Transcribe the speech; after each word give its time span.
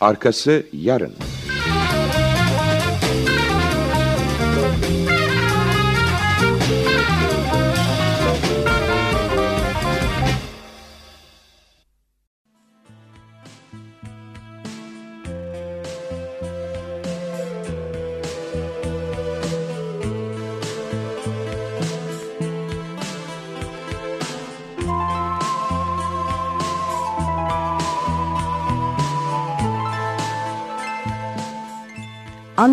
Arkası 0.00 0.66
yarın. 0.72 1.12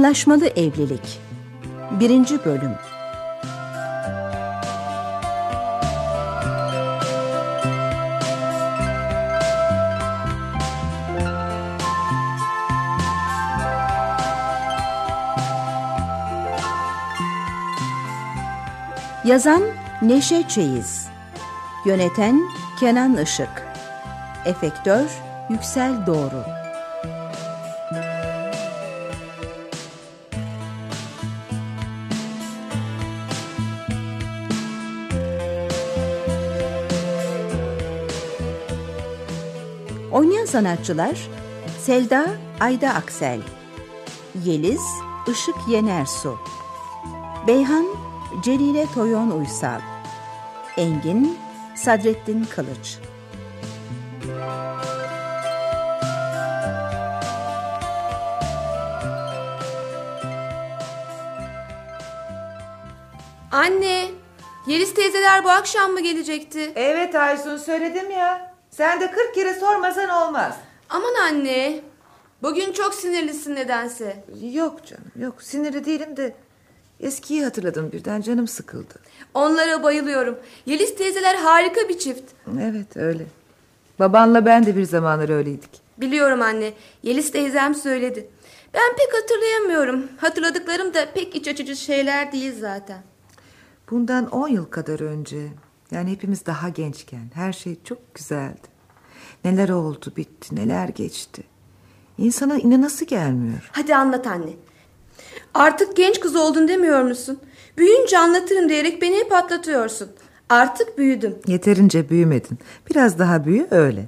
Anlaşmalı 0.03 0.47
Evlilik 0.47 1.19
1. 1.91 2.09
Bölüm 2.45 2.75
Yazan 19.25 19.63
Neşe 20.01 20.47
Çeyiz 20.47 21.07
Yöneten 21.85 22.41
Kenan 22.79 23.17
Işık 23.17 23.63
Efektör 24.45 25.05
Yüksel 25.49 26.05
Doğru 26.07 26.62
sanatçılar 40.53 41.29
Selda 41.79 42.27
Ayda 42.59 42.89
Aksel 42.89 43.39
Yeliz 44.43 44.81
Işık 45.27 45.55
Yenersu 45.69 46.39
Beyhan 47.47 47.85
Celile 48.43 48.85
Toyon 48.93 49.31
Uysal 49.31 49.81
Engin 50.77 51.37
Sadrettin 51.75 52.47
Kılıç 52.55 52.97
Anne, 63.51 64.09
Yeliz 64.67 64.93
teyzeler 64.93 65.43
bu 65.43 65.49
akşam 65.49 65.91
mı 65.91 66.01
gelecekti? 66.01 66.71
Evet 66.75 67.15
Aysun 67.15 67.57
söyledim 67.57 68.11
ya. 68.11 68.52
Sen 68.77 69.01
de 69.01 69.11
kırk 69.11 69.35
kere 69.35 69.53
sormasan 69.53 70.09
olmaz. 70.09 70.55
Aman 70.89 71.13
anne, 71.13 71.81
bugün 72.43 72.71
çok 72.73 72.93
sinirlisin 72.93 73.55
nedense. 73.55 74.23
Yok 74.41 74.85
canım 74.85 75.11
yok 75.15 75.43
sinirli 75.43 75.85
değilim 75.85 76.17
de 76.17 76.35
eskiyi 76.99 77.43
hatırladım 77.43 77.91
birden 77.91 78.21
canım 78.21 78.47
sıkıldı. 78.47 78.93
Onlara 79.33 79.83
bayılıyorum. 79.83 80.39
Yeliz 80.65 80.95
teyzeler 80.95 81.35
harika 81.35 81.89
bir 81.89 81.99
çift. 81.99 82.31
Evet 82.61 82.97
öyle. 82.97 83.25
Babanla 83.99 84.45
ben 84.45 84.65
de 84.65 84.77
bir 84.77 84.83
zamanlar 84.83 85.29
öyleydik. 85.29 85.81
Biliyorum 85.97 86.41
anne, 86.41 86.73
Yeliz 87.03 87.31
teyzem 87.31 87.75
söyledi. 87.75 88.29
Ben 88.73 88.95
pek 88.97 89.21
hatırlayamıyorum. 89.21 90.09
Hatırladıklarım 90.17 90.93
da 90.93 91.11
pek 91.13 91.35
iç 91.35 91.47
açıcı 91.47 91.75
şeyler 91.75 92.31
değil 92.31 92.59
zaten. 92.59 93.01
Bundan 93.91 94.29
on 94.29 94.47
yıl 94.47 94.65
kadar 94.65 94.99
önce 94.99 95.37
yani 95.93 96.11
hepimiz 96.11 96.45
daha 96.45 96.69
gençken 96.69 97.31
her 97.33 97.53
şey 97.53 97.75
çok 97.83 98.15
güzeldi. 98.15 98.73
Neler 99.45 99.69
oldu 99.69 100.13
bitti 100.17 100.55
neler 100.55 100.89
geçti. 100.89 101.43
İnsana 102.17 102.57
inanası 102.57 103.05
gelmiyor. 103.05 103.69
Hadi 103.71 103.95
anlat 103.95 104.27
anne. 104.27 104.53
Artık 105.53 105.95
genç 105.97 106.19
kız 106.19 106.35
oldun 106.35 106.67
demiyor 106.67 107.01
musun? 107.01 107.39
Büyüyünce 107.77 108.17
anlatırım 108.17 108.69
diyerek 108.69 109.01
beni 109.01 109.15
hep 109.15 109.31
atlatıyorsun. 109.33 110.09
Artık 110.49 110.97
büyüdüm. 110.97 111.39
Yeterince 111.47 112.09
büyümedin. 112.09 112.59
Biraz 112.89 113.19
daha 113.19 113.45
büyü 113.45 113.67
öyle. 113.71 114.05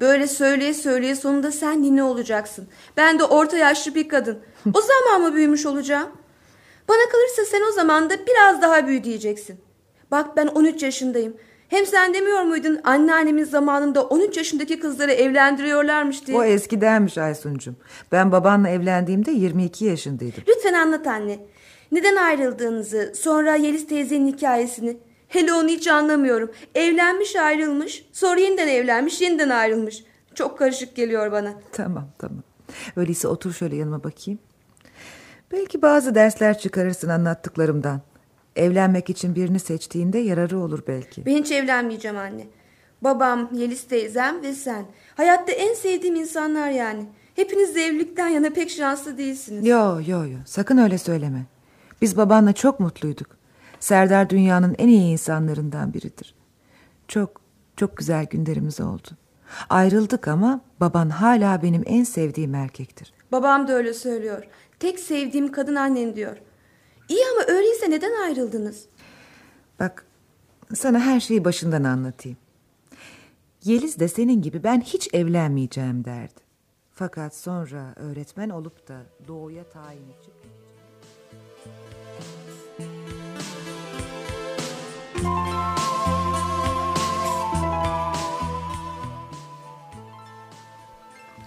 Böyle 0.00 0.26
söyleye 0.26 0.74
söyleye 0.74 1.16
sonunda 1.16 1.52
sen 1.52 1.82
nine 1.82 2.02
olacaksın. 2.02 2.68
Ben 2.96 3.18
de 3.18 3.24
orta 3.24 3.56
yaşlı 3.56 3.94
bir 3.94 4.08
kadın. 4.08 4.38
O 4.74 4.80
zaman 4.80 5.22
mı 5.22 5.34
büyümüş 5.34 5.66
olacağım? 5.66 6.08
Bana 6.88 7.10
kalırsa 7.12 7.44
sen 7.50 7.62
o 7.70 7.72
zaman 7.72 8.10
da 8.10 8.14
biraz 8.26 8.62
daha 8.62 8.86
büyü 8.86 9.04
diyeceksin. 9.04 9.60
Bak 10.16 10.36
ben 10.36 10.46
13 10.46 10.82
yaşındayım. 10.82 11.36
Hem 11.68 11.86
sen 11.86 12.14
demiyor 12.14 12.42
muydun 12.42 12.80
anneannemin 12.84 13.44
zamanında 13.44 14.04
13 14.04 14.36
yaşındaki 14.36 14.80
kızları 14.80 15.12
evlendiriyorlarmış 15.12 16.26
diye. 16.26 16.38
O 16.38 16.44
eskidenmiş 16.44 17.18
Aysun'cum. 17.18 17.76
Ben 18.12 18.32
babanla 18.32 18.68
evlendiğimde 18.68 19.30
22 19.30 19.84
yaşındaydım. 19.84 20.42
Lütfen 20.48 20.72
anlat 20.72 21.06
anne. 21.06 21.38
Neden 21.92 22.16
ayrıldığınızı, 22.16 23.12
sonra 23.16 23.54
Yeliz 23.54 23.86
teyzenin 23.86 24.32
hikayesini. 24.32 24.96
Hele 25.28 25.52
onu 25.52 25.68
hiç 25.68 25.88
anlamıyorum. 25.88 26.50
Evlenmiş 26.74 27.36
ayrılmış, 27.36 28.06
sonra 28.12 28.40
yeniden 28.40 28.68
evlenmiş, 28.68 29.20
yeniden 29.20 29.50
ayrılmış. 29.50 30.04
Çok 30.34 30.58
karışık 30.58 30.96
geliyor 30.96 31.32
bana. 31.32 31.52
Tamam 31.72 32.08
tamam. 32.18 32.42
Öyleyse 32.96 33.28
otur 33.28 33.52
şöyle 33.52 33.76
yanıma 33.76 34.04
bakayım. 34.04 34.40
Belki 35.52 35.82
bazı 35.82 36.14
dersler 36.14 36.58
çıkarırsın 36.58 37.08
anlattıklarımdan. 37.08 38.00
Evlenmek 38.56 39.10
için 39.10 39.34
birini 39.34 39.58
seçtiğinde 39.58 40.18
yararı 40.18 40.58
olur 40.58 40.82
belki. 40.88 41.26
Ben 41.26 41.36
hiç 41.36 41.52
evlenmeyeceğim 41.52 42.16
anne. 42.16 42.46
Babam, 43.02 43.48
Yeliz 43.52 43.84
teyzem 43.84 44.42
ve 44.42 44.52
sen. 44.52 44.86
Hayatta 45.14 45.52
en 45.52 45.74
sevdiğim 45.74 46.14
insanlar 46.16 46.70
yani. 46.70 47.06
Hepiniz 47.34 47.74
de 47.74 47.84
evlilikten 47.86 48.28
yana 48.28 48.50
pek 48.50 48.70
şanslı 48.70 49.18
değilsiniz. 49.18 49.66
Yo 49.66 50.00
yo 50.06 50.24
yo 50.26 50.38
sakın 50.46 50.78
öyle 50.78 50.98
söyleme. 50.98 51.46
Biz 52.02 52.16
babanla 52.16 52.52
çok 52.52 52.80
mutluyduk. 52.80 53.26
Serdar 53.80 54.30
dünyanın 54.30 54.74
en 54.78 54.88
iyi 54.88 55.12
insanlarından 55.12 55.94
biridir. 55.94 56.34
Çok 57.08 57.40
çok 57.76 57.96
güzel 57.96 58.24
günlerimiz 58.24 58.80
oldu. 58.80 59.08
Ayrıldık 59.70 60.28
ama 60.28 60.60
baban 60.80 61.10
hala 61.10 61.62
benim 61.62 61.82
en 61.86 62.04
sevdiğim 62.04 62.54
erkektir. 62.54 63.12
Babam 63.32 63.68
da 63.68 63.72
öyle 63.72 63.94
söylüyor. 63.94 64.44
Tek 64.78 64.98
sevdiğim 64.98 65.52
kadın 65.52 65.74
annem 65.74 66.16
diyor. 66.16 66.36
İyi 67.08 67.24
ama 67.32 67.44
öyleyse 67.56 67.90
neden 67.90 68.22
ayrıldınız? 68.22 68.84
Bak 69.80 70.06
sana 70.74 71.00
her 71.00 71.20
şeyi 71.20 71.44
başından 71.44 71.84
anlatayım. 71.84 72.38
Yeliz 73.64 73.98
de 74.00 74.08
senin 74.08 74.42
gibi 74.42 74.64
ben 74.64 74.80
hiç 74.80 75.14
evlenmeyeceğim 75.14 76.04
derdi. 76.04 76.40
Fakat 76.92 77.36
sonra 77.36 77.92
öğretmen 77.96 78.48
olup 78.48 78.88
da 78.88 79.02
doğuya 79.28 79.64
tayin 79.64 80.08
için... 80.20 80.32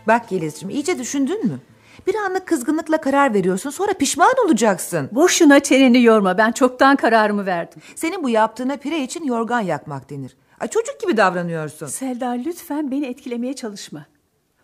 Bak 0.07 0.31
Yelizciğim 0.31 0.69
iyice 0.75 0.99
düşündün 0.99 1.45
mü? 1.47 1.59
Bir 2.07 2.15
anlık 2.15 2.47
kızgınlıkla 2.47 3.01
karar 3.01 3.33
veriyorsun 3.33 3.69
sonra 3.69 3.93
pişman 3.93 4.33
olacaksın. 4.45 5.09
Boşuna 5.11 5.59
çeneni 5.59 6.03
yorma 6.03 6.37
ben 6.37 6.51
çoktan 6.51 6.95
kararımı 6.95 7.45
verdim. 7.45 7.81
Senin 7.95 8.23
bu 8.23 8.29
yaptığına 8.29 8.77
pire 8.77 9.03
için 9.03 9.23
yorgan 9.23 9.61
yakmak 9.61 10.09
denir. 10.09 10.37
Ay 10.59 10.67
çocuk 10.67 10.99
gibi 10.99 11.17
davranıyorsun. 11.17 11.87
Selda 11.87 12.29
lütfen 12.29 12.91
beni 12.91 13.05
etkilemeye 13.05 13.55
çalışma. 13.55 14.05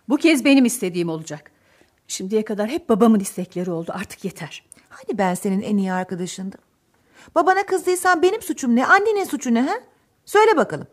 Bu 0.10 0.18
kez 0.18 0.46
benim 0.46 0.66
istediğim 0.66 1.10
olacak. 1.10 1.52
Şimdiye 2.08 2.46
kadar 2.46 2.70
hep 2.70 2.90
babamın 2.90 3.20
istekleri 3.20 3.72
oldu 3.72 3.92
artık 3.96 4.26
yeter. 4.26 4.64
Hani 4.90 5.18
ben 5.18 5.34
senin 5.34 5.62
en 5.62 5.78
iyi 5.78 5.94
arkadaşındım? 5.94 6.60
Babana 7.36 7.66
kızdıysan 7.66 8.22
benim 8.22 8.42
suçum 8.42 8.76
ne? 8.76 8.86
Annenin 8.86 9.24
suçu 9.24 9.54
ne? 9.54 9.62
Ha? 9.62 9.74
Söyle 10.26 10.58
bakalım. 10.58 10.88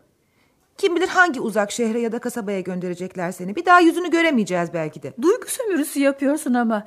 Kim 0.77 0.95
bilir 0.95 1.07
hangi 1.07 1.41
uzak 1.41 1.71
şehre 1.71 1.99
ya 1.99 2.11
da 2.11 2.19
kasabaya 2.19 2.59
gönderecekler 2.59 3.31
seni. 3.31 3.55
Bir 3.55 3.65
daha 3.65 3.79
yüzünü 3.79 4.11
göremeyeceğiz 4.11 4.73
belki 4.73 5.03
de. 5.03 5.13
Duygu 5.21 5.47
sömürüsü 5.47 5.99
yapıyorsun 5.99 6.53
ama. 6.53 6.85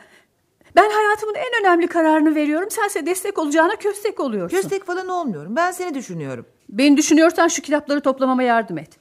Ben 0.76 0.90
hayatımın 0.90 1.34
en 1.34 1.60
önemli 1.60 1.86
kararını 1.86 2.34
veriyorum. 2.34 2.70
Sense 2.70 3.06
destek 3.06 3.38
olacağına 3.38 3.76
köstek 3.76 4.20
oluyorsun. 4.20 4.56
Köstek 4.56 4.84
falan 4.84 5.08
olmuyorum. 5.08 5.56
Ben 5.56 5.70
seni 5.70 5.94
düşünüyorum. 5.94 6.46
Beni 6.68 6.96
düşünüyorsan 6.96 7.48
şu 7.48 7.62
kitapları 7.62 8.00
toplamama 8.00 8.42
yardım 8.42 8.78
et. 8.78 8.98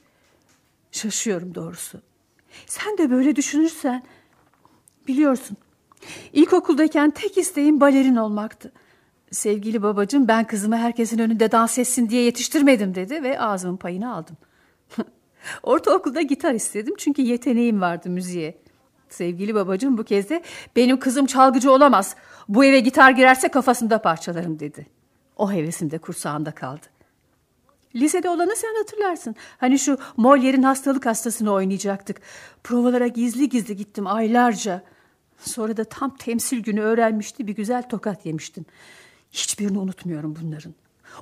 Şaşıyorum 0.92 1.54
doğrusu. 1.54 2.00
Sen 2.66 2.98
de 2.98 3.10
böyle 3.10 3.36
düşünürsen... 3.36 4.02
Biliyorsun. 5.08 5.56
İlkokuldayken 6.32 7.10
tek 7.10 7.38
isteğim 7.38 7.80
balerin 7.80 8.16
olmaktı. 8.16 8.72
Sevgili 9.30 9.82
babacığım 9.82 10.28
ben 10.28 10.46
kızımı 10.46 10.76
herkesin 10.76 11.18
önünde 11.18 11.52
dans 11.52 11.78
etsin 11.78 12.08
diye 12.08 12.22
yetiştirmedim 12.22 12.94
dedi 12.94 13.22
ve 13.22 13.40
ağzımın 13.40 13.76
payını 13.76 14.14
aldım. 14.14 14.36
Ortaokulda 15.62 16.22
gitar 16.22 16.54
istedim 16.54 16.94
çünkü 16.98 17.22
yeteneğim 17.22 17.80
vardı 17.80 18.10
müziğe. 18.10 18.58
Sevgili 19.08 19.54
babacığım 19.54 19.98
bu 19.98 20.04
kez 20.04 20.30
de 20.30 20.42
benim 20.76 20.98
kızım 20.98 21.26
çalgıcı 21.26 21.72
olamaz. 21.72 22.16
Bu 22.48 22.64
eve 22.64 22.80
gitar 22.80 23.10
girerse 23.10 23.48
kafasında 23.48 24.02
parçalarım 24.02 24.58
dedi. 24.58 24.86
O 25.36 25.52
hevesinde 25.52 25.98
kursağında 25.98 26.50
kaldı. 26.50 26.86
Lisede 27.94 28.28
olanı 28.28 28.56
sen 28.56 28.74
hatırlarsın. 28.74 29.34
Hani 29.58 29.78
şu 29.78 29.98
Molière'in 30.18 30.62
hastalık 30.62 31.06
hastasını 31.06 31.52
oynayacaktık. 31.52 32.20
Provalara 32.64 33.06
gizli 33.06 33.48
gizli 33.48 33.76
gittim 33.76 34.06
aylarca. 34.06 34.82
Sonra 35.38 35.76
da 35.76 35.84
tam 35.84 36.16
temsil 36.16 36.62
günü 36.62 36.80
öğrenmişti 36.80 37.46
bir 37.46 37.54
güzel 37.54 37.88
tokat 37.88 38.26
yemiştim. 38.26 38.66
Hiçbirini 39.32 39.78
unutmuyorum 39.78 40.36
bunların. 40.42 40.74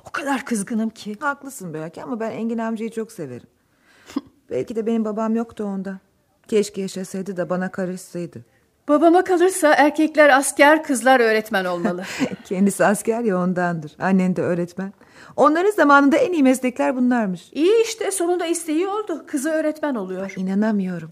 O 0.05 0.11
kadar 0.11 0.45
kızgınım 0.45 0.89
ki. 0.89 1.15
Haklısın 1.19 1.73
belki 1.73 2.03
ama 2.03 2.19
ben 2.19 2.31
Engin 2.31 2.57
amcayı 2.57 2.91
çok 2.91 3.11
severim. 3.11 3.47
Belki 4.49 4.75
de 4.75 4.85
benim 4.85 5.05
babam 5.05 5.35
yoktu 5.35 5.63
onda. 5.63 5.99
Keşke 6.47 6.81
yaşasaydı 6.81 7.37
da 7.37 7.49
bana 7.49 7.71
karışsaydı. 7.71 8.45
Babama 8.87 9.23
kalırsa 9.23 9.73
erkekler 9.73 10.37
asker, 10.37 10.83
kızlar 10.83 11.19
öğretmen 11.19 11.65
olmalı. 11.65 12.03
Kendisi 12.45 12.85
asker 12.85 13.21
ya 13.21 13.37
ondandır. 13.37 13.91
Annen 13.99 14.35
de 14.35 14.41
öğretmen. 14.41 14.93
Onların 15.35 15.71
zamanında 15.71 16.17
en 16.17 16.33
iyi 16.33 16.43
meslekler 16.43 16.95
bunlarmış. 16.95 17.49
İyi 17.51 17.83
işte 17.83 18.11
sonunda 18.11 18.45
isteği 18.45 18.87
oldu. 18.87 19.25
Kızı 19.27 19.49
öğretmen 19.49 19.95
oluyor. 19.95 20.33
İnanamıyorum. 20.35 21.11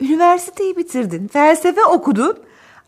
Üniversiteyi 0.00 0.76
bitirdin, 0.76 1.28
felsefe 1.28 1.84
okudun. 1.84 2.38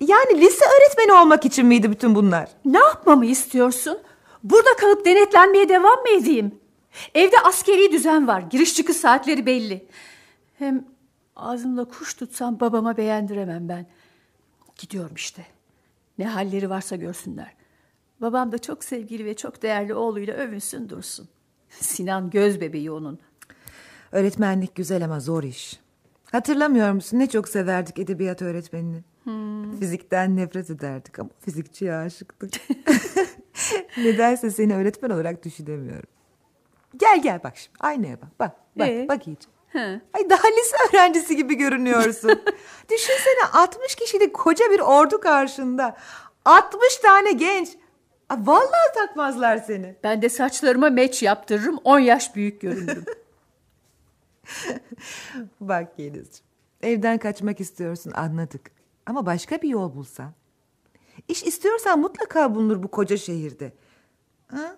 Yani 0.00 0.40
lise 0.40 0.64
öğretmeni 0.64 1.12
olmak 1.12 1.44
için 1.44 1.66
miydi 1.66 1.90
bütün 1.90 2.14
bunlar? 2.14 2.48
Ne 2.64 2.78
yapmamı 2.78 3.26
istiyorsun? 3.26 3.98
Burada 4.42 4.76
kalıp 4.80 5.04
denetlenmeye 5.06 5.68
devam 5.68 6.00
mı 6.00 6.08
edeyim? 6.18 6.52
Evde 7.14 7.36
askeri 7.44 7.92
düzen 7.92 8.26
var. 8.26 8.40
Giriş 8.40 8.74
çıkış 8.74 8.96
saatleri 8.96 9.46
belli. 9.46 9.86
Hem 10.58 10.84
ağzımla 11.36 11.84
kuş 11.84 12.14
tutsam 12.14 12.60
babama 12.60 12.96
beğendiremem 12.96 13.68
ben. 13.68 13.86
Gidiyorum 14.76 15.14
işte. 15.16 15.46
Ne 16.18 16.26
halleri 16.28 16.70
varsa 16.70 16.96
görsünler. 16.96 17.52
Babam 18.20 18.52
da 18.52 18.58
çok 18.58 18.84
sevgili 18.84 19.24
ve 19.24 19.36
çok 19.36 19.62
değerli 19.62 19.94
oğluyla 19.94 20.34
övünsün 20.34 20.88
dursun. 20.88 21.28
Sinan 21.70 22.30
göz 22.30 22.60
bebeği 22.60 22.90
onun. 22.90 23.18
Öğretmenlik 24.12 24.74
güzel 24.74 25.04
ama 25.04 25.20
zor 25.20 25.42
iş. 25.42 25.80
Hatırlamıyor 26.32 26.92
musun 26.92 27.18
ne 27.18 27.26
çok 27.28 27.48
severdik 27.48 27.98
edebiyat 27.98 28.42
öğretmenini. 28.42 29.04
Hmm. 29.24 29.78
Fizikten 29.78 30.36
nefret 30.36 30.70
ederdik 30.70 31.18
ama 31.18 31.30
fizikçiye 31.40 31.94
aşıktık. 31.94 32.54
Nedense 33.96 34.50
seni 34.50 34.74
öğretmen 34.74 35.10
olarak 35.10 35.44
düşünemiyorum. 35.44 36.08
Gel 36.96 37.22
gel 37.22 37.42
bak 37.44 37.56
şimdi 37.56 37.76
aynaya 37.80 38.20
bak. 38.20 38.28
Bak 38.40 38.56
bak 38.76 38.88
ee? 38.88 39.06
bak 39.08 39.26
iyice. 39.26 39.48
He. 39.68 40.00
Ay 40.12 40.30
daha 40.30 40.48
lise 40.48 40.76
öğrencisi 40.88 41.36
gibi 41.36 41.54
görünüyorsun. 41.54 42.30
Düşünsene 42.90 43.44
60 43.52 43.94
kişilik 43.94 44.34
koca 44.34 44.70
bir 44.70 44.80
ordu 44.80 45.20
karşında. 45.20 45.96
60 46.44 46.96
tane 46.96 47.32
genç. 47.32 47.68
Vallahi 48.30 48.94
takmazlar 48.94 49.58
seni. 49.58 49.96
Ben 50.04 50.22
de 50.22 50.28
saçlarıma 50.28 50.90
meç 50.90 51.22
yaptırırım 51.22 51.78
10 51.84 51.98
yaş 51.98 52.36
büyük 52.36 52.60
görünürüm. 52.60 53.04
Bak 55.60 55.98
Yelizciğim. 55.98 56.46
Evden 56.82 57.18
kaçmak 57.18 57.60
istiyorsun 57.60 58.10
anladık. 58.10 58.70
Ama 59.06 59.26
başka 59.26 59.62
bir 59.62 59.68
yol 59.68 59.94
bulsan. 59.94 60.32
İş 61.28 61.42
istiyorsan 61.42 61.98
mutlaka 61.98 62.54
bulunur 62.54 62.82
bu 62.82 62.88
koca 62.88 63.16
şehirde. 63.16 63.72
Ha? 64.48 64.76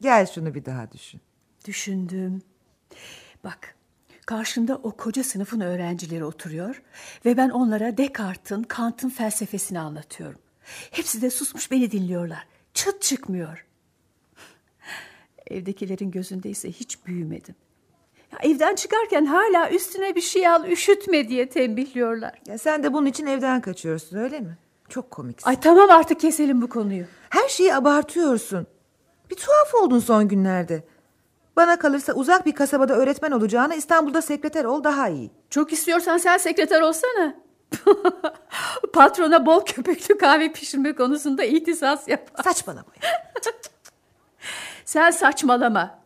Gel 0.00 0.26
şunu 0.26 0.54
bir 0.54 0.64
daha 0.64 0.92
düşün. 0.92 1.20
Düşündüm. 1.64 2.42
Bak 3.44 3.74
karşımda 4.26 4.76
o 4.82 4.90
koca 4.90 5.24
sınıfın 5.24 5.60
öğrencileri 5.60 6.24
oturuyor 6.24 6.82
ve 7.24 7.36
ben 7.36 7.50
onlara 7.50 7.96
Descartes'in, 7.96 8.62
Kant'ın 8.62 9.08
felsefesini 9.08 9.80
anlatıyorum. 9.80 10.38
Hepsi 10.90 11.22
de 11.22 11.30
susmuş 11.30 11.70
beni 11.70 11.90
dinliyorlar. 11.90 12.46
Çıt 12.74 13.02
çıkmıyor. 13.02 13.66
Evdekilerin 15.46 16.10
gözünde 16.10 16.50
ise 16.50 16.72
hiç 16.72 17.06
büyümedim. 17.06 17.54
Ya 18.32 18.38
evden 18.42 18.74
çıkarken 18.74 19.24
hala 19.24 19.70
üstüne 19.70 20.14
bir 20.14 20.20
şey 20.20 20.48
al 20.48 20.68
üşütme 20.68 21.28
diye 21.28 21.48
tembihliyorlar. 21.48 22.40
Ya 22.46 22.58
sen 22.58 22.82
de 22.82 22.92
bunun 22.92 23.06
için 23.06 23.26
evden 23.26 23.60
kaçıyorsun 23.60 24.16
öyle 24.16 24.40
mi? 24.40 24.58
Çok 24.88 25.10
komiksin. 25.10 25.48
Ay 25.48 25.60
tamam 25.60 25.90
artık 25.90 26.20
keselim 26.20 26.62
bu 26.62 26.68
konuyu. 26.68 27.04
Her 27.30 27.48
şeyi 27.48 27.74
abartıyorsun. 27.74 28.66
Bir 29.30 29.36
tuhaf 29.36 29.74
oldun 29.74 29.98
son 29.98 30.28
günlerde. 30.28 30.84
Bana 31.56 31.78
kalırsa 31.78 32.12
uzak 32.12 32.46
bir 32.46 32.52
kasabada 32.52 32.94
öğretmen 32.94 33.30
olacağına 33.30 33.74
İstanbul'da 33.74 34.22
sekreter 34.22 34.64
ol 34.64 34.84
daha 34.84 35.08
iyi. 35.08 35.30
Çok 35.50 35.72
istiyorsan 35.72 36.18
sen 36.18 36.38
sekreter 36.38 36.80
olsana. 36.80 37.34
Patrona 38.92 39.46
bol 39.46 39.64
köpüklü 39.64 40.18
kahve 40.18 40.52
pişirme 40.52 40.94
konusunda 40.94 41.44
ihtisas 41.44 42.08
yapar. 42.08 42.42
Saçmalama. 42.44 42.88
sen 44.84 45.10
saçmalama. 45.10 45.98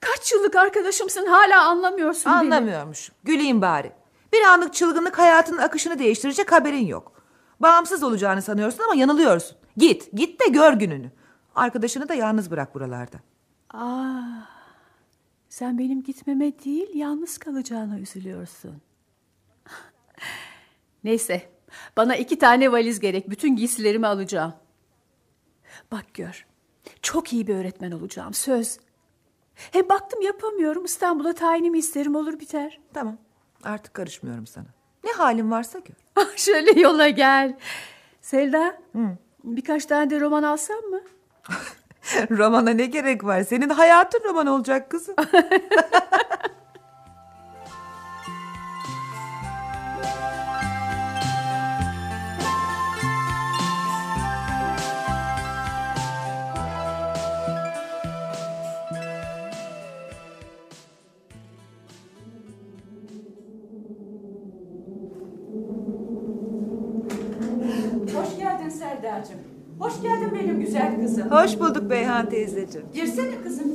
Kaç 0.00 0.32
yıllık 0.32 0.56
arkadaşımsın 0.56 1.26
hala 1.26 1.64
anlamıyorsun 1.64 2.30
Anlamıyormuş. 2.30 3.10
Beni. 3.10 3.34
Güleyim 3.34 3.62
bari. 3.62 3.92
Bir 4.32 4.42
anlık 4.42 4.74
çılgınlık 4.74 5.18
hayatının 5.18 5.58
akışını 5.58 5.98
değiştirecek 5.98 6.52
haberin 6.52 6.86
yok. 6.86 7.12
Bağımsız 7.60 8.02
olacağını 8.02 8.42
sanıyorsun 8.42 8.84
ama 8.84 8.94
yanılıyorsun. 8.94 9.56
Git, 9.76 10.12
git 10.12 10.40
de 10.40 10.48
gör 10.48 10.72
gününü. 10.72 11.10
Arkadaşını 11.54 12.08
da 12.08 12.14
yalnız 12.14 12.50
bırak 12.50 12.74
buralarda. 12.74 13.16
Aa, 13.74 14.22
sen 15.52 15.78
benim 15.78 16.02
gitmeme 16.02 16.52
değil 16.64 16.94
yalnız 16.94 17.38
kalacağına 17.38 17.98
üzülüyorsun. 17.98 18.82
Neyse 21.04 21.50
bana 21.96 22.16
iki 22.16 22.38
tane 22.38 22.72
valiz 22.72 23.00
gerek. 23.00 23.30
Bütün 23.30 23.56
giysilerimi 23.56 24.06
alacağım. 24.06 24.54
Bak 25.92 26.14
gör. 26.14 26.46
Çok 27.02 27.32
iyi 27.32 27.46
bir 27.46 27.54
öğretmen 27.54 27.90
olacağım 27.92 28.34
söz. 28.34 28.78
Hem 29.54 29.88
baktım 29.88 30.22
yapamıyorum. 30.22 30.84
İstanbul'a 30.84 31.32
tayinimi 31.32 31.78
isterim 31.78 32.14
olur 32.14 32.40
biter. 32.40 32.80
Tamam 32.94 33.18
artık 33.62 33.94
karışmıyorum 33.94 34.46
sana. 34.46 34.66
Ne 35.04 35.12
halin 35.12 35.50
varsa 35.50 35.78
gör. 35.78 35.96
Ah, 36.16 36.36
şöyle 36.36 36.80
yola 36.80 37.08
gel. 37.08 37.58
Selda 38.20 38.78
Hı. 38.92 39.16
birkaç 39.44 39.86
tane 39.86 40.10
de 40.10 40.20
roman 40.20 40.42
alsam 40.42 40.80
mı? 40.80 41.00
Romana 42.30 42.70
ne 42.70 42.86
gerek 42.86 43.24
var? 43.24 43.42
Senin 43.42 43.68
hayatın 43.68 44.24
roman 44.24 44.46
olacak 44.46 44.90
kızım. 44.90 45.14
Hoş 70.02 70.08
geldin 70.08 70.32
benim 70.34 70.60
güzel 70.60 71.00
kızım. 71.00 71.30
Hoş 71.30 71.60
bulduk 71.60 71.90
Beyhan 71.90 72.30
teyzeciğim. 72.30 72.86
Girsene 72.94 73.42
kızım. 73.42 73.72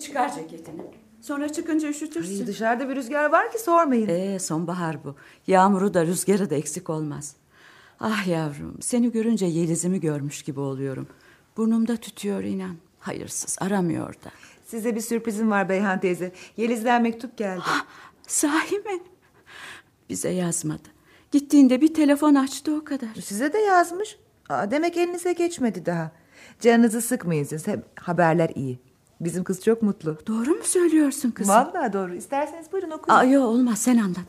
Çıkar 0.00 0.34
ceketini. 0.34 0.82
Sonra 1.20 1.52
çıkınca 1.52 1.88
üşütürsün. 1.88 2.40
Ay, 2.40 2.46
dışarıda 2.46 2.88
bir 2.88 2.96
rüzgar 2.96 3.32
var 3.32 3.52
ki 3.52 3.58
sormayın. 3.58 4.08
Ee, 4.08 4.38
sonbahar 4.38 5.04
bu. 5.04 5.14
Yağmuru 5.46 5.94
da 5.94 6.06
rüzgarı 6.06 6.50
da 6.50 6.54
eksik 6.54 6.90
olmaz. 6.90 7.36
Ah 8.00 8.26
yavrum 8.26 8.76
seni 8.80 9.12
görünce 9.12 9.46
Yeliz'imi 9.46 10.00
görmüş 10.00 10.42
gibi 10.42 10.60
oluyorum. 10.60 11.06
Burnumda 11.56 11.96
tütüyor 11.96 12.42
inan. 12.42 12.76
Hayırsız 13.00 13.56
aramıyor 13.60 14.14
da. 14.14 14.30
Size 14.66 14.96
bir 14.96 15.00
sürprizim 15.00 15.50
var 15.50 15.68
Beyhan 15.68 16.00
teyze. 16.00 16.32
Yeliz'den 16.56 17.02
mektup 17.02 17.36
geldi. 17.36 17.60
Ha, 17.60 17.86
sahi 18.26 18.78
mi? 18.78 19.00
Bize 20.08 20.30
yazmadı. 20.30 20.88
Gittiğinde 21.32 21.80
bir 21.80 21.94
telefon 21.94 22.34
açtı 22.34 22.74
o 22.74 22.84
kadar. 22.84 23.08
Size 23.24 23.52
de 23.52 23.58
yazmış. 23.58 24.16
Aa, 24.48 24.70
demek 24.70 24.96
elinize 24.96 25.32
geçmedi 25.32 25.86
daha. 25.86 26.10
Canınızı 26.60 27.00
sıkmayın 27.00 27.44
siz. 27.44 27.66
Hep 27.66 27.84
haberler 28.00 28.50
iyi. 28.54 28.78
Bizim 29.20 29.44
kız 29.44 29.64
çok 29.64 29.82
mutlu. 29.82 30.18
Doğru 30.26 30.50
mu 30.50 30.62
söylüyorsun 30.64 31.30
kızım? 31.30 31.54
Vallahi 31.54 31.92
doğru. 31.92 32.14
İsterseniz 32.14 32.72
buyurun 32.72 32.90
okuyun. 32.90 33.18
Aa, 33.18 33.24
yok 33.24 33.44
olmaz 33.44 33.78
sen 33.78 33.98
anlat. 33.98 34.24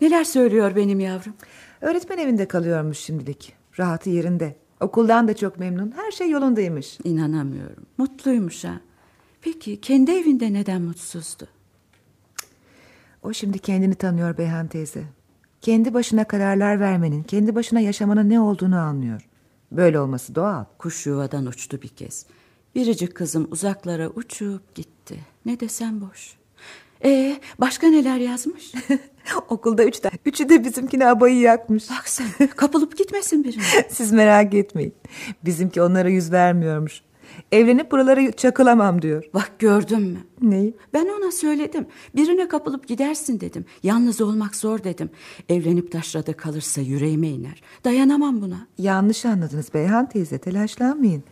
Neler 0.00 0.24
söylüyor 0.24 0.76
benim 0.76 1.00
yavrum? 1.00 1.34
Öğretmen 1.80 2.18
evinde 2.18 2.48
kalıyormuş 2.48 2.98
şimdilik. 2.98 3.54
Rahatı 3.78 4.10
yerinde. 4.10 4.56
Okuldan 4.80 5.28
da 5.28 5.36
çok 5.36 5.58
memnun. 5.58 5.92
Her 5.96 6.10
şey 6.10 6.30
yolundaymış. 6.30 6.98
İnanamıyorum. 7.04 7.86
Mutluymuş 7.98 8.64
ha. 8.64 8.80
Peki 9.42 9.80
kendi 9.80 10.10
evinde 10.10 10.52
neden 10.52 10.82
mutsuzdu? 10.82 11.46
O 13.22 13.32
şimdi 13.32 13.58
kendini 13.58 13.94
tanıyor 13.94 14.38
Beyhan 14.38 14.66
teyze. 14.68 15.02
Kendi 15.60 15.94
başına 15.94 16.24
kararlar 16.24 16.80
vermenin, 16.80 17.22
kendi 17.22 17.54
başına 17.54 17.80
yaşamanın 17.80 18.30
ne 18.30 18.40
olduğunu 18.40 18.78
anlıyor. 18.78 19.28
Böyle 19.72 20.00
olması 20.00 20.34
doğal. 20.34 20.64
Kuş 20.78 21.06
yuvadan 21.06 21.46
uçtu 21.46 21.82
bir 21.82 21.88
kez. 21.88 22.26
Biricik 22.74 23.14
kızım 23.14 23.48
uzaklara 23.50 24.08
uçup 24.08 24.74
gitti. 24.74 25.20
Ne 25.46 25.60
desem 25.60 26.00
boş. 26.00 26.36
Ee, 27.04 27.40
başka 27.58 27.86
neler 27.86 28.16
yazmış? 28.16 28.72
Okulda 29.48 29.84
üç 29.84 29.98
tane. 30.00 30.14
Üçü 30.26 30.48
de 30.48 30.64
bizimkine 30.64 31.06
abayı 31.06 31.38
yakmış. 31.38 31.90
Bak 31.90 32.08
sen 32.08 32.26
kapılıp 32.56 32.98
gitmesin 32.98 33.44
birine. 33.44 33.62
Siz 33.90 34.12
merak 34.12 34.54
etmeyin. 34.54 34.94
Bizimki 35.44 35.82
onlara 35.82 36.08
yüz 36.08 36.32
vermiyormuş. 36.32 37.02
Evlenip 37.52 37.90
buralara 37.90 38.32
çakılamam 38.32 39.02
diyor. 39.02 39.24
Bak 39.34 39.52
gördün 39.58 40.02
mü? 40.02 40.18
Neyi? 40.42 40.76
Ben 40.94 41.08
ona 41.18 41.32
söyledim. 41.32 41.86
Birine 42.16 42.48
kapılıp 42.48 42.88
gidersin 42.88 43.40
dedim. 43.40 43.64
Yalnız 43.82 44.20
olmak 44.20 44.56
zor 44.56 44.84
dedim. 44.84 45.10
Evlenip 45.48 45.92
taşrada 45.92 46.32
kalırsa 46.32 46.80
yüreğime 46.80 47.28
iner. 47.28 47.62
Dayanamam 47.84 48.42
buna. 48.42 48.66
Yanlış 48.78 49.26
anladınız 49.26 49.74
Beyhan 49.74 50.08
teyze 50.08 50.38
telaşlanmayın. 50.38 51.24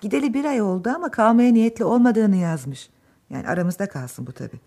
Gideli 0.00 0.34
bir 0.34 0.44
ay 0.44 0.62
oldu 0.62 0.92
ama 0.96 1.10
kalmaya 1.10 1.52
niyetli 1.52 1.84
olmadığını 1.84 2.36
yazmış. 2.36 2.90
Yani 3.30 3.48
aramızda 3.48 3.88
kalsın 3.88 4.26
bu 4.26 4.32
tabii. 4.32 4.60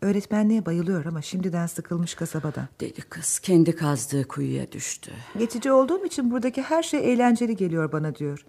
Öğretmenliğe 0.00 0.66
bayılıyor 0.66 1.04
ama 1.04 1.22
şimdiden 1.22 1.66
sıkılmış 1.66 2.14
kasabadan. 2.14 2.68
Deli 2.80 3.00
kız 3.00 3.38
kendi 3.38 3.76
kazdığı 3.76 4.28
kuyuya 4.28 4.72
düştü. 4.72 5.12
Geçici 5.38 5.72
olduğum 5.72 6.04
için 6.06 6.30
buradaki 6.30 6.62
her 6.62 6.82
şey 6.82 7.12
eğlenceli 7.12 7.56
geliyor 7.56 7.92
bana 7.92 8.14
diyor. 8.14 8.44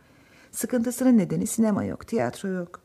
Sıkıntısının 0.53 1.17
nedeni 1.17 1.47
sinema 1.47 1.83
yok, 1.83 2.07
tiyatro 2.07 2.49
yok. 2.49 2.79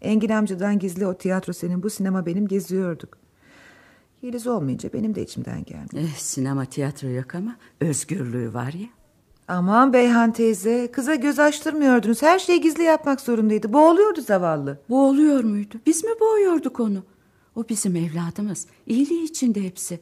Engin 0.00 0.28
amcadan 0.28 0.78
gizli 0.78 1.06
o 1.06 1.14
tiyatro 1.14 1.52
senin, 1.52 1.82
bu 1.82 1.90
sinema 1.90 2.26
benim 2.26 2.48
geziyorduk. 2.48 3.18
Yeliz 4.22 4.46
olmayınca 4.46 4.92
benim 4.92 5.14
de 5.14 5.22
içimden 5.22 5.64
gelmiyor. 5.64 6.08
Eh, 6.08 6.16
sinema 6.16 6.64
tiyatro 6.64 7.08
yok 7.08 7.34
ama 7.34 7.56
özgürlüğü 7.80 8.54
var 8.54 8.72
ya. 8.72 8.86
Aman 9.48 9.92
Beyhan 9.92 10.32
teyze, 10.32 10.90
kıza 10.92 11.14
göz 11.14 11.38
açtırmıyordunuz. 11.38 12.22
Her 12.22 12.38
şeyi 12.38 12.60
gizli 12.60 12.82
yapmak 12.82 13.20
zorundaydı. 13.20 13.72
Boğuluyordu 13.72 14.20
zavallı. 14.20 14.78
Boğuluyor 14.88 15.44
muydu? 15.44 15.74
Biz 15.86 16.04
mi 16.04 16.10
boğuyorduk 16.20 16.80
onu? 16.80 17.04
O 17.56 17.64
bizim 17.68 17.96
evladımız. 17.96 18.66
İyiliği 18.86 19.24
içinde 19.24 19.62
hepsi. 19.62 20.00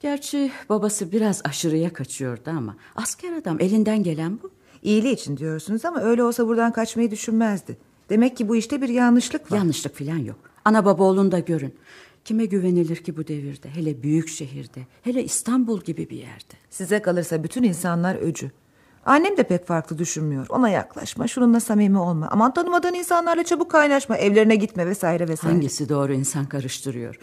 Gerçi 0.00 0.50
babası 0.68 1.12
biraz 1.12 1.40
aşırıya 1.44 1.92
kaçıyordu 1.92 2.50
ama 2.50 2.76
asker 2.94 3.32
adam 3.32 3.60
elinden 3.60 4.02
gelen 4.02 4.38
bu. 4.42 4.50
İyiliği 4.82 5.14
için 5.14 5.36
diyorsunuz 5.36 5.84
ama 5.84 6.00
öyle 6.00 6.22
olsa 6.22 6.46
buradan 6.46 6.72
kaçmayı 6.72 7.10
düşünmezdi. 7.10 7.76
Demek 8.08 8.36
ki 8.36 8.48
bu 8.48 8.56
işte 8.56 8.82
bir 8.82 8.88
yanlışlık 8.88 9.52
var. 9.52 9.56
Yanlışlık 9.56 9.98
falan 9.98 10.16
yok. 10.16 10.38
Ana 10.64 10.84
baba 10.84 11.02
oğlunu 11.02 11.32
da 11.32 11.38
görün. 11.38 11.74
Kime 12.24 12.44
güvenilir 12.44 12.96
ki 12.96 13.16
bu 13.16 13.28
devirde? 13.28 13.68
Hele 13.68 14.02
büyük 14.02 14.28
şehirde. 14.28 14.80
Hele 15.02 15.24
İstanbul 15.24 15.80
gibi 15.80 16.10
bir 16.10 16.16
yerde. 16.16 16.54
Size 16.70 17.02
kalırsa 17.02 17.44
bütün 17.44 17.62
insanlar 17.62 18.14
öcü. 18.14 18.50
Annem 19.06 19.36
de 19.36 19.42
pek 19.42 19.66
farklı 19.66 19.98
düşünmüyor. 19.98 20.46
Ona 20.48 20.68
yaklaşma, 20.68 21.28
şununla 21.28 21.60
samimi 21.60 21.98
olma. 21.98 22.28
Aman 22.30 22.54
tanımadığın 22.54 22.94
insanlarla 22.94 23.44
çabuk 23.44 23.70
kaynaşma, 23.70 24.16
evlerine 24.16 24.56
gitme 24.56 24.86
vesaire 24.86 25.28
vesaire. 25.28 25.54
Hangisi 25.54 25.88
doğru 25.88 26.12
insan 26.12 26.46
karıştırıyor. 26.46 27.18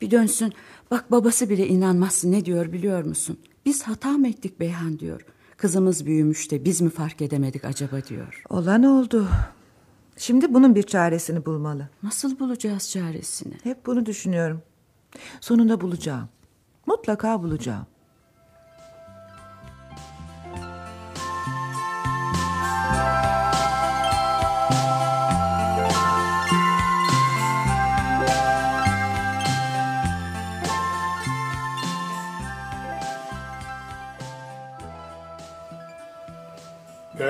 Bir 0.00 0.10
dönsün. 0.10 0.52
Bak 0.90 1.10
babası 1.10 1.50
bile 1.50 1.66
inanmazsın 1.66 2.32
ne 2.32 2.44
diyor 2.44 2.72
biliyor 2.72 3.04
musun? 3.04 3.38
Biz 3.66 3.82
hata 3.82 4.08
mı 4.08 4.28
ettik 4.28 4.60
Beyhan 4.60 4.98
diyor. 4.98 5.24
Kızımız 5.58 6.06
büyümüş 6.06 6.50
de 6.50 6.64
biz 6.64 6.80
mi 6.80 6.90
fark 6.90 7.22
edemedik 7.22 7.64
acaba 7.64 8.04
diyor. 8.04 8.42
Olan 8.48 8.82
oldu. 8.82 9.28
Şimdi 10.16 10.54
bunun 10.54 10.74
bir 10.74 10.82
çaresini 10.82 11.46
bulmalı. 11.46 11.88
Nasıl 12.02 12.38
bulacağız 12.38 12.90
çaresini? 12.90 13.54
Hep 13.62 13.86
bunu 13.86 14.06
düşünüyorum. 14.06 14.62
Sonunda 15.40 15.80
bulacağım. 15.80 16.28
Mutlaka 16.86 17.42
bulacağım. 17.42 17.86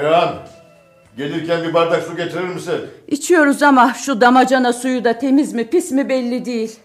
Beyhan, 0.08 0.34
gelirken 1.16 1.62
bir 1.64 1.74
bardak 1.74 2.02
su 2.02 2.16
getirir 2.16 2.48
misin? 2.48 2.80
İçiyoruz 3.08 3.62
ama 3.62 3.94
şu 3.94 4.20
damacana 4.20 4.72
suyu 4.72 5.04
da 5.04 5.18
temiz 5.18 5.52
mi 5.52 5.70
pis 5.70 5.90
mi 5.90 6.08
belli 6.08 6.44
değil. 6.44 6.76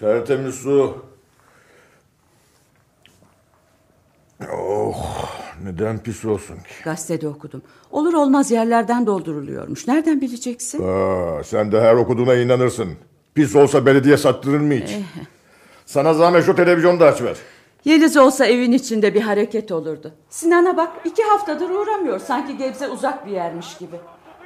Tertemiz 0.00 0.54
su. 0.54 1.04
Oh, 4.52 5.28
neden 5.64 5.98
pis 5.98 6.24
olsun 6.24 6.56
ki? 6.56 6.84
Gazetede 6.84 7.28
okudum. 7.28 7.62
Olur 7.90 8.14
olmaz 8.14 8.50
yerlerden 8.50 9.06
dolduruluyormuş. 9.06 9.88
Nereden 9.88 10.20
bileceksin? 10.20 10.82
Aa, 10.88 11.44
sen 11.44 11.72
de 11.72 11.80
her 11.80 11.94
okuduğuna 11.94 12.34
inanırsın. 12.34 12.88
Pis 13.34 13.56
olsa 13.56 13.86
belediye 13.86 14.16
sattırır 14.16 14.60
mı 14.60 14.74
hiç? 14.74 14.90
Sana 15.86 16.14
zahmet 16.14 16.44
şu 16.44 16.56
televizyonu 16.56 17.00
da 17.00 17.06
açıver. 17.06 17.36
Yeliz 17.86 18.16
olsa 18.16 18.46
evin 18.46 18.72
içinde 18.72 19.14
bir 19.14 19.20
hareket 19.20 19.72
olurdu. 19.72 20.12
Sinan'a 20.30 20.76
bak 20.76 20.88
iki 21.04 21.22
haftadır 21.22 21.70
uğramıyor. 21.70 22.20
Sanki 22.20 22.56
Gebze 22.56 22.88
uzak 22.88 23.26
bir 23.26 23.30
yermiş 23.30 23.78
gibi. 23.78 23.96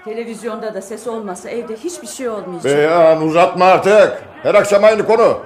Televizyonda 0.04 0.74
da 0.74 0.82
ses 0.82 1.06
olmasa 1.06 1.50
evde 1.50 1.76
hiçbir 1.76 2.06
şey 2.06 2.28
olmayacak. 2.28 2.64
Beyhan 2.64 3.22
uzatma 3.22 3.64
artık. 3.64 4.22
Her 4.42 4.54
akşam 4.54 4.84
aynı 4.84 5.06
konu. 5.06 5.38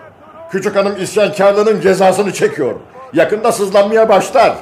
Küçük 0.50 0.76
hanım 0.76 1.02
isyankarlığının 1.02 1.80
cezasını 1.80 2.32
çekiyor. 2.32 2.74
Yakında 3.12 3.52
sızlanmaya 3.52 4.08
başlar. 4.08 4.56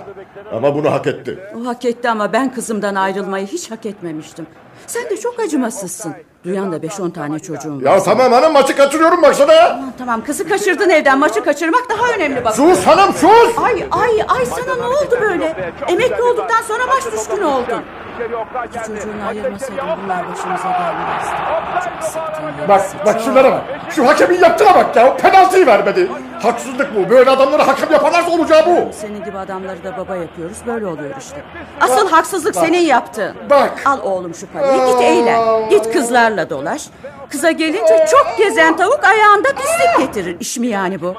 Ama 0.53 0.75
bunu 0.75 0.93
hak 0.93 1.07
etti. 1.07 1.39
O 1.63 1.67
hak 1.67 1.85
etti 1.85 2.09
ama 2.11 2.33
ben 2.33 2.55
kızımdan 2.55 2.95
ayrılmayı 2.95 3.47
hiç 3.47 3.71
hak 3.71 3.87
etmemiştim. 3.87 4.47
Sen 4.87 5.11
de 5.11 5.17
çok 5.17 5.41
acımasızsın. 5.41 6.15
Duyan 6.45 6.73
da 6.73 6.83
beş 6.83 7.01
on 7.01 7.11
tane 7.11 7.39
çocuğum 7.39 7.77
var. 7.77 7.83
Ya 7.83 8.03
tamam 8.03 8.33
hanım 8.33 8.53
maçı 8.53 8.77
kaçırıyorum 8.77 9.23
baksana. 9.23 9.69
Tamam 9.69 9.93
tamam 9.99 10.25
kızı 10.25 10.49
kaçırdın 10.49 10.91
evden 10.91 11.19
maçı 11.19 11.45
kaçırmak 11.45 11.91
daha 11.91 12.13
önemli 12.17 12.45
bak. 12.45 12.57
Sus 12.57 12.87
hanım 12.87 13.13
sus. 13.15 13.59
Ay 13.63 13.87
ay 13.91 14.23
ay 14.29 14.47
sana 14.47 14.75
ne 14.77 14.87
oldu 14.87 15.19
böyle? 15.21 15.73
Emekli 15.89 16.23
olduktan 16.23 16.63
sonra 16.69 16.87
maç 16.87 17.13
düşkünü 17.13 17.45
oldun. 17.45 17.83
Ayırmasaydın 19.29 19.77
bunlar 20.05 20.29
başımıza 20.33 20.69
gelmezdi. 20.71 21.37
Çok 21.85 22.05
sıktın 22.05 22.45
ya. 22.63 22.69
Bak 22.69 22.81
bak 23.07 23.21
şunlara 23.25 23.53
bak. 23.53 23.63
Şu 23.91 24.09
hakemin 24.09 24.39
yaptığına 24.41 24.75
bak 24.75 24.97
ya. 24.97 25.17
Penaltıyı 25.17 25.67
vermedi. 25.67 26.09
Haksızlık 26.43 26.97
bu. 26.97 27.11
Böyle 27.11 27.31
adamları 27.31 27.63
hakem 27.63 27.93
yaparlarsa 27.93 28.31
olacağı 28.31 28.67
bu. 28.67 28.93
Senin 28.93 29.25
gibi 29.25 29.39
adamları 29.39 29.85
da 29.85 29.97
baba 29.99 30.17
yapıyoruz. 30.17 30.57
Böyle 30.67 30.87
oluyor 30.87 31.15
işte. 31.19 31.37
Asıl 31.81 32.11
haksızlık 32.11 32.55
senin 32.55 32.79
yaptığın. 32.81 33.37
Bak. 33.51 33.83
Al 33.85 33.99
oğlum 34.03 34.35
şu 34.35 34.47
parayı 34.47 34.87
git 34.87 35.01
eğlen. 35.01 35.69
Git 35.71 35.93
kızlarla 35.93 36.51
dolaş. 36.51 36.83
Kıza 37.31 37.51
gelince 37.51 38.07
çok 38.11 38.39
gezen 38.39 38.77
tavuk 38.77 39.05
ayağında 39.05 39.49
pislik 39.49 39.99
getirir. 39.99 40.37
İş 40.41 40.59
mi 40.59 40.67
yani 40.67 41.01
bu? 41.03 41.15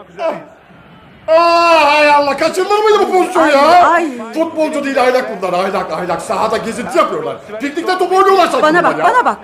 Aa 1.27 1.93
hay 1.93 2.09
Allah 2.09 2.37
kaçırılır 2.37 2.79
mıydı 2.83 2.99
bu 2.99 3.11
pozisyon 3.11 3.47
ya? 3.47 3.87
ay. 3.87 4.11
Futbolcu 4.33 4.83
değil 4.83 5.01
aylak 5.03 5.41
bunlar 5.41 5.63
aylak 5.63 5.91
aylak. 5.91 6.21
Sahada 6.21 6.57
gezinti 6.57 6.97
yapıyorlar. 6.97 7.37
Piknikte 7.61 7.97
top 7.97 8.11
oynuyorlar 8.11 8.47
sanki 8.47 8.61
Bana 8.63 8.79
bunlar 8.79 8.83
bak 8.83 8.99
ya. 8.99 9.05
bana 9.05 9.25
bak. 9.25 9.37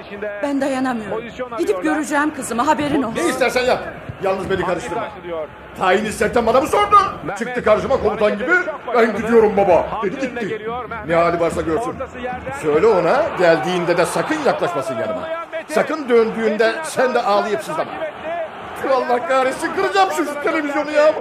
Ben 0.44 0.62
dayanamıyorum. 0.62 1.24
Gidip 1.58 1.84
göreceğim 1.84 2.34
kızımı 2.36 2.62
haberin 2.62 3.04
olsun. 3.04 3.16
Ne 3.24 3.30
istersen 3.30 3.62
yap. 3.64 3.80
Yalnız 4.24 4.50
beni 4.50 4.66
karıştırma. 4.66 5.08
Tayin 5.80 6.06
isterken 6.06 6.46
bana 6.46 6.62
mı 6.62 6.68
sordu? 6.68 6.96
Çıktı 7.40 7.64
karşıma 7.64 7.98
komutan 7.98 8.38
gibi. 8.38 8.52
Ben 8.96 9.18
gidiyorum 9.18 9.54
baba. 9.58 9.86
Dedi 10.04 10.20
gitti. 10.20 10.68
Ne 11.08 11.16
hali 11.16 11.40
varsa 11.40 11.62
görsün. 11.62 11.94
Söyle 12.62 12.88
ona 12.88 13.22
geldiğinde 13.40 13.98
de 13.98 14.06
sakın 14.06 14.38
yaklaşmasın 14.46 14.96
yanıma. 14.96 15.22
Sakın 15.68 16.10
döndüğünde 16.10 16.76
sen 16.84 17.14
de 17.14 17.22
ağlayıp 17.22 17.64
sızlama. 17.64 17.92
Allah 18.94 19.28
kahretsin 19.28 19.72
kıracağım 19.76 20.10
şu 20.12 20.26
televizyonu 20.44 20.92
ya. 20.92 21.14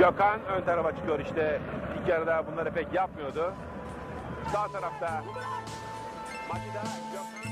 Gökhan 0.00 0.40
ön 0.56 0.62
tarafa 0.64 0.96
çıkıyor 0.96 1.20
işte. 1.20 1.60
İlk 2.00 2.08
yarıda 2.08 2.44
bunları 2.52 2.70
pek 2.72 2.94
yapmıyordu. 2.94 3.52
Sağ 4.52 4.68
tarafta 4.68 5.22
Macida 6.48 6.82
Gökhan. 7.12 7.50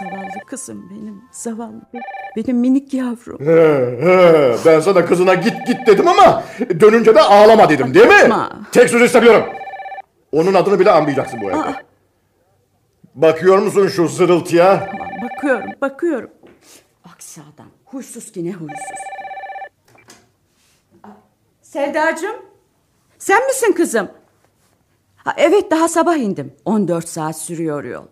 Zavallı 0.00 0.46
kızım 0.46 0.90
benim. 0.90 1.22
Zavallı 1.32 1.80
be- 1.94 2.00
benim 2.36 2.56
minik 2.58 2.94
yavrum. 2.94 3.38
He, 3.46 3.96
he, 4.06 4.54
ben 4.66 4.80
sana 4.80 5.04
kızına 5.06 5.34
git 5.34 5.66
git 5.66 5.86
dedim 5.86 6.08
ama 6.08 6.42
dönünce 6.80 7.14
de 7.14 7.20
ağlama 7.20 7.68
dedim 7.68 7.94
değil 7.94 8.06
mi? 8.06 8.12
Yapma. 8.12 8.50
Tek 8.72 8.90
söz 8.90 9.02
istemiyorum. 9.02 9.44
Onun 10.32 10.54
adını 10.54 10.80
bile 10.80 10.90
anmayacaksın 10.90 11.40
bu 11.40 11.50
evde. 11.50 11.84
Bakıyor 13.14 13.58
musun 13.58 13.88
şu 13.88 14.08
zırıltıya? 14.08 14.86
Tamam 14.90 15.08
bakıyorum 15.22 15.70
bakıyorum. 15.80 16.30
Aksi 17.04 17.40
adam. 17.54 17.66
Huysuz 17.84 18.32
ki 18.32 18.44
ne 18.44 18.52
huysuz. 18.52 18.98
Aa, 21.04 21.08
Sevdacığım. 21.62 22.36
Sen 23.18 23.46
misin 23.46 23.72
kızım? 23.72 24.08
Ha, 25.16 25.34
evet 25.36 25.70
daha 25.70 25.88
sabah 25.88 26.16
indim. 26.16 26.52
14 26.64 27.08
saat 27.08 27.38
sürüyor 27.38 27.84
yol. 27.84 28.04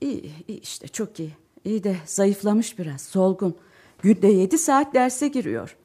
İyi, 0.00 0.32
iyi 0.48 0.60
işte 0.60 0.88
çok 0.88 1.20
iyi. 1.20 1.30
İyi 1.64 1.84
de 1.84 1.96
zayıflamış 2.06 2.78
biraz 2.78 3.00
solgun. 3.00 3.56
Günde 4.02 4.26
7 4.26 4.58
saat 4.58 4.94
derse 4.94 5.28
giriyor. 5.28 5.76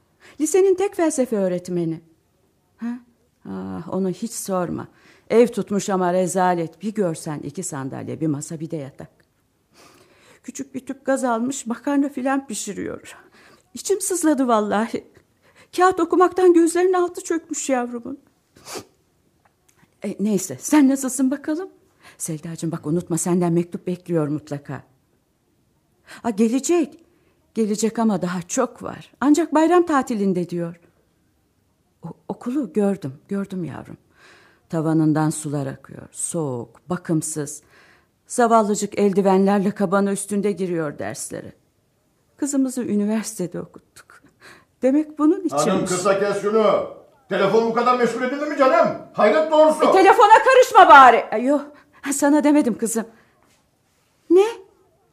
Lisenin 0.42 0.75
tek 0.75 0.96
felsefe 0.96 1.36
öğretmeni. 1.38 2.01
Ha? 2.77 2.88
Ah, 3.50 3.94
onu 3.94 4.10
hiç 4.10 4.32
sorma. 4.32 4.88
Ev 5.30 5.48
tutmuş 5.48 5.90
ama 5.90 6.14
rezalet. 6.14 6.82
Bir 6.82 6.94
görsen 6.94 7.40
iki 7.40 7.64
sandalye, 7.64 8.22
bir 8.22 8.28
masa, 8.28 8.60
bir 8.60 8.72
de 8.72 8.78
yatak. 8.78 9.10
Küçük 10.44 10.76
bir 10.76 10.86
tüp 10.86 11.06
gaz 11.06 11.24
almış 11.24 11.66
makarna 11.66 12.10
filan 12.10 12.48
pişiriyor. 12.48 13.18
İçim 13.74 14.02
sızladı 14.02 14.48
vallahi. 14.48 15.08
Kağıt 15.76 16.00
okumaktan 16.00 16.54
gözlerinin 16.54 16.94
altı 16.94 17.24
çökmüş 17.24 17.70
yavrumun. 17.70 18.20
E, 20.04 20.16
neyse 20.20 20.58
sen 20.60 20.90
nasılsın 20.90 21.32
bakalım? 21.32 21.70
Selda'cığım 22.18 22.72
bak 22.72 22.86
unutma 22.86 23.18
senden 23.18 23.54
mektup 23.54 23.88
bekliyor 23.88 24.28
mutlaka. 24.28 24.84
Ha, 26.04 26.30
gelecek. 26.30 27.04
Gelecek 27.54 28.00
ama 28.00 28.22
daha 28.22 28.42
çok 28.42 28.84
var. 28.84 29.14
Ancak 29.22 29.54
bayram 29.54 29.86
tatilinde 29.86 30.50
diyor. 30.50 30.80
O, 32.04 32.08
okulu 32.28 32.74
gördüm, 32.74 33.14
gördüm 33.28 33.64
yavrum. 33.64 33.98
Tavanından 34.70 35.30
sular 35.30 35.68
akıyor. 35.68 36.02
Soğuk, 36.12 36.90
bakımsız. 36.90 37.62
Zavallıcık 38.28 39.00
eldivenlerle 39.00 39.72
kabanı 39.72 40.12
üstünde 40.12 40.52
giriyor 40.52 41.00
derslere. 41.00 41.54
Kızımızı 42.38 42.84
üniversitede 42.84 43.62
okuttuk. 43.62 44.22
Demek 44.82 45.20
bunun 45.20 45.42
için. 45.42 45.58
Hanım 45.58 45.86
kısa 45.86 46.20
kes 46.20 46.42
şunu. 46.42 46.88
Telefon 47.30 47.70
bu 47.70 47.74
kadar 47.74 47.98
meşgul 47.98 48.24
edildi 48.24 48.46
mi 48.46 48.58
canım? 48.58 48.88
Hayret 49.14 49.52
doğrusu. 49.52 49.90
E, 49.90 49.92
telefona 49.92 50.34
karışma 50.46 50.88
bari. 50.90 51.26
Ay, 51.32 51.44
Yok 51.44 51.66
sana 52.14 52.44
demedim 52.44 52.78
kızım. 52.78 53.06
Ne? 54.30 54.46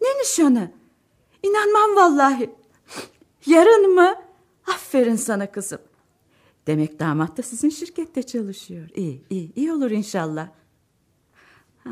Ne 0.02 0.08
nişanı? 0.20 0.70
İnanmam 1.42 1.96
vallahi. 1.96 2.50
Yarın 3.46 3.94
mı? 3.94 4.14
Aferin 4.68 5.16
sana 5.16 5.52
kızım. 5.52 5.78
Demek 6.66 7.00
damat 7.00 7.38
da 7.38 7.42
sizin 7.42 7.68
şirkette 7.68 8.22
çalışıyor. 8.22 8.88
İyi, 8.94 9.22
iyi, 9.30 9.54
iyi 9.54 9.72
olur 9.72 9.90
inşallah. 9.90 10.48
Ha, 11.84 11.90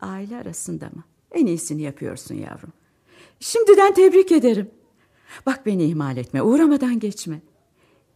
aile 0.00 0.36
arasında 0.36 0.84
mı? 0.84 1.04
En 1.32 1.46
iyisini 1.46 1.82
yapıyorsun 1.82 2.34
yavrum. 2.34 2.72
Şimdiden 3.40 3.94
tebrik 3.94 4.32
ederim. 4.32 4.70
Bak 5.46 5.66
beni 5.66 5.84
ihmal 5.84 6.16
etme, 6.16 6.42
uğramadan 6.42 6.98
geçme. 6.98 7.40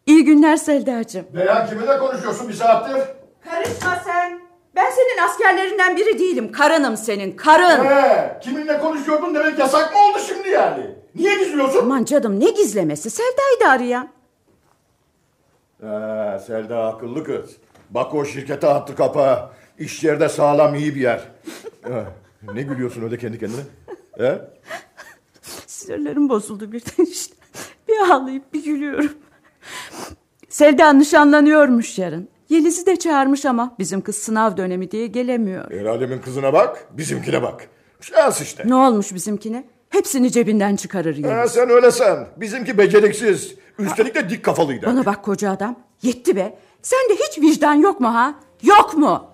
İyi 0.07 0.25
günler 0.25 0.57
Selda'cığım. 0.57 1.27
Beyan 1.35 1.69
kiminle 1.69 1.99
konuşuyorsun 1.99 2.49
bir 2.49 2.55
saattir? 2.55 3.03
Karışma 3.45 4.03
sen. 4.05 4.41
Ben 4.77 4.91
senin 4.91 5.27
askerlerinden 5.29 5.97
biri 5.97 6.19
değilim. 6.19 6.53
Karınım 6.53 6.97
senin, 6.97 7.37
karın. 7.37 7.85
Ee, 7.85 8.39
kiminle 8.43 8.79
konuşuyordun 8.79 9.35
demek 9.35 9.59
yasak 9.59 9.93
mı 9.95 9.99
oldu 10.01 10.19
şimdi 10.29 10.49
yani? 10.49 10.87
Niye 11.15 11.39
gizliyorsun? 11.39 11.79
Aman 11.83 12.05
canım 12.05 12.41
ne 12.41 12.51
gizlemesi? 12.51 13.11
Selda'yı 13.11 13.61
da 13.61 13.69
arayan. 13.69 14.09
Ee, 15.83 16.39
Selda 16.47 16.85
akıllı 16.87 17.25
kız. 17.25 17.57
Bak 17.91 18.15
o 18.15 18.25
şirkete 18.25 18.67
attı 18.67 18.97
kapağı. 18.97 19.51
İş 19.79 20.05
yerde 20.05 20.29
sağlam 20.29 20.75
iyi 20.75 20.95
bir 20.95 21.01
yer. 21.01 21.21
Ee, 21.89 22.05
ne 22.55 22.63
gülüyorsun 22.63 23.03
öyle 23.03 23.19
kendi 23.19 23.39
kendine? 23.39 23.61
He? 24.19 24.41
Sinirlerim 25.67 26.29
bozuldu 26.29 26.73
birden 26.73 27.05
işte. 27.11 27.35
Bir 27.89 28.11
ağlayıp 28.11 28.55
bir 28.55 28.65
gülüyorum. 28.65 29.13
Selda 30.49 30.93
nişanlanıyormuş 30.93 31.99
yarın. 31.99 32.29
Yeliz'i 32.49 32.87
de 32.87 32.97
çağırmış 32.97 33.47
ama 33.47 33.75
bizim 33.79 34.01
kız 34.01 34.17
sınav 34.17 34.57
dönemi 34.57 34.91
diye 34.91 35.07
gelemiyor. 35.07 35.71
El 35.71 35.87
alemin 35.87 36.19
kızına 36.19 36.53
bak, 36.53 36.89
bizimkine 36.91 37.43
bak. 37.43 37.69
Şans 38.01 38.41
işte. 38.41 38.63
Ne 38.67 38.75
olmuş 38.75 39.15
bizimkine? 39.15 39.65
Hepsini 39.91 40.33
cebinden 40.33 40.77
çıkarır 40.77 41.23
Ha, 41.23 41.29
Yeliz. 41.39 41.53
sen 41.53 41.71
öyle 41.71 41.91
sen. 41.91 42.27
Bizimki 42.37 42.79
beceriksiz. 42.79 43.55
Üstelik 43.79 44.15
de 44.15 44.31
dik 44.31 44.45
kafalıydı. 44.45 44.87
Bana 44.87 45.07
bak 45.07 45.25
koca 45.25 45.51
adam. 45.51 45.77
Yetti 46.03 46.37
be. 46.37 46.59
Sende 46.83 47.15
hiç 47.15 47.39
vicdan 47.43 47.75
yok 47.75 48.01
mu 48.01 48.15
ha? 48.15 48.35
Yok 48.63 48.97
mu? 48.97 49.25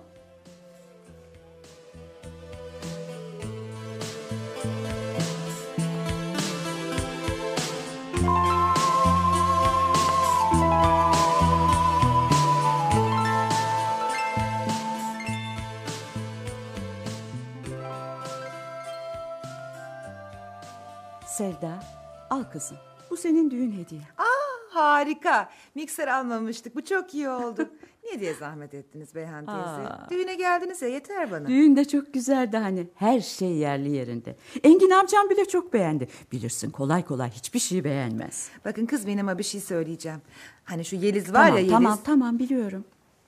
Selda, 21.37 21.83
al 22.29 22.43
kızım. 22.43 22.77
Bu 23.09 23.17
senin 23.17 23.51
düğün 23.51 23.71
hediyen. 23.71 24.03
Ah 24.17 24.75
harika. 24.75 25.49
Mikser 25.75 26.07
almamıştık. 26.07 26.75
Bu 26.75 26.85
çok 26.85 27.13
iyi 27.13 27.29
oldu. 27.29 27.69
Niye 28.03 28.19
diye 28.19 28.33
zahmet 28.33 28.73
ettiniz 28.73 29.15
Beyhan 29.15 29.45
teyze? 29.45 29.59
Aa. 29.59 30.07
Düğüne 30.09 30.35
geldiniz 30.35 30.81
ya 30.81 30.87
yeter 30.87 31.31
bana. 31.31 31.47
Düğün 31.47 31.75
de 31.75 31.85
çok 31.87 32.13
güzeldi 32.13 32.57
hani. 32.57 32.87
Her 32.95 33.19
şey 33.21 33.51
yerli 33.51 33.91
yerinde. 33.91 34.35
Engin 34.63 34.89
amcam 34.89 35.29
bile 35.29 35.45
çok 35.45 35.73
beğendi. 35.73 36.07
Bilirsin 36.31 36.71
kolay 36.71 37.05
kolay 37.05 37.29
hiçbir 37.31 37.59
şey 37.59 37.83
beğenmez. 37.83 38.49
Bakın 38.65 38.85
kız 38.85 39.07
benim 39.07 39.29
ama 39.29 39.37
bir 39.37 39.43
şey 39.43 39.61
söyleyeceğim. 39.61 40.21
Hani 40.63 40.85
şu 40.85 40.95
Yeliz 40.95 41.33
var 41.33 41.45
tamam 41.45 41.53
ya 41.53 41.59
Yeliz. 41.59 41.71
tamam 41.73 41.99
tamam 42.03 42.39
biliyorum. 42.39 42.85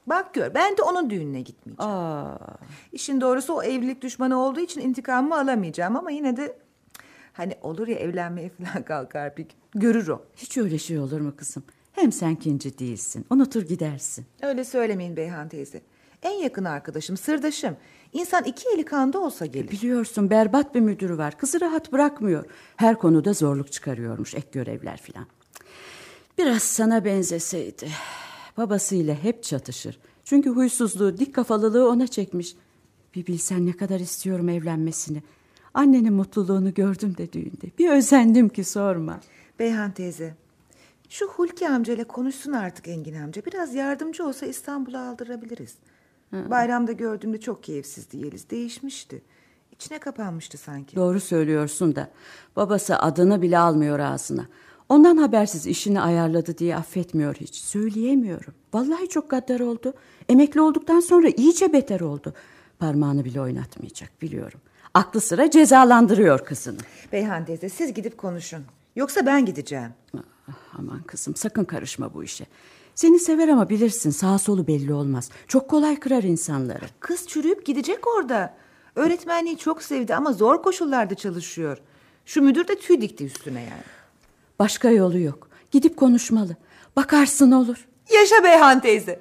Bak 0.07 0.33
gör 0.33 0.53
ben 0.53 0.77
de 0.77 0.81
onun 0.81 1.09
düğününe 1.09 1.41
gitmeyeceğim. 1.41 1.91
Aa, 1.91 2.37
İşin 2.91 3.21
doğrusu 3.21 3.53
o 3.53 3.63
evlilik 3.63 4.01
düşmanı 4.01 4.39
olduğu 4.39 4.59
için 4.59 4.81
intikamımı 4.81 5.39
alamayacağım 5.39 5.95
ama 5.95 6.11
yine 6.11 6.37
de 6.37 6.57
hani 7.37 7.55
olur 7.61 7.87
ya 7.87 7.95
evlenmeye 7.95 8.49
falan 8.63 8.85
kalkar 8.85 9.37
bir 9.37 9.43
gün. 9.43 9.81
Görür 9.81 10.07
o. 10.07 10.21
hiç 10.35 10.57
öyle 10.57 10.77
şey 10.77 10.99
olur 10.99 11.21
mu 11.21 11.33
kızım? 11.37 11.63
Hem 11.91 12.11
sen 12.11 12.35
kinci 12.35 12.79
değilsin. 12.79 13.25
Unutur 13.29 13.61
gidersin. 13.61 14.25
Öyle 14.41 14.63
söylemeyin 14.63 15.17
Beyhan 15.17 15.49
teyze. 15.49 15.81
En 16.23 16.33
yakın 16.43 16.65
arkadaşım, 16.65 17.17
sırdaşım. 17.17 17.77
İnsan 18.13 18.43
iki 18.43 18.69
eli 18.69 18.85
kanda 18.85 19.19
olsa 19.19 19.45
gelir. 19.45 19.71
Biliyorsun 19.71 20.29
berbat 20.29 20.75
bir 20.75 20.79
müdürü 20.79 21.17
var. 21.17 21.37
Kızı 21.37 21.61
rahat 21.61 21.91
bırakmıyor. 21.91 22.45
Her 22.75 22.99
konuda 22.99 23.33
zorluk 23.33 23.71
çıkarıyormuş. 23.71 24.35
Ek 24.35 24.47
görevler 24.51 24.97
filan. 24.97 25.27
Biraz 26.37 26.63
sana 26.63 27.05
benzeseydi. 27.05 27.87
Babasıyla 28.57 29.15
hep 29.23 29.43
çatışır. 29.43 29.99
Çünkü 30.23 30.49
huysuzluğu, 30.49 31.17
dik 31.17 31.35
kafalılığı 31.35 31.89
ona 31.89 32.07
çekmiş. 32.07 32.55
Bir 33.15 33.27
bilsen 33.27 33.65
ne 33.65 33.71
kadar 33.71 33.99
istiyorum 33.99 34.49
evlenmesini. 34.49 35.23
Annenin 35.75 36.13
mutluluğunu 36.13 36.73
gördüm 36.73 37.17
de 37.17 37.33
düğünde. 37.33 37.77
Bir 37.79 37.89
özendim 37.89 38.49
ki 38.49 38.63
sorma. 38.63 39.19
Beyhan 39.59 39.91
teyze, 39.91 40.33
şu 41.09 41.27
Hulki 41.27 41.69
amcayla 41.69 42.03
konuşsun 42.03 42.51
artık 42.51 42.87
Engin 42.87 43.21
amca. 43.21 43.45
Biraz 43.45 43.75
yardımcı 43.75 44.25
olsa 44.25 44.45
İstanbul'a 44.45 45.09
aldırabiliriz. 45.09 45.75
Bayramda 46.31 46.91
gördüğümde 46.91 47.39
çok 47.39 47.63
keyifsizdi 47.63 48.17
Yeliz. 48.17 48.49
Değişmişti. 48.49 49.21
İçine 49.71 49.99
kapanmıştı 49.99 50.57
sanki. 50.57 50.95
Doğru 50.95 51.19
söylüyorsun 51.19 51.95
da 51.95 52.09
babası 52.55 52.95
adını 52.99 53.41
bile 53.41 53.57
almıyor 53.57 53.99
ağzına. 53.99 54.45
Ondan 54.89 55.17
habersiz 55.17 55.67
işini 55.67 56.01
ayarladı 56.01 56.57
diye 56.57 56.75
affetmiyor 56.75 57.35
hiç. 57.35 57.55
Söyleyemiyorum. 57.55 58.53
Vallahi 58.73 59.09
çok 59.09 59.29
gaddar 59.29 59.59
oldu. 59.59 59.93
Emekli 60.29 60.61
olduktan 60.61 60.99
sonra 60.99 61.29
iyice 61.29 61.73
beter 61.73 61.99
oldu. 61.99 62.33
Parmağını 62.79 63.25
bile 63.25 63.41
oynatmayacak 63.41 64.21
biliyorum. 64.21 64.59
Aklı 64.95 65.21
sıra 65.21 65.51
cezalandırıyor 65.51 66.45
kızını. 66.45 66.77
Beyhan 67.11 67.45
teyze 67.45 67.69
siz 67.69 67.93
gidip 67.93 68.17
konuşun. 68.17 68.63
Yoksa 68.95 69.25
ben 69.25 69.45
gideceğim. 69.45 69.89
Ah, 70.47 70.53
Aman 70.79 71.01
kızım 71.03 71.35
sakın 71.35 71.63
karışma 71.63 72.13
bu 72.13 72.23
işe. 72.23 72.45
Seni 72.95 73.19
sever 73.19 73.47
ama 73.47 73.69
bilirsin 73.69 74.09
sağ 74.09 74.37
solu 74.37 74.67
belli 74.67 74.93
olmaz. 74.93 75.29
Çok 75.47 75.69
kolay 75.69 75.99
kırar 75.99 76.23
insanları. 76.23 76.85
Kız 76.99 77.27
çürüyüp 77.27 77.65
gidecek 77.65 78.07
orada. 78.07 78.53
Öğretmenliği 78.95 79.57
çok 79.57 79.83
sevdi 79.83 80.15
ama 80.15 80.33
zor 80.33 80.63
koşullarda 80.63 81.15
çalışıyor. 81.15 81.77
Şu 82.25 82.41
müdür 82.41 82.67
de 82.67 82.75
tüy 82.79 83.01
dikti 83.01 83.25
üstüne 83.25 83.61
yani. 83.61 83.83
Başka 84.59 84.89
yolu 84.89 85.19
yok. 85.19 85.47
Gidip 85.71 85.97
konuşmalı. 85.97 86.55
Bakarsın 86.95 87.51
olur. 87.51 87.87
Yaşa 88.13 88.43
Beyhan 88.43 88.81
teyze. 88.81 89.19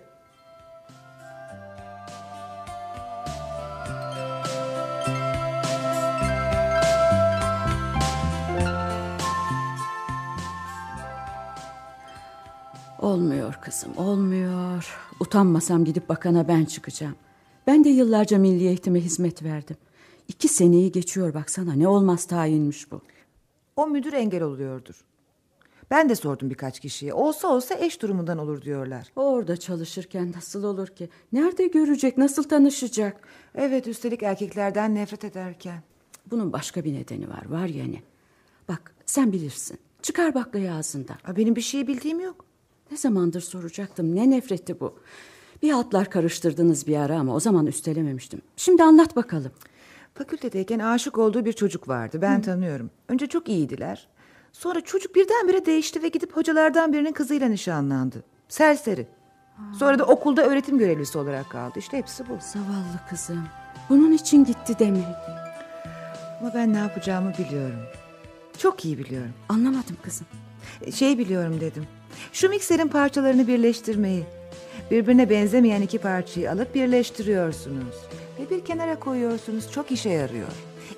Olmuyor 13.04 13.54
kızım, 13.62 13.96
olmuyor. 13.96 14.96
Utanmasam 15.20 15.84
gidip 15.84 16.08
bakana 16.08 16.48
ben 16.48 16.64
çıkacağım. 16.64 17.14
Ben 17.66 17.84
de 17.84 17.88
yıllarca 17.88 18.38
milli 18.38 18.66
eğitime 18.66 19.00
hizmet 19.00 19.42
verdim. 19.42 19.76
İki 20.28 20.48
seneyi 20.48 20.92
geçiyor 20.92 21.34
baksana 21.34 21.72
ne 21.72 21.88
olmaz 21.88 22.24
tayinmiş 22.24 22.92
bu. 22.92 23.00
O 23.76 23.86
müdür 23.86 24.12
engel 24.12 24.42
oluyordur. 24.42 25.04
Ben 25.90 26.08
de 26.08 26.14
sordum 26.14 26.50
birkaç 26.50 26.80
kişiye. 26.80 27.14
Olsa 27.14 27.48
olsa 27.48 27.74
eş 27.74 28.02
durumundan 28.02 28.38
olur 28.38 28.62
diyorlar. 28.62 29.08
Orada 29.16 29.56
çalışırken 29.56 30.32
nasıl 30.36 30.64
olur 30.64 30.88
ki? 30.88 31.08
Nerede 31.32 31.66
görecek, 31.66 32.18
nasıl 32.18 32.42
tanışacak? 32.42 33.28
Evet 33.54 33.86
üstelik 33.86 34.22
erkeklerden 34.22 34.94
nefret 34.94 35.24
ederken. 35.24 35.82
Bunun 36.30 36.52
başka 36.52 36.84
bir 36.84 36.94
nedeni 36.94 37.28
var, 37.28 37.44
var 37.48 37.66
yani. 37.66 38.02
Bak 38.68 38.94
sen 39.06 39.32
bilirsin. 39.32 39.78
Çıkar 40.02 40.34
baklayı 40.34 40.72
ağzından. 40.72 41.16
Aa, 41.24 41.36
Benim 41.36 41.56
bir 41.56 41.60
şey 41.60 41.86
bildiğim 41.86 42.20
yok. 42.20 42.53
Ne 42.90 42.96
zamandır 42.96 43.40
soracaktım, 43.40 44.16
ne 44.16 44.30
nefreti 44.30 44.80
bu? 44.80 44.98
Bir 45.62 45.70
hatlar 45.70 46.10
karıştırdınız 46.10 46.86
bir 46.86 46.96
ara 46.96 47.18
ama 47.18 47.34
o 47.34 47.40
zaman 47.40 47.66
üstelememiştim. 47.66 48.42
Şimdi 48.56 48.82
anlat 48.82 49.16
bakalım. 49.16 49.52
Fakültedeyken 50.14 50.78
aşık 50.78 51.18
olduğu 51.18 51.44
bir 51.44 51.52
çocuk 51.52 51.88
vardı. 51.88 52.18
Ben 52.22 52.38
Hı. 52.38 52.42
tanıyorum. 52.42 52.90
Önce 53.08 53.26
çok 53.26 53.48
iyiydiler. 53.48 54.08
Sonra 54.52 54.80
çocuk 54.80 55.14
birdenbire 55.14 55.66
değişti 55.66 56.02
ve 56.02 56.08
gidip 56.08 56.36
hocalardan 56.36 56.92
birinin 56.92 57.12
kızıyla 57.12 57.48
nişanlandı. 57.48 58.22
Serseri. 58.48 59.06
Sonra 59.78 59.98
da 59.98 60.04
okulda 60.04 60.46
öğretim 60.46 60.78
görevlisi 60.78 61.18
olarak 61.18 61.50
kaldı. 61.50 61.78
İşte 61.78 61.96
hepsi 61.98 62.28
bu. 62.28 62.38
Zavallı 62.40 63.00
kızım. 63.10 63.44
Bunun 63.90 64.12
için 64.12 64.44
gitti 64.44 64.74
demek. 64.78 65.04
Ama 66.40 66.54
ben 66.54 66.72
ne 66.72 66.78
yapacağımı 66.78 67.32
biliyorum. 67.38 67.80
Çok 68.58 68.84
iyi 68.84 68.98
biliyorum. 68.98 69.32
Anlamadım 69.48 69.96
kızım. 70.02 70.26
Şey 70.94 71.18
biliyorum 71.18 71.60
dedim. 71.60 71.86
Şu 72.32 72.48
mikserin 72.48 72.88
parçalarını 72.88 73.48
birleştirmeyi. 73.48 74.24
Birbirine 74.90 75.30
benzemeyen 75.30 75.82
iki 75.82 75.98
parçayı 75.98 76.50
alıp 76.52 76.74
birleştiriyorsunuz. 76.74 77.94
Ve 78.38 78.50
bir 78.50 78.64
kenara 78.64 79.00
koyuyorsunuz. 79.00 79.72
Çok 79.72 79.90
işe 79.90 80.10
yarıyor. 80.10 80.48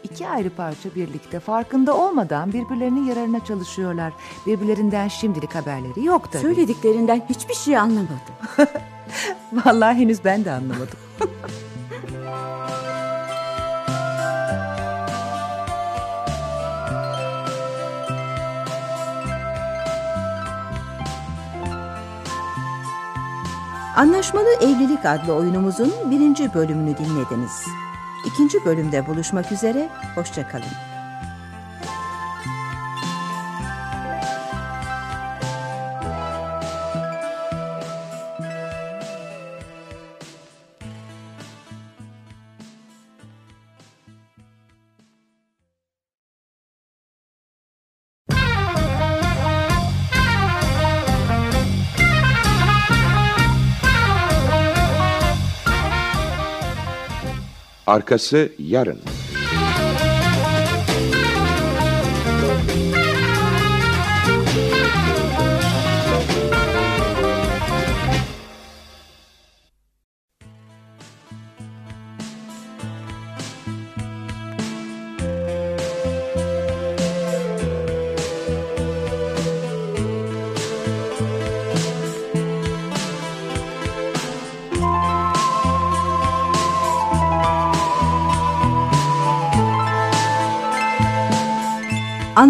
İki 0.04 0.28
ayrı 0.28 0.50
parça 0.50 0.94
birlikte 0.94 1.40
farkında 1.40 1.96
olmadan 1.96 2.52
birbirlerinin 2.52 3.06
yararına 3.06 3.44
çalışıyorlar. 3.44 4.12
Birbirlerinden 4.46 5.08
şimdilik 5.08 5.54
haberleri 5.54 6.04
yok 6.04 6.32
tabii. 6.32 6.42
Söylediklerinden 6.42 7.22
hiçbir 7.28 7.54
şey 7.54 7.76
anlamadım. 7.76 8.18
Vallahi 9.52 9.96
henüz 9.96 10.24
ben 10.24 10.44
de 10.44 10.50
anlamadım. 10.50 10.98
Anlaşmalı 23.96 24.48
Evlilik 24.60 25.04
adlı 25.04 25.34
oyunumuzun 25.34 25.92
birinci 26.10 26.54
bölümünü 26.54 26.98
dinlediniz. 26.98 27.64
İkinci 28.26 28.64
bölümde 28.64 29.06
buluşmak 29.06 29.52
üzere, 29.52 29.88
hoşçakalın. 30.14 30.95
Arkası 57.96 58.48
yarın. 58.58 58.98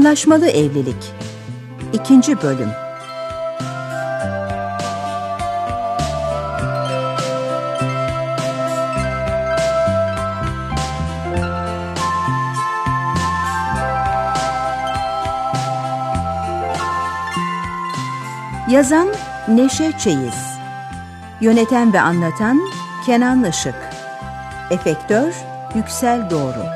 Anlaşmalı 0.07 0.49
Evlilik 0.49 1.15
2. 1.93 2.43
Bölüm 2.43 2.69
Yazan 18.71 19.09
Neşe 19.49 19.93
Çeyiz 19.99 20.59
Yöneten 21.41 21.93
ve 21.93 22.01
anlatan 22.01 22.61
Kenan 23.07 23.45
Işık 23.45 23.75
Efektör 24.71 25.35
Yüksel 25.75 26.31
Doğru 26.31 26.76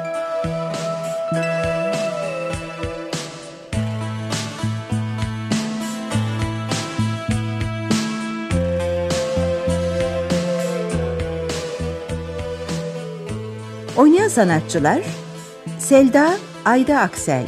sanatçılar 14.31 15.01
Selda 15.79 16.31
Ayda 16.65 17.01
Aksel 17.01 17.47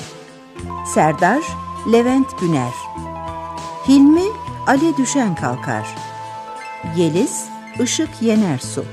Serdar 0.95 1.43
Levent 1.93 2.41
Güner 2.41 2.73
Hilmi 3.89 4.25
Ali 4.67 4.97
Düşen 4.97 5.35
Kalkar 5.35 5.87
Yeliz 6.97 7.45
Işık 7.83 8.23
Yenersu 8.23 8.85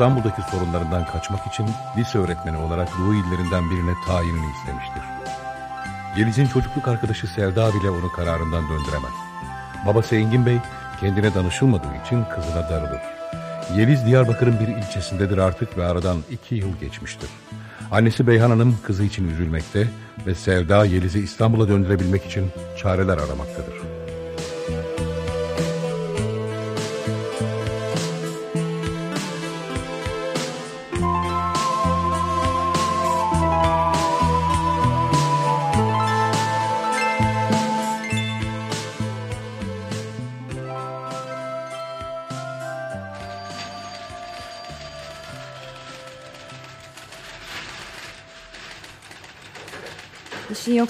İstanbul'daki 0.00 0.42
sorunlarından 0.50 1.06
kaçmak 1.06 1.46
için 1.46 1.66
lise 1.96 2.18
öğretmeni 2.18 2.56
olarak 2.56 2.88
Doğu 2.98 3.14
illerinden 3.14 3.70
birine 3.70 3.94
tayinini 4.06 4.46
istemiştir. 4.56 5.02
Yeliz'in 6.16 6.46
çocukluk 6.46 6.88
arkadaşı 6.88 7.26
Sevda 7.26 7.74
bile 7.74 7.90
onu 7.90 8.12
kararından 8.12 8.62
döndüremez. 8.62 9.12
Babası 9.86 10.16
Engin 10.16 10.46
Bey 10.46 10.56
kendine 11.00 11.34
danışılmadığı 11.34 11.96
için 12.06 12.24
kızına 12.24 12.70
darılır. 12.70 13.00
Yeliz 13.76 14.06
Diyarbakır'ın 14.06 14.60
bir 14.60 14.68
ilçesindedir 14.68 15.38
artık 15.38 15.78
ve 15.78 15.86
aradan 15.86 16.16
iki 16.30 16.54
yıl 16.54 16.76
geçmiştir. 16.80 17.30
Annesi 17.90 18.26
Beyhan 18.26 18.50
Hanım 18.50 18.78
kızı 18.82 19.04
için 19.04 19.28
üzülmekte 19.28 19.88
ve 20.26 20.34
Sevda 20.34 20.84
Yeliz'i 20.84 21.18
İstanbul'a 21.18 21.68
döndürebilmek 21.68 22.26
için 22.26 22.50
çareler 22.76 23.18
aramaktadır. 23.18 23.79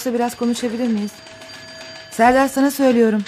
Yoksa 0.01 0.15
biraz 0.15 0.37
konuşabilir 0.37 0.89
miyiz? 0.89 1.11
Serdar 2.11 2.49
sana 2.49 2.71
söylüyorum. 2.71 3.23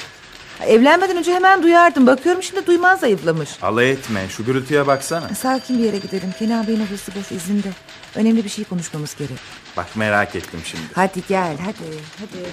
Evlenmeden 0.67 1.17
önce 1.17 1.35
hemen 1.35 1.63
duyardım. 1.63 2.07
Bakıyorum 2.07 2.43
şimdi 2.43 2.67
duyman 2.67 2.97
zayıflamış. 2.97 3.51
Alay 3.63 3.91
etme. 3.91 4.29
Şu 4.29 4.45
gürültüye 4.45 4.87
baksana. 4.87 5.29
Sakin 5.29 5.79
bir 5.79 5.85
yere 5.85 5.99
gidelim. 5.99 6.35
Kenan 6.39 6.67
Bey'in 6.67 6.87
odası 6.87 7.13
boş 7.15 7.33
izinde. 7.33 7.69
Önemli 8.15 8.45
bir 8.45 8.49
şey 8.49 8.65
konuşmamız 8.65 9.17
gerek. 9.17 9.39
Bak 9.77 9.97
merak 9.97 10.37
ettim 10.37 10.61
şimdi. 10.65 10.85
Hadi 10.95 11.23
gel 11.29 11.57
hadi. 11.59 11.97
Hadi. 12.19 12.49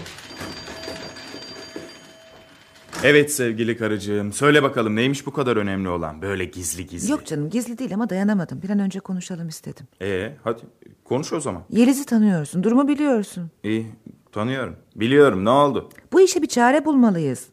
Evet 3.03 3.31
sevgili 3.33 3.77
karıcığım. 3.77 4.33
Söyle 4.33 4.63
bakalım 4.63 4.95
neymiş 4.95 5.25
bu 5.25 5.33
kadar 5.33 5.57
önemli 5.57 5.89
olan? 5.89 6.21
Böyle 6.21 6.45
gizli 6.45 6.87
gizli. 6.87 7.11
Yok 7.11 7.25
canım 7.25 7.49
gizli 7.49 7.77
değil 7.77 7.93
ama 7.93 8.09
dayanamadım. 8.09 8.61
Bir 8.61 8.69
an 8.69 8.79
önce 8.79 8.99
konuşalım 8.99 9.47
istedim. 9.47 9.87
Ee, 10.01 10.33
hadi 10.43 10.61
konuş 11.03 11.33
o 11.33 11.39
zaman. 11.39 11.61
Yeliz'i 11.69 12.05
tanıyorsun. 12.05 12.63
Durumu 12.63 12.87
biliyorsun. 12.87 13.51
İyi 13.63 13.87
tanıyorum. 14.31 14.75
Biliyorum 14.95 15.45
ne 15.45 15.49
oldu? 15.49 15.89
Bu 16.13 16.21
işe 16.21 16.41
bir 16.41 16.47
çare 16.47 16.85
bulmalıyız. 16.85 17.45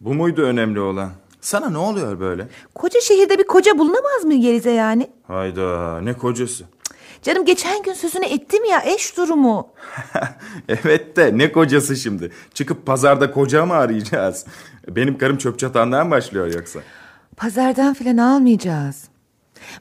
Bu 0.00 0.14
muydu 0.14 0.42
önemli 0.42 0.80
olan? 0.80 1.10
Sana 1.40 1.70
ne 1.70 1.78
oluyor 1.78 2.20
böyle? 2.20 2.48
Koca 2.74 3.00
şehirde 3.00 3.38
bir 3.38 3.46
koca 3.46 3.78
bulunamaz 3.78 4.24
mı 4.24 4.34
Yeliz'e 4.34 4.70
yani? 4.70 5.10
Hayda 5.26 6.00
ne 6.00 6.12
kocası? 6.14 6.64
Canım 7.22 7.44
geçen 7.44 7.82
gün 7.82 7.92
sözünü 7.92 8.24
ettim 8.24 8.64
ya 8.64 8.82
eş 8.84 9.16
durumu. 9.16 9.68
evet 10.68 11.16
de 11.16 11.38
ne 11.38 11.52
kocası 11.52 11.96
şimdi? 11.96 12.30
Çıkıp 12.54 12.86
pazarda 12.86 13.30
koca 13.30 13.66
mı 13.66 13.74
arayacağız? 13.74 14.46
Benim 14.88 15.18
karım 15.18 15.38
çöp 15.38 15.58
çatandan 15.58 16.10
başlıyor 16.10 16.54
yoksa. 16.54 16.80
Pazardan 17.36 17.94
filan 17.94 18.16
almayacağız. 18.16 19.08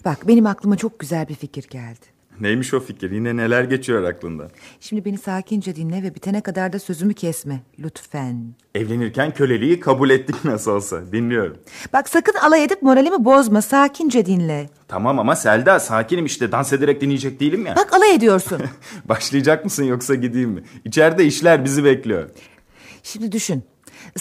Bak 0.05 0.27
benim 0.27 0.47
aklıma 0.47 0.77
çok 0.77 0.99
güzel 0.99 1.27
bir 1.27 1.35
fikir 1.35 1.67
geldi. 1.69 2.16
Neymiş 2.41 2.73
o 2.73 2.79
fikir? 2.79 3.11
Yine 3.11 3.37
neler 3.37 3.63
geçiyor 3.63 4.03
aklından? 4.03 4.49
Şimdi 4.79 5.05
beni 5.05 5.17
sakince 5.17 5.75
dinle 5.75 6.03
ve 6.03 6.15
bitene 6.15 6.41
kadar 6.41 6.73
da 6.73 6.79
sözümü 6.79 7.13
kesme 7.13 7.59
lütfen. 7.79 8.53
Evlenirken 8.75 9.33
köleliği 9.33 9.79
kabul 9.79 10.09
ettik 10.09 10.35
nasıl 10.45 10.71
olsa. 10.71 11.11
Dinliyorum. 11.11 11.57
Bak 11.93 12.09
sakın 12.09 12.33
alay 12.33 12.63
edip 12.63 12.81
moralimi 12.81 13.25
bozma. 13.25 13.61
Sakince 13.61 14.25
dinle. 14.25 14.69
Tamam 14.87 15.19
ama 15.19 15.35
Selda 15.35 15.79
sakinim 15.79 16.25
işte. 16.25 16.51
Dans 16.51 16.73
ederek 16.73 17.01
dinleyecek 17.01 17.39
değilim 17.39 17.65
ya. 17.65 17.75
Bak 17.75 17.93
alay 17.93 18.15
ediyorsun. 18.15 18.61
Başlayacak 19.05 19.65
mısın 19.65 19.83
yoksa 19.83 20.15
gideyim 20.15 20.49
mi? 20.49 20.63
İçeride 20.85 21.25
işler 21.25 21.65
bizi 21.65 21.83
bekliyor. 21.83 22.29
Şimdi 23.03 23.31
düşün. 23.31 23.63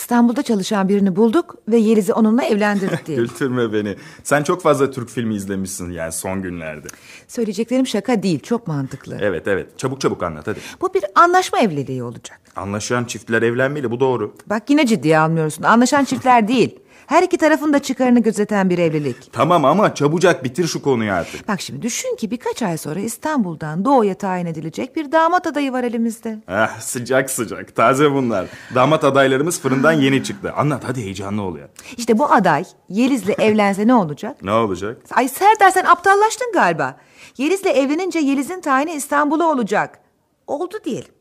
İstanbul'da 0.00 0.42
çalışan 0.42 0.88
birini 0.88 1.16
bulduk 1.16 1.54
ve 1.68 1.76
Yeliz'i 1.76 2.12
onunla 2.12 2.44
evlendirdik 2.44 3.06
diye. 3.06 3.16
Gültürme 3.18 3.72
beni. 3.72 3.96
Sen 4.22 4.42
çok 4.42 4.62
fazla 4.62 4.90
Türk 4.90 5.08
filmi 5.08 5.34
izlemişsin 5.34 5.90
yani 5.90 6.12
son 6.12 6.42
günlerde. 6.42 6.88
Söyleyeceklerim 7.28 7.86
şaka 7.86 8.22
değil. 8.22 8.40
Çok 8.40 8.66
mantıklı. 8.66 9.18
Evet 9.20 9.48
evet. 9.48 9.78
Çabuk 9.78 10.00
çabuk 10.00 10.22
anlat 10.22 10.46
hadi. 10.46 10.58
Bu 10.80 10.94
bir 10.94 11.04
anlaşma 11.14 11.58
evliliği 11.58 12.02
olacak. 12.02 12.40
Anlaşan 12.56 13.04
çiftler 13.04 13.42
evlenmeli 13.42 13.90
bu 13.90 14.00
doğru. 14.00 14.34
Bak 14.46 14.70
yine 14.70 14.86
ciddiye 14.86 15.18
almıyorsun. 15.18 15.62
Anlaşan 15.62 16.04
çiftler 16.04 16.48
değil. 16.48 16.78
Her 17.06 17.22
iki 17.22 17.38
tarafın 17.38 17.72
da 17.72 17.78
çıkarını 17.78 18.18
gözeten 18.22 18.70
bir 18.70 18.78
evlilik. 18.78 19.32
Tamam 19.32 19.64
ama 19.64 19.94
çabucak 19.94 20.44
bitir 20.44 20.66
şu 20.66 20.82
konuyu 20.82 21.12
artık. 21.12 21.48
Bak 21.48 21.60
şimdi 21.60 21.82
düşün 21.82 22.16
ki 22.16 22.30
birkaç 22.30 22.62
ay 22.62 22.78
sonra 22.78 23.00
İstanbul'dan 23.00 23.84
doğuya 23.84 24.14
tayin 24.14 24.46
edilecek 24.46 24.96
bir 24.96 25.12
damat 25.12 25.46
adayı 25.46 25.72
var 25.72 25.84
elimizde. 25.84 26.38
Ah 26.48 26.80
sıcak 26.80 27.30
sıcak 27.30 27.76
taze 27.76 28.12
bunlar. 28.12 28.46
Damat 28.74 29.04
adaylarımız 29.04 29.60
fırından 29.60 29.92
yeni 29.92 30.24
çıktı. 30.24 30.52
Anlat 30.56 30.82
hadi 30.86 31.02
heyecanlı 31.02 31.42
oluyor. 31.42 31.68
İşte 31.96 32.18
bu 32.18 32.32
aday 32.32 32.64
Yeliz'le 32.88 33.28
evlense 33.38 33.86
ne 33.86 33.94
olacak? 33.94 34.42
Ne 34.42 34.52
olacak? 34.52 35.02
Ay 35.10 35.28
Serdar 35.28 35.70
sen 35.70 35.84
aptallaştın 35.84 36.52
galiba. 36.52 36.96
Yeliz'le 37.38 37.66
evlenince 37.66 38.18
Yeliz'in 38.18 38.60
tayini 38.60 38.92
İstanbul'a 38.92 39.44
olacak. 39.50 39.98
Oldu 40.46 40.74
diyelim. 40.84 41.15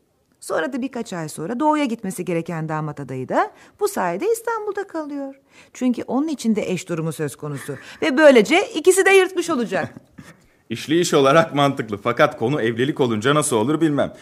Sonra 0.46 0.72
da 0.72 0.82
birkaç 0.82 1.12
ay 1.12 1.28
sonra 1.28 1.60
doğuya 1.60 1.84
gitmesi 1.84 2.24
gereken 2.24 2.68
damat 2.68 3.00
adayı 3.00 3.28
da 3.28 3.50
bu 3.80 3.88
sayede 3.88 4.32
İstanbul'da 4.32 4.86
kalıyor. 4.86 5.34
Çünkü 5.72 6.02
onun 6.02 6.28
için 6.28 6.56
de 6.56 6.70
eş 6.72 6.88
durumu 6.88 7.12
söz 7.12 7.36
konusu. 7.36 7.76
Ve 8.02 8.16
böylece 8.18 8.68
ikisi 8.74 9.06
de 9.06 9.10
yırtmış 9.10 9.50
olacak. 9.50 9.94
İşleyiş 10.70 11.14
olarak 11.14 11.54
mantıklı 11.54 11.96
fakat 11.96 12.38
konu 12.38 12.62
evlilik 12.62 13.00
olunca 13.00 13.34
nasıl 13.34 13.56
olur 13.56 13.80
bilmem. 13.80 14.12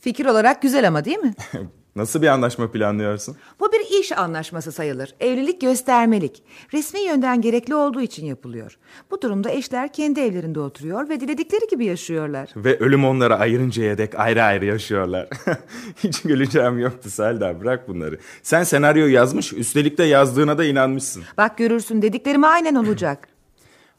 Fikir 0.00 0.26
olarak 0.26 0.62
güzel 0.62 0.88
ama 0.88 1.04
değil 1.04 1.18
mi? 1.18 1.34
Nasıl 1.96 2.22
bir 2.22 2.26
anlaşma 2.26 2.70
planlıyorsun? 2.72 3.36
Bu 3.60 3.72
bir 3.72 4.00
iş 4.00 4.12
anlaşması 4.12 4.72
sayılır. 4.72 5.14
Evlilik 5.20 5.60
göstermelik. 5.60 6.42
Resmi 6.74 7.00
yönden 7.00 7.40
gerekli 7.40 7.74
olduğu 7.74 8.00
için 8.00 8.26
yapılıyor. 8.26 8.78
Bu 9.10 9.22
durumda 9.22 9.50
eşler 9.50 9.92
kendi 9.92 10.20
evlerinde 10.20 10.60
oturuyor 10.60 11.08
ve 11.08 11.20
diledikleri 11.20 11.66
gibi 11.70 11.84
yaşıyorlar. 11.84 12.50
Ve 12.56 12.78
ölüm 12.78 13.04
onları 13.04 13.36
ayırıncaya 13.36 13.98
dek 13.98 14.18
ayrı 14.18 14.42
ayrı 14.42 14.64
yaşıyorlar. 14.64 15.28
Hiç 16.04 16.22
güleceğim 16.22 16.78
yoktu 16.78 17.10
Selda 17.10 17.60
bırak 17.60 17.88
bunları. 17.88 18.18
Sen 18.42 18.62
senaryo 18.62 19.06
yazmış 19.06 19.52
üstelik 19.52 19.98
de 19.98 20.04
yazdığına 20.04 20.58
da 20.58 20.64
inanmışsın. 20.64 21.22
Bak 21.38 21.58
görürsün 21.58 22.02
dediklerim 22.02 22.44
aynen 22.44 22.74
olacak. 22.74 23.28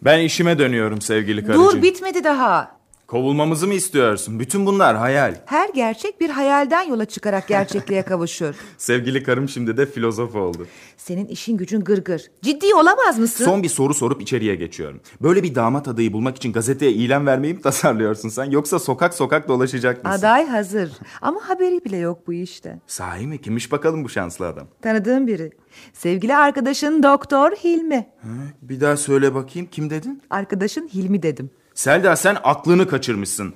Ben 0.02 0.20
işime 0.20 0.60
dönüyorum 0.60 1.02
sevgili 1.02 1.46
karıcığım. 1.46 1.66
Dur 1.66 1.82
bitmedi 1.82 2.24
daha. 2.24 2.81
Kovulmamızı 3.12 3.68
mı 3.68 3.74
istiyorsun? 3.74 4.40
Bütün 4.40 4.66
bunlar 4.66 4.96
hayal. 4.98 5.36
Her 5.46 5.70
gerçek 5.70 6.22
bir 6.22 6.30
hayalden 6.30 6.84
yola 6.84 7.06
çıkarak 7.06 7.48
gerçekliğe 7.48 8.02
kavuşur. 8.06 8.56
Sevgili 8.78 9.24
karım 9.24 9.50
şimdi 9.50 9.78
de 9.78 9.86
filozof 9.86 10.36
oldu. 10.36 10.68
Senin 10.98 11.26
işin 11.28 11.58
gücün 11.58 11.82
gırgır. 11.82 12.32
Ciddi 12.42 12.76
olamaz 12.76 13.20
mısın? 13.20 13.46
Son 13.46 13.64
bir 13.64 13.70
soru 13.70 13.94
sorup 13.94 14.22
içeriye 14.22 14.56
geçiyorum. 14.56 15.02
Böyle 15.22 15.44
bir 15.44 15.56
damat 15.56 15.88
adayı 15.88 16.14
bulmak 16.14 16.38
için 16.38 16.54
gazeteye 16.54 16.92
ilan 16.92 17.26
vermeyi 17.26 17.54
mi 17.54 17.62
tasarlıyorsun 17.62 18.30
sen? 18.30 18.46
Yoksa 18.46 18.80
sokak 18.80 19.14
sokak 19.14 19.48
dolaşacak 19.48 20.04
mısın? 20.04 20.20
Aday 20.20 20.48
hazır. 20.48 20.92
Ama 21.22 21.40
haberi 21.50 21.86
bile 21.86 21.98
yok 21.98 22.28
bu 22.28 22.34
işte. 22.34 22.80
Sahi 22.88 23.28
mi? 23.28 23.42
Kimmiş 23.42 23.72
bakalım 23.72 24.04
bu 24.04 24.10
şanslı 24.10 24.48
adam? 24.48 24.68
Tanıdığım 24.82 25.28
biri. 25.28 25.52
Sevgili 25.94 26.36
arkadaşın 26.36 27.04
Doktor 27.04 27.52
Hilmi. 27.52 28.08
Ha, 28.22 28.30
bir 28.62 28.82
daha 28.82 28.98
söyle 28.98 29.36
bakayım 29.36 29.68
kim 29.72 29.90
dedin? 29.90 30.22
Arkadaşın 30.30 30.88
Hilmi 30.94 31.24
dedim. 31.24 31.50
Selda 31.76 32.16
sen 32.16 32.38
aklını 32.44 32.88
kaçırmışsın. 32.88 33.54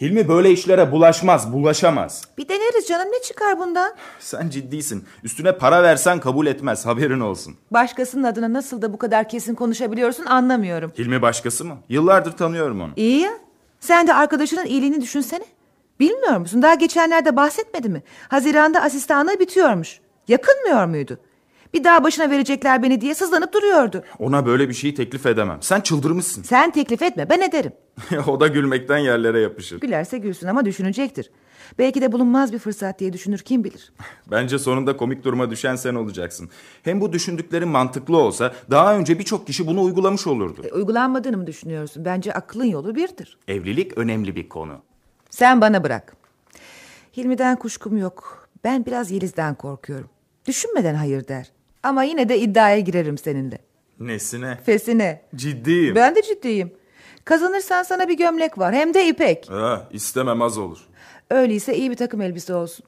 Hilmi 0.00 0.28
böyle 0.28 0.50
işlere 0.50 0.92
bulaşmaz, 0.92 1.52
bulaşamaz. 1.52 2.22
Bir 2.38 2.48
deneriz 2.48 2.86
canım 2.88 3.08
ne 3.12 3.22
çıkar 3.22 3.58
bundan? 3.58 3.92
Sen 4.20 4.48
ciddisin. 4.48 5.04
Üstüne 5.22 5.58
para 5.58 5.82
versen 5.82 6.20
kabul 6.20 6.46
etmez, 6.46 6.86
haberin 6.86 7.20
olsun. 7.20 7.56
Başkasının 7.70 8.22
adına 8.22 8.52
nasıl 8.52 8.82
da 8.82 8.92
bu 8.92 8.98
kadar 8.98 9.28
kesin 9.28 9.54
konuşabiliyorsun 9.54 10.26
anlamıyorum. 10.26 10.92
Hilmi 10.98 11.22
başkası 11.22 11.64
mı? 11.64 11.78
Yıllardır 11.88 12.32
tanıyorum 12.32 12.80
onu. 12.80 12.92
İyi 12.96 13.20
ya. 13.20 13.32
Sen 13.80 14.06
de 14.06 14.14
arkadaşının 14.14 14.66
iyiliğini 14.66 15.00
düşünsene. 15.00 15.44
Bilmiyor 16.00 16.36
musun? 16.36 16.62
Daha 16.62 16.74
geçenlerde 16.74 17.36
bahsetmedi 17.36 17.88
mi? 17.88 18.02
Haziranda 18.28 18.82
asistanlığı 18.82 19.40
bitiyormuş. 19.40 20.00
Yakınmıyor 20.28 20.84
muydu? 20.86 21.18
Bir 21.74 21.84
daha 21.84 22.04
başına 22.04 22.30
verecekler 22.30 22.82
beni 22.82 23.00
diye 23.00 23.14
sızlanıp 23.14 23.52
duruyordu. 23.52 24.04
Ona 24.18 24.46
böyle 24.46 24.68
bir 24.68 24.74
şeyi 24.74 24.94
teklif 24.94 25.26
edemem. 25.26 25.58
Sen 25.60 25.80
çıldırmışsın. 25.80 26.42
Sen 26.42 26.70
teklif 26.70 27.02
etme 27.02 27.30
ben 27.30 27.40
ederim. 27.40 27.72
o 28.26 28.40
da 28.40 28.46
gülmekten 28.46 28.98
yerlere 28.98 29.40
yapışır. 29.40 29.80
Gülerse 29.80 30.18
gülsün 30.18 30.46
ama 30.46 30.64
düşünecektir. 30.64 31.30
Belki 31.78 32.00
de 32.00 32.12
bulunmaz 32.12 32.52
bir 32.52 32.58
fırsat 32.58 32.98
diye 32.98 33.12
düşünür 33.12 33.38
kim 33.38 33.64
bilir. 33.64 33.92
Bence 34.30 34.58
sonunda 34.58 34.96
komik 34.96 35.24
duruma 35.24 35.50
düşen 35.50 35.76
sen 35.76 35.94
olacaksın. 35.94 36.50
Hem 36.82 37.00
bu 37.00 37.12
düşündüklerin 37.12 37.68
mantıklı 37.68 38.16
olsa 38.16 38.54
daha 38.70 38.96
önce 38.96 39.18
birçok 39.18 39.46
kişi 39.46 39.66
bunu 39.66 39.82
uygulamış 39.82 40.26
olurdu. 40.26 40.62
E, 40.64 40.72
uygulanmadığını 40.72 41.36
mı 41.36 41.46
düşünüyorsun? 41.46 42.04
Bence 42.04 42.32
aklın 42.32 42.64
yolu 42.64 42.94
birdir. 42.94 43.38
Evlilik 43.48 43.98
önemli 43.98 44.36
bir 44.36 44.48
konu. 44.48 44.72
Sen 45.30 45.60
bana 45.60 45.84
bırak. 45.84 46.16
Hilmi'den 47.16 47.56
kuşkum 47.56 47.96
yok. 47.96 48.48
Ben 48.64 48.86
biraz 48.86 49.10
Yeliz'den 49.10 49.54
korkuyorum. 49.54 50.08
Düşünmeden 50.46 50.94
hayır 50.94 51.28
der. 51.28 51.50
Ama 51.82 52.02
yine 52.04 52.28
de 52.28 52.38
iddiaya 52.38 52.80
girerim 52.80 53.18
seninle. 53.18 53.58
Nesine? 54.00 54.58
Fesine. 54.66 55.22
Ciddiyim. 55.36 55.94
Ben 55.94 56.14
de 56.14 56.22
ciddiyim. 56.22 56.72
Kazanırsan 57.24 57.82
sana 57.82 58.08
bir 58.08 58.16
gömlek 58.16 58.58
var. 58.58 58.74
Hem 58.74 58.94
de 58.94 59.08
ipek. 59.08 59.50
Ha, 59.50 59.88
istemem 59.92 60.42
az 60.42 60.58
olur. 60.58 60.78
Öyleyse 61.30 61.76
iyi 61.76 61.90
bir 61.90 61.96
takım 61.96 62.20
elbise 62.20 62.54
olsun. 62.54 62.86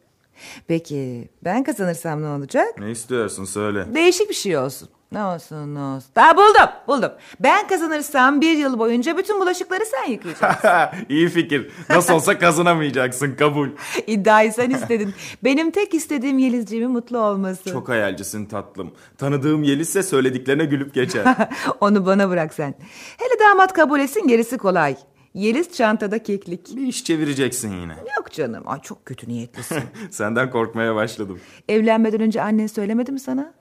Peki 0.66 1.28
ben 1.44 1.62
kazanırsam 1.62 2.22
ne 2.22 2.28
olacak? 2.28 2.78
Ne 2.78 2.90
istiyorsun 2.90 3.44
söyle. 3.44 3.94
Değişik 3.94 4.28
bir 4.30 4.34
şey 4.34 4.58
olsun. 4.58 4.88
Ne 5.12 5.24
olsun 5.24 5.74
ne 5.74 5.78
olsun. 5.80 6.10
Daha 6.16 6.36
buldum 6.36 6.68
buldum. 6.88 7.12
Ben 7.40 7.68
kazanırsam 7.68 8.40
bir 8.40 8.56
yıl 8.56 8.78
boyunca 8.78 9.16
bütün 9.18 9.40
bulaşıkları 9.40 9.84
sen 9.86 10.10
yıkayacaksın. 10.12 10.70
İyi 11.08 11.28
fikir. 11.28 11.70
Nasıl 11.90 12.14
olsa 12.14 12.38
kazanamayacaksın 12.38 13.34
kabul. 13.36 13.68
İddiayı 14.06 14.52
sen 14.52 14.70
istedin. 14.70 15.14
Benim 15.44 15.70
tek 15.70 15.94
istediğim 15.94 16.38
Yelizciğimin 16.38 16.90
mutlu 16.90 17.18
olması. 17.18 17.70
Çok 17.70 17.88
hayalcisin 17.88 18.46
tatlım. 18.46 18.90
Tanıdığım 19.18 19.62
Yelizse 19.62 20.02
söylediklerine 20.02 20.64
gülüp 20.64 20.94
geçer. 20.94 21.36
Onu 21.80 22.06
bana 22.06 22.30
bırak 22.30 22.54
sen. 22.54 22.74
Hele 23.18 23.50
damat 23.50 23.72
kabul 23.72 24.00
etsin 24.00 24.28
gerisi 24.28 24.58
kolay. 24.58 24.96
Yeliz 25.34 25.72
çantada 25.72 26.22
keklik. 26.22 26.76
Bir 26.76 26.82
iş 26.86 27.04
çevireceksin 27.04 27.72
yine. 27.80 27.92
Yok 28.16 28.32
canım. 28.32 28.62
Ay 28.66 28.80
çok 28.80 29.06
kötü 29.06 29.28
niyetlisin. 29.28 29.82
Senden 30.10 30.50
korkmaya 30.50 30.94
başladım. 30.94 31.40
Evlenmeden 31.68 32.20
önce 32.20 32.42
annen 32.42 32.66
söylemedi 32.66 33.12
mi 33.12 33.20
sana? 33.20 33.52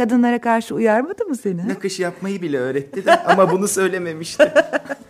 Kadınlara 0.00 0.40
karşı 0.40 0.74
uyarmadı 0.74 1.24
mı 1.24 1.36
seni? 1.36 1.68
Nakış 1.68 2.00
yapmayı 2.00 2.42
bile 2.42 2.58
öğretti 2.58 3.06
de 3.06 3.24
ama 3.24 3.50
bunu 3.50 3.68
söylememişti. 3.68 4.52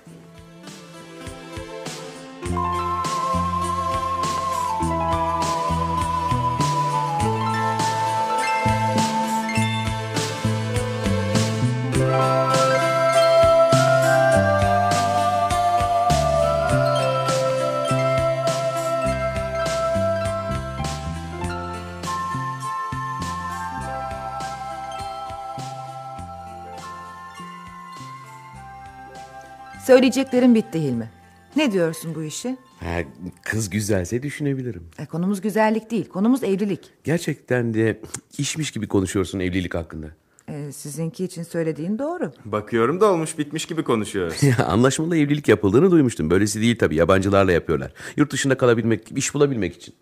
Söyleyeceklerim 29.91 30.55
bitti 30.55 30.81
Hilmi. 30.81 31.11
Ne 31.57 31.73
diyorsun 31.73 32.15
bu 32.15 32.23
işe? 32.23 32.57
Ha, 32.81 32.99
kız 33.43 33.71
güzelse 33.71 34.23
düşünebilirim. 34.23 34.83
E, 34.99 35.07
konumuz 35.07 35.41
güzellik 35.41 35.91
değil, 35.91 36.09
konumuz 36.09 36.45
evlilik. 36.45 36.81
Gerçekten 37.05 37.75
de 37.75 38.01
işmiş 38.39 38.71
gibi 38.71 38.89
konuşuyorsun 38.89 39.41
evlilik 39.41 39.75
hakkında. 39.75 40.07
E, 40.49 40.73
sizinki 40.73 41.25
için 41.25 41.43
söylediğin 41.43 41.99
doğru. 41.99 42.33
Bakıyorum 42.45 43.01
da 43.01 43.13
olmuş 43.13 43.39
bitmiş 43.39 43.67
gibi 43.67 43.83
konuşuyoruz. 43.83 44.43
Ya, 44.43 44.57
Anlaşmalı 44.67 45.17
evlilik 45.17 45.49
yapıldığını 45.49 45.91
duymuştum. 45.91 46.31
Böylesi 46.31 46.61
değil 46.61 46.79
tabii 46.79 46.97
yabancılarla 46.97 47.53
yapıyorlar. 47.53 47.93
Yurt 48.17 48.33
dışında 48.33 48.57
kalabilmek, 48.57 49.13
iş 49.19 49.35
bulabilmek 49.35 49.77
için. 49.77 49.95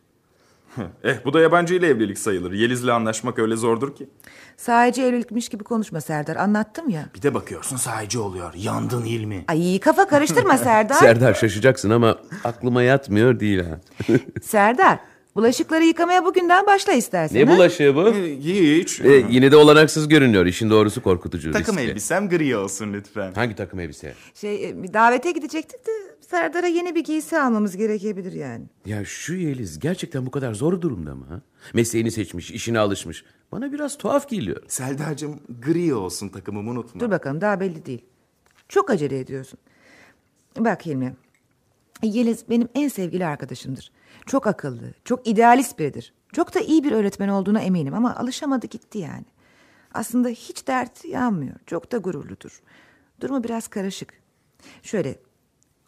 eh 1.05 1.15
bu 1.25 1.33
da 1.33 1.41
yabancı 1.41 1.75
ile 1.75 1.87
evlilik 1.87 2.19
sayılır. 2.19 2.53
Yeliz'le 2.53 2.89
anlaşmak 2.89 3.39
öyle 3.39 3.57
zordur 3.57 3.97
ki. 3.97 4.09
Sadece 4.57 5.03
evlilikmiş 5.03 5.49
gibi 5.49 5.65
konuşma 5.65 6.01
Serdar. 6.01 6.37
Anlattım 6.37 6.89
ya. 6.89 7.09
Bir 7.15 7.23
de 7.23 7.35
bakıyorsun 7.35 7.77
sahici 7.77 8.19
oluyor. 8.19 8.55
Yandın 8.57 9.05
Hilmi. 9.05 9.45
Ay 9.49 9.81
kafa 9.81 10.09
karıştırma 10.09 10.59
Serdar. 10.59 10.95
Serdar 10.95 11.35
şaşacaksın 11.35 11.91
ama 11.91 12.19
aklıma 12.45 12.83
yatmıyor 12.83 13.41
değil 13.41 13.65
ha. 13.65 13.81
Serdar 14.43 14.99
bulaşıkları 15.37 15.85
yıkamaya 15.85 16.25
bugünden 16.25 16.67
başla 16.67 16.93
istersen. 16.93 17.39
ne 17.39 17.45
ha? 17.45 17.57
bulaşığı 17.57 17.97
bu? 17.97 18.15
Hiç. 18.15 19.01
E, 19.01 19.25
yine 19.31 19.53
de 19.53 19.57
olanaksız 19.57 20.09
görünüyor. 20.09 20.47
İşin 20.47 20.71
doğrusu 20.71 21.03
korkutucu. 21.03 21.53
Takım 21.53 21.77
riskli. 21.77 21.91
elbisem 21.91 22.29
gri 22.29 22.57
olsun 22.57 22.93
lütfen. 22.93 23.33
Hangi 23.35 23.55
takım 23.55 23.81
elbise? 23.81 24.15
Şey 24.35 24.69
e, 24.69 24.83
bir 24.83 24.93
davete 24.93 25.31
gidecektik 25.31 25.87
de 25.87 25.91
Serdar'a 26.31 26.67
yeni 26.67 26.95
bir 26.95 27.05
giysi 27.05 27.39
almamız 27.39 27.77
gerekebilir 27.77 28.33
yani. 28.33 28.65
Ya 28.87 29.05
şu 29.05 29.35
Yeliz 29.35 29.79
gerçekten 29.79 30.27
bu 30.27 30.31
kadar 30.31 30.55
zor 30.55 30.81
durumda 30.81 31.15
mı? 31.15 31.27
Ha? 31.29 31.41
Mesleğini 31.75 32.11
seçmiş, 32.11 32.51
işine 32.51 32.79
alışmış. 32.79 33.25
Bana 33.53 33.73
biraz 33.73 33.99
tuhaf 33.99 34.29
geliyor. 34.29 34.63
Selda'cığım 34.69 35.41
gri 35.63 35.95
olsun 35.95 36.29
takımımı 36.29 36.71
unutma. 36.71 37.01
Dur 37.01 37.11
bakalım 37.11 37.41
daha 37.41 37.61
belli 37.61 37.87
değil. 37.87 38.05
Çok 38.69 38.91
acele 38.91 39.19
ediyorsun. 39.19 39.59
Bak 40.59 40.87
Hilmi. 40.87 41.17
Yeliz 42.03 42.49
benim 42.51 42.69
en 42.75 42.89
sevgili 42.89 43.27
arkadaşımdır. 43.27 43.93
Çok 44.27 44.47
akıllı, 44.47 44.95
çok 45.05 45.29
idealist 45.29 45.79
biridir. 45.79 46.13
Çok 46.33 46.55
da 46.55 46.61
iyi 46.61 46.85
bir 46.85 46.93
öğretmen 46.93 47.29
olduğuna 47.29 47.61
eminim 47.61 47.95
ama 47.95 48.17
alışamadı 48.17 48.67
gitti 48.67 48.99
yani. 48.99 49.27
Aslında 49.95 50.29
hiç 50.29 50.67
dert 50.67 51.05
yanmıyor. 51.05 51.57
Çok 51.67 51.93
da 51.93 51.99
gururludur. 51.99 52.63
Durumu 53.21 53.45
biraz 53.45 53.69
karışık. 53.69 54.13
Şöyle 54.83 55.28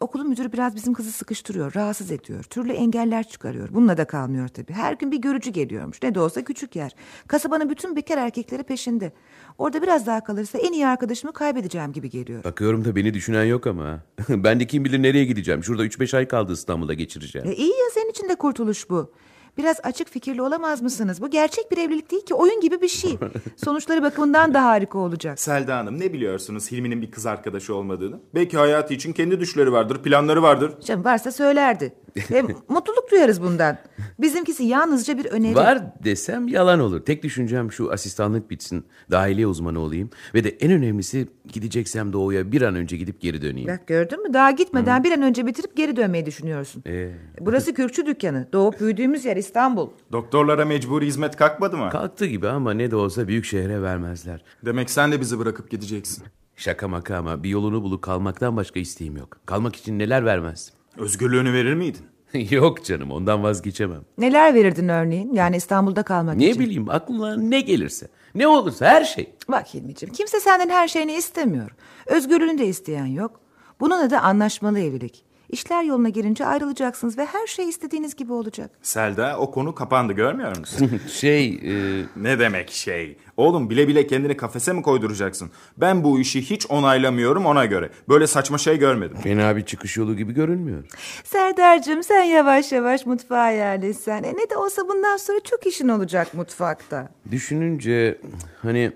okulun 0.01 0.29
müdürü 0.29 0.53
biraz 0.53 0.75
bizim 0.75 0.93
kızı 0.93 1.11
sıkıştırıyor, 1.11 1.75
rahatsız 1.75 2.11
ediyor. 2.11 2.43
Türlü 2.43 2.71
engeller 2.71 3.23
çıkarıyor. 3.23 3.69
Bununla 3.71 3.97
da 3.97 4.05
kalmıyor 4.05 4.47
tabii. 4.47 4.73
Her 4.73 4.93
gün 4.93 5.11
bir 5.11 5.17
görücü 5.17 5.51
geliyormuş. 5.51 6.03
Ne 6.03 6.15
de 6.15 6.19
olsa 6.19 6.43
küçük 6.43 6.75
yer. 6.75 6.95
Kasabanın 7.27 7.69
bütün 7.69 7.95
bekar 7.95 8.17
erkekleri 8.17 8.63
peşinde. 8.63 9.11
Orada 9.57 9.81
biraz 9.81 10.07
daha 10.07 10.23
kalırsa 10.23 10.57
en 10.57 10.73
iyi 10.73 10.87
arkadaşımı 10.87 11.33
kaybedeceğim 11.33 11.93
gibi 11.93 12.09
geliyor. 12.09 12.43
Bakıyorum 12.43 12.85
da 12.85 12.95
beni 12.95 13.13
düşünen 13.13 13.45
yok 13.45 13.67
ama. 13.67 13.99
ben 14.29 14.59
de 14.59 14.67
kim 14.67 14.85
bilir 14.85 15.03
nereye 15.03 15.25
gideceğim. 15.25 15.63
Şurada 15.63 15.85
3-5 15.85 16.17
ay 16.17 16.27
kaldı 16.27 16.53
İstanbul'da 16.53 16.93
geçireceğim. 16.93 17.47
E 17.47 17.53
iyi 17.53 17.69
ya 17.69 17.89
senin 17.93 18.09
için 18.09 18.29
de 18.29 18.35
kurtuluş 18.35 18.89
bu. 18.89 19.11
Biraz 19.57 19.79
açık 19.83 20.09
fikirli 20.09 20.41
olamaz 20.41 20.81
mısınız? 20.81 21.21
Bu 21.21 21.29
gerçek 21.29 21.71
bir 21.71 21.77
evlilik 21.77 22.11
değil 22.11 22.25
ki 22.25 22.33
oyun 22.33 22.61
gibi 22.61 22.81
bir 22.81 22.87
şey. 22.87 23.17
Sonuçları 23.57 24.03
bakımından 24.03 24.53
da 24.53 24.63
harika 24.65 24.97
olacak. 24.99 25.39
Selda 25.39 25.77
Hanım 25.77 25.99
ne 25.99 26.13
biliyorsunuz 26.13 26.71
Hilmi'nin 26.71 27.01
bir 27.01 27.11
kız 27.11 27.25
arkadaşı 27.25 27.75
olmadığını? 27.75 28.19
Belki 28.35 28.57
hayatı 28.57 28.93
için 28.93 29.13
kendi 29.13 29.39
düşleri 29.39 29.71
vardır, 29.71 30.03
planları 30.03 30.41
vardır. 30.43 30.73
Canım 30.85 31.05
varsa 31.05 31.31
söylerdi. 31.31 31.93
Hem 32.27 32.47
mutluluk 32.67 33.11
duyarız 33.11 33.41
bundan. 33.41 33.77
Bizimkisi 34.19 34.63
yalnızca 34.63 35.17
bir 35.17 35.25
öneri. 35.25 35.55
Var 35.55 35.79
desem 36.03 36.47
yalan 36.47 36.79
olur. 36.79 37.05
Tek 37.05 37.23
düşüncem 37.23 37.71
şu 37.71 37.91
asistanlık 37.91 38.49
bitsin. 38.49 38.85
Dahiliye 39.11 39.47
uzmanı 39.47 39.79
olayım. 39.79 40.09
Ve 40.33 40.43
de 40.43 40.49
en 40.49 40.71
önemlisi 40.71 41.27
gideceksem 41.53 42.13
doğuya 42.13 42.51
bir 42.51 42.61
an 42.61 42.75
önce 42.75 42.97
gidip 42.97 43.21
geri 43.21 43.41
döneyim. 43.41 43.67
Bak 43.69 43.87
gördün 43.87 44.23
mü? 44.23 44.33
Daha 44.33 44.51
gitmeden 44.51 45.03
bir 45.03 45.11
an 45.11 45.21
önce 45.21 45.45
bitirip 45.45 45.75
geri 45.77 45.95
dönmeyi 45.95 46.25
düşünüyorsun. 46.25 46.83
Ee, 46.87 47.11
Burası 47.39 47.73
Kürkçü 47.73 48.05
dükkanı. 48.05 48.47
Doğup 48.53 48.79
büyüdüğümüz 48.79 49.25
yer 49.25 49.37
İstanbul. 49.37 49.89
Doktorlara 50.11 50.65
mecburi 50.65 51.05
hizmet 51.05 51.35
kalkmadı 51.35 51.77
mı? 51.77 51.89
kalktı 51.89 52.25
gibi 52.25 52.47
ama 52.47 52.73
ne 52.73 52.91
de 52.91 52.95
olsa 52.95 53.27
büyük 53.27 53.45
şehre 53.45 53.81
vermezler. 53.81 54.43
Demek 54.65 54.89
sen 54.89 55.11
de 55.11 55.21
bizi 55.21 55.39
bırakıp 55.39 55.69
gideceksin. 55.71 56.23
Şaka 56.55 56.87
maka 56.87 57.15
ama 57.17 57.43
bir 57.43 57.49
yolunu 57.49 57.83
bulup 57.83 58.01
kalmaktan 58.01 58.57
başka 58.57 58.79
isteğim 58.79 59.17
yok. 59.17 59.37
Kalmak 59.45 59.75
için 59.75 59.99
neler 59.99 60.25
vermezdim. 60.25 60.73
Özgürlüğünü 60.97 61.53
verir 61.53 61.73
miydin? 61.73 62.05
yok 62.49 62.85
canım 62.85 63.11
ondan 63.11 63.43
vazgeçemem. 63.43 64.01
Neler 64.17 64.53
verirdin 64.53 64.87
örneğin? 64.87 65.33
Yani 65.33 65.55
İstanbul'da 65.57 66.03
kalmak 66.03 66.35
Ne 66.37 66.49
için. 66.49 66.61
bileyim 66.61 66.89
aklına 66.89 67.35
ne 67.37 67.61
gelirse. 67.61 68.07
Ne 68.35 68.47
olursa 68.47 68.85
her 68.85 69.03
şey. 69.03 69.33
Bak 69.49 69.73
Hilmi'ciğim 69.73 70.13
kimse 70.13 70.39
senden 70.39 70.69
her 70.69 70.87
şeyini 70.87 71.13
istemiyor. 71.13 71.71
Özgürlüğünü 72.05 72.57
de 72.57 72.67
isteyen 72.67 73.05
yok. 73.05 73.39
Bunun 73.79 73.99
adı 74.01 74.17
anlaşmalı 74.17 74.79
evlilik. 74.79 75.23
İşler 75.49 75.83
yoluna 75.83 76.09
girince 76.09 76.45
ayrılacaksınız 76.45 77.17
ve 77.17 77.25
her 77.25 77.47
şey 77.47 77.69
istediğiniz 77.69 78.15
gibi 78.15 78.33
olacak. 78.33 78.71
Selda 78.81 79.37
o 79.39 79.51
konu 79.51 79.75
kapandı 79.75 80.13
görmüyor 80.13 80.57
musun? 80.57 81.01
şey... 81.11 81.47
e, 81.49 82.03
ne 82.15 82.39
demek 82.39 82.71
şey? 82.71 83.17
Oğlum 83.41 83.69
bile 83.69 83.87
bile 83.87 84.07
kendini 84.07 84.37
kafese 84.37 84.73
mi 84.73 84.81
koyduracaksın? 84.81 85.51
Ben 85.77 86.03
bu 86.03 86.19
işi 86.19 86.41
hiç 86.41 86.65
onaylamıyorum 86.69 87.45
ona 87.45 87.65
göre. 87.65 87.89
Böyle 88.09 88.27
saçma 88.27 88.57
şey 88.57 88.79
görmedim. 88.79 89.17
Fena 89.17 89.55
bir 89.55 89.61
çıkış 89.61 89.97
yolu 89.97 90.17
gibi 90.17 90.33
görünmüyor. 90.33 90.83
Serdar'cığım 91.23 92.03
sen 92.03 92.23
yavaş 92.23 92.71
yavaş 92.71 93.05
mutfağa 93.05 93.49
yerleşsen. 93.49 94.23
E 94.23 94.33
ne 94.33 94.49
de 94.49 94.57
olsa 94.57 94.81
bundan 94.87 95.17
sonra 95.17 95.39
çok 95.39 95.67
işin 95.67 95.87
olacak 95.87 96.33
mutfakta. 96.33 97.09
Düşününce 97.31 98.17
hani 98.61 98.91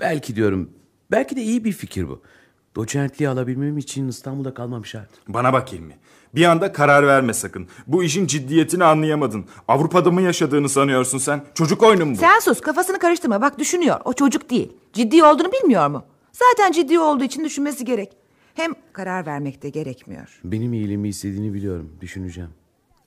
belki 0.00 0.36
diyorum 0.36 0.70
belki 1.10 1.36
de 1.36 1.42
iyi 1.42 1.64
bir 1.64 1.72
fikir 1.72 2.08
bu. 2.08 2.22
Doçentliği 2.76 3.28
alabilmem 3.28 3.78
için 3.78 4.08
İstanbul'da 4.08 4.54
kalmam 4.54 4.86
şart. 4.86 5.10
Bana 5.28 5.52
bak 5.52 5.72
Hilmi. 5.72 5.96
Bir 6.36 6.44
anda 6.44 6.72
karar 6.72 7.06
verme 7.06 7.34
sakın. 7.34 7.68
Bu 7.86 8.02
işin 8.04 8.26
ciddiyetini 8.26 8.84
anlayamadın. 8.84 9.44
Avrupa'da 9.68 10.10
mı 10.10 10.22
yaşadığını 10.22 10.68
sanıyorsun 10.68 11.18
sen? 11.18 11.44
Çocuk 11.54 11.82
oyunu 11.82 12.06
mu 12.06 12.12
bu? 12.12 12.16
Sen 12.16 12.38
sus 12.38 12.60
kafasını 12.60 12.98
karıştırma 12.98 13.40
bak 13.40 13.58
düşünüyor. 13.58 14.00
O 14.04 14.12
çocuk 14.12 14.50
değil. 14.50 14.72
Ciddi 14.92 15.24
olduğunu 15.24 15.52
bilmiyor 15.52 15.88
mu? 15.88 16.04
Zaten 16.32 16.72
ciddi 16.72 16.98
olduğu 16.98 17.24
için 17.24 17.44
düşünmesi 17.44 17.84
gerek. 17.84 18.12
Hem 18.54 18.72
karar 18.92 19.26
vermek 19.26 19.62
de 19.62 19.68
gerekmiyor. 19.70 20.40
Benim 20.44 20.72
iyiliğimi 20.72 21.08
istediğini 21.08 21.54
biliyorum. 21.54 21.92
Düşüneceğim. 22.00 22.50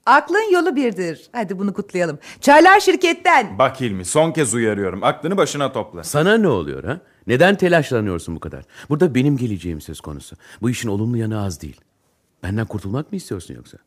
Aklın 0.06 0.54
yolu 0.54 0.76
birdir. 0.76 1.30
Hadi 1.32 1.60
bunu 1.60 1.74
kutlayalım. 1.74 2.20
Çaylar 2.42 2.80
şirketten. 2.80 3.60
Bak 3.60 3.82
Hilmi 3.82 4.06
son 4.06 4.32
kez 4.32 4.54
uyarıyorum. 4.54 5.04
Aklını 5.04 5.38
başına 5.38 5.72
topla. 5.72 6.04
Sana 6.04 6.38
ne 6.38 6.48
oluyor 6.48 6.84
ha? 6.84 7.00
Neden 7.28 7.56
telaşlanıyorsun 7.56 8.36
bu 8.36 8.40
kadar? 8.40 8.64
Burada 8.90 9.16
benim 9.16 9.38
geleceğim 9.38 9.82
söz 9.82 10.02
konusu. 10.02 10.36
Bu 10.62 10.70
işin 10.70 10.90
olumlu 10.90 11.18
yanı 11.18 11.44
az 11.44 11.62
değil. 11.62 11.82
Benden 12.44 12.66
kurtulmak 12.66 13.12
mı 13.12 13.18
istiyorsun 13.18 13.56
yoksa? 13.56 13.78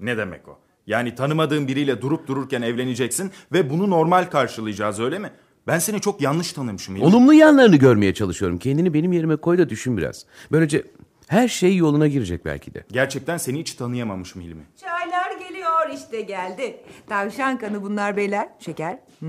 Ne 0.00 0.16
demek 0.16 0.48
o? 0.48 0.58
Yani 0.86 1.14
tanımadığın 1.14 1.68
biriyle 1.68 2.02
durup 2.02 2.26
dururken 2.26 2.62
evleneceksin 2.62 3.30
ve 3.52 3.70
bunu 3.70 3.90
normal 3.90 4.24
karşılayacağız 4.24 5.00
öyle 5.00 5.18
mi? 5.18 5.30
Ben 5.66 5.78
seni 5.78 6.00
çok 6.00 6.20
yanlış 6.20 6.52
tanımışım. 6.52 6.96
Hilmi. 6.96 7.06
Olumlu 7.06 7.32
yanlarını 7.34 7.76
görmeye 7.76 8.14
çalışıyorum. 8.14 8.58
Kendini 8.58 8.94
benim 8.94 9.12
yerime 9.12 9.36
koy 9.36 9.58
da 9.58 9.68
düşün 9.68 9.96
biraz. 9.96 10.26
Böylece 10.52 10.84
her 11.26 11.48
şey 11.48 11.76
yoluna 11.76 12.08
girecek 12.08 12.44
belki 12.44 12.74
de. 12.74 12.84
Gerçekten 12.92 13.36
seni 13.36 13.60
hiç 13.60 13.74
tanıyamamışım 13.74 14.42
Hilmi. 14.42 14.62
Çaylar 14.76 15.48
geliyor 15.48 15.90
işte 15.94 16.20
geldi. 16.20 16.80
Tavşan 17.08 17.58
kanı 17.58 17.82
bunlar 17.82 18.16
beyler. 18.16 18.48
Şeker. 18.58 18.98
Hı. 19.20 19.26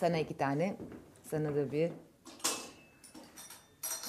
Sana 0.00 0.18
iki 0.18 0.36
tane. 0.36 0.76
Sana 1.30 1.54
da 1.54 1.72
bir. 1.72 1.90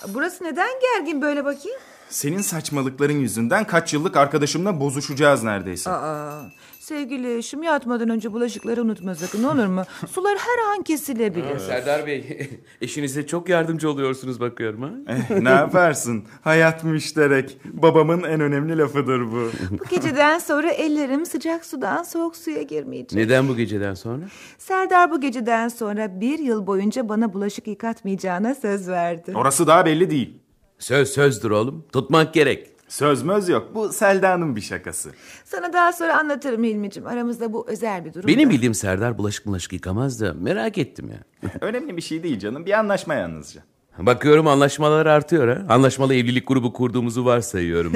Burası 0.08 0.44
neden 0.44 0.70
gergin 0.82 1.22
böyle 1.22 1.46
bakayım? 1.46 1.80
Senin 2.10 2.42
saçmalıkların 2.42 3.20
yüzünden 3.20 3.64
kaç 3.68 3.94
yıllık 3.94 4.18
arkadaşımla 4.18 4.80
bozuşacağız 4.80 5.44
neredeyse. 5.44 5.90
Aa, 5.92 6.42
sevgili 6.80 7.38
eşim 7.38 7.64
yatmadan 7.64 8.10
önce 8.10 8.34
bulaşıkları 8.34 8.82
unutma 8.82 9.16
sakın 9.16 9.44
olur 9.44 9.66
mu? 9.66 9.84
Sular 10.12 10.38
her 10.38 10.72
an 10.78 10.84
kesilebilir. 10.84 11.60
Serdar 11.60 12.08
Bey, 12.08 12.50
eşinize 12.82 13.28
çok 13.28 13.50
yardımcı 13.50 13.90
oluyorsunuz 13.90 14.40
bakıyorum 14.40 14.82
ha. 14.82 14.90
Eh, 15.08 15.30
ne 15.42 15.50
yaparsın? 15.50 16.24
Hayat 16.42 16.84
müşterek. 16.84 17.58
Babamın 17.66 18.24
en 18.24 18.42
önemli 18.42 18.78
lafıdır 18.78 19.32
bu. 19.32 19.50
Bu 19.72 19.84
geceden 19.90 20.40
sonra 20.40 20.72
ellerim 20.72 21.26
sıcak 21.26 21.66
sudan 21.66 22.04
soğuk 22.04 22.36
suya 22.36 22.62
girmeyecek. 22.62 23.14
Neden 23.20 23.48
bu 23.48 23.56
geceden 23.56 23.94
sonra? 23.94 24.24
Serdar 24.58 25.12
bu 25.12 25.22
geceden 25.22 25.68
sonra 25.68 26.22
bir 26.22 26.40
yıl 26.40 26.68
boyunca 26.68 27.10
bana 27.10 27.34
bulaşık 27.34 27.68
yıkatmayacağına 27.68 28.56
söz 28.56 28.88
verdi. 28.90 29.32
Orası 29.36 29.68
daha 29.68 29.86
belli 29.86 30.10
değil. 30.10 30.38
Söz 30.80 31.10
sözdür 31.10 31.52
oğlum. 31.52 31.86
Tutmak 31.92 32.34
gerek. 32.34 32.68
Söz 32.88 33.24
möz 33.24 33.50
yok. 33.50 33.72
Bu 33.76 33.90
Selda'nın 33.94 34.56
bir 34.56 34.62
şakası. 34.62 35.10
Sana 35.46 35.74
daha 35.74 35.94
sonra 35.94 36.18
anlatırım 36.20 36.64
Hilmi'cim. 36.64 37.08
Aramızda 37.08 37.54
bu 37.54 37.66
özel 37.70 38.06
bir 38.06 38.14
durum. 38.14 38.28
Benim 38.28 38.50
da. 38.50 38.54
bildiğim 38.54 38.74
Serdar 38.74 39.18
bulaşık 39.18 39.46
bulaşık 39.46 39.74
yıkamaz 39.74 40.22
da 40.22 40.34
merak 40.34 40.78
ettim 40.78 41.10
ya. 41.10 41.50
Önemli 41.62 41.98
bir 41.98 42.02
şey 42.02 42.24
değil 42.24 42.40
canım. 42.40 42.66
Bir 42.66 42.72
anlaşma 42.80 43.14
yalnızca. 43.14 43.62
Bakıyorum 43.98 44.48
anlaşmalar 44.48 45.06
artıyor 45.06 45.48
ha. 45.48 45.74
Anlaşmalı 45.74 46.16
evlilik 46.16 46.48
grubu 46.48 46.74
kurduğumuzu 46.74 47.26
varsayıyorum. 47.26 47.94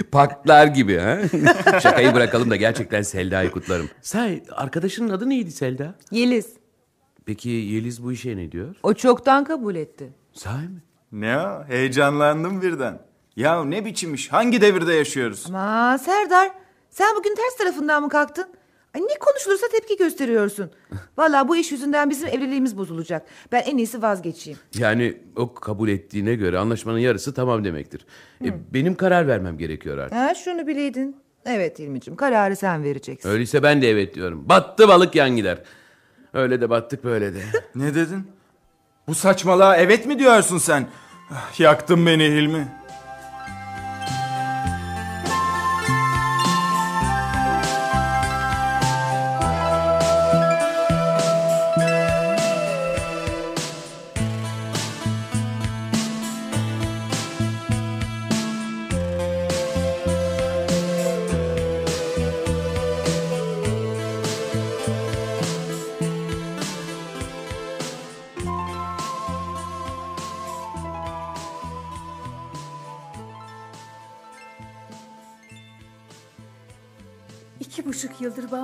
Paktlar 0.12 0.66
gibi 0.66 0.96
ha. 0.98 1.18
Şakayı 1.80 2.14
bırakalım 2.14 2.50
da 2.50 2.56
gerçekten 2.56 3.02
Selda'yı 3.02 3.50
kutlarım. 3.50 3.88
Say 4.02 4.42
arkadaşının 4.52 5.08
adı 5.08 5.28
neydi 5.28 5.50
Selda? 5.52 5.94
Yeliz. 6.10 6.46
Peki 7.26 7.48
Yeliz 7.48 8.02
bu 8.02 8.12
işe 8.12 8.36
ne 8.36 8.52
diyor? 8.52 8.74
O 8.82 8.94
çoktan 8.94 9.44
kabul 9.44 9.74
etti. 9.74 10.12
Sahi 10.32 10.68
mi? 10.68 10.82
Ne 11.12 11.38
o? 11.38 11.64
Heyecanlandım 11.68 12.62
birden. 12.62 12.98
Ya 13.36 13.64
ne 13.64 13.84
biçim 13.84 14.14
iş? 14.14 14.32
Hangi 14.32 14.60
devirde 14.60 14.92
yaşıyoruz? 14.94 15.44
Ama 15.48 15.98
Serdar 15.98 16.50
sen 16.90 17.16
bugün 17.16 17.34
ters 17.34 17.56
tarafından 17.58 18.02
mı 18.02 18.08
kalktın? 18.08 18.46
Ay 18.94 19.02
ne 19.02 19.18
konuşulursa 19.20 19.66
tepki 19.72 19.96
gösteriyorsun. 19.96 20.70
Vallahi 21.18 21.48
bu 21.48 21.56
iş 21.56 21.72
yüzünden 21.72 22.10
bizim 22.10 22.28
evliliğimiz 22.28 22.78
bozulacak. 22.78 23.26
Ben 23.52 23.62
en 23.62 23.76
iyisi 23.76 24.02
vazgeçeyim. 24.02 24.58
Yani 24.74 25.18
o 25.36 25.54
kabul 25.54 25.88
ettiğine 25.88 26.34
göre 26.34 26.58
anlaşmanın 26.58 26.98
yarısı 26.98 27.34
tamam 27.34 27.64
demektir. 27.64 28.06
E, 28.44 28.48
benim 28.74 28.94
karar 28.94 29.28
vermem 29.28 29.58
gerekiyor 29.58 29.98
artık. 29.98 30.18
Ha 30.18 30.34
şunu 30.34 30.66
bileydin. 30.66 31.16
Evet 31.44 31.80
İlmicim 31.80 32.16
kararı 32.16 32.56
sen 32.56 32.84
vereceksin. 32.84 33.28
Öyleyse 33.28 33.62
ben 33.62 33.82
de 33.82 33.90
evet 33.90 34.14
diyorum. 34.14 34.48
Battı 34.48 34.88
balık 34.88 35.14
yan 35.14 35.36
gider. 35.36 35.58
Öyle 36.34 36.60
de 36.60 36.70
battık 36.70 37.04
böyle 37.04 37.34
de. 37.34 37.38
ne 37.74 37.94
dedin? 37.94 38.26
Bu 39.08 39.14
saçmalığa 39.14 39.76
evet 39.76 40.06
mi 40.06 40.18
diyorsun 40.18 40.58
sen? 40.58 40.86
Ah, 41.34 41.60
yaktın 41.60 42.06
beni 42.06 42.24
Hilmi. 42.24 42.68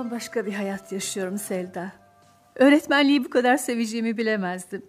Bambaşka 0.03 0.45
bir 0.45 0.53
hayat 0.53 0.91
yaşıyorum 0.91 1.37
Selda. 1.37 1.91
Öğretmenliği 2.55 3.25
bu 3.25 3.29
kadar 3.29 3.57
seveceğimi 3.57 4.17
bilemezdim. 4.17 4.85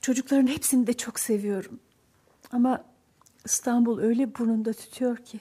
Çocukların 0.00 0.46
hepsini 0.46 0.86
de 0.86 0.92
çok 0.92 1.20
seviyorum. 1.20 1.80
Ama 2.52 2.84
İstanbul 3.44 4.00
öyle 4.00 4.34
burnunda 4.34 4.72
tutuyor 4.72 5.16
ki. 5.16 5.40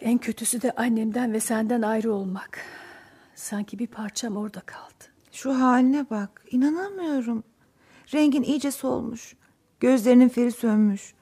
En 0.00 0.18
kötüsü 0.18 0.62
de 0.62 0.72
annemden 0.72 1.32
ve 1.32 1.40
senden 1.40 1.82
ayrı 1.82 2.12
olmak. 2.12 2.60
Sanki 3.34 3.78
bir 3.78 3.86
parçam 3.86 4.36
orada 4.36 4.60
kaldı. 4.60 5.04
Şu 5.32 5.60
haline 5.60 6.10
bak. 6.10 6.44
inanamıyorum. 6.50 7.44
Rengin 8.14 8.42
iyice 8.42 8.70
solmuş. 8.70 9.36
Gözlerinin 9.80 10.28
feri 10.28 10.52
sönmüş. 10.52 11.14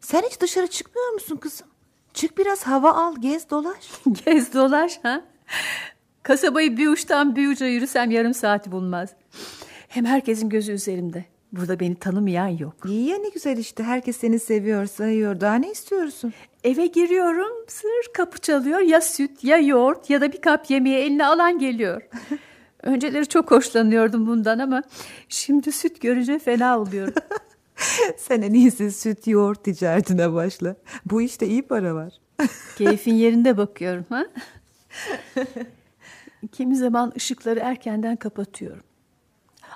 Sen 0.00 0.22
hiç 0.22 0.40
dışarı 0.40 0.66
çıkmıyor 0.66 1.12
musun 1.12 1.36
kızım? 1.36 1.66
Çık 2.14 2.38
biraz 2.38 2.62
hava 2.62 2.92
al, 2.92 3.16
gez 3.18 3.50
dolaş. 3.50 3.90
gez 4.24 4.54
dolaş 4.54 4.98
ha? 5.02 5.24
Kasabayı 6.22 6.76
bir 6.76 6.88
uçtan 6.88 7.36
bir 7.36 7.48
uca 7.48 7.66
yürüsem 7.66 8.10
yarım 8.10 8.34
saati 8.34 8.72
bulmaz. 8.72 9.10
Hem 9.88 10.04
herkesin 10.04 10.48
gözü 10.48 10.72
üzerimde. 10.72 11.24
Burada 11.52 11.80
beni 11.80 11.94
tanımayan 11.94 12.48
yok. 12.48 12.74
İyi 12.84 13.08
ya 13.08 13.18
ne 13.18 13.28
güzel 13.28 13.56
işte. 13.58 13.82
Herkes 13.82 14.16
seni 14.16 14.38
seviyor, 14.38 14.86
sayıyor. 14.86 15.40
Daha 15.40 15.54
ne 15.54 15.70
istiyorsun? 15.70 16.32
Eve 16.64 16.86
giriyorum, 16.86 17.66
sır 17.68 18.12
kapı 18.14 18.38
çalıyor. 18.38 18.80
Ya 18.80 19.00
süt, 19.00 19.44
ya 19.44 19.58
yoğurt 19.58 20.10
ya 20.10 20.20
da 20.20 20.32
bir 20.32 20.40
kap 20.40 20.70
yemeği 20.70 20.96
eline 20.96 21.26
alan 21.26 21.58
geliyor. 21.58 22.02
Önceleri 22.82 23.26
çok 23.26 23.50
hoşlanıyordum 23.50 24.26
bundan 24.26 24.58
ama 24.58 24.82
şimdi 25.28 25.72
süt 25.72 26.00
görünce 26.00 26.38
fena 26.38 26.78
oluyorum. 26.78 27.14
Sen 28.16 28.42
en 28.42 28.54
iyisi 28.54 28.92
süt 28.92 29.26
yoğurt 29.26 29.64
ticaretine 29.64 30.32
başla. 30.32 30.76
Bu 31.04 31.22
işte 31.22 31.46
iyi 31.46 31.62
para 31.62 31.94
var. 31.94 32.12
Keyfin 32.78 33.14
yerinde 33.14 33.56
bakıyorum 33.56 34.04
ha. 34.08 34.26
Kimi 36.52 36.76
zaman 36.76 37.12
ışıkları 37.16 37.60
erkenden 37.60 38.16
kapatıyorum. 38.16 38.82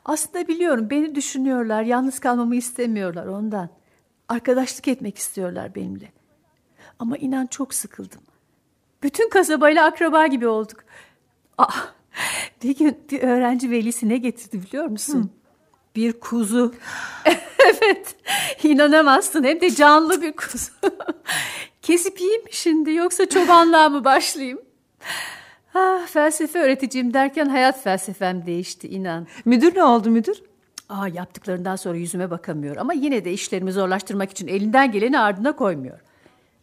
Aslında 0.04 0.48
biliyorum 0.48 0.90
beni 0.90 1.14
düşünüyorlar, 1.14 1.82
yalnız 1.82 2.18
kalmamı 2.18 2.56
istemiyorlar 2.56 3.26
ondan. 3.26 3.68
Arkadaşlık 4.28 4.88
etmek 4.88 5.18
istiyorlar 5.18 5.74
benimle. 5.74 6.12
Ama 6.98 7.16
inan 7.16 7.46
çok 7.46 7.74
sıkıldım. 7.74 8.20
Bütün 9.02 9.30
kasabayla 9.30 9.86
akraba 9.86 10.26
gibi 10.26 10.46
olduk. 10.46 10.84
Aa, 11.58 11.72
bir 12.62 12.76
gün 12.76 12.98
bir 13.10 13.22
öğrenci 13.22 13.70
velisi 13.70 14.08
ne 14.08 14.16
getirdi 14.16 14.62
biliyor 14.62 14.86
musun? 14.86 15.22
Hı. 15.22 15.28
Bir 15.96 16.12
kuzu. 16.12 16.74
evet, 17.58 18.16
inanamazsın 18.62 19.44
hem 19.44 19.60
de 19.60 19.70
canlı 19.70 20.22
bir 20.22 20.32
kuzu. 20.32 20.72
Kesip 21.82 22.20
yiyeyim 22.20 22.44
mi 22.44 22.52
şimdi 22.52 22.92
yoksa 22.92 23.28
çobanlığa 23.28 23.88
mı 23.88 24.04
başlayayım? 24.04 24.60
Ah, 25.74 26.06
felsefe 26.06 26.58
öğreticiyim 26.58 27.14
derken 27.14 27.46
hayat 27.46 27.82
felsefem 27.82 28.46
değişti 28.46 28.88
inan. 28.88 29.26
Müdür 29.44 29.76
ne 29.76 29.84
oldu 29.84 30.10
müdür? 30.10 30.42
Aa, 30.88 31.08
yaptıklarından 31.08 31.76
sonra 31.76 31.96
yüzüme 31.96 32.30
bakamıyor 32.30 32.76
ama 32.76 32.92
yine 32.92 33.24
de 33.24 33.32
işlerimi 33.32 33.72
zorlaştırmak 33.72 34.30
için 34.30 34.48
elinden 34.48 34.92
geleni 34.92 35.18
ardına 35.18 35.56
koymuyor. 35.56 35.98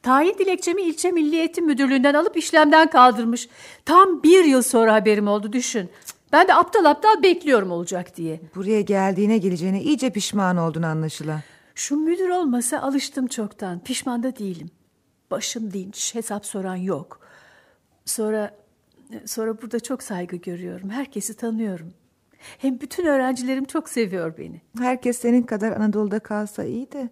Tayin 0.03 0.37
dilekçemi 0.37 0.81
ilçe 0.81 1.11
Milli 1.11 1.35
Eğitim 1.35 1.65
Müdürlüğü'nden 1.65 2.13
alıp 2.13 2.37
işlemden 2.37 2.89
kaldırmış. 2.89 3.49
Tam 3.85 4.23
bir 4.23 4.43
yıl 4.45 4.61
sonra 4.61 4.93
haberim 4.93 5.27
oldu 5.27 5.53
düşün. 5.53 5.89
Ben 6.31 6.47
de 6.47 6.55
aptal 6.55 6.85
aptal 6.85 7.23
bekliyorum 7.23 7.71
olacak 7.71 8.17
diye. 8.17 8.39
Buraya 8.55 8.81
geldiğine 8.81 9.37
geleceğine 9.37 9.81
iyice 9.81 10.09
pişman 10.09 10.57
oldun 10.57 10.81
anlaşılan. 10.81 11.39
Şu 11.75 11.95
müdür 11.95 12.29
olmasa 12.29 12.79
alıştım 12.79 13.27
çoktan. 13.27 13.79
Pişman 13.79 14.23
da 14.23 14.37
değilim. 14.37 14.69
Başım 15.31 15.73
dinç, 15.73 16.15
hesap 16.15 16.45
soran 16.45 16.75
yok. 16.75 17.28
Sonra 18.09 18.51
sonra 19.25 19.61
burada 19.61 19.79
çok 19.79 20.03
saygı 20.03 20.35
görüyorum. 20.35 20.89
Herkesi 20.89 21.37
tanıyorum. 21.37 21.93
Hem 22.57 22.79
bütün 22.79 23.05
öğrencilerim 23.05 23.65
çok 23.65 23.89
seviyor 23.89 24.37
beni. 24.37 24.61
Herkes 24.77 25.17
senin 25.17 25.43
kadar 25.43 25.71
Anadolu'da 25.71 26.19
kalsa 26.19 26.63
iyi 26.63 26.91
de. 26.91 27.09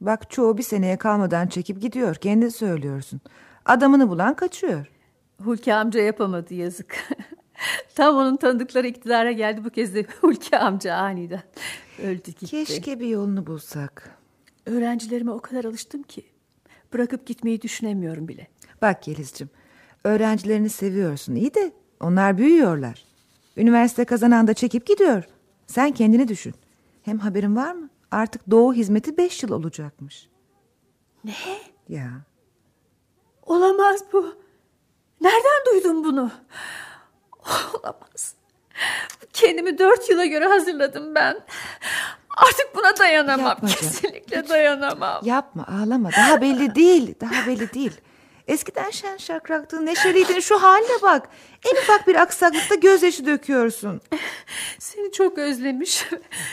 Bak 0.00 0.30
çoğu 0.30 0.58
bir 0.58 0.62
seneye 0.62 0.96
kalmadan 0.96 1.46
çekip 1.46 1.80
gidiyor. 1.80 2.14
Kendi 2.14 2.50
söylüyorsun. 2.50 3.20
Adamını 3.64 4.08
bulan 4.08 4.34
kaçıyor. 4.34 4.86
Hulki 5.44 5.74
amca 5.74 6.00
yapamadı 6.00 6.54
yazık. 6.54 6.96
Tam 7.94 8.16
onun 8.16 8.36
tanıdıkları 8.36 8.86
iktidara 8.86 9.32
geldi 9.32 9.64
bu 9.64 9.70
kez 9.70 9.94
de 9.94 10.06
Hulki 10.20 10.58
amca 10.58 10.94
aniden 10.94 11.42
öldü 12.02 12.30
gitti. 12.30 12.46
Keşke 12.46 13.00
bir 13.00 13.06
yolunu 13.06 13.46
bulsak. 13.46 14.18
Öğrencilerime 14.66 15.30
o 15.30 15.40
kadar 15.40 15.64
alıştım 15.64 16.02
ki 16.02 16.24
bırakıp 16.92 17.26
gitmeyi 17.26 17.62
düşünemiyorum 17.62 18.28
bile. 18.28 18.46
Bak 18.82 19.08
Yeliz'cim 19.08 19.50
öğrencilerini 20.04 20.68
seviyorsun 20.70 21.34
iyi 21.34 21.54
de 21.54 21.72
onlar 22.00 22.38
büyüyorlar. 22.38 23.04
Üniversite 23.56 24.04
kazanan 24.04 24.46
da 24.46 24.54
çekip 24.54 24.86
gidiyor. 24.86 25.24
Sen 25.66 25.90
kendini 25.92 26.28
düşün. 26.28 26.54
Hem 27.02 27.18
haberin 27.18 27.56
var 27.56 27.72
mı? 27.72 27.90
Artık 28.10 28.50
doğu 28.50 28.74
hizmeti 28.74 29.16
beş 29.16 29.42
yıl 29.42 29.50
olacakmış. 29.50 30.28
Ne? 31.24 31.32
Ya. 31.88 32.10
Olamaz 33.46 34.00
bu. 34.12 34.34
Nereden 35.20 35.66
duydun 35.72 36.04
bunu? 36.04 36.30
Olamaz. 37.74 38.34
Kendimi 39.32 39.78
dört 39.78 40.08
yıla 40.10 40.24
göre 40.24 40.46
hazırladım 40.46 41.14
ben. 41.14 41.40
Artık 42.36 42.76
buna 42.76 42.96
dayanamam. 42.98 43.46
Yapma 43.48 43.68
Kesinlikle 43.68 44.34
canım. 44.36 44.48
dayanamam. 44.48 45.20
Yapma 45.24 45.66
ağlama. 45.66 46.10
Daha 46.12 46.40
belli 46.40 46.74
değil. 46.74 47.14
Daha 47.20 47.46
belli 47.46 47.72
değil. 47.74 48.00
Eskiden 48.52 48.90
şen 48.90 49.16
şakraktın, 49.16 49.86
neşeliydin. 49.86 50.40
Şu 50.40 50.62
haline 50.62 51.02
bak. 51.02 51.28
En 51.72 51.82
ufak 51.82 52.06
bir 52.06 52.14
aksaklıkta 52.14 52.74
gözyaşı 52.74 53.26
döküyorsun. 53.26 54.00
Seni 54.78 55.12
çok 55.12 55.38
özlemiş. 55.38 56.06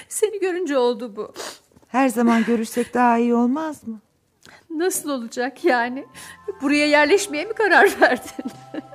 Seni 0.09 0.39
görünce 0.39 0.77
oldu 0.77 1.15
bu. 1.15 1.33
Her 1.87 2.09
zaman 2.09 2.43
görürsek 2.43 2.93
daha 2.93 3.17
iyi 3.17 3.35
olmaz 3.35 3.87
mı? 3.87 3.99
Nasıl 4.69 5.09
olacak 5.09 5.65
yani? 5.65 6.05
Buraya 6.61 6.87
yerleşmeye 6.87 7.45
mi 7.45 7.53
karar 7.53 8.01
verdin? 8.01 8.51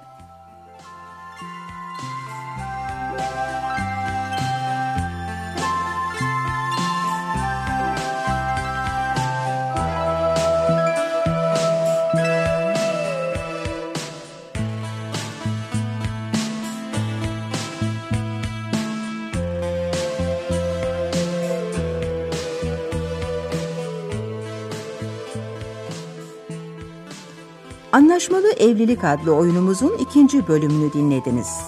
Anlaşmalı 28.15 28.53
Evlilik 28.53 29.05
adlı 29.05 29.35
oyunumuzun 29.35 29.93
ikinci 29.99 30.49
bölümünü 30.49 30.93
dinlediniz. 30.93 31.61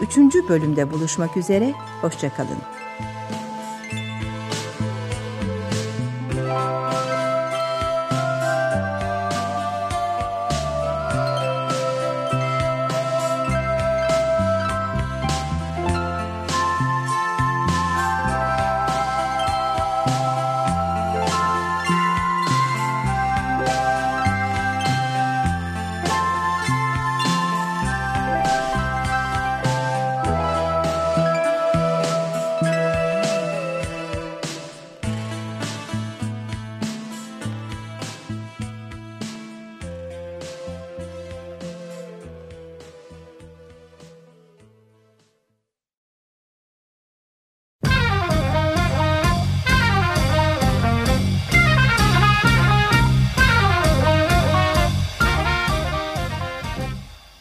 Üçüncü 0.00 0.48
bölümde 0.48 0.90
buluşmak 0.90 1.36
üzere, 1.36 1.74
hoşçakalın. 2.00 2.77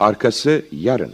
Arkası 0.08 0.62
yarın. 0.72 1.14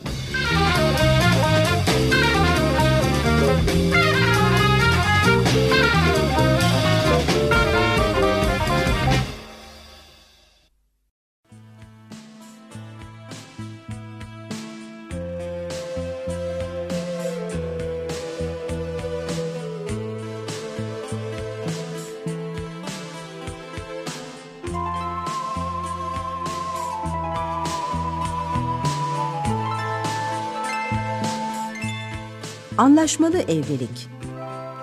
Anlaşmalı 33.04 33.38
Evlilik. 33.38 34.10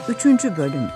3. 0.08 0.24
Bölüm. 0.26 0.88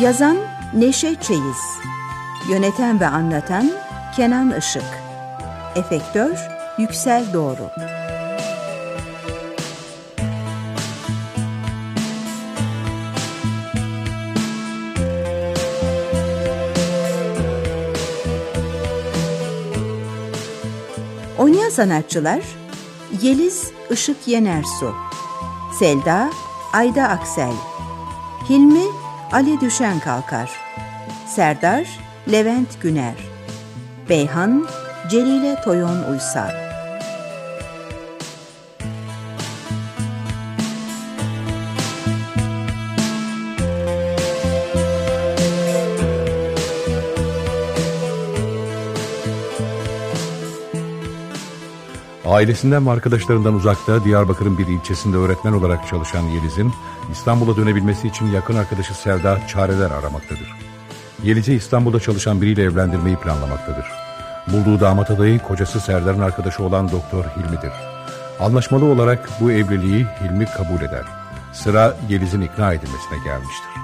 Yazan 0.00 0.36
Neşe 0.74 1.14
Çeyiz. 1.14 1.42
Yöneten 2.50 3.00
ve 3.00 3.06
anlatan 3.06 3.70
Kenan 4.16 4.58
Işık. 4.58 4.82
Efektör 5.76 6.48
Yüksel 6.78 7.32
Doğru 7.32 7.70
sanatçılar 21.80 22.40
Yeliz 23.22 23.70
Işık 23.90 24.28
Yenersu 24.28 24.94
Selda 25.78 26.30
Ayda 26.72 27.08
Aksel 27.08 27.52
Hilmi 28.48 28.84
Ali 29.32 29.60
Düşen 29.60 30.00
Kalkar 30.00 30.50
Serdar 31.26 31.88
Levent 32.32 32.82
Güner 32.82 33.14
Beyhan 34.08 34.66
Celile 35.10 35.60
Toyon 35.64 36.12
Uysal 36.12 36.69
Ailesinden 52.30 52.86
ve 52.86 52.90
arkadaşlarından 52.90 53.54
uzakta 53.54 54.04
Diyarbakır'ın 54.04 54.58
bir 54.58 54.66
ilçesinde 54.66 55.16
öğretmen 55.16 55.52
olarak 55.52 55.88
çalışan 55.88 56.22
Yeliz'in 56.22 56.72
İstanbul'a 57.12 57.56
dönebilmesi 57.56 58.08
için 58.08 58.26
yakın 58.26 58.56
arkadaşı 58.56 58.94
Serda 58.94 59.46
çareler 59.46 59.90
aramaktadır. 59.90 60.56
Yeliz'i 61.22 61.54
İstanbul'da 61.54 62.00
çalışan 62.00 62.42
biriyle 62.42 62.62
evlendirmeyi 62.62 63.16
planlamaktadır. 63.16 63.84
Bulduğu 64.46 64.80
damat 64.80 65.10
adayı 65.10 65.38
kocası 65.38 65.80
Serdar'ın 65.80 66.20
arkadaşı 66.20 66.62
olan 66.62 66.92
Doktor 66.92 67.24
Hilmi'dir. 67.24 67.72
Anlaşmalı 68.40 68.84
olarak 68.84 69.28
bu 69.40 69.52
evliliği 69.52 70.06
Hilmi 70.20 70.44
kabul 70.44 70.80
eder. 70.88 71.04
Sıra 71.52 71.96
Yeliz'in 72.08 72.40
ikna 72.40 72.72
edilmesine 72.72 73.18
gelmiştir. 73.24 73.79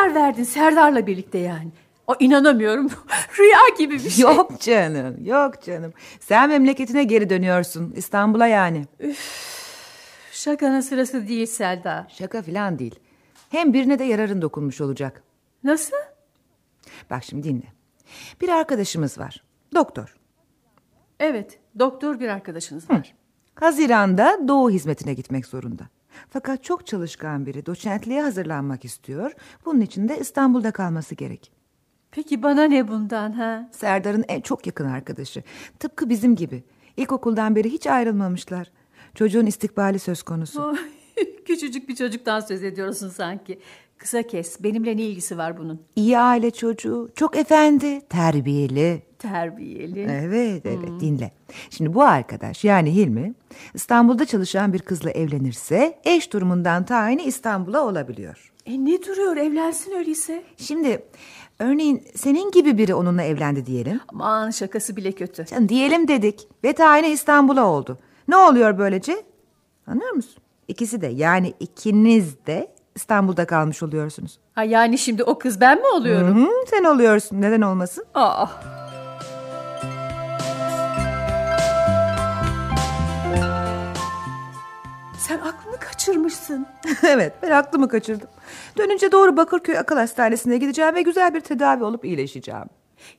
Karar 0.00 0.14
verdin 0.14 0.44
Serdar'la 0.44 1.06
birlikte 1.06 1.38
yani? 1.38 1.68
O 2.06 2.14
inanamıyorum. 2.20 2.90
Rüya 3.38 3.58
gibi 3.78 3.94
bir 3.94 4.10
şey. 4.10 4.22
Yok 4.22 4.60
canım, 4.60 5.24
yok 5.24 5.62
canım. 5.62 5.92
Sen 6.20 6.48
memleketine 6.48 7.04
geri 7.04 7.30
dönüyorsun. 7.30 7.92
İstanbul'a 7.96 8.46
yani. 8.46 8.86
Şakanın 10.32 10.80
sırası 10.80 11.28
değil 11.28 11.46
Selda. 11.46 12.06
Şaka 12.10 12.42
falan 12.42 12.78
değil. 12.78 12.94
Hem 13.50 13.72
birine 13.72 13.98
de 13.98 14.04
yararın 14.04 14.42
dokunmuş 14.42 14.80
olacak. 14.80 15.22
Nasıl? 15.64 15.96
Bak 17.10 17.24
şimdi 17.24 17.42
dinle. 17.48 17.72
Bir 18.40 18.48
arkadaşımız 18.48 19.18
var. 19.18 19.44
Doktor. 19.74 20.16
Evet, 21.20 21.58
doktor 21.78 22.20
bir 22.20 22.28
arkadaşınız 22.28 22.90
var. 22.90 23.14
Haziran'da 23.54 24.38
doğu 24.48 24.70
hizmetine 24.70 25.14
gitmek 25.14 25.46
zorunda. 25.46 25.88
Fakat 26.30 26.64
çok 26.64 26.86
çalışkan 26.86 27.46
biri 27.46 27.66
doçentliğe 27.66 28.22
hazırlanmak 28.22 28.84
istiyor. 28.84 29.32
Bunun 29.64 29.80
için 29.80 30.08
de 30.08 30.18
İstanbul'da 30.18 30.70
kalması 30.70 31.14
gerek. 31.14 31.52
Peki 32.10 32.42
bana 32.42 32.64
ne 32.64 32.88
bundan 32.88 33.32
ha? 33.32 33.68
Serdar'ın 33.72 34.24
en 34.28 34.40
çok 34.40 34.66
yakın 34.66 34.84
arkadaşı. 34.84 35.42
Tıpkı 35.78 36.08
bizim 36.08 36.36
gibi. 36.36 36.64
İlkokuldan 36.96 37.56
beri 37.56 37.72
hiç 37.72 37.86
ayrılmamışlar. 37.86 38.70
Çocuğun 39.14 39.46
istikbali 39.46 39.98
söz 39.98 40.22
konusu. 40.22 40.76
Küçücük 41.44 41.88
bir 41.88 41.96
çocuktan 41.96 42.40
söz 42.40 42.62
ediyorsun 42.62 43.08
sanki. 43.08 43.60
Kısa 44.00 44.22
kes. 44.22 44.62
Benimle 44.62 44.96
ne 44.96 45.02
ilgisi 45.02 45.38
var 45.38 45.58
bunun? 45.58 45.80
İyi 45.96 46.18
aile 46.18 46.50
çocuğu. 46.50 47.10
Çok 47.16 47.36
efendi, 47.36 48.00
terbiyeli. 48.00 49.02
Terbiyeli. 49.18 50.00
Evet, 50.10 50.66
evet 50.66 51.00
dinle. 51.00 51.32
Şimdi 51.70 51.94
bu 51.94 52.02
arkadaş 52.02 52.64
yani 52.64 52.94
Hilmi 52.94 53.34
İstanbul'da 53.74 54.24
çalışan 54.24 54.72
bir 54.72 54.78
kızla 54.78 55.10
evlenirse 55.10 55.98
eş 56.04 56.32
durumundan 56.32 56.84
tayini 56.84 57.22
İstanbul'a 57.22 57.86
olabiliyor. 57.86 58.52
E 58.66 58.84
ne 58.84 59.02
duruyor 59.02 59.36
evlensin 59.36 59.92
öyleyse? 59.92 60.42
Şimdi 60.56 61.02
örneğin 61.58 62.02
senin 62.14 62.50
gibi 62.50 62.78
biri 62.78 62.94
onunla 62.94 63.22
evlendi 63.22 63.66
diyelim. 63.66 64.00
Aman 64.08 64.50
şakası 64.50 64.96
bile 64.96 65.12
kötü. 65.12 65.46
Canım 65.46 65.68
diyelim 65.68 66.08
dedik 66.08 66.48
ve 66.64 66.72
tayini 66.72 67.08
İstanbul'a 67.08 67.66
oldu. 67.66 67.98
Ne 68.28 68.36
oluyor 68.36 68.78
böylece? 68.78 69.16
Anlıyor 69.86 70.12
musun? 70.12 70.42
İkisi 70.68 71.00
de 71.00 71.06
yani 71.06 71.54
ikiniz 71.60 72.46
de 72.46 72.79
İstanbul'da 73.00 73.46
kalmış 73.46 73.82
oluyorsunuz. 73.82 74.38
Ha 74.54 74.64
yani 74.64 74.98
şimdi 74.98 75.24
o 75.24 75.38
kız 75.38 75.60
ben 75.60 75.78
mi 75.78 75.86
oluyorum? 75.86 76.36
Hı 76.36 76.46
hı, 76.46 76.50
sen 76.70 76.84
oluyorsun. 76.84 77.40
Neden 77.40 77.60
olmasın? 77.60 78.04
Aa. 78.14 78.46
Sen 85.18 85.38
aklını 85.38 85.76
kaçırmışsın. 85.80 86.66
evet 87.02 87.32
ben 87.42 87.50
aklımı 87.50 87.88
kaçırdım. 87.88 88.28
Dönünce 88.78 89.12
doğru 89.12 89.36
Bakırköy 89.36 89.78
Akıl 89.78 89.96
Hastanesi'ne 89.96 90.58
gideceğim 90.58 90.94
ve 90.94 91.02
güzel 91.02 91.34
bir 91.34 91.40
tedavi 91.40 91.84
olup 91.84 92.04
iyileşeceğim. 92.04 92.64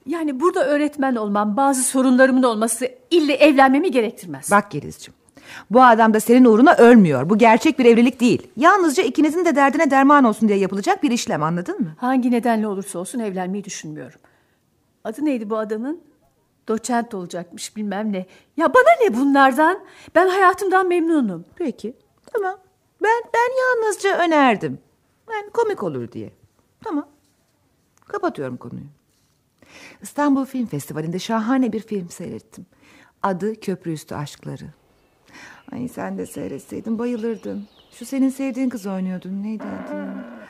Yani 0.05 0.39
burada 0.39 0.65
öğretmen 0.65 1.15
olmam, 1.15 1.57
bazı 1.57 1.83
sorunlarımın 1.83 2.43
olması 2.43 2.89
ille 3.11 3.33
evlenmemi 3.33 3.91
gerektirmez. 3.91 4.51
Bak 4.51 4.71
Gelizciğim, 4.71 5.13
bu 5.69 5.83
adam 5.83 6.13
da 6.13 6.19
senin 6.19 6.45
uğruna 6.45 6.75
ölmüyor. 6.75 7.29
Bu 7.29 7.37
gerçek 7.37 7.79
bir 7.79 7.85
evlilik 7.85 8.19
değil. 8.19 8.47
Yalnızca 8.57 9.03
ikinizin 9.03 9.45
de 9.45 9.55
derdine 9.55 9.91
derman 9.91 10.23
olsun 10.23 10.49
diye 10.49 10.57
yapılacak 10.57 11.03
bir 11.03 11.11
işlem 11.11 11.43
anladın 11.43 11.81
mı? 11.81 11.95
Hangi 11.97 12.31
nedenle 12.31 12.67
olursa 12.67 12.99
olsun 12.99 13.19
evlenmeyi 13.19 13.63
düşünmüyorum. 13.63 14.19
Adı 15.03 15.25
neydi 15.25 15.49
bu 15.49 15.57
adamın? 15.57 16.01
Doçent 16.67 17.13
olacakmış 17.13 17.75
bilmem 17.75 18.13
ne. 18.13 18.25
Ya 18.57 18.73
bana 18.73 19.09
ne 19.09 19.17
bunlardan? 19.17 19.79
Ben 20.15 20.27
hayatımdan 20.27 20.87
memnunum. 20.87 21.45
Peki 21.55 21.93
tamam. 22.33 22.57
Ben, 23.03 23.21
ben 23.33 23.49
yalnızca 23.61 24.17
önerdim. 24.17 24.79
Yani 25.31 25.49
komik 25.49 25.83
olur 25.83 26.11
diye. 26.11 26.31
Tamam. 26.83 27.07
Kapatıyorum 28.07 28.57
konuyu. 28.57 28.85
İstanbul 30.01 30.45
Film 30.45 30.65
Festivali'nde 30.65 31.19
şahane 31.19 31.73
bir 31.73 31.79
film 31.79 32.09
seyrettim. 32.09 32.65
Adı 33.23 33.59
Köprüüstü 33.59 34.15
Aşkları. 34.15 34.65
Ay 35.73 35.87
sen 35.87 36.17
de 36.17 36.25
seyretseydin 36.25 36.99
bayılırdın. 36.99 37.67
Şu 37.91 38.05
senin 38.05 38.29
sevdiğin 38.29 38.69
kız 38.69 38.85
oynuyordun. 38.85 39.43
Neydi 39.43 39.63
adı? 39.63 40.05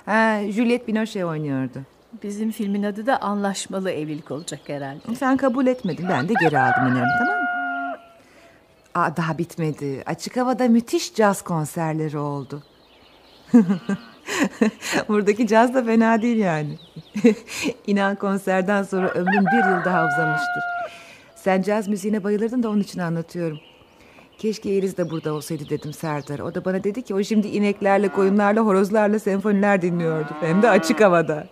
Ha, 0.06 0.40
Juliette 0.52 0.88
Binoche 0.88 1.26
oynuyordu. 1.26 1.82
Bizim 2.24 2.52
filmin 2.52 2.84
adı 2.84 3.06
da 3.06 3.22
Anlaşmalı 3.22 3.92
Evlilik 3.92 4.32
olacak 4.32 4.60
herhalde. 4.68 5.16
Sen 5.16 5.38
kabul 5.38 5.68
etmedin. 5.68 6.10
Ben 6.10 6.30
de 6.30 6.34
geri 6.42 6.60
aldım 6.60 6.84
önerimi 6.84 7.12
tamam 7.20 7.36
mı? 7.36 7.48
Aa, 8.96 9.18
daha 9.18 9.38
bitmedi. 9.38 10.04
Açık 10.06 10.38
havada 10.38 10.68
müthiş 10.68 11.16
caz 11.16 11.42
konserleri 11.42 12.18
oldu. 12.18 12.64
Buradaki 15.08 15.48
caz 15.48 15.74
da 15.74 15.84
fena 15.84 16.22
değil 16.22 16.38
yani. 16.38 16.78
İnan 17.88 18.16
konserden 18.16 18.84
sonra 18.84 19.10
ömrüm 19.10 19.46
bir 19.46 19.70
yıl 19.70 19.86
daha 19.86 20.08
uzamıştır. 20.08 20.64
Sen 21.36 21.62
caz 21.62 21.88
müziğine 21.88 22.24
bayılırdın 22.24 22.64
da 22.64 22.70
onun 22.70 22.82
için 22.82 23.00
anlatıyorum. 23.00 23.60
Keşke 24.42 24.70
Yeliz 24.70 24.98
de 24.98 25.10
burada 25.10 25.34
olsaydı 25.34 25.70
dedim 25.70 25.94
Serdar. 25.94 26.40
O 26.40 26.56
da 26.56 26.66
bana 26.66 26.84
dedi 26.84 27.02
ki 27.02 27.16
o 27.16 27.24
şimdi 27.24 27.48
ineklerle, 27.48 28.10
koyunlarla, 28.10 28.62
horozlarla 28.62 29.20
senfoniler 29.20 29.82
dinliyordu. 29.82 30.36
Hem 30.40 30.62
de 30.62 30.70
açık 30.70 31.02
havada. 31.02 31.48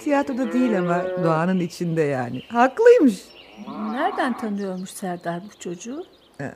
Tiyatroda 0.00 0.52
değil 0.52 0.78
ama 0.78 1.04
doğanın 1.24 1.60
içinde 1.60 2.02
yani. 2.02 2.42
Haklıymış. 2.48 3.24
Nereden 3.90 4.36
tanıyormuş 4.36 4.90
Serdar 4.90 5.42
bu 5.44 5.60
çocuğu? 5.60 6.04
Ee, 6.40 6.52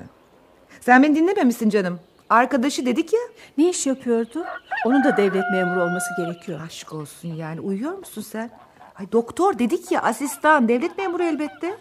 sen 0.80 1.02
beni 1.02 1.16
dinlememişsin 1.16 1.70
canım. 1.70 2.00
Arkadaşı 2.30 2.86
dedik 2.86 3.12
ya. 3.12 3.20
Ne 3.58 3.70
iş 3.70 3.86
yapıyordu? 3.86 4.44
Onun 4.86 5.04
da 5.04 5.16
devlet 5.16 5.44
memuru 5.52 5.82
olması 5.82 6.08
gerekiyor. 6.18 6.60
Aşk 6.66 6.92
olsun 6.92 7.28
yani. 7.28 7.60
Uyuyor 7.60 7.98
musun 7.98 8.22
sen? 8.22 8.50
Ay 8.96 9.12
doktor 9.12 9.58
dedik 9.58 9.92
ya 9.92 10.02
asistan. 10.02 10.68
Devlet 10.68 10.98
memuru 10.98 11.22
elbette. 11.22 11.78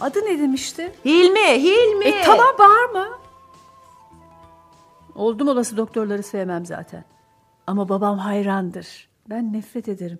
Adı 0.00 0.18
ne 0.24 0.38
demişti? 0.38 0.92
Hilmi, 1.04 1.62
Hilmi. 1.62 2.04
E 2.04 2.22
tamam 2.24 2.54
bağırma. 2.58 3.18
Oldum 5.14 5.48
olası 5.48 5.76
doktorları 5.76 6.22
sevmem 6.22 6.66
zaten. 6.66 7.04
Ama 7.66 7.88
babam 7.88 8.18
hayrandır. 8.18 9.08
Ben 9.30 9.52
nefret 9.52 9.88
ederim. 9.88 10.18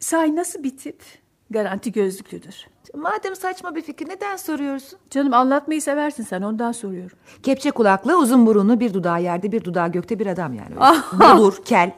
Sahi 0.00 0.36
nasıl 0.36 0.62
bir 0.62 0.76
tip? 0.76 1.02
Garanti 1.50 1.92
gözlüklüdür. 1.92 2.66
Madem 2.94 3.36
saçma 3.36 3.74
bir 3.74 3.82
fikir 3.82 4.08
neden 4.08 4.36
soruyorsun? 4.36 4.98
Canım 5.10 5.34
anlatmayı 5.34 5.82
seversin 5.82 6.22
sen 6.22 6.42
ondan 6.42 6.72
soruyorum. 6.72 7.18
Kepçe 7.42 7.70
kulaklı, 7.70 8.18
uzun 8.18 8.46
burunlu, 8.46 8.80
bir 8.80 8.94
dudağı 8.94 9.22
yerde, 9.22 9.52
bir 9.52 9.64
dudağı 9.64 9.92
gökte 9.92 10.18
bir 10.18 10.26
adam 10.26 10.54
yani. 10.54 10.76
Bulur, 11.12 11.64
kel. 11.64 11.92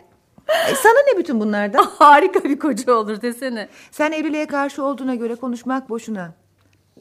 E, 0.70 0.74
sana 0.74 0.98
ne 1.12 1.18
bütün 1.18 1.40
bunlardan? 1.40 1.84
Harika 1.98 2.44
bir 2.44 2.58
koca 2.58 2.94
olur 2.94 3.22
desene. 3.22 3.68
Sen 3.90 4.12
evliliğe 4.12 4.46
karşı 4.46 4.84
olduğuna 4.84 5.14
göre 5.14 5.34
konuşmak 5.34 5.90
boşuna. 5.90 6.34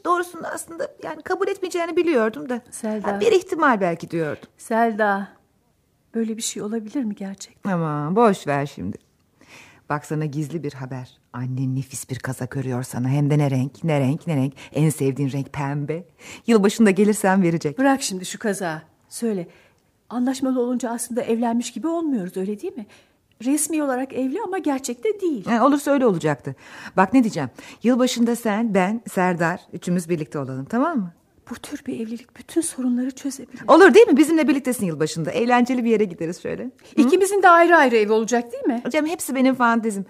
Doğrusunu 0.04 0.46
aslında 0.46 0.88
yani 1.02 1.22
kabul 1.22 1.48
etmeyeceğini 1.48 1.96
biliyordum 1.96 2.48
da. 2.48 2.60
Selda. 2.70 3.08
Ha, 3.08 3.20
bir 3.20 3.32
ihtimal 3.32 3.80
belki 3.80 4.10
diyordum. 4.10 4.48
Selda. 4.58 5.28
Böyle 6.14 6.36
bir 6.36 6.42
şey 6.42 6.62
olabilir 6.62 7.04
mi 7.04 7.14
gerçekten? 7.14 7.72
Aman 7.72 8.16
boş 8.16 8.46
ver 8.46 8.66
şimdi. 8.66 8.96
Bak 9.88 10.04
sana 10.06 10.24
gizli 10.24 10.62
bir 10.62 10.72
haber. 10.72 11.18
Annen 11.32 11.76
nefis 11.76 12.10
bir 12.10 12.18
kazak 12.18 12.56
örüyor 12.56 12.82
sana. 12.82 13.08
Hem 13.08 13.30
de 13.30 13.38
ne 13.38 13.50
renk, 13.50 13.84
ne 13.84 14.00
renk, 14.00 14.26
ne 14.26 14.36
renk. 14.36 14.52
En 14.72 14.90
sevdiğin 14.90 15.32
renk 15.32 15.52
pembe. 15.52 16.04
Yılbaşında 16.46 16.90
gelirsen 16.90 17.42
verecek. 17.42 17.78
Bırak 17.78 18.02
şimdi 18.02 18.26
şu 18.26 18.38
kazağı. 18.38 18.82
Söyle. 19.08 19.48
Anlaşmalı 20.10 20.60
olunca 20.60 20.90
aslında 20.90 21.22
evlenmiş 21.22 21.72
gibi 21.72 21.88
olmuyoruz 21.88 22.36
öyle 22.36 22.60
değil 22.60 22.76
mi? 22.76 22.86
Resmi 23.44 23.82
olarak 23.82 24.12
evli 24.12 24.42
ama 24.42 24.58
gerçekte 24.58 25.20
değil. 25.20 25.46
Ha, 25.46 25.66
olursa 25.66 25.90
öyle 25.90 26.06
olacaktı. 26.06 26.54
Bak 26.96 27.12
ne 27.12 27.22
diyeceğim. 27.24 27.50
Yılbaşında 27.82 28.36
sen, 28.36 28.74
ben, 28.74 29.00
Serdar 29.12 29.60
üçümüz 29.72 30.08
birlikte 30.08 30.38
olalım 30.38 30.64
tamam 30.64 30.98
mı? 30.98 31.12
Bu 31.50 31.54
tür 31.54 31.82
bir 31.86 31.94
evlilik 32.00 32.36
bütün 32.38 32.60
sorunları 32.60 33.10
çözebilir. 33.10 33.60
Olur 33.68 33.94
değil 33.94 34.06
mi? 34.06 34.16
Bizimle 34.16 34.48
birliktesin 34.48 34.86
yılbaşında. 34.86 35.30
Eğlenceli 35.30 35.84
bir 35.84 35.90
yere 35.90 36.04
gideriz 36.04 36.42
şöyle. 36.42 36.64
Hı? 36.64 36.70
İkimizin 36.96 37.42
de 37.42 37.48
ayrı 37.48 37.76
ayrı 37.76 37.96
ev 37.96 38.12
olacak 38.12 38.52
değil 38.52 38.64
mi? 38.64 38.80
Hocam 38.84 39.06
hepsi 39.06 39.34
benim 39.34 39.54
fantezim. 39.54 40.04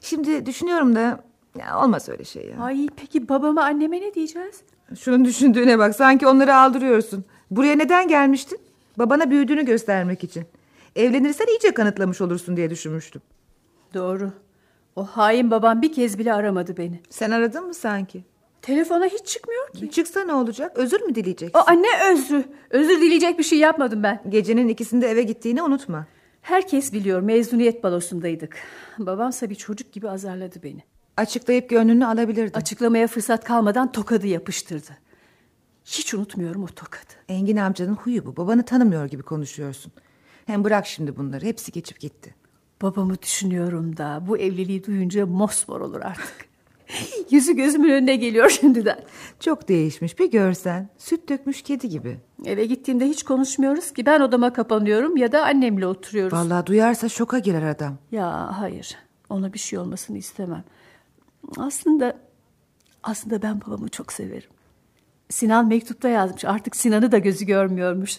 Şimdi 0.00 0.46
düşünüyorum 0.46 0.94
da 0.94 1.20
ya 1.58 1.80
olmaz 1.84 2.08
öyle 2.08 2.24
şey 2.24 2.46
ya. 2.46 2.64
Ay 2.64 2.88
peki 2.96 3.28
babama 3.28 3.62
anneme 3.62 4.00
ne 4.00 4.14
diyeceğiz? 4.14 4.60
Şunun 5.00 5.24
düşündüğüne 5.24 5.78
bak 5.78 5.96
sanki 5.96 6.26
onları 6.26 6.56
aldırıyorsun. 6.56 7.24
Buraya 7.50 7.76
neden 7.76 8.08
gelmiştin? 8.08 8.58
Babana 8.98 9.30
büyüdüğünü 9.30 9.64
göstermek 9.64 10.24
için. 10.24 10.44
Evlenirsen 10.96 11.46
iyice 11.46 11.74
kanıtlamış 11.74 12.20
olursun 12.20 12.56
diye 12.56 12.70
düşünmüştüm. 12.70 13.22
Doğru. 13.94 14.32
O 14.96 15.04
hain 15.04 15.50
babam 15.50 15.82
bir 15.82 15.92
kez 15.92 16.18
bile 16.18 16.32
aramadı 16.34 16.76
beni. 16.76 17.00
Sen 17.10 17.30
aradın 17.30 17.66
mı 17.66 17.74
sanki? 17.74 18.24
Telefona 18.62 19.06
hiç 19.06 19.26
çıkmıyor 19.26 19.72
ki. 19.72 19.90
Çıksa 19.90 20.24
ne 20.24 20.32
olacak? 20.34 20.72
Özür 20.78 21.00
mü 21.00 21.14
dileyeceksin? 21.14 21.58
Aa, 21.58 21.72
ne 21.72 22.12
özrü? 22.12 22.44
Özür 22.70 23.00
dileyecek 23.00 23.38
bir 23.38 23.44
şey 23.44 23.58
yapmadım 23.58 24.02
ben. 24.02 24.22
Gecenin 24.28 24.68
ikisinde 24.68 25.08
eve 25.08 25.22
gittiğini 25.22 25.62
unutma. 25.62 26.06
Herkes 26.42 26.92
biliyor 26.92 27.20
mezuniyet 27.20 27.82
balosundaydık. 27.84 28.56
Babamsa 28.98 29.50
bir 29.50 29.54
çocuk 29.54 29.92
gibi 29.92 30.10
azarladı 30.10 30.62
beni. 30.62 30.82
Açıklayıp 31.16 31.70
gönlünü 31.70 32.06
alabilirdin. 32.06 32.58
Açıklamaya 32.58 33.06
fırsat 33.06 33.44
kalmadan 33.44 33.92
tokadı 33.92 34.26
yapıştırdı. 34.26 34.90
Hiç 35.84 36.14
unutmuyorum 36.14 36.62
o 36.62 36.66
tokadı. 36.66 37.12
Engin 37.28 37.56
amcanın 37.56 37.94
huyu 37.94 38.26
bu. 38.26 38.36
Babanı 38.36 38.62
tanımıyor 38.64 39.06
gibi 39.06 39.22
konuşuyorsun. 39.22 39.92
Hem 40.48 40.64
bırak 40.64 40.86
şimdi 40.86 41.16
bunları. 41.16 41.44
Hepsi 41.44 41.72
geçip 41.72 42.00
gitti. 42.00 42.34
Babamı 42.82 43.22
düşünüyorum 43.22 43.96
da 43.96 44.22
bu 44.26 44.38
evliliği 44.38 44.84
duyunca 44.84 45.26
mosmor 45.26 45.80
olur 45.80 46.00
artık. 46.00 46.48
Yüzü 47.30 47.56
gözümün 47.56 47.90
önüne 47.90 48.16
geliyor 48.16 48.50
şimdiden. 48.50 49.04
Çok 49.40 49.68
değişmiş 49.68 50.18
bir 50.18 50.30
görsen. 50.30 50.88
Süt 50.98 51.28
dökmüş 51.28 51.62
kedi 51.62 51.88
gibi. 51.88 52.18
Eve 52.44 52.66
gittiğimde 52.66 53.06
hiç 53.06 53.22
konuşmuyoruz 53.22 53.92
ki. 53.92 54.06
Ben 54.06 54.20
odama 54.20 54.52
kapanıyorum 54.52 55.16
ya 55.16 55.32
da 55.32 55.44
annemle 55.44 55.86
oturuyoruz. 55.86 56.38
Vallahi 56.38 56.66
duyarsa 56.66 57.08
şoka 57.08 57.38
girer 57.38 57.62
adam. 57.62 57.98
Ya 58.12 58.60
hayır. 58.60 58.96
Ona 59.30 59.52
bir 59.52 59.58
şey 59.58 59.78
olmasını 59.78 60.18
istemem. 60.18 60.64
Aslında 61.56 62.18
aslında 63.02 63.42
ben 63.42 63.60
babamı 63.60 63.88
çok 63.88 64.12
severim. 64.12 64.50
Sinan 65.28 65.68
mektupta 65.68 66.08
yazmış. 66.08 66.44
Artık 66.44 66.76
Sinan'ı 66.76 67.12
da 67.12 67.18
gözü 67.18 67.46
görmüyormuş. 67.46 68.18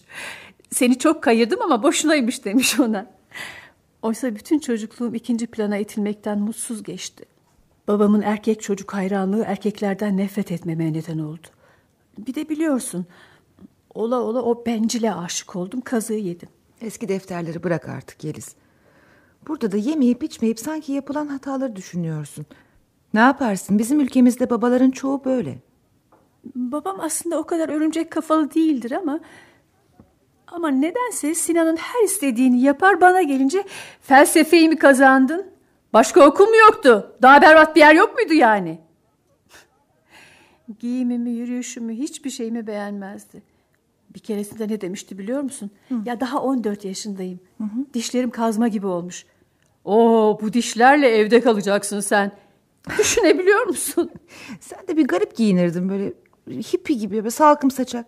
Seni 0.72 1.00
çok 1.00 1.24
kayırdım 1.24 1.62
ama 1.62 1.84
boşunaymış 1.84 2.46
demiş 2.46 2.80
ona. 2.80 3.12
Oysa 4.02 4.36
bütün 4.36 4.60
çocukluğum 4.60 5.16
ikinci 5.16 5.48
plana 5.48 5.78
itilmekten 5.78 6.40
mutsuz 6.40 6.84
geçti. 6.84 7.26
Babamın 7.88 8.22
erkek 8.22 8.62
çocuk 8.62 8.94
hayranlığı 8.94 9.44
erkeklerden 9.44 10.18
nefret 10.18 10.52
etmeme 10.52 10.94
neden 10.94 11.20
oldu. 11.20 11.48
Bir 12.18 12.36
de 12.36 12.50
biliyorsun 12.50 13.06
ola 13.94 14.20
ola 14.20 14.42
o 14.42 14.66
bencile 14.66 15.14
aşık 15.14 15.56
oldum 15.56 15.82
kazığı 15.82 16.14
yedim. 16.14 16.50
Eski 16.82 17.08
defterleri 17.08 17.64
bırak 17.64 17.90
artık 17.90 18.24
Yeliz. 18.24 18.56
Burada 19.48 19.72
da 19.72 19.78
yemeyip 19.78 20.24
içmeyip 20.24 20.60
sanki 20.60 20.92
yapılan 20.92 21.28
hataları 21.28 21.76
düşünüyorsun. 21.76 22.46
Ne 23.14 23.20
yaparsın 23.20 23.80
bizim 23.80 24.00
ülkemizde 24.00 24.50
babaların 24.50 24.92
çoğu 24.92 25.26
böyle. 25.26 25.60
Babam 26.56 27.00
aslında 27.00 27.40
o 27.40 27.44
kadar 27.44 27.70
örümcek 27.70 28.12
kafalı 28.12 28.54
değildir 28.54 28.92
ama... 28.92 29.20
Ama 30.52 30.70
nedense 30.70 31.36
Sinan'ın 31.36 31.76
her 31.78 32.04
istediğini 32.04 32.62
yapar 32.62 33.02
bana 33.02 33.22
gelince 33.22 33.64
felsefeyi 34.02 34.70
mi 34.70 34.78
kazandın? 34.78 35.48
Başka 35.94 36.28
okul 36.28 36.48
mu 36.48 36.56
yoktu? 36.56 37.16
Daha 37.22 37.42
berbat 37.42 37.76
bir 37.76 37.80
yer 37.80 37.96
yok 37.96 38.16
muydu 38.16 38.34
yani? 38.34 38.80
Giyimimi, 40.80 41.30
yürüyüşümü, 41.30 41.94
hiçbir 41.94 42.30
şeyimi 42.30 42.68
beğenmezdi. 42.68 43.44
Bir 44.16 44.20
keresinde 44.20 44.68
ne 44.68 44.82
demişti 44.82 45.18
biliyor 45.18 45.42
musun? 45.42 45.72
Hı. 45.90 45.96
Ya 46.06 46.20
daha 46.20 46.42
14 46.42 46.86
yaşındayım. 46.86 47.40
Hı 47.58 47.64
hı. 47.64 47.94
Dişlerim 47.94 48.30
kazma 48.30 48.68
gibi 48.68 48.88
olmuş. 48.88 49.26
Oo 49.86 50.38
bu 50.42 50.54
dişlerle 50.54 51.08
evde 51.08 51.42
kalacaksın 51.42 52.00
sen. 52.00 52.32
Düşünebiliyor 52.98 53.66
musun? 53.68 54.12
sen 54.60 54.88
de 54.88 54.98
bir 54.98 55.08
garip 55.08 55.36
giyinirdin 55.36 55.90
böyle 55.90 56.14
hippi 56.48 56.98
gibi 56.98 57.16
böyle 57.16 57.30
salkım 57.30 57.72
saçak. 57.72 58.06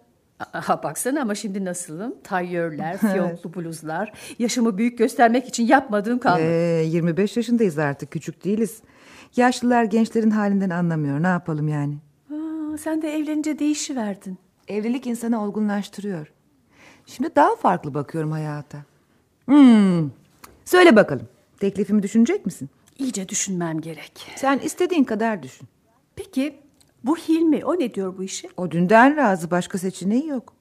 Aha, 0.53 0.83
baksana 0.83 1.21
ama 1.21 1.35
şimdi 1.35 1.65
nasılım? 1.65 2.15
Tayyörler, 2.23 2.97
fiyonklu 3.13 3.53
bluzlar. 3.53 4.13
Yaşımı 4.39 4.77
büyük 4.77 4.97
göstermek 4.97 5.47
için 5.47 5.67
yapmadığım 5.67 6.19
kalmadı. 6.19 6.43
Ee, 6.43 6.83
25 6.85 7.37
yaşındayız 7.37 7.77
artık 7.77 8.11
küçük 8.11 8.43
değiliz. 8.43 8.81
Yaşlılar 9.35 9.83
gençlerin 9.83 10.31
halinden 10.31 10.69
anlamıyor. 10.69 11.23
Ne 11.23 11.27
yapalım 11.27 11.67
yani? 11.67 11.97
Aa, 12.31 12.77
sen 12.77 13.01
de 13.01 13.15
evlenince 13.17 13.59
değişiverdin. 13.59 14.37
Evlilik 14.67 15.07
insanı 15.07 15.43
olgunlaştırıyor. 15.43 16.31
Şimdi 17.05 17.35
daha 17.35 17.55
farklı 17.55 17.93
bakıyorum 17.93 18.31
hayata. 18.31 18.77
Hmm. 19.45 20.09
Söyle 20.65 20.95
bakalım. 20.95 21.27
Teklifimi 21.59 22.03
düşünecek 22.03 22.45
misin? 22.45 22.69
İyice 22.99 23.29
düşünmem 23.29 23.81
gerek. 23.81 24.27
Sen 24.35 24.59
istediğin 24.59 25.03
kadar 25.03 25.43
düşün. 25.43 25.67
Peki 26.15 26.59
bu 27.03 27.17
Hilmi 27.17 27.65
o 27.65 27.79
ne 27.79 27.93
diyor 27.93 28.17
bu 28.17 28.23
işe? 28.23 28.47
O 28.57 28.71
dünden 28.71 29.15
razı 29.15 29.51
başka 29.51 29.77
seçeneği 29.77 30.27
yok. 30.27 30.53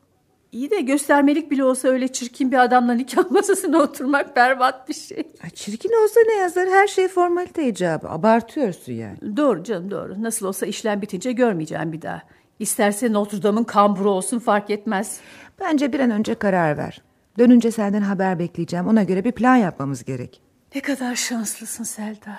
İyi 0.53 0.70
de 0.70 0.80
göstermelik 0.80 1.51
bile 1.51 1.64
olsa 1.64 1.88
öyle 1.88 2.09
çirkin 2.09 2.53
bir 2.53 2.59
adamla 2.59 2.93
nikah 2.93 3.30
masasına 3.30 3.78
oturmak 3.78 4.36
berbat 4.36 4.88
bir 4.88 4.95
şey. 4.95 5.32
Ay 5.45 5.51
çirkin 5.51 6.03
olsa 6.05 6.20
ne 6.26 6.34
yazar 6.34 6.68
her 6.68 6.86
şey 6.86 7.09
formalite 7.09 7.68
icabı. 7.68 8.09
Abartıyorsun 8.09 8.93
yani. 8.93 9.36
Doğru 9.36 9.64
canım 9.64 9.91
doğru. 9.91 10.22
Nasıl 10.22 10.47
olsa 10.47 10.66
işlem 10.66 11.03
bitince 11.03 11.32
görmeyeceğim 11.32 11.93
bir 11.93 12.03
daha. 12.03 12.22
İsterse 12.59 13.12
Notre 13.12 13.43
Dame'ın 13.43 13.64
kamburu 13.64 14.11
olsun 14.11 14.38
fark 14.38 14.70
etmez. 14.70 15.20
Bence 15.61 15.93
bir 15.93 16.01
an 16.01 16.11
önce 16.11 16.34
karar 16.34 16.76
ver. 16.76 17.03
Dönünce 17.38 17.70
senden 17.70 18.03
haber 18.03 18.38
bekleyeceğim. 18.38 18.86
Ona 18.86 19.03
göre 19.03 19.24
bir 19.24 19.32
plan 19.32 19.57
yapmamız 19.57 20.05
gerek. 20.05 20.43
Ne 20.74 20.80
kadar 20.80 21.14
şanslısın 21.14 21.84
Selda. 21.84 22.38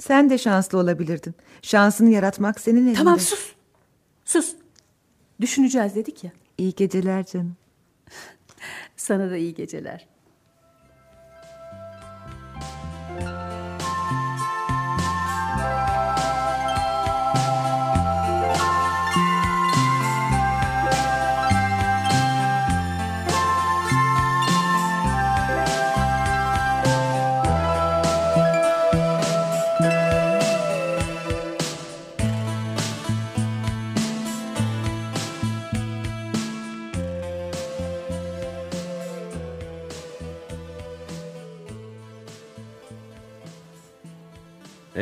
Sen 0.00 0.30
de 0.30 0.38
şanslı 0.38 0.78
olabilirdin. 0.78 1.34
Şansını 1.62 2.10
yaratmak 2.10 2.60
senin 2.60 2.82
elinde. 2.84 2.94
Tamam 2.98 3.20
sus. 3.20 3.54
Sus. 4.24 4.54
Düşüneceğiz 5.40 5.94
dedik 5.94 6.24
ya. 6.24 6.30
İyi 6.58 6.74
geceler 6.74 7.26
canım. 7.26 7.56
Sana 8.96 9.30
da 9.30 9.36
iyi 9.36 9.54
geceler. 9.54 10.06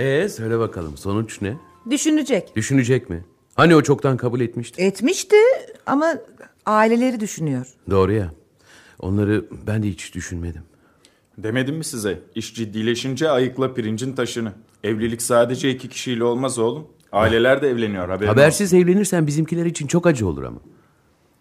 Ee 0.04 0.28
söyle 0.28 0.58
bakalım 0.58 0.96
sonuç 0.96 1.42
ne? 1.42 1.56
Düşünecek. 1.90 2.56
Düşünecek 2.56 3.10
mi? 3.10 3.24
Hani 3.54 3.76
o 3.76 3.82
çoktan 3.82 4.16
kabul 4.16 4.40
etmişti? 4.40 4.82
Etmişti 4.82 5.36
ama 5.86 6.14
aileleri 6.66 7.20
düşünüyor. 7.20 7.66
Doğru 7.90 8.12
ya. 8.12 8.32
Onları 9.00 9.44
ben 9.66 9.82
de 9.82 9.88
hiç 9.88 10.14
düşünmedim. 10.14 10.62
Demedim 11.38 11.76
mi 11.76 11.84
size? 11.84 12.20
İş 12.34 12.54
ciddileşince 12.54 13.30
ayıkla 13.30 13.74
pirincin 13.74 14.12
taşını. 14.14 14.52
Evlilik 14.84 15.22
sadece 15.22 15.70
iki 15.70 15.88
kişiyle 15.88 16.24
olmaz 16.24 16.58
oğlum. 16.58 16.86
Aileler 17.12 17.62
de 17.62 17.68
evleniyor 17.68 18.08
haberin 18.08 18.28
Habersiz 18.28 18.74
evlenirsen 18.74 19.26
bizimkiler 19.26 19.66
için 19.66 19.86
çok 19.86 20.06
acı 20.06 20.28
olur 20.28 20.42
ama. 20.42 20.58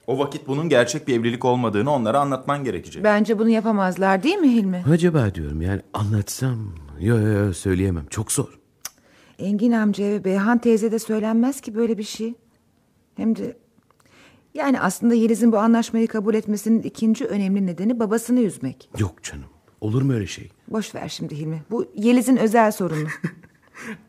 O 0.07 0.20
vakit 0.20 0.47
bunun 0.47 0.70
gerçek 0.70 1.07
bir 1.07 1.20
evlilik 1.20 1.45
olmadığını 1.45 1.91
onlara 1.91 2.20
anlatman 2.20 2.64
gerekecek. 2.64 3.03
Bence 3.03 3.39
bunu 3.39 3.49
yapamazlar 3.49 4.24
değil 4.24 4.36
mi 4.36 4.51
Hilmi? 4.51 4.84
Acaba 4.91 5.36
diyorum 5.36 5.61
yani 5.61 5.82
anlatsam. 5.93 6.83
Yo 7.00 7.20
yo 7.20 7.28
yo 7.46 7.54
söyleyemem 7.54 8.06
çok 8.10 8.32
zor. 8.32 8.60
Engin 9.39 9.72
amca 9.72 10.04
ve 10.04 10.24
Beyhan 10.24 10.58
teyze 10.58 10.91
de 10.91 11.00
söylenmez 11.00 11.62
ki 11.62 11.76
böyle 11.76 11.98
bir 11.98 12.04
şey. 12.04 12.34
Hem 13.16 13.36
de 13.36 13.58
yani 14.54 14.80
aslında 14.80 15.14
Yeliz'in 15.14 15.52
bu 15.52 15.58
anlaşmayı 15.58 16.08
kabul 16.08 16.34
etmesinin 16.34 16.82
ikinci 16.82 17.26
önemli 17.26 17.66
nedeni 17.66 18.00
babasını 18.00 18.39
üzmek. 18.39 18.89
Yok 18.98 19.24
canım 19.24 19.46
olur 19.82 20.02
mu 20.02 20.14
öyle 20.14 20.28
şey? 20.28 20.52
Boş 20.68 20.96
ver 20.96 21.10
şimdi 21.10 21.38
Hilmi. 21.38 21.64
Bu 21.72 21.86
Yeliz'in 21.96 22.38
özel 22.38 22.72
sorunu. 22.72 23.08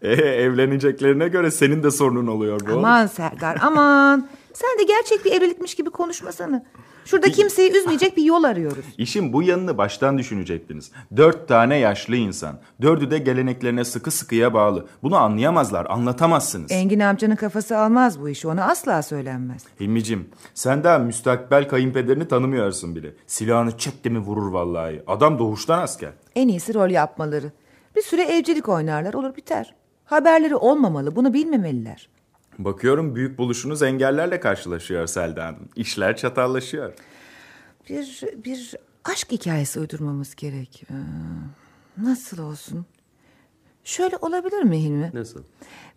Ee, 0.03 0.13
evleneceklerine 0.13 1.29
göre 1.29 1.51
senin 1.51 1.83
de 1.83 1.91
sorunun 1.91 2.27
oluyor 2.27 2.61
bu. 2.69 2.73
aman 2.73 3.07
Serdar 3.07 3.59
aman. 3.63 4.29
Sen 4.53 4.79
de 4.79 4.83
gerçek 4.83 5.25
bir 5.25 5.33
evlilikmiş 5.33 5.75
gibi 5.75 5.91
konuşmasana. 5.91 6.65
Şurada 7.05 7.31
kimseyi 7.33 7.73
üzmeyecek 7.73 8.17
bir 8.17 8.23
yol 8.23 8.45
arıyoruz. 8.45 8.85
İşin 8.99 9.33
bu 9.33 9.43
yanını 9.43 9.79
baştan 9.79 10.19
düşünecektiniz. 10.19 10.91
Dört 11.17 11.49
tane 11.49 11.77
yaşlı 11.77 12.17
insan. 12.17 12.59
Dördü 12.83 13.11
de 13.11 13.19
geleneklerine 13.19 13.85
sıkı 13.85 14.11
sıkıya 14.11 14.55
bağlı. 14.55 14.87
Bunu 15.03 15.17
anlayamazlar, 15.17 15.87
anlatamazsınız. 15.91 16.73
Engin 16.73 17.01
amcanın 17.01 17.37
kafası 17.37 17.79
almaz 17.79 18.21
bu 18.21 18.29
işi. 18.29 18.49
Ona 18.49 18.65
asla 18.65 19.03
söylenmez. 19.03 19.65
Hilmicim, 19.81 20.29
sen 20.55 20.85
daha 20.85 20.99
müstakbel 20.99 21.69
kayınpederini 21.69 22.29
tanımıyorsun 22.29 22.97
bile. 22.97 23.15
Silahını 23.27 23.79
çekti 23.79 24.11
mi 24.11 24.19
vurur 24.19 24.53
vallahi. 24.53 25.03
Adam 25.07 25.39
doğuştan 25.39 25.79
asker. 25.83 26.13
En 26.37 26.49
iyisi 26.49 26.75
rol 26.75 26.91
yapmaları. 26.91 27.53
Bir 27.97 28.03
süre 28.03 28.23
evcilik 28.23 28.69
oynarlar 28.69 29.15
olur 29.15 29.37
biter. 29.37 29.75
Haberleri 30.05 30.57
olmamalı 30.57 31.17
bunu 31.17 31.33
bilmemeliler. 31.35 32.09
Bakıyorum 32.59 33.15
büyük 33.15 33.39
buluşunuz 33.39 33.83
engellerle 33.83 34.41
karşılaşıyor 34.41 35.07
Selda 35.07 35.47
Hanım. 35.47 35.69
İşler 35.77 36.17
çatallaşıyor. 36.17 36.93
Bir, 37.91 38.25
bir 38.45 38.75
aşk 39.05 39.33
hikayesi 39.33 39.81
uydurmamız 39.81 40.35
gerek. 40.35 40.85
Ee, 40.91 40.95
nasıl 42.03 42.39
olsun? 42.39 42.87
Şöyle 43.85 44.17
olabilir 44.17 44.63
mi 44.63 44.83
Hilmi? 44.83 45.11
Nasıl? 45.15 45.43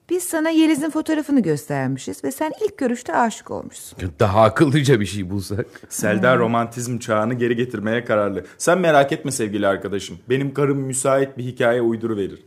Biz 0.10 0.24
sana 0.24 0.49
Yeliz'in 0.49 0.89
fotoğrafını 0.89 1.39
göstermişiz 1.39 2.24
ve 2.24 2.32
sen 2.32 2.51
ilk 2.66 2.78
görüşte 2.78 3.16
aşık 3.16 3.51
olmuşsun. 3.51 3.99
Daha 4.20 4.41
akıllıca 4.43 4.99
bir 4.99 5.05
şey 5.05 5.30
bulsak. 5.30 5.66
Selda 5.89 6.38
romantizm 6.38 6.99
çağını 6.99 7.34
geri 7.34 7.55
getirmeye 7.55 8.05
kararlı. 8.05 8.45
Sen 8.58 8.80
merak 8.80 9.12
etme 9.12 9.32
sevgili 9.32 9.68
arkadaşım. 9.68 10.18
Benim 10.30 10.53
karım 10.53 10.78
müsait 10.78 11.38
bir 11.38 11.43
hikaye 11.43 11.82
uyduru 11.82 12.18
verir. 12.18 12.43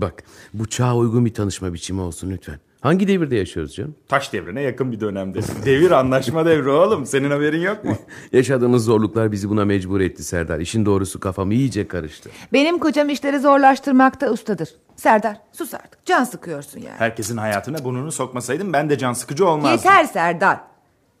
Bak 0.00 0.22
bu 0.54 0.66
çağa 0.66 0.96
uygun 0.96 1.24
bir 1.24 1.34
tanışma 1.34 1.72
biçimi 1.72 2.00
olsun 2.00 2.30
lütfen. 2.30 2.58
Hangi 2.80 3.08
devirde 3.08 3.36
yaşıyoruz 3.36 3.74
canım? 3.74 3.94
Taş 4.08 4.32
devrine 4.32 4.62
yakın 4.62 4.92
bir 4.92 5.00
dönemde. 5.00 5.40
Devir 5.64 5.90
anlaşma 5.90 6.46
devri 6.46 6.70
oğlum. 6.70 7.06
Senin 7.06 7.30
haberin 7.30 7.60
yok 7.60 7.84
mu? 7.84 7.96
Yaşadığımız 8.32 8.84
zorluklar 8.84 9.32
bizi 9.32 9.48
buna 9.48 9.64
mecbur 9.64 10.00
etti 10.00 10.24
Serdar. 10.24 10.58
İşin 10.60 10.86
doğrusu 10.86 11.20
kafam 11.20 11.50
iyice 11.50 11.88
karıştı. 11.88 12.30
Benim 12.52 12.78
kocam 12.78 13.08
işleri 13.08 13.38
zorlaştırmakta 13.38 14.30
ustadır. 14.30 14.68
Serdar 14.96 15.36
sus 15.52 15.74
artık 15.74 16.04
can 16.04 16.24
sıkıyorsun 16.24 16.80
yani. 16.80 16.96
Herkesin 16.98 17.36
hayatına 17.36 17.84
burnunu 17.84 18.12
sokmasaydım 18.12 18.72
ben 18.72 18.90
de 18.90 18.98
can 18.98 19.12
sıkıcı 19.12 19.46
olmazdım. 19.48 19.90
Yeter 19.90 20.04
Serdar. 20.04 20.60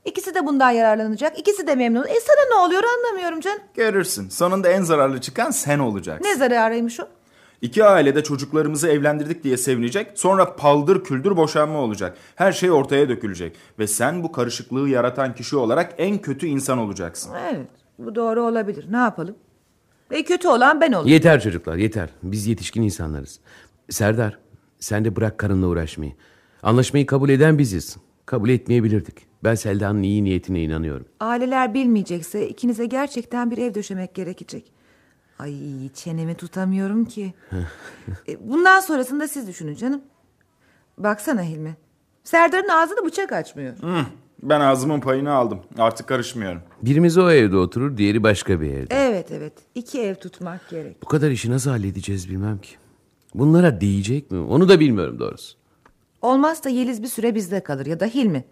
İkisi 0.04 0.34
de 0.34 0.46
bundan 0.46 0.70
yararlanacak. 0.70 1.38
İkisi 1.38 1.66
de 1.66 1.74
memnun. 1.74 2.04
E 2.04 2.20
sana 2.20 2.48
ne 2.60 2.66
oluyor 2.66 2.82
anlamıyorum 2.98 3.40
canım. 3.40 3.58
Görürsün. 3.74 4.28
Sonunda 4.28 4.68
en 4.68 4.82
zararlı 4.82 5.20
çıkan 5.20 5.50
sen 5.50 5.78
olacaksın. 5.78 6.24
Ne 6.24 6.36
zararıymış 6.36 7.00
o? 7.00 7.08
İki 7.62 7.84
ailede 7.84 8.22
çocuklarımızı 8.22 8.88
evlendirdik 8.88 9.44
diye 9.44 9.56
sevinecek. 9.56 10.10
Sonra 10.14 10.56
paldır 10.56 11.04
küldür 11.04 11.36
boşanma 11.36 11.78
olacak. 11.78 12.16
Her 12.34 12.52
şey 12.52 12.70
ortaya 12.70 13.08
dökülecek. 13.08 13.56
Ve 13.78 13.86
sen 13.86 14.22
bu 14.22 14.32
karışıklığı 14.32 14.88
yaratan 14.88 15.34
kişi 15.34 15.56
olarak 15.56 15.94
en 15.98 16.18
kötü 16.18 16.46
insan 16.46 16.78
olacaksın. 16.78 17.32
Evet 17.50 17.68
bu 17.98 18.14
doğru 18.14 18.42
olabilir. 18.42 18.86
Ne 18.90 18.96
yapalım? 18.96 19.34
E 20.10 20.24
kötü 20.24 20.48
olan 20.48 20.80
ben 20.80 20.92
olayım. 20.92 21.08
Yeter 21.08 21.40
çocuklar 21.40 21.76
yeter. 21.76 22.08
Biz 22.22 22.46
yetişkin 22.46 22.82
insanlarız. 22.82 23.40
Serdar 23.90 24.38
sen 24.80 25.04
de 25.04 25.16
bırak 25.16 25.38
karınla 25.38 25.66
uğraşmayı. 25.66 26.12
Anlaşmayı 26.62 27.06
kabul 27.06 27.28
eden 27.28 27.58
biziz. 27.58 27.96
Kabul 28.26 28.48
etmeyebilirdik. 28.48 29.14
Ben 29.44 29.54
Selda'nın 29.54 30.02
iyi 30.02 30.24
niyetine 30.24 30.62
inanıyorum. 30.62 31.06
Aileler 31.20 31.74
bilmeyecekse 31.74 32.48
ikinize 32.48 32.86
gerçekten 32.86 33.50
bir 33.50 33.58
ev 33.58 33.74
döşemek 33.74 34.14
gerekecek. 34.14 34.72
Ay 35.38 35.54
çenemi 35.94 36.34
tutamıyorum 36.34 37.04
ki. 37.04 37.34
E, 38.28 38.48
Bundan 38.50 38.80
sonrasını 38.80 39.20
da 39.20 39.28
siz 39.28 39.48
düşünün 39.48 39.74
canım. 39.74 40.00
Baksana 40.98 41.42
Hilmi. 41.42 41.76
Serdar'ın 42.24 42.68
ağzını 42.68 43.04
bıçak 43.04 43.32
açmıyor. 43.32 43.74
Hı, 43.82 44.06
ben 44.42 44.60
ağzımın 44.60 45.00
payını 45.00 45.32
aldım. 45.32 45.60
Artık 45.78 46.06
karışmıyorum. 46.06 46.62
Birimiz 46.82 47.18
o 47.18 47.30
evde 47.30 47.56
oturur, 47.56 47.96
diğeri 47.96 48.22
başka 48.22 48.60
bir 48.60 48.70
evde. 48.70 48.94
Evet 48.94 49.30
evet. 49.32 49.52
iki 49.74 50.00
ev 50.02 50.14
tutmak 50.14 50.68
gerek. 50.70 51.02
Bu 51.02 51.06
kadar 51.06 51.30
işi 51.30 51.50
nasıl 51.50 51.70
halledeceğiz 51.70 52.30
bilmem 52.30 52.58
ki. 52.58 52.70
Bunlara 53.34 53.80
değecek 53.80 54.30
mi? 54.30 54.38
Onu 54.38 54.68
da 54.68 54.80
bilmiyorum 54.80 55.18
doğrusu. 55.18 55.58
Olmazsa 56.22 56.68
Yeliz 56.68 57.02
bir 57.02 57.08
süre 57.08 57.34
bizde 57.34 57.60
kalır 57.62 57.86
ya 57.86 58.00
da 58.00 58.06
Hilmi. 58.06 58.44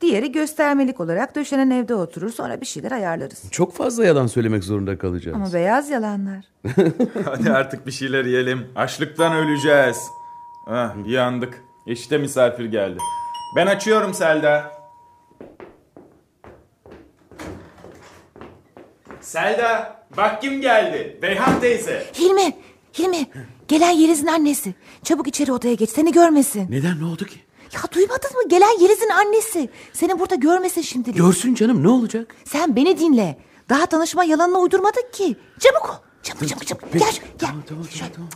Diğeri 0.00 0.32
göstermelik 0.32 1.00
olarak 1.00 1.36
döşenen 1.36 1.70
evde 1.70 1.94
oturur 1.94 2.30
sonra 2.30 2.60
bir 2.60 2.66
şeyler 2.66 2.92
ayarlarız. 2.92 3.42
Çok 3.50 3.74
fazla 3.76 4.04
yalan 4.04 4.26
söylemek 4.26 4.64
zorunda 4.64 4.98
kalacağız. 4.98 5.36
Ama 5.36 5.52
beyaz 5.52 5.90
yalanlar. 5.90 6.44
Hadi 7.24 7.50
artık 7.52 7.86
bir 7.86 7.92
şeyler 7.92 8.24
yiyelim. 8.24 8.66
Açlıktan 8.76 9.32
öleceğiz. 9.36 9.98
Ah, 10.66 10.94
yandık. 11.06 11.62
İşte 11.86 12.18
misafir 12.18 12.64
geldi. 12.64 12.98
Ben 13.56 13.66
açıyorum 13.66 14.14
Selda. 14.14 14.72
Selda, 19.20 19.96
bak 20.16 20.42
kim 20.42 20.60
geldi? 20.60 21.18
Beyhan 21.22 21.60
teyze. 21.60 22.06
Hilmi, 22.18 22.56
Hilmi. 22.98 23.26
Gelen 23.68 23.90
Yeliz'in 23.90 24.26
annesi. 24.26 24.74
Çabuk 25.04 25.26
içeri 25.28 25.52
odaya 25.52 25.74
geç 25.74 25.90
seni 25.90 26.12
görmesin. 26.12 26.66
Neden 26.70 27.00
ne 27.00 27.04
oldu 27.04 27.24
ki? 27.24 27.40
Ya 27.72 27.80
duymadın 27.94 28.30
mı? 28.36 28.48
Gelen 28.48 28.80
Yeliz'in 28.80 29.08
annesi. 29.08 29.68
Seni 29.92 30.18
burada 30.18 30.34
görmesin 30.34 30.80
şimdilik. 30.82 31.16
Görsün 31.16 31.54
canım 31.54 31.82
ne 31.82 31.88
olacak? 31.88 32.34
Sen 32.44 32.76
beni 32.76 32.98
dinle. 32.98 33.38
Daha 33.68 33.86
tanışma 33.86 34.24
yalanını 34.24 34.58
uydurmadık 34.58 35.12
ki. 35.12 35.36
Çabuk 35.58 35.90
ol. 35.90 35.94
Çabuk 36.22 36.48
çabuk 36.48 36.66
çabuk. 36.66 36.92
Gel 36.92 37.00
gel. 37.00 37.10
Tamam 37.38 37.62
tamam 37.68 37.84
tamam. 37.98 38.12
tamam. 38.14 38.28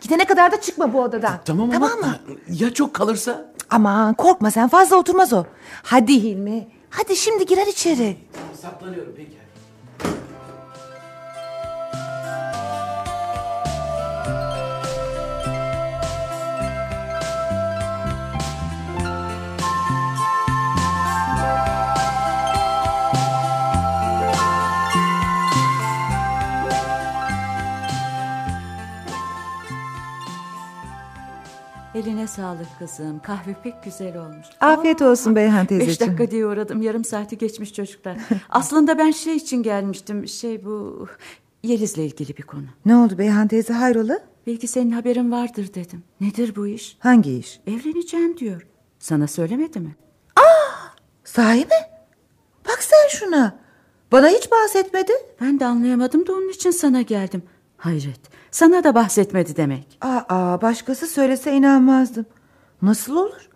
Gidene 0.00 0.24
kadar 0.24 0.52
da 0.52 0.60
çıkma 0.60 0.92
bu 0.92 1.00
odadan. 1.02 1.40
Tamam 1.44 1.70
tamam 1.70 1.90
ama 1.92 2.06
mı? 2.06 2.18
ya 2.48 2.74
çok 2.74 2.94
kalırsa? 2.94 3.52
Aman 3.70 4.14
korkma 4.14 4.50
sen 4.50 4.68
fazla 4.68 4.96
oturmaz 4.96 5.32
o. 5.32 5.44
Hadi 5.82 6.22
Hilmi. 6.22 6.68
Hadi 6.90 7.16
şimdi 7.16 7.46
girer 7.46 7.66
içeri. 7.66 8.16
Saklanıyorum 8.62 9.12
peki. 9.16 9.41
Ellerine 32.02 32.26
sağlık 32.26 32.66
kızım. 32.78 33.18
Kahve 33.18 33.54
pek 33.62 33.84
güzel 33.84 34.16
olmuş. 34.16 34.46
Afiyet 34.60 35.02
olsun 35.02 35.36
Beyhan 35.36 35.62
Beş 35.62 35.68
teyzeciğim. 35.68 36.12
dakika 36.12 36.30
diye 36.30 36.46
uğradım. 36.46 36.82
Yarım 36.82 37.04
saati 37.04 37.38
geçmiş 37.38 37.74
çocuklar. 37.74 38.18
Aslında 38.48 38.98
ben 38.98 39.10
şey 39.10 39.36
için 39.36 39.62
gelmiştim. 39.62 40.28
Şey 40.28 40.64
bu... 40.64 41.06
Yeliz'le 41.62 41.98
ilgili 41.98 42.36
bir 42.36 42.42
konu. 42.42 42.64
Ne 42.86 42.96
oldu 42.96 43.18
Beyhan 43.18 43.48
teyze 43.48 43.72
hayrola? 43.72 44.18
Belki 44.46 44.66
senin 44.66 44.90
haberin 44.90 45.32
vardır 45.32 45.74
dedim. 45.74 46.02
Nedir 46.20 46.56
bu 46.56 46.66
iş? 46.66 46.96
Hangi 46.98 47.38
iş? 47.38 47.60
Evleneceğim 47.66 48.36
diyor. 48.36 48.66
Sana 48.98 49.26
söylemedi 49.26 49.80
mi? 49.80 49.96
Sahi 51.24 51.60
mi? 51.60 51.80
Bak 52.68 52.78
sen 52.82 53.18
şuna. 53.18 53.58
Bana 54.12 54.28
hiç 54.28 54.50
bahsetmedi. 54.50 55.12
Ben 55.40 55.60
de 55.60 55.66
anlayamadım 55.66 56.26
da 56.26 56.32
onun 56.32 56.48
için 56.48 56.70
sana 56.70 57.02
geldim. 57.02 57.42
Hayret. 57.76 58.20
Sana 58.52 58.84
da 58.84 58.94
bahsetmedi 58.94 59.56
demek. 59.56 59.98
Aa, 60.00 60.62
başkası 60.62 61.06
söylese 61.06 61.52
inanmazdım. 61.52 62.26
Nasıl 62.82 63.16
olur? 63.16 63.48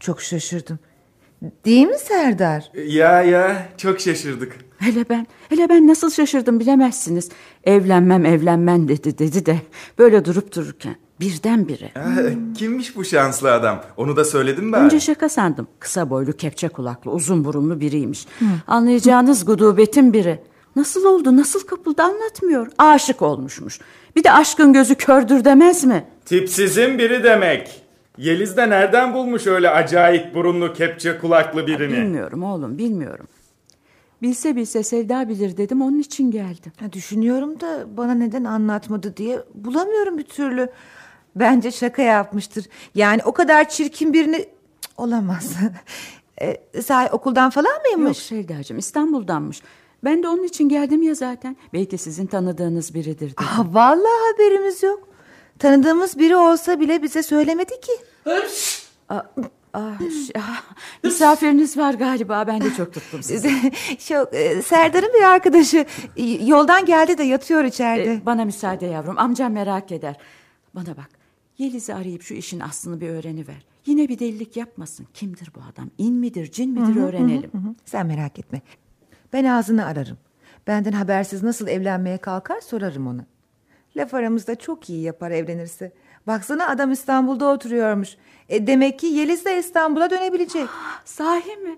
Çok 0.00 0.22
şaşırdım. 0.22 0.78
Değil 1.64 1.86
mi 1.86 1.98
Serdar? 1.98 2.70
Ya 2.86 3.22
ya 3.22 3.68
çok 3.76 4.00
şaşırdık. 4.00 4.56
Hele 4.78 5.04
ben, 5.08 5.26
hele 5.48 5.68
ben 5.68 5.86
nasıl 5.86 6.10
şaşırdım 6.10 6.60
bilemezsiniz. 6.60 7.28
Evlenmem 7.64 8.26
evlenmem 8.26 8.88
dedi 8.88 9.18
dedi 9.18 9.46
de 9.46 9.56
böyle 9.98 10.24
durup 10.24 10.54
dururken 10.56 10.96
birdenbire. 11.20 11.90
Ha, 11.94 12.10
Kimmiş 12.56 12.96
bu 12.96 13.04
şanslı 13.04 13.52
adam? 13.52 13.82
Onu 13.96 14.16
da 14.16 14.24
söyledin 14.24 14.64
mi? 14.64 14.76
Önce 14.76 15.00
şaka 15.00 15.28
sandım. 15.28 15.66
Kısa 15.78 16.10
boylu, 16.10 16.32
kepçe 16.32 16.68
kulaklı, 16.68 17.10
uzun 17.10 17.44
burunlu 17.44 17.80
biriymiş. 17.80 18.26
Anlayacağınız 18.66 19.44
gudubetin 19.44 20.12
biri. 20.12 20.40
Nasıl 20.76 21.04
oldu, 21.04 21.36
nasıl 21.36 21.66
kapıldı 21.66 22.02
anlatmıyor. 22.02 22.68
Aşık 22.78 23.22
olmuşmuş. 23.22 23.80
Bir 24.16 24.24
de 24.24 24.32
aşkın 24.32 24.72
gözü 24.72 24.94
kördür 24.94 25.44
demez 25.44 25.84
mi? 25.84 26.04
Tipsizin 26.24 26.98
biri 26.98 27.24
demek. 27.24 27.82
Yeliz 28.18 28.56
de 28.56 28.70
nereden 28.70 29.14
bulmuş 29.14 29.46
öyle 29.46 29.70
acayip 29.70 30.34
burunlu 30.34 30.72
kepçe 30.72 31.18
kulaklı 31.18 31.66
birini? 31.66 31.92
Bilmiyorum 31.92 32.42
oğlum, 32.42 32.78
bilmiyorum. 32.78 33.26
Bilse 34.22 34.56
bilse 34.56 34.82
Sevda 34.82 35.28
bilir 35.28 35.56
dedim, 35.56 35.82
onun 35.82 36.00
için 36.00 36.30
geldim. 36.30 36.72
Ha, 36.80 36.92
düşünüyorum 36.92 37.60
da 37.60 37.96
bana 37.96 38.14
neden 38.14 38.44
anlatmadı 38.44 39.16
diye 39.16 39.38
bulamıyorum 39.54 40.18
bir 40.18 40.24
türlü. 40.24 40.68
Bence 41.36 41.70
şaka 41.70 42.02
yapmıştır. 42.02 42.66
Yani 42.94 43.20
o 43.24 43.32
kadar 43.32 43.68
çirkin 43.68 44.12
birini 44.12 44.36
Cık, 44.36 44.48
olamaz. 44.96 45.56
e, 46.40 46.82
sahi 46.82 47.10
okuldan 47.10 47.50
falan 47.50 47.74
Yok 47.74 47.96
mıymış? 47.96 48.18
Sevdacığım, 48.18 48.78
İstanbul'danmış. 48.78 49.62
Ben 50.04 50.22
de 50.22 50.28
onun 50.28 50.44
için 50.44 50.68
geldim 50.68 51.02
ya 51.02 51.14
zaten. 51.14 51.56
Belki 51.72 51.98
sizin 51.98 52.26
tanıdığınız 52.26 52.94
biridir 52.94 53.20
dedim. 53.20 53.34
Ah, 53.36 53.64
vallahi 53.72 54.32
haberimiz 54.32 54.82
yok. 54.82 55.08
Tanıdığımız 55.58 56.18
biri 56.18 56.36
olsa 56.36 56.80
bile 56.80 57.02
bize 57.02 57.22
söylemedi 57.22 57.80
ki. 57.80 57.92
Aa, 59.08 59.22
aa, 59.74 59.90
ş- 60.26 60.32
ah, 60.38 60.62
misafiriniz 61.04 61.76
var 61.76 61.94
galiba, 61.94 62.44
ben 62.46 62.60
de 62.60 62.74
çok 62.76 62.92
tuttum 62.94 63.22
sizi. 63.22 63.50
Şu, 63.98 64.14
e, 64.32 64.62
Serdar'ın 64.62 65.12
bir 65.14 65.22
arkadaşı 65.22 65.86
e, 66.16 66.22
yoldan 66.44 66.84
geldi 66.86 67.18
de 67.18 67.22
yatıyor 67.22 67.64
içeride. 67.64 68.12
Ee, 68.12 68.26
bana 68.26 68.44
müsaade 68.44 68.86
yavrum. 68.86 69.18
Amcam 69.18 69.52
merak 69.52 69.92
eder. 69.92 70.16
Bana 70.74 70.96
bak. 70.96 71.08
Yeliz'i 71.58 71.94
arayıp 71.94 72.22
şu 72.22 72.34
işin 72.34 72.60
aslını 72.60 73.00
bir 73.00 73.08
öğreniver. 73.08 73.64
Yine 73.86 74.08
bir 74.08 74.18
delilik 74.18 74.56
yapmasın. 74.56 75.06
Kimdir 75.14 75.48
bu 75.56 75.60
adam? 75.72 75.90
İn 75.98 76.14
midir, 76.14 76.50
cin 76.52 76.70
midir 76.70 77.00
öğrenelim. 77.02 77.50
Hı 77.52 77.58
hı, 77.58 77.74
Sen 77.84 78.06
merak 78.06 78.38
etme. 78.38 78.62
Ben 79.34 79.44
ağzını 79.44 79.86
ararım. 79.86 80.18
Benden 80.66 80.92
habersiz 80.92 81.42
nasıl 81.42 81.68
evlenmeye 81.68 82.18
kalkar 82.18 82.60
sorarım 82.60 83.06
ona. 83.06 83.24
Laf 83.96 84.14
aramızda 84.14 84.54
çok 84.54 84.90
iyi 84.90 85.02
yapar 85.02 85.30
evlenirse. 85.30 85.92
Baksana 86.26 86.68
adam 86.68 86.92
İstanbul'da 86.92 87.46
oturuyormuş. 87.46 88.16
E 88.48 88.66
demek 88.66 88.98
ki 88.98 89.06
Yeliz 89.06 89.44
de 89.44 89.58
İstanbul'a 89.58 90.10
dönebilecek. 90.10 90.68
Sahi 91.04 91.56
mi? 91.56 91.76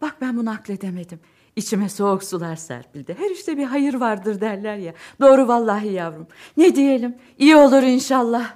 Bak 0.00 0.16
ben 0.20 0.36
bunu 0.36 0.50
akledemedim. 0.50 1.20
İçime 1.56 1.88
soğuk 1.88 2.24
sular 2.24 2.56
serpildi. 2.56 3.16
Her 3.18 3.30
işte 3.30 3.56
bir 3.56 3.64
hayır 3.64 3.94
vardır 3.94 4.40
derler 4.40 4.76
ya. 4.76 4.92
Doğru 5.20 5.48
vallahi 5.48 5.92
yavrum. 5.92 6.26
Ne 6.56 6.76
diyelim? 6.76 7.14
İyi 7.38 7.56
olur 7.56 7.82
inşallah. 7.82 8.54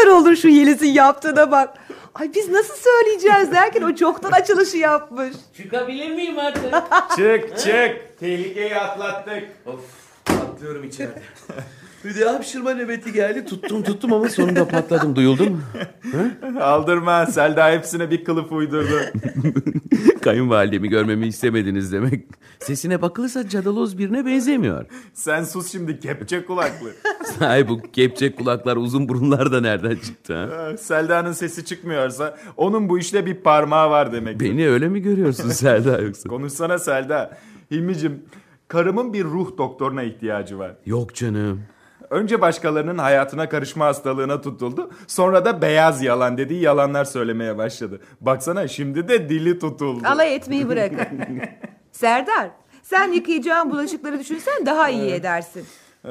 Kadar 0.00 0.12
olur 0.12 0.36
şu 0.36 0.48
Yeliz'in 0.48 0.92
yaptığına 0.92 1.50
bak. 1.50 1.68
Ay 2.14 2.30
biz 2.34 2.48
nasıl 2.48 2.74
söyleyeceğiz 2.74 3.52
derken 3.52 3.82
o 3.82 3.94
çoktan 3.94 4.32
açılışı 4.32 4.76
yapmış. 4.76 5.32
Çıkabilir 5.56 6.10
miyim 6.10 6.38
artık? 6.38 6.64
Çık 7.16 7.58
çık. 7.58 8.18
Tehlikeyi 8.20 8.76
atlattık. 8.76 9.44
of 9.66 9.80
patlıyorum 10.24 10.84
içeride. 10.84 11.22
Bir 12.04 12.20
de 12.20 12.24
hapşırma 12.24 12.74
nöbeti 12.74 13.12
geldi. 13.12 13.44
Tuttum 13.44 13.82
tuttum 13.82 14.12
ama 14.12 14.28
sonunda 14.28 14.68
patladım. 14.68 15.16
Duyuldu 15.16 15.50
mu? 15.50 15.60
Aldırma 16.60 17.26
Selda 17.26 17.70
hepsine 17.70 18.10
bir 18.10 18.24
kılıf 18.24 18.52
uydurdu. 18.52 19.00
Kayınvalidemi 20.22 20.88
görmemi 20.88 21.26
istemediniz 21.26 21.92
demek. 21.92 22.24
Sesine 22.58 23.02
bakılırsa 23.02 23.48
cadaloz 23.48 23.98
birine 23.98 24.26
benzemiyor. 24.26 24.86
Sen 25.14 25.44
sus 25.44 25.72
şimdi 25.72 26.00
kepçe 26.00 26.44
kulaklı. 26.44 26.90
Sahi 27.38 27.68
bu 27.68 27.82
kepçe 27.92 28.34
kulaklar 28.34 28.76
uzun 28.76 29.08
burunlar 29.08 29.52
da 29.52 29.60
nereden 29.60 29.96
çıktı 29.96 30.34
ha? 30.36 30.56
Ha, 30.56 30.76
Selda'nın 30.76 31.32
sesi 31.32 31.64
çıkmıyorsa 31.64 32.36
onun 32.56 32.88
bu 32.88 32.98
işte 32.98 33.26
bir 33.26 33.34
parmağı 33.34 33.90
var 33.90 34.12
demek. 34.12 34.40
Beni 34.40 34.68
öyle 34.68 34.88
mi 34.88 35.02
görüyorsun 35.02 35.48
Selda 35.50 35.98
yoksa? 36.00 36.28
Konuşsana 36.28 36.78
Selda. 36.78 37.38
Hilmicim 37.70 38.22
karımın 38.68 39.12
bir 39.12 39.24
ruh 39.24 39.58
doktoruna 39.58 40.02
ihtiyacı 40.02 40.58
var. 40.58 40.72
Yok 40.86 41.14
canım. 41.14 41.60
Önce 42.10 42.40
başkalarının 42.40 42.98
hayatına 42.98 43.48
karışma 43.48 43.86
hastalığına 43.86 44.40
tutuldu. 44.40 44.90
Sonra 45.06 45.44
da 45.44 45.62
beyaz 45.62 46.02
yalan 46.02 46.38
dediği 46.38 46.62
yalanlar 46.62 47.04
söylemeye 47.04 47.58
başladı. 47.58 48.00
Baksana 48.20 48.68
şimdi 48.68 49.08
de 49.08 49.28
dili 49.28 49.58
tutuldu. 49.58 50.06
Alay 50.06 50.34
etmeyi 50.34 50.68
bırakın. 50.68 51.08
Serdar 51.92 52.50
sen 52.82 53.12
yıkayacağın 53.12 53.70
bulaşıkları 53.70 54.18
düşünsen 54.18 54.66
daha 54.66 54.88
iyi 54.88 55.10
edersin. 55.10 55.64
Ee, 56.04 56.08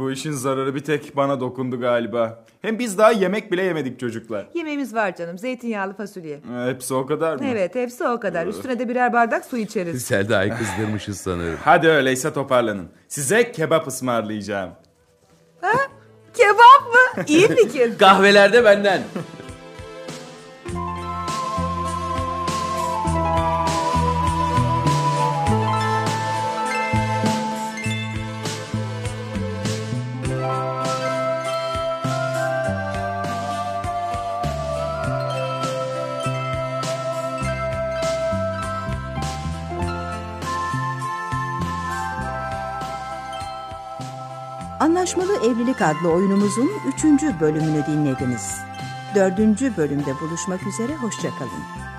bu 0.00 0.10
işin 0.10 0.32
zararı 0.32 0.74
bir 0.74 0.80
tek 0.80 1.16
bana 1.16 1.40
dokundu 1.40 1.80
galiba. 1.80 2.44
Hem 2.62 2.78
biz 2.78 2.98
daha 2.98 3.12
yemek 3.12 3.52
bile 3.52 3.62
yemedik 3.62 4.00
çocuklar. 4.00 4.46
Yemeğimiz 4.54 4.94
var 4.94 5.16
canım 5.16 5.38
zeytinyağlı 5.38 5.94
fasulye. 5.96 6.34
Ee, 6.34 6.70
hepsi 6.70 6.94
o 6.94 7.06
kadar 7.06 7.36
mı? 7.36 7.44
Evet 7.46 7.74
hepsi 7.74 8.04
o 8.08 8.20
kadar. 8.20 8.46
Üstüne 8.46 8.78
de 8.78 8.88
birer 8.88 9.12
bardak 9.12 9.44
su 9.44 9.56
içeriz. 9.56 10.04
Selda'yı 10.04 10.52
kızdırmışız 10.58 11.20
sanırım. 11.20 11.58
Hadi 11.64 11.88
öyleyse 11.88 12.32
toparlanın. 12.32 12.88
Size 13.08 13.52
kebap 13.52 13.86
ısmarlayacağım. 13.88 14.70
Kebap 16.34 16.82
mı? 17.16 17.24
İyi 17.26 17.48
fikir. 17.48 17.98
Kahvelerde 17.98 18.64
benden. 18.64 19.02
Anlaşmalı 44.84 45.36
Evlilik 45.36 45.82
adlı 45.82 46.12
oyunumuzun 46.12 46.70
3. 46.86 47.04
bölümünü 47.40 47.86
dinlediniz. 47.86 48.60
4. 49.14 49.38
bölümde 49.76 50.20
buluşmak 50.20 50.66
üzere, 50.66 50.94
hoşçakalın. 50.96 51.93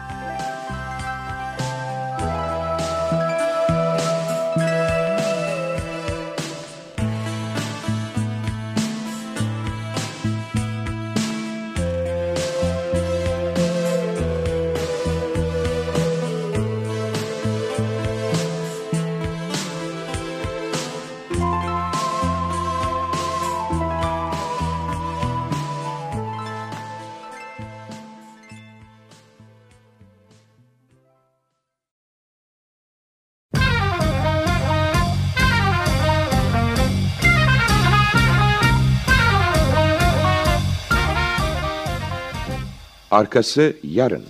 Arkası 43.15 43.73
yarın. 43.83 44.23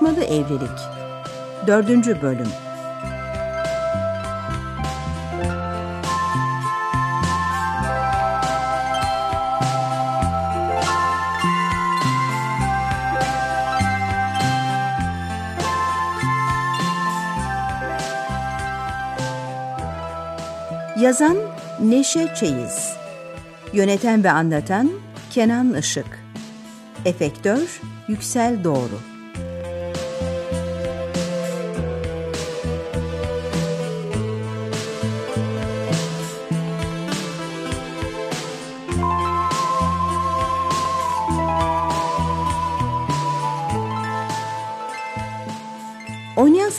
Anlaşmalı 0.00 0.24
Evlilik. 0.24 0.70
4. 1.66 2.22
Bölüm. 2.22 2.48
Yazan 21.00 21.36
Neşe 21.80 22.34
Çeyiz. 22.34 22.96
Yöneten 23.72 24.24
ve 24.24 24.30
anlatan 24.30 24.90
Kenan 25.30 25.74
Işık. 25.74 26.20
Efektör 27.04 27.80
Yüksel 28.08 28.64
Doğru 28.64 29.09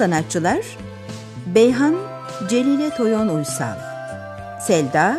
sanatçılar 0.02 0.78
Beyhan 1.46 1.96
Celile 2.50 2.90
Toyon 2.90 3.28
Uysal 3.28 3.76
Selda 4.62 5.18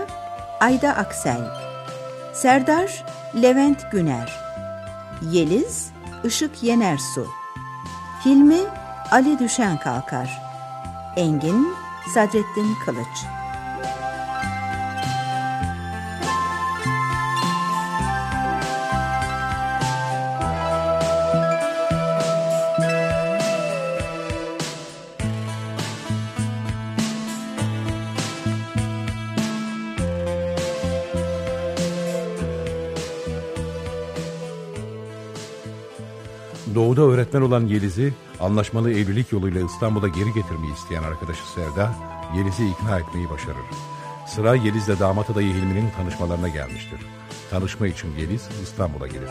Ayda 0.60 0.96
Aksel 0.96 1.40
Serdar 2.32 3.04
Levent 3.42 3.92
Güner 3.92 4.40
Yeliz 5.30 5.90
Işık 6.24 6.62
Yenersu 6.62 7.26
Hilmi 8.24 8.60
Ali 9.10 9.38
Düşen 9.38 9.78
Kalkar 9.78 10.42
Engin 11.16 11.68
Sadrettin 12.14 12.74
Kılıç 12.84 13.18
öğretmen 37.32 37.48
olan 37.48 37.66
Yeliz'i 37.66 38.12
anlaşmalı 38.40 38.90
evlilik 38.90 39.32
yoluyla 39.32 39.60
İstanbul'a 39.60 40.08
geri 40.08 40.32
getirmeyi 40.32 40.74
isteyen 40.74 41.02
arkadaşı 41.02 41.48
Sevda, 41.54 41.94
Yeliz'i 42.36 42.68
ikna 42.68 42.98
etmeyi 42.98 43.30
başarır. 43.30 43.66
Sıra 44.26 44.54
Yeliz'le 44.54 45.00
damat 45.00 45.30
adayı 45.30 45.52
Hilmi'nin 45.52 45.90
tanışmalarına 45.96 46.48
gelmiştir. 46.48 47.00
Tanışma 47.50 47.86
için 47.86 48.08
Yeliz 48.18 48.48
İstanbul'a 48.62 49.06
gelir. 49.06 49.30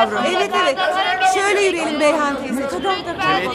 Yavrum? 0.00 0.18
Evet, 0.36 0.50
evet. 0.64 0.78
Şöyle 1.34 1.60
yürüyelim 1.60 2.00
Beyhan 2.00 2.42
teyze. 2.42 2.62
Lütfen 2.62 2.82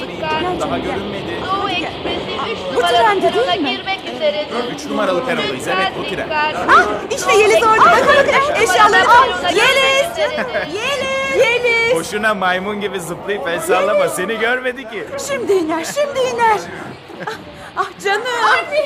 dikkat. 0.08 0.62
Daha 0.62 0.78
görünmedi. 0.78 1.40
Doğu 1.46 1.70
Ekspresi 1.70 2.32
3 2.52 2.58
Bu 2.76 2.80
numaralı 2.80 2.98
trende 3.22 3.34
değil 3.34 3.62
mi? 3.62 3.70
girmek 3.70 4.00
üzeredir. 4.16 4.74
3 4.76 4.86
numaralı 4.86 5.26
perodayız 5.26 5.68
evet 5.68 5.92
bu 6.00 6.16
tren. 6.16 6.30
Ah 6.70 6.86
işte 7.16 7.34
Yeliz 7.38 7.64
orada. 7.64 7.86
Bakın 7.86 8.08
bakın 8.08 8.62
eşyaları 8.64 9.10
al. 9.10 9.28
Yeliz. 9.44 10.18
Yeliz. 10.18 11.38
Yeliz. 11.46 11.96
Boşuna 11.96 12.34
maymun 12.34 12.82
gibi 12.82 13.00
zıplayıp 13.00 13.48
el 13.48 13.60
sallama 13.60 14.10
seni 14.10 14.40
görmedi 14.40 14.90
ki. 14.90 15.06
Şimdi 15.28 15.54
iner 15.54 15.86
şimdi 15.86 16.20
iner. 16.20 16.60
Ah, 17.78 17.86
canım. 18.04 18.24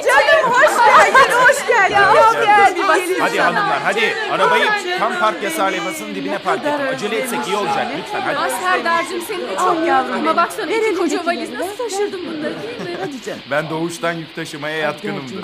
Canım 0.05 0.51
hoş 0.51 0.85
geldin 0.85 1.33
hoş 1.33 1.67
geldin. 1.67 1.95
Hoş 1.95 2.45
geldin. 2.45 2.83
Hadi 3.19 3.39
hanımlar 3.39 3.79
hadi 3.83 4.15
arabayı 4.31 4.65
tam 4.99 5.19
park 5.19 5.43
yasağı 5.43 5.71
levhasının 5.71 6.15
dibine 6.15 6.37
park 6.37 6.61
edin. 6.61 6.87
Acele 6.95 7.15
etsek 7.17 7.47
iyi 7.47 7.55
olacak 7.55 7.87
lütfen 7.97 8.21
hadi. 8.21 8.51
Serdar'cığım 8.63 9.21
senin 9.21 9.47
de 9.49 9.55
çok 9.57 9.87
yavrum 9.87 10.13
Ama 10.15 10.35
baksana 10.37 10.71
iki 10.71 10.95
koca 10.95 11.25
valiz 11.25 11.49
nasıl 11.53 11.77
taşırdım 11.77 12.21
bunları 12.25 12.53
değil 12.63 12.81
mi? 12.81 12.97
Hadi 13.01 13.21
canım. 13.23 13.39
Ben 13.51 13.69
doğuştan 13.69 14.11
yük 14.13 14.35
taşımaya 14.35 14.77
yatkınımdır. 14.77 15.35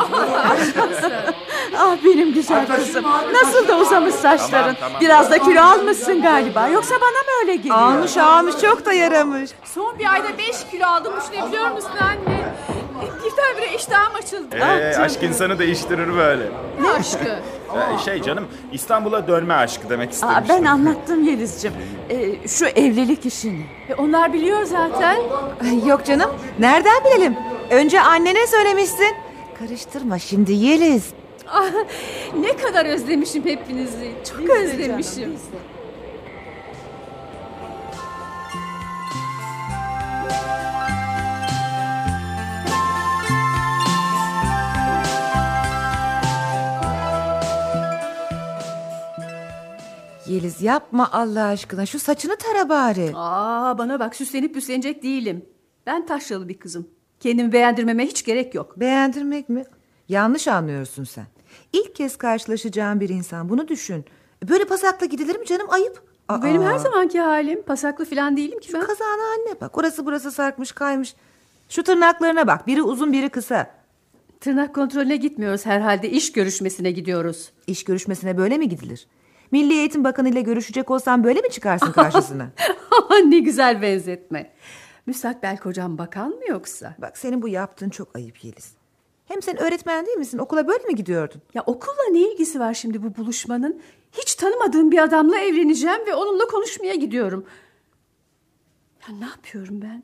Ah 1.78 1.96
benim 2.06 2.34
güzel 2.34 2.68
kızım. 2.68 3.06
Nasıl 3.34 3.68
da 3.68 3.78
uzamış 3.78 4.16
saçların. 4.16 4.50
Tamam, 4.52 4.76
tamam. 4.80 5.02
Biraz 5.02 5.32
da 5.32 5.38
kilo 5.40 5.62
almışsın 5.62 6.22
galiba. 6.22 6.68
Yoksa 6.68 6.96
bana 6.96 7.10
mı 7.10 7.32
öyle 7.42 7.56
geliyor? 7.56 7.76
Almış 7.78 8.18
almış 8.18 8.56
çok 8.62 8.86
da 8.86 8.94
yaramış. 8.94 9.50
Son 9.76 10.00
bir 10.00 10.14
ayda 10.14 10.38
5 10.38 10.48
kilo 10.72 10.88
aldım 10.88 11.14
düşünebiliyor 11.22 11.72
musun 11.72 11.92
anne? 12.02 12.46
Birdenbire 13.02 13.76
iştahım 13.76 14.16
açıldı. 14.16 14.56
Ee, 14.56 14.98
aşk 14.98 15.24
insanı 15.24 15.60
değiştirir 15.60 16.16
böyle. 16.18 16.44
Ne 16.82 16.90
aşkı? 16.90 17.26
Ee, 17.76 17.98
şey 18.06 18.22
canım 18.22 18.48
İstanbul'a 18.72 19.28
dönme 19.28 19.54
aşkı 19.54 19.90
demek 19.90 20.10
Aa, 20.10 20.12
istemiştim. 20.12 20.46
ben 20.50 20.64
anlattım 20.66 21.24
Yeliz'cim. 21.24 21.74
Ee, 22.10 22.48
şu 22.48 22.66
evlilik 22.66 23.26
işini. 23.26 23.66
E, 23.90 23.94
onlar 23.96 24.34
biliyor 24.34 24.64
zaten. 24.64 25.18
Ay, 25.64 25.88
Yok 25.88 26.06
canım 26.06 26.32
nereden 26.60 27.04
bilelim? 27.06 27.36
Önce 27.70 28.02
annene 28.02 28.48
söylemişsin. 28.48 29.16
Karıştırma 29.60 30.20
şimdi 30.20 30.54
Yeliz. 30.54 31.10
Ah, 31.48 31.66
ne 32.40 32.58
kadar 32.58 32.86
özlemişim 32.86 33.46
hepinizi. 33.46 34.12
Çok 34.32 34.50
özlemişim. 34.50 35.36
Yeliz 50.28 50.62
yapma 50.62 51.10
Allah 51.12 51.44
aşkına 51.46 51.86
şu 51.86 52.00
saçını 52.00 52.36
tara 52.38 52.70
bari. 52.70 53.12
Aa, 53.16 53.78
bana 53.78 54.00
bak 54.00 54.16
süslenip 54.16 54.54
püslenecek 54.54 55.04
değilim. 55.04 55.46
Ben 55.86 56.06
taşralı 56.06 56.50
bir 56.50 56.60
kızım. 56.60 56.88
Kendimi 57.20 57.52
beğendirmeme 57.52 58.06
hiç 58.06 58.26
gerek 58.26 58.56
yok. 58.56 58.80
Beğendirmek 58.80 59.50
mi? 59.50 59.64
Yanlış 60.10 60.48
anlıyorsun 60.48 61.04
sen. 61.04 61.26
İlk 61.74 61.96
kez 61.96 62.18
karşılaşacağın 62.18 63.00
bir 63.00 63.10
insan 63.10 63.50
bunu 63.50 63.68
düşün. 63.68 64.06
Böyle 64.50 64.66
pasakla 64.66 65.06
gidilir 65.06 65.36
mi 65.40 65.46
canım 65.46 65.68
ayıp. 65.70 66.04
Bu 66.30 66.44
benim 66.44 66.62
Aa. 66.62 66.72
her 66.74 66.78
zamanki 66.78 67.20
halim. 67.20 67.64
Pasaklı 67.64 68.06
falan 68.06 68.38
değilim 68.38 68.60
ki 68.60 68.74
ben. 68.74 68.82
Kazağına 68.82 69.24
anne 69.34 69.62
bak 69.62 69.78
orası 69.78 70.06
burası 70.06 70.32
sarkmış 70.32 70.72
kaymış. 70.72 71.16
Şu 71.70 71.84
tırnaklarına 71.84 72.48
bak 72.48 72.68
biri 72.68 72.82
uzun 72.82 73.14
biri 73.14 73.30
kısa. 73.30 73.72
Tırnak 74.40 74.76
kontrolüne 74.76 75.16
gitmiyoruz 75.16 75.66
herhalde. 75.66 76.10
İş 76.10 76.32
görüşmesine 76.32 76.92
gidiyoruz. 76.92 77.52
İş 77.68 77.84
görüşmesine 77.84 78.38
böyle 78.38 78.58
mi 78.58 78.70
gidilir? 78.70 79.08
Milli 79.56 79.74
Eğitim 79.74 80.04
Bakanı 80.04 80.30
ile 80.30 80.42
görüşecek 80.42 80.92
olsan 80.92 81.24
böyle 81.24 81.42
mi 81.42 81.50
çıkarsın 81.50 81.92
karşısına? 81.92 82.50
Ne 83.26 83.40
güzel 83.40 83.82
benzetme. 83.82 84.52
Müstakbel 85.06 85.58
kocam 85.58 85.98
bakan 85.98 86.30
mı 86.30 86.42
yoksa? 86.50 86.96
Bak 86.98 87.18
senin 87.18 87.42
bu 87.42 87.48
yaptığın 87.48 87.90
çok 87.90 88.16
ayıp 88.16 88.44
Yeliz. 88.44 88.74
Hem 89.26 89.42
sen 89.42 89.62
öğretmen 89.62 90.06
değil 90.06 90.18
misin? 90.18 90.38
Okula 90.38 90.68
böyle 90.68 90.84
mi 90.84 90.96
gidiyordun? 90.96 91.42
Ya 91.54 91.64
okulla 91.66 92.10
ne 92.12 92.20
ilgisi 92.20 92.60
var 92.60 92.74
şimdi 92.74 93.04
bu 93.04 93.16
buluşmanın? 93.16 93.82
Hiç 94.12 94.36
tanımadığım 94.36 94.92
bir 94.92 95.00
adamla 95.04 95.40
evleneceğim 95.40 96.06
ve 96.08 96.16
onunla 96.16 96.48
konuşmaya 96.48 96.96
gidiyorum. 96.96 97.46
Ya 99.08 99.16
ne 99.16 99.26
yapıyorum 99.26 99.82
ben? 99.82 100.04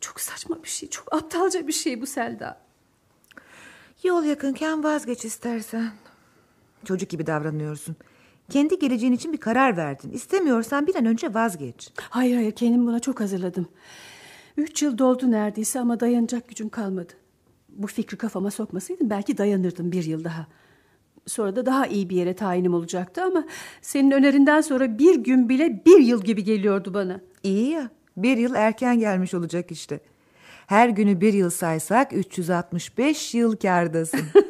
Çok 0.00 0.20
saçma 0.20 0.62
bir 0.62 0.68
şey, 0.68 0.88
çok 0.88 1.14
aptalca 1.14 1.66
bir 1.66 1.72
şey 1.72 2.00
bu 2.00 2.06
Selda. 2.06 2.60
Yol 4.02 4.24
yakınken 4.24 4.84
vazgeç 4.84 5.24
istersen. 5.24 5.90
Çocuk 6.84 7.10
gibi 7.10 7.26
davranıyorsun. 7.26 7.96
Kendi 8.50 8.78
geleceğin 8.78 9.12
için 9.12 9.32
bir 9.32 9.38
karar 9.38 9.76
verdin. 9.76 10.10
İstemiyorsan 10.10 10.86
bir 10.86 10.94
an 10.94 11.06
önce 11.06 11.34
vazgeç. 11.34 11.92
Hayır 12.00 12.36
hayır 12.36 12.52
kendimi 12.52 12.86
buna 12.86 13.00
çok 13.00 13.20
hazırladım. 13.20 13.68
Üç 14.56 14.82
yıl 14.82 14.98
doldu 14.98 15.30
neredeyse 15.30 15.80
ama 15.80 16.00
dayanacak 16.00 16.48
gücüm 16.48 16.68
kalmadı. 16.68 17.12
Bu 17.68 17.86
fikri 17.86 18.16
kafama 18.16 18.50
sokmasaydım 18.50 19.10
belki 19.10 19.38
dayanırdım 19.38 19.92
bir 19.92 20.04
yıl 20.04 20.24
daha. 20.24 20.46
Sonra 21.26 21.56
da 21.56 21.66
daha 21.66 21.86
iyi 21.86 22.10
bir 22.10 22.16
yere 22.16 22.34
tayinim 22.34 22.74
olacaktı 22.74 23.22
ama 23.22 23.44
senin 23.82 24.10
önerinden 24.10 24.60
sonra 24.60 24.98
bir 24.98 25.14
gün 25.14 25.48
bile 25.48 25.82
bir 25.86 25.98
yıl 25.98 26.24
gibi 26.24 26.44
geliyordu 26.44 26.94
bana. 26.94 27.20
İyi 27.42 27.70
ya 27.70 27.90
bir 28.16 28.36
yıl 28.36 28.54
erken 28.54 28.98
gelmiş 28.98 29.34
olacak 29.34 29.70
işte. 29.70 30.00
Her 30.66 30.88
günü 30.88 31.20
bir 31.20 31.32
yıl 31.32 31.50
saysak 31.50 32.12
365 32.12 33.34
yıl 33.34 33.56
kârdasın. 33.56 34.20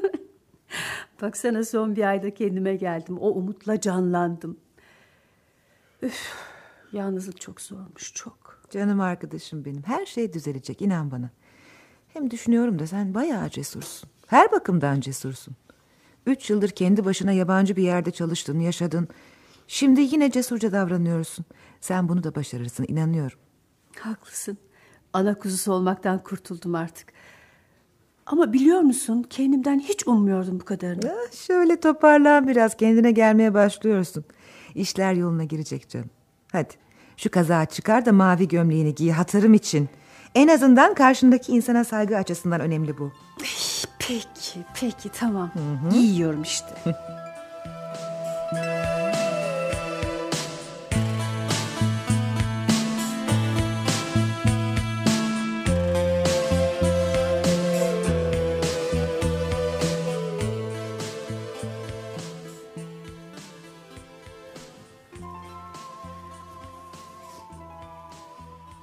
Baksana 1.23 1.64
son 1.64 1.97
bir 1.97 2.09
ayda 2.09 2.35
kendime 2.35 2.77
geldim. 2.77 3.19
O 3.19 3.29
umutla 3.31 3.81
canlandım. 3.81 4.57
Üf, 6.03 6.35
yalnızlık 6.93 7.41
çok 7.41 7.61
zormuş 7.61 8.14
çok. 8.14 8.62
Canım 8.71 9.01
arkadaşım 9.01 9.64
benim 9.64 9.83
her 9.83 10.07
şey 10.07 10.33
düzelecek 10.33 10.83
inan 10.83 11.11
bana. 11.11 11.31
Hem 12.09 12.31
düşünüyorum 12.31 12.79
da 12.79 12.87
sen 12.87 13.14
bayağı 13.14 13.51
cesursun. 13.51 14.11
Her 14.27 14.53
bakımdan 14.53 15.01
cesursun. 15.01 15.57
Üç 16.27 16.51
yıldır 16.51 16.69
kendi 16.69 17.05
başına 17.05 17.33
yabancı 17.33 17.77
bir 17.77 17.83
yerde 17.83 18.11
çalıştın, 18.11 18.61
yaşadın. 18.61 19.09
Şimdi 19.69 20.01
yine 20.01 20.31
cesurca 20.31 20.73
davranıyorsun. 20.73 21.45
Sen 21.81 22.09
bunu 22.09 22.25
da 22.25 22.35
başarırsın, 22.35 22.85
inanıyorum. 22.89 23.39
Haklısın. 24.01 24.59
Ana 25.12 25.39
kuzusu 25.39 25.73
olmaktan 25.73 26.23
kurtuldum 26.23 26.75
artık. 26.75 27.12
Ama 28.33 28.53
biliyor 28.53 28.81
musun 28.81 29.26
kendimden 29.31 29.81
hiç 29.81 30.07
ummuyordum 30.07 30.61
bu 30.61 30.64
kadarını. 30.64 31.07
Ya 31.07 31.14
şöyle 31.33 31.81
toparlan 31.81 32.49
biraz 32.49 32.76
kendine 32.76 33.11
gelmeye 33.11 33.55
başlıyorsun. 33.55 34.24
İşler 34.74 35.12
yoluna 35.14 35.45
girecek 35.45 35.89
canım. 35.89 36.11
Hadi 36.53 36.74
şu 37.16 37.31
kazağı 37.31 37.66
çıkar 37.66 38.07
da 38.07 38.12
mavi 38.12 38.49
gömleğini 38.49 38.95
giy 38.95 39.11
hatırım 39.11 39.55
için. 39.55 39.89
En 40.35 40.49
azından 40.49 40.95
karşındaki 40.95 41.53
insana 41.53 41.85
saygı 41.85 42.16
açısından 42.16 42.61
önemli 42.61 42.99
bu. 42.99 43.12
Peki, 43.99 44.61
peki 44.81 45.09
tamam. 45.09 45.51
Giyiyorum 45.93 46.43
işte. 46.43 46.74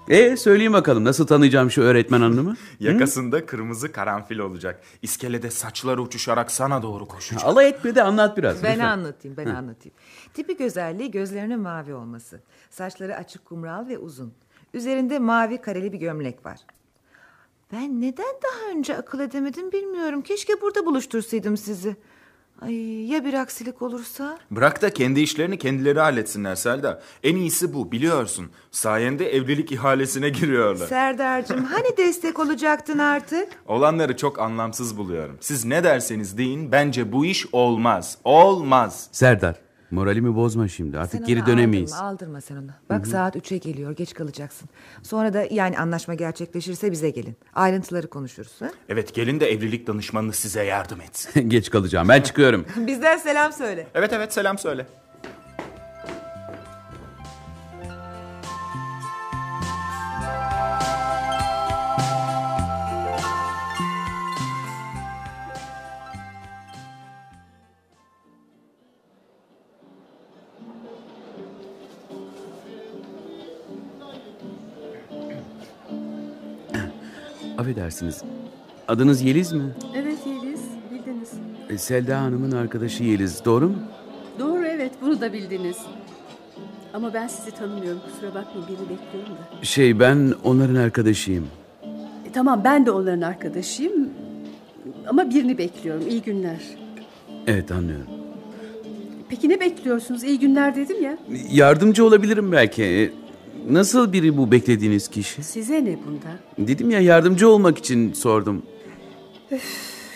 E 0.09 0.37
söyleyin 0.37 0.73
bakalım 0.73 1.03
nasıl 1.03 1.27
tanıyacağım 1.27 1.71
şu 1.71 1.81
öğretmen 1.81 2.21
hanımı? 2.21 2.55
Yakasında 2.79 3.45
kırmızı 3.45 3.91
karanfil 3.91 4.39
olacak. 4.39 4.81
İskelede 5.01 5.51
saçları 5.51 6.01
uçuşarak 6.01 6.51
sana 6.51 6.81
doğru 6.83 7.05
koşacak. 7.05 7.45
Alay 7.45 7.69
etme 7.69 7.95
de 7.95 8.03
anlat 8.03 8.37
biraz. 8.37 8.63
Ben 8.63 8.71
lütfen. 8.71 8.87
anlatayım, 8.87 9.37
ben 9.37 9.45
anlatayım. 9.45 9.95
Tipik 10.33 10.61
özelliği 10.61 11.11
gözlerinin 11.11 11.59
mavi 11.59 11.93
olması. 11.93 12.41
Saçları 12.69 13.15
açık 13.15 13.45
kumral 13.45 13.87
ve 13.87 13.97
uzun. 13.97 14.33
Üzerinde 14.73 15.19
mavi 15.19 15.61
kareli 15.61 15.93
bir 15.93 15.97
gömlek 15.97 16.45
var. 16.45 16.59
Ben 17.73 18.01
neden 18.01 18.35
daha 18.43 18.71
önce 18.71 18.97
akıl 18.97 19.19
edemedim 19.19 19.71
bilmiyorum. 19.71 20.21
Keşke 20.21 20.61
burada 20.61 20.85
buluştursaydım 20.85 21.57
sizi. 21.57 21.95
Ay 22.61 22.75
ya 23.11 23.25
bir 23.25 23.33
aksilik 23.33 23.81
olursa? 23.81 24.37
Bırak 24.51 24.81
da 24.81 24.89
kendi 24.93 25.19
işlerini 25.19 25.57
kendileri 25.57 25.99
halletsinler 25.99 26.55
Selda. 26.55 27.01
En 27.23 27.35
iyisi 27.35 27.73
bu 27.73 27.91
biliyorsun. 27.91 28.51
Sayende 28.71 29.35
evlilik 29.35 29.71
ihalesine 29.71 30.29
giriyorlar. 30.29 30.87
Serdar'cığım 30.87 31.63
hani 31.63 31.97
destek 31.97 32.39
olacaktın 32.39 32.97
artık? 32.99 33.47
Olanları 33.67 34.17
çok 34.17 34.39
anlamsız 34.39 34.97
buluyorum. 34.97 35.37
Siz 35.41 35.65
ne 35.65 35.83
derseniz 35.83 36.37
deyin 36.37 36.71
bence 36.71 37.11
bu 37.11 37.25
iş 37.25 37.45
olmaz. 37.51 38.17
Olmaz. 38.23 39.09
Serdar 39.11 39.64
moralimi 39.91 40.35
bozma 40.35 40.67
şimdi 40.67 40.99
artık 40.99 41.17
Sen 41.19 41.27
geri 41.27 41.39
onu 41.39 41.47
dönemeyiz. 41.47 41.93
Aldırma, 41.93 42.09
aldırma 42.09 42.41
sen 42.41 42.55
onu. 42.55 42.71
Bak 42.89 43.07
saat 43.07 43.35
3'e 43.35 43.57
geliyor 43.57 43.91
geç 43.95 44.13
kalacaksın. 44.13 44.69
Sonra 45.03 45.33
da 45.33 45.45
yani 45.51 45.77
anlaşma 45.77 46.13
gerçekleşirse 46.13 46.91
bize 46.91 47.09
gelin. 47.09 47.35
Ayrıntıları 47.53 48.07
konuşuruz. 48.07 48.61
Ha? 48.61 48.71
Evet 48.89 49.13
gelin 49.13 49.39
de 49.39 49.51
evlilik 49.51 49.87
danışmanınız 49.87 50.35
size 50.35 50.63
yardım 50.63 51.01
etsin. 51.01 51.49
Geç 51.49 51.69
kalacağım 51.69 52.09
ben 52.09 52.21
çıkıyorum. 52.21 52.65
Bizden 52.87 53.17
selam 53.17 53.53
söyle. 53.53 53.87
evet 53.93 54.13
evet 54.13 54.33
selam 54.33 54.57
söyle. 54.57 54.85
Affedersiniz 77.65 78.21
adınız 78.87 79.21
Yeliz 79.21 79.53
mi? 79.53 79.63
Evet 79.95 80.17
Yeliz, 80.25 80.61
bildiniz. 80.91 81.31
E, 81.69 81.77
Selda 81.77 82.21
Hanım'ın 82.21 82.51
arkadaşı 82.51 83.03
Yeliz 83.03 83.45
doğru 83.45 83.69
mu? 83.69 83.75
Doğru 84.39 84.65
evet, 84.65 84.91
bunu 85.01 85.21
da 85.21 85.33
bildiniz. 85.33 85.77
Ama 86.93 87.13
ben 87.13 87.27
sizi 87.27 87.51
tanımıyorum, 87.51 87.99
kusura 88.05 88.35
bakmayın 88.35 88.67
birini 88.67 88.89
bekliyorum 88.89 89.31
da. 89.31 89.65
Şey 89.65 89.99
ben 89.99 90.33
onların 90.43 90.75
arkadaşıyım. 90.75 91.47
E, 92.25 92.31
tamam 92.33 92.61
ben 92.63 92.85
de 92.85 92.91
onların 92.91 93.21
arkadaşıyım. 93.21 94.09
Ama 95.07 95.29
birini 95.29 95.57
bekliyorum, 95.57 96.07
iyi 96.09 96.21
günler. 96.21 96.61
Evet 97.47 97.71
anlıyorum. 97.71 98.07
Peki 99.29 99.49
ne 99.49 99.59
bekliyorsunuz? 99.59 100.23
İyi 100.23 100.39
günler 100.39 100.75
dedim 100.75 101.03
ya. 101.03 101.17
Yardımcı 101.51 102.05
olabilirim 102.05 102.51
belki. 102.51 103.13
Nasıl 103.69 104.13
biri 104.13 104.37
bu 104.37 104.51
beklediğiniz 104.51 105.07
kişi? 105.07 105.43
Size 105.43 105.85
ne 105.85 105.97
bunda? 106.07 106.67
Dedim 106.67 106.91
ya 106.91 106.99
yardımcı 106.99 107.49
olmak 107.49 107.77
için 107.77 108.13
sordum. 108.13 108.63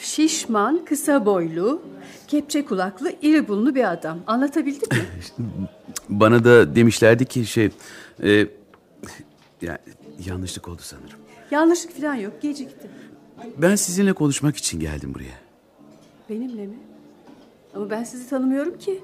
Şişman, 0.02 0.86
kısa 0.86 1.26
boylu, 1.26 1.82
kepçe 2.28 2.66
kulaklı, 2.66 3.14
iri 3.22 3.48
burunlu 3.48 3.76
bir 3.76 3.92
adam. 3.92 4.20
Anlatabildim 4.28 4.98
mi? 4.98 5.06
Bana 6.10 6.44
da 6.44 6.76
demişlerdi 6.76 7.26
ki 7.26 7.46
şey... 7.46 7.70
E, 8.24 8.48
ya, 9.62 9.78
yanlışlık 10.26 10.68
oldu 10.68 10.82
sanırım. 10.82 11.20
Yanlışlık 11.52 12.02
falan 12.02 12.16
yok, 12.16 12.42
geciktim. 12.42 12.92
Ben 13.58 13.76
sizinle 13.76 14.14
konuşmak 14.14 14.58
için 14.58 14.80
geldim 14.80 15.14
buraya. 15.14 15.40
Benimle 16.30 16.68
mi? 16.68 16.78
Ama 17.76 17.90
ben 17.90 18.04
sizi 18.04 18.30
tanımıyorum 18.30 18.78
ki. 18.78 19.00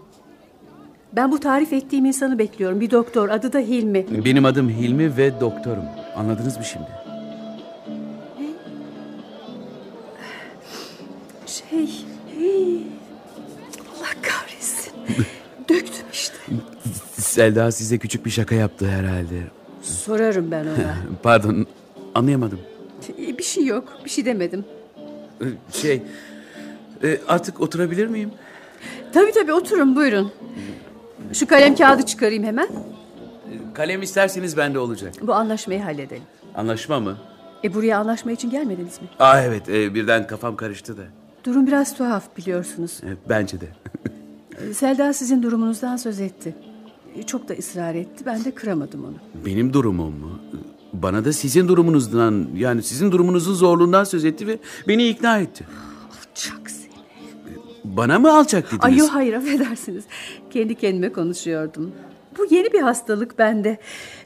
Ben 1.13 1.31
bu 1.31 1.39
tarif 1.39 1.73
ettiğim 1.73 2.05
insanı 2.05 2.39
bekliyorum. 2.39 2.79
Bir 2.81 2.91
doktor, 2.91 3.29
adı 3.29 3.53
da 3.53 3.59
Hilmi. 3.59 4.25
Benim 4.25 4.45
adım 4.45 4.69
Hilmi 4.69 5.17
ve 5.17 5.39
doktorum. 5.41 5.83
Anladınız 6.15 6.57
mı 6.57 6.63
şimdi? 6.63 6.87
Şey... 11.45 11.89
Allah 13.97 14.07
kahretsin. 14.21 14.93
Döktüm 15.69 16.05
işte. 16.13 16.35
Selda 17.17 17.71
size 17.71 17.97
küçük 17.97 18.25
bir 18.25 18.31
şaka 18.31 18.55
yaptı 18.55 18.87
herhalde. 18.87 19.35
Sorarım 19.81 20.51
ben 20.51 20.63
ona. 20.65 20.95
Pardon 21.23 21.65
anlayamadım. 22.15 22.59
bir 23.17 23.43
şey 23.43 23.65
yok, 23.65 23.97
bir 24.05 24.09
şey 24.09 24.25
demedim. 24.25 24.65
Ee, 25.41 25.45
Şey 25.73 26.01
e, 27.03 27.17
artık 27.27 27.61
oturabilir 27.61 28.07
miyim? 28.07 28.31
Tabii 29.13 29.31
tabii 29.31 29.53
oturun 29.53 29.95
buyurun. 29.95 30.31
Şu 31.33 31.47
kalem 31.47 31.75
kağıdı 31.75 32.05
çıkarayım 32.05 32.43
hemen. 32.43 32.67
Kalem 33.73 34.01
isterseniz 34.01 34.57
bende 34.57 34.79
olacak. 34.79 35.13
Bu 35.21 35.33
anlaşmayı 35.33 35.81
halledelim. 35.81 36.23
Anlaşma 36.55 36.99
mı? 36.99 37.17
E 37.63 37.73
buraya 37.73 37.99
anlaşma 37.99 38.31
için 38.31 38.49
gelmediniz 38.49 39.01
mi? 39.01 39.07
Aa 39.19 39.41
evet 39.41 39.69
e, 39.69 39.93
birden 39.93 40.27
kafam 40.27 40.55
karıştı 40.55 40.97
da. 40.97 41.01
Durum 41.43 41.67
biraz 41.67 41.95
tuhaf 41.97 42.37
biliyorsunuz. 42.37 42.99
Evet, 43.07 43.17
bence 43.29 43.61
de. 43.61 43.67
E, 44.69 44.73
Selda 44.73 45.13
sizin 45.13 45.43
durumunuzdan 45.43 45.97
söz 45.97 46.19
etti. 46.19 46.55
E, 47.15 47.23
Çok 47.23 47.49
da 47.49 47.53
ısrar 47.53 47.95
etti. 47.95 48.23
Ben 48.25 48.45
de 48.45 48.51
kıramadım 48.51 49.05
onu. 49.05 49.45
Benim 49.45 49.73
durumum 49.73 50.13
mu? 50.19 50.39
Bana 50.93 51.25
da 51.25 51.33
sizin 51.33 51.67
durumunuzdan 51.67 52.47
yani 52.55 52.83
sizin 52.83 53.11
durumunuzun 53.11 53.53
zorluğundan 53.53 54.03
söz 54.03 54.25
etti 54.25 54.47
ve 54.47 54.57
beni 54.87 55.07
ikna 55.07 55.39
etti. 55.39 55.65
Alçak. 56.31 56.71
Bana 57.97 58.19
mı 58.19 58.37
alçak 58.37 58.65
dediniz? 58.65 58.81
Ay 58.85 58.97
yok 58.97 59.09
hayır 59.13 59.33
affedersiniz. 59.33 60.03
Kendi 60.49 60.75
kendime 60.75 61.11
konuşuyordum. 61.11 61.91
Bu 62.37 62.45
Bu 62.49 62.53
yeni 62.55 62.73
bir 62.73 62.81
hastalık 62.81 63.39
bende. 63.39 63.77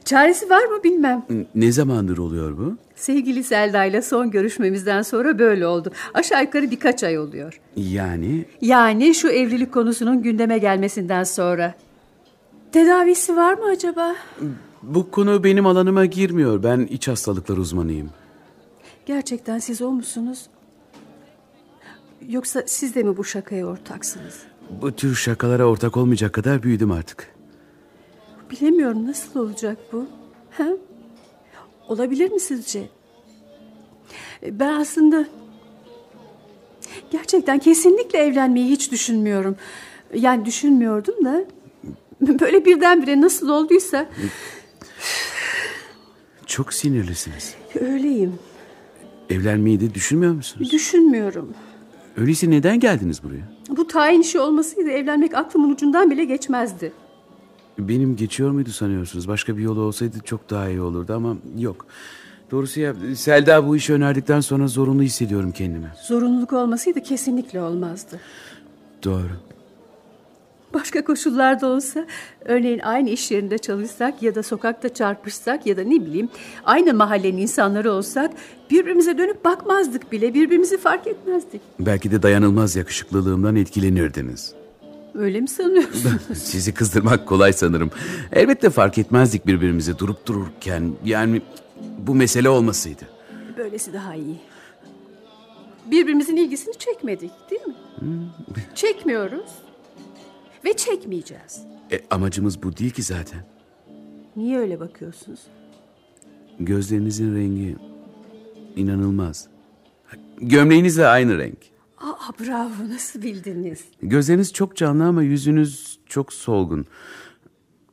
Çaresi 0.04 0.50
var 0.50 0.64
mı 0.64 0.82
bilmem. 0.84 1.26
Ne 1.54 1.72
zamandır 1.72 2.18
oluyor 2.18 2.58
bu? 2.58 2.76
Sevgili 2.96 3.44
Selda 3.44 3.84
ile 3.84 4.02
son 4.02 4.30
görüşmemizden 4.30 5.02
sonra 5.02 5.38
böyle 5.38 5.66
oldu. 5.66 5.92
Aşağı 6.14 6.42
yukarı 6.42 6.70
birkaç 6.70 7.04
ay 7.04 7.18
oluyor. 7.18 7.60
Yani 7.76 8.44
Yani 8.60 9.14
şu 9.14 9.28
evlilik 9.28 9.72
konusunun 9.72 10.22
gündeme 10.22 10.58
gelmesinden 10.58 11.24
sonra. 11.24 11.74
Tedavisi 12.72 13.36
var 13.36 13.54
mı 13.54 13.64
acaba? 13.64 14.14
bu 14.82 15.10
konu 15.10 15.44
benim 15.44 15.66
alanıma 15.66 16.04
girmiyor. 16.04 16.62
Ben 16.62 16.80
iç 16.80 17.08
hastalıklar 17.08 17.56
uzmanıyım. 17.56 18.10
Gerçekten 19.06 19.58
siz 19.58 19.82
o 19.82 19.90
musunuz? 19.90 20.46
Yoksa 22.30 22.62
siz 22.66 22.94
de 22.94 23.02
mi 23.02 23.16
bu 23.16 23.24
şakaya 23.24 23.66
ortaksınız? 23.66 24.42
Bu 24.82 24.96
tür 24.96 25.14
şakalara 25.14 25.64
ortak 25.66 25.96
olmayacak 25.96 26.32
kadar 26.32 26.62
büyüdüm 26.62 26.90
artık. 26.92 27.34
Bilemiyorum 28.50 29.06
nasıl 29.06 29.40
olacak 29.40 29.78
bu? 29.92 30.06
Ha? 30.50 30.66
Olabilir 31.88 32.30
mi 32.30 32.40
sizce? 32.40 32.88
Ben 34.42 34.74
aslında 34.80 35.26
gerçekten 37.10 37.58
kesinlikle 37.58 38.18
evlenmeyi 38.18 38.70
hiç 38.70 38.92
düşünmüyorum. 38.92 39.56
Yani 40.14 40.44
düşünmüyordum 40.44 41.24
da 41.24 41.44
böyle 42.40 42.64
birdenbire 42.64 43.20
nasıl 43.20 43.48
olduysa 43.48 44.06
Çok 46.46 46.72
sinirlisiniz. 46.72 47.54
öyleyim. 47.80 48.34
Evlenmeyi 49.30 49.80
de 49.80 49.94
düşünmüyor 49.94 50.32
musunuz? 50.32 50.72
Düşünmüyorum. 50.72 51.54
Öyleyse 52.16 52.50
neden 52.50 52.80
geldiniz 52.80 53.22
buraya? 53.24 53.42
Bu 53.76 53.86
tayin 53.86 54.20
işi 54.20 54.40
olmasaydı 54.40 54.90
evlenmek 54.90 55.34
aklımın 55.34 55.70
ucundan 55.74 56.10
bile 56.10 56.24
geçmezdi. 56.24 56.92
Benim 57.78 58.16
geçiyor 58.16 58.50
muydu 58.50 58.70
sanıyorsunuz? 58.70 59.28
Başka 59.28 59.56
bir 59.56 59.62
yolu 59.62 59.80
olsaydı 59.80 60.16
çok 60.24 60.50
daha 60.50 60.68
iyi 60.68 60.80
olurdu 60.80 61.14
ama 61.14 61.36
yok. 61.58 61.86
Doğrusu 62.50 62.80
ya 62.80 62.94
Selda 63.14 63.66
bu 63.66 63.76
işi 63.76 63.92
önerdikten 63.92 64.40
sonra 64.40 64.66
zorunlu 64.68 65.02
hissediyorum 65.02 65.52
kendimi. 65.52 65.92
Zorunluluk 66.08 66.52
olmasaydı 66.52 67.02
kesinlikle 67.02 67.60
olmazdı. 67.62 68.20
Doğru. 69.04 69.30
Başka 70.74 71.04
koşullarda 71.04 71.66
olsa 71.66 72.06
örneğin 72.44 72.78
aynı 72.78 73.10
iş 73.10 73.30
yerinde 73.30 73.58
çalışsak 73.58 74.22
ya 74.22 74.34
da 74.34 74.42
sokakta 74.42 74.94
çarpışsak 74.94 75.66
ya 75.66 75.76
da 75.76 75.82
ne 75.82 76.06
bileyim 76.06 76.28
aynı 76.64 76.94
mahallenin 76.94 77.38
insanları 77.38 77.92
olsak 77.92 78.30
birbirimize 78.70 79.18
dönüp 79.18 79.44
bakmazdık 79.44 80.12
bile 80.12 80.34
birbirimizi 80.34 80.78
fark 80.78 81.06
etmezdik. 81.06 81.60
Belki 81.80 82.10
de 82.10 82.22
dayanılmaz 82.22 82.76
yakışıklılığımdan 82.76 83.56
etkilenirdiniz. 83.56 84.54
Öyle 85.14 85.40
mi 85.40 85.48
sanıyorsun? 85.48 86.20
Sizi 86.34 86.74
kızdırmak 86.74 87.26
kolay 87.26 87.52
sanırım. 87.52 87.90
Elbette 88.32 88.70
fark 88.70 88.98
etmezdik 88.98 89.46
birbirimizi 89.46 89.98
durup 89.98 90.26
dururken. 90.26 90.92
Yani 91.04 91.42
bu 91.98 92.14
mesele 92.14 92.48
olmasıydı. 92.48 93.04
Böylesi 93.56 93.92
daha 93.92 94.14
iyi. 94.14 94.36
Birbirimizin 95.86 96.36
ilgisini 96.36 96.74
çekmedik 96.78 97.30
değil 97.50 97.62
mi? 97.66 97.74
Çekmiyoruz 98.74 99.50
ve 100.64 100.72
çekmeyeceğiz. 100.76 101.62
E, 101.92 102.00
amacımız 102.10 102.62
bu 102.62 102.76
değil 102.76 102.90
ki 102.90 103.02
zaten. 103.02 103.44
Niye 104.36 104.58
öyle 104.58 104.80
bakıyorsunuz? 104.80 105.40
Gözlerinizin 106.60 107.36
rengi 107.36 107.76
inanılmaz. 108.76 109.48
Gömleğinizle 110.40 111.06
aynı 111.06 111.38
renk. 111.38 111.58
Aa, 111.98 112.32
bravo 112.40 112.88
nasıl 112.88 113.22
bildiniz? 113.22 113.84
Gözleriniz 114.02 114.52
çok 114.52 114.76
canlı 114.76 115.04
ama 115.04 115.22
yüzünüz 115.22 116.00
çok 116.06 116.32
solgun. 116.32 116.86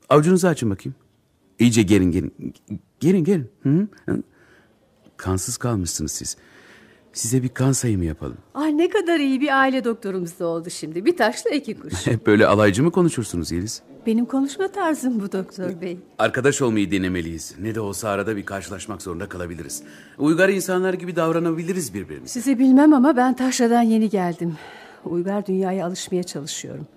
Avucunuzu 0.10 0.48
açın 0.48 0.70
bakayım. 0.70 0.96
İyice 1.60 1.82
gerin 1.84 2.12
gerin. 2.12 2.54
Gerin 3.00 3.24
gerin. 3.24 3.50
Hı. 3.64 3.88
Kansız 5.18 5.58
kalmışsınız 5.58 6.12
siz. 6.12 6.38
Size 7.18 7.44
bir 7.44 7.50
kan 7.50 7.72
sayımı 7.72 8.06
yapalım. 8.06 8.38
Ay 8.54 8.78
ne 8.78 8.90
kadar 8.90 9.20
iyi 9.20 9.42
bir 9.42 9.60
aile 9.60 9.84
doktorumuz 9.84 10.40
da 10.40 10.46
oldu 10.46 10.70
şimdi. 10.70 11.06
Bir 11.06 11.18
taşla 11.18 11.50
iki 11.50 11.80
kuş. 11.80 12.08
Hep 12.08 12.28
böyle 12.28 12.48
alaycı 12.48 12.84
mı 12.84 12.92
konuşursunuz 12.92 13.52
Yeliz? 13.52 13.82
Benim 14.06 14.26
konuşma 14.26 14.68
tarzım 14.68 15.20
bu 15.20 15.32
doktor 15.32 15.82
bey. 15.82 15.98
Arkadaş 16.20 16.62
olmayı 16.62 16.92
denemeliyiz. 16.92 17.56
Ne 17.62 17.76
de 17.76 17.80
olsa 17.80 18.10
arada 18.10 18.36
bir 18.36 18.46
karşılaşmak 18.46 19.02
zorunda 19.02 19.30
kalabiliriz. 19.30 19.84
Uygar 20.18 20.50
insanlar 20.50 20.94
gibi 20.94 21.16
davranabiliriz 21.16 21.94
birbirimize. 21.94 22.34
Sizi 22.34 22.60
bilmem 22.60 22.94
ama 22.94 23.18
ben 23.18 23.36
taşradan 23.36 23.82
yeni 23.82 24.10
geldim. 24.10 24.56
Uygar 25.06 25.46
dünyaya 25.46 25.86
alışmaya 25.88 26.24
çalışıyorum. 26.24 26.88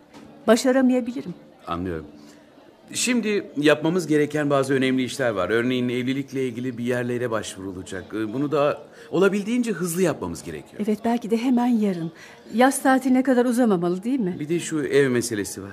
Başaramayabilirim. 0.46 1.34
Anlıyorum. 1.66 2.06
Şimdi 2.94 3.50
yapmamız 3.56 4.06
gereken 4.06 4.50
bazı 4.50 4.74
önemli 4.74 5.02
işler 5.04 5.30
var. 5.30 5.48
Örneğin 5.50 5.88
evlilikle 5.88 6.46
ilgili 6.48 6.78
bir 6.78 6.84
yerlere 6.84 7.30
başvurulacak. 7.30 8.04
Ee, 8.14 8.32
Bunu 8.32 8.52
da 8.52 8.82
olabildiğince 9.10 9.72
hızlı 9.72 10.02
yapmamız 10.02 10.42
gerekiyor. 10.42 10.82
Evet 10.86 10.98
belki 11.04 11.30
de 11.30 11.36
hemen 11.36 11.66
yarın. 11.66 12.12
Yaz 12.54 12.82
tatiline 12.82 13.22
kadar 13.22 13.44
uzamamalı 13.44 14.02
değil 14.02 14.20
mi? 14.20 14.36
Bir 14.40 14.48
de 14.48 14.60
şu 14.60 14.82
ev 14.82 15.08
meselesi 15.08 15.62
var. 15.62 15.72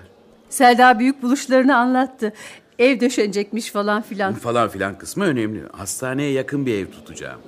Selda 0.50 1.00
büyük 1.00 1.24
buluşlarını 1.24 1.78
anlattı. 1.78 2.34
Ev 2.80 3.00
döşenecekmiş 3.00 3.72
falan 3.72 4.02
filan. 4.02 4.34
Falan 4.34 4.70
filan 4.70 4.98
kısmı 4.98 5.24
önemli. 5.26 5.62
Hastaneye 5.72 6.32
yakın 6.32 6.66
bir 6.66 6.74
ev 6.74 6.86
tutacağım. 6.92 7.40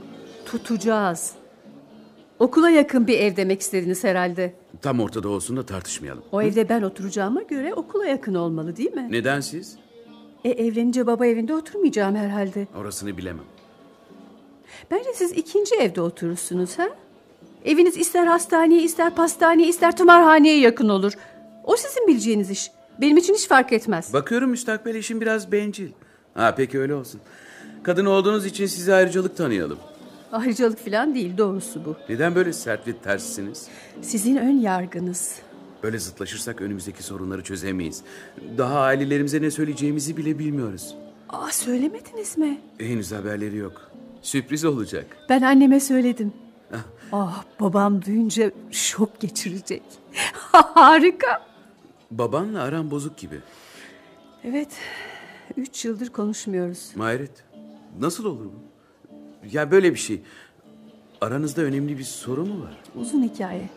Tutacağız. 0.45 1.31
Okula 2.39 2.69
yakın 2.69 3.07
bir 3.07 3.19
ev 3.19 3.35
demek 3.35 3.61
istediniz 3.61 4.03
herhalde. 4.03 4.53
Tam 4.81 4.99
ortada 4.99 5.29
olsun 5.29 5.57
da 5.57 5.65
tartışmayalım. 5.65 6.23
O 6.31 6.41
evde 6.41 6.69
ben 6.69 6.81
oturacağıma 6.81 7.41
göre 7.41 7.73
okula 7.73 8.05
yakın 8.05 8.33
olmalı 8.35 8.75
değil 8.77 8.91
mi? 8.93 9.07
Neden 9.11 9.39
siz? 9.39 9.77
E 10.43 10.49
evlenince 10.49 11.07
baba 11.07 11.25
evinde 11.25 11.53
oturmayacağım 11.55 12.15
herhalde. 12.15 12.67
Orasını 12.75 13.17
bilemem. 13.17 13.45
Bence 14.91 15.09
siz 15.15 15.31
ikinci 15.31 15.75
evde 15.75 16.01
oturursunuz 16.01 16.79
ha? 16.79 16.89
Eviniz 17.65 17.97
ister 17.97 18.25
hastaneye, 18.25 18.81
ister 18.83 19.15
pastaneye, 19.15 19.67
ister 19.69 19.97
tımarhaneye 19.97 20.59
yakın 20.59 20.89
olur. 20.89 21.13
O 21.63 21.75
sizin 21.75 22.07
bileceğiniz 22.07 22.49
iş. 22.49 22.71
Benim 23.01 23.17
için 23.17 23.33
hiç 23.33 23.47
fark 23.47 23.73
etmez. 23.73 24.13
Bakıyorum 24.13 24.49
müstakbel 24.49 24.95
eşim 24.95 25.21
biraz 25.21 25.51
bencil. 25.51 25.89
Ha 26.33 26.53
peki 26.57 26.79
öyle 26.79 26.95
olsun. 26.95 27.21
Kadın 27.83 28.05
olduğunuz 28.05 28.45
için 28.45 28.65
size 28.65 28.93
ayrıcalık 28.93 29.37
tanıyalım. 29.37 29.77
Ayrıcalık 30.31 30.85
falan 30.85 31.15
değil 31.15 31.37
doğrusu 31.37 31.85
bu. 31.85 31.95
Neden 32.09 32.35
böyle 32.35 32.53
sert 32.53 32.87
ve 32.87 32.97
terssiniz? 32.97 33.67
Sizin 34.01 34.35
ön 34.35 34.59
yargınız. 34.59 35.35
Böyle 35.83 35.99
zıtlaşırsak 35.99 36.61
önümüzdeki 36.61 37.03
sorunları 37.03 37.43
çözemeyiz. 37.43 38.01
Daha 38.57 38.79
ailelerimize 38.79 39.41
ne 39.41 39.51
söyleyeceğimizi 39.51 40.17
bile 40.17 40.39
bilmiyoruz. 40.39 40.95
Aa 41.29 41.51
söylemediniz 41.51 42.37
mi? 42.37 42.61
Henüz 42.79 43.11
haberleri 43.11 43.57
yok. 43.57 43.91
Sürpriz 44.21 44.65
olacak. 44.65 45.05
Ben 45.29 45.41
anneme 45.41 45.79
söyledim. 45.79 46.33
Ah 47.11 47.43
babam 47.59 48.05
duyunca 48.05 48.51
şok 48.71 49.19
geçirecek. 49.19 49.83
Harika. 50.51 51.45
Babanla 52.11 52.61
aran 52.63 52.91
bozuk 52.91 53.17
gibi. 53.17 53.39
Evet. 54.43 54.69
Üç 55.57 55.85
yıldır 55.85 56.09
konuşmuyoruz. 56.09 56.91
Hayret. 56.97 57.31
Nasıl 57.99 58.25
olur 58.25 58.45
bu? 58.45 58.68
Ya 59.51 59.71
böyle 59.71 59.93
bir 59.93 59.99
şey. 59.99 60.21
Aranızda 61.21 61.61
önemli 61.61 61.97
bir 61.97 62.03
sorun 62.03 62.47
mu 62.49 62.63
var? 62.63 62.77
Uzun 62.95 63.23
hikaye. 63.23 63.69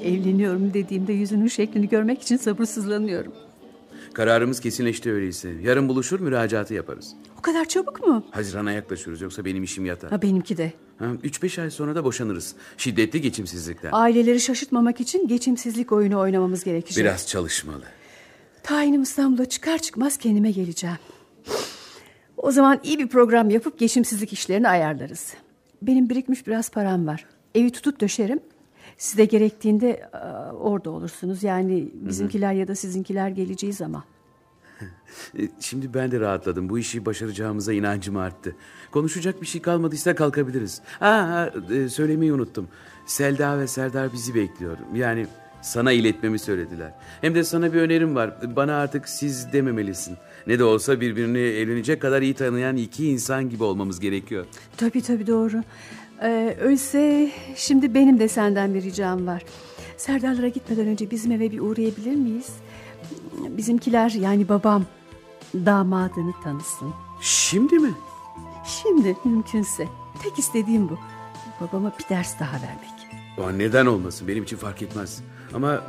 Evleniyorum 0.00 0.74
dediğimde 0.74 1.12
yüzünün 1.12 1.48
şeklini 1.48 1.88
görmek 1.88 2.22
için 2.22 2.36
sabırsızlanıyorum. 2.36 3.32
Kararımız 4.12 4.60
kesinleşti 4.60 5.12
öyleyse. 5.12 5.52
Yarın 5.62 5.88
buluşur 5.88 6.20
müracaatı 6.20 6.74
yaparız. 6.74 7.14
O 7.38 7.42
kadar 7.42 7.64
çabuk 7.64 8.06
mu? 8.06 8.24
Hazirana 8.30 8.72
yaklaşıyoruz 8.72 9.20
yoksa 9.22 9.44
benim 9.44 9.62
işim 9.62 9.86
yatar. 9.86 10.10
Ha 10.10 10.22
benimki 10.22 10.56
de. 10.56 10.72
Ha, 10.98 11.06
üç 11.22 11.42
beş 11.42 11.58
ay 11.58 11.70
sonra 11.70 11.94
da 11.94 12.04
boşanırız. 12.04 12.54
Şiddetli 12.76 13.20
geçimsizlikten. 13.20 13.90
Aileleri 13.92 14.40
şaşırtmamak 14.40 15.00
için 15.00 15.28
geçimsizlik 15.28 15.92
oyunu 15.92 16.18
oynamamız 16.18 16.64
gerekecek. 16.64 17.04
Biraz 17.04 17.26
çalışmalı. 17.28 17.82
Tayinim 18.62 19.02
İstanbul'a 19.02 19.44
çıkar 19.44 19.78
çıkmaz 19.78 20.16
kendime 20.16 20.50
geleceğim. 20.50 20.96
O 22.44 22.50
zaman 22.50 22.80
iyi 22.82 22.98
bir 22.98 23.08
program 23.08 23.50
yapıp 23.50 23.78
geçimsizlik 23.78 24.32
işlerini 24.32 24.68
ayarlarız. 24.68 25.34
Benim 25.82 26.08
birikmiş 26.08 26.46
biraz 26.46 26.70
param 26.70 27.06
var. 27.06 27.26
Evi 27.54 27.72
tutup 27.72 28.00
döşerim. 28.00 28.40
Siz 28.98 29.18
de 29.18 29.24
gerektiğinde 29.24 30.10
orada 30.60 30.90
olursunuz. 30.90 31.42
Yani 31.42 31.88
bizimkiler 31.94 32.52
ya 32.52 32.68
da 32.68 32.74
sizinkiler 32.74 33.28
geleceği 33.28 33.72
zaman. 33.72 34.02
E, 35.38 35.42
Şimdi 35.60 35.94
ben 35.94 36.10
de 36.10 36.20
rahatladım. 36.20 36.68
Bu 36.68 36.78
işi 36.78 37.06
başaracağımıza 37.06 37.72
inancım 37.72 38.16
arttı. 38.16 38.56
Konuşacak 38.90 39.42
bir 39.42 39.46
şey 39.46 39.62
kalmadıysa 39.62 40.14
kalkabiliriz. 40.14 40.80
Ha, 40.98 41.08
ha, 41.08 41.74
e, 41.74 41.88
söylemeyi 41.88 42.32
unuttum. 42.32 42.68
Selda 43.06 43.58
ve 43.58 43.66
Serdar 43.66 44.12
bizi 44.12 44.34
bekliyor. 44.34 44.78
Yani 44.94 45.26
sana 45.64 45.92
iletmemi 45.92 46.38
söylediler. 46.38 46.92
Hem 47.20 47.34
de 47.34 47.44
sana 47.44 47.72
bir 47.72 47.80
önerim 47.80 48.14
var. 48.14 48.56
Bana 48.56 48.74
artık 48.76 49.08
siz 49.08 49.52
dememelisin. 49.52 50.16
Ne 50.46 50.58
de 50.58 50.64
olsa 50.64 51.00
birbirini 51.00 51.38
evlenecek 51.38 52.02
kadar 52.02 52.22
iyi 52.22 52.34
tanıyan 52.34 52.76
iki 52.76 53.08
insan 53.08 53.50
gibi 53.50 53.64
olmamız 53.64 54.00
gerekiyor. 54.00 54.46
Tabii 54.76 55.02
tabii 55.02 55.26
doğru. 55.26 55.62
Ee, 56.22 56.56
öyleyse 56.60 57.30
şimdi 57.56 57.94
benim 57.94 58.18
de 58.18 58.28
senden 58.28 58.74
bir 58.74 58.82
ricam 58.82 59.26
var. 59.26 59.42
Serdarlara 59.96 60.48
gitmeden 60.48 60.86
önce 60.86 61.10
bizim 61.10 61.32
eve 61.32 61.50
bir 61.50 61.60
uğrayabilir 61.60 62.16
miyiz? 62.16 62.48
Bizimkiler 63.48 64.10
yani 64.10 64.48
babam 64.48 64.84
damadını 65.54 66.32
tanısın. 66.44 66.94
Şimdi 67.20 67.78
mi? 67.78 67.94
Şimdi 68.66 69.16
mümkünse. 69.24 69.88
Tek 70.22 70.38
istediğim 70.38 70.88
bu. 70.88 70.98
Babama 71.60 71.92
bir 71.98 72.08
ders 72.08 72.40
daha 72.40 72.54
vermek. 72.54 72.94
O 73.38 73.58
neden 73.58 73.86
olmasın 73.86 74.28
benim 74.28 74.42
için 74.42 74.56
fark 74.56 74.82
etmez. 74.82 75.22
Ama 75.54 75.80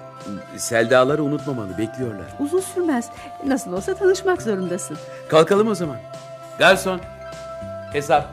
Selda'ları 0.58 1.24
unutmamalı 1.24 1.78
bekliyorlar. 1.78 2.26
Uzun 2.40 2.60
sürmez. 2.60 3.10
Nasıl 3.46 3.74
olsa 3.74 3.96
tanışmak 3.96 4.42
zorundasın. 4.42 4.98
Kalkalım 5.30 5.68
o 5.68 5.76
zaman. 5.76 5.98
Garson. 6.60 7.00
Hesap. 7.94 8.30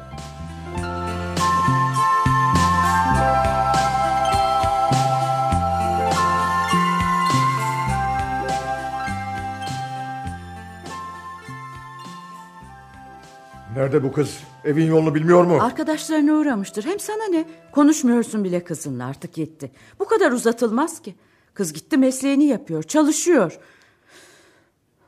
Nerede 13.76 14.02
bu 14.02 14.12
kız? 14.12 14.40
Evin 14.64 14.86
yolunu 14.86 15.14
bilmiyor 15.14 15.44
mu? 15.44 15.58
Arkadaşlarına 15.62 16.32
uğramıştır. 16.32 16.84
Hem 16.84 17.00
sana 17.00 17.24
ne? 17.24 17.44
Konuşmuyorsun 17.72 18.44
bile 18.44 18.64
kızınla 18.64 19.06
artık 19.06 19.38
yetti. 19.38 19.70
Bu 20.00 20.04
kadar 20.04 20.32
uzatılmaz 20.32 21.02
ki. 21.02 21.14
Kız 21.54 21.72
gitti 21.72 21.96
mesleğini 21.96 22.44
yapıyor, 22.44 22.82
çalışıyor. 22.82 23.58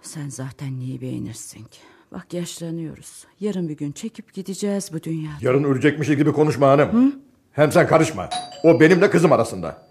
Sen 0.02 0.28
zaten 0.28 0.80
neyi 0.80 1.00
beğenirsin 1.00 1.64
ki? 1.64 1.78
Bak 2.12 2.34
yaşlanıyoruz. 2.34 3.24
Yarın 3.40 3.68
bir 3.68 3.76
gün 3.76 3.92
çekip 3.92 4.34
gideceğiz 4.34 4.90
bu 4.92 5.02
dünyada. 5.02 5.34
Yarın 5.40 5.64
ölecekmiş 5.64 6.08
gibi 6.08 6.32
konuşma 6.32 6.68
hanım. 6.68 7.14
Hem 7.52 7.72
sen 7.72 7.86
karışma. 7.86 8.28
O 8.64 8.80
benimle 8.80 9.10
kızım 9.10 9.32
arasında. 9.32 9.82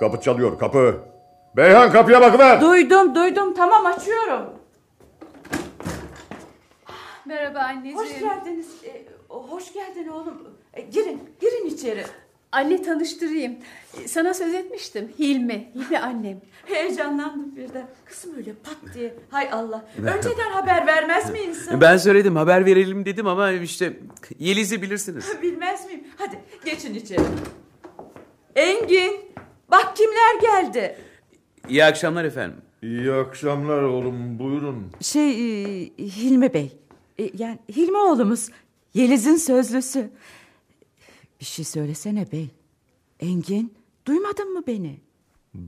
Kapı 0.00 0.20
çalıyor 0.20 0.58
kapı. 0.58 1.00
Beyhan 1.56 1.92
kapıya 1.92 2.20
bakıver. 2.20 2.60
Duydum 2.60 3.14
duydum 3.14 3.54
tamam 3.54 3.86
açıyorum. 3.86 4.61
Merhaba 7.26 7.58
anneciğim. 7.58 7.98
Hoş 7.98 8.20
geldiniz. 8.20 8.66
Ee, 8.84 9.04
hoş 9.28 9.72
geldin 9.72 10.08
oğlum. 10.08 10.48
Ee, 10.74 10.80
girin 10.80 11.20
girin 11.40 11.66
içeri. 11.66 12.04
Anne 12.52 12.82
tanıştırayım. 12.82 13.56
Ee, 14.04 14.08
Sana 14.08 14.34
söz 14.34 14.54
etmiştim. 14.54 15.08
Hilmi. 15.18 15.70
Hilmi 15.74 15.98
annem. 15.98 16.40
Heyecanlandım 16.66 17.56
birden. 17.56 17.86
Kızım 18.04 18.36
öyle 18.36 18.52
pat 18.52 18.94
diye. 18.94 19.14
Hay 19.30 19.48
Allah. 19.52 19.84
Önceden 19.98 20.50
haber 20.50 20.86
vermez 20.86 21.30
mi 21.32 21.38
insan? 21.38 21.80
Ben 21.80 21.96
söyledim 21.96 22.36
haber 22.36 22.66
verelim 22.66 23.04
dedim 23.04 23.26
ama 23.26 23.50
işte 23.52 23.96
Yeliz'i 24.38 24.82
bilirsiniz. 24.82 25.24
Bilmez 25.42 25.86
miyim? 25.86 26.04
Hadi 26.18 26.38
geçin 26.64 26.94
içeri. 26.94 27.22
Engin. 28.56 29.12
Bak 29.70 29.96
kimler 29.96 30.40
geldi. 30.40 30.98
İyi 31.68 31.84
akşamlar 31.84 32.24
efendim. 32.24 32.56
İyi 32.82 33.12
akşamlar 33.12 33.82
oğlum 33.82 34.38
buyurun. 34.38 34.86
Şey 35.00 35.30
e, 35.30 35.88
Hilmi 35.98 36.54
Bey. 36.54 36.72
E, 37.18 37.30
yani 37.38 37.58
Hilmi 37.68 37.98
oğlumuz. 37.98 38.50
Yeliz'in 38.94 39.36
sözlüsü. 39.36 40.10
Bir 41.40 41.44
şey 41.44 41.64
söylesene 41.64 42.32
bey. 42.32 42.50
Engin 43.20 43.74
duymadın 44.06 44.52
mı 44.52 44.62
beni? 44.66 45.00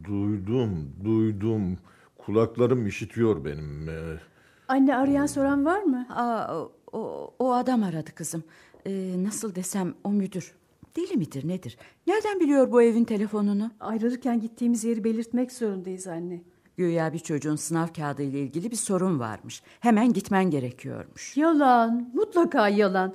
Duydum 0.05 0.93
duydum. 1.05 1.79
Kulaklarım 2.19 2.87
işitiyor 2.87 3.45
benim. 3.45 3.89
Ee, 3.89 4.21
Anne 4.69 4.97
arayan 4.97 5.27
soran 5.27 5.65
var 5.65 5.83
mı? 5.83 6.07
Aa, 6.11 6.57
o, 6.59 6.73
o, 6.93 7.35
o 7.39 7.53
adam 7.53 7.83
aradı 7.83 8.15
kızım. 8.15 8.45
Ee, 8.87 9.15
nasıl 9.19 9.55
desem 9.55 9.95
o 10.05 10.13
müdür. 10.13 10.55
Deli 10.97 11.17
midir 11.17 11.49
nedir? 11.49 11.77
Nereden 12.07 12.41
biliyor 12.41 12.73
bu 12.73 12.83
evin 12.83 13.05
telefonunu? 13.05 13.71
Ayrılırken 13.81 14.41
gittiğimiz 14.41 14.85
yeri 14.85 15.05
belirtmek 15.05 15.53
zorundayız 15.53 16.07
anne. 16.07 16.43
Güya 16.77 17.13
bir 17.13 17.19
çocuğun 17.19 17.57
sınav 17.57 17.87
kağıdı 17.97 18.23
ile 18.23 18.39
ilgili 18.39 18.71
bir 18.71 18.77
sorun 18.77 19.21
varmış. 19.21 19.63
Hemen 19.81 20.13
gitmen 20.13 20.51
gerekiyormuş. 20.51 21.37
Yalan. 21.37 22.11
Mutlaka 22.15 22.69
yalan. 22.69 23.15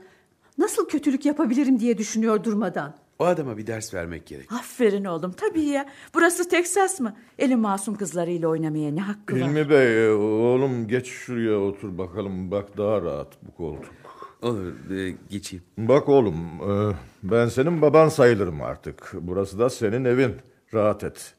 Nasıl 0.58 0.88
kötülük 0.88 1.26
yapabilirim 1.26 1.80
diye 1.80 1.98
düşünüyor 1.98 2.44
durmadan. 2.44 2.94
O 3.20 3.26
adama 3.26 3.58
bir 3.58 3.68
ders 3.68 3.94
vermek 3.94 4.26
gerek. 4.28 4.52
Aferin 4.52 5.06
oğlum 5.06 5.32
tabii 5.32 5.62
ya. 5.62 5.86
Burası 6.14 6.50
Teksas 6.50 7.00
mı? 7.00 7.16
Elin 7.40 7.60
masum 7.60 7.96
kızlarıyla 7.96 8.48
oynamaya 8.48 8.92
ne 8.92 9.02
hakkı 9.02 9.36
var? 9.36 9.50
Hilmi 9.50 9.70
Bey 9.70 10.10
oğlum 10.12 10.88
geç 10.88 11.08
şuraya 11.08 11.60
otur 11.60 11.98
bakalım. 11.98 12.52
Bak 12.52 12.78
daha 12.78 13.02
rahat 13.02 13.28
bu 13.48 13.52
koltuk. 13.52 13.94
Olur 14.42 14.92
e, 14.92 15.16
geçeyim. 15.30 15.64
Bak 15.78 16.10
oğlum 16.10 16.36
e, 16.72 16.96
ben 17.24 17.48
senin 17.48 17.82
baban 17.82 18.10
sayılırım 18.10 18.62
artık. 18.62 19.12
Burası 19.22 19.60
da 19.60 19.70
senin 19.70 20.06
evin. 20.06 20.36
Rahat 20.74 21.04
et. 21.04 21.36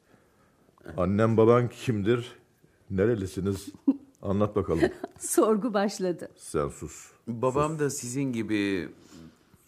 Annem 0.96 1.36
baban 1.36 1.68
kimdir? 1.68 2.32
Nerelisiniz? 2.90 3.68
Anlat 4.22 4.56
bakalım. 4.56 4.80
Sorgu 5.18 5.74
başladı. 5.74 6.28
Sen 6.36 6.68
sus. 6.68 7.06
Babam 7.26 7.78
da 7.78 7.90
sizin 7.90 8.32
gibi 8.32 8.88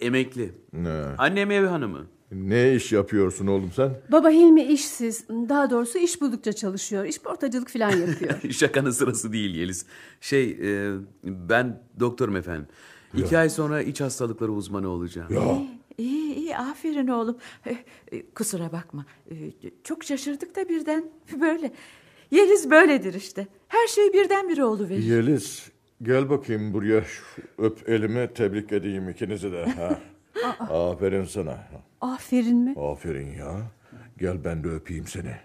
emekli. 0.01 0.53
Ne? 0.73 1.03
Annem 1.19 1.51
ev 1.51 1.67
hanımı. 1.67 2.07
Ne 2.33 2.75
iş 2.75 2.93
yapıyorsun 2.93 3.47
oğlum 3.47 3.71
sen? 3.77 4.01
Baba 4.13 4.31
Hilmi 4.31 4.63
işsiz. 4.63 5.29
Daha 5.29 5.71
doğrusu 5.71 5.99
iş 5.99 6.21
buldukça 6.21 6.53
çalışıyor. 6.53 7.05
İş 7.05 7.19
portacılık 7.21 7.69
falan 7.69 7.91
yapıyor. 7.91 8.41
Şakanın 8.51 8.91
sırası 8.91 9.33
değil 9.33 9.55
Yeliz. 9.55 9.87
Şey 10.21 10.51
e, 10.51 10.95
ben 11.25 11.83
doktorum 12.01 12.37
efendim. 12.37 12.67
İki 13.17 13.39
ay 13.39 13.51
sonra 13.51 13.83
iç 13.83 14.01
hastalıkları 14.01 14.53
uzmanı 14.53 14.89
olacağım. 14.89 15.29
İyi 15.99 16.35
iyi 16.35 16.57
aferin 16.57 17.07
oğlum. 17.09 17.39
Eh, 17.67 17.77
eh, 18.13 18.23
Kusura 18.35 18.73
bakma. 18.73 19.07
Eh, 19.31 19.37
Çok 19.85 20.05
şaşırdık 20.05 20.57
da 20.57 20.69
birden 20.69 21.05
böyle. 21.41 21.73
Yeliz 22.31 22.71
böyledir 22.71 23.15
işte. 23.15 23.47
Her 23.69 23.87
şey 23.87 24.13
birdenbire 24.13 24.65
oluverir. 24.65 25.03
Yeliz 25.03 25.71
gel 26.03 26.31
bakayım 26.31 26.73
buraya. 26.75 27.05
Öp 27.59 27.89
elimi 27.89 28.35
tebrik 28.35 28.73
edeyim 28.73 29.09
ikinizi 29.09 29.53
de. 29.53 29.65
Ha. 29.65 29.99
Aferin 30.75 31.25
sana. 31.25 31.59
Aferin 32.01 32.57
mi? 32.57 32.75
Aferin 32.81 33.33
ya. 33.35 33.57
Gel 34.19 34.45
ben 34.45 34.65
de 34.65 34.69
öpeyim 34.69 35.07
seni. 35.07 35.37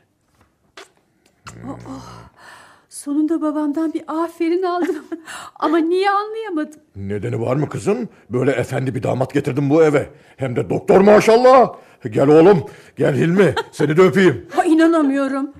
Sonunda 3.07 3.41
babamdan 3.41 3.93
bir 3.93 4.03
aferin 4.07 4.63
aldım. 4.63 4.95
Ama 5.55 5.77
niye 5.77 6.09
anlayamadım. 6.11 6.79
Nedeni 6.95 7.41
var 7.41 7.55
mı 7.55 7.69
kızım? 7.69 8.09
Böyle 8.29 8.51
efendi 8.51 8.95
bir 8.95 9.03
damat 9.03 9.33
getirdim 9.33 9.69
bu 9.69 9.83
eve. 9.83 10.09
Hem 10.37 10.55
de 10.55 10.69
doktor 10.69 11.01
maşallah. 11.01 11.73
Gel 12.09 12.27
oğlum. 12.27 12.63
Gel 12.95 13.15
Hilmi. 13.15 13.55
Seni 13.71 13.97
de 13.97 14.01
öpeyim. 14.01 14.47
Ha, 14.51 14.63
inanamıyorum. 14.65 15.53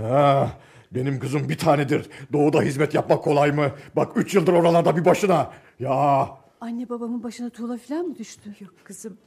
Ha, 0.00 0.50
benim 0.92 1.20
kızım 1.20 1.48
bir 1.48 1.58
tanedir. 1.58 2.08
Doğuda 2.32 2.62
hizmet 2.62 2.94
yapmak 2.94 3.24
kolay 3.24 3.52
mı? 3.52 3.70
Bak 3.96 4.12
üç 4.16 4.34
yıldır 4.34 4.52
oralarda 4.52 4.96
bir 4.96 5.04
başına. 5.04 5.50
Ya 5.78 6.28
Anne 6.60 6.88
babamın 6.88 7.22
başına 7.22 7.50
tuğla 7.50 7.78
falan 7.78 8.06
mı 8.06 8.18
düştü? 8.18 8.54
Yok 8.60 8.72
kızım. 8.84 9.18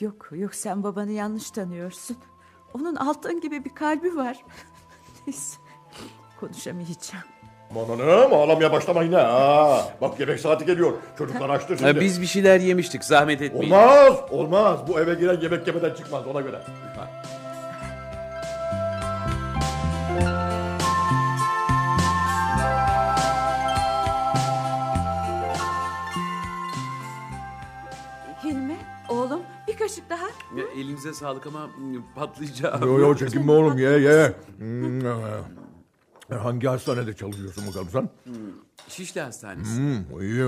Yok 0.00 0.28
yok 0.32 0.54
sen 0.54 0.82
babanı 0.82 1.12
yanlış 1.12 1.50
tanıyorsun. 1.50 2.16
Onun 2.74 2.96
altın 2.96 3.40
gibi 3.40 3.64
bir 3.64 3.74
kalbi 3.74 4.16
var. 4.16 4.44
Neyse 5.26 5.67
konuşamayacağım. 6.40 7.24
Aman 7.70 7.98
hanım 7.98 8.32
ağlamaya 8.32 8.72
başlama 8.72 9.02
yine. 9.02 9.16
Ha, 9.16 9.88
bak 10.00 10.20
yemek 10.20 10.40
saati 10.40 10.64
geliyor. 10.64 10.92
Çocuklar 11.18 11.50
açtır 11.50 11.76
şimdi. 11.78 11.92
Ha, 11.92 12.00
biz 12.00 12.20
bir 12.20 12.26
şeyler 12.26 12.60
yemiştik 12.60 13.04
zahmet 13.04 13.42
etmeyin. 13.42 13.72
Olmaz 13.72 14.14
olmaz. 14.30 14.80
Bu 14.88 15.00
eve 15.00 15.14
giren 15.14 15.40
yemek 15.40 15.66
yemeden 15.66 15.94
çıkmaz 15.94 16.26
ona 16.26 16.40
göre. 16.40 16.56
Ha. 16.96 17.10
Hilmi 28.44 28.76
oğlum 29.08 29.40
bir 29.68 29.76
kaşık 29.76 30.10
daha. 30.10 30.26
Ya, 30.56 30.64
elinize 30.76 31.12
sağlık 31.12 31.46
ama 31.46 31.66
mm, 31.66 32.02
patlayacağım. 32.14 32.82
Yo 32.82 32.98
yo 32.98 33.16
çekinme 33.16 33.52
oğlum 33.52 33.78
ye 33.78 33.90
ye. 33.90 34.32
Hmm, 36.28 36.36
e, 36.36 36.40
Hangi 36.40 36.66
hastanede 36.66 37.12
çalışıyorsun 37.16 37.66
bakalım 37.66 37.88
sen? 37.92 38.08
Şişli 38.88 39.20
Hastanesi. 39.20 39.76
Hmm, 39.76 40.20
iyi, 40.20 40.44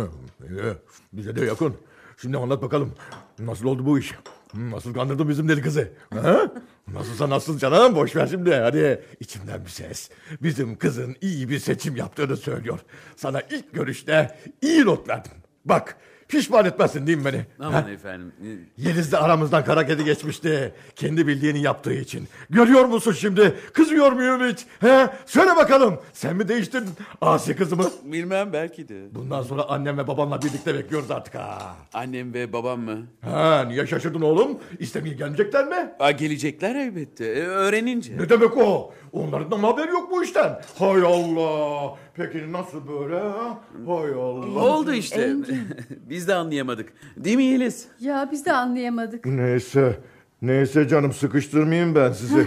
iyi. 0.51 0.73
Bize 1.13 1.37
de 1.37 1.45
yakın. 1.45 1.75
Şimdi 2.17 2.37
anlat 2.39 2.63
bakalım. 2.63 2.95
Nasıl 3.39 3.65
oldu 3.67 3.87
bu 3.87 3.99
iş? 3.99 4.15
Hmm, 4.51 4.71
Nasıl 4.71 4.95
kandırdın 4.95 5.29
bizim 5.29 5.49
deli 5.49 5.63
kızı? 5.63 5.93
Ha? 6.15 6.53
Nasılsa 6.93 7.31
nasıl 7.31 7.59
canım? 7.59 7.95
Boş 7.95 8.17
ver 8.17 8.27
şimdi. 8.27 8.55
Hadi 8.55 9.05
içimden 9.21 9.65
bir 9.65 9.71
ses. 9.71 10.11
Bizim 10.43 10.79
kızın 10.79 11.17
iyi 11.21 11.49
bir 11.49 11.59
seçim 11.59 11.97
yaptığını 11.97 12.37
söylüyor. 12.37 12.79
Sana 13.17 13.41
ilk 13.41 13.73
görüşte 13.75 14.39
iyi 14.63 14.85
not 14.85 15.09
verdim. 15.09 15.33
Bak 15.65 15.97
Pişman 16.31 16.65
etmezsin 16.65 17.07
değil 17.07 17.19
mi 17.19 17.25
beni? 17.25 17.47
Aman 17.61 17.83
Ha? 17.83 17.91
efendim. 17.91 18.33
Yeliz 18.77 19.13
de 19.13 19.19
aramızdan 19.19 19.65
kara 19.65 19.87
kedi 19.87 20.05
geçmişti. 20.05 20.73
Kendi 20.97 21.27
bildiğini 21.27 21.63
yaptığı 21.63 21.93
için. 21.93 22.29
Görüyor 22.51 22.85
musun 22.85 23.13
şimdi? 23.13 23.55
Kızıyor 23.73 24.13
muyum 24.13 24.41
hiç? 24.49 24.59
He? 24.81 25.07
Söyle 25.27 25.57
bakalım. 25.57 25.99
Sen 26.13 26.37
mi 26.37 26.49
değiştirdin 26.49 26.91
asi 27.21 27.57
kızımı? 27.57 27.91
Bilmem 28.05 28.53
belki 28.53 28.89
de. 28.89 29.15
Bundan 29.15 29.43
sonra 29.43 29.63
annem 29.69 29.99
ve 29.99 30.07
babamla 30.07 30.43
birlikte 30.43 30.75
bekliyoruz 30.75 31.11
artık 31.11 31.35
ha. 31.35 31.77
Annem 31.95 32.35
ve 32.35 32.53
babam 32.53 32.81
mı? 32.81 32.99
Ha, 33.21 33.65
niye 33.69 33.87
şaşırdın 33.87 34.21
oğlum? 34.21 34.59
İstemeye 34.79 35.15
gelmeyecekler 35.15 35.67
mi? 35.67 35.93
Aa, 35.99 36.11
gelecekler 36.11 36.75
elbette. 36.75 37.25
E, 37.27 37.41
öğrenince. 37.41 38.19
Ne 38.19 38.29
demek 38.29 38.57
o? 38.57 38.95
Onların 39.13 39.51
da 39.51 39.57
mı 39.57 39.67
haberi 39.67 39.91
yok 39.91 40.11
bu 40.11 40.25
işten? 40.25 40.61
Hay 40.79 41.03
Allah. 41.03 41.95
Peki 42.15 42.53
nasıl 42.53 42.89
böyle 42.89 43.19
ha? 43.21 43.59
Hay 43.87 44.11
Allah. 44.13 44.65
Oldu 44.65 44.93
işte. 44.93 45.35
Biz 45.91 46.29
de 46.29 46.35
anlayamadık. 46.35 46.93
Değil 47.17 47.37
mi 47.37 47.45
Yeliz? 47.45 47.87
Ya 48.01 48.29
biz 48.33 48.47
de 48.47 48.53
anlayamadık. 48.53 49.27
Neyse. 49.27 49.99
Neyse 50.43 50.89
canım 50.89 51.13
sıkıştırmayayım 51.13 51.95
ben 51.95 52.13
sizi. 52.13 52.47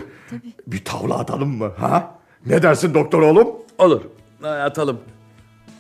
Bir 0.68 0.86
tavla 0.86 1.20
atalım 1.20 1.58
mı? 1.58 1.72
Ha? 1.80 2.16
Ne 2.46 2.64
dersin 2.64 2.94
doktor 2.94 3.22
oğlum? 3.22 3.48
Olur. 3.78 4.02
Ha, 4.42 4.50
Atalım. 4.50 5.00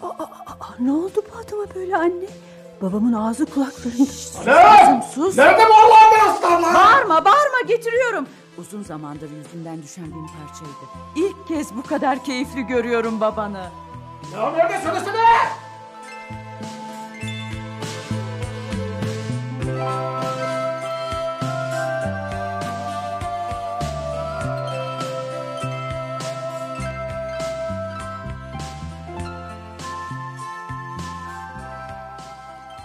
Aa, 0.01 0.25
ne 0.79 0.91
oldu 0.91 1.23
bu 1.33 1.37
adama 1.37 1.75
böyle 1.75 1.97
anne? 1.97 2.25
Babamın 2.81 3.13
ağzı 3.13 3.45
kulaklarında. 3.45 4.03
Kızım 4.79 5.01
sus. 5.13 5.37
Nerede 5.37 5.61
bu 5.69 5.73
Allah'ın 5.73 6.29
aslanlar? 6.33 6.73
Bağırma 6.73 7.25
bağırma 7.25 7.61
getiriyorum. 7.67 8.25
Uzun 8.57 8.83
zamandır 8.83 9.29
yüzünden 9.31 9.83
düşen 9.83 10.05
bin 10.05 10.27
parçaydı. 10.27 10.85
İlk 11.15 11.47
kez 11.47 11.75
bu 11.75 11.83
kadar 11.83 12.23
keyifli 12.23 12.61
görüyorum 12.61 13.19
babanı. 13.21 13.69
Ya 14.33 14.51
nerede 14.51 14.81
söylesene? 14.81 15.23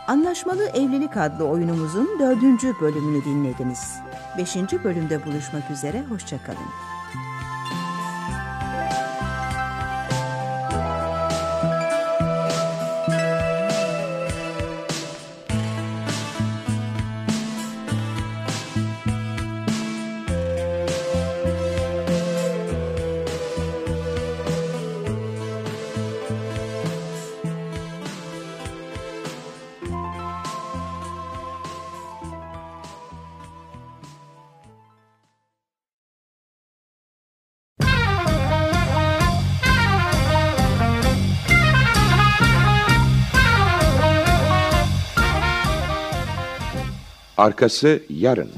Anlaşmalı 0.08 0.64
Evlilik 0.64 1.16
adlı 1.16 1.44
oyunumuzun 1.44 2.18
dördüncü 2.18 2.74
bölümünü 2.80 3.24
dinlediniz. 3.24 4.07
Beşinci 4.39 4.85
bölümde 4.85 5.24
buluşmak 5.24 5.70
üzere, 5.70 6.05
hoşçakalın. 6.09 6.88
Arkası 47.39 48.01
yarın. 48.10 48.48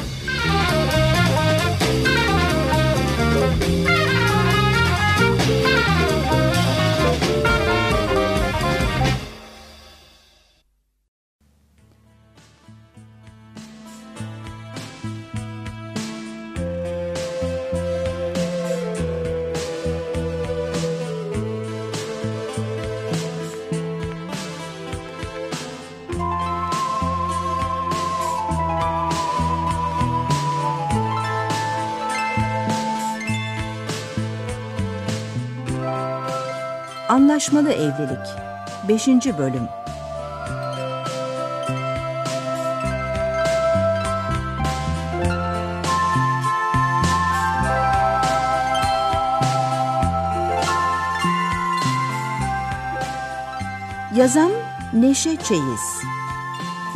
Anlaşmalı 37.50 37.72
Evlilik 37.72 38.26
5. 38.88 39.06
Bölüm 39.38 39.68
Yazan 54.14 54.52
Neşe 54.92 55.36
Çeyiz 55.36 56.02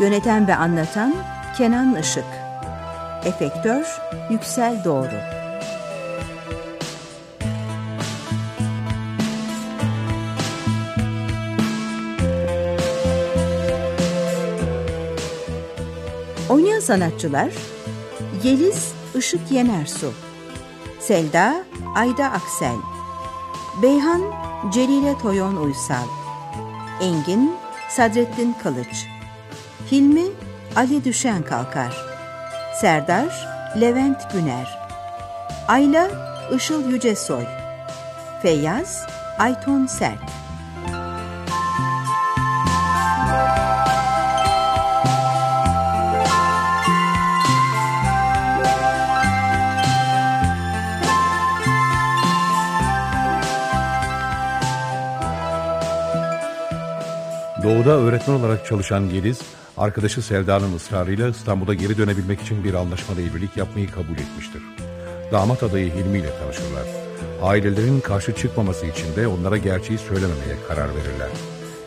Yöneten 0.00 0.48
ve 0.48 0.54
anlatan 0.54 1.14
Kenan 1.56 1.96
Işık 1.96 2.24
Efektör 3.24 4.00
Yüksel 4.30 4.84
Doğru 4.84 5.33
sanatçılar 16.84 17.52
Yeliz 18.42 18.92
Işık 19.14 19.50
Yenersu 19.50 20.12
Selda 21.00 21.64
Ayda 21.94 22.24
Aksel 22.24 22.76
Beyhan 23.82 24.22
Celile 24.72 25.18
Toyon 25.18 25.56
Uysal 25.56 26.06
Engin 27.02 27.52
Sadrettin 27.88 28.56
Kılıç 28.62 29.06
Hilmi 29.92 30.24
Ali 30.76 31.04
Düşen 31.04 31.42
Kalkar 31.42 31.96
Serdar 32.80 33.48
Levent 33.80 34.32
Güner 34.32 34.78
Ayla 35.68 36.10
Işıl 36.56 36.90
Yücesoy 36.90 37.44
Feyyaz 38.42 39.06
Ayton 39.38 39.86
Sert 39.86 40.43
Doğu'da 57.84 57.98
öğretmen 57.98 58.34
olarak 58.34 58.66
çalışan 58.66 59.00
Yeliz, 59.00 59.40
arkadaşı 59.76 60.22
Selda'nın 60.22 60.76
ısrarıyla 60.76 61.28
İstanbul'a 61.28 61.74
geri 61.74 61.98
dönebilmek 61.98 62.40
için 62.40 62.64
bir 62.64 62.74
anlaşmalı 62.74 63.20
evlilik 63.22 63.56
yapmayı 63.56 63.90
kabul 63.90 64.12
etmiştir. 64.12 64.62
Damat 65.32 65.62
adayı 65.62 65.92
Hilmi 65.94 66.18
ile 66.18 66.30
tanışırlar. 66.38 66.86
Ailelerin 67.42 68.00
karşı 68.00 68.34
çıkmaması 68.34 68.86
için 68.86 69.16
de 69.16 69.28
onlara 69.28 69.56
gerçeği 69.56 69.98
söylememeye 69.98 70.56
karar 70.68 70.88
verirler. 70.88 71.28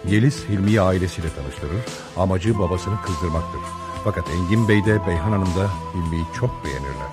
Yeliz 0.07 0.43
Hilmi'yi 0.49 0.81
ailesiyle 0.81 1.27
tanıştırır, 1.29 1.83
amacı 2.17 2.59
babasını 2.59 3.01
kızdırmaktır. 3.05 3.61
Fakat 4.03 4.29
Engin 4.29 4.67
Bey 4.67 4.85
de 4.85 5.07
Beyhan 5.07 5.31
Hanım 5.31 5.55
da 5.55 5.69
Hilmi'yi 5.93 6.25
çok 6.39 6.65
beğenirler. 6.65 7.11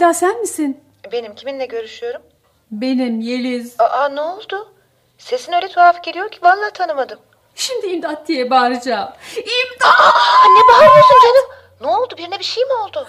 Selda 0.00 0.14
sen 0.14 0.40
misin? 0.40 0.80
Benim 1.12 1.34
kiminle 1.34 1.66
görüşüyorum? 1.66 2.22
Benim 2.70 3.20
Yeliz. 3.20 3.80
Aa 3.80 4.08
ne 4.08 4.20
oldu? 4.20 4.72
Sesin 5.18 5.52
öyle 5.52 5.68
tuhaf 5.68 6.04
geliyor 6.04 6.30
ki 6.30 6.38
vallahi 6.42 6.72
tanımadım. 6.72 7.18
Şimdi 7.54 7.86
imdat 7.86 8.28
diye 8.28 8.50
bağıracağım. 8.50 9.08
İmdat! 9.36 10.00
Aa, 10.00 10.44
ne 10.54 10.60
bağırıyorsun 10.72 11.16
canım? 11.24 11.50
Ne 11.80 11.86
oldu? 11.86 12.14
Birine 12.18 12.38
bir 12.38 12.44
şey 12.44 12.64
mi 12.64 12.72
oldu? 12.72 13.06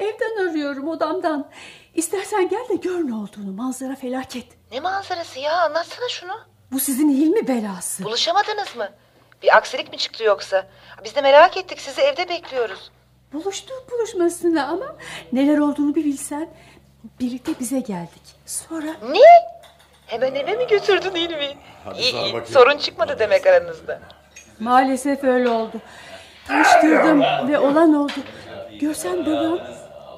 Evden 0.00 0.48
arıyorum 0.48 0.88
odamdan. 0.88 1.50
İstersen 1.94 2.48
gel 2.48 2.68
de 2.68 2.74
gör 2.74 2.98
ne 2.98 3.14
olduğunu. 3.14 3.52
Manzara 3.56 3.96
felaket. 3.96 4.46
Ne 4.72 4.80
manzarası 4.80 5.38
ya? 5.38 5.56
Anlatsana 5.62 6.08
şunu. 6.08 6.40
Bu 6.72 6.80
sizin 6.80 7.10
Hilmi 7.10 7.48
belası. 7.48 8.04
Buluşamadınız 8.04 8.76
mı? 8.76 8.88
Bir 9.42 9.56
aksilik 9.56 9.92
mi 9.92 9.98
çıktı 9.98 10.24
yoksa? 10.24 10.66
Biz 11.04 11.14
de 11.14 11.20
merak 11.20 11.56
ettik. 11.56 11.80
Sizi 11.80 12.00
evde 12.00 12.28
bekliyoruz. 12.28 12.90
Buluştuk 13.32 13.84
buluşmasına 13.92 14.66
ama 14.66 14.96
neler 15.32 15.58
olduğunu 15.58 15.94
bir 15.94 16.04
bilsen. 16.04 16.48
Birlikte 17.20 17.52
bize 17.60 17.80
geldik. 17.80 18.22
Sonra... 18.46 18.86
Ne? 18.86 19.50
Hemen 20.06 20.34
eve 20.34 20.56
mi 20.56 20.66
götürdün? 20.66 21.10
Hadi 21.84 22.00
İyi. 22.00 22.42
Sorun 22.46 22.78
çıkmadı 22.78 23.16
demek 23.18 23.46
aranızda. 23.46 24.00
Maalesef 24.60 25.24
öyle 25.24 25.48
oldu. 25.48 25.76
Tanıştırdım 26.48 27.22
ve 27.48 27.58
olan 27.58 27.94
oldu. 27.94 28.12
Görsen 28.80 29.26
babam 29.26 29.58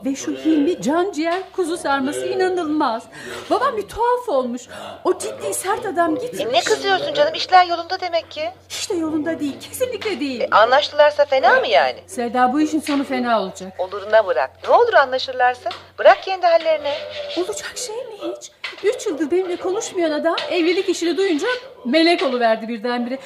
ve 0.05 0.17
şu 0.17 0.33
Hilmi 0.33 0.83
can 0.83 1.13
ciğer 1.13 1.43
kuzu 1.53 1.77
sarması 1.77 2.27
inanılmaz. 2.27 3.03
Babam 3.51 3.77
bir 3.77 3.89
tuhaf 3.89 4.29
olmuş. 4.29 4.63
O 5.05 5.19
ciddi 5.19 5.55
sert 5.55 5.87
adam 5.87 6.15
gitmiş. 6.19 6.41
E 6.41 6.53
ne 6.53 6.61
kızıyorsun 6.61 7.15
canım? 7.15 7.35
İşler 7.35 7.67
yolunda 7.67 8.01
demek 8.01 8.31
ki. 8.31 8.51
Hiç 8.69 8.91
de 8.91 8.95
yolunda 8.95 9.41
değil. 9.41 9.61
Kesinlikle 9.61 10.21
değil. 10.21 10.41
E, 10.41 10.49
anlaştılarsa 10.51 11.25
fena 11.25 11.61
mı 11.61 11.67
yani? 11.67 11.99
Selda 12.07 12.53
bu 12.53 12.61
işin 12.61 12.81
sonu 12.81 13.05
fena 13.05 13.43
olacak. 13.43 13.73
Oluruna 13.79 14.27
bırak. 14.27 14.51
Ne 14.69 14.75
olur 14.75 14.95
anlaşırlarsa? 14.95 15.71
Bırak 15.99 16.23
kendi 16.23 16.47
hallerine. 16.47 16.95
Olacak 17.39 17.73
şey 17.77 17.97
mi 17.97 18.15
hiç? 18.37 18.51
Üç 18.85 19.07
yıldır 19.07 19.31
benimle 19.31 19.57
konuşmayan 19.57 20.11
adam 20.11 20.37
evlilik 20.51 20.89
işini 20.89 21.17
duyunca 21.17 21.47
melek 21.85 22.23
oluverdi 22.23 22.69
birdenbire. 22.69 23.19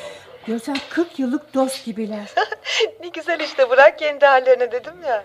Görsen 0.47 0.77
40 0.91 1.19
yıllık 1.19 1.55
dost 1.55 1.85
gibiler. 1.85 2.27
ne 3.01 3.09
güzel 3.09 3.41
işte 3.41 3.71
bırak 3.71 3.99
kendi 3.99 4.27
hallerine 4.27 4.73
dedim 4.73 4.95
ya. 5.07 5.25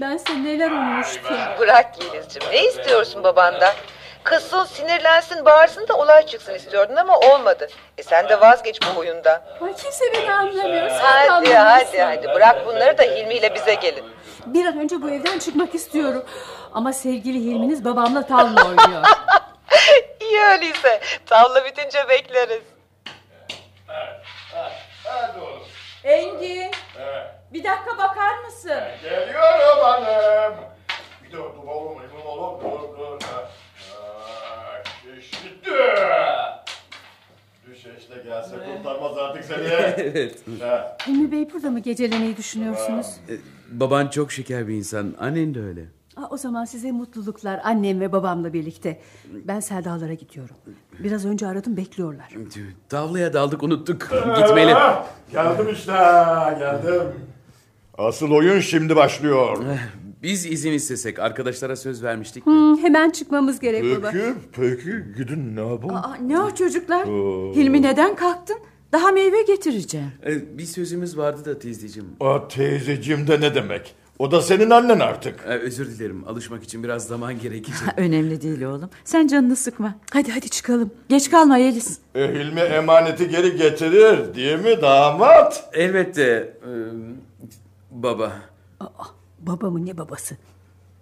Ben 0.00 0.16
size 0.16 0.44
neler 0.44 0.70
olmuştu. 0.70 1.34
Bırak 1.58 2.04
Yeliz'ciğim. 2.04 2.52
Ne 2.52 2.64
istiyorsun 2.66 3.24
babandan? 3.24 3.72
Kızsın, 4.24 4.64
sinirlensin, 4.64 5.44
bağırsın 5.44 5.88
da 5.88 5.96
olay 5.96 6.26
çıksın 6.26 6.54
istiyordun 6.54 6.96
ama 6.96 7.18
olmadı. 7.18 7.68
E 7.98 8.02
sen 8.02 8.28
de 8.28 8.40
vazgeç 8.40 8.80
bu 8.82 8.98
oyundan. 9.00 9.42
Ay 9.60 9.74
kimse 9.76 10.04
beni 10.14 10.32
anlamıyor. 10.32 10.88
Sen 10.88 11.28
Hadi 11.28 11.54
hadi 11.54 12.02
hadi 12.02 12.28
bırak 12.28 12.66
bunları 12.66 12.98
da 12.98 13.02
Hilmi 13.02 13.34
ile 13.34 13.54
bize 13.54 13.74
gelin. 13.74 14.04
Bir 14.46 14.66
an 14.66 14.78
önce 14.78 15.02
bu 15.02 15.10
evden 15.10 15.38
çıkmak 15.38 15.74
istiyorum. 15.74 16.24
Ama 16.72 16.92
sevgili 16.92 17.38
Hilmi'niz 17.38 17.84
babamla 17.84 18.26
tavla 18.26 18.64
oynuyor. 18.68 19.02
İyi 20.20 20.40
öyleyse. 20.40 21.00
Tavla 21.26 21.64
bitince 21.64 22.08
bekleriz. 22.08 22.62
Hadi 25.04 25.38
oğlum. 25.40 25.62
Engin 26.04 26.70
Evet. 26.98 27.26
bir 27.52 27.64
dakika 27.64 27.98
bakar 27.98 28.38
mısın? 28.44 28.80
Geliyorum 29.02 29.78
hanım. 29.82 30.54
Bir 31.24 31.32
dur 31.32 31.38
dur 31.38 31.68
oğlum. 31.68 31.98
Dur 32.12 32.24
oğlum 32.24 32.60
dur 32.60 32.98
dur. 32.98 33.20
Ha. 33.22 33.50
Düş 37.66 37.86
işte 37.98 38.14
gelse 38.24 38.56
kurtarmaz 38.56 39.18
artık 39.18 39.44
seni. 39.44 39.66
Evet. 39.68 40.34
Ha. 40.60 40.96
Hilmi 41.06 41.32
Bey 41.32 41.52
burada 41.52 41.70
mı 41.70 41.80
gecelemeyi 41.80 42.36
düşünüyorsunuz? 42.36 43.06
E, 43.28 43.32
Baban 43.68 44.08
çok 44.08 44.32
şeker 44.32 44.68
bir 44.68 44.74
insan. 44.74 45.14
Annen 45.20 45.54
de 45.54 45.60
öyle. 45.60 45.80
Aa, 46.16 46.26
o 46.30 46.36
zaman 46.36 46.64
size 46.64 46.92
mutluluklar 46.92 47.60
annem 47.64 48.00
ve 48.00 48.12
babamla 48.12 48.52
birlikte. 48.52 49.00
Ben 49.44 49.60
Seldalara 49.60 50.14
gidiyorum. 50.14 50.56
Biraz 50.98 51.24
önce 51.26 51.46
aradım 51.46 51.76
bekliyorlar. 51.76 52.28
Tavlaya 52.88 53.32
daldık 53.32 53.62
unuttuk. 53.62 54.10
Gitmeli. 54.36 54.74
Ah, 54.74 55.06
Geldim 55.32 55.66
işte 55.72 55.92
geldim. 56.58 57.02
Asıl 57.98 58.30
oyun 58.30 58.60
şimdi 58.60 58.96
başlıyor. 58.96 59.64
Biz 60.22 60.46
izin 60.46 60.72
istesek 60.72 61.18
arkadaşlara 61.18 61.76
söz 61.76 62.02
vermiştik. 62.02 62.46
Hmm, 62.46 62.76
hemen 62.78 63.10
çıkmamız 63.10 63.60
gerek 63.60 63.98
baba. 63.98 64.10
Peki, 64.12 64.24
peki 64.52 64.90
gidin 65.16 65.56
ne 65.56 65.60
yapalım? 65.68 65.96
Aa, 65.96 66.16
ne 66.26 66.40
o 66.40 66.54
çocuklar? 66.54 67.06
Oo. 67.06 67.54
Hilmi 67.54 67.82
neden 67.82 68.16
kalktın? 68.16 68.56
Daha 68.92 69.10
meyve 69.12 69.42
getireceğim. 69.42 70.06
E, 70.26 70.58
Bir 70.58 70.64
sözümüz 70.64 71.18
vardı 71.18 71.44
da 71.44 71.58
teyzeciğim. 71.58 72.08
O 72.20 72.48
teyzeciğim 72.48 73.26
de 73.28 73.40
ne 73.40 73.54
demek? 73.54 73.94
O 74.18 74.30
da 74.30 74.42
senin 74.42 74.70
annen 74.70 75.00
artık. 75.00 75.40
E, 75.46 75.48
Özür 75.48 75.86
dilerim. 75.86 76.24
Alışmak 76.28 76.64
için 76.64 76.82
biraz 76.84 77.06
zaman 77.06 77.38
gerekecek. 77.38 77.88
Önemli 77.96 78.42
değil 78.42 78.62
oğlum. 78.62 78.90
Sen 79.04 79.26
canını 79.26 79.56
sıkma. 79.56 79.94
Hadi 80.12 80.32
hadi 80.32 80.48
çıkalım. 80.50 80.90
Geç 81.08 81.30
kalma 81.30 81.56
Yeliz. 81.56 81.98
E, 82.14 82.20
Hilmi 82.28 82.60
emaneti 82.60 83.28
geri 83.28 83.56
getirir 83.56 84.34
değil 84.34 84.58
mi 84.58 84.82
damat? 84.82 85.70
Elbette. 85.72 86.22
e, 86.62 86.70
Baba. 87.90 88.32
Baba 89.40 89.70
mı 89.70 89.86
ne 89.86 89.96
babası? 89.98 90.36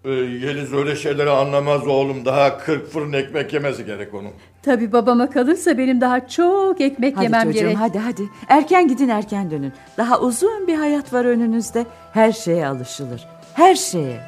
E, 0.05 0.11
Yeliz 0.11 0.73
öyle 0.73 0.97
şeyleri 0.97 1.31
anlamaz 1.31 1.87
oğlum. 1.87 2.25
Daha 2.25 2.59
40 2.59 2.91
fırın 2.93 3.13
ekmek 3.13 3.53
yemesi 3.53 3.85
gerek 3.85 4.15
onun. 4.15 4.33
Tabii 4.63 4.93
babama 4.93 5.31
kalırsa 5.31 5.79
benim 5.79 6.01
daha 6.01 6.29
çok 6.29 6.81
ekmek 6.81 7.17
Hadi 7.17 7.25
yemem 7.25 7.43
çocuğum 7.43 7.59
gerek. 7.61 7.77
hadi 7.81 7.99
hadi. 7.99 8.23
Erken 8.49 8.89
gidin 8.89 9.09
erken 9.09 9.51
dönün. 9.51 9.73
Daha 9.99 10.21
uzun 10.21 10.67
bir 10.67 10.75
hayat 10.75 11.13
var 11.13 11.25
önünüzde. 11.25 11.87
Her 12.13 12.33
şeye 12.33 12.67
alışılır. 12.67 13.29
Her 13.55 13.75
şeye. 13.75 14.21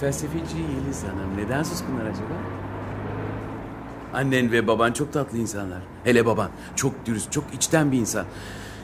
Felsefeci 0.00 0.58
Yeliz 0.58 1.04
Hanım 1.04 1.36
neden 1.36 1.62
suskunlar 1.62 2.04
acaba? 2.04 2.31
Annen 4.14 4.52
ve 4.52 4.66
baban 4.66 4.92
çok 4.92 5.12
tatlı 5.12 5.38
insanlar. 5.38 5.78
Hele 6.04 6.26
baban 6.26 6.50
çok 6.76 7.06
dürüst, 7.06 7.32
çok 7.32 7.44
içten 7.54 7.92
bir 7.92 7.98
insan. 7.98 8.26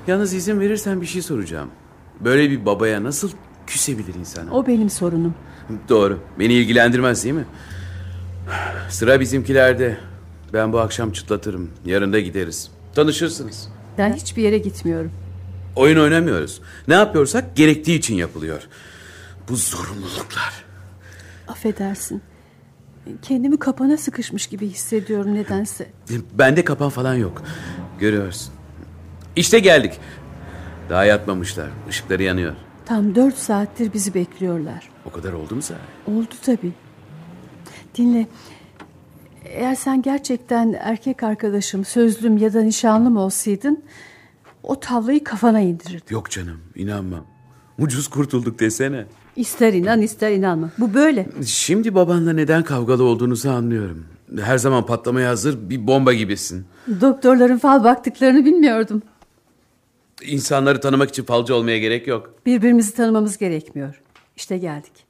Yalnız 0.06 0.34
izin 0.34 0.60
verirsen 0.60 1.00
bir 1.00 1.06
şey 1.06 1.22
soracağım. 1.22 1.70
Böyle 2.20 2.50
bir 2.50 2.66
babaya 2.66 3.05
nasıl 3.05 3.30
küsebilir 3.66 4.14
insan? 4.14 4.55
O 4.55 4.66
benim 4.66 4.90
sorunum. 4.90 5.34
Doğru. 5.88 6.18
Beni 6.38 6.52
ilgilendirmez 6.52 7.24
değil 7.24 7.34
mi? 7.34 7.44
Sıra 8.88 9.20
bizimkilerde. 9.20 9.98
Ben 10.52 10.72
bu 10.72 10.80
akşam 10.80 11.12
çıtlatırım. 11.12 11.70
Yarın 11.84 12.12
da 12.12 12.20
gideriz. 12.20 12.70
Tanışırsınız. 12.94 13.68
Ben 13.98 14.12
hiçbir 14.12 14.42
yere 14.42 14.59
gitmiyorum. 14.59 15.12
Oyun 15.76 15.98
oynamıyoruz. 15.98 16.60
Ne 16.88 16.94
yapıyorsak 16.94 17.56
gerektiği 17.56 17.98
için 17.98 18.14
yapılıyor. 18.14 18.68
Bu 19.48 19.56
zorunluluklar. 19.56 20.64
Affedersin. 21.48 22.22
Kendimi 23.22 23.59
kapana 23.59 23.97
sıkışmış 23.97 24.47
gibi 24.47 24.68
hissediyorum 24.68 25.35
nedense. 25.35 25.86
Bende 26.32 26.64
kapan 26.64 26.89
falan 26.89 27.14
yok. 27.14 27.43
Görüyorsun. 27.98 28.55
İşte 29.36 29.59
geldik. 29.59 30.01
Daha 30.90 31.05
yatmamışlar. 31.05 31.68
Işıkları 31.90 32.22
yanıyor. 32.22 32.55
Tam 32.86 33.14
dört 33.14 33.39
saattir 33.39 33.93
bizi 33.93 34.14
bekliyorlar. 34.14 34.89
O 35.05 35.10
kadar 35.10 35.32
oldu 35.32 35.55
mu 35.55 35.62
sahi? 35.62 35.78
Oldu 36.06 36.35
tabii. 36.43 36.72
Dinle. 37.94 38.26
Eğer 39.44 39.74
sen 39.74 40.02
gerçekten 40.02 40.76
erkek 40.80 41.22
arkadaşım, 41.22 41.85
sözlüm 41.85 42.36
ya 42.36 42.55
da 42.55 42.62
nişanlım 42.62 43.16
olsaydın... 43.16 43.85
...o 44.62 44.80
tavlayı 44.80 45.24
kafana 45.24 45.60
indirirdim. 45.60 46.06
Yok 46.10 46.30
canım 46.30 46.60
inanmam. 46.74 47.24
Ucuz 47.78 48.09
kurtulduk 48.09 48.60
desene. 48.60 49.06
İster 49.39 49.73
inan 49.73 50.02
ister 50.02 50.31
inanma. 50.32 50.70
Bu 50.78 50.94
böyle. 50.94 51.27
Şimdi 51.47 51.94
babanla 51.94 52.32
neden 52.32 52.62
kavgalı 52.65 53.05
olduğunuzu 53.05 53.51
anlıyorum. 53.51 54.06
Her 54.40 54.59
zaman 54.59 54.86
patlamaya 54.86 55.31
hazır 55.31 55.70
bir 55.70 55.86
bomba 55.86 56.12
gibisin. 56.12 56.66
Doktorların 57.01 57.59
fal 57.59 57.85
baktıklarını 57.85 58.44
bilmiyordum. 58.44 59.02
İnsanları 60.23 60.81
tanımak 60.81 61.09
için 61.09 61.24
falcı 61.24 61.55
olmaya 61.55 61.78
gerek 61.78 62.06
yok. 62.06 62.35
Birbirimizi 62.47 62.94
tanımamız 62.94 63.39
gerekmiyor. 63.39 64.01
İşte 64.36 64.59
geldik. 64.59 65.07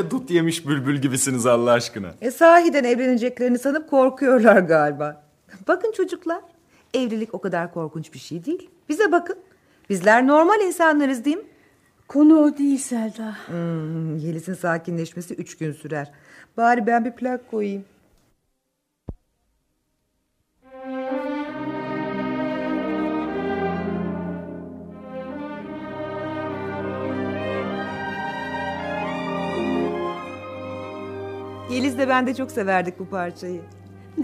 Niye 0.00 0.08
öyle 0.08 0.10
dut 0.10 0.30
yemiş 0.30 0.66
bülbül 0.66 0.96
gibisiniz 0.96 1.46
Allah 1.46 1.72
aşkına? 1.72 2.14
E 2.20 2.30
sahiden 2.30 2.84
evleneceklerini 2.84 3.58
sanıp 3.58 3.90
korkuyorlar 3.90 4.58
galiba. 4.58 5.22
Bakın 5.68 5.92
çocuklar, 5.92 6.40
evlilik 6.94 7.34
o 7.34 7.40
kadar 7.40 7.74
korkunç 7.74 8.12
bir 8.12 8.18
şey 8.18 8.44
değil. 8.44 8.70
Bize 8.88 9.12
bakın. 9.12 9.36
Bizler 9.90 10.26
normal 10.26 10.60
insanlarız 10.60 11.24
değil 11.24 11.36
mi? 11.36 11.44
Konu 12.08 12.38
o 12.38 12.58
değil 12.58 12.78
Selda. 12.78 13.36
Hmm, 13.46 14.16
Yeliz'in 14.16 14.54
sakinleşmesi 14.54 15.34
üç 15.34 15.58
gün 15.58 15.72
sürer. 15.72 16.10
Bari 16.56 16.86
ben 16.86 17.04
bir 17.04 17.12
plak 17.12 17.50
koyayım. 17.50 17.84
Yeliz 31.70 31.98
de 31.98 32.08
ben 32.08 32.26
de 32.26 32.34
çok 32.34 32.50
severdik 32.50 32.98
bu 32.98 33.08
parçayı. 33.08 33.60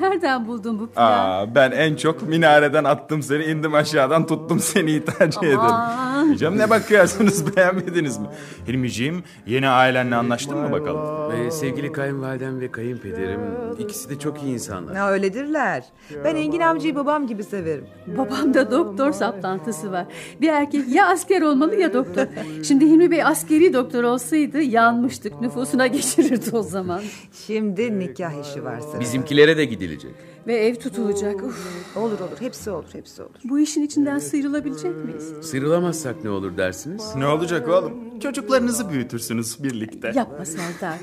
Nereden 0.00 0.46
buldun 0.46 0.78
bu 0.80 0.86
planı? 0.86 1.06
Aa, 1.06 1.54
ben 1.54 1.70
en 1.70 1.96
çok 1.96 2.22
minareden 2.28 2.84
attım 2.84 3.22
seni 3.22 3.44
indim 3.44 3.74
aşağıdan 3.74 4.26
tuttum 4.26 4.60
seni 4.60 5.04
tercih 5.04 5.40
ederim. 5.42 6.36
Canım 6.36 6.58
ne 6.58 6.70
bakıyorsunuz 6.70 7.56
beğenmediniz 7.56 8.18
mi? 8.18 8.26
Hilmiciğim 8.68 9.22
yeni 9.46 9.68
ailenle 9.68 10.16
anlaştın 10.16 10.58
mı 10.58 10.72
bakalım? 10.72 11.32
Ee, 11.32 11.50
sevgili 11.50 11.92
kayınvalidem 11.92 12.60
ve 12.60 12.70
kayınpederim 12.70 13.40
ikisi 13.78 14.10
de 14.10 14.18
çok 14.18 14.42
iyi 14.42 14.54
insanlar. 14.54 14.94
Ya 14.94 15.08
öyledirler. 15.10 15.84
Ben 16.24 16.36
Engin 16.36 16.60
amcayı 16.60 16.94
babam 16.96 17.26
gibi 17.26 17.44
severim. 17.44 17.84
Babamda 18.06 18.70
doktor 18.70 19.12
saplantısı 19.12 19.92
var. 19.92 20.06
Bir 20.40 20.48
erkek 20.48 20.88
ya 20.88 21.06
asker 21.08 21.42
olmalı 21.42 21.74
ya 21.76 21.92
doktor. 21.94 22.26
Şimdi 22.64 22.86
Hilmi 22.86 23.10
Bey 23.10 23.22
askeri 23.24 23.72
doktor 23.72 24.04
olsaydı 24.04 24.60
yanmıştık. 24.62 25.40
Nüfusuna 25.40 25.86
geçirirdi 25.86 26.50
o 26.52 26.62
zaman. 26.62 27.00
Şimdi 27.46 27.98
nikah 27.98 28.32
işi 28.50 28.64
var 28.64 28.80
sırada. 28.80 29.00
Bizimkilere 29.00 29.56
de 29.56 29.64
gidilecek. 29.86 30.14
Ve 30.46 30.54
ev 30.56 30.74
tutulacak. 30.74 31.42
Uf. 31.44 31.96
Olur 31.96 32.20
olur 32.20 32.40
hepsi 32.40 32.70
olur 32.70 32.88
hepsi 32.92 33.22
olur. 33.22 33.30
Bu 33.44 33.58
işin 33.58 33.82
içinden 33.82 34.18
sıyrılabilecek 34.18 35.04
miyiz? 35.04 35.32
Sıyrılamazsak 35.42 36.24
ne 36.24 36.30
olur 36.30 36.56
dersiniz? 36.56 37.04
Ne 37.16 37.26
olacak 37.26 37.68
oğlum? 37.68 38.18
Çocuklarınızı 38.20 38.90
büyütürsünüz 38.90 39.62
birlikte. 39.62 40.12
Yapma 40.14 40.44
Serdar. 40.44 40.98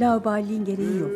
Lauballiğin 0.00 0.64
gereği 0.64 0.98
yok. 0.98 1.10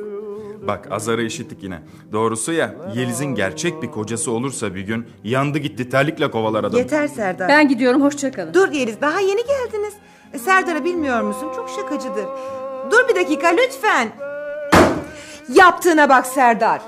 Bak 0.66 0.88
azarı 0.92 1.22
işittik 1.22 1.62
yine. 1.62 1.82
Doğrusu 2.12 2.52
ya 2.52 2.74
Yeliz'in 2.96 3.34
gerçek 3.34 3.82
bir 3.82 3.90
kocası 3.90 4.30
olursa 4.30 4.74
bir 4.74 4.80
gün 4.80 5.06
yandı 5.24 5.58
gitti 5.58 5.88
terlikle 5.88 6.30
kovalar 6.30 6.64
adam. 6.64 6.78
Yeter 6.78 7.08
Serdar. 7.08 7.48
Ben 7.48 7.68
gidiyorum 7.68 8.02
hoşçakalın. 8.02 8.54
Dur 8.54 8.72
Yeliz 8.72 9.00
daha 9.00 9.20
yeni 9.20 9.40
geldiniz. 9.46 9.94
E, 10.32 10.38
Serdar'ı 10.38 10.84
bilmiyor 10.84 11.20
musun? 11.22 11.48
Çok 11.56 11.70
şakacıdır. 11.70 12.24
Dur 12.90 13.08
bir 13.08 13.14
dakika 13.16 13.48
lütfen. 13.48 14.08
Yaptığına 15.54 16.08
bak 16.08 16.26
Serdar. 16.26 16.80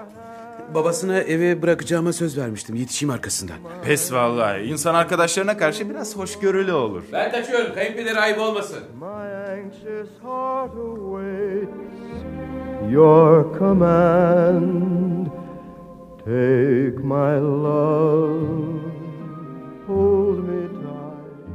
Babasına 0.75 1.19
eve 1.19 1.63
bırakacağıma 1.63 2.13
söz 2.13 2.39
vermiştim. 2.39 2.77
Yetişeyim 2.77 3.13
arkasından. 3.13 3.57
Pes 3.85 4.13
vallahi. 4.13 4.63
İnsan 4.63 4.95
arkadaşlarına 4.95 5.59
karşı 5.59 5.91
biraz 5.91 6.17
hoşgörülü 6.17 6.73
olur. 6.73 7.03
Ben 7.13 7.33
kaçıyorum. 7.33 7.75
Kayınpeder 7.75 8.17
ayıp 8.17 8.41
olmasın. 8.41 8.79
your 12.91 13.59
command. 13.59 15.27
Take 16.25 16.99
my 17.03 17.41
love, 17.41 18.81
hold 19.87 20.39
me 20.39 20.69
tight. 20.69 21.49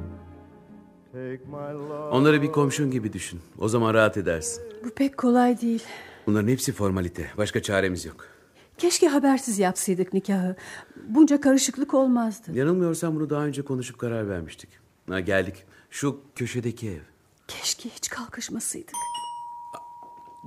Take 1.14 1.42
my 1.48 1.74
love. 1.90 2.10
Onları 2.12 2.42
bir 2.42 2.52
komşun 2.52 2.92
gibi 2.92 3.14
düşün. 3.14 3.40
O 3.60 3.68
zaman 3.68 3.94
rahat 3.94 4.18
edersin. 4.18 4.64
Bu 4.86 4.90
pek 4.90 5.18
kolay 5.18 5.62
değil. 5.62 5.84
Bunların 6.28 6.48
hepsi 6.48 6.74
formalite. 6.74 7.28
Başka 7.38 7.62
çaremiz 7.62 8.06
yok. 8.06 8.37
Keşke 8.78 9.08
habersiz 9.08 9.60
yapsaydık 9.60 10.14
nikahı. 10.14 10.56
Bunca 11.08 11.42
karışıklık 11.42 11.94
olmazdı. 11.94 12.52
Yanılmıyorsam 12.54 13.16
bunu 13.16 13.30
daha 13.30 13.44
önce 13.46 13.62
konuşup 13.62 13.98
karar 14.00 14.30
vermiştik. 14.30 14.70
Ha, 15.10 15.20
geldik. 15.20 15.64
Şu 15.90 16.22
köşedeki 16.36 16.90
ev. 16.90 17.00
Keşke 17.48 17.90
hiç 17.90 18.10
kalkışmasaydık. 18.10 18.94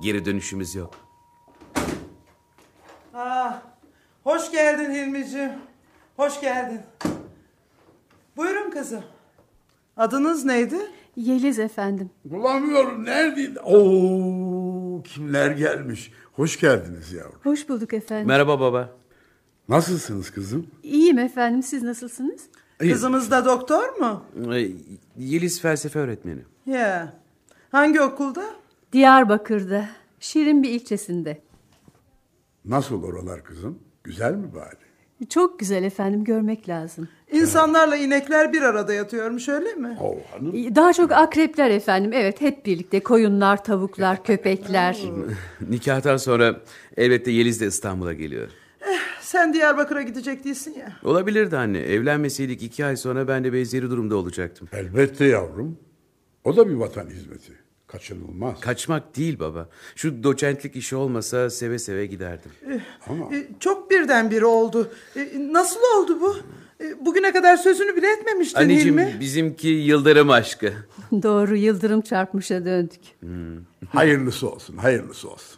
Geri 0.03 0.25
dönüşümüz 0.25 0.75
yok. 0.75 0.93
Ah, 3.13 3.61
hoş 4.23 4.51
geldin 4.51 4.91
Hilmi'ciğim. 4.93 5.51
Hoş 6.17 6.41
geldin. 6.41 6.81
Buyurun 8.37 8.71
kızım. 8.71 9.03
Adınız 9.97 10.45
neydi? 10.45 10.77
Yeliz 11.15 11.59
efendim. 11.59 12.09
Bulamıyorum. 12.25 13.05
Neredeydi? 13.05 13.59
Oo, 13.59 15.03
kimler 15.03 15.51
gelmiş. 15.51 16.11
Hoş 16.33 16.59
geldiniz 16.59 17.11
yavrum. 17.13 17.39
Hoş 17.43 17.69
bulduk 17.69 17.93
efendim. 17.93 18.27
Merhaba 18.27 18.59
baba. 18.59 18.89
Nasılsınız 19.69 20.29
kızım? 20.31 20.67
İyiyim 20.83 21.19
efendim. 21.19 21.63
Siz 21.63 21.83
nasılsınız? 21.83 22.41
Kızımız 22.79 23.31
da 23.31 23.45
doktor 23.45 23.95
mu? 23.99 24.23
Ee, 24.53 24.71
Yeliz 25.17 25.61
felsefe 25.61 25.99
öğretmeni. 25.99 26.41
Ya. 26.65 27.13
Hangi 27.71 28.01
okulda? 28.01 28.45
Diyarbakır'da. 28.93 29.89
Şirin 30.19 30.63
bir 30.63 30.69
ilçesinde. 30.69 31.41
Nasıl 32.65 33.03
oralar 33.03 33.43
kızım? 33.43 33.79
Güzel 34.03 34.33
mi 34.33 34.53
bari? 34.55 34.80
Çok 35.29 35.59
güzel 35.59 35.83
efendim. 35.83 36.23
Görmek 36.23 36.69
lazım. 36.69 37.07
İnsanlarla 37.31 37.95
inekler 37.95 38.53
bir 38.53 38.61
arada 38.61 38.93
yatıyormuş 38.93 39.49
öyle 39.49 39.73
mi? 39.73 39.97
Oh, 40.01 40.15
hanım. 40.31 40.75
Daha 40.75 40.93
çok 40.93 41.11
akrepler 41.11 41.69
efendim. 41.69 42.11
Evet 42.13 42.41
hep 42.41 42.65
birlikte. 42.65 42.99
Koyunlar, 42.99 43.63
tavuklar, 43.63 44.23
köpekler. 44.23 44.97
Nikahtan 45.69 46.17
sonra 46.17 46.61
elbette 46.97 47.31
Yeliz 47.31 47.61
de 47.61 47.67
İstanbul'a 47.67 48.13
geliyor. 48.13 48.47
Sen 49.21 49.53
Diyarbakır'a 49.53 50.01
gidecek 50.01 50.43
değilsin 50.43 50.75
ya. 50.79 50.93
Olabilirdi 51.03 51.57
anne. 51.57 51.79
Evlenmeseydik 51.79 52.63
iki 52.63 52.85
ay 52.85 52.97
sonra 52.97 53.27
ben 53.27 53.43
de 53.43 53.53
benzeri 53.53 53.89
durumda 53.89 54.15
olacaktım. 54.15 54.67
Elbette 54.73 55.25
yavrum. 55.25 55.77
O 56.43 56.57
da 56.57 56.69
bir 56.69 56.73
vatan 56.73 57.07
hizmeti. 57.09 57.53
Kaçınılmaz. 57.91 58.59
Kaçmak 58.59 59.17
değil 59.17 59.39
baba. 59.39 59.69
Şu 59.95 60.23
doçentlik 60.23 60.75
işi 60.75 60.95
olmasa 60.95 61.49
seve 61.49 61.79
seve 61.79 62.05
giderdim. 62.05 62.51
Ama 63.07 63.35
E, 63.35 63.47
Çok 63.59 63.91
birdenbire 63.91 64.45
oldu. 64.45 64.91
E, 65.15 65.29
Nasıl 65.51 65.79
oldu 65.97 66.21
bu? 66.21 66.35
E, 66.83 67.05
Bugüne 67.05 67.33
kadar 67.33 67.57
sözünü 67.57 67.95
bile 67.95 68.11
etmemiştin 68.11 68.59
Anneciğim 68.59 68.97
Hilmi. 68.99 69.17
bizimki 69.19 69.67
yıldırım 69.67 70.29
aşkı. 70.29 70.73
Doğru 71.23 71.55
yıldırım 71.55 72.01
çarpmışa 72.01 72.65
döndük. 72.65 73.01
hayırlısı 73.89 74.49
olsun, 74.49 74.77
hayırlısı 74.77 75.29
olsun. 75.29 75.57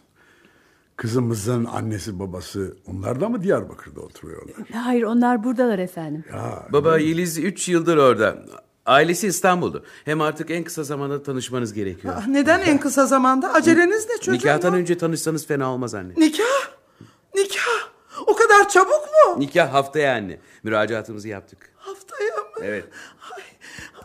Kızımızın 0.96 1.64
annesi 1.64 2.18
babası 2.18 2.76
onlar 2.86 3.20
da 3.20 3.28
mı 3.28 3.42
Diyarbakır'da 3.42 4.00
oturuyorlar? 4.00 4.56
Hayır 4.72 5.02
onlar 5.02 5.44
buradalar 5.44 5.78
efendim. 5.78 6.24
Baba 6.72 6.98
Yeliz 6.98 7.38
3 7.38 7.68
yıldır 7.68 7.96
orada. 7.96 8.38
Ailesi 8.86 9.26
İstanbul'da. 9.26 9.80
Hem 10.04 10.20
artık 10.20 10.50
en 10.50 10.64
kısa 10.64 10.84
zamanda 10.84 11.22
tanışmanız 11.22 11.72
gerekiyor. 11.72 12.14
Ah, 12.18 12.26
Neden 12.26 12.60
en 12.60 12.78
kısa 12.80 13.06
zamanda? 13.06 13.52
Aceleniz 13.54 14.08
ne 14.08 14.16
çocuğum? 14.16 14.32
Nikahtan 14.32 14.74
önce 14.74 14.98
tanışsanız 14.98 15.46
fena 15.46 15.72
olmaz 15.72 15.94
anne. 15.94 16.12
Nikah? 16.16 16.44
Nikah? 17.34 17.88
O 18.26 18.34
kadar 18.36 18.68
çabuk 18.68 18.90
mu? 19.26 19.40
Nikah 19.40 19.72
haftaya 19.72 20.14
anne. 20.14 20.38
Müracaatımızı 20.62 21.28
yaptık. 21.28 21.70
Haftaya 21.76 22.36
mı? 22.36 22.42
Evet. 22.62 22.84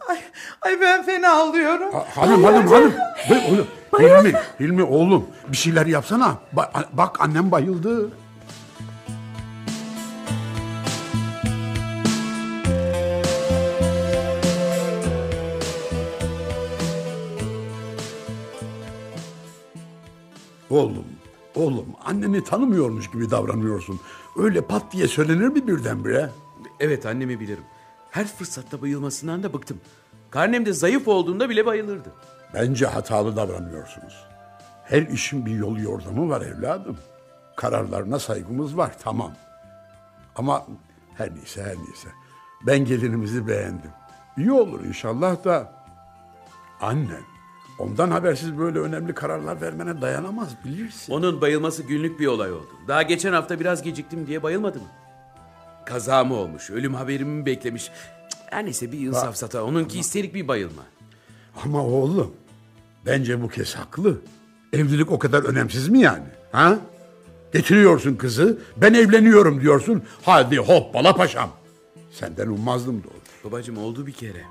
Ay, 0.08 0.18
ay 0.62 0.82
ben 0.82 1.04
fena 1.06 1.44
oluyorum. 1.44 1.92
Ha- 1.94 2.06
hanım 2.16 2.44
hanım 2.44 2.68
hanım. 2.68 2.94
Be- 3.30 3.48
oğlum, 3.50 3.68
Hilmi, 4.00 4.34
Hilmi 4.60 4.84
oğlum 4.84 5.26
bir 5.48 5.58
şeyler 5.58 5.86
yapsana. 5.86 6.38
Ba- 6.56 6.86
bak 6.94 7.22
annem 7.22 7.52
bayıldı. 7.52 8.10
Oğlum, 20.70 21.06
oğlum 21.56 21.86
anneni 22.06 22.44
tanımıyormuş 22.44 23.12
gibi 23.12 23.32
davranıyorsun. 23.32 24.00
Öyle 24.38 24.62
pat 24.62 24.92
diye 24.92 25.08
söylenir 25.08 25.48
mi 25.48 25.68
birdenbire? 25.68 26.30
Evet 26.80 27.06
annemi 27.06 27.40
bilirim. 27.40 27.64
Her 28.12 28.28
fırsatta 28.28 28.82
bayılmasından 28.82 29.44
da 29.44 29.54
bıktım. 29.54 29.78
Karnem 30.32 30.66
de 30.66 30.74
zayıf 30.74 31.08
olduğunda 31.08 31.50
bile 31.50 31.66
bayılırdı. 31.66 32.12
Bence 32.54 32.86
hatalı 32.86 33.36
davranıyorsunuz. 33.36 34.26
Her 34.84 35.02
işin 35.02 35.46
bir 35.46 35.52
yolu 35.56 35.82
yordamı 35.82 36.30
var 36.30 36.42
evladım. 36.42 36.98
Kararlarına 37.56 38.20
saygımız 38.20 38.78
var 38.78 38.92
tamam. 39.04 39.32
Ama 40.36 40.66
her 41.16 41.36
neyse 41.36 41.64
her 41.64 41.76
neyse. 41.76 42.10
Ben 42.68 42.86
gelinimizi 42.86 43.48
beğendim. 43.48 43.92
İyi 44.38 44.52
olur 44.52 44.84
inşallah 44.84 45.44
da 45.44 45.74
annen 46.82 47.24
ondan 47.80 48.12
habersiz 48.12 48.58
böyle 48.58 48.80
önemli 48.80 49.14
kararlar 49.14 49.62
vermene 49.62 50.02
dayanamaz 50.02 50.50
bilirsin. 50.66 51.14
Onun 51.14 51.42
bayılması 51.42 51.84
günlük 51.84 52.20
bir 52.20 52.28
olay 52.28 52.52
oldu. 52.52 52.70
Daha 52.88 53.02
geçen 53.02 53.34
hafta 53.34 53.60
biraz 53.60 53.84
geciktim 53.84 54.28
diye 54.28 54.44
bayılmadı 54.44 54.78
mı? 54.78 54.88
Kaza 55.86 56.24
mı 56.24 56.34
olmuş, 56.34 56.70
ölüm 56.70 56.94
haberimi 56.94 57.32
mi 57.40 57.46
beklemiş? 57.46 57.92
Her 58.46 58.66
neyse 58.66 58.92
bir 58.92 59.00
insaf 59.00 59.36
sata. 59.36 59.64
Onunki 59.64 60.00
isterik 60.00 60.34
bir 60.34 60.48
bayılma. 60.48 60.82
Ama 61.66 61.86
oğlum 61.86 62.32
bence 63.06 63.42
bu 63.42 63.48
kez 63.48 63.76
haklı. 63.76 64.22
Evlilik 64.74 65.12
o 65.12 65.20
kadar 65.20 65.44
önemsiz 65.44 65.90
mi 65.90 66.00
yani? 66.00 66.26
Ha? 66.52 66.80
Getiriyorsun 67.54 68.16
kızı, 68.16 68.58
ben 68.78 68.94
evleniyorum 68.94 69.62
diyorsun. 69.62 70.04
Hadi 70.24 70.58
hoppala 70.58 71.16
paşam. 71.16 71.50
Senden 72.12 72.48
ummazdım 72.48 73.04
doğru. 73.04 73.50
Babacım 73.52 73.78
oldu 73.78 74.08
bir 74.08 74.12
kere. 74.12 74.42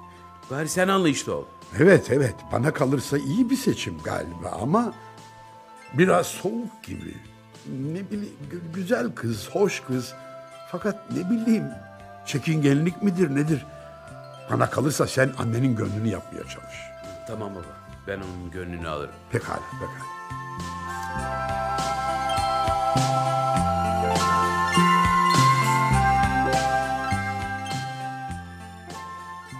Bari 0.51 0.69
sen 0.69 0.89
anlayışlı 0.89 1.35
ol. 1.35 1.45
Evet 1.77 2.11
evet 2.11 2.35
bana 2.53 2.73
kalırsa 2.73 3.19
iyi 3.19 3.51
bir 3.51 3.57
seçim 3.57 3.99
galiba 4.05 4.59
ama 4.63 4.93
biraz 5.95 6.27
soğuk 6.27 6.83
gibi. 6.83 7.15
Ne 7.67 8.11
bileyim 8.11 8.37
gü- 8.53 8.73
güzel 8.75 9.13
kız, 9.15 9.49
hoş 9.53 9.81
kız. 9.81 10.13
Fakat 10.71 11.11
ne 11.11 11.31
bileyim 11.31 11.65
çekingenlik 12.27 13.03
midir 13.03 13.35
nedir? 13.35 13.67
Bana 14.51 14.71
kalırsa 14.71 15.07
sen 15.07 15.31
annenin 15.39 15.77
gönlünü 15.77 16.09
yapmaya 16.09 16.43
çalış. 16.45 16.77
Tamam 17.27 17.55
baba. 17.55 17.65
Ben 18.07 18.17
onun 18.17 18.51
gönlünü 18.51 18.89
alırım. 18.89 19.15
Pekala 19.31 19.61
pekala. 19.81 20.09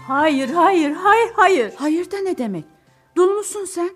Hayır, 0.09 0.49
hayır, 0.49 0.91
hayır, 0.91 1.31
hayır. 1.35 1.73
Hayır 1.77 2.11
da 2.11 2.17
ne 2.19 2.37
demek? 2.37 2.65
Dul 3.15 3.29
musun 3.33 3.65
sen? 3.65 3.89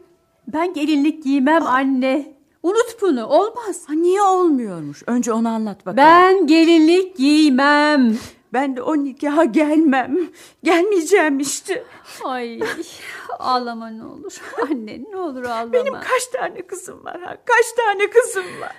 Ben 0.47 0.73
gelinlik 0.73 1.23
giymem 1.23 1.67
anne. 1.67 2.35
Unut 2.63 3.01
bunu, 3.01 3.25
olmaz. 3.25 3.83
Ha, 3.87 3.93
niye 3.93 4.21
olmuyormuş? 4.21 5.03
Önce 5.07 5.33
onu 5.33 5.49
anlat 5.49 5.79
bakalım. 5.85 5.97
Ben 5.97 6.47
gelinlik 6.47 7.17
giymem. 7.17 8.17
Ben 8.53 8.75
de 8.75 8.81
o 8.81 9.03
nikaha 9.03 9.43
gelmem. 9.43 10.17
Gelmeyeceğim 10.63 11.39
işte. 11.39 11.83
Ay 12.23 12.59
ağlama 13.39 13.89
ne 13.89 14.05
olur. 14.05 14.41
Anne 14.69 15.03
ne 15.11 15.17
olur 15.17 15.43
ağlama. 15.43 15.73
Benim 15.73 15.93
kaç 15.93 16.27
tane 16.33 16.61
kızım 16.67 17.05
var 17.05 17.21
ha? 17.21 17.37
Kaç 17.45 17.65
tane 17.77 18.09
kızım 18.09 18.45
var? 18.61 18.75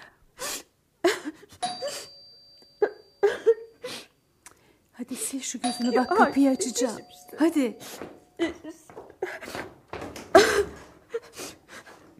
Hadi 4.96 5.16
sil 5.26 5.40
şu 5.40 5.60
gözünü 5.60 5.96
bak 5.96 6.08
kapıyı 6.16 6.50
açacağım. 6.50 6.98
Hadi. 7.38 7.78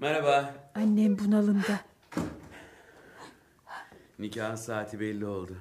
Merhaba. 0.00 0.54
Annem 0.74 1.18
bunalımda. 1.18 1.80
Nikahın 4.18 4.56
saati 4.56 5.00
belli 5.00 5.26
oldu. 5.26 5.56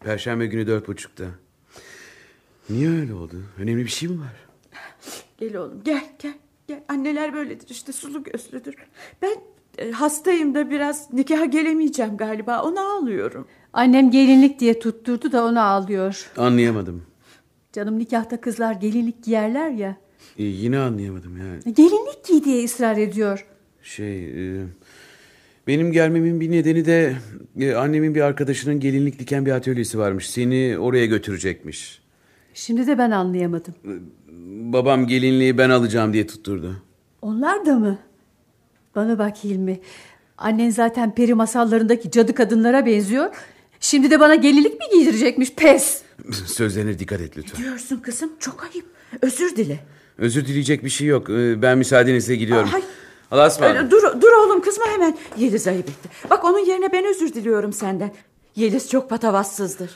Perşembe 0.00 0.46
günü 0.46 0.66
dört 0.66 0.88
buçukta. 0.88 1.24
Niye 2.70 2.90
öyle 2.90 3.14
oldu? 3.14 3.44
Önemli 3.58 3.84
bir 3.84 3.90
şey 3.90 4.08
mi 4.08 4.20
var? 4.20 4.46
Gel 5.38 5.56
oğlum 5.56 5.82
gel 5.84 6.04
gel. 6.18 6.34
gel. 6.66 6.82
Anneler 6.88 7.34
böyledir 7.34 7.68
işte 7.70 7.92
sulu 7.92 8.22
gözlüdür. 8.22 8.74
Ben 9.22 9.36
e, 9.78 9.90
hastayım 9.90 10.54
da 10.54 10.70
biraz 10.70 11.12
nikaha 11.12 11.44
gelemeyeceğim 11.44 12.16
galiba. 12.16 12.62
Ona 12.62 12.80
ağlıyorum. 12.80 13.48
Annem 13.72 14.10
gelinlik 14.10 14.60
diye 14.60 14.78
tutturdu 14.78 15.32
da 15.32 15.44
ona 15.44 15.62
ağlıyor. 15.62 16.30
Anlayamadım. 16.36 17.02
Canım 17.72 17.98
nikahta 17.98 18.40
kızlar 18.40 18.72
gelinlik 18.72 19.24
giyerler 19.24 19.70
ya. 19.70 19.96
Ee, 20.38 20.44
yine 20.44 20.78
anlayamadım 20.78 21.36
yani. 21.36 21.74
Gelinlik 21.74 22.24
giy 22.28 22.44
diye 22.44 22.64
ısrar 22.64 22.96
ediyor. 22.96 23.46
Şey... 23.82 24.24
e, 24.60 24.64
benim 25.66 25.92
gelmemin 25.92 26.40
bir 26.40 26.50
nedeni 26.50 26.86
de 26.86 27.16
e, 27.60 27.74
annemin 27.74 28.14
bir 28.14 28.20
arkadaşının 28.20 28.80
gelinlik 28.80 29.18
diken 29.18 29.46
bir 29.46 29.52
atölyesi 29.52 29.98
varmış. 29.98 30.30
Seni 30.30 30.78
oraya 30.78 31.06
götürecekmiş. 31.06 32.02
Şimdi 32.54 32.86
de 32.86 32.98
ben 32.98 33.10
anlayamadım. 33.10 33.74
Babam 34.72 35.06
gelinliği 35.06 35.58
ben 35.58 35.70
alacağım 35.70 36.12
diye 36.12 36.26
tutturdu. 36.26 36.76
Onlar 37.22 37.66
da 37.66 37.78
mı? 37.78 37.98
Bana 38.96 39.18
bak 39.18 39.44
Hilmi. 39.44 39.80
Annen 40.38 40.70
zaten 40.70 41.14
peri 41.14 41.34
masallarındaki 41.34 42.10
cadı 42.10 42.34
kadınlara 42.34 42.86
benziyor. 42.86 43.30
Şimdi 43.82 44.10
de 44.10 44.20
bana 44.20 44.34
gelinlik 44.34 44.72
mi 44.80 44.86
giydirecekmiş? 44.92 45.52
Pes. 45.52 46.02
Sözlerine 46.46 46.98
dikkat 46.98 47.20
et 47.20 47.36
lütfen. 47.36 47.62
Diyorsun 47.62 47.96
kızım 48.00 48.30
çok 48.38 48.62
ayıp. 48.64 48.86
Özür 49.22 49.56
dile. 49.56 49.80
Özür 50.18 50.46
dileyecek 50.46 50.84
bir 50.84 50.88
şey 50.90 51.06
yok. 51.06 51.30
Ee, 51.30 51.62
Ben 51.62 51.78
müsaadenizle 51.78 52.36
gidiyorum. 52.36 52.70
Ay. 52.74 52.82
Allah'a 53.30 53.46
ısmarladık. 53.46 53.86
Ee, 53.86 53.90
Dur, 53.90 54.20
dur 54.22 54.32
oğlum 54.32 54.60
kızma 54.60 54.84
hemen. 54.86 55.18
Yeliz 55.38 55.66
ayıp 55.68 55.88
etti. 55.88 56.08
Bak 56.30 56.44
onun 56.44 56.58
yerine 56.58 56.92
ben 56.92 57.04
özür 57.04 57.34
diliyorum 57.34 57.72
senden. 57.72 58.14
Yeliz 58.56 58.90
çok 58.90 59.10
patavatsızdır. 59.10 59.90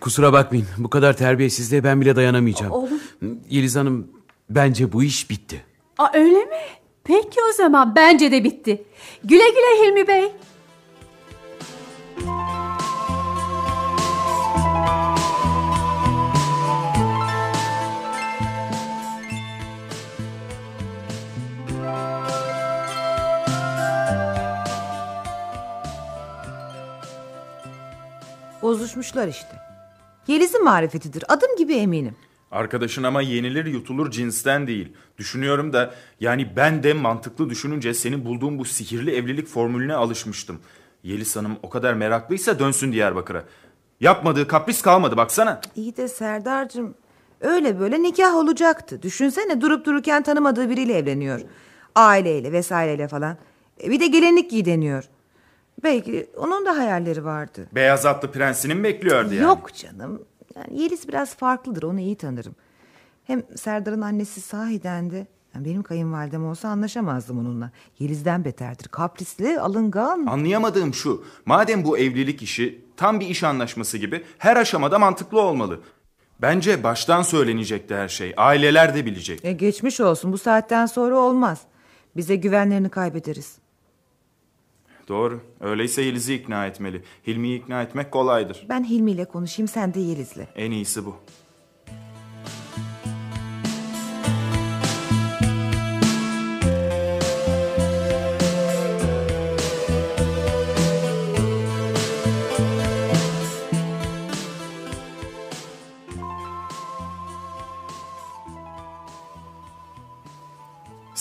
Kusura 0.00 0.32
bakmayın. 0.32 0.66
Bu 0.78 0.90
kadar 0.90 1.16
terbiyesizliğe 1.16 1.84
ben 1.84 2.00
bile 2.00 2.16
dayanamayacağım. 2.16 2.72
Oğlum. 2.72 3.00
Yeliz 3.50 3.76
Hanım 3.76 4.08
bence 4.50 4.92
bu 4.92 5.02
iş 5.02 5.30
bitti. 5.30 5.64
Aa, 5.98 6.08
öyle 6.14 6.44
mi? 6.44 6.56
Peki 7.04 7.40
o 7.50 7.52
zaman 7.52 7.96
bence 7.96 8.32
de 8.32 8.44
bitti. 8.44 8.84
Güle 9.24 9.44
güle 9.50 9.86
Hilmi 9.86 10.08
Bey. 10.08 10.32
Bozuşmuşlar 28.92 29.28
işte. 29.28 29.56
Yeliz'in 30.26 30.64
marifetidir. 30.64 31.24
Adım 31.28 31.56
gibi 31.56 31.74
eminim. 31.74 32.16
Arkadaşın 32.50 33.02
ama 33.02 33.22
yenilir 33.22 33.66
yutulur 33.66 34.10
cinsten 34.10 34.66
değil. 34.66 34.92
Düşünüyorum 35.18 35.72
da 35.72 35.94
yani 36.20 36.56
ben 36.56 36.82
de 36.82 36.92
mantıklı 36.92 37.50
düşününce 37.50 37.94
senin 37.94 38.24
bulduğun 38.24 38.58
bu 38.58 38.64
sihirli 38.64 39.14
evlilik 39.14 39.46
formülüne 39.48 39.94
alışmıştım. 39.94 40.60
Yeliz 41.02 41.36
Hanım 41.36 41.56
o 41.62 41.70
kadar 41.70 41.94
meraklıysa 41.94 42.58
dönsün 42.58 42.92
Diyarbakır'a. 42.92 43.44
Yapmadığı 44.00 44.48
kapris 44.48 44.82
kalmadı 44.82 45.16
baksana. 45.16 45.60
İyi 45.76 45.96
de 45.96 46.08
Serdar'cığım 46.08 46.94
öyle 47.40 47.80
böyle 47.80 48.02
nikah 48.02 48.34
olacaktı. 48.34 49.02
Düşünsene 49.02 49.60
durup 49.60 49.86
dururken 49.86 50.22
tanımadığı 50.22 50.70
biriyle 50.70 50.98
evleniyor. 50.98 51.40
Aileyle 51.94 52.52
vesaireyle 52.52 53.08
falan. 53.08 53.36
E, 53.84 53.90
bir 53.90 54.00
de 54.00 54.06
gelinlik 54.06 54.50
giy 54.50 54.64
deniyor. 54.64 55.04
Belki 55.82 56.30
onun 56.36 56.66
da 56.66 56.78
hayalleri 56.78 57.24
vardı. 57.24 57.68
Beyaz 57.72 58.06
atlı 58.06 58.32
prensini 58.32 58.74
mi 58.74 58.84
bekliyordu 58.84 59.34
yani? 59.34 59.44
Yok 59.44 59.74
canım. 59.74 60.22
Yani 60.56 60.82
Yeliz 60.82 61.08
biraz 61.08 61.34
farklıdır 61.34 61.82
onu 61.82 62.00
iyi 62.00 62.16
tanırım. 62.16 62.54
Hem 63.24 63.42
Serdar'ın 63.56 64.00
annesi 64.00 64.40
sahiden 64.40 65.10
de 65.10 65.26
yani 65.54 65.64
benim 65.64 65.82
kayınvalidem 65.82 66.46
olsa 66.46 66.68
anlaşamazdım 66.68 67.38
onunla. 67.38 67.70
Yeliz'den 67.98 68.44
beterdir. 68.44 68.88
Kaprisli, 68.88 69.60
alıngan. 69.60 70.26
Anlayamadığım 70.26 70.94
şu. 70.94 71.24
Madem 71.46 71.84
bu 71.84 71.98
evlilik 71.98 72.42
işi 72.42 72.84
tam 72.96 73.20
bir 73.20 73.26
iş 73.26 73.44
anlaşması 73.44 73.98
gibi 73.98 74.24
her 74.38 74.56
aşamada 74.56 74.98
mantıklı 74.98 75.40
olmalı. 75.40 75.80
Bence 76.42 76.82
baştan 76.82 77.22
söylenecekti 77.22 77.94
her 77.94 78.08
şey. 78.08 78.34
Aileler 78.36 78.94
de 78.94 79.06
bilecek. 79.06 79.44
E 79.44 79.52
geçmiş 79.52 80.00
olsun 80.00 80.32
bu 80.32 80.38
saatten 80.38 80.86
sonra 80.86 81.16
olmaz. 81.16 81.60
Bize 82.16 82.36
güvenlerini 82.36 82.88
kaybederiz. 82.88 83.58
Doğru. 85.12 85.40
Öyleyse 85.60 86.02
Yeliz'i 86.02 86.34
ikna 86.34 86.66
etmeli. 86.66 87.02
Hilmi'yi 87.26 87.58
ikna 87.58 87.82
etmek 87.82 88.10
kolaydır. 88.10 88.66
Ben 88.68 88.84
Hilmi 88.84 89.10
ile 89.10 89.24
konuşayım 89.24 89.68
sen 89.68 89.94
de 89.94 90.00
Yeliz'le. 90.00 90.46
En 90.56 90.70
iyisi 90.70 91.06
bu. 91.06 91.16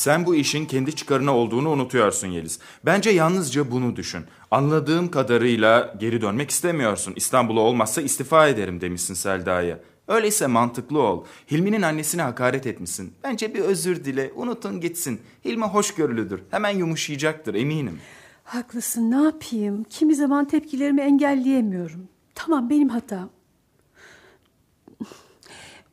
Sen 0.02 0.26
bu 0.26 0.36
işin 0.36 0.66
kendi 0.66 0.96
çıkarına 0.96 1.38
olduğunu 1.38 1.70
unutuyorsun 1.70 2.28
Yeliz. 2.28 2.60
Bence 2.86 3.10
yalnızca 3.10 3.72
bunu 3.72 3.96
düşün. 3.96 4.26
Anladığım 4.52 5.12
kadarıyla 5.12 5.96
geri 6.00 6.22
dönmek 6.22 6.50
istemiyorsun. 6.50 7.14
İstanbul'a 7.16 7.60
olmazsa 7.60 8.02
istifa 8.02 8.48
ederim 8.48 8.82
demişsin 8.82 9.14
Selda'ya. 9.14 9.80
Öyleyse 10.08 10.48
mantıklı 10.48 11.00
ol. 11.02 11.26
Hilmi'nin 11.52 11.82
annesine 11.82 12.22
hakaret 12.22 12.68
etmişsin. 12.68 13.14
Bence 13.24 13.54
bir 13.54 13.60
özür 13.60 14.06
dile, 14.06 14.32
unutun 14.36 14.82
gitsin. 14.82 15.22
Hilmi 15.46 15.66
hoşgörülüdür. 15.66 16.42
Hemen 16.52 16.78
yumuşayacaktır 16.78 17.56
eminim. 17.56 18.00
Haklısın 18.44 19.12
ne 19.12 19.24
yapayım? 19.24 19.84
Kimi 19.84 20.16
zaman 20.16 20.48
tepkilerimi 20.48 21.02
engelleyemiyorum. 21.02 22.08
Tamam 22.36 22.70
benim 22.70 22.90
hatam. 22.90 23.30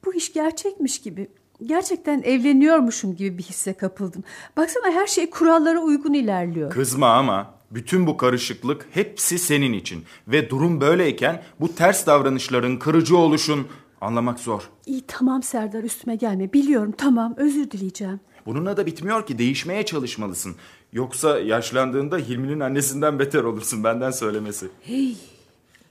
Bu 0.05 0.15
iş 0.15 0.33
gerçekmiş 0.33 0.99
gibi. 0.99 1.29
Gerçekten 1.67 2.23
evleniyormuşum 2.23 3.17
gibi 3.17 3.39
bir 3.39 3.43
hisse 3.43 3.73
kapıldım. 3.73 4.25
Baksana 4.57 4.93
her 4.93 5.07
şey 5.07 5.31
kurallara 5.31 5.79
uygun 5.79 6.13
ilerliyor. 6.13 6.71
Kızma 6.71 7.15
ama 7.15 7.55
bütün 7.71 8.07
bu 8.07 8.17
karışıklık 8.17 8.89
hepsi 8.91 9.39
senin 9.39 9.73
için. 9.73 10.05
Ve 10.29 10.51
durum 10.51 10.81
böyleyken 10.81 11.43
bu 11.61 11.75
ters 11.75 12.07
davranışların, 12.07 12.79
kırıcı 12.79 13.17
oluşun 13.17 13.67
anlamak 14.01 14.41
zor. 14.41 14.71
İyi 14.87 15.05
tamam 15.07 15.43
Serdar 15.43 15.83
üstüme 15.83 16.17
gelme. 16.17 16.53
Biliyorum 16.53 16.95
tamam 16.99 17.35
özür 17.37 17.71
dileyeceğim. 17.71 18.21
Bununla 18.47 18.77
da 18.77 18.87
bitmiyor 18.87 19.27
ki 19.27 19.39
değişmeye 19.39 19.85
çalışmalısın. 19.87 20.57
Yoksa 20.93 21.39
yaşlandığında 21.41 22.17
Hilmi'nin 22.19 22.61
annesinden 22.61 23.19
beter 23.19 23.45
olursun 23.45 23.85
benden 23.85 24.11
söylemesi. 24.11 24.69
Hey 24.81 25.17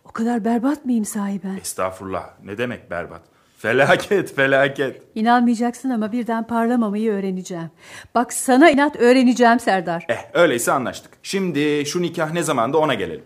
o 0.06 0.12
kadar 0.12 0.46
berbat 0.46 0.86
mıyım 0.86 1.06
sahiben? 1.06 1.58
Estağfurullah 1.58 2.30
ne 2.44 2.58
demek 2.58 2.92
berbat. 2.92 3.22
Felaket 3.58 4.36
felaket. 4.36 5.02
İnanmayacaksın 5.16 5.90
ama 5.90 6.12
birden 6.12 6.48
parlamamayı 6.48 7.12
öğreneceğim. 7.12 7.70
Bak 8.16 8.34
sana 8.34 8.70
inat 8.70 8.96
öğreneceğim 8.96 9.60
Serdar. 9.60 10.06
Eh 10.10 10.18
öyleyse 10.34 10.72
anlaştık. 10.72 11.12
Şimdi 11.24 11.86
şu 11.86 12.02
nikah 12.02 12.34
ne 12.34 12.44
zamanda 12.44 12.78
ona 12.78 12.94
gelelim. 12.94 13.24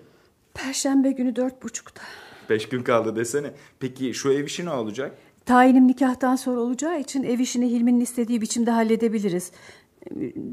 Perşembe 0.53 1.12
günü 1.12 1.36
dört 1.36 1.64
buçukta. 1.64 2.02
Beş 2.49 2.70
gün 2.70 2.84
kaldı 2.84 3.16
desene. 3.16 3.52
Peki 3.80 4.14
şu 4.14 4.32
ev 4.32 4.45
işi 4.45 4.66
ne 4.66 4.70
olacak? 4.70 5.12
Tayinim 5.45 5.88
nikahtan 5.88 6.36
sonra 6.36 6.60
olacağı 6.60 6.99
için 6.99 7.24
ev 7.24 7.40
işini 7.40 7.70
Hilmi'nin 7.70 8.02
istediği 8.02 8.41
biçimde 8.41 8.72
halledebiliriz. 8.72 9.52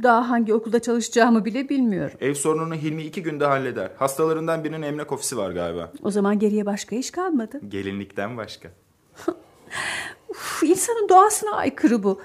Daha 0.03 0.31
hangi 0.31 0.55
okulda 0.55 0.83
çalışacağımı 0.83 1.45
bile 1.45 1.69
bilmiyorum. 1.69 2.19
Ev 2.21 2.35
sorununu 2.35 2.75
Hilmi 2.75 3.03
iki 3.03 3.23
günde 3.23 3.47
halleder. 3.47 3.91
Hastalarından 3.97 4.65
birinin 4.65 4.83
emlak 4.83 5.13
ofisi 5.13 5.37
var 5.37 5.51
galiba. 5.51 5.93
O 6.03 6.11
zaman 6.11 6.39
geriye 6.39 6.67
başka 6.67 6.97
iş 6.97 7.11
kalmadı. 7.11 7.61
Gelinlikten 7.69 8.37
başka. 8.37 8.69
Uf, 10.29 10.63
insanın 10.63 11.09
doğasına 11.09 11.51
aykırı 11.57 12.03
bu. 12.03 12.21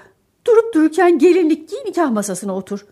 Durup 0.46 0.74
dururken 0.74 1.18
gelinlik 1.18 1.68
giy 1.70 1.78
nikah 1.84 2.10
masasına 2.10 2.56
otur. 2.56 2.86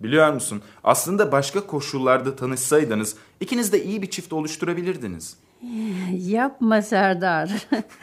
Biliyor 0.00 0.32
musun? 0.32 0.62
Aslında 0.84 1.32
başka 1.32 1.66
koşullarda 1.66 2.36
tanışsaydınız 2.36 3.16
ikiniz 3.40 3.72
de 3.72 3.84
iyi 3.84 4.02
bir 4.02 4.10
çift 4.10 4.32
oluşturabilirdiniz. 4.32 5.36
Yapma 6.12 6.82
Serdar. 6.82 7.50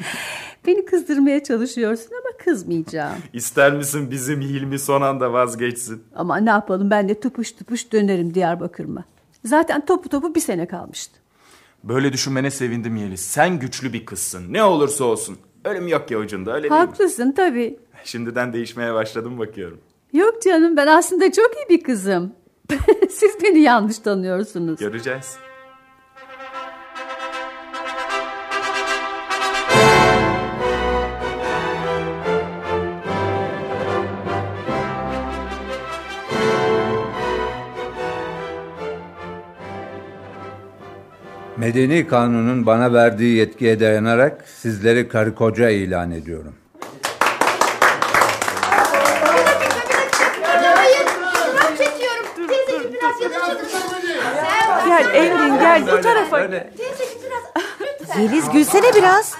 Beni 0.68 0.86
kızdırmaya 0.86 1.44
çalışıyorsun 1.44 2.12
ama 2.12 2.38
kızmayacağım. 2.38 3.18
İster 3.34 3.74
misin 3.74 4.12
bizim 4.12 4.42
Hilmi 4.42 4.80
son 4.80 5.02
anda 5.02 5.34
vazgeçsin? 5.34 6.04
Ama 6.16 6.38
ne 6.38 6.50
yapalım 6.50 6.90
ben 6.90 7.10
de 7.10 7.20
tıpış 7.20 7.52
tıpış 7.52 7.92
dönerim 7.92 8.34
Diyarbakır'ıma. 8.34 9.04
Zaten 9.46 9.86
topu 9.86 10.10
topu 10.10 10.36
bir 10.36 10.40
sene 10.40 10.68
kalmıştı. 10.68 11.21
Böyle 11.84 12.14
düşünmene 12.14 12.52
sevindim 12.52 12.96
Yeliz. 12.96 13.22
Sen 13.22 13.60
güçlü 13.60 13.94
bir 13.94 14.06
kızsın. 14.06 14.54
Ne 14.54 14.64
olursa 14.64 15.04
olsun. 15.04 15.38
Ölüm 15.66 15.88
yok 15.88 16.12
ya 16.12 16.20
ucunda 16.20 16.52
öyle 16.54 16.64
değil 16.64 16.72
mi? 16.72 16.78
Haklısın 16.78 17.32
tabii. 17.32 17.80
Şimdiden 18.04 18.54
değişmeye 18.54 18.94
başladım 18.94 19.40
bakıyorum. 19.40 19.80
Yok 20.14 20.42
canım 20.42 20.78
ben 20.78 20.88
aslında 20.88 21.32
çok 21.32 21.52
iyi 21.56 21.70
bir 21.70 21.84
kızım. 21.84 22.34
Siz 23.10 23.44
beni 23.44 23.60
yanlış 23.60 24.00
tanıyorsunuz. 24.00 24.80
Göreceğiz. 24.80 25.36
Medeni 41.62 42.08
kanunun 42.08 42.66
bana 42.66 42.94
verdiği 42.94 43.38
yetkiye 43.38 43.80
dayanarak 43.80 44.46
sizleri 44.62 45.08
karı 45.08 45.36
koca 45.36 45.70
ilan 45.70 46.12
ediyorum. 46.12 46.56
Gel 54.86 55.06
Engin 55.14 55.60
gel 55.60 55.98
bu 55.98 56.02
tarafa. 56.02 56.52
Biraz. 56.52 56.64
Yeliz 58.20 58.50
gülsene 58.50 58.94
biraz. 58.96 59.36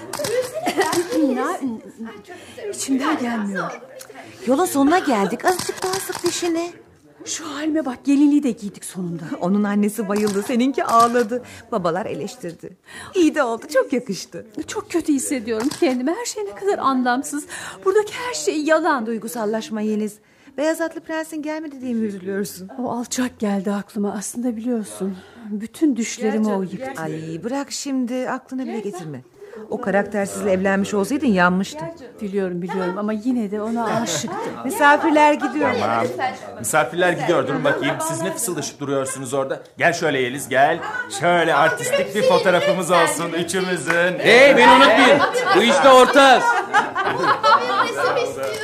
İçimden 2.72 3.18
gelmiyor. 3.18 3.70
Yolun 4.46 4.66
sonuna 4.66 4.98
geldik. 4.98 5.44
Azıcık 5.44 5.82
daha 5.82 5.92
sık 5.92 6.22
dişini. 6.26 6.81
Şu 7.24 7.44
halime 7.54 7.84
bak 7.84 8.04
gelinliği 8.04 8.42
de 8.42 8.50
giydik 8.50 8.84
sonunda. 8.84 9.24
Onun 9.40 9.64
annesi 9.64 10.08
bayıldı. 10.08 10.42
Seninki 10.46 10.84
ağladı. 10.84 11.42
Babalar 11.72 12.06
eleştirdi. 12.06 12.76
İyi 13.14 13.34
de 13.34 13.42
oldu. 13.42 13.64
Çok 13.72 13.92
yakıştı. 13.92 14.46
Çok 14.66 14.90
kötü 14.90 15.12
hissediyorum 15.12 15.68
kendimi. 15.80 16.10
Her 16.10 16.24
şey 16.24 16.44
ne 16.44 16.54
kadar 16.54 16.78
anlamsız. 16.78 17.46
Buradaki 17.84 18.12
her 18.14 18.34
şey 18.34 18.62
yalan. 18.64 19.06
Duygusallaşma 19.06 19.80
Yeliz. 19.80 20.14
Beyaz 20.56 20.80
atlı 20.80 21.00
prensin 21.00 21.42
gelmedi 21.42 21.80
diye 21.80 21.94
mi 21.94 22.06
üzülüyorsun? 22.06 22.68
O 22.78 22.90
alçak 22.90 23.38
geldi 23.38 23.72
aklıma. 23.72 24.12
Aslında 24.12 24.56
biliyorsun. 24.56 25.16
Bütün 25.50 25.96
düşlerimi 25.96 26.48
o 26.48 26.62
yıktı. 26.62 27.02
Ay 27.02 27.40
bırak 27.44 27.72
şimdi 27.72 28.30
aklına 28.30 28.62
bile 28.62 28.80
getirme. 28.80 29.22
O 29.70 29.80
karaktersizle 29.80 30.52
evlenmiş 30.52 30.94
olsaydın 30.94 31.26
yanmıştın. 31.26 31.88
Biliyorum 32.20 32.62
biliyorum 32.62 32.98
ama 32.98 33.12
yine 33.12 33.50
de 33.50 33.62
ona 33.62 33.84
aşıktım. 33.84 34.38
Misafirler 34.64 35.32
gidiyor. 35.32 35.70
Tamam. 35.80 36.06
Misafirler 36.58 37.12
gidiyor. 37.12 37.48
Durun 37.48 37.64
bakayım. 37.64 37.96
Siz 38.00 38.22
ne 38.22 38.32
fısıldaşıp 38.32 38.80
duruyorsunuz 38.80 39.34
orada? 39.34 39.62
Gel 39.78 39.92
şöyle 39.92 40.20
Yeliz 40.20 40.48
gel. 40.48 40.78
Şöyle 41.20 41.54
artistik 41.54 42.14
bir 42.14 42.22
fotoğrafımız 42.22 42.90
olsun 42.90 43.32
üçümüzün. 43.32 44.18
Hey 44.18 44.56
beni 44.56 44.70
unutmayın. 44.70 45.20
Bu 45.56 45.62
işte 45.62 45.88
ortağız. 45.90 46.44
Bir 47.04 47.88
resim 47.88 48.16
istiyorum. 48.24 48.54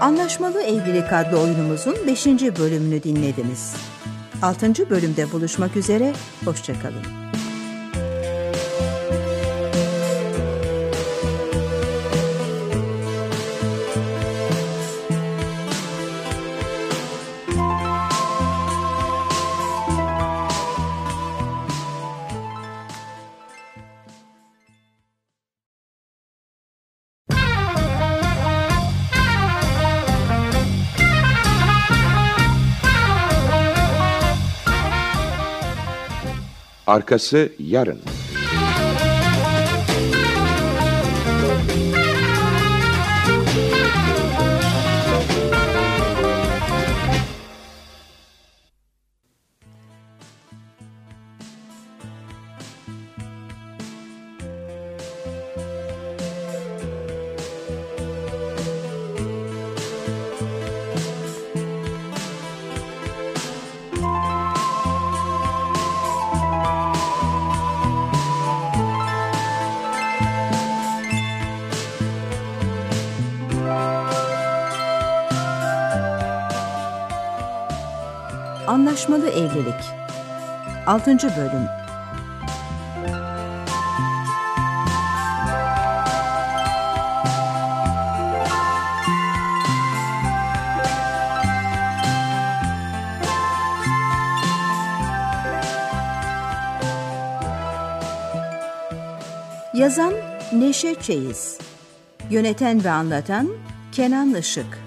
Anlaşmalı 0.00 0.62
Evlilik 0.62 1.12
adlı 1.12 1.40
oyunumuzun 1.40 1.96
5. 2.06 2.26
bölümünü 2.26 3.02
dinlediniz. 3.02 3.76
6. 4.42 4.90
bölümde 4.90 5.32
buluşmak 5.32 5.76
üzere, 5.76 6.12
hoşçakalın. 6.44 7.02
Arkası 36.86 37.52
yarın. 37.58 38.00
Anlaşmalı 78.96 79.28
Evlilik. 79.28 79.74
6. 80.86 81.18
bölüm. 81.18 81.68
Yazan 99.74 100.12
Neşe 100.52 100.94
Çeyiz. 100.94 101.58
Yöneten 102.30 102.84
ve 102.84 102.90
anlatan 102.90 103.48
Kenan 103.92 104.34
Işık. 104.34 104.78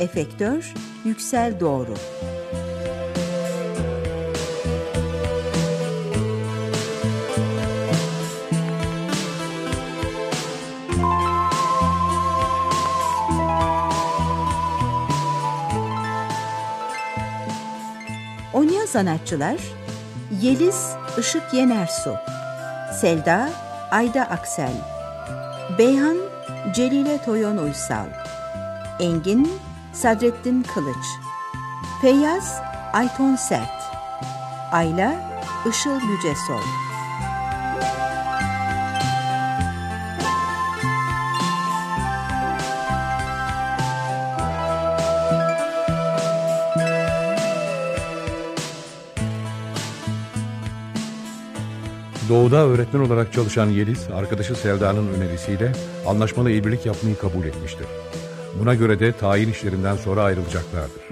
Efektör 0.00 0.74
Yüksel 1.04 1.60
Doğru 1.60 1.94
sanatçılar 18.94 19.56
Yeliz 20.40 20.96
Işık 21.18 21.54
Yenersu 21.54 22.16
Selda 23.00 23.50
Ayda 23.90 24.22
Aksel 24.22 24.72
Beyhan 25.78 26.16
Celile 26.74 27.18
Toyon 27.24 27.56
Uysal 27.56 28.06
Engin 29.00 29.52
Sadrettin 29.92 30.62
Kılıç 30.74 31.06
Feyyaz 32.02 32.60
Ayton 32.92 33.36
Sert 33.36 33.82
Ayla 34.72 35.14
Işıl 35.70 36.00
Yücesoy 36.00 36.64
Doğu'da 52.34 52.56
öğretmen 52.56 53.00
olarak 53.00 53.32
çalışan 53.32 53.66
Yeliz, 53.66 54.08
arkadaşı 54.14 54.54
Sevda'nın 54.54 55.14
önerisiyle 55.14 55.72
anlaşmalı 56.06 56.50
evlilik 56.50 56.86
yapmayı 56.86 57.18
kabul 57.18 57.44
etmiştir. 57.44 57.86
Buna 58.60 58.74
göre 58.74 59.00
de 59.00 59.12
tayin 59.12 59.50
işlerinden 59.50 59.96
sonra 59.96 60.22
ayrılacaklardır. 60.22 61.02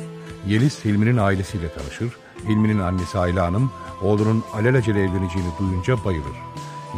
Yeliz, 0.46 0.84
Hilmi'nin 0.84 1.16
ailesiyle 1.16 1.68
tanışır. 1.68 2.08
Hilmi'nin 2.48 2.78
annesi 2.78 3.18
Ayla 3.18 3.46
Hanım, 3.46 3.72
oğlunun 4.02 4.44
alelacele 4.54 4.98
evleneceğini 4.98 5.50
duyunca 5.58 6.04
bayılır. 6.04 6.36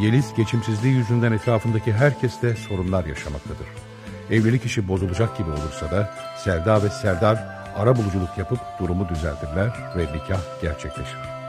Yeliz, 0.00 0.34
geçimsizliği 0.36 0.94
yüzünden 0.94 1.32
etrafındaki 1.32 1.92
herkesle 1.92 2.56
sorunlar 2.56 3.04
yaşamaktadır. 3.04 3.66
Evlilik 4.30 4.64
işi 4.64 4.88
bozulacak 4.88 5.38
gibi 5.38 5.50
olursa 5.50 5.90
da 5.90 6.14
Selda 6.44 6.82
ve 6.82 6.88
Serdar 6.88 7.64
ara 7.76 7.96
buluculuk 7.96 8.38
yapıp 8.38 8.58
durumu 8.80 9.08
düzeltirler 9.08 9.70
ve 9.96 10.02
nikah 10.02 10.62
gerçekleşir. 10.62 11.43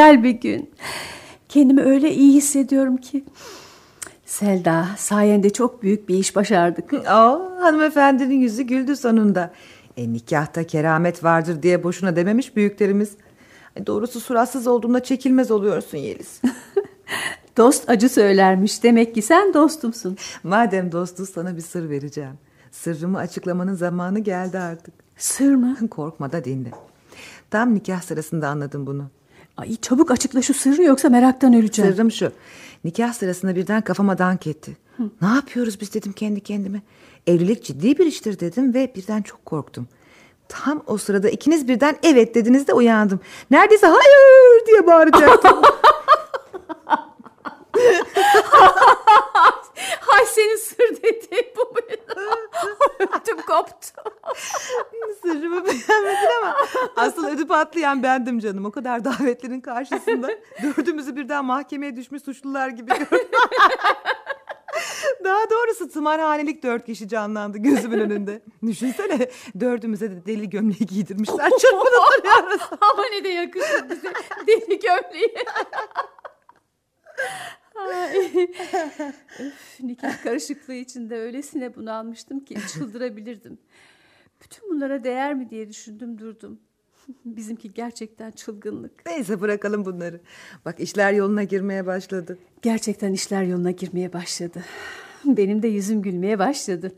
Güzel 0.00 0.22
bir 0.22 0.30
gün. 0.30 0.70
Kendimi 1.48 1.82
öyle 1.82 2.14
iyi 2.14 2.34
hissediyorum 2.34 2.96
ki. 2.96 3.24
Selda, 4.26 4.86
sayende 4.96 5.50
çok 5.50 5.82
büyük 5.82 6.08
bir 6.08 6.14
iş 6.14 6.36
başardık. 6.36 6.94
Aa, 6.94 7.40
hanımefendinin 7.60 8.34
yüzü 8.34 8.62
güldü 8.62 8.96
sonunda. 8.96 9.50
E, 9.96 10.12
nikahta 10.12 10.64
keramet 10.64 11.24
vardır 11.24 11.62
diye 11.62 11.84
boşuna 11.84 12.16
dememiş 12.16 12.56
büyüklerimiz. 12.56 13.12
E, 13.76 13.86
doğrusu 13.86 14.20
suratsız 14.20 14.66
olduğunda 14.66 15.02
çekilmez 15.02 15.50
oluyorsun 15.50 15.98
Yeliz. 15.98 16.40
Dost 17.56 17.90
acı 17.90 18.08
söylermiş. 18.08 18.82
Demek 18.82 19.14
ki 19.14 19.22
sen 19.22 19.54
dostumsun. 19.54 20.16
Madem 20.42 20.92
dostuz 20.92 21.30
sana 21.30 21.56
bir 21.56 21.62
sır 21.62 21.90
vereceğim. 21.90 22.38
Sırrımı 22.70 23.18
açıklamanın 23.18 23.74
zamanı 23.74 24.18
geldi 24.18 24.58
artık. 24.58 24.94
Sır 25.16 25.54
mı? 25.54 25.76
Korkma 25.90 26.32
da 26.32 26.44
dinle. 26.44 26.70
Tam 27.50 27.74
nikah 27.74 28.02
sırasında 28.02 28.48
anladım 28.48 28.86
bunu. 28.86 29.10
Ay 29.56 29.76
çabuk 29.76 30.10
açıkla 30.10 30.42
şu 30.42 30.54
sırrı 30.54 30.82
yoksa 30.82 31.08
meraktan 31.08 31.54
öleceğim. 31.54 31.92
Sırrım 31.92 32.10
şu. 32.10 32.32
Nikah 32.84 33.12
sırasında 33.12 33.56
birden 33.56 33.82
kafama 33.82 34.18
dank 34.18 34.46
etti. 34.46 34.76
Hı. 34.96 35.02
Ne 35.22 35.28
yapıyoruz 35.28 35.80
biz 35.80 35.94
dedim 35.94 36.12
kendi 36.12 36.40
kendime. 36.40 36.82
Evlilik 37.26 37.64
ciddi 37.64 37.98
bir 37.98 38.06
iştir 38.06 38.40
dedim 38.40 38.74
ve 38.74 38.92
birden 38.96 39.22
çok 39.22 39.46
korktum. 39.46 39.88
Tam 40.48 40.82
o 40.86 40.98
sırada 40.98 41.28
ikiniz 41.28 41.68
birden 41.68 41.96
evet 42.02 42.34
dediniz 42.34 42.68
de 42.68 42.74
uyandım. 42.74 43.20
Neredeyse 43.50 43.86
hayır 43.86 44.66
diye 44.66 44.86
bağıracaktım. 44.86 45.62
Hay 50.00 50.26
senin 50.26 50.56
sır 50.56 51.02
dediğin 51.02 51.52
bu? 51.56 51.74
Ödüm 53.00 53.42
koptu. 53.46 54.02
Sırrımı 55.22 55.64
beğenmedin 55.66 56.28
ama 56.42 56.56
asıl 56.96 57.26
ödü 57.26 57.46
patlayan 57.46 58.02
bendim 58.02 58.38
canım. 58.38 58.64
O 58.64 58.70
kadar 58.70 59.04
davetlerin 59.04 59.60
karşısında 59.60 60.30
dördümüzü 60.62 61.16
birden 61.16 61.44
mahkemeye 61.44 61.96
düşmüş 61.96 62.22
suçlular 62.22 62.68
gibi 62.68 62.92
gördüm. 62.98 63.28
Daha 65.24 65.50
doğrusu 65.50 65.88
tımarhanelik 65.88 66.62
dört 66.62 66.86
kişi 66.86 67.08
canlandı 67.08 67.58
gözümün 67.58 67.98
önünde. 68.00 68.42
Düşünsene 68.66 69.30
dördümüze 69.60 70.10
de 70.10 70.26
deli 70.26 70.50
gömleği 70.50 70.86
giydirmişler. 70.86 71.50
Çırpınıp 71.50 72.72
Ama 72.80 73.02
ne 73.12 73.24
de 73.24 73.28
yakışır 73.28 73.90
bize 73.90 74.12
deli 74.46 74.78
gömleği. 74.78 75.34
Öf, 79.40 79.80
nikah 79.80 80.22
karışıklığı 80.22 80.74
içinde 80.74 81.16
öylesine 81.16 81.76
bunalmıştım 81.76 82.40
ki 82.40 82.56
çıldırabilirdim. 82.74 83.58
Bütün 84.44 84.70
bunlara 84.70 85.04
değer 85.04 85.34
mi 85.34 85.50
diye 85.50 85.68
düşündüm 85.68 86.18
durdum. 86.18 86.60
Bizimki 87.24 87.74
gerçekten 87.74 88.30
çılgınlık. 88.30 89.06
Neyse 89.06 89.40
bırakalım 89.40 89.84
bunları. 89.84 90.20
Bak 90.64 90.80
işler 90.80 91.12
yoluna 91.12 91.42
girmeye 91.42 91.86
başladı. 91.86 92.38
Gerçekten 92.62 93.12
işler 93.12 93.42
yoluna 93.42 93.70
girmeye 93.70 94.12
başladı. 94.12 94.64
Benim 95.24 95.62
de 95.62 95.68
yüzüm 95.68 96.02
gülmeye 96.02 96.38
başladı. 96.38 96.92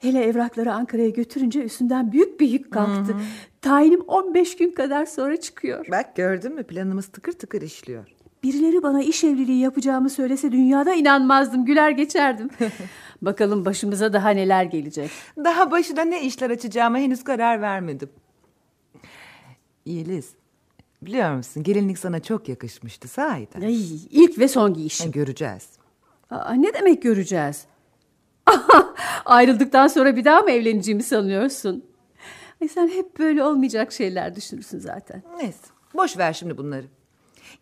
Hele 0.00 0.24
evrakları 0.24 0.72
Ankara'ya 0.72 1.08
götürünce 1.08 1.62
üstünden 1.62 2.12
büyük 2.12 2.40
bir 2.40 2.48
yük 2.48 2.72
kalktı. 2.72 3.12
Hı 3.12 3.16
hı. 3.16 3.22
Tayinim 3.62 4.00
15 4.00 4.56
gün 4.56 4.70
kadar 4.70 5.06
sonra 5.06 5.36
çıkıyor. 5.36 5.86
Bak 5.90 6.16
gördün 6.16 6.54
mü 6.54 6.62
planımız 6.62 7.06
tıkır 7.06 7.32
tıkır 7.32 7.62
işliyor. 7.62 8.14
Birileri 8.44 8.82
bana 8.82 9.02
iş 9.02 9.24
evliliği 9.24 9.60
yapacağımı 9.60 10.10
söylese 10.10 10.52
dünyada 10.52 10.94
inanmazdım. 10.94 11.64
Güler 11.64 11.90
geçerdim. 11.90 12.50
Bakalım 13.22 13.64
başımıza 13.64 14.12
daha 14.12 14.30
neler 14.30 14.64
gelecek. 14.64 15.10
Daha 15.36 15.70
başına 15.70 16.02
ne 16.02 16.22
işler 16.22 16.50
açacağıma 16.50 16.98
henüz 16.98 17.24
karar 17.24 17.60
vermedim. 17.60 18.08
Yeliz, 19.86 20.30
biliyor 21.02 21.34
musun 21.36 21.62
gelinlik 21.62 21.98
sana 21.98 22.20
çok 22.20 22.48
yakışmıştı 22.48 23.08
sahiden. 23.08 23.60
Ay, 23.60 23.94
ilk 24.10 24.38
ve 24.38 24.48
son 24.48 24.74
giyişim. 24.74 25.12
göreceğiz. 25.12 25.68
Aa, 26.30 26.52
ne 26.52 26.74
demek 26.74 27.02
göreceğiz? 27.02 27.64
Ayrıldıktan 29.24 29.86
sonra 29.86 30.16
bir 30.16 30.24
daha 30.24 30.40
mı 30.40 30.50
evleneceğimi 30.50 31.02
sanıyorsun? 31.02 31.84
Ay, 32.62 32.68
sen 32.68 32.88
hep 32.88 33.18
böyle 33.18 33.44
olmayacak 33.44 33.92
şeyler 33.92 34.36
düşünürsün 34.36 34.78
zaten. 34.78 35.22
Neyse 35.36 35.58
boş 35.94 36.18
ver 36.18 36.32
şimdi 36.32 36.58
bunları. 36.58 36.86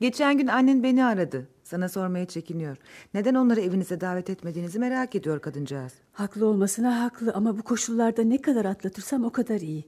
Geçen 0.00 0.38
gün 0.38 0.46
annen 0.46 0.82
beni 0.82 1.04
aradı. 1.04 1.48
Sana 1.64 1.88
sormaya 1.88 2.26
çekiniyor. 2.26 2.76
Neden 3.14 3.34
onları 3.34 3.60
evinize 3.60 4.00
davet 4.00 4.30
etmediğinizi 4.30 4.78
merak 4.78 5.14
ediyor 5.14 5.40
kadıncağız. 5.40 5.92
Haklı 6.12 6.46
olmasına 6.46 7.00
haklı 7.02 7.32
ama 7.32 7.58
bu 7.58 7.62
koşullarda 7.62 8.22
ne 8.22 8.42
kadar 8.42 8.64
atlatırsam 8.64 9.24
o 9.24 9.30
kadar 9.30 9.60
iyi. 9.60 9.84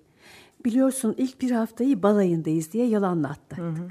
Biliyorsun 0.64 1.14
ilk 1.18 1.40
bir 1.40 1.50
haftayı 1.50 2.02
balayındayız 2.02 2.72
diye 2.72 2.86
yalanla 2.86 3.28
atlattık. 3.28 3.58
Hı 3.58 3.68
hı. 3.68 3.88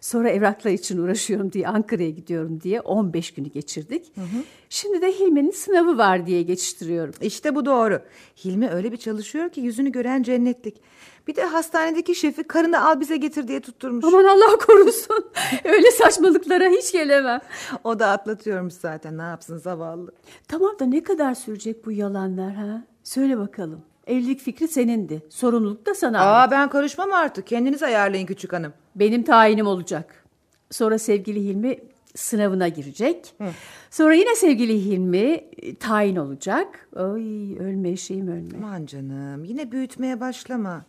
Sonra 0.00 0.30
evraklar 0.30 0.70
için 0.70 0.98
uğraşıyorum 0.98 1.52
diye 1.52 1.68
Ankara'ya 1.68 2.10
gidiyorum 2.10 2.60
diye 2.60 2.80
15 2.80 3.34
günü 3.34 3.48
geçirdik. 3.48 4.16
Hı 4.16 4.20
hı. 4.20 4.42
Şimdi 4.68 5.02
de 5.02 5.12
Hilmi'nin 5.12 5.50
sınavı 5.50 5.98
var 5.98 6.26
diye 6.26 6.42
geçiştiriyorum. 6.42 7.14
İşte 7.20 7.54
bu 7.54 7.64
doğru. 7.66 8.00
Hilmi 8.44 8.68
öyle 8.68 8.92
bir 8.92 8.96
çalışıyor 8.96 9.50
ki 9.50 9.60
yüzünü 9.60 9.92
gören 9.92 10.22
cennetlik. 10.22 10.80
Bir 11.26 11.36
de 11.36 11.44
hastanedeki 11.44 12.14
şefi 12.14 12.42
karını 12.42 12.88
al 12.88 13.00
bize 13.00 13.16
getir 13.16 13.48
diye 13.48 13.60
tutturmuş. 13.60 14.04
Aman 14.04 14.24
Allah 14.24 14.58
korusun. 14.66 15.24
öyle 15.64 15.90
saçmalıklara 15.90 16.68
hiç 16.68 16.92
gelemem. 16.92 17.40
O 17.84 17.98
da 17.98 18.06
atlatıyormuş 18.06 18.74
zaten 18.74 19.18
ne 19.18 19.22
yapsın 19.22 19.58
zavallı. 19.58 20.12
Tamam 20.48 20.78
da 20.78 20.84
ne 20.84 21.02
kadar 21.02 21.34
sürecek 21.34 21.86
bu 21.86 21.92
yalanlar 21.92 22.54
ha? 22.54 22.84
Söyle 23.02 23.38
bakalım. 23.38 23.91
Evlilik 24.06 24.40
fikri 24.40 24.68
senindi. 24.68 25.22
Sorumluluk 25.30 25.86
da 25.86 25.94
sana 25.94 26.20
Aa, 26.20 26.50
ben 26.50 26.70
karışmam 26.70 27.12
artık. 27.12 27.46
Kendiniz 27.46 27.82
ayarlayın 27.82 28.26
küçük 28.26 28.52
hanım. 28.52 28.72
Benim 28.96 29.22
tayinim 29.22 29.66
olacak. 29.66 30.24
Sonra 30.70 30.98
sevgili 30.98 31.40
Hilmi 31.44 31.78
sınavına 32.14 32.68
girecek. 32.68 33.34
Hı. 33.38 33.48
Sonra 33.90 34.14
yine 34.14 34.34
sevgili 34.34 34.84
Hilmi 34.84 35.18
e, 35.18 35.74
tayin 35.74 36.16
olacak. 36.16 36.88
Ay 36.96 37.58
ölme 37.58 37.96
şeyim 37.96 38.28
ölme. 38.28 38.58
Aman 38.58 38.86
canım 38.86 39.44
yine 39.44 39.72
büyütmeye 39.72 40.20
başlama. 40.20 40.84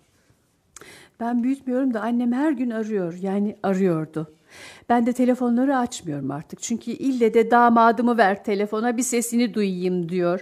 Ben 1.19 1.43
büyütmüyorum 1.43 1.93
da 1.93 2.01
annem 2.01 2.33
her 2.33 2.51
gün 2.51 2.69
arıyor. 2.69 3.13
Yani 3.21 3.55
arıyordu. 3.63 4.33
Ben 4.89 5.05
de 5.05 5.13
telefonları 5.13 5.77
açmıyorum 5.77 6.31
artık. 6.31 6.61
Çünkü 6.61 6.91
ille 6.91 7.33
de 7.33 7.51
damadımı 7.51 8.17
ver 8.17 8.43
telefona 8.43 8.97
bir 8.97 9.03
sesini 9.03 9.53
duyayım 9.53 10.09
diyor. 10.09 10.41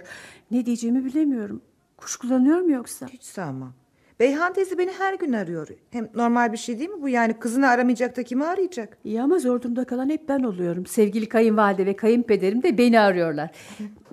Ne 0.50 0.66
diyeceğimi 0.66 1.04
bilemiyorum. 1.04 1.62
Kuşkulanıyor 2.02 2.60
mu 2.60 2.72
yoksa? 2.72 3.06
Hiç 3.06 3.22
sanmam. 3.22 3.72
Beyhan 4.20 4.52
teyze 4.52 4.78
beni 4.78 4.92
her 4.92 5.14
gün 5.14 5.32
arıyor. 5.32 5.68
Hem 5.90 6.10
normal 6.14 6.52
bir 6.52 6.56
şey 6.56 6.78
değil 6.78 6.90
mi 6.90 7.02
bu? 7.02 7.08
Yani 7.08 7.38
kızını 7.38 7.68
aramayacak 7.68 8.16
da 8.16 8.22
kimi 8.22 8.44
arayacak? 8.44 8.98
İyi 9.04 9.22
ama 9.22 9.38
zor 9.38 9.62
durumda 9.62 9.84
kalan 9.84 10.08
hep 10.08 10.28
ben 10.28 10.42
oluyorum. 10.42 10.86
Sevgili 10.86 11.28
kayınvalide 11.28 11.86
ve 11.86 11.96
kayınpederim 11.96 12.62
de 12.62 12.78
beni 12.78 13.00
arıyorlar. 13.00 13.50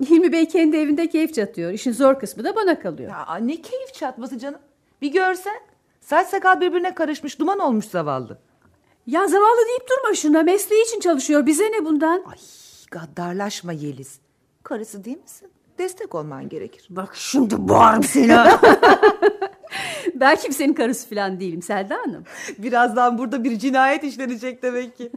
Hilmi 0.10 0.32
Bey 0.32 0.48
kendi 0.48 0.76
evinde 0.76 1.08
keyif 1.08 1.34
çatıyor. 1.34 1.72
İşin 1.72 1.92
zor 1.92 2.18
kısmı 2.18 2.44
da 2.44 2.56
bana 2.56 2.78
kalıyor. 2.78 3.10
Ya 3.10 3.36
ne 3.36 3.62
keyif 3.62 3.94
çatması 3.94 4.38
canım. 4.38 4.60
Bir 5.02 5.12
görsen. 5.12 5.60
Saç 6.00 6.28
sakal 6.28 6.60
birbirine 6.60 6.94
karışmış 6.94 7.38
duman 7.38 7.58
olmuş 7.58 7.84
zavallı. 7.84 8.38
Ya 9.06 9.28
zavallı 9.28 9.66
deyip 9.68 9.90
durma 9.90 10.14
şuna. 10.14 10.42
Mesleği 10.42 10.84
için 10.84 11.00
çalışıyor. 11.00 11.46
Bize 11.46 11.64
ne 11.64 11.84
bundan? 11.84 12.22
Ay 12.26 12.38
gaddarlaşma 12.90 13.72
Yeliz. 13.72 14.20
Karısı 14.62 15.04
değil 15.04 15.22
misin? 15.22 15.49
Destek 15.80 16.14
olman 16.14 16.48
gerekir. 16.48 16.86
Bak 16.90 17.16
şimdi 17.16 17.68
boğarım 17.68 18.02
seni. 18.02 18.28
ben 20.14 20.36
kimsenin 20.36 20.72
karısı 20.72 21.08
falan 21.08 21.40
değilim 21.40 21.62
Selda 21.62 21.96
Hanım. 21.98 22.24
Birazdan 22.58 23.18
burada 23.18 23.44
bir 23.44 23.58
cinayet 23.58 24.04
işlenecek 24.04 24.62
demek 24.62 24.96
ki. 24.96 25.12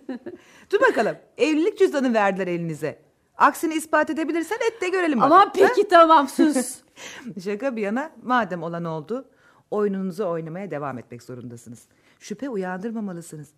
Dur 0.72 0.81
bakalım. 0.81 1.18
Evlilik 1.38 1.80
cüzdanı 1.80 2.14
verdiler 2.14 2.48
elinize. 2.48 2.99
Aksini 3.38 3.73
ispat 3.73 4.10
edebilirsen 4.10 4.56
et 4.56 4.81
de 4.81 4.90
görelim. 4.90 5.23
Aman 5.23 5.52
peki 5.53 5.88
tamam 5.88 6.27
sus. 6.27 6.76
Şaka 7.44 7.76
bir 7.76 7.81
yana 7.81 8.11
madem 8.23 8.64
olan 8.64 8.85
oldu. 8.85 9.30
Oyununuzu 9.72 10.26
oynamaya 10.26 10.72
devam 10.72 10.98
etmek 10.98 11.23
zorundasınız. 11.23 11.88
Şüphe 12.19 12.49
uyandırmamalısınız. 12.49 13.49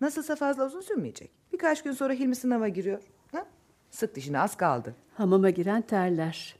Nasılsa 0.00 0.36
fazla 0.36 0.66
uzun 0.66 0.80
sürmeyecek. 0.80 1.30
Birkaç 1.52 1.82
gün 1.82 1.92
sonra 1.92 2.12
Hilmi 2.12 2.36
sınava 2.36 2.68
giriyor. 2.68 3.02
Ha? 3.32 3.46
Sık 3.90 4.14
dişine 4.14 4.40
az 4.40 4.56
kaldı. 4.56 4.94
Hamama 5.14 5.50
giren 5.50 5.82
terler. 5.82 6.56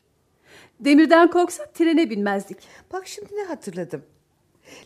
Demirden 0.81 1.31
korksak 1.31 1.75
trene 1.75 2.11
binmezdik. 2.11 2.59
Bak 2.93 3.07
şimdi 3.07 3.37
ne 3.37 3.45
hatırladım. 3.45 4.03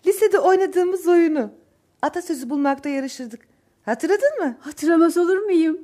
Lisede 0.06 0.38
oynadığımız 0.38 1.06
oyunu. 1.08 1.50
Atasözü 2.02 2.50
bulmakta 2.50 2.88
yarışırdık. 2.88 3.40
Hatırladın 3.84 4.38
mı? 4.40 4.56
Hatırlamaz 4.60 5.16
olur 5.16 5.36
muyum? 5.38 5.78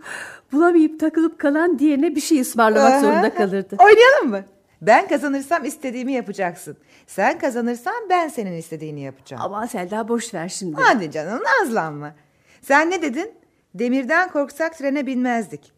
Bulamayıp 0.52 1.00
takılıp 1.00 1.38
kalan 1.38 1.78
diğerine 1.78 2.16
bir 2.16 2.20
şey 2.20 2.40
ısmarlamak 2.40 2.92
Aha. 2.92 3.00
zorunda 3.00 3.34
kalırdı. 3.34 3.76
Oynayalım 3.78 4.30
mı? 4.30 4.44
Ben 4.82 5.08
kazanırsam 5.08 5.64
istediğimi 5.64 6.12
yapacaksın. 6.12 6.76
Sen 7.06 7.38
kazanırsan 7.38 7.94
ben 8.10 8.28
senin 8.28 8.52
istediğini 8.56 9.00
yapacağım. 9.00 9.42
Aman 9.44 9.66
Selda 9.66 10.08
boş 10.08 10.34
ver 10.34 10.48
şimdi. 10.48 10.76
Hadi 10.80 11.10
canım 11.10 11.42
nazlanma. 11.42 12.14
Sen 12.62 12.90
ne 12.90 13.02
dedin? 13.02 13.32
Demirden 13.74 14.28
korksak 14.30 14.78
trene 14.78 15.06
binmezdik. 15.06 15.72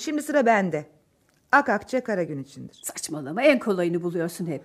Şimdi 0.00 0.22
sıra 0.22 0.46
bende. 0.46 0.86
Ak 1.52 1.68
akçe 1.68 2.00
kara 2.00 2.22
gün 2.22 2.42
içindir. 2.42 2.80
Saçmalama 2.84 3.42
en 3.42 3.58
kolayını 3.58 4.02
buluyorsun 4.02 4.46
hep. 4.46 4.62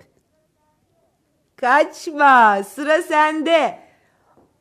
Kaçma 1.55 2.63
sıra 2.63 3.01
sende. 3.01 3.79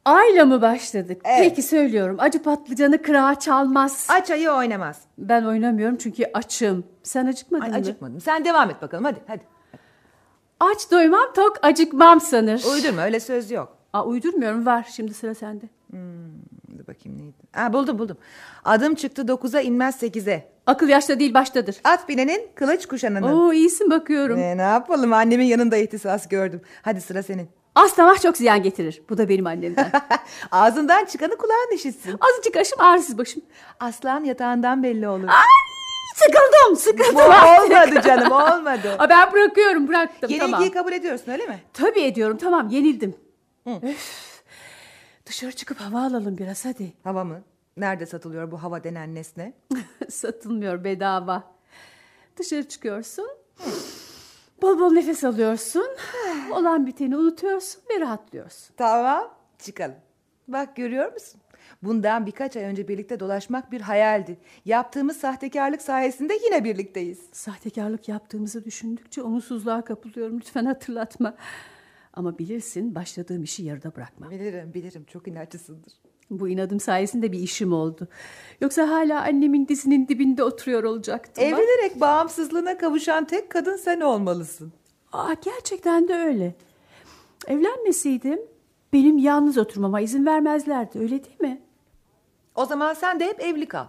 Ayla 0.05 0.45
mı 0.45 0.63
başladık? 0.63 1.21
Peki 1.25 1.63
söylüyorum. 1.63 2.17
Acı 2.19 2.43
patlıcanı 2.43 3.03
kırağa 3.03 3.39
çalmaz. 3.39 4.07
Aç 4.11 4.31
ayı 4.31 4.51
oynamaz. 4.51 5.01
Ben 5.19 5.45
oynamıyorum 5.45 5.97
çünkü 5.97 6.25
açım. 6.35 6.85
Sen 7.03 7.27
acıkmadın 7.27 7.65
Ay, 7.65 7.71
mı? 7.71 7.77
acıkmadım. 7.77 8.21
Sen 8.21 8.45
devam 8.45 8.71
et 8.71 8.83
bakalım 8.83 9.05
hadi 9.05 9.21
hadi. 9.27 9.43
Aç 10.61 10.91
doymam 10.91 11.33
tok 11.35 11.59
acıkmam 11.63 12.21
sanır. 12.21 12.65
Uydurma 12.75 13.03
öyle 13.03 13.21
söz 13.21 13.51
yok. 13.51 13.77
Aa, 13.93 14.05
uydurmuyorum 14.05 14.67
var 14.67 14.87
şimdi 14.93 15.15
sıra 15.15 15.35
sende. 15.35 15.65
Hmm, 15.91 16.01
dur 16.79 16.87
bakayım 16.87 17.19
neydi? 17.19 17.37
Ha, 17.53 17.73
buldum 17.73 17.99
buldum. 17.99 18.17
Adım 18.65 18.95
çıktı 18.95 19.29
dokuza 19.29 19.61
inmez 19.61 19.97
sekize. 19.97 20.49
Akıl 20.67 20.89
yaşta 20.89 21.21
değil 21.21 21.35
baştadır. 21.35 21.77
At 21.85 22.09
binenin 22.09 22.49
kılıç 22.55 22.87
kuşananın. 22.87 23.33
Oo 23.33 23.53
iyisin 23.53 23.91
bakıyorum. 23.91 24.39
Ne, 24.39 24.57
ne 24.57 24.63
yapalım 24.63 25.13
annemin 25.13 25.45
yanında 25.45 25.77
ihtisas 25.77 26.29
gördüm. 26.29 26.61
Hadi 26.83 27.01
sıra 27.01 27.23
senin. 27.23 27.49
Aslamak 27.75 28.23
çok 28.23 28.37
ziyan 28.37 28.63
getirir. 28.63 29.03
Bu 29.11 29.19
da 29.19 29.29
benim 29.29 29.47
annemden. 29.47 29.91
Ağzından 30.53 31.05
çıkanı 31.05 31.37
kulağın 31.37 31.75
işitsin. 31.75 32.17
Azıcık 32.21 32.57
aşım 32.57 32.81
ağrısız 32.81 33.19
başım. 33.19 33.43
Aslan 33.81 34.25
yatağından 34.25 34.83
belli 34.83 35.09
olur. 35.09 35.29
Ay, 35.29 35.35
sıkıldım 36.17 36.77
sıkıldım. 36.77 37.15
Bu 37.15 37.21
artık. 37.23 37.71
olmadı 37.71 38.07
canım 38.07 38.33
olmadı. 38.33 38.97
Aa, 38.99 39.09
ben 39.09 39.33
bırakıyorum 39.33 39.89
bıraktım 39.89 40.31
Yenilgiyi 40.31 40.51
tamam. 40.53 40.71
kabul 40.71 40.93
ediyorsun 40.93 41.33
öyle 41.33 41.47
mi? 41.47 41.59
Tabii 41.73 42.01
ediyorum 42.01 42.37
tamam 42.37 42.69
yenildim. 42.69 43.15
Öf. 43.67 44.34
Dışarı 45.27 45.53
çıkıp 45.53 45.81
hava 45.81 46.03
alalım 46.07 46.39
biraz 46.39 46.65
hadi. 46.65 46.93
Hava 47.05 47.25
mı? 47.25 47.43
Nerede 47.77 48.07
satılıyor 48.07 48.51
bu 48.51 48.63
hava 48.63 48.85
denen 48.85 49.15
nesne? 49.15 49.53
Satılmıyor 50.11 50.85
bedava. 50.85 51.55
Dışarı 52.37 52.69
çıkıyorsun. 52.69 53.29
Bol 54.63 54.79
bol 54.79 54.93
nefes 54.93 55.25
alıyorsun. 55.25 55.87
Olan 56.53 56.87
biteni 56.87 57.17
unutuyorsun 57.17 57.83
ve 57.91 58.01
rahatlıyorsun. 58.01 58.75
Tamam 58.77 59.35
çıkalım. 59.59 59.97
Bak 60.49 60.77
görüyor 60.77 61.13
musun? 61.13 61.41
Bundan 61.83 62.27
birkaç 62.27 62.57
ay 62.57 62.65
önce 62.65 62.89
birlikte 62.89 63.21
dolaşmak 63.21 63.73
bir 63.73 63.81
hayaldi. 63.81 64.39
Yaptığımız 64.65 65.17
sahtekarlık 65.17 65.83
sayesinde 65.83 66.35
yine 66.45 66.65
birlikteyiz. 66.65 67.19
Sahtekarlık 67.33 68.09
yaptığımızı 68.09 68.65
düşündükçe 68.65 69.23
umutsuzluğa 69.23 69.85
kapılıyorum. 69.85 70.37
Lütfen 70.37 70.65
hatırlatma. 70.65 71.35
Ama 72.17 72.39
bilirsin 72.39 72.95
başladığım 72.95 73.43
işi 73.43 73.63
yarıda 73.65 73.97
bırakma. 73.97 74.31
Bilirim 74.31 74.75
bilirim 74.75 75.05
çok 75.05 75.29
inatçısındır. 75.29 75.93
Bu 76.31 76.49
inadım 76.49 76.81
sayesinde 76.81 77.33
bir 77.33 77.39
işim 77.39 77.73
oldu. 77.73 78.09
Yoksa 78.61 78.89
hala 78.91 79.23
annemin 79.23 79.69
dizinin 79.69 80.09
dibinde 80.09 80.43
oturuyor 80.45 80.85
olacaktım. 80.85 81.45
bak. 81.45 81.51
Evlenerek 81.53 82.01
bağımsızlığına 82.01 82.79
kavuşan 82.79 83.25
tek 83.25 83.51
kadın 83.51 83.77
sen 83.77 84.01
olmalısın. 84.01 84.73
Aa, 85.13 85.33
gerçekten 85.45 86.09
de 86.09 86.15
öyle. 86.15 86.55
Evlenmeseydim 87.47 88.41
benim 88.93 89.19
yalnız 89.19 89.59
oturmama 89.59 90.01
izin 90.01 90.27
vermezlerdi 90.27 90.99
öyle 90.99 91.25
değil 91.25 91.41
mi? 91.41 91.63
O 92.55 92.67
zaman 92.67 92.95
sen 92.95 93.21
de 93.21 93.27
hep 93.27 93.41
evli 93.41 93.67
kal. 93.67 93.87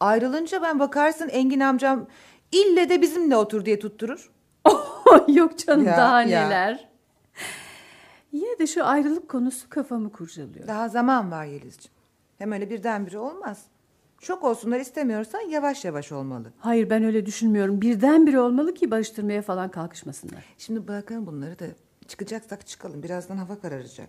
Ayrılınca 0.00 0.62
ben 0.62 0.78
bakarsın 0.78 1.28
Engin 1.28 1.60
amcam 1.60 2.06
ille 2.52 2.88
de 2.88 3.02
bizimle 3.02 3.36
otur 3.36 3.64
diye 3.64 3.78
tutturur. 3.78 4.30
Yok 5.28 5.58
canım 5.58 5.86
Ya, 5.86 5.96
daha 5.96 6.22
ya. 6.22 6.44
neler. 6.46 6.89
Yine 8.32 8.58
de 8.58 8.66
şu 8.66 8.84
ayrılık 8.84 9.28
konusu 9.28 9.68
kafamı 9.68 10.12
kurcalıyor. 10.12 10.66
Daha 10.68 10.88
zaman 10.88 11.30
var 11.30 11.44
Yelizciğim. 11.44 11.94
Hem 12.38 12.52
öyle 12.52 12.70
birdenbire 12.70 13.18
olmaz. 13.18 13.62
Şok 14.20 14.44
olsunlar 14.44 14.80
istemiyorsan 14.80 15.40
yavaş 15.40 15.84
yavaş 15.84 16.12
olmalı. 16.12 16.52
Hayır 16.58 16.90
ben 16.90 17.04
öyle 17.04 17.26
düşünmüyorum. 17.26 17.80
Birdenbire 17.80 18.40
olmalı 18.40 18.74
ki 18.74 18.90
barıştırmaya 18.90 19.42
falan 19.42 19.70
kalkışmasınlar. 19.70 20.44
Şimdi 20.58 20.88
bırakalım 20.88 21.26
bunları 21.26 21.58
da 21.58 21.64
çıkacaksak 22.08 22.66
çıkalım. 22.66 23.02
Birazdan 23.02 23.36
hava 23.36 23.60
kararacak. 23.60 24.08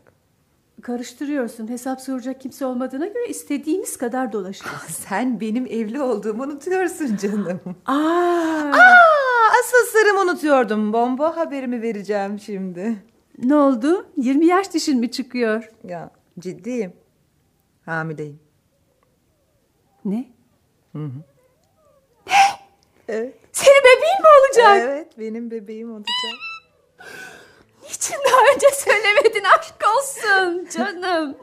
Karıştırıyorsun. 0.81 1.67
Hesap 1.67 2.01
soracak 2.01 2.41
kimse 2.41 2.65
olmadığına 2.65 3.07
göre 3.07 3.27
istediğimiz 3.27 3.97
kadar 3.97 4.31
dolaşırız. 4.31 4.81
Sen 5.09 5.39
benim 5.39 5.65
evli 5.65 6.01
olduğumu 6.01 6.43
unutuyorsun 6.43 7.15
canım. 7.17 7.61
Aa, 7.85 7.93
Aa, 7.93 9.49
asıl 9.59 9.91
sırrımı 9.91 10.21
unutuyordum. 10.21 10.93
Bomba 10.93 11.37
haberimi 11.37 11.81
vereceğim 11.81 12.39
şimdi. 12.39 13.03
Ne 13.41 13.55
oldu? 13.55 14.05
20 14.17 14.45
yaş 14.45 14.73
dişin 14.73 14.99
mi 14.99 15.11
çıkıyor? 15.11 15.69
Ya 15.83 16.11
ciddiyim. 16.39 16.93
Hamileyim. 17.85 18.39
Ne? 20.05 20.29
Hı 20.91 20.97
hı. 21.05 21.11
Evet. 23.07 23.35
Senin 23.51 23.83
bebeğin 23.83 24.21
mi 24.21 24.27
olacak? 24.39 24.89
Evet 24.89 25.19
benim 25.19 25.51
bebeğim 25.51 25.91
olacak. 25.91 26.15
Niçin 27.83 28.15
daha 28.25 28.53
önce 28.55 28.67
söylemedin 28.75 29.43
aşk 29.43 29.75
olsun 29.97 30.67
canım. 30.75 31.37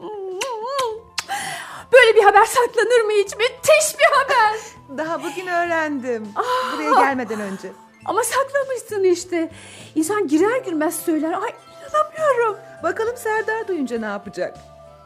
Böyle 1.93 2.15
bir 2.15 2.23
haber 2.23 2.45
saklanır 2.45 3.01
mı 3.01 3.11
hiç? 3.11 3.35
Müthiş 3.37 3.99
bir 3.99 4.15
haber. 4.17 4.59
Daha 4.97 5.23
bugün 5.23 5.47
öğrendim. 5.47 6.27
Ah. 6.35 6.73
Buraya 6.73 6.91
gelmeden 6.91 7.39
önce. 7.41 7.71
Ama 8.05 8.23
saklamışsın 8.23 9.03
işte. 9.03 9.51
İnsan 9.95 10.27
girer 10.27 10.57
girmez 10.57 10.95
söyler. 10.95 11.31
Ay 11.31 11.53
inanamıyorum. 11.93 12.57
Bakalım 12.83 13.17
Serdar 13.17 13.67
duyunca 13.67 13.99
ne 13.99 14.05
yapacak? 14.05 14.57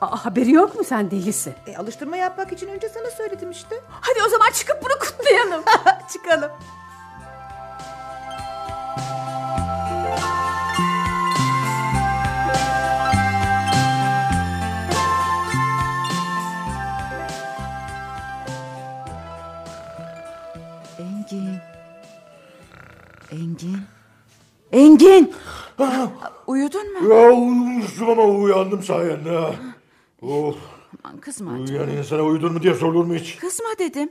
Aa, 0.01 0.25
haberi 0.25 0.51
yok 0.51 0.75
mu 0.75 0.83
sen 0.83 1.11
delisin? 1.11 1.53
E, 1.67 1.77
alıştırma 1.77 2.17
yapmak 2.17 2.51
için 2.51 2.67
önce 2.67 2.89
sana 2.89 3.09
söyledim 3.11 3.51
işte. 3.51 3.75
Hadi 3.89 4.19
o 4.27 4.29
zaman 4.29 4.51
çıkıp 4.51 4.83
bunu 4.83 4.99
kutlayalım. 4.99 5.63
Çıkalım. 6.13 6.51
Engin. 20.99 21.59
Engin. 23.31 23.81
Engin. 24.71 25.33
Uyudun 26.53 26.93
mu? 26.93 27.13
Ya 27.13 27.31
uyumuştum 27.31 28.09
ama 28.09 28.23
uyandım 28.23 28.83
sayende. 28.83 29.55
Of. 30.21 30.55
Aman 31.03 31.19
kızma 31.19 31.51
Uyuyan 31.51 31.67
canım. 31.67 31.97
insana 31.97 32.21
uyudun 32.23 32.53
mu 32.53 32.61
diye 32.63 32.73
sorulur 32.73 33.05
mu 33.05 33.15
hiç? 33.15 33.37
Kızma 33.37 33.69
dedim. 33.79 34.09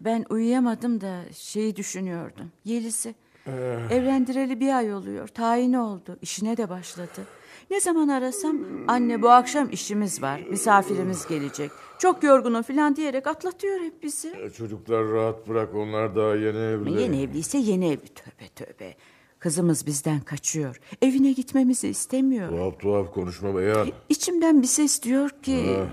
Ben 0.00 0.24
uyuyamadım 0.30 1.00
da 1.00 1.20
şeyi 1.34 1.76
düşünüyordum. 1.76 2.50
Yeliz'i. 2.64 3.14
Ee. 3.46 3.50
Evlendireli 3.90 4.60
bir 4.60 4.76
ay 4.76 4.94
oluyor. 4.94 5.28
Tayini 5.28 5.78
oldu. 5.78 6.16
İşine 6.22 6.56
de 6.56 6.68
başladı. 6.70 7.26
Ne 7.70 7.80
zaman 7.80 8.08
arasam 8.08 8.56
anne 8.88 9.22
bu 9.22 9.30
akşam 9.30 9.70
işimiz 9.70 10.22
var. 10.22 10.40
Misafirimiz 10.50 11.26
gelecek. 11.26 11.70
Çok 11.98 12.22
yorgunum 12.22 12.62
falan 12.62 12.96
diyerek 12.96 13.26
atlatıyor 13.26 13.80
hep 13.80 14.02
bizi. 14.02 14.52
Çocuklar 14.56 15.04
rahat 15.04 15.48
bırak 15.48 15.74
onlar 15.74 16.16
daha 16.16 16.34
yeni 16.34 16.58
evli. 16.58 17.00
Yeni 17.02 17.22
evliyse 17.22 17.58
yeni 17.58 17.86
evli. 17.86 18.08
Tövbe 18.08 18.48
tövbe. 18.56 18.94
Kızımız 19.38 19.86
bizden 19.86 20.20
kaçıyor. 20.20 20.80
Evine 21.02 21.32
gitmemizi 21.32 21.88
istemiyor. 21.88 22.48
Tuhaf 22.48 22.80
tuhaf 22.80 23.14
konuşma 23.14 23.56
beyan. 23.56 23.88
İçimden 24.08 24.62
bir 24.62 24.66
ses 24.66 25.02
diyor 25.02 25.30
ki... 25.30 25.76
Ha. 25.76 25.86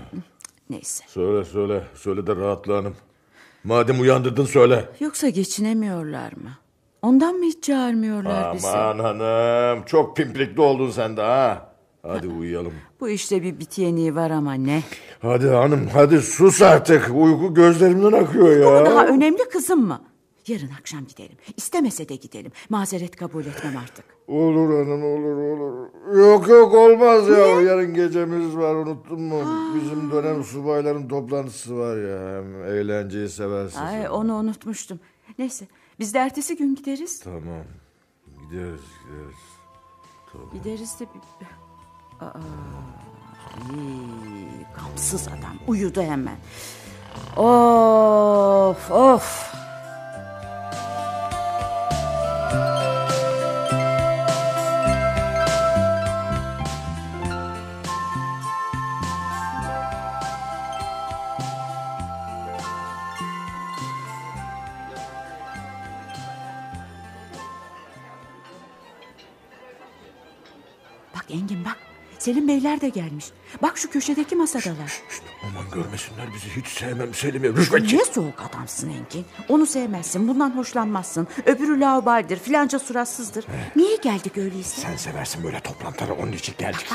Neyse. 0.70 1.04
Söyle 1.08 1.44
söyle. 1.44 1.82
Söyle 1.94 2.26
de 2.26 2.36
rahatla 2.36 2.76
hanım. 2.76 2.96
Madem 3.64 4.00
uyandırdın 4.00 4.44
söyle. 4.44 4.88
Yoksa 5.00 5.28
geçinemiyorlar 5.28 6.32
mı? 6.32 6.50
Ondan 7.02 7.34
mı 7.34 7.44
hiç 7.44 7.64
çağırmıyorlar 7.64 8.54
bizi? 8.54 8.68
Aman 8.68 8.98
hanım. 8.98 9.84
Çok 9.84 10.16
pimplikli 10.16 10.60
oldun 10.60 10.90
sen 10.90 11.16
de 11.16 11.20
ha. 11.22 11.72
Hadi 12.02 12.28
uyuyalım. 12.28 12.72
Bu 13.00 13.08
işte 13.08 13.42
bir 13.42 13.58
bitiyeniği 13.58 14.14
var 14.14 14.30
ama 14.30 14.52
ne? 14.54 14.82
Hadi 15.22 15.48
hanım 15.48 15.88
hadi 15.92 16.22
sus 16.22 16.62
artık. 16.62 17.10
Uyku 17.14 17.54
gözlerimden 17.54 18.12
akıyor 18.12 18.56
ya. 18.56 18.80
Bu 18.80 18.86
daha 18.86 19.06
önemli 19.06 19.48
kızım 19.52 19.86
mı? 19.86 20.00
Yarın 20.48 20.70
akşam 20.80 21.06
gidelim. 21.06 21.36
İstemese 21.56 22.08
de 22.08 22.16
gidelim. 22.16 22.52
Mazeret 22.68 23.16
kabul 23.16 23.46
etmem 23.46 23.76
artık. 23.76 24.04
Olur 24.28 24.78
hanım 24.84 25.04
olur 25.04 25.36
olur. 25.36 25.88
Yok 26.18 26.48
yok 26.48 26.74
olmaz 26.74 27.28
ya. 27.28 27.60
Yarın 27.60 27.94
gecemiz 27.94 28.56
var 28.56 28.74
unuttun 28.74 29.20
mu? 29.22 29.40
Bizim 29.74 30.10
dönem 30.10 30.44
subayların 30.44 31.08
toplantısı 31.08 31.76
var 31.78 31.96
ya. 31.96 32.38
Hem 32.38 32.64
eğlenceyi 32.64 33.28
seversin. 33.28 33.78
Ay 33.80 34.08
onu 34.10 34.34
unutmuştum. 34.34 35.00
Neyse 35.38 35.66
biz 35.98 36.14
de 36.14 36.18
ertesi 36.18 36.56
gün 36.56 36.74
gideriz. 36.74 37.20
Tamam. 37.20 37.42
Gideriz 38.50 38.80
gideriz. 39.04 39.36
Tamam. 40.32 40.48
Gideriz 40.52 41.00
de... 41.00 41.04
bir- 41.04 41.46
Aa, 42.26 42.32
iyi, 43.74 44.66
gamsız 44.76 45.28
adam 45.28 45.56
uyudu 45.66 46.02
hemen. 46.02 46.36
Of 47.36 48.90
of. 48.90 49.52
Selim 72.26 72.48
Beyler 72.48 72.80
de 72.80 72.88
gelmiş. 72.88 73.24
Bak 73.62 73.78
şu 73.78 73.90
köşedeki 73.90 74.36
masadalar. 74.36 74.92
Aman 75.42 75.64
görmesinler 75.74 76.26
bizi 76.34 76.56
hiç 76.56 76.66
sevmem 76.66 77.14
Selim'i. 77.14 77.56
Rüşvetçi. 77.56 77.96
Niye 77.96 78.04
soğuk 78.04 78.42
adamsın 78.50 78.88
Engin? 78.90 79.26
Onu 79.48 79.66
sevmezsin, 79.66 80.28
bundan 80.28 80.50
hoşlanmazsın. 80.50 81.28
Öbürü 81.46 81.80
laubaldir, 81.80 82.36
filanca 82.36 82.78
suratsızdır. 82.78 83.44
Niye 83.76 83.96
geldik 83.96 84.38
öyleyse? 84.38 84.80
Sen 84.80 84.96
seversin 84.96 85.44
böyle 85.44 85.60
toplantıları 85.60 86.14
onun 86.14 86.32
için 86.32 86.54
geldik. 86.58 86.86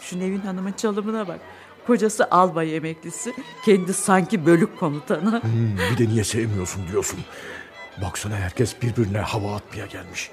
Şu 0.00 0.20
Nevin 0.20 0.40
Hanım'ın 0.40 0.72
çalımına 0.72 1.28
bak. 1.28 1.40
Kocası 1.86 2.30
albay 2.30 2.76
emeklisi, 2.76 3.34
kendi 3.64 3.94
sanki 3.94 4.46
bölük 4.46 4.78
komutanı. 4.78 5.42
Hmm, 5.42 5.78
bir 5.92 5.98
de 5.98 6.08
niye 6.08 6.24
sevmiyorsun 6.24 6.88
diyorsun. 6.88 7.20
Baksana 8.02 8.36
herkes 8.36 8.82
birbirine 8.82 9.18
hava 9.18 9.56
atmaya 9.56 9.86
gelmiş. 9.86 10.30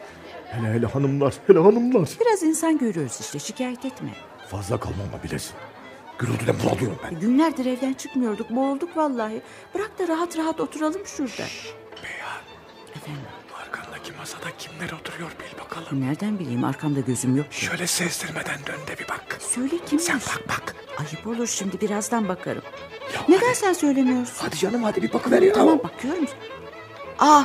Hele 0.55 0.73
hele 0.73 0.85
hanımlar, 0.85 1.33
hele 1.47 1.59
hanımlar. 1.59 2.09
Biraz 2.21 2.43
insan 2.43 2.77
görüyoruz 2.77 3.17
işte, 3.21 3.39
şikayet 3.39 3.85
etme. 3.85 4.09
Fazla 4.51 4.79
kalmama 4.79 5.23
bilesin. 5.23 5.53
Gürültüden 6.19 6.55
bunalıyorum 6.63 6.97
ben. 7.03 7.19
Günlerdir 7.19 7.65
evden 7.65 7.93
çıkmıyorduk, 7.93 8.49
boğulduk 8.49 8.97
vallahi. 8.97 9.41
Bırak 9.75 9.99
da 9.99 10.07
rahat 10.07 10.37
rahat 10.37 10.59
oturalım 10.59 11.05
şurada. 11.05 11.43
Beyhan. 12.03 12.41
Efendim? 12.95 13.21
Arkandaki 13.61 14.11
masada 14.17 14.45
kimler 14.57 14.91
oturuyor 14.91 15.29
bil 15.31 15.59
bakalım. 15.59 16.01
Nereden 16.01 16.39
bileyim 16.39 16.63
arkamda 16.63 16.99
gözüm 16.99 17.35
yok. 17.37 17.51
ki. 17.51 17.65
Şöyle 17.65 17.87
sezdirmeden 17.87 18.59
dön 18.67 18.79
de 18.87 18.99
bir 18.99 19.07
bak. 19.09 19.37
Söyle 19.39 19.75
kimmiş? 19.85 20.05
Sen 20.05 20.19
bak 20.19 20.43
bak. 20.49 20.75
Ayıp 20.99 21.27
olur 21.27 21.47
şimdi 21.47 21.81
birazdan 21.81 22.27
bakarım. 22.27 22.63
Neden 23.29 23.53
sen 23.53 23.73
söylemiyorsun? 23.73 24.33
Hadi 24.37 24.57
canım 24.57 24.83
hadi 24.83 25.01
bir 25.01 25.13
bakıver 25.13 25.41
ya. 25.41 25.53
Tamam 25.53 25.79
bakıyorum. 25.83 26.25
Aa, 27.19 27.43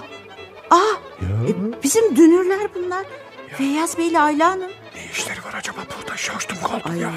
aa 0.71 0.79
e, 1.23 1.83
bizim 1.83 2.17
dünürler 2.17 2.69
bunlar. 2.75 3.07
Feyyaz 3.57 3.99
Bey 3.99 4.09
ile 4.09 4.21
Ayla 4.21 4.51
Hanım. 4.51 4.71
Ne 4.95 5.05
işleri 5.13 5.39
var 5.45 5.55
acaba 5.59 5.79
burada 5.99 6.17
şaştım 6.17 6.59
kaldım 6.63 6.91
Ay 6.93 6.99
ya. 6.99 7.13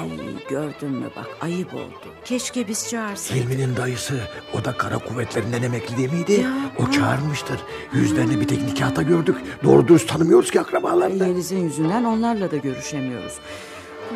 gördün 0.48 0.90
mü 0.90 1.06
bak 1.16 1.26
ayıp 1.40 1.74
oldu. 1.74 2.04
Keşke 2.24 2.68
biz 2.68 2.88
çağırsaydık. 2.90 3.44
Hilmi'nin 3.44 3.76
dayısı 3.76 4.20
o 4.60 4.64
da 4.64 4.76
kara 4.76 4.98
kuvvetlerinden 4.98 5.62
emekli 5.62 5.96
değil 5.96 6.12
miydi? 6.12 6.32
Ya, 6.32 6.52
o 6.86 6.90
çağırmıştır. 6.90 7.60
Yüzlerini 7.92 8.40
bir 8.40 8.48
tek 8.48 8.62
nikahta 8.62 9.02
gördük. 9.02 9.36
Doğru 9.64 9.88
dürüst 9.88 10.08
tanımıyoruz 10.08 10.50
ki 10.50 10.60
akrabalarını. 10.60 11.28
Yeliz'in 11.28 11.64
yüzünden 11.64 12.04
onlarla 12.04 12.50
da 12.50 12.56
görüşemiyoruz. 12.56 13.32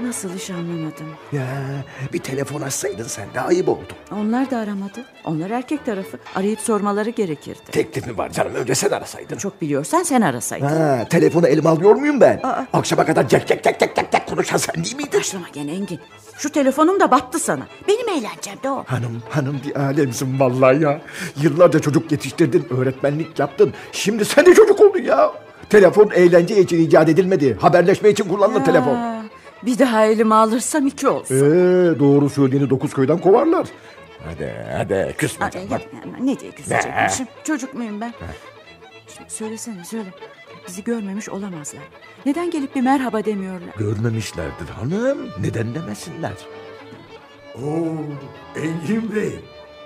Nasıl 0.03 0.35
iş 0.35 0.51
anlamadım. 0.51 1.07
Ya 1.33 1.47
bir 2.13 2.19
telefon 2.19 2.61
açsaydın 2.63 3.05
sen 3.05 3.35
de 3.35 3.41
ayıp 3.41 3.69
oldu. 3.69 3.93
Onlar 4.13 4.51
da 4.51 4.59
aramadı. 4.59 5.05
Onlar 5.25 5.51
erkek 5.51 5.87
tarafı. 5.87 6.19
Arayıp 6.35 6.61
sormaları 6.61 7.11
gerekirdi. 7.11 7.59
Teklif 7.73 8.07
mi 8.07 8.19
var 8.19 8.31
canım 8.31 8.55
önce 8.55 8.75
sen 8.75 8.91
arasaydın. 8.91 9.37
Çok 9.37 9.61
biliyorsan 9.63 10.03
sen 10.03 10.21
arasaydın. 10.21 10.67
Ha, 10.67 11.05
telefonu 11.11 11.47
elime 11.49 11.69
alıyor 11.69 11.95
muyum 11.95 12.21
ben? 12.21 12.41
Akşama 12.73 13.05
kadar 13.07 13.29
cek 13.29 13.47
cek 13.49 13.65
cek 13.65 13.81
cek 13.81 13.97
cek 13.97 14.13
cek 14.13 14.27
konuşan 14.29 14.57
sen 14.57 14.85
değil 14.85 14.97
miydin? 14.97 15.21
Başlama 15.21 15.47
gene 15.53 15.73
Engin. 15.73 16.01
Şu 16.39 16.51
telefonum 16.53 17.01
da 17.01 17.11
battı 17.11 17.39
sana. 17.39 17.67
Benim 17.89 18.09
eğlencem 18.09 18.57
de 18.63 18.71
o. 18.71 18.85
Hanım 18.87 19.23
hanım 19.31 19.61
bir 19.67 19.77
alemsin 19.81 20.41
vallahi 20.41 20.83
ya. 20.83 21.01
Yıllarca 21.43 21.79
çocuk 21.81 22.13
yetiştirdin, 22.13 22.67
öğretmenlik 22.71 23.39
yaptın. 23.39 23.73
Şimdi 23.93 24.25
sen 24.25 24.47
de 24.47 24.55
çocuk 24.55 24.81
oldun 24.81 25.03
ya. 25.03 25.33
Telefon 25.71 26.11
eğlence 26.15 26.61
için 26.61 26.79
icat 26.87 27.09
edilmedi. 27.09 27.57
Haberleşme 27.61 28.11
için 28.11 28.25
kullanılır 28.29 28.65
telefon. 28.65 29.18
Ha, 29.61 29.67
Bir 29.67 29.79
daha 29.79 30.07
elime 30.07 30.35
alırsam 30.35 30.87
iki 30.87 31.09
olsun. 31.09 31.35
Ee, 31.37 31.99
doğru 31.99 32.31
söylediğini 32.31 32.71
dokuz 32.71 32.95
köyden 32.95 33.19
kovarlar. 33.19 33.69
Hadi 34.25 34.55
hadi 34.77 35.15
küsme 35.19 35.51
canım. 35.51 35.69
ya- 35.71 35.79
ya- 35.79 36.25
ne 36.25 36.41
diye 36.41 36.51
küsecekmişim? 36.51 37.27
Çocuk 37.45 37.75
muyum 37.75 38.01
ben? 38.01 38.13
Şimdi 39.17 39.31
söylesene 39.31 39.85
söyle. 39.85 40.09
Bizi 40.69 40.85
görmemiş 40.85 41.29
olamazlar. 41.29 41.81
Neden 42.27 42.51
gelip 42.51 42.75
bir 42.75 42.81
merhaba 42.81 43.25
demiyorlar? 43.25 43.69
Görmemişlerdir 43.79 44.69
hanım. 44.69 45.19
Neden 45.41 45.75
demesinler? 45.75 46.33
Oo, 47.55 47.87
Engin 48.57 49.15
Bey. 49.17 49.39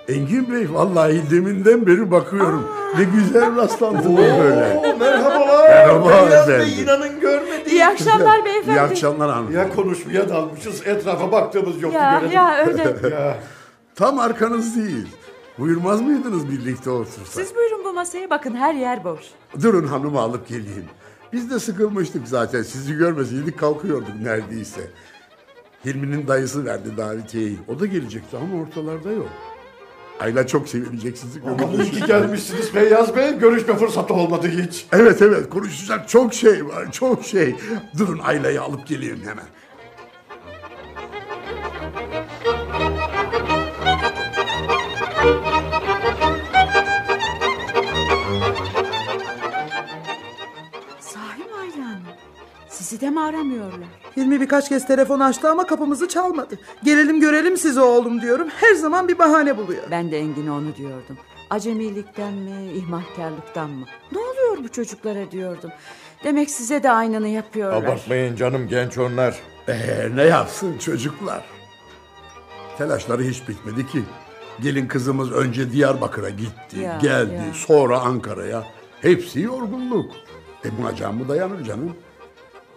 Engin 0.07 0.51
Bey 0.51 0.73
vallahi 0.73 1.31
deminden 1.31 1.87
beri 1.87 2.11
bakıyorum. 2.11 2.69
Ne 2.97 3.03
güzel 3.03 3.55
rastlantı 3.55 4.17
böyle. 4.17 4.81
merhabalar. 4.99 5.69
Merhaba 5.69 6.09
Beyaz 6.29 6.47
Bey, 6.47 6.55
efendim. 6.55 6.83
inanın 6.83 7.19
görmedim. 7.19 7.71
İyi 7.71 7.85
akşamlar 7.85 8.45
beyefendi. 8.45 8.77
İyi 8.77 8.81
akşamlar 8.81 9.31
hanım. 9.31 9.51
Ya 9.51 9.69
konuşmaya 9.75 10.29
dalmışız. 10.29 10.87
Etrafa 10.87 11.31
baktığımız 11.31 11.81
yok. 11.81 11.93
Ya, 11.93 12.13
görelim. 12.19 12.31
ya, 12.35 12.57
öyle. 12.65 13.09
ya. 13.15 13.37
Tam 13.95 14.19
arkanız 14.19 14.75
değil. 14.75 15.07
Buyurmaz 15.59 16.01
mıydınız 16.01 16.51
birlikte 16.51 16.89
otursak? 16.89 17.27
Siz 17.27 17.55
buyurun 17.55 17.81
bu 17.85 17.93
masaya 17.93 18.29
bakın 18.29 18.55
her 18.55 18.73
yer 18.73 19.03
boş. 19.03 19.21
Durun 19.61 19.87
hanımı 19.87 20.19
alıp 20.19 20.47
geleyim. 20.47 20.85
Biz 21.33 21.51
de 21.51 21.59
sıkılmıştık 21.59 22.27
zaten. 22.27 22.61
Sizi 22.63 22.93
görmeseydik 22.93 23.59
kalkıyorduk 23.59 24.15
neredeyse. 24.21 24.81
Hilmi'nin 25.85 26.27
dayısı 26.27 26.65
verdi 26.65 26.97
davetiyeyi. 26.97 27.57
O 27.75 27.79
da 27.79 27.85
gelecekti 27.85 28.37
ama 28.37 28.61
ortalarda 28.61 29.11
yok. 29.11 29.27
Ayla 30.19 30.47
çok 30.47 30.67
sevinecek 30.69 31.17
sizi 31.17 31.39
Aman 31.45 31.57
görünce. 31.57 31.83
iyi 31.83 31.91
ki 31.91 32.05
gelmişsiniz 32.07 32.71
Feyyaz 32.71 33.15
Bey. 33.15 33.33
Görüşme 33.39 33.75
fırsatı 33.77 34.13
olmadı 34.13 34.47
hiç. 34.47 34.85
Evet 34.93 35.21
evet 35.21 35.49
konuşacak 35.49 36.09
çok 36.09 36.33
şey 36.33 36.65
var 36.67 36.91
çok 36.91 37.25
şey. 37.25 37.55
Durun 37.97 38.19
Ayla'yı 38.19 38.61
alıp 38.61 38.87
geleyim 38.87 39.21
hemen. 39.25 39.45
Sizi 52.93 53.05
de 53.05 53.09
mi 53.09 53.21
aramıyorlar? 53.21 53.87
Hilmi 54.17 54.41
birkaç 54.41 54.69
kez 54.69 54.87
telefon 54.87 55.19
açtı 55.19 55.49
ama 55.49 55.67
kapımızı 55.67 56.07
çalmadı. 56.07 56.59
Gelelim 56.83 57.19
görelim 57.19 57.57
sizi 57.57 57.79
oğlum 57.79 58.21
diyorum. 58.21 58.47
Her 58.49 58.73
zaman 58.73 59.07
bir 59.07 59.19
bahane 59.19 59.57
buluyor. 59.57 59.83
Ben 59.91 60.11
de 60.11 60.19
Engin'e 60.19 60.51
onu 60.51 60.75
diyordum. 60.75 61.17
Acemilikten 61.49 62.33
mi, 62.33 62.71
ihmalkarlıktan 62.73 63.69
mı? 63.69 63.85
Ne 64.11 64.17
oluyor 64.19 64.63
bu 64.63 64.69
çocuklara 64.71 65.31
diyordum. 65.31 65.69
Demek 66.23 66.49
size 66.49 66.83
de 66.83 66.91
aynını 66.91 67.27
yapıyorlar. 67.27 67.83
Abartmayın 67.83 68.35
canım 68.35 68.67
genç 68.67 68.97
onlar. 68.97 69.39
Ee, 69.67 70.07
ne 70.15 70.23
yapsın 70.23 70.77
çocuklar? 70.77 71.43
Telaşları 72.77 73.23
hiç 73.23 73.49
bitmedi 73.49 73.87
ki. 73.87 74.03
Gelin 74.61 74.87
kızımız 74.87 75.31
önce 75.31 75.71
Diyarbakır'a 75.71 76.29
gitti, 76.29 76.79
Ya, 76.79 76.97
geldi, 77.01 77.33
ya. 77.33 77.53
sonra 77.53 77.99
Ankara'ya. 77.99 78.63
Hepsi 79.01 79.41
yorgunluk. 79.41 80.11
E 80.65 80.77
buna 80.77 80.95
can 80.95 81.15
mı 81.15 81.29
dayanır 81.29 81.63
canım? 81.63 81.95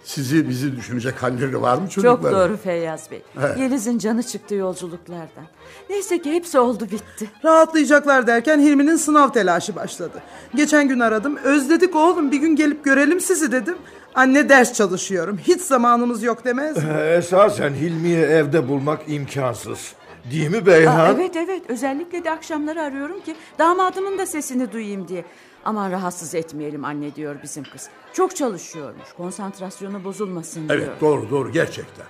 Sizi 0.06 0.48
bizi 0.48 0.76
düşünecek 0.76 1.22
halleri 1.22 1.62
var 1.62 1.78
mı 1.78 1.88
çocuklar? 1.88 2.30
Çok 2.30 2.40
doğru 2.40 2.56
Feyyaz 2.56 3.10
Bey. 3.10 3.22
Evet. 3.40 3.58
Yeliz'in 3.58 3.98
canı 3.98 4.22
çıktı 4.22 4.54
yolculuklardan. 4.54 5.44
Neyse 5.90 6.22
ki 6.22 6.32
hepsi 6.32 6.58
oldu 6.58 6.84
bitti. 6.84 7.30
Rahatlayacaklar 7.44 8.26
derken 8.26 8.60
Hilmi'nin 8.60 8.96
sınav 8.96 9.28
telaşı 9.32 9.76
başladı. 9.76 10.22
Geçen 10.54 10.88
gün 10.88 11.00
aradım. 11.00 11.36
Özledik 11.36 11.96
oğlum 11.96 12.32
bir 12.32 12.36
gün 12.38 12.56
gelip 12.56 12.84
görelim 12.84 13.20
sizi 13.20 13.52
dedim. 13.52 13.76
Anne 14.14 14.48
ders 14.48 14.72
çalışıyorum. 14.72 15.38
Hiç 15.38 15.60
zamanımız 15.60 16.22
yok 16.22 16.44
demez 16.44 16.76
mi? 16.76 16.82
Ee, 16.98 17.16
Esasen 17.16 17.74
Hilmi'yi 17.74 18.18
evde 18.18 18.68
bulmak 18.68 19.00
imkansız. 19.08 19.92
Değil 20.30 20.50
mi 20.50 20.66
Beyhan? 20.66 21.00
Aa, 21.00 21.08
evet 21.12 21.36
evet 21.36 21.62
özellikle 21.68 22.24
de 22.24 22.30
akşamları 22.30 22.82
arıyorum 22.82 23.20
ki 23.20 23.34
damadımın 23.58 24.18
da 24.18 24.26
sesini 24.26 24.72
duyayım 24.72 25.08
diye. 25.08 25.24
Aman 25.64 25.90
rahatsız 25.90 26.34
etmeyelim 26.34 26.84
anne 26.84 27.14
diyor 27.14 27.36
bizim 27.42 27.64
kız. 27.64 27.88
Çok 28.16 28.36
çalışıyormuş 28.36 29.12
konsantrasyonu 29.16 30.05
bozulmasın 30.05 30.68
diyor. 30.68 30.80
Evet 30.80 31.01
doğru 31.01 31.30
doğru 31.30 31.52
gerçekten. 31.52 32.06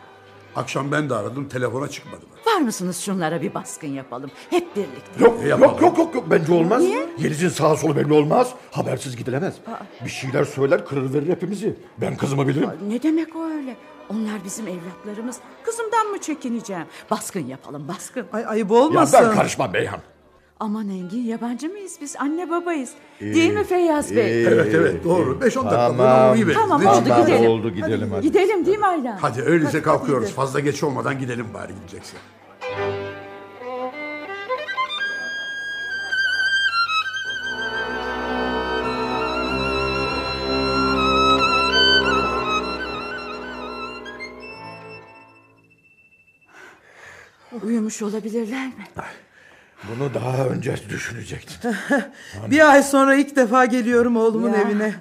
Akşam 0.57 0.93
ben 0.93 1.11
de 1.11 1.15
aradım 1.15 1.49
telefona 1.49 1.89
çıkmadılar. 1.89 2.39
Var 2.47 2.61
mısınız 2.61 2.99
şunlara 2.99 3.43
bir 3.43 3.55
baskın 3.55 3.89
yapalım. 3.89 4.31
Hep 4.51 4.77
birlikte. 4.77 5.25
Yok 5.25 5.45
yok 5.61 5.83
yok 5.83 5.99
yok 5.99 6.15
yok 6.15 6.25
bence 6.31 6.53
olmaz. 6.53 6.83
Niye? 6.83 7.07
Yeliz'in 7.19 7.49
sağ 7.49 7.77
solu 7.77 7.97
belli 7.97 8.13
olmaz. 8.13 8.51
Habersiz 8.71 9.17
gidilemez. 9.17 9.55
Bir 10.05 10.11
şeyler 10.11 10.45
söyler 10.45 10.87
kırır 10.87 11.15
verir 11.15 11.29
hepimizi. 11.29 11.77
Ben 11.99 12.17
kızımı 12.17 12.49
bilirim. 12.49 12.71
Ne 12.89 13.03
demek 13.03 13.37
o 13.37 13.45
öyle? 13.45 13.77
Onlar 14.11 14.45
bizim 14.45 14.69
evlatlarımız. 14.69 15.37
Kızımdan 15.63 16.07
mı 16.07 16.19
çekineceğim? 16.19 16.87
Baskın 17.11 17.47
yapalım 17.47 17.89
baskın. 17.89 18.27
Ay 18.33 18.47
ayıp 18.47 18.71
Ya 18.71 19.07
ben 19.13 19.35
karışmam 19.35 19.75
Beyhan. 19.75 20.01
Aman 20.61 20.89
Engin 20.89 21.23
yabancı 21.23 21.69
mıyız 21.69 21.99
biz? 22.01 22.17
Anne 22.17 22.51
babayız. 22.51 22.91
Değil 23.21 23.53
mi 23.55 23.65
Feyyaz 23.65 24.17
Bey? 24.17 24.45
Evet 24.45 24.75
evet 24.75 25.05
doğru. 25.05 25.31
5-10 25.33 25.41
dakika 25.41 25.61
Tamam. 25.71 25.97
tamam. 25.97 26.31
uğrayıverin. 26.31 26.59
Tamam 26.59 26.81
Ne 26.85 26.89
oldu 26.91 26.99
çıkar? 27.05 27.21
gidelim. 27.27 27.51
oldu, 27.51 27.71
gidelim 27.71 28.11
hadi. 28.13 28.23
Gidelim 28.23 28.67
değil 28.67 28.79
mi 28.79 28.87
Ayla? 28.87 29.19
Hadi 29.23 29.43
öyleyse 29.43 29.73
Hadi, 29.79 29.83
kalkıyoruz. 29.85 30.25
hadi. 30.27 30.35
Fazla 30.35 30.61
geç 30.61 30.83
olmadan 30.83 31.19
gidelim 31.19 31.47
bari 31.55 31.73
gidecekse. 31.75 32.17
Uyumuş 47.63 48.03
olabilirler 48.03 48.67
mi? 48.67 48.85
Bunu 49.85 50.15
daha 50.15 50.45
önce 50.47 50.77
düşünecektin. 50.89 51.75
bir 52.51 52.71
ay 52.71 52.83
sonra 52.83 53.15
ilk 53.15 53.37
defa 53.37 53.65
geliyorum 53.65 54.17
oğlumun 54.17 54.53
Ya. 54.53 54.61
evine. 54.61 54.95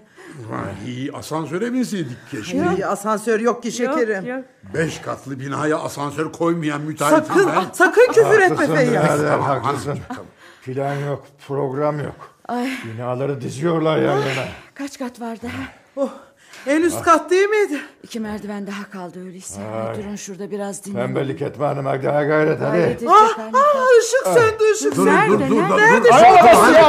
Ha, 0.52 0.62
iyi 0.88 1.12
asansöre 1.14 1.74
binseydik 1.74 2.18
keşke. 2.32 2.46
Şimdi 2.52 2.86
asansör 2.86 3.40
yok 3.40 3.64
ki 3.64 3.72
şekerim. 3.72 4.26
Yok, 4.28 4.38
yok. 4.38 4.46
Beş 4.74 5.00
katlı 5.00 5.40
binaya 5.40 5.80
asansör 5.80 6.32
koymayan 6.32 6.82
müteahhitim 6.82 7.36
Sakın, 7.36 7.52
ben. 7.56 7.64
sakın 7.74 8.14
küfür 8.14 8.40
etme 8.42 8.76
Feyyaz. 8.76 9.22
Tamam, 9.22 9.42
haklısın. 9.42 10.00
tamam. 10.08 10.26
Plan 10.66 10.96
yok, 10.96 11.28
program 11.48 12.00
yok. 12.00 12.30
Ay. 12.48 12.72
Binaları 12.86 13.42
diziyorlar 13.42 13.98
yan 13.98 14.18
yana. 14.18 14.46
Kaç 14.74 15.00
kat 15.00 15.22
var 15.22 15.38
daha? 15.44 15.52
Oh, 15.96 16.10
en 16.68 16.82
üst 16.82 17.02
kat 17.02 17.32
değil 17.32 17.48
miydi? 17.50 17.82
İki 18.06 18.20
merdiven 18.20 18.68
daha 18.68 18.90
kaldı 18.90 19.26
öyleyse. 19.26 19.62
Ay. 19.62 19.92
Oturun 19.92 20.16
şurada 20.16 20.52
biraz 20.52 20.86
dinlenin. 20.86 21.06
Tembellik 21.06 21.42
etme 21.42 21.66
hanım 21.66 21.86
daha 21.86 22.00
gayret 22.24 22.62
hadi. 22.62 22.98
Ah, 23.10 23.38
ah, 23.54 24.00
ışık 24.00 24.24
söndü 24.34 24.64
ışık 24.74 24.96
Dur, 24.96 25.06
söndü. 25.08 25.32
dur, 25.32 25.40
dur, 25.40 25.50
dur, 25.50 25.70
dur, 25.70 25.78
Nerede 25.78 26.04
dur. 26.04 26.10
şu 26.10 26.16
Ay, 26.16 26.24
ay, 26.32 26.38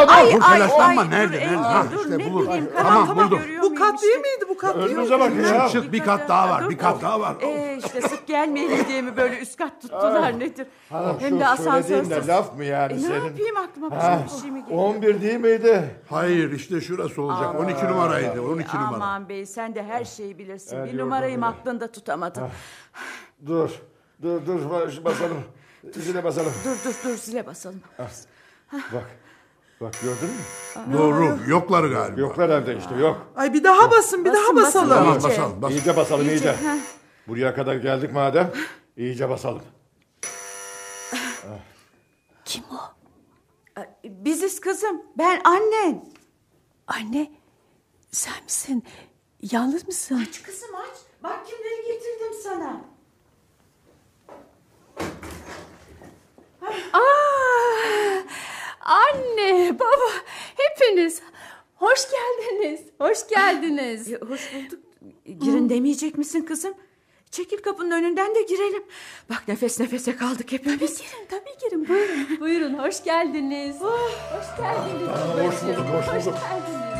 ay, 0.08 0.32
Ay, 0.40 0.62
ay, 0.80 1.10
Nerede, 1.10 1.36
dur, 1.36 1.40
nerede? 1.40 1.56
Ha, 1.56 1.84
dur, 1.92 1.98
işte 2.04 2.18
ne 2.18 2.32
bulur. 2.32 2.46
bileyim, 2.46 2.68
Tamam, 2.82 3.06
tamam, 3.06 3.30
buldum. 3.30 3.40
Bu 3.62 3.74
kat 3.74 4.02
değil 4.02 4.16
miydi 4.16 4.44
bu 4.48 4.56
kat 4.56 4.76
değil 4.76 4.96
miydi? 4.96 5.10
bakın 5.20 5.40
ya. 5.54 5.68
Çık 5.68 5.92
bir 5.92 5.98
kat 6.00 6.28
daha 6.28 6.48
var. 6.50 6.70
Bir 6.70 6.78
kat 6.78 7.02
daha 7.02 7.20
var. 7.20 7.34
Ee, 7.42 7.78
işte 7.86 8.00
sık 8.00 8.26
gelmeyelim 8.26 8.78
diye 8.88 9.02
mi 9.02 9.16
böyle 9.16 9.38
üst 9.38 9.56
kat 9.56 9.82
tuttular 9.82 10.40
nedir? 10.40 10.66
Hem 10.88 11.00
de 11.04 11.18
söylediğin 11.20 11.40
asansörsüz. 11.40 12.10
de 12.10 12.26
laf 12.26 12.56
mı 12.56 12.64
yani 12.64 12.92
E, 12.92 12.96
ne 12.96 13.00
senin? 13.00 13.14
yapayım 13.24 13.56
aklıma 13.56 13.90
başka 13.90 14.20
bir 14.34 14.40
şey 14.40 14.50
mi 14.50 14.64
geliyor? 14.64 14.82
11 14.82 15.20
değil 15.20 15.36
miydi? 15.40 15.84
Hayır 16.10 16.52
işte 16.52 16.80
şurası 16.80 17.22
olacak. 17.22 17.60
12 17.60 17.84
numaraydı. 17.86 18.42
12 18.42 18.76
numara. 18.76 18.94
Aman 18.94 19.28
bey 19.28 19.46
sen 19.46 19.74
de 19.74 19.82
her 19.82 20.04
şeyi 20.04 20.38
bilirsin. 20.38 20.84
Bir 20.84 20.98
numarayı 21.06 21.38
mı 21.38 21.46
oradan 21.46 21.58
aklında 21.58 21.92
tutamadın? 21.92 22.48
Dur, 23.46 23.70
dur, 24.22 24.46
dur 24.46 24.70
bas- 24.70 25.04
basalım. 25.04 25.44
Zile 25.94 26.24
basalım. 26.24 26.52
Dur 26.64 26.76
dur 26.84 26.94
dur 27.04 27.16
zile 27.16 27.46
basalım. 27.46 27.80
Bak, 28.72 29.04
bak 29.80 29.94
gördün 30.02 30.28
mü? 30.28 30.98
Doğru. 30.98 31.38
Yoklar 31.48 31.84
galiba. 31.84 32.20
Yoklar 32.20 32.50
evde 32.50 32.76
işte 32.78 32.94
yok. 32.94 33.26
Ay 33.36 33.52
bir 33.52 33.64
daha 33.64 33.90
basın 33.90 34.24
bir 34.24 34.30
Basın, 34.30 34.42
daha 34.44 34.56
basın. 34.56 34.64
basalım. 34.64 34.88
Tamam 34.88 35.12
İyice. 35.14 35.28
basalım. 35.28 35.62
basalım. 35.62 35.70
İyice 35.78 35.96
basalım 35.96 36.28
İyice. 36.28 36.56
Buraya 37.28 37.54
kadar 37.54 37.74
geldik 37.76 38.12
madem. 38.12 38.52
iyice 38.96 39.28
basalım. 39.28 39.62
Kim 42.44 42.64
o? 42.72 42.76
Biziz 44.04 44.60
kızım. 44.60 45.02
Ben 45.18 45.40
annen. 45.44 46.04
Anne 46.86 47.30
sen 48.10 48.42
misin? 48.44 48.84
Yalnız 49.42 49.86
mısın? 49.86 50.22
Aç 50.28 50.42
kızım 50.42 50.74
aç. 50.74 50.96
Bak 51.22 51.46
kimleri 51.46 51.86
getirdim 51.86 52.40
sana. 52.42 52.80
Aa, 56.92 57.00
anne, 58.80 59.78
baba, 59.78 60.10
hepiniz. 60.56 61.22
Hoş 61.74 62.00
geldiniz. 62.10 62.80
Hoş 63.00 63.28
geldiniz. 63.28 64.12
Hoş 64.28 64.54
bulduk. 64.54 64.80
Girin 65.40 65.68
demeyecek 65.68 66.18
misin 66.18 66.42
kızım? 66.42 66.74
Çekil 67.30 67.58
kapının 67.58 67.90
önünden 67.90 68.34
de 68.34 68.42
girelim. 68.42 68.84
Bak 69.30 69.48
nefes 69.48 69.80
nefese 69.80 70.16
kaldık 70.16 70.52
hepimiz. 70.52 70.98
Girin 70.98 71.26
tabii 71.30 71.58
girin. 71.64 71.88
Buyurun. 71.88 72.40
Buyurun 72.40 72.74
hoş 72.78 73.04
geldiniz. 73.04 73.76
Hoş 73.80 74.56
geldiniz. 74.58 75.08
hoş 75.08 75.62
bulduk, 75.62 75.86
hoş 75.94 76.06
Hoş 76.06 76.26
bulduk. 76.26 76.38
geldiniz. 76.40 76.96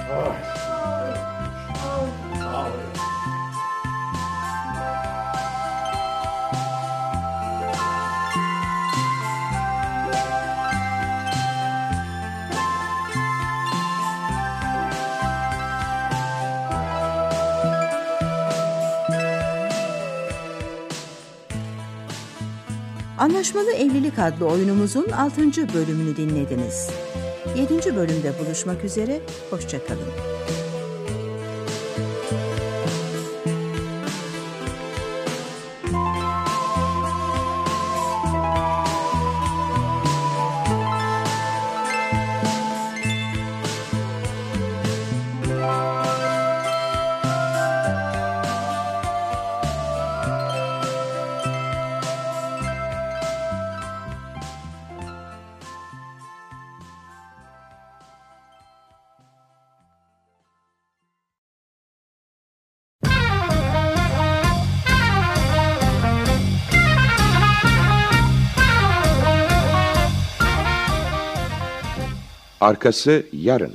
Anlaşmalı 23.18 23.72
Evlilik 23.72 24.18
adlı 24.18 24.46
oyunumuzun 24.46 25.08
6. 25.08 25.42
bölümünü 25.74 26.16
dinlediniz. 26.16 26.90
7. 27.56 27.96
bölümde 27.96 28.32
buluşmak 28.38 28.84
üzere, 28.84 29.20
hoşçakalın. 29.50 30.08
Arkası 72.66 73.22
yarın. 73.32 73.72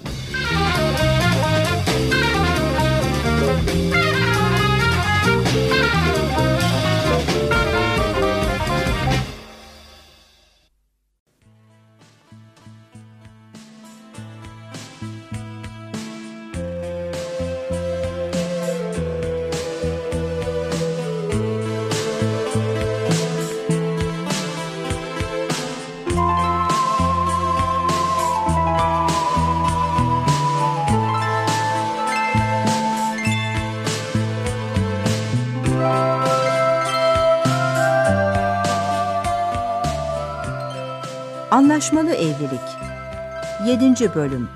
Anlaşmalı 41.82 42.14
Evlilik. 42.14 42.60
7. 43.66 44.16
Bölüm. 44.16 44.50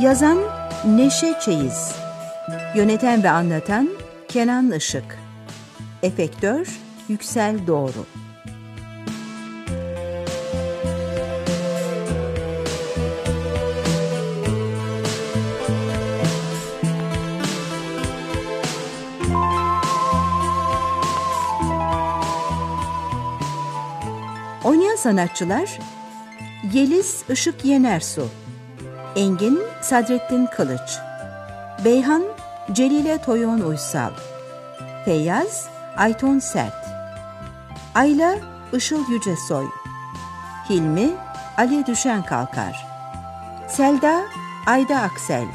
Yazan 0.00 0.38
Neşe 0.84 1.34
Çeyiz. 1.40 1.92
Yöneten 2.74 3.22
ve 3.22 3.30
anlatan 3.30 3.88
Kenan 4.28 4.72
Işık. 4.72 5.18
Efektör 6.02 6.68
Yüksel 7.08 7.66
Doğru 7.66 8.15
sanatçılar 25.06 25.78
Yeliz 26.72 27.24
Işık 27.28 27.64
Yenersu, 27.64 28.28
Engin 29.16 29.58
Sadrettin 29.82 30.46
Kılıç, 30.46 30.98
Beyhan 31.84 32.22
Celile 32.72 33.18
Toyon 33.18 33.60
Uysal, 33.60 34.10
Feyyaz 35.04 35.68
Ayton 35.96 36.38
Sert, 36.38 36.86
Ayla 37.94 38.36
Işıl 38.72 39.10
Yücesoy, 39.10 39.66
Hilmi 40.70 41.10
Ali 41.58 41.86
Düşen 41.86 42.22
Kalkar, 42.22 42.86
Selda 43.68 44.22
Ayda 44.66 45.00
Aksel, 45.00 45.46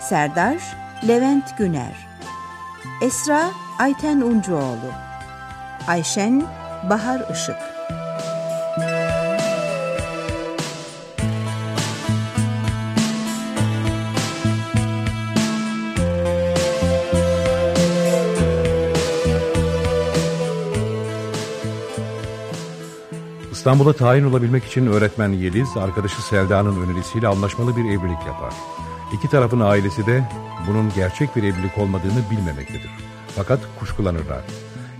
Serdar 0.00 0.56
Levent 1.08 1.58
Güner, 1.58 2.08
Esra 3.02 3.50
Ayten 3.78 4.20
Uncuoğlu, 4.20 4.92
Ayşen 5.88 6.44
Bahar 6.90 7.30
Işık. 7.32 7.75
İstanbul'a 23.66 23.92
tayin 23.92 24.24
olabilmek 24.24 24.64
için 24.64 24.86
öğretmen 24.86 25.28
Yeliz, 25.28 25.76
arkadaşı 25.76 26.22
Selda'nın 26.22 26.82
önerisiyle 26.82 27.28
anlaşmalı 27.28 27.76
bir 27.76 27.84
evlilik 27.84 28.26
yapar. 28.26 28.52
İki 29.12 29.28
tarafın 29.28 29.60
ailesi 29.60 30.06
de 30.06 30.28
bunun 30.68 30.92
gerçek 30.94 31.36
bir 31.36 31.42
evlilik 31.42 31.78
olmadığını 31.78 32.30
bilmemektedir. 32.30 32.90
Fakat 33.36 33.60
kuşkulanırlar. 33.78 34.40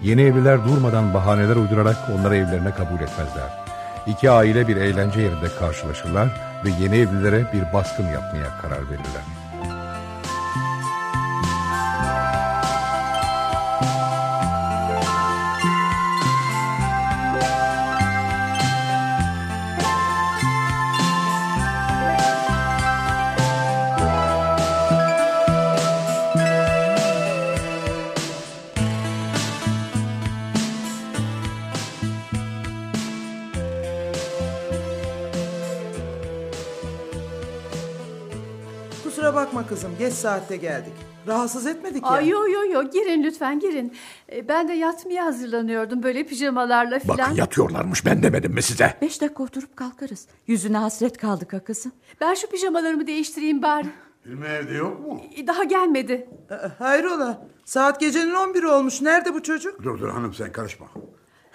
Yeni 0.03 0.23
evliler 0.23 0.69
durmadan 0.69 1.15
bahaneler 1.15 1.57
uydurarak 1.57 1.97
onları 2.19 2.37
evlerine 2.37 2.71
kabul 2.71 2.95
etmezler. 2.95 3.65
İki 4.07 4.31
aile 4.31 4.69
bir 4.69 4.77
eğlence 4.77 5.21
yerinde 5.21 5.49
karşılaşırlar 5.59 6.29
ve 6.65 6.71
yeni 6.81 6.97
evlilere 6.97 7.53
bir 7.53 7.73
baskın 7.73 8.07
yapmaya 8.07 8.59
karar 8.63 8.91
verirler. 8.91 9.46
Saatte 40.17 40.57
geldik. 40.57 40.93
Rahatsız 41.27 41.67
etmedik 41.67 42.03
ya. 42.03 42.09
Ay 42.09 42.29
yo 42.29 42.49
yo 42.49 42.65
yo 42.73 42.91
girin 42.91 43.23
lütfen 43.23 43.61
girin. 43.61 43.93
E, 44.33 44.49
Ben 44.49 44.69
de 44.69 44.73
yatmaya 44.73 45.25
hazırlanıyordum 45.25 46.03
böyle 46.03 46.25
pijamalarla 46.27 46.99
filan. 46.99 47.19
Bakın 47.19 47.35
yatıyorlarmış 47.35 48.07
ben 48.07 48.23
demedim 48.23 48.53
mi 48.53 48.63
size? 48.63 48.95
Beş 49.03 49.21
dakika 49.21 49.43
oturup 49.43 49.77
kalkarız. 49.77 50.27
Yüzüne 50.47 50.77
hasret 50.79 51.19
kaldık 51.19 51.53
ha 51.53 51.65
kızım. 51.65 51.93
Ben 52.21 52.35
şu 52.35 52.47
pijamalarımı 52.47 53.07
değiştireyim 53.07 53.63
bari. 53.63 53.87
Hilmi 54.27 54.47
evde 54.47 54.75
yok 54.75 55.01
mu? 55.01 55.21
E, 55.37 55.47
Daha 55.47 55.65
gelmedi. 55.65 56.29
Hayrola 56.79 57.47
saat 57.65 58.01
gecenin 58.01 58.35
11'i 58.35 58.67
olmuş. 58.67 59.01
Nerede 59.03 59.35
bu 59.35 59.43
çocuk? 59.43 59.83
Dur 59.83 59.99
dur 60.01 60.09
hanım 60.11 60.35
sen 60.35 60.53
karışma. 60.53 60.87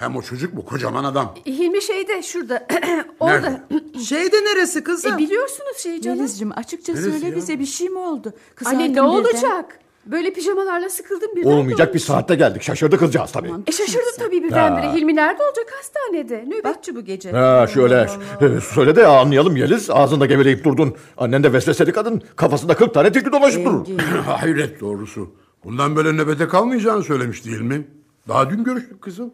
Hem 0.02 0.16
o 0.16 0.22
çocuk 0.22 0.56
bu 0.56 0.66
kocaman 0.66 1.04
adam. 1.04 1.36
Hilmi 1.46 1.82
şeyde 1.82 2.22
şurada. 2.24 2.68
Orada. 3.20 3.64
Şeyde 4.08 4.38
neresi 4.38 4.84
kızım? 4.84 5.14
E, 5.14 5.18
biliyorsunuz 5.18 5.78
şeyi 5.78 6.02
canım. 6.02 6.18
Yelizciğim 6.18 6.52
açıkça 6.58 6.94
Neresi 6.94 7.12
söyle 7.12 7.28
ya? 7.28 7.36
bize 7.36 7.60
bir 7.60 7.66
şey 7.66 7.90
mi 7.90 7.98
oldu? 7.98 8.28
Anne 8.34 8.56
Kızardın 8.56 8.80
ne 8.80 8.90
birden. 8.90 9.04
olacak? 9.04 9.80
Böyle 10.06 10.34
pijamalarla 10.34 10.90
sıkıldım 10.90 11.36
birden. 11.36 11.50
Olmayacak 11.50 11.94
bir 11.94 12.00
saatte 12.00 12.36
geldik. 12.36 12.62
Şaşırdı 12.62 12.98
kızcağız 12.98 13.32
tabii. 13.32 13.52
E 13.68 13.72
şaşırdım 13.72 14.12
tabii 14.20 14.44
birdenbire. 14.44 14.86
Ya. 14.86 14.94
Hilmi 14.94 15.16
nerede 15.16 15.44
olacak 15.44 15.66
hastanede? 15.78 16.46
Nöbetçi 16.48 16.96
bu 16.96 17.02
gece. 17.02 17.32
Ha 17.32 17.68
şöyle 17.74 18.08
e, 18.42 18.62
söyle 18.62 18.96
de 18.96 19.08
anlayalım 19.08 19.56
Yeliz. 19.58 19.90
Ağzında 19.90 20.26
geveleyip 20.26 20.64
durdun. 20.64 20.96
Annen 21.18 21.44
de 21.44 21.54
vesveseli 21.54 21.92
kadın. 21.92 22.22
Kafasında 22.36 22.76
40 22.76 22.94
tane 22.94 23.12
tilki 23.12 23.32
dolaşıp 23.32 23.66
durur. 23.66 23.86
Hayret 24.26 24.80
doğrusu. 24.82 25.30
Bundan 25.64 25.96
böyle 25.96 26.14
nöbete 26.14 26.48
kalmayacağını 26.48 27.04
söylemiş 27.04 27.46
değil 27.46 27.62
mi? 27.62 27.88
Daha 28.28 28.50
dün 28.50 28.64
görüştük 28.64 29.02
kızım. 29.02 29.34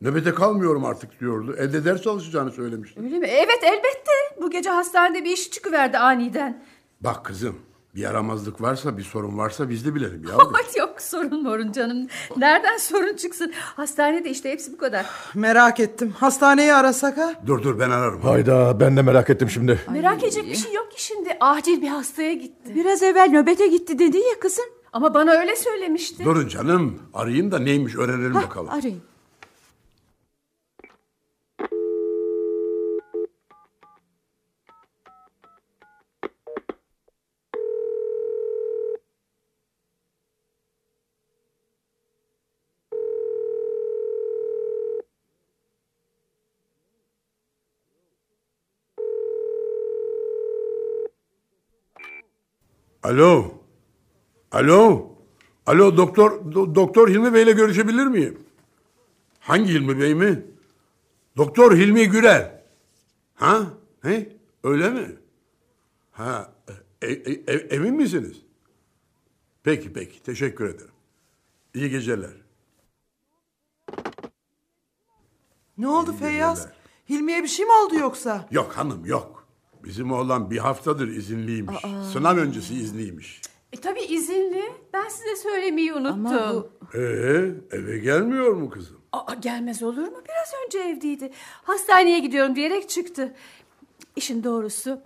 Nöbete 0.00 0.34
kalmıyorum 0.34 0.84
artık 0.84 1.20
diyordu. 1.20 1.54
Evde 1.58 1.84
ders 1.84 2.02
çalışacağını 2.02 2.50
söylemişti. 2.50 3.00
Öyle 3.04 3.18
mi? 3.18 3.26
Evet 3.26 3.58
elbette. 3.62 4.12
Bu 4.42 4.50
gece 4.50 4.70
hastanede 4.70 5.24
bir 5.24 5.30
işi 5.30 5.50
çıkıverdi 5.50 5.98
aniden. 5.98 6.62
Bak 7.00 7.24
kızım 7.24 7.56
bir 7.94 8.00
yaramazlık 8.00 8.60
varsa 8.62 8.98
bir 8.98 9.02
sorun 9.02 9.38
varsa 9.38 9.68
biz 9.68 9.86
de 9.86 9.94
bilelim 9.94 10.24
yavrum. 10.28 10.52
Yok 10.78 11.00
sorun 11.00 11.42
morun 11.42 11.72
canım. 11.72 12.06
Nereden 12.36 12.76
sorun 12.76 13.16
çıksın? 13.16 13.52
Hastanede 13.56 14.30
işte 14.30 14.50
hepsi 14.50 14.72
bu 14.72 14.76
kadar. 14.78 15.06
Merak 15.34 15.80
ettim. 15.80 16.14
Hastaneyi 16.18 16.74
arasak 16.74 17.18
ha? 17.18 17.32
dur 17.46 17.62
dur 17.62 17.78
ben 17.78 17.90
ararım. 17.90 18.20
Hayda 18.20 18.80
ben 18.80 18.96
de 18.96 19.02
merak 19.02 19.30
ettim 19.30 19.50
şimdi. 19.50 19.80
Merak 19.92 20.22
edecek 20.22 20.44
bir 20.46 20.54
şey 20.54 20.72
yok 20.72 20.92
ki 20.92 21.04
şimdi. 21.04 21.36
Acil 21.40 21.82
bir 21.82 21.88
hastaya 21.88 22.32
gitti. 22.32 22.74
Biraz 22.74 23.02
evvel 23.02 23.28
nöbete 23.28 23.66
gitti 23.66 23.98
dedi 23.98 24.16
ya 24.18 24.40
kızım. 24.40 24.64
Ama 24.92 25.14
bana 25.14 25.30
öyle 25.32 25.56
söylemişti. 25.56 26.24
Durun 26.24 26.48
canım 26.48 26.98
arayayım 27.14 27.52
da 27.52 27.58
neymiş 27.58 27.96
öğrenelim 27.96 28.34
bakalım. 28.34 28.70
Arayın. 28.70 29.02
Alo. 53.02 53.54
Alo. 54.52 55.10
Alo 55.66 55.96
doktor 55.96 56.30
do- 56.52 56.74
doktor 56.74 57.08
Hilmi 57.08 57.34
Bey'le 57.34 57.52
görüşebilir 57.56 58.06
miyim? 58.06 58.38
Hangi 59.40 59.72
Hilmi 59.72 60.00
Bey 60.00 60.14
mi? 60.14 60.42
Doktor 61.36 61.76
Hilmi 61.76 62.06
Gürel. 62.08 62.64
Ha? 63.34 63.62
He? 64.02 64.36
Öyle 64.64 64.90
mi? 64.90 65.16
Ha, 66.12 66.52
e- 67.02 67.06
e- 67.06 67.42
e- 67.46 67.66
emin 67.76 67.94
misiniz? 67.94 68.36
Peki 69.62 69.92
peki 69.92 70.22
teşekkür 70.22 70.64
ederim. 70.64 70.90
İyi 71.74 71.90
geceler. 71.90 72.30
Ne 75.78 75.88
oldu 75.88 76.12
Feyyaz? 76.12 76.68
Hilmi'ye 77.08 77.42
bir 77.42 77.48
şey 77.48 77.66
mi 77.66 77.72
oldu 77.72 77.94
yoksa? 77.94 78.48
Yok 78.50 78.72
hanım 78.76 79.04
yok. 79.06 79.39
Bizim 79.84 80.12
oğlan 80.12 80.50
bir 80.50 80.58
haftadır 80.58 81.08
izinliymiş. 81.08 81.76
Sınav 82.12 82.36
öncesi 82.36 82.74
izniymiş. 82.74 83.40
E 83.72 83.76
tabii 83.76 84.00
izinli. 84.02 84.62
Ben 84.92 85.08
size 85.08 85.36
söylemeyi 85.36 85.92
unuttum. 85.94 86.26
Ama 86.26 86.54
bu- 86.54 86.70
Ee, 86.94 86.98
eve 87.70 87.98
gelmiyor 87.98 88.52
mu 88.52 88.70
kızım? 88.70 89.00
Aa, 89.12 89.34
gelmez 89.34 89.82
olur 89.82 90.08
mu? 90.08 90.22
Biraz 90.28 90.52
önce 90.66 90.78
evdeydi. 90.78 91.30
Hastaneye 91.62 92.18
gidiyorum 92.18 92.56
diyerek 92.56 92.88
çıktı. 92.88 93.34
İşin 94.16 94.44
doğrusu 94.44 95.00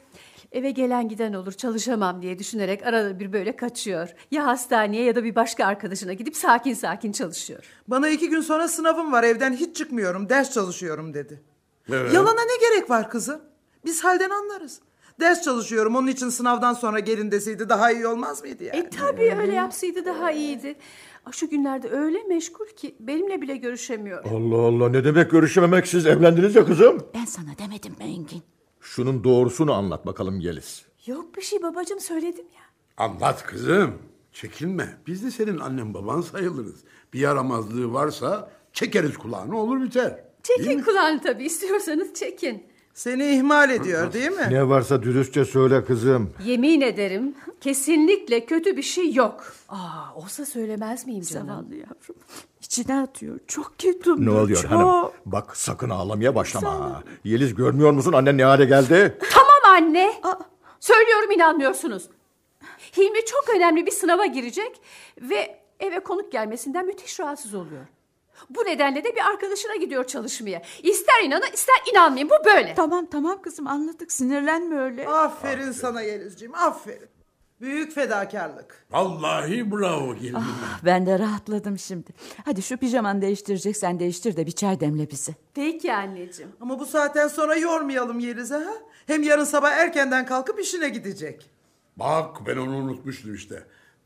eve 0.52 0.70
gelen 0.70 1.08
giden 1.08 1.32
olur 1.32 1.52
çalışamam 1.52 2.22
diye 2.22 2.38
düşünerek 2.38 2.86
arada 2.86 3.20
bir 3.20 3.32
böyle 3.32 3.56
kaçıyor. 3.56 4.08
Ya 4.30 4.46
hastaneye 4.46 5.04
ya 5.04 5.16
da 5.16 5.24
bir 5.24 5.34
başka 5.34 5.64
arkadaşına 5.66 6.12
gidip 6.12 6.36
sakin 6.36 6.74
sakin 6.74 7.12
çalışıyor. 7.12 7.64
Bana 7.88 8.08
iki 8.08 8.28
gün 8.28 8.40
sonra 8.40 8.68
sınavım 8.68 9.12
var 9.12 9.22
evden 9.24 9.52
hiç 9.52 9.76
çıkmıyorum 9.76 10.28
ders 10.28 10.50
çalışıyorum 10.54 11.14
dedi. 11.14 11.42
Evet. 11.92 12.14
Yalana 12.14 12.40
ne 12.44 12.68
gerek 12.68 12.90
var 12.90 13.10
kızım? 13.10 13.40
Biz 13.84 14.04
halden 14.04 14.30
anlarız. 14.30 14.80
Ders 15.20 15.42
çalışıyorum 15.42 15.96
onun 15.96 16.06
için 16.06 16.28
sınavdan 16.28 16.74
sonra 16.74 16.98
gelin 16.98 17.30
deseydi 17.30 17.68
daha 17.68 17.92
iyi 17.92 18.06
olmaz 18.06 18.42
mıydı 18.42 18.64
yani? 18.64 18.78
E 18.78 18.90
tabii 18.90 19.34
öyle 19.40 19.52
yapsaydı 19.52 20.04
daha 20.04 20.32
iyiydi. 20.32 20.76
Şu 21.32 21.48
günlerde 21.50 21.90
öyle 21.90 22.22
meşgul 22.28 22.66
ki 22.66 22.94
benimle 23.00 23.42
bile 23.42 23.56
görüşemiyor. 23.56 24.24
Allah 24.24 24.56
Allah 24.66 24.88
ne 24.88 25.04
demek 25.04 25.30
görüşememek 25.30 25.86
siz 25.86 26.06
evlendiniz 26.06 26.54
ya 26.56 26.66
kızım. 26.66 27.06
Ben 27.14 27.24
sana 27.24 27.58
demedim 27.58 27.92
mi 27.98 28.04
Engin? 28.04 28.42
Şunun 28.80 29.24
doğrusunu 29.24 29.72
anlat 29.72 30.06
bakalım 30.06 30.40
Yeliz. 30.40 30.84
Yok 31.06 31.36
bir 31.36 31.42
şey 31.42 31.62
babacığım 31.62 32.00
söyledim 32.00 32.44
ya. 32.54 32.62
Anlat 32.96 33.42
kızım. 33.46 33.98
Çekinme. 34.32 34.96
Biz 35.06 35.24
de 35.24 35.30
senin 35.30 35.58
annen 35.58 35.94
baban 35.94 36.20
sayılırız. 36.20 36.76
Bir 37.12 37.20
yaramazlığı 37.20 37.92
varsa 37.92 38.50
çekeriz 38.72 39.16
kulağını 39.18 39.58
olur 39.60 39.82
biter. 39.82 40.24
Çekin 40.42 40.82
kulağını 40.82 41.20
tabii 41.22 41.44
istiyorsanız 41.44 42.14
çekin. 42.14 42.66
Seni 42.94 43.26
ihmal 43.36 43.70
ediyor 43.70 44.12
değil 44.12 44.30
mi? 44.30 44.46
Ne 44.50 44.68
varsa 44.68 45.02
dürüstçe 45.02 45.44
söyle 45.44 45.84
kızım. 45.84 46.30
Yemin 46.44 46.80
ederim 46.80 47.34
kesinlikle 47.60 48.46
kötü 48.46 48.76
bir 48.76 48.82
şey 48.82 49.12
yok. 49.14 49.54
Aa, 49.68 50.14
olsa 50.14 50.46
söylemez 50.46 51.06
miyim 51.06 51.22
canım? 51.22 51.46
Zavallı 51.46 51.74
yavrum. 51.74 52.16
İçine 52.62 53.00
atıyor. 53.00 53.38
Çok 53.46 53.72
kötü. 53.78 54.24
Ne 54.24 54.30
oluyor 54.30 54.62
çok. 54.62 54.70
hanım? 54.70 55.10
Bak 55.26 55.56
sakın 55.56 55.90
ağlamaya 55.90 56.34
başlama. 56.34 56.70
ha. 56.74 57.02
Yeliz 57.24 57.54
görmüyor 57.54 57.90
musun 57.92 58.12
annen 58.12 58.38
ne 58.38 58.44
hale 58.44 58.64
geldi? 58.64 59.18
Tamam 59.32 59.76
anne. 59.76 60.12
Söylüyorum 60.80 61.30
inanmıyorsunuz. 61.30 62.08
Hilmi 62.96 63.24
çok 63.24 63.56
önemli 63.56 63.86
bir 63.86 63.90
sınava 63.90 64.26
girecek 64.26 64.80
ve 65.20 65.58
eve 65.80 66.00
konuk 66.00 66.32
gelmesinden 66.32 66.86
müthiş 66.86 67.20
rahatsız 67.20 67.54
oluyor. 67.54 67.86
Bu 68.50 68.64
nedenle 68.64 69.04
de 69.04 69.14
bir 69.16 69.26
arkadaşına 69.26 69.76
gidiyor 69.76 70.06
çalışmaya. 70.06 70.62
İster 70.82 71.22
inanın 71.24 71.52
ister 71.54 71.76
inanmayın 71.92 72.30
bu 72.30 72.44
böyle. 72.44 72.74
Tamam 72.74 73.06
tamam 73.06 73.42
kızım 73.42 73.66
anladık 73.66 74.12
sinirlenme 74.12 74.76
öyle. 74.80 75.08
Aferin 75.08 75.72
sana 75.72 76.02
Yelizciğim 76.02 76.54
aferin. 76.54 77.08
Büyük 77.60 77.92
fedakarlık. 77.94 78.86
Vallahi 78.90 79.72
bravo 79.72 80.14
gelin. 80.14 80.36
Ben 80.84 81.06
de 81.06 81.18
rahatladım 81.18 81.78
şimdi. 81.78 82.10
Hadi 82.44 82.62
şu 82.62 82.76
pijamanı 82.76 83.22
değiştireceksen 83.22 84.00
değiştir 84.00 84.36
de 84.36 84.46
bir 84.46 84.52
çay 84.52 84.80
demle 84.80 85.10
bize. 85.10 85.32
Peki 85.54 85.94
anneciğim. 85.94 86.52
Ama 86.60 86.78
bu 86.78 86.86
saatten 86.86 87.28
sonra 87.28 87.56
yormayalım 87.56 88.18
Yeliz'e 88.20 88.54
ha. 88.54 88.72
Hem 89.06 89.22
yarın 89.22 89.44
sabah 89.44 89.70
erkenden 89.70 90.26
kalkıp 90.26 90.60
işine 90.60 90.88
gidecek. 90.88 91.50
Bak 91.96 92.36
ben 92.46 92.56
onu 92.56 92.76
unutmuştum 92.76 93.34
işte. 93.34 93.62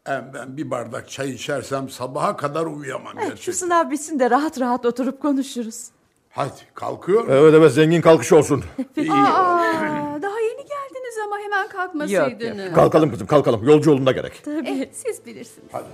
Hem 0.08 0.30
ben 0.34 0.56
bir 0.56 0.70
bardak 0.70 1.10
çay 1.10 1.30
içersem 1.30 1.88
sabaha 1.88 2.36
kadar 2.36 2.66
uyuyamam 2.66 3.16
Ay, 3.16 3.22
şu 3.22 3.28
gerçekten. 3.28 3.52
sınav 3.52 3.90
bitsin 3.90 4.18
de 4.18 4.30
rahat 4.30 4.60
rahat 4.60 4.86
oturup 4.86 5.22
konuşuruz. 5.22 5.86
Hadi 6.30 6.50
kalkıyor. 6.74 7.28
Evet 7.28 7.54
evet 7.54 7.72
zengin 7.72 8.00
kalkış 8.00 8.32
olsun. 8.32 8.64
Aa, 9.10 10.22
daha 10.22 10.40
yeni 10.40 10.62
geldiniz 10.68 11.14
ama 11.26 11.38
hemen 11.38 11.68
kalkmasaydınız. 11.68 12.74
Kalkalım 12.74 13.10
kızım 13.10 13.26
kalkalım. 13.26 13.68
Yolcu 13.68 13.90
yolunda 13.90 14.12
gerek. 14.12 14.42
Eh, 14.66 14.88
siz 14.92 15.26
bilirsiniz. 15.26 15.68
Hadi. 15.72 15.84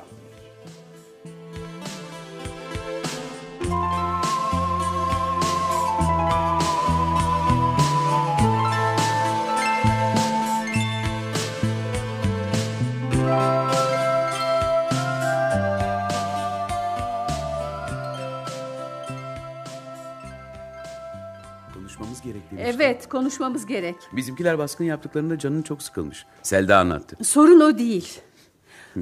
Gerek 22.25 22.51
demişti. 22.51 22.73
Evet 22.77 23.09
konuşmamız 23.09 23.67
gerek. 23.67 23.97
Bizimkiler 24.13 24.59
baskın 24.59 24.85
yaptıklarında 24.85 25.39
canın 25.39 25.63
çok 25.63 25.83
sıkılmış. 25.83 26.27
Selda 26.43 26.79
anlattı. 26.79 27.25
Sorun 27.25 27.61
o 27.61 27.79
değil. 27.79 28.21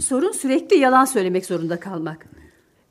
Sorun 0.01 0.33
sürekli 0.33 0.77
yalan 0.77 1.05
söylemek 1.05 1.47
zorunda 1.47 1.81
kalmak. 1.81 2.27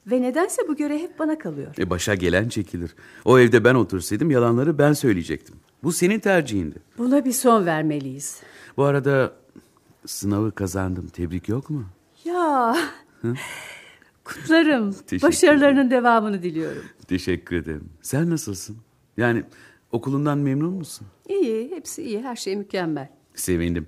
Ve 0.07 0.21
nedense 0.21 0.61
bu 0.67 0.75
görev 0.75 0.99
hep 0.99 1.19
bana 1.19 1.37
kalıyor. 1.37 1.75
E 1.79 1.89
başa 1.89 2.15
gelen 2.15 2.49
çekilir. 2.49 2.95
O 3.25 3.39
evde 3.39 3.63
ben 3.63 3.75
otursaydım 3.75 4.31
yalanları 4.31 4.77
ben 4.77 4.93
söyleyecektim. 4.93 5.55
Bu 5.83 5.91
senin 5.91 6.19
tercihindi. 6.19 6.75
Buna 6.97 7.25
bir 7.25 7.31
son 7.31 7.65
vermeliyiz. 7.65 8.41
Bu 8.77 8.83
arada 8.83 9.33
sınavı 10.05 10.51
kazandım. 10.51 11.07
Tebrik 11.07 11.49
yok 11.49 11.69
mu? 11.69 11.85
Ya 12.25 12.75
Hı? 13.21 13.33
kutlarım. 14.23 14.95
Başarılarının 15.23 15.91
devamını 15.91 16.43
diliyorum. 16.43 16.83
Teşekkür 17.07 17.55
ederim. 17.55 17.89
Sen 18.01 18.29
nasılsın? 18.29 18.77
Yani 19.17 19.43
okulundan 19.91 20.37
memnun 20.37 20.73
musun? 20.73 21.07
İyi, 21.29 21.71
hepsi 21.71 22.03
iyi. 22.03 22.21
Her 22.21 22.35
şey 22.35 22.55
mükemmel. 22.55 23.09
Sevindim. 23.35 23.85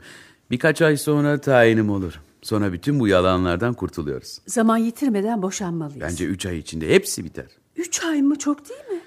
Birkaç 0.51 0.81
ay 0.81 0.97
sonra 0.97 1.41
tayinim 1.41 1.89
olur. 1.89 2.21
Sonra 2.41 2.73
bütün 2.73 2.99
bu 2.99 3.07
yalanlardan 3.07 3.73
kurtuluyoruz. 3.73 4.41
Zaman 4.47 4.77
yitirmeden 4.77 5.41
boşanmalıyız. 5.41 6.01
Bence 6.01 6.25
üç 6.25 6.45
ay 6.45 6.57
içinde 6.57 6.89
hepsi 6.89 7.25
biter. 7.25 7.45
Üç 7.75 8.03
ay 8.03 8.21
mı 8.21 8.37
çok 8.37 8.69
değil 8.69 8.85
mi? 8.91 9.01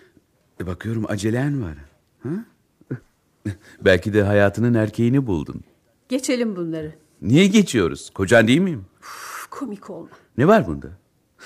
E 0.60 0.66
bakıyorum 0.66 1.05
acelen 1.09 1.62
var. 1.62 1.74
Ha? 2.23 2.31
Belki 3.85 4.14
de 4.14 4.23
hayatının 4.23 4.74
erkeğini 4.74 5.27
buldun. 5.27 5.60
Geçelim 6.09 6.56
bunları. 6.56 6.94
Niye 7.23 7.47
geçiyoruz? 7.47 8.10
Kocan 8.10 8.48
değil 8.48 8.60
miyim? 8.60 8.85
Uf, 9.01 9.47
komik 9.51 9.90
olma. 9.90 10.09
Ne 10.39 10.47
var 10.48 10.66
bunda? 10.66 10.89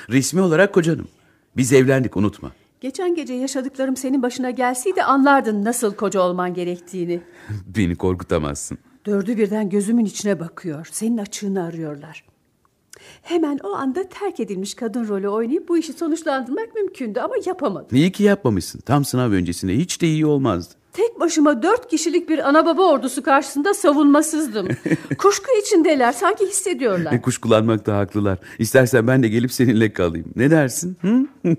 Resmi 0.09 0.41
olarak 0.41 0.75
kocanım. 0.75 1.09
Biz 1.57 1.73
evlendik 1.73 2.17
unutma. 2.17 2.53
Geçen 2.81 3.15
gece 3.15 3.35
yaşadıklarım 3.35 3.97
senin 3.97 4.23
başına 4.23 4.51
gelseydi 4.51 5.03
anlardın 5.03 5.65
nasıl 5.65 5.95
koca 5.95 6.21
olman 6.21 6.55
gerektiğini. 6.55 7.21
Beni 7.77 7.97
korkutamazsın. 7.97 8.79
Dördü 9.07 9.37
birden 9.37 9.69
gözümün 9.69 10.05
içine 10.05 10.41
bakıyor. 10.41 10.89
Senin 10.93 11.19
açığını 11.19 11.65
arıyorlar. 11.65 12.25
Hemen 13.23 13.59
o 13.65 13.69
anda 13.69 14.09
terk 14.09 14.41
edilmiş 14.41 14.75
kadın 14.75 15.09
rolü 15.09 15.29
oynayıp 15.29 15.69
bu 15.69 15.79
işi 15.79 15.93
sonuçlandırmak 15.93 16.75
mümkündü 16.75 17.21
ama 17.21 17.35
yapamadım. 17.47 17.97
İyi 17.97 18.13
ki 18.13 18.23
yapmamışsın. 18.23 18.81
Tam 18.81 19.05
sınav 19.05 19.33
öncesinde 19.33 19.77
hiç 19.77 20.03
de 20.03 20.07
iyi 20.07 20.27
olmazdı. 20.27 20.75
Tek 20.93 21.21
başıma 21.21 21.63
dört 21.63 21.89
kişilik 21.89 22.29
bir 22.29 22.49
ana 22.49 22.67
baba 22.67 22.83
ordusu 22.83 23.23
karşısında 23.23 23.75
savunmasızdım. 23.75 24.69
Kuşku 25.19 25.47
içindeler 25.63 26.13
sanki 26.13 26.47
hissediyorlar. 26.47 27.13
Ne 27.13 27.23
kuş 27.23 27.39
kullanmakta 27.39 27.97
haklılar. 27.97 28.39
İstersen 28.59 29.07
ben 29.07 29.23
de 29.23 29.29
gelip 29.29 29.53
seninle 29.53 29.93
kalayım. 29.93 30.27
Ne 30.37 30.51
dersin? 30.51 30.97
Hı? 31.01 31.27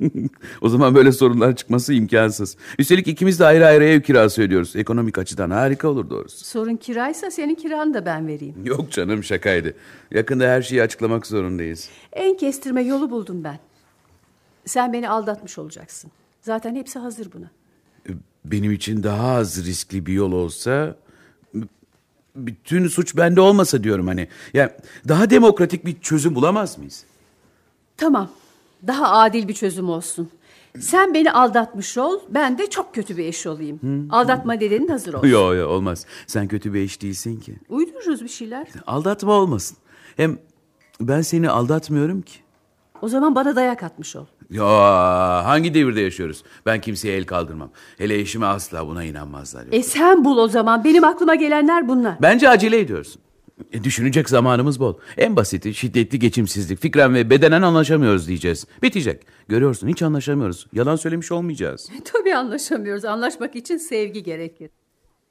o 0.61 0.69
zaman 0.69 0.95
böyle 0.95 1.11
sorunlar 1.11 1.55
çıkması 1.55 1.93
imkansız. 1.93 2.57
Üstelik 2.79 3.07
ikimiz 3.07 3.39
de 3.39 3.45
ayrı 3.45 3.65
ayrı 3.65 3.83
ev 3.83 4.01
kirası 4.01 4.41
ödüyoruz. 4.41 4.75
Ekonomik 4.75 5.17
açıdan 5.17 5.49
harika 5.49 5.87
olur 5.87 6.09
doğrusu. 6.09 6.45
Sorun 6.45 6.75
kiraysa 6.75 7.31
senin 7.31 7.55
kiranı 7.55 7.93
da 7.93 8.05
ben 8.05 8.27
vereyim. 8.27 8.55
Yok 8.63 8.91
canım 8.91 9.23
şakaydı. 9.23 9.73
Yakında 10.11 10.43
her 10.47 10.61
şeyi 10.61 10.81
açıklamak 10.81 11.27
zorundayız. 11.27 11.89
En 12.13 12.37
kestirme 12.37 12.81
yolu 12.81 13.09
buldum 13.09 13.43
ben. 13.43 13.59
Sen 14.65 14.93
beni 14.93 15.09
aldatmış 15.09 15.57
olacaksın. 15.57 16.11
Zaten 16.41 16.75
hepsi 16.75 16.99
hazır 16.99 17.33
buna. 17.33 17.51
Benim 18.45 18.71
için 18.71 19.03
daha 19.03 19.31
az 19.31 19.65
riskli 19.65 20.05
bir 20.05 20.13
yol 20.13 20.31
olsa... 20.31 20.95
Bütün 22.35 22.87
suç 22.87 23.17
bende 23.17 23.41
olmasa 23.41 23.83
diyorum 23.83 24.07
hani. 24.07 24.27
Ya 24.53 24.77
daha 25.07 25.29
demokratik 25.29 25.85
bir 25.85 26.01
çözüm 26.01 26.35
bulamaz 26.35 26.77
mıyız? 26.77 27.03
Tamam. 27.97 28.29
Daha 28.87 29.11
adil 29.11 29.47
bir 29.47 29.53
çözüm 29.53 29.89
olsun. 29.89 30.29
Sen 30.79 31.13
beni 31.13 31.31
aldatmış 31.31 31.97
ol, 31.97 32.19
ben 32.29 32.57
de 32.57 32.69
çok 32.69 32.95
kötü 32.95 33.17
bir 33.17 33.25
eş 33.25 33.47
olayım. 33.47 34.07
Aldatma 34.11 34.59
dedenin 34.59 34.87
hazır 34.87 35.13
olsun. 35.13 35.27
Yok 35.27 35.55
yok 35.55 35.69
olmaz. 35.69 36.05
Sen 36.27 36.47
kötü 36.47 36.73
bir 36.73 36.79
eş 36.79 37.01
değilsin 37.01 37.39
ki. 37.39 37.55
Uydururuz 37.69 38.23
bir 38.23 38.29
şeyler. 38.29 38.67
Aldatma 38.87 39.33
olmasın. 39.33 39.77
Hem 40.17 40.39
ben 41.01 41.21
seni 41.21 41.49
aldatmıyorum 41.49 42.21
ki. 42.21 42.39
O 43.01 43.07
zaman 43.07 43.35
bana 43.35 43.55
dayak 43.55 43.83
atmış 43.83 44.15
ol. 44.15 44.25
Ya 44.51 44.65
hangi 45.45 45.73
devirde 45.73 46.01
yaşıyoruz? 46.01 46.43
Ben 46.65 46.81
kimseye 46.81 47.17
el 47.17 47.25
kaldırmam. 47.25 47.71
Hele 47.97 48.19
eşime 48.19 48.45
asla 48.45 48.87
buna 48.87 49.03
inanmazlar. 49.03 49.65
E 49.71 49.83
sen 49.83 50.25
bul 50.25 50.37
o 50.37 50.47
zaman. 50.47 50.83
Benim 50.83 51.03
aklıma 51.03 51.35
gelenler 51.35 51.87
bunlar. 51.87 52.15
Bence 52.21 52.49
acele 52.49 52.79
ediyorsun. 52.79 53.21
E, 53.71 53.83
düşünecek 53.83 54.29
zamanımız 54.29 54.79
bol. 54.79 54.97
En 55.17 55.35
basiti 55.35 55.73
şiddetli 55.73 56.19
geçimsizlik. 56.19 56.79
Fikren 56.79 57.13
ve 57.13 57.29
bedenen 57.29 57.61
anlaşamıyoruz 57.61 58.27
diyeceğiz. 58.27 58.67
Bitecek. 58.83 59.25
Görüyorsun 59.47 59.87
hiç 59.87 60.01
anlaşamıyoruz. 60.01 60.67
Yalan 60.73 60.95
söylemiş 60.95 61.31
olmayacağız. 61.31 61.89
Tabii 62.13 62.35
anlaşamıyoruz. 62.35 63.05
Anlaşmak 63.05 63.55
için 63.55 63.77
sevgi 63.77 64.23
gerekir. 64.23 64.69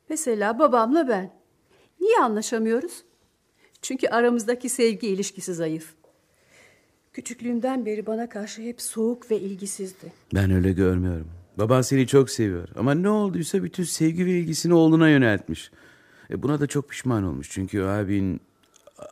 Mesela 0.08 0.58
babamla 0.58 1.08
ben. 1.08 1.32
Niye 2.00 2.18
anlaşamıyoruz? 2.18 2.92
Çünkü 3.82 4.08
aramızdaki 4.08 4.68
sevgi 4.68 5.06
ilişkisi 5.08 5.54
zayıf. 5.54 5.94
Küçüklüğümden 7.20 7.86
beri 7.86 8.06
bana 8.06 8.28
karşı 8.28 8.62
hep 8.62 8.80
soğuk 8.82 9.30
ve 9.30 9.40
ilgisizdi. 9.40 10.12
Ben 10.34 10.50
öyle 10.50 10.72
görmüyorum. 10.72 11.28
Baban 11.58 11.82
seni 11.82 12.06
çok 12.06 12.30
seviyor. 12.30 12.68
Ama 12.76 12.94
ne 12.94 13.08
olduysa 13.08 13.62
bütün 13.62 13.84
sevgi 13.84 14.26
ve 14.26 14.30
ilgisini 14.30 14.74
oğluna 14.74 15.08
yöneltmiş. 15.08 15.70
E 16.30 16.42
buna 16.42 16.60
da 16.60 16.66
çok 16.66 16.88
pişman 16.88 17.24
olmuş. 17.24 17.50
Çünkü 17.50 17.82
abin 17.82 18.40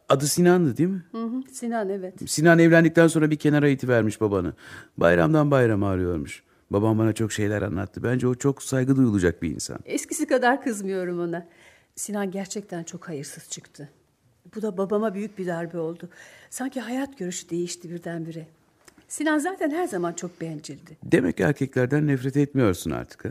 adı 0.09 0.27
Sinan'dı 0.27 0.77
değil 0.77 0.89
mi? 0.89 1.05
Hı 1.13 1.25
hı, 1.25 1.43
Sinan 1.53 1.89
evet. 1.89 2.31
Sinan 2.31 2.59
evlendikten 2.59 3.07
sonra 3.07 3.31
bir 3.31 3.37
kenara 3.37 3.69
itivermiş 3.69 4.21
babanı. 4.21 4.53
Bayramdan 4.97 5.51
bayrama 5.51 5.89
arıyormuş. 5.89 6.43
Babam 6.71 6.99
bana 6.99 7.13
çok 7.13 7.33
şeyler 7.33 7.63
anlattı. 7.63 8.03
Bence 8.03 8.27
o 8.27 8.35
çok 8.35 8.63
saygı 8.63 8.97
duyulacak 8.97 9.43
bir 9.43 9.51
insan. 9.51 9.79
Eskisi 9.85 10.27
kadar 10.27 10.63
kızmıyorum 10.63 11.21
ona. 11.21 11.47
Sinan 11.97 12.31
gerçekten 12.31 12.85
çok 12.85 13.09
hayırsız 13.09 13.51
çıktı. 13.51 13.89
Bu 14.55 14.63
da 14.63 14.77
babama 14.79 15.15
büyük 15.15 15.39
bir 15.39 15.47
darbe 15.47 15.79
oldu. 15.79 16.09
Sanki 16.51 16.81
hayat 16.81 17.19
görüşü 17.19 17.49
değişti 17.51 17.91
birdenbire. 17.91 18.47
Sinan 19.09 19.39
zaten 19.39 19.71
her 19.71 19.87
zaman 19.87 20.13
çok 20.13 20.41
bencildi. 20.41 20.97
Demek 21.05 21.41
erkeklerden 21.41 22.07
nefret 22.07 22.37
etmiyorsun 22.37 22.91
artık 22.91 23.25
ha? 23.25 23.29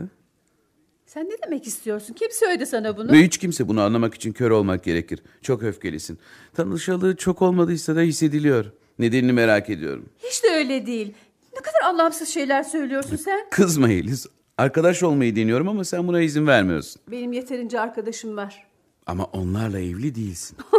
Sen 1.06 1.24
ne 1.28 1.34
demek 1.46 1.66
istiyorsun? 1.66 2.14
Kim 2.14 2.30
söyledi 2.30 2.66
sana 2.66 2.96
bunu? 2.96 3.12
Ve 3.12 3.24
hiç 3.24 3.38
kimse 3.38 3.68
bunu 3.68 3.80
anlamak 3.80 4.14
için 4.14 4.32
kör 4.32 4.50
olmak 4.50 4.84
gerekir. 4.84 5.22
Çok 5.42 5.62
öfkelisin. 5.62 6.18
Tanışalı 6.54 7.16
çok 7.16 7.42
olmadıysa 7.42 7.96
da 7.96 8.00
hissediliyor. 8.00 8.64
Nedenini 8.98 9.32
merak 9.32 9.70
ediyorum. 9.70 10.08
Hiç 10.18 10.44
de 10.44 10.48
öyle 10.48 10.86
değil. 10.86 11.14
Ne 11.54 11.60
kadar 11.60 11.80
anlamsız 11.90 12.28
şeyler 12.28 12.62
söylüyorsun 12.62 13.16
sen. 13.16 13.46
Kızma 13.50 13.88
Yeliz. 13.88 14.26
Arkadaş 14.58 15.02
olmayı 15.02 15.36
deniyorum 15.36 15.68
ama 15.68 15.84
sen 15.84 16.08
buna 16.08 16.20
izin 16.20 16.46
vermiyorsun. 16.46 17.02
Benim 17.10 17.32
yeterince 17.32 17.80
arkadaşım 17.80 18.36
var. 18.36 18.66
Ama 19.08 19.24
onlarla 19.24 19.78
evli 19.80 20.14
değilsin. 20.14 20.56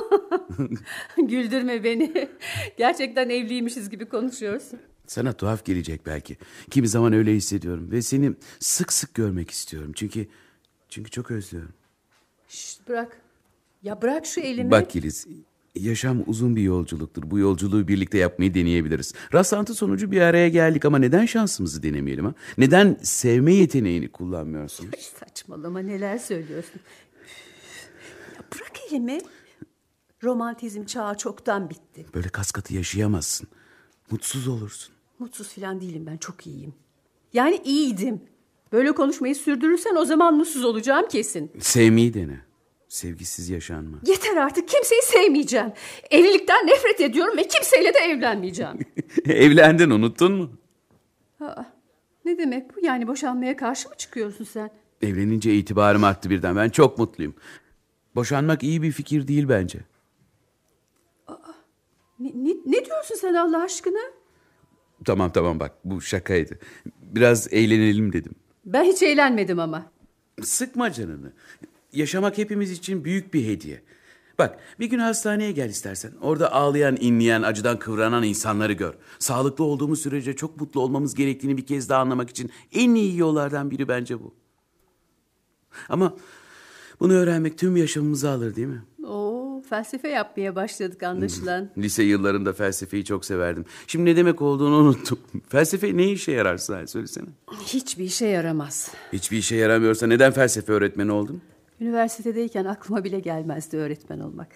Güldürme 1.17 1.83
beni. 1.83 2.29
Gerçekten 2.77 3.29
evliymişiz 3.29 3.89
gibi 3.89 4.05
konuşuyorsun. 4.05 4.79
Sana 5.07 5.33
tuhaf 5.33 5.65
gelecek 5.65 6.05
belki. 6.05 6.37
Kimi 6.71 6.87
zaman 6.87 7.13
öyle 7.13 7.33
hissediyorum 7.33 7.91
ve 7.91 8.01
seni 8.01 8.31
sık 8.59 8.93
sık 8.93 9.13
görmek 9.13 9.51
istiyorum. 9.51 9.91
Çünkü 9.95 10.27
çünkü 10.89 11.11
çok 11.11 11.31
özlüyorum. 11.31 11.73
Şşt 12.47 12.87
bırak. 12.87 13.21
Ya 13.83 14.01
bırak 14.01 14.25
şu 14.25 14.41
elimi. 14.41 14.71
Bak 14.71 14.95
Yeliz, 14.95 15.27
yaşam 15.75 16.23
uzun 16.27 16.55
bir 16.55 16.61
yolculuktur. 16.61 17.31
Bu 17.31 17.39
yolculuğu 17.39 17.87
birlikte 17.87 18.17
yapmayı 18.17 18.53
deneyebiliriz. 18.53 19.13
Rastlantı 19.33 19.73
sonucu 19.73 20.11
bir 20.11 20.21
araya 20.21 20.49
geldik 20.49 20.85
ama 20.85 20.97
neden 20.97 21.25
şansımızı 21.25 21.83
denemeyelim 21.83 22.25
ha? 22.25 22.33
Neden 22.57 22.97
sevme 23.01 23.53
yeteneğini 23.53 24.11
kullanmıyorsunuz? 24.11 24.93
Ay, 24.95 25.01
saçmalama 25.01 25.79
neler 25.79 26.17
söylüyorsun. 26.17 26.81
Bırak 28.89 28.93
elimi. 28.93 29.19
Romantizm 30.23 30.85
çağı 30.85 31.17
çoktan 31.17 31.69
bitti. 31.69 32.05
Böyle 32.13 32.29
kas 32.29 32.51
katı 32.51 32.73
yaşayamazsın. 32.73 33.47
Mutsuz 34.11 34.47
olursun. 34.47 34.93
Mutsuz 35.19 35.47
falan 35.53 35.81
değilim 35.81 36.05
ben 36.05 36.17
çok 36.17 36.47
iyiyim. 36.47 36.73
Yani 37.33 37.61
iyiydim. 37.65 38.21
Böyle 38.71 38.91
konuşmayı 38.91 39.35
sürdürürsen 39.35 39.95
o 39.95 40.05
zaman 40.05 40.37
mutsuz 40.37 40.65
olacağım 40.65 41.07
kesin. 41.07 41.51
Sevmeyi 41.59 42.13
dene. 42.13 42.41
Sevgisiz 42.87 43.49
yaşanmaz. 43.49 44.09
Yeter 44.09 44.37
artık 44.37 44.67
kimseyi 44.67 45.01
sevmeyeceğim. 45.01 45.71
Evlilikten 46.11 46.67
nefret 46.67 47.01
ediyorum 47.01 47.37
ve 47.37 47.47
kimseyle 47.47 47.93
de 47.93 47.99
evlenmeyeceğim. 47.99 48.79
Evlendin 49.25 49.89
unuttun 49.89 50.31
mu? 50.31 50.51
Aa, 51.39 51.63
ne 52.25 52.37
demek 52.37 52.75
bu 52.75 52.85
yani 52.85 53.07
boşanmaya 53.07 53.57
karşı 53.57 53.89
mı 53.89 53.95
çıkıyorsun 53.97 54.45
sen? 54.45 54.69
Evlenince 55.01 55.55
itibarım 55.55 56.03
arttı 56.03 56.29
birden. 56.29 56.55
Ben 56.55 56.69
çok 56.69 56.97
mutluyum. 56.97 57.35
Boşanmak 58.15 58.63
iyi 58.63 58.81
bir 58.81 58.91
fikir 58.91 59.27
değil 59.27 59.49
bence. 59.49 59.79
Ne, 62.19 62.29
ne, 62.35 62.49
ne 62.65 62.85
diyorsun 62.85 63.15
sen 63.15 63.33
Allah 63.33 63.63
aşkına? 63.63 63.99
Tamam 65.05 65.31
tamam 65.31 65.59
bak 65.59 65.71
bu 65.83 66.01
şakaydı. 66.01 66.59
Biraz 67.01 67.53
eğlenelim 67.53 68.13
dedim. 68.13 68.35
Ben 68.65 68.83
hiç 68.83 69.03
eğlenmedim 69.03 69.59
ama. 69.59 69.91
Sıkma 70.41 70.91
canını. 70.91 71.33
Yaşamak 71.93 72.37
hepimiz 72.37 72.71
için 72.71 73.05
büyük 73.05 73.33
bir 73.33 73.47
hediye. 73.47 73.81
Bak 74.39 74.59
bir 74.79 74.85
gün 74.85 74.99
hastaneye 74.99 75.51
gel 75.51 75.69
istersen. 75.69 76.11
Orada 76.21 76.51
ağlayan, 76.51 76.97
inleyen, 76.99 77.41
acıdan 77.41 77.79
kıvranan 77.79 78.23
insanları 78.23 78.73
gör. 78.73 78.93
Sağlıklı 79.19 79.63
olduğumuz 79.63 80.01
sürece 80.01 80.35
çok 80.35 80.61
mutlu 80.61 80.81
olmamız 80.81 81.15
gerektiğini 81.15 81.57
bir 81.57 81.65
kez 81.65 81.89
daha 81.89 82.01
anlamak 82.01 82.29
için 82.29 82.51
en 82.71 82.95
iyi 82.95 83.17
yollardan 83.17 83.71
biri 83.71 83.87
bence 83.87 84.19
bu. 84.19 84.35
Ama 85.89 86.15
bunu 86.99 87.13
öğrenmek 87.13 87.57
tüm 87.57 87.77
yaşamımızı 87.77 88.29
alır 88.29 88.55
değil 88.55 88.67
mi? 88.67 88.83
Oo, 89.07 89.61
felsefe 89.69 90.07
yapmaya 90.09 90.55
başladık 90.55 91.03
anlaşılan. 91.03 91.69
Lise 91.77 92.03
yıllarında 92.03 92.53
felsefeyi 92.53 93.05
çok 93.05 93.25
severdim. 93.25 93.65
Şimdi 93.87 94.05
ne 94.05 94.15
demek 94.15 94.41
olduğunu 94.41 94.75
unuttum. 94.75 95.19
Felsefe 95.49 95.97
ne 95.97 96.11
işe 96.11 96.31
yarar 96.31 96.57
Sahil 96.57 96.87
söylesene. 96.87 97.25
Hiçbir 97.65 98.03
işe 98.03 98.25
yaramaz. 98.25 98.91
Hiçbir 99.13 99.37
işe 99.37 99.55
yaramıyorsa 99.55 100.07
neden 100.07 100.31
felsefe 100.31 100.73
öğretmeni 100.73 101.11
oldun? 101.11 101.41
Üniversitedeyken 101.81 102.65
aklıma 102.65 103.03
bile 103.03 103.19
gelmezdi 103.19 103.77
öğretmen 103.77 104.19
olmak. 104.19 104.47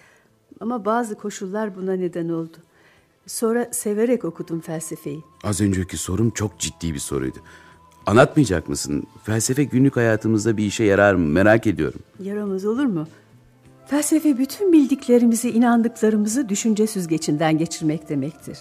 Ama 0.60 0.84
bazı 0.84 1.14
koşullar 1.14 1.76
buna 1.76 1.92
neden 1.92 2.28
oldu. 2.28 2.56
Sonra 3.26 3.68
severek 3.72 4.24
okudum 4.24 4.60
felsefeyi. 4.60 5.20
Az 5.44 5.60
önceki 5.60 5.96
sorum 5.96 6.30
çok 6.30 6.58
ciddi 6.58 6.94
bir 6.94 6.98
soruydu. 6.98 7.38
Anlatmayacak 8.06 8.68
mısın? 8.68 9.06
Felsefe 9.22 9.64
günlük 9.64 9.96
hayatımızda 9.96 10.56
bir 10.56 10.64
işe 10.64 10.84
yarar 10.84 11.14
mı? 11.14 11.26
Merak 11.26 11.66
ediyorum. 11.66 12.00
Yaramaz 12.20 12.64
olur 12.64 12.84
mu? 12.84 13.08
Felsefe 13.86 14.38
bütün 14.38 14.72
bildiklerimizi, 14.72 15.50
inandıklarımızı 15.50 16.48
düşünce 16.48 16.86
süzgecinden 16.86 17.58
geçirmek 17.58 18.08
demektir. 18.08 18.58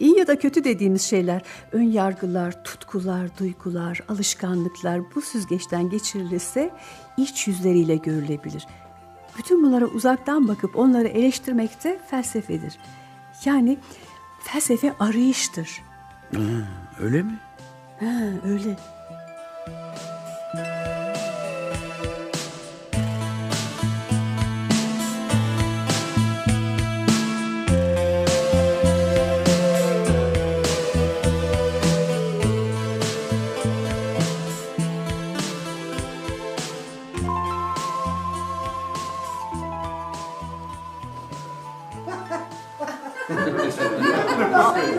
İyi 0.00 0.18
ya 0.18 0.26
da 0.26 0.38
kötü 0.38 0.64
dediğimiz 0.64 1.02
şeyler, 1.02 1.42
ön 1.72 1.82
yargılar, 1.82 2.64
tutkular, 2.64 3.38
duygular, 3.38 4.00
alışkanlıklar 4.08 5.00
bu 5.14 5.22
süzgeçten 5.22 5.90
geçirilirse 5.90 6.70
iç 7.16 7.48
yüzleriyle 7.48 7.96
görülebilir. 7.96 8.66
Bütün 9.38 9.62
bunlara 9.62 9.86
uzaktan 9.86 10.48
bakıp 10.48 10.76
onları 10.76 11.08
eleştirmek 11.08 11.84
de 11.84 12.00
felsefedir. 12.10 12.78
Yani 13.44 13.78
felsefe 14.40 14.94
arayıştır. 15.00 15.82
Ha, 16.34 16.40
öyle 17.00 17.22
mi? 17.22 17.38
Ha, 18.00 18.06
öyle. 18.44 18.76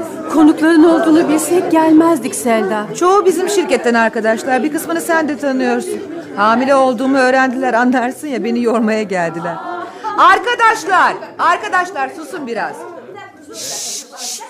Konukların 0.36 0.84
olduğunu 0.84 1.30
bilsek 1.30 1.72
gelmezdik 1.72 2.36
Selda. 2.36 2.88
Çoğu 3.00 3.26
bizim 3.26 3.50
şirketten 3.50 3.94
arkadaşlar. 3.94 4.64
Bir 4.64 4.72
kısmını 4.72 5.02
sen 5.02 5.28
de 5.28 5.38
tanıyorsun. 5.38 6.00
Hamile 6.36 6.76
olduğumu 6.76 7.18
öğrendiler 7.18 7.74
anlarsın 7.74 8.28
ya 8.28 8.44
beni 8.44 8.64
yormaya 8.64 9.04
geldiler. 9.04 9.56
Arkadaşlar, 10.18 11.14
arkadaşlar 11.40 12.10
susun 12.10 12.48
biraz. 12.48 12.76
Şşş. 13.54 14.42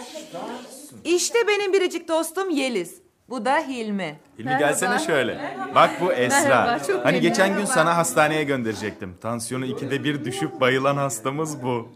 İşte 1.04 1.40
benim 1.48 1.74
biricik 1.74 2.08
dostum 2.08 2.50
Yeliz. 2.50 2.96
Bu 3.30 3.46
da 3.46 3.58
Hilmi. 3.58 4.16
Hilmi 4.40 4.56
gelsene 4.60 5.00
şöyle. 5.00 5.58
Bak 5.76 5.90
bu 6.02 6.14
Esra. 6.14 6.40
Merhaba, 6.40 6.80
çok 6.80 6.96
hani 6.96 7.06
memnun. 7.06 7.22
geçen 7.22 7.48
gün 7.48 7.58
Merhaba. 7.58 7.74
sana 7.74 7.98
hastaneye 7.98 8.44
gönderecektim. 8.44 9.14
Tansiyonu 9.22 9.66
ikide 9.66 10.04
bir 10.04 10.26
düşüp 10.26 10.62
bayılan 10.62 10.98
hastamız 10.98 11.64
bu. 11.64 11.88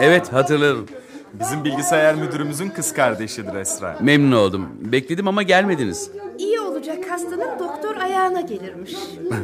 Evet 0.00 0.32
hatırlarım. 0.32 0.86
Bizim 1.34 1.64
bilgisayar 1.64 2.14
müdürümüzün 2.14 2.68
kız 2.68 2.92
kardeşidir 2.92 3.54
Esra. 3.54 3.98
Memnun 4.00 4.36
oldum. 4.36 4.68
Bekledim 4.80 5.28
ama 5.28 5.42
gelmediniz. 5.42 6.10
İyi 6.38 6.60
olacak 6.60 7.10
hastanın 7.10 7.58
doktor 7.58 7.96
ayağına 7.96 8.40
gelirmiş. 8.40 8.96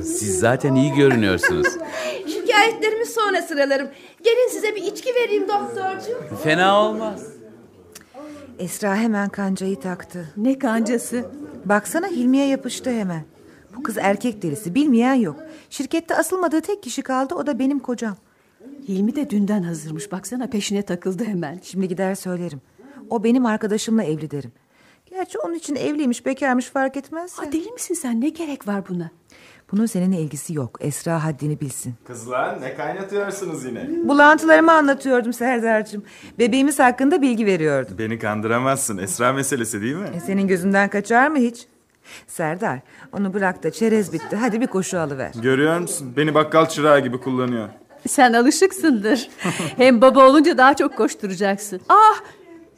Siz 0.03 0.39
zaten 0.39 0.75
iyi 0.75 0.93
görünüyorsunuz. 0.95 1.67
Şikayetlerimi 2.27 3.07
sonra 3.07 3.43
sıralarım. 3.43 3.89
Gelin 4.25 4.49
size 4.51 4.75
bir 4.77 4.83
içki 4.83 5.15
vereyim 5.15 5.49
doktorcuğum. 5.49 6.37
Fena 6.43 6.81
olmaz. 6.81 7.23
Esra 8.59 8.97
hemen 8.97 9.29
kancayı 9.29 9.81
taktı. 9.81 10.29
Ne 10.37 10.59
kancası? 10.59 11.25
Baksana 11.65 12.07
Hilmi'ye 12.07 12.47
yapıştı 12.47 12.91
hemen. 12.91 13.25
Bu 13.77 13.83
kız 13.83 13.99
erkek 13.99 14.43
delisi 14.43 14.75
bilmeyen 14.75 15.15
yok. 15.15 15.37
Şirkette 15.71 16.17
asılmadığı 16.17 16.61
tek 16.61 16.83
kişi 16.83 17.03
kaldı 17.03 17.35
o 17.35 17.47
da 17.47 17.59
benim 17.59 17.79
kocam. 17.79 18.17
Hilmi 18.89 19.17
de 19.17 19.31
dünden 19.31 19.63
hazırmış. 19.63 20.13
Baksana 20.13 20.47
peşine 20.47 20.83
takıldı 20.83 21.25
hemen. 21.25 21.61
Şimdi 21.63 21.89
gider 21.89 22.15
söylerim. 22.15 22.61
O 23.11 23.25
benim 23.25 23.47
arkadaşımla 23.47 24.05
evli 24.05 24.31
derim. 24.31 24.53
Gerçi 25.11 25.39
onun 25.39 25.55
için 25.55 25.77
evliymiş 25.77 26.27
bekarmış 26.27 26.67
fark 26.67 26.97
etmez. 26.97 27.39
Ha, 27.39 27.53
deli 27.53 27.73
misin 27.73 27.95
sen? 27.95 28.21
Ne 28.21 28.29
gerek 28.29 28.69
var 28.69 28.89
buna? 28.89 29.11
Bunun 29.73 29.87
seninle 29.87 30.21
ilgisi 30.21 30.55
yok. 30.55 30.79
Esra 30.81 31.25
haddini 31.25 31.61
bilsin. 31.61 31.95
Kızlar 32.07 32.61
ne 32.61 32.75
kaynatıyorsunuz 32.75 33.65
yine? 33.65 33.89
Bulantılarımı 34.09 34.73
anlatıyordum 34.73 35.33
Serdar'cığım. 35.33 36.03
Bebeğimiz 36.39 36.79
hakkında 36.79 37.23
bilgi 37.23 37.47
veriyordum. 37.47 37.99
Beni 37.99 38.19
kandıramazsın. 38.19 38.99
Esra 38.99 39.33
meselesi 39.33 39.83
değil 39.83 39.97
mi? 39.97 40.09
E, 40.17 40.21
senin 40.21 40.49
gözünden 40.49 40.91
kaçar 40.91 41.29
mı 41.29 41.39
hiç? 41.39 41.67
Serdar 42.27 42.81
onu 43.13 43.35
bırak 43.35 43.63
da 43.63 43.71
çerez 43.71 44.13
bitti. 44.13 44.37
Hadi 44.37 44.61
bir 44.61 44.67
koşu 44.67 44.99
alıver. 45.01 45.33
Görüyor 45.43 45.79
musun? 45.79 46.13
Beni 46.17 46.35
bakkal 46.35 46.67
çırağı 46.67 47.01
gibi 47.01 47.21
kullanıyor. 47.21 47.69
Sen 48.09 48.33
alışıksındır. 48.33 49.29
Hem 49.77 50.01
baba 50.01 50.27
olunca 50.29 50.59
daha 50.59 50.77
çok 50.77 50.97
koşturacaksın. 50.97 51.81
Ah 51.89 52.21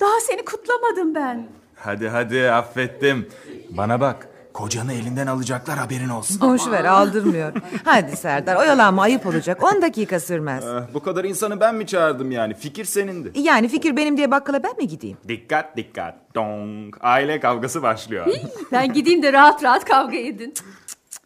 daha 0.00 0.20
seni 0.26 0.44
kutlamadım 0.44 1.15
ben. 1.15 1.47
Hadi 1.74 2.08
hadi 2.08 2.50
affettim. 2.50 3.28
Bana 3.70 4.00
bak. 4.00 4.28
Kocanı 4.52 4.92
elinden 4.92 5.26
alacaklar 5.26 5.78
haberin 5.78 6.08
olsun. 6.08 6.40
Boş 6.40 6.66
ver 6.70 6.84
aldırmıyor. 6.84 7.52
Hadi 7.84 8.16
Serdar 8.16 8.57
oyalanma 8.57 9.02
ayıp 9.02 9.26
olacak. 9.26 9.62
10 9.65 9.82
dakika 9.82 10.20
sürmez. 10.20 10.65
Ah, 10.66 10.82
bu 10.94 11.00
kadar 11.02 11.24
insanı 11.24 11.60
ben 11.60 11.74
mi 11.74 11.86
çağırdım 11.86 12.31
yani? 12.31 12.55
Fikir 12.55 12.84
senindi. 12.84 13.32
Yani 13.34 13.68
fikir 13.68 13.97
benim 13.97 14.16
diye 14.16 14.31
bakkala 14.31 14.62
ben 14.62 14.76
mi 14.76 14.89
gideyim? 14.89 15.16
Dikkat 15.28 15.76
dikkat. 15.76 16.15
Dong. 16.34 16.97
Aile 17.00 17.40
kavgası 17.40 17.82
başlıyor. 17.82 18.26
Ben 18.73 18.92
gideyim 18.92 19.23
de 19.23 19.32
rahat 19.32 19.62
rahat 19.65 19.84
kavga 19.84 20.16
edin. 20.16 20.55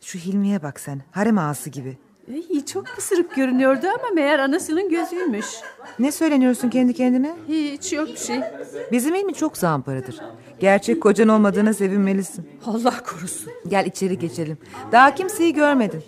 Şu 0.01 0.19
Hilmi'ye 0.19 0.63
bak 0.63 0.81
sen. 0.81 1.03
Harem 1.11 1.39
ağası 1.39 1.71
gibi. 1.71 1.99
İyi, 2.35 2.67
çok 2.67 2.87
pısırık 2.87 3.35
görünüyordu 3.35 3.87
ama 3.87 4.15
meğer 4.15 4.39
anasının 4.39 4.89
gözüymüş. 4.91 5.47
Ne 5.99 6.13
söyleniyorsun 6.13 6.71
kendi 6.71 6.95
kendine? 6.95 7.33
Hiç 7.49 7.93
yok 7.93 8.09
bir 8.09 8.17
şey. 8.17 8.41
Bizim 8.93 9.15
ilmi 9.15 9.35
çok 9.35 9.57
zamparadır. 9.57 10.21
Gerçek 10.61 11.03
kocan 11.03 11.29
olmadığına 11.29 11.75
sevinmelisin. 11.75 12.49
Allah 12.67 12.95
korusun. 13.11 13.53
Gel 13.69 13.87
içeri 13.87 14.19
geçelim. 14.19 14.59
Daha 14.93 15.15
kimseyi 15.15 15.53
görmedin. 15.55 16.05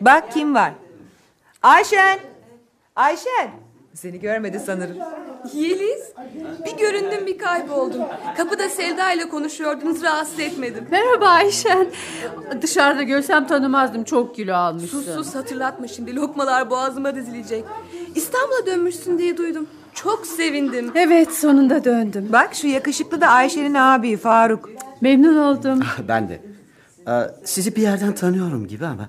Bak 0.00 0.32
kim 0.32 0.54
var. 0.54 0.72
Ayşen. 1.62 2.18
Ayşen. 2.96 3.50
Seni 3.94 4.20
görmedi 4.20 4.60
sanırım. 4.66 4.96
Yeliz, 5.54 6.02
bir 6.66 6.78
göründüm 6.78 7.26
bir 7.26 7.38
kayboldum. 7.38 8.02
Kapıda 8.36 8.68
Selda 8.68 9.12
ile 9.12 9.28
konuşuyordunuz, 9.28 10.02
rahatsız 10.02 10.40
etmedim. 10.40 10.86
Merhaba 10.90 11.28
Ayşen. 11.28 11.86
Dışarıda 12.62 13.02
görsem 13.02 13.46
tanımazdım. 13.46 14.04
Çok 14.04 14.34
kilo 14.34 14.54
almışsın. 14.54 15.02
Sus 15.02 15.14
sus 15.14 15.34
hatırlatma 15.34 15.88
şimdi 15.88 16.16
lokmalar 16.16 16.70
boğazıma 16.70 17.14
dizilecek. 17.14 17.64
İstanbul'a 18.14 18.66
dönmüşsün 18.66 19.18
diye 19.18 19.36
duydum. 19.36 19.66
Çok 19.94 20.26
sevindim. 20.26 20.92
Evet 20.94 21.32
sonunda 21.32 21.84
döndüm. 21.84 22.28
Bak 22.32 22.54
şu 22.54 22.66
yakışıklı 22.66 23.20
da 23.20 23.28
Ayşe'nin 23.28 23.74
abi 23.74 24.16
Faruk. 24.16 24.70
Memnun 25.00 25.36
oldum. 25.36 25.80
Ben 26.08 26.28
de. 26.28 26.40
Ee, 27.08 27.12
sizi 27.44 27.76
bir 27.76 27.82
yerden 27.82 28.14
tanıyorum 28.14 28.66
gibi 28.66 28.86
ama. 28.86 29.08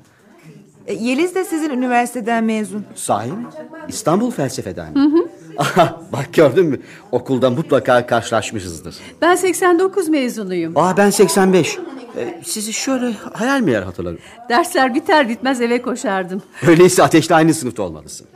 E, 0.87 0.93
Yeliz 0.93 1.35
de 1.35 1.45
sizin 1.45 1.69
üniversiteden 1.69 2.43
mezun. 2.43 2.85
Sahi 2.95 3.31
mi? 3.31 3.45
İstanbul 3.87 4.31
felsefeden 4.31 4.93
mi? 4.93 5.23
Aha, 5.57 6.01
bak 6.13 6.33
gördün 6.33 6.65
mü? 6.65 6.79
Okulda 7.11 7.49
mutlaka 7.49 8.05
karşılaşmışızdır. 8.07 8.95
Ben 9.21 9.35
89 9.35 10.09
mezunuyum. 10.09 10.73
Aa 10.77 10.97
ben 10.97 11.09
85. 11.09 11.77
Ee, 12.17 12.41
sizi 12.45 12.73
şöyle 12.73 13.13
hayal 13.33 13.61
mi 13.61 13.71
yer 13.71 13.83
hatırlarım. 13.83 14.19
Dersler 14.49 14.95
biter 14.95 15.29
bitmez 15.29 15.61
eve 15.61 15.81
koşardım. 15.81 16.41
Öyleyse 16.67 17.03
ateşle 17.03 17.35
aynı 17.35 17.53
sınıfta 17.53 17.83
olmalısın. 17.83 18.27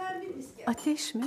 Ateş 0.67 1.15
mi? 1.15 1.23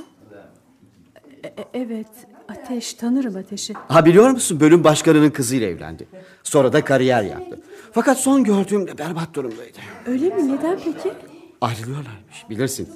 E- 1.44 1.48
e- 1.48 1.68
evet 1.74 2.06
ateş 2.48 2.94
tanırım 2.94 3.36
ateşi. 3.36 3.74
Ha 3.88 4.04
biliyor 4.04 4.30
musun 4.30 4.60
bölüm 4.60 4.84
başkanının 4.84 5.30
kızıyla 5.30 5.68
evlendi. 5.68 6.06
Sonra 6.42 6.72
da 6.72 6.84
kariyer 6.84 7.22
yaptı. 7.22 7.60
Fakat 7.92 8.18
son 8.18 8.44
gördüğümde 8.44 8.98
berbat 8.98 9.34
durumdaydı. 9.34 9.78
Öyle 10.06 10.28
mi 10.28 10.48
neden 10.56 10.78
peki? 10.84 11.12
Ayrılıyorlarmış 11.60 12.44
bilirsin. 12.50 12.88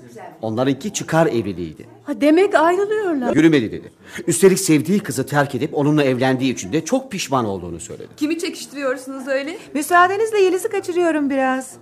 Onlarınki 0.42 0.92
çıkar 0.92 1.26
evliliğiydi. 1.26 1.86
Ha 2.04 2.20
demek 2.20 2.54
ayrılıyorlar. 2.54 3.36
Yürümedi 3.36 3.72
dedi. 3.72 3.92
Üstelik 4.26 4.58
sevdiği 4.60 5.00
kızı 5.00 5.26
terk 5.26 5.54
edip 5.54 5.74
onunla 5.74 6.04
evlendiği 6.04 6.52
için 6.52 6.72
de 6.72 6.84
çok 6.84 7.12
pişman 7.12 7.44
olduğunu 7.44 7.80
söyledi. 7.80 8.08
Kimi 8.16 8.38
çekiştiriyorsunuz 8.38 9.28
öyle? 9.28 9.58
Müsaadenizle 9.74 10.38
Yeliz'i 10.40 10.68
kaçırıyorum 10.68 11.30
biraz. 11.30 11.72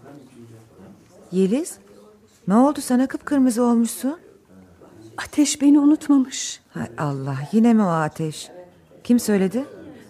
Yeliz? 1.33 1.75
Ne 2.49 2.55
oldu 2.55 2.81
sana 2.81 3.07
kıpkırmızı 3.07 3.63
olmuşsun? 3.63 4.19
Ateş 5.17 5.63
beni 5.63 5.81
unutmamış. 5.81 6.61
Hay 6.71 6.87
Allah 6.99 7.37
yine 7.53 7.75
mi 7.75 7.83
o 7.83 7.87
ateş? 7.87 8.49
Kim 9.05 9.21
söyledi? 9.21 9.65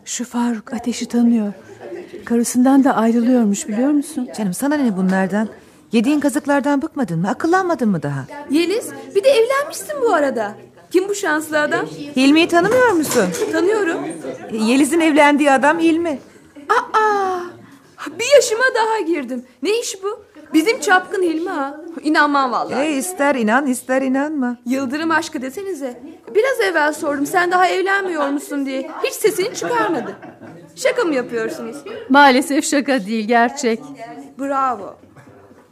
Şu 0.05 0.25
Faruk 0.25 0.73
ateşi 0.73 1.07
tanıyor. 1.09 1.53
Karısından 2.25 2.85
da 2.85 2.97
ayrılıyormuş 2.97 3.69
biliyor 3.69 3.91
musun? 3.91 4.29
Canım 4.39 4.55
sana 4.55 4.75
ne 4.75 4.97
bunlardan? 4.97 5.49
Yediğin 5.93 6.21
kazıklardan 6.21 6.83
bıkmadın 6.83 7.19
mı? 7.19 7.29
Akıllanmadın 7.29 7.89
mı 7.89 8.03
daha? 8.03 8.25
Yeliz 8.51 8.91
bir 9.15 9.25
de 9.25 9.29
evlenmişsin 9.29 9.97
bu 10.03 10.15
arada. 10.15 10.55
Kim 10.91 11.09
bu 11.09 11.15
şanslı 11.15 11.61
adam? 11.61 11.87
Hilmi'yi 12.17 12.49
tanımıyor 12.49 12.91
musun? 12.91 13.25
Tanıyorum. 13.53 13.99
Yeliz'in 14.53 15.01
evlendiği 15.01 15.51
adam 15.51 15.79
Hilmi. 15.79 16.19
Aa, 16.69 17.39
bir 18.19 18.35
yaşıma 18.35 18.65
daha 18.75 19.01
girdim. 19.01 19.45
Ne 19.63 19.81
iş 19.81 20.03
bu? 20.03 20.25
Bizim 20.55 20.81
çapkın 20.81 21.23
Hilmi 21.23 21.49
ha. 21.51 21.81
İnanmam 22.03 22.53
vallahi. 22.53 22.87
E, 22.87 22.97
ister 22.97 23.35
inan 23.35 23.67
ister 23.67 24.03
inanma. 24.03 24.57
Yıldırım 24.67 25.11
aşkı 25.11 25.43
desenize. 25.43 26.03
Biraz 26.35 26.61
evvel 26.61 26.93
sordum 26.93 27.27
sen 27.27 27.51
daha 27.51 27.69
evlenmiyor 27.69 28.29
musun 28.29 28.67
diye. 28.67 28.91
Hiç 29.05 29.13
sesini 29.13 29.55
çıkarmadı. 29.55 30.17
Şaka 30.77 31.05
mı 31.05 31.15
yapıyorsunuz? 31.15 31.77
Maalesef 32.09 32.65
şaka 32.65 33.07
değil 33.07 33.29
gerçek. 33.29 33.81
Bravo. 34.39 34.97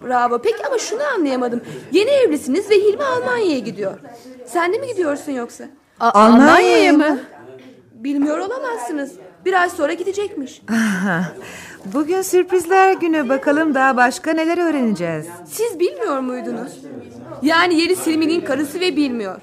Bravo. 0.05 0.39
Peki 0.39 0.67
ama 0.67 0.79
şunu 0.79 1.03
anlayamadım. 1.15 1.61
Yeni 1.93 2.11
evlisiniz 2.11 2.71
ve 2.71 2.75
Hilmi 2.75 3.05
Almanya'ya 3.05 3.59
gidiyor. 3.59 3.99
Sen 4.47 4.73
de 4.73 4.79
mi 4.79 4.87
gidiyorsun 4.87 5.33
yoksa? 5.33 5.65
A- 6.01 6.11
Almanya'ya 6.25 6.93
mı? 6.93 7.19
Bilmiyor 7.95 8.39
olamazsınız. 8.39 9.13
Bir 9.45 9.61
ay 9.61 9.71
sonra 9.71 9.93
gidecekmiş. 9.93 10.63
Aha, 10.73 11.25
Bugün 11.95 12.23
sürprizler 12.23 12.93
günü 12.93 13.29
bakalım 13.29 13.75
daha 13.75 13.97
başka 13.97 14.33
neler 14.33 14.59
öğreneceğiz. 14.59 15.27
Siz 15.51 15.81
bilmiyor 15.81 16.19
muydunuz? 16.21 16.73
Yani 17.43 17.81
Yeliz 17.81 18.07
Hilmi'nin 18.07 18.41
karısı 18.41 18.81
ve 18.81 18.97
bilmiyor. 18.97 19.41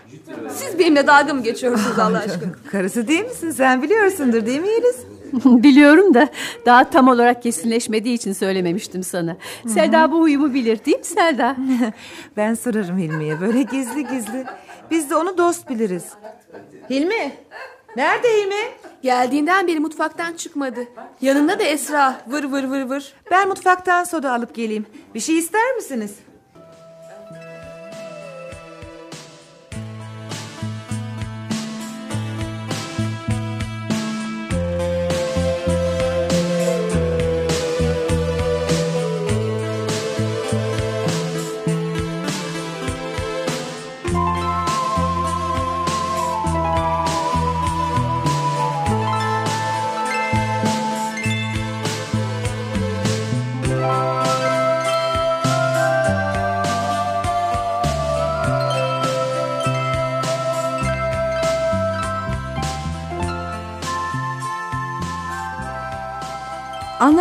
Siz 0.55 0.79
benimle 0.79 1.07
dalga 1.07 1.33
mı 1.33 1.43
geçiyorsunuz 1.43 1.99
Allah 1.99 2.17
aşkına? 2.17 2.51
Karısı 2.71 3.07
değil 3.07 3.25
misin 3.25 3.51
sen 3.51 3.81
biliyorsundur 3.81 4.45
değil 4.45 4.59
mi 4.61 4.67
Yeliz? 4.67 4.95
Biliyorum 5.45 6.13
da 6.13 6.29
daha 6.65 6.89
tam 6.89 7.07
olarak 7.07 7.43
kesinleşmediği 7.43 8.15
için 8.15 8.33
söylememiştim 8.33 9.03
sana. 9.03 9.37
Selda 9.67 10.11
bu 10.11 10.19
huyumu 10.19 10.53
bilir 10.53 10.85
değil 10.85 10.97
mi 10.97 11.05
Selda? 11.05 11.55
ben 12.37 12.53
sorarım 12.53 12.97
Hilmi'ye 12.97 13.41
böyle 13.41 13.61
gizli 13.61 14.07
gizli. 14.07 14.45
Biz 14.91 15.09
de 15.09 15.15
onu 15.15 15.37
dost 15.37 15.69
biliriz. 15.69 16.05
Hilmi 16.89 17.31
nerede 17.95 18.27
Hilmi? 18.27 18.71
Geldiğinden 19.01 19.67
beri 19.67 19.79
mutfaktan 19.79 20.33
çıkmadı. 20.33 20.79
Yanında 21.21 21.59
da 21.59 21.63
Esra 21.63 22.21
vır 22.27 22.43
vır 22.43 22.63
vır 22.63 22.81
vır. 22.81 23.13
Ben 23.31 23.47
mutfaktan 23.47 24.03
soda 24.03 24.33
alıp 24.33 24.55
geleyim. 24.55 24.85
Bir 25.15 25.19
şey 25.19 25.37
ister 25.37 25.75
misiniz? 25.75 26.15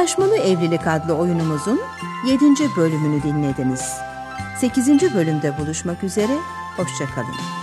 Anlaşmalı 0.08 0.36
Evlilik 0.36 0.86
adlı 0.86 1.14
oyunumuzun 1.14 1.80
7. 2.26 2.44
bölümünü 2.76 3.22
dinlediniz. 3.22 3.92
8. 4.60 5.14
bölümde 5.14 5.58
buluşmak 5.58 6.04
üzere, 6.04 6.38
hoşçakalın. 6.76 7.57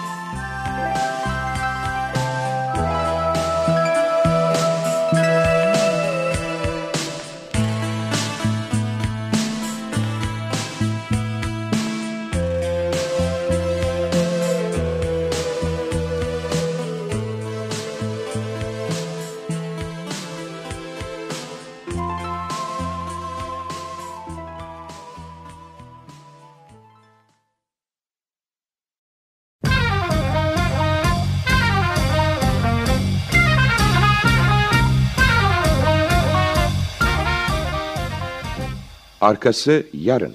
Arkası 39.26 39.84
yarın. 39.94 40.34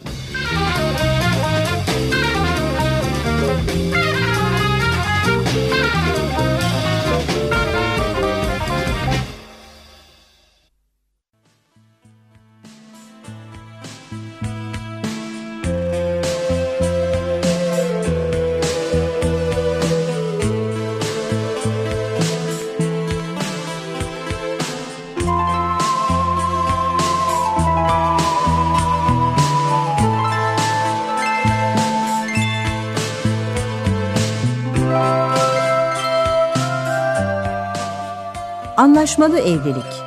Anlaşmalı 39.20 39.40
Evlilik. 39.40 40.02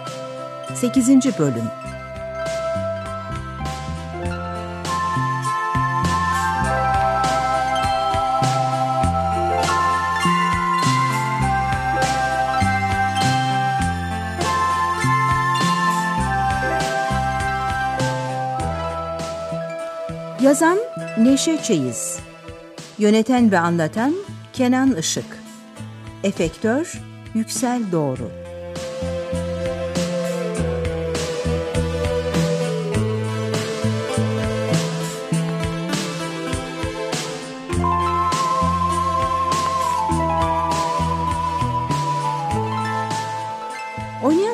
8. 0.76 1.10
Bölüm. 1.40 1.64
Yazan 20.42 20.78
Neşe 21.18 21.58
Çeyiz. 21.64 22.20
Yöneten 22.98 23.52
ve 23.52 23.60
anlatan 23.60 24.16
Kenan 24.54 24.96
Işık. 24.96 25.26
Efektör 26.24 27.02
Yüksel 27.34 27.92
Doğru 27.92 28.43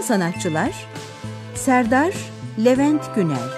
sanatçılar 0.09 0.71
Serdar 1.55 2.13
Levent 2.65 3.15
Günel 3.15 3.49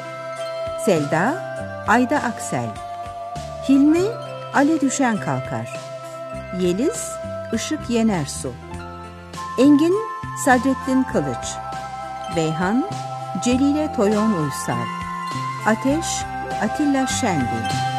Selda 0.86 1.44
Ayda 1.88 2.16
Aksel 2.16 2.70
Hilmi 3.70 4.04
Ale 4.54 4.82
Düşen 4.82 5.18
Kalkar 5.18 5.80
Yeliz 6.60 7.12
Işık 7.54 7.90
Yenersu 7.90 8.54
Engin 9.60 9.96
Sadrettin 10.46 11.04
Kılıç 11.04 11.48
Beyhan 12.36 12.90
Celile 13.44 13.94
Toyon 13.96 14.34
Uysal 14.34 14.88
Ateş 15.66 16.06
Atilla 16.62 17.08
Şendi 17.08 17.91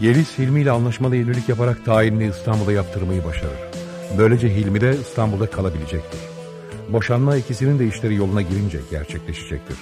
Yeliz 0.00 0.38
Hilmi 0.38 0.60
ile 0.60 0.70
anlaşmalı 0.70 1.16
evlilik 1.16 1.48
yaparak 1.48 1.84
tayinini 1.84 2.26
İstanbul'a 2.26 2.72
yaptırmayı 2.72 3.24
başarır. 3.24 3.60
Böylece 4.18 4.54
Hilmi 4.54 4.80
de 4.80 4.96
İstanbul'da 5.00 5.50
kalabilecektir. 5.50 6.20
Boşanma 6.88 7.36
ikisinin 7.36 7.78
de 7.78 7.86
işleri 7.86 8.14
yoluna 8.14 8.42
girince 8.42 8.80
gerçekleşecektir. 8.90 9.76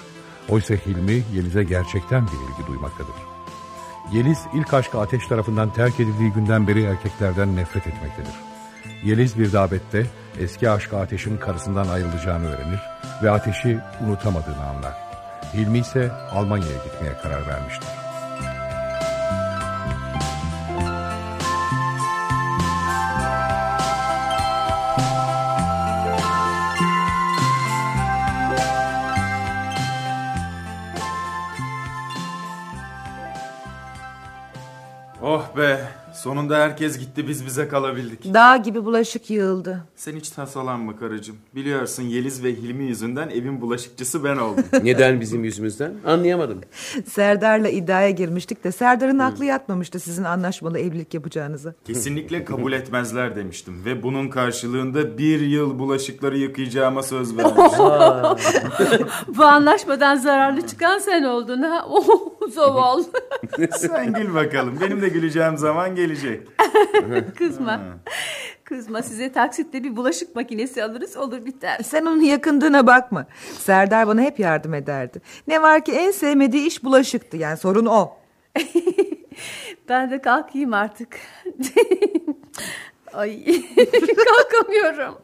Oysa 0.48 0.74
Hilmi 0.74 1.22
Yeliz'e 1.34 1.64
gerçekten 1.64 2.26
bir 2.26 2.32
ilgi 2.32 2.66
duymaktadır. 2.68 3.14
Yeliz 4.12 4.38
ilk 4.54 4.74
aşkı 4.74 5.00
Ateş 5.00 5.26
tarafından 5.26 5.72
terk 5.72 6.00
edildiği 6.00 6.32
günden 6.32 6.68
beri 6.68 6.82
erkeklerden 6.82 7.56
nefret 7.56 7.86
etmektedir. 7.86 8.34
Yeliz 9.04 9.38
bir 9.38 9.52
davette 9.52 10.06
eski 10.40 10.70
aşkı 10.70 10.98
Ateş'in 10.98 11.36
karısından 11.36 11.88
ayrılacağını 11.88 12.46
öğrenir 12.46 12.80
ve 13.22 13.30
Ateş'i 13.30 13.78
unutamadığını 14.06 14.66
anlar. 14.66 14.94
Hilmi 15.54 15.78
ise 15.78 16.12
Almanya'ya 16.12 16.84
gitmeye 16.84 17.12
karar 17.22 17.46
vermiştir. 17.46 17.97
Sonunda 36.28 36.58
herkes 36.58 36.98
gitti 36.98 37.28
biz 37.28 37.46
bize 37.46 37.68
kalabildik. 37.68 38.34
Dağ 38.34 38.56
gibi 38.56 38.84
bulaşık 38.84 39.30
yığıldı. 39.30 39.84
Sen 39.96 40.16
hiç 40.16 40.30
tasalanma 40.30 40.96
karıcığım. 40.96 41.36
Biliyorsun 41.54 42.02
Yeliz 42.02 42.44
ve 42.44 42.54
Hilmi 42.54 42.84
yüzünden 42.84 43.28
evin 43.28 43.60
bulaşıkçısı 43.60 44.24
ben 44.24 44.36
oldum. 44.36 44.64
Neden 44.82 45.20
bizim 45.20 45.44
yüzümüzden? 45.44 45.92
Anlayamadım. 46.06 46.60
Serdar'la 47.06 47.68
iddiaya 47.68 48.10
girmiştik 48.10 48.64
de 48.64 48.72
Serdar'ın 48.72 49.18
aklı 49.18 49.44
yatmamıştı 49.44 50.00
sizin 50.00 50.24
anlaşmalı 50.24 50.78
evlilik 50.78 51.14
yapacağınıza. 51.14 51.74
Kesinlikle 51.84 52.44
kabul 52.44 52.72
etmezler 52.72 53.36
demiştim. 53.36 53.84
Ve 53.84 54.02
bunun 54.02 54.28
karşılığında 54.28 55.18
bir 55.18 55.40
yıl 55.40 55.78
bulaşıkları 55.78 56.38
yıkayacağıma 56.38 57.02
söz 57.02 57.36
vermiştim. 57.36 57.84
Bu 59.36 59.44
anlaşmadan 59.44 60.16
zararlı 60.16 60.66
çıkan 60.66 60.98
sen 60.98 61.22
oldun 61.22 61.62
ha. 61.62 61.86
Oh, 61.88 62.32
zavallı. 62.50 63.04
Sen 63.78 64.12
gül 64.12 64.34
bakalım. 64.34 64.78
Benim 64.80 65.02
de 65.02 65.08
güleceğim 65.08 65.58
zaman 65.58 65.94
gelecek. 65.94 66.17
Kızma. 67.38 67.80
Kızma 68.64 69.02
size 69.02 69.32
taksitle 69.32 69.84
bir 69.84 69.96
bulaşık 69.96 70.36
makinesi 70.36 70.84
alırız 70.84 71.16
olur 71.16 71.44
biter. 71.46 71.78
Sen 71.84 72.06
onun 72.06 72.20
yakındığına 72.20 72.86
bakma. 72.86 73.26
Serdar 73.58 74.06
bana 74.06 74.20
hep 74.20 74.38
yardım 74.38 74.74
ederdi. 74.74 75.22
Ne 75.46 75.62
var 75.62 75.84
ki 75.84 75.92
en 75.92 76.10
sevmediği 76.10 76.66
iş 76.66 76.84
bulaşıktı. 76.84 77.36
Yani 77.36 77.56
sorun 77.56 77.86
o. 77.86 78.16
Ben 79.88 80.10
de 80.10 80.22
kalkayım 80.22 80.72
artık. 80.72 81.16
Ay 83.12 83.44
kalkamıyorum. 84.16 85.18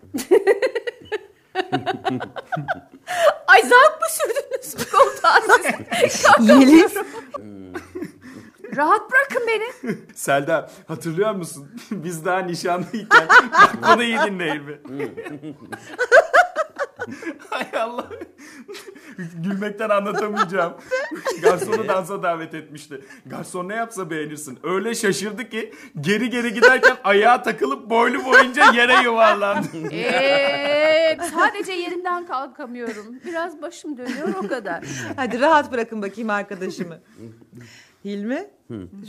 Ay 3.46 3.62
zank 3.62 4.00
mı 4.00 4.06
sürdünüz 4.10 4.74
bu 4.78 4.96
koltuğa 4.96 5.40
siz? 5.40 6.22
Kalkamıyorum. 6.22 7.06
Rahat 8.76 9.10
bırakın 9.12 9.48
beni. 9.48 9.94
Selda 10.14 10.70
hatırlıyor 10.88 11.34
musun? 11.34 11.70
Biz 11.90 12.24
daha 12.24 12.38
nişanlıyken 12.38 13.28
bak 13.52 13.74
bunu 13.92 14.02
iyi 14.02 14.18
dinleyin 14.26 14.62
mi? 14.62 14.78
Hay 17.50 17.80
Allah. 17.80 18.06
Gülmekten 19.18 19.88
anlatamayacağım. 19.88 20.74
Garsonu 21.42 21.88
dansa 21.88 22.22
davet 22.22 22.54
etmişti. 22.54 23.00
Garson 23.26 23.68
ne 23.68 23.74
yapsa 23.74 24.10
beğenirsin. 24.10 24.58
Öyle 24.62 24.94
şaşırdı 24.94 25.48
ki 25.48 25.74
geri 26.00 26.30
geri 26.30 26.54
giderken 26.54 26.96
ayağa 27.04 27.42
takılıp 27.42 27.90
boylu 27.90 28.24
boyunca 28.24 28.72
yere 28.72 29.02
yuvarlandı. 29.02 29.66
Ee, 29.92 31.18
sadece 31.34 31.72
yerimden 31.72 32.26
kalkamıyorum. 32.26 33.20
Biraz 33.26 33.62
başım 33.62 33.98
dönüyor 33.98 34.28
o 34.44 34.48
kadar. 34.48 34.84
Hadi 35.16 35.40
rahat 35.40 35.72
bırakın 35.72 36.02
bakayım 36.02 36.30
arkadaşımı. 36.30 36.98
Hilmi 38.04 38.50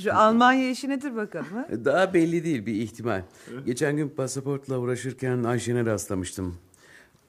şu 0.03 0.13
Almanya 0.15 0.69
işi 0.69 0.89
nedir 0.89 1.15
bakalım 1.15 1.45
ha? 1.53 1.67
Daha 1.85 2.13
belli 2.13 2.43
değil 2.45 2.65
bir 2.65 2.73
ihtimal. 2.73 3.21
Geçen 3.65 3.97
gün 3.97 4.09
pasaportla 4.09 4.77
uğraşırken 4.77 5.43
Ayşen'e 5.43 5.85
rastlamıştım. 5.85 6.55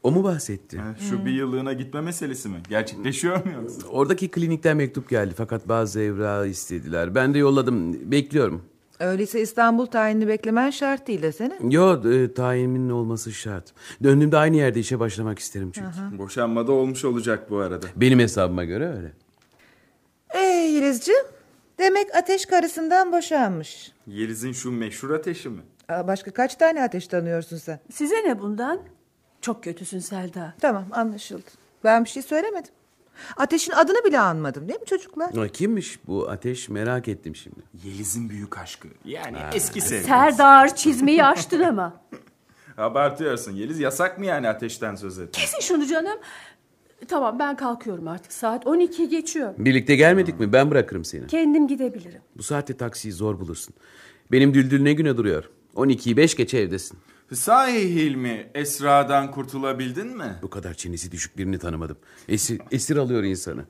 O 0.03 0.11
mu 0.11 0.25
bahsetti? 0.25 0.81
Şu 1.11 1.25
bir 1.27 1.31
yıllığına 1.31 1.73
gitme 1.73 2.01
meselesi 2.01 2.49
mi? 2.49 2.57
Gerçekleşiyor 2.69 3.45
mu 3.47 3.53
yoksa? 3.53 3.89
Oradaki 3.89 4.31
klinikten 4.31 4.77
mektup 4.77 5.09
geldi 5.11 5.35
fakat 5.37 5.69
bazı 5.69 6.01
evrağı 6.01 6.49
istediler. 6.49 7.15
Ben 7.15 7.35
de 7.35 7.39
yolladım. 7.39 8.11
Bekliyorum. 8.11 8.63
Öyleyse 9.01 9.41
İstanbul 9.41 9.87
tayinini 9.87 10.29
beklemen 10.29 10.71
şart 10.71 11.07
değil 11.09 11.23
desene. 11.23 11.59
Yo 11.71 12.13
e, 12.13 12.35
tayinimin 12.35 12.91
olması 12.91 13.33
şart. 13.33 13.73
Döndüğümde 14.03 14.37
aynı 14.37 14.57
yerde 14.57 14.81
işe 14.81 15.01
başlamak 15.01 15.39
isterim 15.39 15.71
çünkü. 15.75 15.87
Aha. 15.89 16.19
Boşanmada 16.19 16.73
olmuş 16.73 17.05
olacak 17.05 17.51
bu 17.51 17.59
arada. 17.59 17.87
Benim 17.97 18.19
hesabıma 18.19 18.65
göre 18.65 18.89
öyle. 18.97 19.13
Ee 20.35 20.39
Yelizciğim 20.73 21.25
demek 21.79 22.15
ateş 22.15 22.47
karısından 22.47 23.13
boşanmış. 23.13 23.93
Yeliz'in 24.07 24.53
şu 24.53 24.71
meşhur 24.73 25.11
ateşi 25.11 25.49
mi? 25.49 25.63
Aa, 25.89 26.07
Başka 26.07 26.31
kaç 26.31 26.55
tane 26.55 26.83
ateş 26.83 27.09
tanıyorsun 27.09 27.57
sen? 27.57 27.81
Size 27.93 28.15
ne 28.17 28.41
bundan? 28.41 28.81
Çok 29.41 29.65
kötüsün 29.65 29.99
Selda. 29.99 30.55
Tamam 30.61 30.85
anlaşıldı. 30.93 31.51
Ben 31.85 32.05
bir 32.05 32.09
şey 32.11 32.23
söylemedim. 32.23 32.71
Ateşin 33.37 33.73
adını 33.73 34.05
bile 34.05 34.19
anmadım 34.21 34.69
değil 34.69 34.81
mi 34.81 34.87
çocuklar? 34.87 35.33
Ha, 35.35 35.49
Kimmiş 35.49 35.99
bu 36.07 36.31
ateş 36.31 36.69
merak 36.69 37.09
ettim 37.09 37.37
şimdi. 37.37 37.61
Yeliz'in 37.85 38.31
büyük 38.31 38.59
aşkı. 38.59 38.89
Yani 39.05 39.37
eski 39.55 39.81
sevgilisi. 39.81 40.07
Serdar 40.09 40.77
çizmeyi 40.77 41.25
açtın 41.25 41.61
ama. 41.61 42.01
Abartıyorsun 42.79 43.53
Yeliz. 43.53 43.79
Yasak 43.81 44.19
mı 44.19 44.27
yani 44.27 44.49
ateşten 44.49 44.95
söz 44.95 45.19
etmek? 45.19 45.33
Kesin 45.35 45.61
şunu 45.61 45.87
canım. 45.87 46.19
Tamam 47.09 47.39
ben 47.39 47.57
kalkıyorum 47.57 48.09
artık. 48.09 48.33
Saat 48.33 48.67
12 48.67 49.09
geçiyor. 49.09 49.55
Birlikte 49.59 49.97
gelmedik 49.97 50.41
mi? 50.41 50.53
Ben 50.53 50.71
bırakırım 50.71 51.05
seni. 51.05 51.27
Kendim 51.27 51.69
gidebilirim. 51.69 52.21
Bu 52.37 52.43
saatte 52.43 52.77
taksiyi 52.77 53.13
zor 53.13 53.41
bulursun. 53.41 53.75
Benim 54.33 54.55
düldül 54.55 54.83
ne 54.83 54.93
güne 54.93 55.17
duruyor? 55.17 55.51
12'yi 55.77 56.17
5 56.17 56.37
geçe 56.37 56.59
evdesin. 56.59 56.99
Sahi 57.33 57.95
Hilmi, 57.95 58.51
Esra'dan 58.55 59.31
kurtulabildin 59.31 60.17
mi? 60.17 60.35
Bu 60.43 60.51
kadar 60.51 60.75
çenesi 60.75 61.13
düşük 61.13 61.39
birini 61.39 61.59
tanımadım. 61.59 61.97
Esir, 62.29 62.61
esir 62.71 62.97
alıyor 62.97 63.23
insanı. 63.23 63.65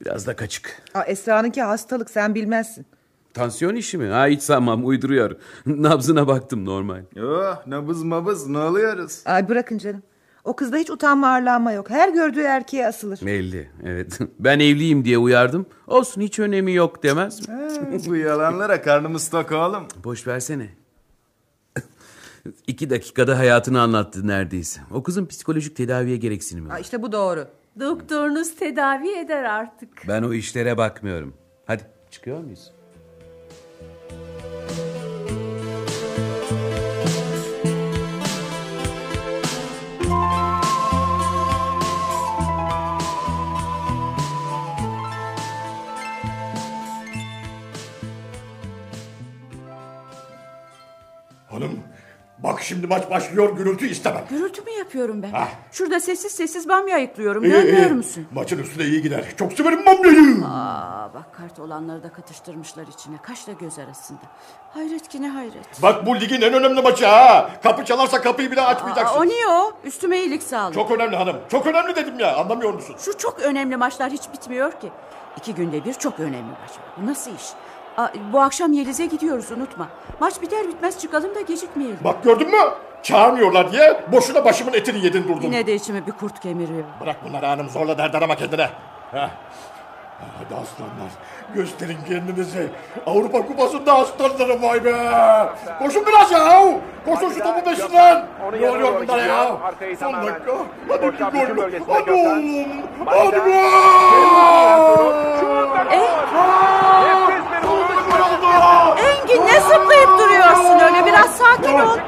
Biraz 0.00 0.26
da 0.26 0.36
kaçık. 0.36 0.82
Aa, 0.94 1.02
Esra'nınki 1.04 1.62
hastalık 1.62 2.10
sen 2.10 2.34
bilmezsin. 2.34 2.86
Tansiyon 3.34 3.74
işi 3.74 3.98
mi? 3.98 4.06
Ha 4.08 4.26
hiç 4.26 4.42
sanmam 4.42 4.86
uyduruyor. 4.86 5.36
Nabzına 5.66 6.26
baktım 6.26 6.64
normal. 6.64 7.02
Oh, 7.22 7.66
nabız 7.66 8.02
mabız 8.02 8.46
ne 8.46 8.58
alıyoruz? 8.58 9.22
Ay 9.24 9.48
bırakın 9.48 9.78
canım. 9.78 10.02
O 10.44 10.56
kızda 10.56 10.76
hiç 10.76 10.90
utanma 10.90 11.28
arlanma 11.28 11.72
yok. 11.72 11.90
Her 11.90 12.08
gördüğü 12.08 12.40
erkeğe 12.40 12.86
asılır. 12.86 13.20
Belli 13.26 13.70
evet. 13.84 14.18
Ben 14.38 14.60
evliyim 14.60 15.04
diye 15.04 15.18
uyardım. 15.18 15.66
Olsun 15.86 16.20
hiç 16.20 16.38
önemi 16.38 16.72
yok 16.72 17.02
demez 17.02 17.48
mi? 17.48 17.54
Bu 18.06 18.16
yalanlara 18.16 18.82
karnımız 18.82 19.28
tok 19.30 19.52
oğlum. 19.52 19.86
Boş 20.04 20.26
versene. 20.26 20.68
İki 22.66 22.90
dakikada 22.90 23.38
hayatını 23.38 23.80
anlattı 23.80 24.26
neredeyse. 24.28 24.80
O 24.90 25.02
kızın 25.02 25.26
psikolojik 25.26 25.76
tedaviye 25.76 26.16
gereksinimi 26.16 26.68
var. 26.68 26.80
işte 26.80 27.02
bu 27.02 27.12
doğru. 27.12 27.46
Doktorunuz 27.80 28.54
tedavi 28.54 29.10
eder 29.18 29.44
artık. 29.44 29.88
Ben 30.08 30.22
o 30.22 30.32
işlere 30.32 30.76
bakmıyorum. 30.78 31.34
Hadi 31.66 31.82
çıkıyor 32.10 32.40
muyuz? 32.40 32.72
Bak 52.42 52.60
şimdi 52.62 52.86
maç 52.86 53.10
başlıyor 53.10 53.56
gürültü 53.56 53.86
istemem. 53.88 54.24
Gürültü 54.30 54.62
mü 54.62 54.70
yapıyorum 54.70 55.22
ben? 55.22 55.30
Ah. 55.34 55.48
Şurada 55.72 56.00
sessiz 56.00 56.32
sessiz 56.32 56.68
bamya 56.68 56.96
ayıklıyorum. 56.96 57.44
İyi, 57.44 57.50
Görmüyor 57.52 57.90
iyi. 57.90 57.92
musun? 57.94 58.26
Maçın 58.34 58.58
üstüne 58.58 58.84
iyi 58.84 59.02
gider. 59.02 59.24
Çok 59.38 59.52
severim 59.52 59.86
bamyayı. 59.86 60.44
Aa, 60.46 61.14
bak 61.14 61.34
kart 61.34 61.58
olanları 61.58 62.02
da 62.02 62.12
katıştırmışlar 62.12 62.86
içine. 62.86 63.16
Kaşla 63.22 63.52
göz 63.52 63.78
arasında. 63.78 64.20
Hayret 64.74 65.08
ki 65.08 65.22
ne 65.22 65.28
hayret. 65.28 65.82
Bak 65.82 66.06
bu 66.06 66.20
ligin 66.20 66.40
en 66.42 66.52
önemli 66.54 66.82
maçı 66.82 67.06
ha. 67.06 67.50
Kapı 67.62 67.84
çalarsa 67.84 68.20
kapıyı 68.20 68.50
bile 68.50 68.60
açmayacaksın. 68.60 69.16
Aa, 69.16 69.20
o 69.20 69.26
niye 69.26 69.46
o? 69.48 69.72
Üstüme 69.84 70.18
iyilik 70.18 70.42
sağlık. 70.42 70.74
Çok 70.74 70.90
önemli 70.90 71.16
hanım. 71.16 71.36
Çok 71.48 71.66
önemli 71.66 71.96
dedim 71.96 72.18
ya. 72.18 72.36
Anlamıyor 72.36 72.74
musun? 72.74 72.96
Şu 72.98 73.18
çok 73.18 73.40
önemli 73.40 73.76
maçlar 73.76 74.10
hiç 74.10 74.22
bitmiyor 74.32 74.72
ki. 74.72 74.88
İki 75.36 75.54
günde 75.54 75.84
bir 75.84 75.94
çok 75.94 76.20
önemli 76.20 76.42
maç. 76.62 76.70
Bu 76.96 77.06
nasıl 77.06 77.30
iş? 77.30 77.42
Aa, 78.00 78.08
bu 78.32 78.40
akşam 78.40 78.72
Yeliz'e 78.72 79.06
gidiyoruz 79.06 79.50
unutma. 79.50 79.88
Maç 80.20 80.42
biter 80.42 80.68
bitmez 80.68 80.98
çıkalım 80.98 81.34
da 81.34 81.40
gecikmeyelim. 81.40 81.98
Bak 82.04 82.24
gördün 82.24 82.50
mü? 82.50 82.56
Çağırmıyorlar 83.02 83.72
diye 83.72 84.00
boşuna 84.12 84.44
başımın 84.44 84.72
etini 84.72 85.04
yedin 85.04 85.22
durdun. 85.28 85.42
Yine 85.42 85.66
de 85.66 85.74
içimi 85.74 86.06
bir 86.06 86.12
kurt 86.12 86.40
kemiriyor. 86.40 86.84
Bırak 87.00 87.16
bunları 87.28 87.46
hanım 87.46 87.68
zorla 87.68 87.98
dert 87.98 88.14
arama 88.14 88.36
kendine. 88.36 88.70
Heh. 89.12 89.28
Hadi 90.38 90.54
aslanlar 90.54 91.10
gösterin 91.54 91.98
kendinizi. 92.08 92.70
Avrupa 93.06 93.46
kupasında 93.46 93.94
aslanlarım 93.94 94.62
vay 94.62 94.84
be. 94.84 95.10
Koşun 95.78 96.06
biraz 96.06 96.32
ya. 96.32 96.62
Koşun 97.06 97.30
şu 97.30 97.38
topu 97.38 97.64
peşinden. 97.64 98.26
Ne 98.60 98.70
oluyor 98.70 99.00
bunlara 99.02 99.22
ya? 99.22 99.56
Son 100.00 100.12
dakika. 100.12 100.52
Hadi 100.88 101.02
bir 101.02 101.54
gol. 101.54 101.94
Hadi 101.94 102.12
oğlum. 102.12 102.68
Hadi 103.06 103.36
be. 103.36 103.60
Engin 109.30 109.46
ne 109.46 109.60
zıplayıp 109.60 110.18
duruyorsun 110.18 110.78
öyle 110.78 111.06
biraz 111.06 111.36
sakin 111.36 111.78
ol. 111.78 111.98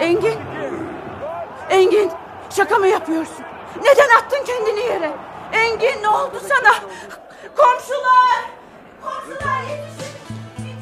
Engin. 0.00 0.38
Engin 1.70 2.10
şaka 2.50 2.78
mı 2.78 2.86
yapıyorsun? 2.88 3.44
Neden 3.82 4.08
attın 4.18 4.44
kendini 4.44 4.80
yere? 4.80 5.10
Engin 5.52 6.02
ne 6.02 6.08
oldu 6.08 6.40
sana? 6.48 6.74
Komşular! 7.56 8.40
Komşular 9.02 9.60
yetişin! 9.62 10.16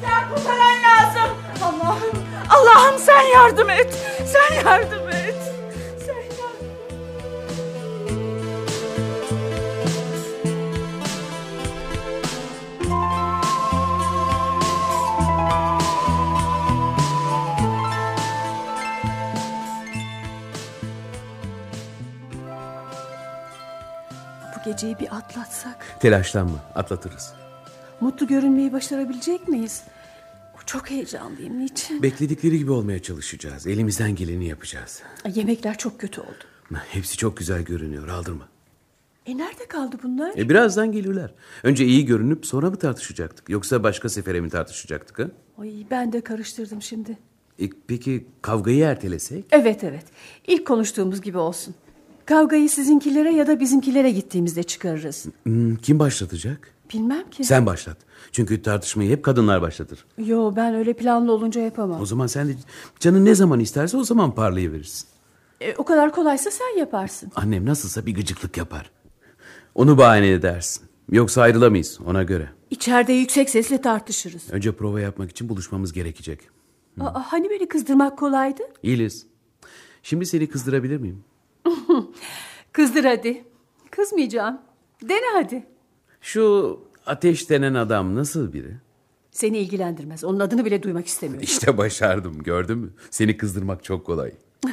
Can 0.01 0.29
kurtaran 0.35 0.75
lazım. 0.83 1.37
Allah'ım, 1.63 2.11
Allah'ım 2.49 2.99
sen 2.99 3.21
yardım 3.21 3.69
et. 3.69 3.93
Sen 4.25 4.55
yardım 4.65 5.09
et. 5.09 5.44
Geceyi 24.65 24.99
bir 24.99 25.15
atlatsak. 25.15 25.99
Telaşlanma 25.99 26.59
atlatırız. 26.75 27.33
Mutlu 28.01 28.27
görünmeyi 28.27 28.73
başarabilecek 28.73 29.47
miyiz? 29.47 29.83
Çok 30.65 30.89
heyecanlıyım. 30.89 31.59
Niçin? 31.59 32.03
Bekledikleri 32.03 32.57
gibi 32.57 32.71
olmaya 32.71 33.01
çalışacağız. 33.01 33.67
Elimizden 33.67 34.15
geleni 34.15 34.47
yapacağız. 34.47 35.01
Yemekler 35.35 35.77
çok 35.77 35.99
kötü 35.99 36.21
oldu. 36.21 36.43
Hepsi 36.89 37.17
çok 37.17 37.37
güzel 37.37 37.61
görünüyor 37.61 38.07
aldırma. 38.07 38.47
E 39.25 39.37
nerede 39.37 39.67
kaldı 39.67 39.95
bunlar? 40.03 40.37
E 40.37 40.49
birazdan 40.49 40.91
gelirler. 40.91 41.33
Önce 41.63 41.85
iyi 41.85 42.05
görünüp 42.05 42.45
sonra 42.45 42.69
mı 42.69 42.75
tartışacaktık? 42.75 43.49
Yoksa 43.49 43.83
başka 43.83 44.09
sefere 44.09 44.41
mi 44.41 44.49
tartışacaktık 44.49 45.19
ha? 45.19 45.23
Ay, 45.57 45.71
ben 45.91 46.13
de 46.13 46.21
karıştırdım 46.21 46.81
şimdi. 46.81 47.17
E, 47.59 47.69
peki 47.87 48.27
kavgayı 48.41 48.83
ertelesek? 48.83 49.45
Evet 49.51 49.83
evet. 49.83 50.05
İlk 50.47 50.67
konuştuğumuz 50.67 51.21
gibi 51.21 51.37
olsun. 51.37 51.75
Kavgayı 52.25 52.69
sizinkilere 52.69 53.33
ya 53.33 53.47
da 53.47 53.59
bizimkilere 53.59 54.11
gittiğimizde 54.11 54.63
çıkarırız. 54.63 55.25
Hmm, 55.43 55.75
kim 55.75 55.99
başlatacak? 55.99 56.71
Bilmem 56.93 57.29
ki. 57.29 57.43
Sen 57.43 57.65
başlat. 57.65 57.97
Çünkü 58.31 58.61
tartışmayı 58.61 59.09
hep 59.11 59.23
kadınlar 59.23 59.61
başlatır. 59.61 60.05
Yo 60.17 60.53
ben 60.55 60.75
öyle 60.75 60.93
planlı 60.93 61.31
olunca 61.31 61.61
yapamam. 61.61 62.01
O 62.01 62.05
zaman 62.05 62.27
sen 62.27 62.47
de 62.47 62.53
canın 62.99 63.25
ne 63.25 63.35
zaman 63.35 63.59
isterse 63.59 63.97
o 63.97 64.03
zaman 64.03 64.35
parlayıverirsin. 64.35 65.07
E, 65.61 65.75
o 65.75 65.85
kadar 65.85 66.11
kolaysa 66.11 66.51
sen 66.51 66.77
yaparsın. 66.79 67.31
Annem 67.35 67.65
nasılsa 67.65 68.05
bir 68.05 68.15
gıcıklık 68.15 68.57
yapar. 68.57 68.91
Onu 69.75 69.97
bahane 69.97 70.27
edersin. 70.29 70.83
Yoksa 71.11 71.41
ayrılamayız 71.41 71.99
ona 72.05 72.23
göre. 72.23 72.49
İçeride 72.69 73.13
yüksek 73.13 73.49
sesle 73.49 73.81
tartışırız. 73.81 74.43
Önce 74.51 74.71
prova 74.71 74.99
yapmak 75.01 75.31
için 75.31 75.49
buluşmamız 75.49 75.93
gerekecek. 75.93 76.39
Aa, 76.99 77.31
hani 77.31 77.49
beni 77.49 77.67
kızdırmak 77.67 78.17
kolaydı? 78.17 78.63
İyiliz. 78.83 79.25
Şimdi 80.03 80.25
seni 80.25 80.47
kızdırabilir 80.49 80.97
miyim? 80.97 81.23
Kızdır 82.71 83.03
hadi. 83.03 83.43
Kızmayacağım. 83.91 84.61
Dene 85.01 85.25
hadi. 85.33 85.63
Şu 86.21 86.79
ateş 87.05 87.49
denen 87.49 87.73
adam 87.73 88.15
nasıl 88.15 88.53
biri? 88.53 88.73
Seni 89.31 89.57
ilgilendirmez. 89.57 90.23
Onun 90.23 90.39
adını 90.39 90.65
bile 90.65 90.83
duymak 90.83 91.07
istemiyorum. 91.07 91.43
İşte 91.43 91.77
başardım 91.77 92.43
gördün 92.43 92.77
mü? 92.77 92.89
Seni 93.11 93.37
kızdırmak 93.37 93.83
çok 93.83 94.05
kolay. 94.05 94.31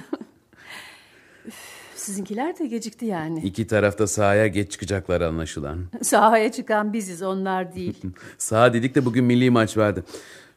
Sizinkiler 1.95 2.59
de 2.59 2.67
gecikti 2.67 3.07
yani. 3.07 3.41
İki 3.41 3.67
tarafta 3.67 4.07
sahaya 4.07 4.47
geç 4.47 4.71
çıkacaklar 4.73 5.21
anlaşılan. 5.21 5.79
Sahaya 6.03 6.53
çıkan 6.53 6.93
biziz 6.93 7.23
onlar 7.23 7.75
değil. 7.75 8.03
Sağa 8.39 8.73
dedik 8.73 8.95
de 8.95 9.05
bugün 9.05 9.25
milli 9.25 9.51
maç 9.51 9.77
vardı. 9.77 10.05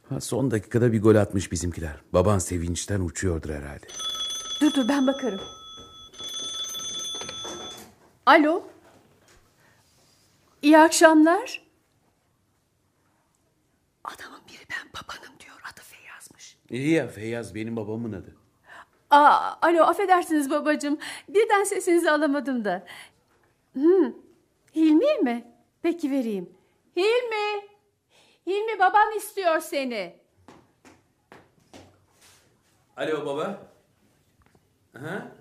Ha, 0.10 0.22
son 0.22 0.52
dakikada 0.52 0.92
bir 0.94 1.02
gol 1.02 1.16
atmış 1.16 1.52
bizimkiler. 1.52 1.96
Baban 2.14 2.40
sevinçten 2.40 3.00
uçuyordur 3.00 3.50
herhalde. 3.50 3.86
dur 4.62 4.74
dur 4.76 4.90
ben 4.90 5.08
bakarım. 5.08 5.40
Alo. 8.26 8.64
İyi 10.62 10.78
akşamlar. 10.80 11.62
Adamın 14.04 14.40
biri 14.48 14.66
ben 14.72 14.90
babanım 14.94 15.40
diyor 15.40 15.56
adı 15.74 15.82
Feyyaz'mış. 15.82 16.58
İyi 16.70 16.90
ya 16.92 17.08
Feyyaz 17.08 17.56
benim 17.56 17.76
babamın 17.76 18.14
adı. 18.14 18.36
Aa, 19.10 19.54
alo 19.62 19.84
affedersiniz 19.84 20.50
babacığım. 20.50 20.98
Birden 21.30 21.64
sesinizi 21.64 22.12
alamadım 22.12 22.66
da. 22.66 22.86
Hmm, 23.74 24.14
Hilmi 24.76 25.16
mi? 25.24 25.52
Peki 25.82 26.12
vereyim. 26.12 26.50
Hilmi. 26.96 27.68
Hilmi 28.48 28.80
baban 28.80 29.12
istiyor 29.18 29.60
seni. 29.60 30.16
Alo 32.98 33.26
baba. 33.26 33.62
Ha? 34.94 35.32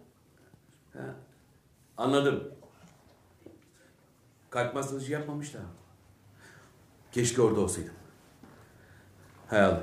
ha. 0.92 1.14
Anladım. 1.96 2.54
Kalp 4.54 4.74
masajı 4.74 5.12
yapmamışlar. 5.12 5.62
Keşke 7.12 7.42
orada 7.42 7.60
olsaydım. 7.60 7.92
Hay 9.48 9.60
Allah. 9.60 9.82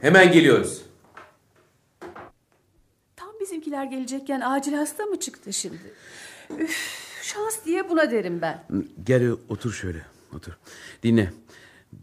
Hemen 0.00 0.32
geliyoruz. 0.32 0.82
Tam 3.16 3.28
bizimkiler 3.40 3.84
gelecekken 3.84 4.40
acil 4.40 4.72
hasta 4.72 5.04
mı 5.04 5.20
çıktı 5.20 5.52
şimdi? 5.52 5.94
Üf, 6.58 6.76
şans 7.22 7.64
diye 7.64 7.88
buna 7.88 8.10
derim 8.10 8.40
ben. 8.40 8.64
Gel 9.04 9.30
otur 9.48 9.72
şöyle. 9.72 10.02
Otur. 10.36 10.58
Dinle. 11.02 11.32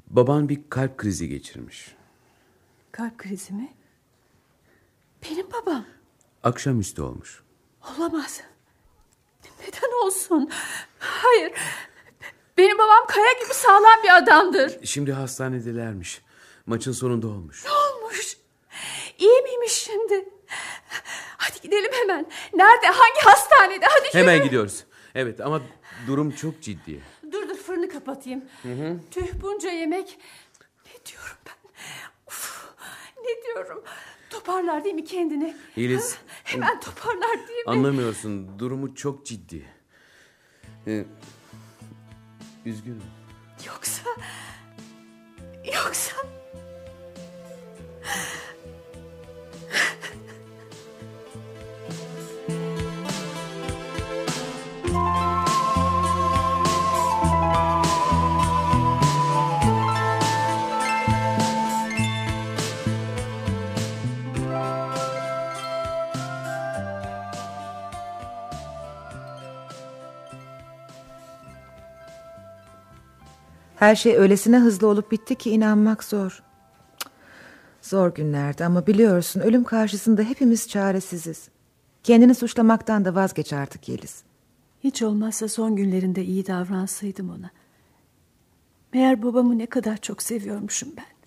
Baban 0.07 0.49
bir 0.49 0.61
kalp 0.69 0.97
krizi 0.97 1.29
geçirmiş. 1.29 1.95
Kalp 2.91 3.17
krizi 3.17 3.53
mi? 3.53 3.73
Benim 5.23 5.47
babam. 5.51 5.85
Akşamüstü 6.43 7.01
olmuş. 7.01 7.43
Olamaz. 7.97 8.41
Neden 9.67 10.05
olsun? 10.05 10.51
Hayır. 10.99 11.51
Benim 12.57 12.77
babam 12.77 13.07
kaya 13.07 13.31
gibi 13.33 13.53
sağlam 13.53 14.03
bir 14.03 14.17
adamdır. 14.17 14.85
Şimdi 14.85 15.11
hastanedelermiş. 15.11 16.21
Maçın 16.65 16.91
sonunda 16.91 17.27
olmuş. 17.27 17.65
Ne 17.65 17.71
olmuş? 17.71 18.37
İyi 19.17 19.41
miymiş 19.41 19.71
şimdi? 19.71 20.29
Hadi 21.37 21.61
gidelim 21.61 21.91
hemen. 21.93 22.25
Nerede? 22.53 22.87
Hangi 22.87 23.19
hastanede? 23.23 23.85
Hadi 23.89 24.13
Hemen 24.13 24.33
yürü. 24.35 24.43
gidiyoruz. 24.43 24.83
Evet 25.15 25.41
ama 25.41 25.61
durum 26.07 26.31
çok 26.31 26.61
ciddi. 26.61 27.01
Dur 27.31 27.49
dur 27.49 27.55
fırını 27.57 27.89
kapatayım. 27.89 28.45
Hı 28.63 28.69
hı. 28.73 28.97
Tüh 29.11 29.27
bunca 29.41 29.69
yemek. 29.69 30.19
Ne 30.85 31.05
diyorum 31.05 31.37
ben? 31.45 31.69
Uf, 32.27 32.65
ne 33.23 33.43
diyorum? 33.43 33.83
Toparlar 34.29 34.83
değil 34.83 34.95
mi 34.95 35.05
kendini? 35.05 35.55
Yeliz. 35.75 36.15
Ha, 36.15 36.19
Hemen 36.43 36.79
toparlar 36.79 37.37
değil 37.47 37.59
mi? 37.59 37.71
Anlamıyorsun. 37.71 38.59
Durumu 38.59 38.95
çok 38.95 39.25
ciddi. 39.25 39.65
Ee, 40.87 41.05
üzgünüm. 42.65 43.03
Yoksa... 43.67 44.03
Yoksa... 45.75 46.17
Her 73.77 73.95
şey 73.95 74.17
öylesine 74.17 74.59
hızlı 74.59 74.87
olup 74.87 75.11
bitti 75.11 75.35
ki 75.35 75.51
inanmak 75.51 76.03
zor. 76.03 76.43
Cık. 76.99 77.11
Zor 77.81 78.13
günlerdi 78.13 78.65
ama 78.65 78.87
biliyorsun 78.87 79.39
ölüm 79.39 79.63
karşısında 79.63 80.21
hepimiz 80.21 80.67
çaresiziz. 80.67 81.49
Kendini 82.03 82.35
suçlamaktan 82.35 83.05
da 83.05 83.15
vazgeç 83.15 83.53
artık 83.53 83.89
Yeliz. 83.89 84.23
Hiç 84.83 85.01
olmazsa 85.01 85.47
son 85.47 85.75
günlerinde 85.75 86.23
iyi 86.23 86.47
davransaydım 86.47 87.29
ona. 87.29 87.51
Meğer 88.93 89.23
babamı 89.23 89.57
ne 89.57 89.65
kadar 89.65 89.97
çok 89.97 90.23
seviyormuşum 90.23 90.89
ben. 90.97 91.17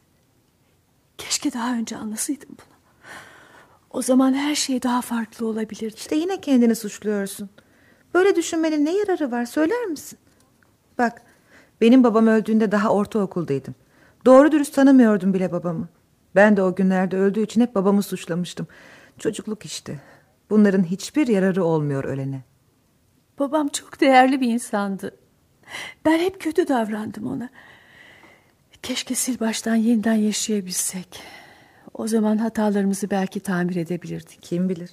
Keşke 1.19 1.53
daha 1.53 1.75
önce 1.75 1.97
anlasaydım 1.97 2.49
bunu. 2.49 2.77
O 3.91 4.03
zaman 4.03 4.35
her 4.35 4.55
şey 4.55 4.83
daha 4.83 5.01
farklı 5.01 5.47
olabilirdi. 5.47 5.95
İşte 5.97 6.17
yine 6.17 6.41
kendini 6.41 6.75
suçluyorsun. 6.75 7.51
Böyle 8.15 8.37
düşünmenin 8.37 8.85
ne 8.85 8.97
yararı 8.97 9.31
var 9.31 9.45
söyler 9.45 9.85
misin? 9.85 10.19
Bak 10.99 11.23
benim 11.81 12.05
babam 12.05 12.27
öldüğünde 12.27 12.73
daha 12.73 12.89
ortaokuldaydım. 12.89 13.75
Doğru 14.25 14.53
dürüst 14.53 14.75
tanımıyordum 14.75 15.35
bile 15.35 15.53
babamı. 15.53 15.89
Ben 16.35 16.57
de 16.57 16.63
o 16.63 16.75
günlerde 16.75 17.17
öldüğü 17.17 17.43
için 17.43 17.61
hep 17.61 17.75
babamı 17.75 18.03
suçlamıştım. 18.03 18.67
Çocukluk 19.19 19.65
işte. 19.65 20.01
Bunların 20.51 20.85
hiçbir 20.85 21.27
yararı 21.27 21.65
olmuyor 21.65 22.05
ölene. 22.05 22.43
Babam 23.39 23.69
çok 23.69 24.01
değerli 24.01 24.41
bir 24.41 24.49
insandı. 24.49 25.17
Ben 26.05 26.19
hep 26.19 26.41
kötü 26.41 26.69
davrandım 26.69 27.27
ona. 27.27 27.49
Keşke 28.83 29.15
sil 29.23 29.37
baştan 29.41 29.75
yeniden 29.75 30.15
yaşayabilsek. 30.15 31.23
O 31.95 32.09
zaman 32.09 32.37
hatalarımızı 32.39 33.11
belki 33.11 33.41
tamir 33.41 33.77
edebilirdik. 33.77 34.43
Kim 34.43 34.69
bilir? 34.69 34.91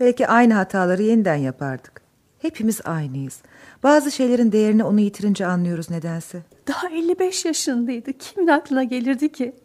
Belki 0.00 0.26
aynı 0.26 0.54
hataları 0.54 1.02
yeniden 1.02 1.36
yapardık. 1.36 2.02
Hepimiz 2.42 2.80
aynıyız. 2.84 3.42
Bazı 3.82 4.10
şeylerin 4.10 4.52
değerini 4.52 4.84
onu 4.84 5.00
yitirince 5.00 5.46
anlıyoruz 5.46 5.90
nedense. 5.90 6.42
Daha 6.68 6.88
55 6.88 7.44
yaşındaydı. 7.44 8.12
Kimin 8.12 8.46
aklına 8.46 8.84
gelirdi 8.84 9.32
ki? 9.32 9.56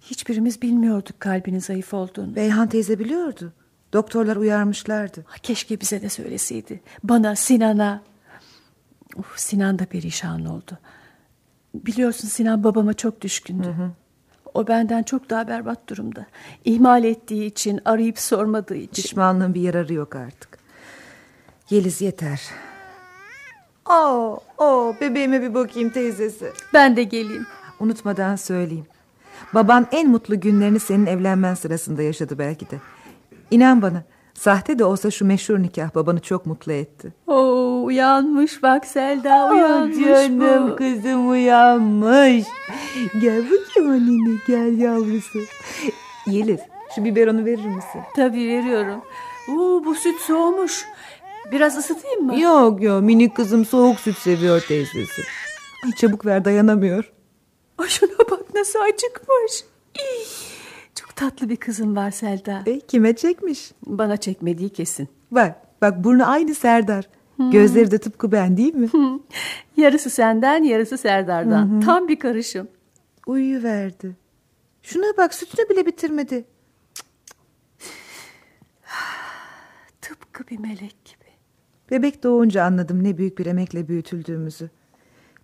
Hiçbirimiz 0.00 0.62
bilmiyorduk 0.62 1.20
kalbinin 1.20 1.58
zayıf 1.58 1.94
olduğunu. 1.94 2.36
Beyhan 2.36 2.68
teyze 2.68 2.98
biliyordu. 2.98 3.52
Doktorlar 3.92 4.36
uyarmışlardı. 4.36 5.24
Keşke 5.42 5.80
bize 5.80 6.02
de 6.02 6.08
söyleseydi. 6.08 6.80
Bana, 7.04 7.36
Sinan'a. 7.36 8.02
Uf, 9.16 9.38
Sinan 9.38 9.78
da 9.78 9.86
perişan 9.86 10.44
oldu. 10.44 10.78
Biliyorsun 11.74 12.28
Sinan 12.28 12.64
babama 12.64 12.94
çok 12.94 13.20
düşkündü. 13.20 13.66
Hı 13.66 13.70
hı. 13.70 13.90
O 14.54 14.68
benden 14.68 15.02
çok 15.02 15.30
daha 15.30 15.48
berbat 15.48 15.88
durumda. 15.88 16.26
İhmal 16.64 17.04
ettiği 17.04 17.46
için, 17.46 17.80
arayıp 17.84 18.18
sormadığı 18.18 18.76
için. 18.76 19.02
Pişmanlığın 19.02 19.54
bir 19.54 19.60
yararı 19.60 19.94
yok 19.94 20.16
artık. 20.16 20.55
Yeliz 21.70 22.00
yeter. 22.00 22.40
Oo, 23.90 24.40
oo, 24.58 24.94
bebeğime 25.00 25.42
bir 25.42 25.54
bakayım 25.54 25.90
teyzesi. 25.90 26.52
Ben 26.74 26.96
de 26.96 27.02
geleyim. 27.02 27.46
Unutmadan 27.80 28.36
söyleyeyim. 28.36 28.86
Baban 29.54 29.86
en 29.92 30.08
mutlu 30.08 30.40
günlerini 30.40 30.80
senin 30.80 31.06
evlenmen 31.06 31.54
sırasında 31.54 32.02
yaşadı 32.02 32.38
belki 32.38 32.70
de. 32.70 32.76
İnan 33.50 33.82
bana 33.82 34.02
sahte 34.34 34.78
de 34.78 34.84
olsa 34.84 35.10
şu 35.10 35.24
meşhur 35.24 35.58
nikah 35.58 35.94
babanı 35.94 36.20
çok 36.20 36.46
mutlu 36.46 36.72
etti. 36.72 37.12
Oo, 37.26 37.82
uyanmış 37.84 38.62
bak 38.62 38.86
Selda 38.86 39.50
uyanmış 39.52 39.98
canım 39.98 40.70
bu. 40.70 40.76
kızım 40.76 41.30
uyanmış. 41.30 42.44
Gel 43.20 43.44
bakayım 43.50 43.90
annene 43.90 44.38
gel 44.46 44.78
yavrusu. 44.78 45.38
Yeliz 46.26 46.60
şu 46.94 47.04
biberonu 47.04 47.44
verir 47.44 47.66
misin? 47.66 48.00
Tabii 48.16 48.48
veriyorum. 48.48 49.00
Oo, 49.50 49.84
bu 49.84 49.94
süt 49.94 50.20
soğumuş. 50.20 50.84
Biraz 51.52 51.76
ısıtayım 51.76 52.26
mı? 52.26 52.40
Yok 52.40 52.82
yok 52.82 53.02
minik 53.02 53.36
kızım 53.36 53.64
soğuk 53.64 54.00
süt 54.00 54.18
seviyor 54.18 54.60
teyzesi. 54.60 55.22
Ay 55.84 55.92
çabuk 55.92 56.26
ver 56.26 56.44
dayanamıyor. 56.44 57.12
Ay 57.78 57.88
şuna 57.88 58.18
bak 58.30 58.54
nasıl 58.54 58.78
acıkmış. 58.78 59.64
Çok 60.94 61.16
tatlı 61.16 61.48
bir 61.48 61.56
kızım 61.56 61.96
var 61.96 62.10
Selda. 62.10 62.62
E, 62.66 62.80
kime 62.80 63.16
çekmiş? 63.16 63.72
Bana 63.86 64.16
çekmediği 64.16 64.68
kesin. 64.68 65.08
Bak 65.30 65.56
bak 65.82 66.04
burnu 66.04 66.30
aynı 66.30 66.54
Serdar. 66.54 67.08
Hmm. 67.36 67.50
Gözleri 67.50 67.90
de 67.90 67.98
tıpkı 67.98 68.32
ben 68.32 68.56
değil 68.56 68.74
mi? 68.74 68.88
Yarısı 69.76 70.10
senden 70.10 70.62
yarısı 70.62 70.98
Serdar'dan. 70.98 71.76
Hı. 71.76 71.80
Tam 71.80 72.08
bir 72.08 72.18
karışım. 72.18 72.68
Uyuyuverdi. 73.26 74.16
Şuna 74.82 75.16
bak 75.16 75.34
sütünü 75.34 75.68
bile 75.68 75.86
bitirmedi. 75.86 76.44
Tıpkı 80.00 80.46
bir 80.46 80.58
melek. 80.58 81.05
Bebek 81.90 82.22
doğunca 82.22 82.64
anladım 82.64 83.04
ne 83.04 83.18
büyük 83.18 83.38
bir 83.38 83.46
emekle 83.46 83.88
büyütüldüğümüzü. 83.88 84.70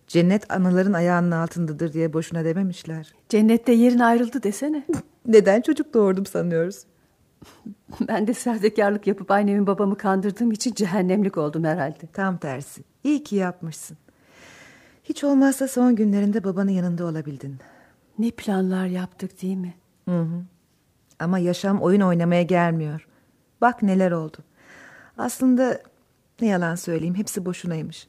Cennet 0.07 0.51
anaların 0.51 0.93
ayağının 0.93 1.31
altındadır 1.31 1.93
diye 1.93 2.13
boşuna 2.13 2.45
dememişler. 2.45 3.13
Cennette 3.29 3.71
yerin 3.71 3.99
ayrıldı 3.99 4.43
desene. 4.43 4.83
Neden 5.27 5.61
çocuk 5.61 5.93
doğurdum 5.93 6.25
sanıyoruz? 6.25 6.83
Ben 8.07 8.27
de 8.27 8.33
sahtekarlık 8.33 9.07
yapıp 9.07 9.31
annemin 9.31 9.67
babamı 9.67 9.97
kandırdığım 9.97 10.51
için 10.51 10.73
cehennemlik 10.73 11.37
oldum 11.37 11.63
herhalde. 11.63 12.07
Tam 12.13 12.37
tersi. 12.37 12.83
İyi 13.03 13.23
ki 13.23 13.35
yapmışsın. 13.35 13.97
Hiç 15.03 15.23
olmazsa 15.23 15.67
son 15.67 15.95
günlerinde 15.95 16.43
babanın 16.43 16.71
yanında 16.71 17.05
olabildin. 17.05 17.57
Ne 18.19 18.31
planlar 18.31 18.85
yaptık 18.85 19.41
değil 19.41 19.57
mi? 19.57 19.73
Hı 20.09 20.19
hı. 20.21 20.43
Ama 21.19 21.39
yaşam 21.39 21.81
oyun 21.81 22.01
oynamaya 22.01 22.43
gelmiyor. 22.43 23.07
Bak 23.61 23.83
neler 23.83 24.11
oldu. 24.11 24.37
Aslında 25.17 25.81
ne 26.43 26.47
yalan 26.47 26.75
söyleyeyim 26.75 27.15
hepsi 27.15 27.45
boşunaymış. 27.45 28.07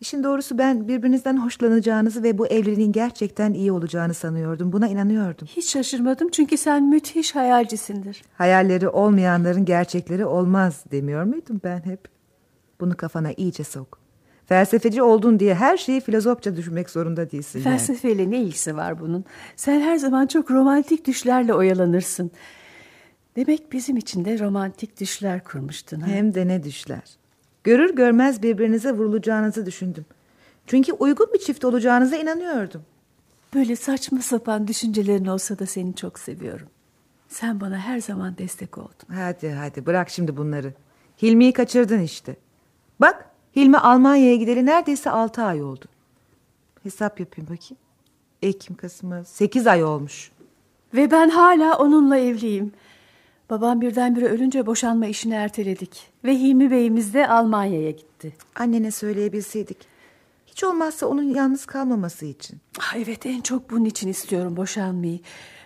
İşin 0.00 0.24
doğrusu 0.24 0.58
ben 0.58 0.88
birbirinizden 0.88 1.36
hoşlanacağınızı 1.36 2.22
ve 2.22 2.38
bu 2.38 2.46
evliliğin 2.46 2.92
gerçekten 2.92 3.52
iyi 3.52 3.72
olacağını 3.72 4.14
sanıyordum. 4.14 4.72
Buna 4.72 4.88
inanıyordum. 4.88 5.46
Hiç 5.46 5.70
şaşırmadım 5.70 6.28
çünkü 6.28 6.56
sen 6.56 6.82
müthiş 6.84 7.34
hayalcisindir. 7.36 8.22
Hayalleri 8.38 8.88
olmayanların 8.88 9.64
gerçekleri 9.64 10.26
olmaz 10.26 10.84
demiyor 10.92 11.24
muydum 11.24 11.60
ben 11.64 11.80
hep? 11.84 12.08
Bunu 12.80 12.96
kafana 12.96 13.32
iyice 13.32 13.64
sok. 13.64 13.98
Felsefeci 14.46 15.02
oldun 15.02 15.40
diye 15.40 15.54
her 15.54 15.76
şeyi 15.76 16.00
filozofça 16.00 16.56
düşünmek 16.56 16.90
zorunda 16.90 17.30
değilsin. 17.30 17.58
yani. 17.58 17.64
Felsefeyle 17.64 18.30
ne 18.30 18.40
ilgisi 18.42 18.76
var 18.76 19.00
bunun? 19.00 19.24
Sen 19.56 19.80
her 19.80 19.96
zaman 19.96 20.26
çok 20.26 20.50
romantik 20.50 21.06
düşlerle 21.06 21.54
oyalanırsın. 21.54 22.30
Demek 23.36 23.72
bizim 23.72 23.96
için 23.96 24.24
de 24.24 24.38
romantik 24.38 25.00
düşler 25.00 25.44
kurmuştun. 25.44 26.00
Ha? 26.00 26.06
Hem 26.06 26.34
de 26.34 26.46
ne 26.46 26.62
düşler. 26.62 27.19
Görür 27.64 27.96
görmez 27.96 28.42
birbirinize 28.42 28.92
vurulacağınızı 28.92 29.66
düşündüm. 29.66 30.04
Çünkü 30.66 30.92
uygun 30.92 31.32
bir 31.34 31.38
çift 31.38 31.64
olacağınıza 31.64 32.16
inanıyordum. 32.16 32.82
Böyle 33.54 33.76
saçma 33.76 34.22
sapan 34.22 34.68
düşüncelerin 34.68 35.24
olsa 35.24 35.58
da 35.58 35.66
seni 35.66 35.96
çok 35.96 36.18
seviyorum. 36.18 36.68
Sen 37.28 37.60
bana 37.60 37.78
her 37.78 38.00
zaman 38.00 38.38
destek 38.38 38.78
oldun. 38.78 39.14
Hadi 39.14 39.50
hadi 39.50 39.86
bırak 39.86 40.10
şimdi 40.10 40.36
bunları. 40.36 40.74
Hilmi'yi 41.22 41.52
kaçırdın 41.52 42.00
işte. 42.00 42.36
Bak 43.00 43.30
Hilmi 43.56 43.78
Almanya'ya 43.78 44.36
gideli 44.36 44.66
neredeyse 44.66 45.10
altı 45.10 45.42
ay 45.42 45.62
oldu. 45.62 45.84
Hesap 46.82 47.20
yapayım 47.20 47.50
bakayım. 47.50 47.80
Ekim, 48.42 48.76
Kasım'a 48.76 49.24
sekiz 49.24 49.66
ay 49.66 49.84
olmuş. 49.84 50.30
Ve 50.94 51.10
ben 51.10 51.28
hala 51.28 51.78
onunla 51.78 52.18
evliyim. 52.18 52.72
Babam 53.50 53.80
birdenbire 53.80 54.26
ölünce 54.26 54.66
boşanma 54.66 55.06
işini 55.06 55.34
erteledik. 55.34 56.10
Ve 56.24 56.34
Hilmi 56.34 56.70
Bey'imiz 56.70 57.14
de 57.14 57.28
Almanya'ya 57.28 57.90
gitti. 57.90 58.32
Annene 58.54 58.90
söyleyebilseydik. 58.90 59.76
Hiç 60.46 60.64
olmazsa 60.64 61.06
onun 61.06 61.34
yalnız 61.34 61.66
kalmaması 61.66 62.26
için. 62.26 62.58
Ah, 62.80 62.96
evet 62.96 63.26
en 63.26 63.40
çok 63.40 63.70
bunun 63.70 63.84
için 63.84 64.08
istiyorum 64.08 64.56
boşanmayı. 64.56 65.20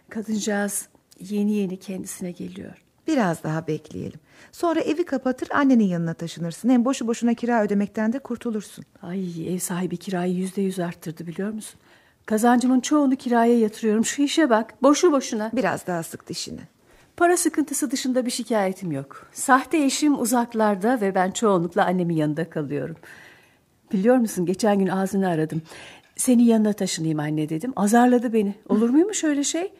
Kadıncağız 0.09 0.89
yeni 1.21 1.53
yeni 1.53 1.77
kendisine 1.77 2.31
geliyor. 2.31 2.85
Biraz 3.07 3.43
daha 3.43 3.67
bekleyelim. 3.67 4.21
Sonra 4.53 4.81
evi 4.81 5.05
kapatır 5.05 5.49
annenin 5.55 5.85
yanına 5.85 6.15
taşınırsın. 6.15 6.69
Hem 6.69 6.85
boşu 6.85 7.07
boşuna 7.07 7.35
kira 7.35 7.63
ödemekten 7.63 8.13
de 8.13 8.19
kurtulursun. 8.19 8.85
Ay 9.03 9.55
ev 9.55 9.59
sahibi 9.59 9.97
kirayı 9.97 10.35
yüzde 10.35 10.63
yüz 10.63 10.79
arttırdı 10.79 11.27
biliyor 11.27 11.51
musun? 11.51 11.81
Kazancımın 12.27 12.81
çoğunu 12.81 13.17
kiraya 13.17 13.59
yatırıyorum. 13.59 14.05
Şu 14.05 14.23
işe 14.23 14.51
bak. 14.51 14.83
Boşu 14.83 15.13
boşuna. 15.13 15.51
Biraz 15.55 15.87
daha 15.87 16.03
sık 16.03 16.29
dişini. 16.29 16.61
Para 17.17 17.37
sıkıntısı 17.37 17.91
dışında 17.91 18.27
bir 18.27 18.31
şikayetim 18.31 18.93
yok. 18.93 19.27
Sahte 19.33 19.85
eşim 19.85 20.21
uzaklarda 20.21 21.01
ve 21.01 21.15
ben 21.15 21.31
çoğunlukla 21.31 21.85
annemin 21.85 22.17
yanında 22.17 22.51
kalıyorum. 22.51 22.97
Biliyor 23.93 24.17
musun 24.17 24.47
geçen 24.47 24.79
gün 24.79 24.87
ağzını 24.87 25.29
aradım. 25.29 25.63
Seni 26.17 26.45
yanına 26.45 26.73
taşınayım 26.73 27.19
anne 27.21 27.49
dedim. 27.49 27.73
Azarladı 27.77 28.33
beni. 28.33 28.55
Olur 28.69 28.91
muymuş 28.91 29.25
öyle 29.25 29.45
şey? 29.45 29.73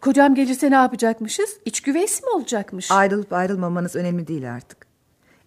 Kocam 0.00 0.34
gelirse 0.34 0.70
ne 0.70 0.74
yapacakmışız? 0.74 1.56
İç 1.64 1.80
güveysi 1.80 2.24
mi 2.24 2.30
olacakmış? 2.30 2.90
Ayrılıp 2.90 3.32
ayrılmamanız 3.32 3.96
önemli 3.96 4.26
değil 4.26 4.54
artık. 4.54 4.86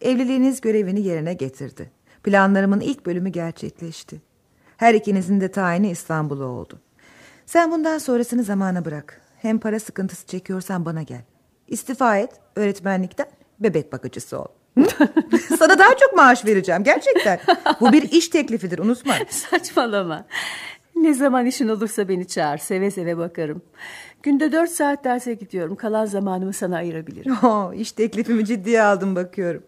Evliliğiniz 0.02 0.62
görevini 0.62 1.02
yerine 1.02 1.34
getirdi. 1.34 1.92
Planlarımın 2.24 2.80
ilk 2.80 3.06
bölümü 3.06 3.30
gerçekleşti. 3.30 4.22
Her 4.78 4.94
ikinizin 4.94 5.42
de 5.42 5.52
tayini 5.52 5.90
İstanbul'a 5.90 6.46
oldu. 6.46 6.80
Sen 7.46 7.72
bundan 7.72 7.98
sonrasını 7.98 8.44
zamana 8.44 8.86
bırak. 8.86 9.22
Hem 9.42 9.60
para 9.60 9.80
sıkıntısı 9.80 10.28
çekiyorsan 10.28 10.86
bana 10.86 11.02
gel. 11.02 11.22
İstifa 11.68 12.18
et 12.18 12.32
öğretmenlikten 12.56 13.28
bebek 13.60 13.92
bakıcısı 13.92 14.40
ol. 14.40 14.46
Sana 15.60 15.80
daha 15.80 15.98
çok 15.98 16.16
maaş 16.16 16.46
vereceğim 16.46 16.84
gerçekten. 16.84 17.40
Bu 17.80 17.92
bir 17.92 18.12
iş 18.12 18.28
teklifidir 18.28 18.80
unutma. 18.80 19.14
Saçmalama. 19.30 20.26
Ne 20.96 21.14
zaman 21.14 21.46
işin 21.46 21.68
olursa 21.68 22.10
beni 22.10 22.28
çağır. 22.28 22.58
Seve 22.58 22.92
seve 22.92 23.18
bakarım. 23.18 23.62
Günde 24.24 24.52
dört 24.52 24.72
saat 24.72 25.04
derse 25.04 25.34
gidiyorum. 25.34 25.76
Kalan 25.76 26.06
zamanımı 26.06 26.54
sana 26.54 26.78
ayırabilirim. 26.78 27.38
Oh, 27.44 27.74
iş 27.74 27.92
teklifimi 27.92 28.46
ciddiye 28.46 28.82
aldım 28.82 29.16
bakıyorum. 29.16 29.64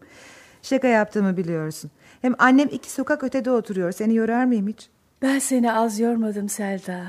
Şaka 0.62 0.88
yaptığımı 0.88 1.38
biliyorsun. 1.38 1.92
Hem 2.22 2.36
annem 2.40 2.68
iki 2.72 2.92
sokak 2.92 3.24
ötede 3.24 3.52
oturuyor. 3.52 3.92
Seni 3.92 4.16
yorar 4.16 4.46
mıyım 4.46 4.68
hiç? 4.68 4.90
Ben 5.22 5.40
seni 5.40 5.74
az 5.74 6.00
yormadım 6.00 6.50
Selda. 6.50 7.04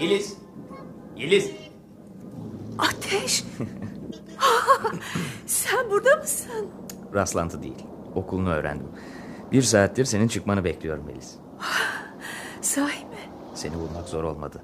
Yeliz. 0.00 0.36
Yeliz. 1.16 1.50
Ateş. 2.78 3.44
Sen 5.46 5.90
burada 5.90 6.16
mısın? 6.16 6.66
Rastlantı 7.14 7.62
değil. 7.62 7.86
Okulunu 8.14 8.50
öğrendim. 8.50 8.88
Bir 9.54 9.62
saattir 9.62 10.04
senin 10.04 10.28
çıkmanı 10.28 10.64
bekliyorum 10.64 11.04
Melis. 11.06 11.34
Sahi 12.60 13.04
mi? 13.04 13.16
Seni 13.54 13.74
bulmak 13.74 14.08
zor 14.08 14.24
olmadı. 14.24 14.62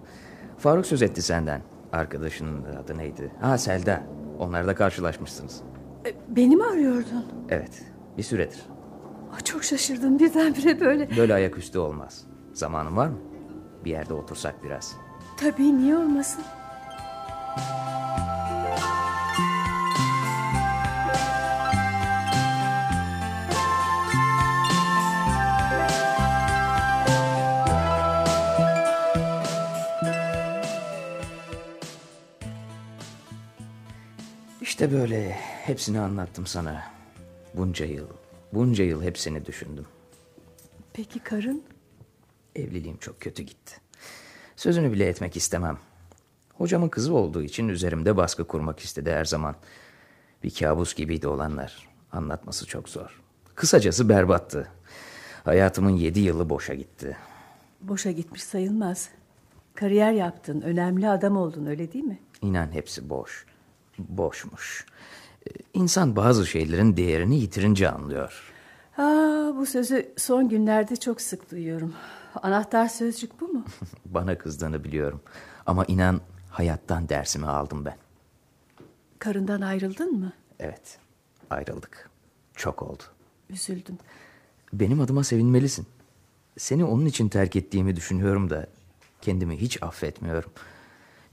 Faruk 0.59 0.86
söz 0.86 1.02
etti 1.02 1.23
senden. 1.23 1.62
Arkadaşının 1.93 2.65
adı 2.65 2.99
neydi? 2.99 3.33
Ha 3.41 3.59
Selda. 3.59 4.02
Onlarda 4.39 4.75
karşılaşmışsınız. 4.75 5.60
E, 6.07 6.15
Beni 6.36 6.57
mi 6.57 6.65
arıyordun? 6.65 7.25
Evet. 7.49 7.83
Bir 8.19 8.23
süredir. 8.23 8.60
Ah, 9.35 9.44
Çok 9.44 9.65
şaşırdım 9.65 10.19
birdenbire 10.19 10.81
böyle. 10.81 11.17
Böyle 11.17 11.35
ayaküstü 11.35 11.78
olmaz. 11.78 12.25
Zamanın 12.52 12.97
var 12.97 13.07
mı? 13.07 13.19
Bir 13.85 13.91
yerde 13.91 14.15
otursak 14.15 14.65
biraz. 14.65 14.97
Tabii 15.36 15.78
niye 15.78 15.97
olmasın? 15.97 16.44
İşte 34.81 34.92
böyle 34.92 35.31
hepsini 35.65 36.00
anlattım 36.00 36.47
sana. 36.47 36.83
Bunca 37.55 37.86
yıl, 37.86 38.07
bunca 38.52 38.84
yıl 38.84 39.02
hepsini 39.02 39.47
düşündüm. 39.47 39.86
Peki 40.92 41.18
karın? 41.18 41.62
Evliliğim 42.57 42.97
çok 42.97 43.20
kötü 43.20 43.42
gitti. 43.42 43.76
Sözünü 44.57 44.92
bile 44.92 45.07
etmek 45.07 45.36
istemem. 45.36 45.78
Hocamın 46.55 46.89
kızı 46.89 47.15
olduğu 47.15 47.42
için 47.42 47.68
üzerimde 47.68 48.17
baskı 48.17 48.47
kurmak 48.47 48.81
istedi 48.81 49.12
her 49.12 49.25
zaman. 49.25 49.57
Bir 50.44 50.55
kabus 50.55 50.94
gibiydi 50.94 51.28
olanlar. 51.28 51.89
Anlatması 52.12 52.67
çok 52.67 52.89
zor. 52.89 53.20
Kısacası 53.55 54.09
berbattı. 54.09 54.68
Hayatımın 55.44 55.97
yedi 55.97 56.20
yılı 56.20 56.50
boşa 56.50 56.75
gitti. 56.75 57.17
Boşa 57.81 58.10
gitmiş 58.10 58.42
sayılmaz. 58.42 59.09
Kariyer 59.75 60.12
yaptın, 60.12 60.60
önemli 60.60 61.09
adam 61.09 61.36
oldun 61.36 61.67
öyle 61.67 61.92
değil 61.92 62.05
mi? 62.05 62.18
İnan 62.42 62.73
hepsi 62.73 63.10
boş. 63.10 63.50
Boşmuş. 64.09 64.87
Ee, 65.47 65.51
İnsan 65.75 66.17
bazı 66.17 66.47
şeylerin 66.47 66.97
değerini 66.97 67.41
yitirince 67.41 67.91
anlıyor. 67.91 68.53
Aa, 68.99 69.57
bu 69.57 69.67
sözü 69.67 70.12
son 70.17 70.49
günlerde 70.49 70.97
çok 70.97 71.20
sık 71.20 71.51
duyuyorum. 71.51 71.95
Anahtar 72.43 72.89
sözcük 72.89 73.41
bu 73.41 73.49
mu? 73.49 73.65
Bana 74.07 74.39
kızdığını 74.39 74.85
biliyorum. 74.85 75.20
Ama 75.67 75.85
inan 75.85 76.20
hayattan 76.51 77.09
dersimi 77.09 77.47
aldım 77.47 77.85
ben. 77.85 77.97
Karından 79.19 79.61
ayrıldın 79.61 80.12
mı? 80.19 80.33
Evet, 80.61 80.99
ayrıldık. 81.51 82.11
Çok 82.57 82.83
oldu. 82.83 83.03
Üzüldüm. 83.51 83.99
Benim 84.73 85.01
adıma 85.01 85.25
sevinmelisin. 85.25 85.87
Seni 86.59 86.85
onun 86.85 87.07
için 87.07 87.29
terk 87.29 87.57
ettiğimi 87.57 87.97
düşünüyorum 87.97 88.51
da 88.51 88.67
kendimi 89.20 89.57
hiç 89.61 89.83
affetmiyorum. 89.83 90.51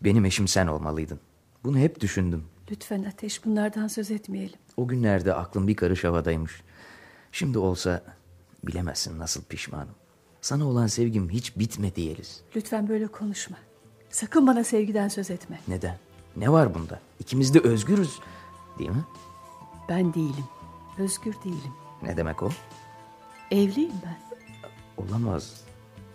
Benim 0.04 0.26
eşim 0.26 0.48
sen 0.48 0.68
olmalıydın. 0.68 1.20
Bunu 1.64 1.78
hep 1.78 2.00
düşündüm. 2.02 2.44
Lütfen 2.72 3.04
Ateş 3.04 3.46
bunlardan 3.46 3.88
söz 3.88 4.12
etmeyelim. 4.12 4.60
O 4.78 4.88
günlerde 4.88 5.34
aklım 5.34 5.68
bir 5.68 5.76
karış 5.76 6.04
havadaymış. 6.04 6.62
Şimdi 7.32 7.58
olsa 7.58 8.02
bilemezsin 8.64 9.20
nasıl 9.20 9.44
pişmanım. 9.44 9.96
Sana 10.42 10.66
olan 10.68 10.88
sevgim 10.88 11.30
hiç 11.30 11.58
bitmedi 11.58 12.02
Yeliz. 12.02 12.42
Lütfen 12.56 12.90
böyle 12.90 13.08
konuşma. 13.08 13.58
Sakın 14.10 14.48
bana 14.48 14.64
sevgiden 14.64 15.08
söz 15.08 15.32
etme. 15.32 15.60
Neden? 15.68 15.98
Ne 16.36 16.52
var 16.52 16.74
bunda? 16.74 17.00
İkimiz 17.20 17.54
de 17.54 17.60
özgürüz. 17.60 18.20
Değil 18.80 18.90
mi? 18.90 19.06
Ben 19.90 20.14
değilim. 20.14 20.46
Özgür 20.98 21.34
değilim. 21.46 21.74
Ne 22.04 22.18
demek 22.18 22.44
o? 22.44 22.50
Evliyim 23.52 23.94
ben. 24.06 24.18
Olamaz. 25.06 25.62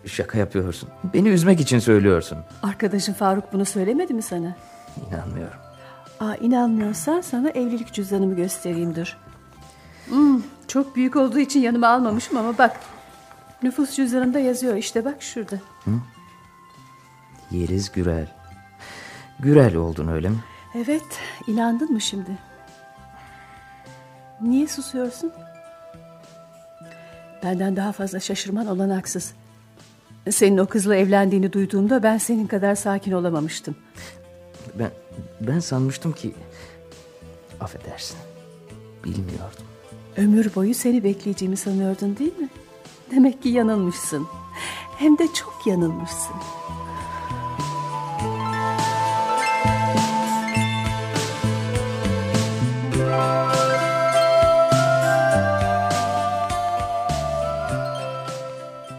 Şaka 0.05 0.37
yapıyorsun. 0.37 0.89
Beni 1.13 1.29
üzmek 1.29 1.59
için 1.59 1.79
söylüyorsun. 1.79 2.37
Arkadaşın 2.63 3.13
Faruk 3.13 3.53
bunu 3.53 3.65
söylemedi 3.65 4.13
mi 4.13 4.21
sana? 4.21 4.57
İnanmıyorum. 5.09 5.57
Aa, 6.19 6.35
inanmıyorsan 6.35 7.21
sana 7.21 7.49
evlilik 7.49 7.93
cüzdanımı 7.93 8.35
göstereyim 8.35 8.95
dur. 8.95 9.17
Hmm, 10.09 10.41
çok 10.67 10.95
büyük 10.95 11.15
olduğu 11.15 11.39
için 11.39 11.59
yanıma 11.59 11.87
almamışım 11.87 12.37
ama 12.37 12.57
bak. 12.57 12.79
Nüfus 13.63 13.95
cüzdanında 13.95 14.39
yazıyor 14.39 14.75
işte 14.75 15.05
bak 15.05 15.23
şurada. 15.23 15.55
Hı? 15.85 15.91
Yeliz 17.51 17.91
Gürel. 17.91 18.27
Gürel 19.39 19.75
oldun 19.75 20.07
öyle 20.07 20.29
mi? 20.29 20.37
Evet 20.75 21.19
inandın 21.47 21.91
mı 21.91 22.01
şimdi? 22.01 22.37
Niye 24.41 24.67
susuyorsun? 24.67 25.31
Benden 27.43 27.75
daha 27.75 27.91
fazla 27.91 28.19
şaşırman 28.19 28.67
olanaksız. 28.67 29.33
Senin 30.29 30.57
o 30.57 30.65
kızla 30.65 30.95
evlendiğini 30.95 31.53
duyduğumda 31.53 32.03
ben 32.03 32.17
senin 32.17 32.47
kadar 32.47 32.75
sakin 32.75 33.11
olamamıştım. 33.11 33.75
Ben 34.79 34.91
ben 35.41 35.59
sanmıştım 35.59 36.11
ki 36.11 36.33
affedersin. 37.61 38.17
Bilmiyordum. 39.03 39.65
Ömür 40.17 40.55
boyu 40.55 40.73
seni 40.73 41.03
bekleyeceğimi 41.03 41.57
sanıyordun 41.57 42.17
değil 42.17 42.37
mi? 42.37 42.49
Demek 43.11 43.43
ki 43.43 43.49
yanılmışsın. 43.49 44.27
Hem 44.97 45.17
de 45.17 45.27
çok 45.33 45.67
yanılmışsın. 45.67 46.35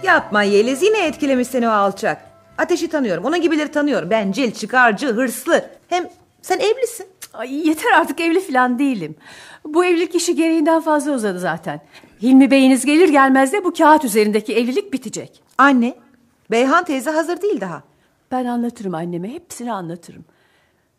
Yapma 0.03 0.43
Yeliz 0.43 0.83
yine 0.83 1.07
etkilemiş 1.07 1.49
seni 1.49 1.69
o 1.69 1.71
alçak. 1.71 2.23
Ateşi 2.59 2.89
tanıyorum 2.89 3.25
onun 3.25 3.41
gibileri 3.43 3.71
tanıyorum. 3.71 4.11
Bencil, 4.11 4.51
çıkarcı, 4.51 5.07
hırslı. 5.07 5.71
Hem 5.95 6.09
sen 6.43 6.59
evlisin. 6.59 7.07
Ay 7.33 7.69
yeter 7.69 7.93
artık 7.93 8.21
evli 8.21 8.41
falan 8.41 8.79
değilim. 8.79 9.17
Bu 9.65 9.85
evlilik 9.85 10.15
işi 10.15 10.35
gereğinden 10.37 10.81
fazla 10.81 11.13
uzadı 11.13 11.39
zaten. 11.39 11.81
Hilmi 12.23 12.51
Bey'iniz 12.51 12.85
gelir 12.85 13.09
gelmez 13.09 13.53
de 13.53 13.65
bu 13.65 13.73
kağıt 13.73 14.05
üzerindeki 14.05 14.57
evlilik 14.57 14.93
bitecek. 14.93 15.43
Anne, 15.59 15.95
Beyhan 16.51 16.85
teyze 16.85 17.11
hazır 17.11 17.43
değil 17.43 17.61
daha. 17.61 17.83
Ben 18.31 18.45
anlatırım 18.45 18.95
anneme, 18.95 19.33
hepsini 19.33 19.73
anlatırım. 19.73 20.25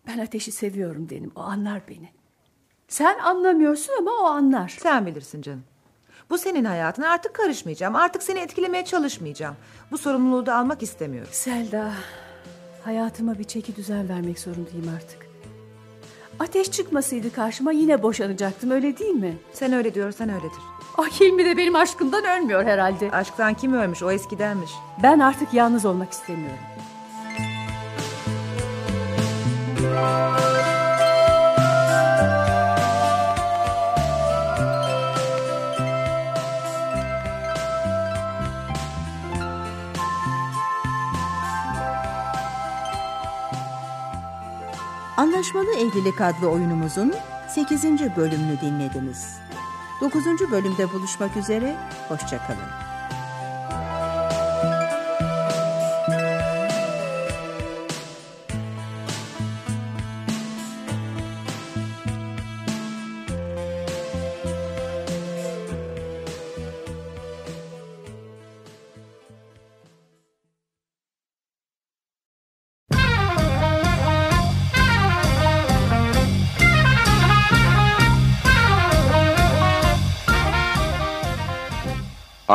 Ben 0.07 0.17
ateşi 0.19 0.51
seviyorum 0.51 1.09
dedim, 1.09 1.31
o 1.35 1.39
anlar 1.39 1.81
beni. 1.89 2.09
Sen 2.87 3.19
anlamıyorsun 3.19 3.93
ama 3.99 4.11
o 4.11 4.25
anlar. 4.25 4.77
Sen 4.79 5.05
bilirsin 5.05 5.41
canım. 5.41 5.63
Bu 6.29 6.37
senin 6.37 6.65
hayatın 6.65 7.01
artık 7.01 7.33
karışmayacağım. 7.33 7.95
Artık 7.95 8.23
seni 8.23 8.39
etkilemeye 8.39 8.85
çalışmayacağım. 8.85 9.55
Bu 9.91 9.97
sorumluluğu 9.97 10.45
da 10.45 10.55
almak 10.55 10.83
istemiyorum. 10.83 11.29
Selda, 11.31 11.91
hayatıma 12.85 13.39
bir 13.39 13.43
çeki 13.43 13.75
düzen 13.75 14.09
vermek 14.09 14.39
zorundayım 14.39 14.91
artık. 14.95 15.25
Ateş 16.39 16.71
çıkmasaydı 16.71 17.33
karşıma 17.33 17.71
yine 17.71 18.03
boşanacaktım 18.03 18.71
öyle 18.71 18.97
değil 18.97 19.15
mi? 19.15 19.37
Sen 19.53 19.73
öyle 19.73 19.93
diyorsan 19.93 20.29
öyledir. 20.29 20.51
Ah 20.97 21.19
Hilmi 21.19 21.45
de 21.45 21.57
benim 21.57 21.75
aşkımdan 21.75 22.25
ölmüyor 22.25 22.63
herhalde. 22.65 23.11
Aşktan 23.11 23.53
kim 23.53 23.73
ölmüş 23.73 24.03
o 24.03 24.11
eskidenmiş. 24.11 24.71
Ben 25.03 25.19
artık 25.19 25.53
yalnız 25.53 25.85
olmak 25.85 26.11
istemiyorum. 26.11 26.57
Anlaşmalı 45.17 45.73
Evlilik 45.75 46.21
adlı 46.21 46.49
oyunumuzun 46.49 47.13
8. 47.49 47.83
bölümünü 48.17 48.61
dinlediniz. 48.61 49.37
9. 50.01 50.25
bölümde 50.51 50.93
buluşmak 50.93 51.37
üzere, 51.37 51.75
hoşçakalın. 52.07 52.84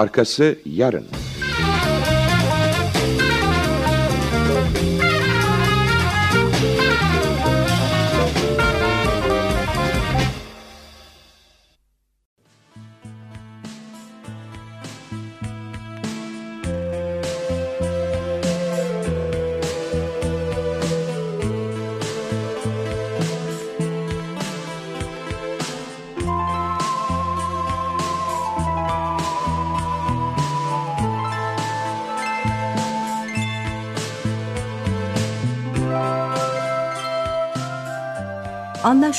Arkası 0.01 0.57
yarın. 0.65 1.07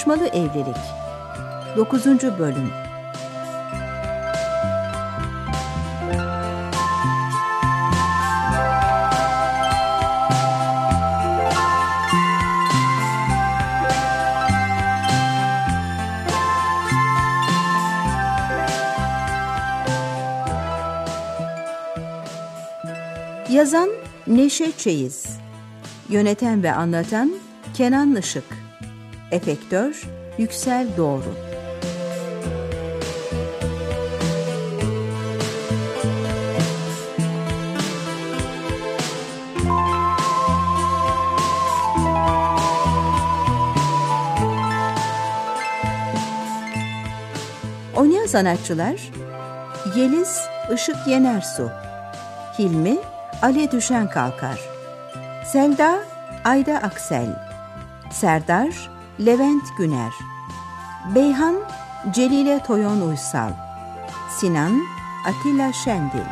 Anlaşmalı 0.01 0.27
Evlilik. 0.27 0.75
9. 1.77 2.05
Bölüm. 2.39 2.71
Yazan 23.49 23.89
Neşe 24.27 24.71
Çeyiz. 24.77 25.25
Yöneten 26.09 26.63
ve 26.63 26.73
anlatan 26.73 27.31
Kenan 27.73 28.15
Işık 28.15 28.60
Efektör 29.31 30.03
Yüksel 30.37 30.87
Doğru. 30.97 31.23
Oynayan 47.95 48.25
sanatçılar 48.25 49.11
Yeliz 49.95 50.41
Işık 50.73 51.07
Yenersu 51.07 51.71
Hilmi 52.59 52.97
Ali 53.41 53.71
Düşen 53.71 54.09
Kalkar 54.09 54.59
Selda 55.45 55.99
Ayda 56.45 56.73
Aksel 56.73 57.51
Serdar 58.11 59.00
Levent 59.25 59.77
Güner 59.77 60.13
Beyhan 61.15 61.55
Celile 62.11 62.63
Toyon 62.63 63.01
Uysal 63.01 63.51
Sinan 64.39 64.81
Atilla 65.25 65.73
Şendil 65.73 66.25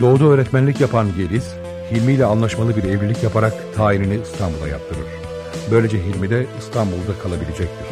Doğuda 0.00 0.24
öğretmenlik 0.24 0.80
yapan 0.80 1.06
Geliz, 1.16 1.54
Hilmi 1.90 2.12
ile 2.12 2.24
anlaşmalı 2.24 2.76
bir 2.76 2.84
evlilik 2.84 3.22
yaparak 3.22 3.52
tayinini 3.76 4.20
İstanbul'a 4.22 4.68
yaptırır. 4.68 5.25
Böylece 5.70 5.98
Hilmi 5.98 6.30
de 6.30 6.46
İstanbul'da 6.58 7.18
kalabilecektir. 7.22 7.86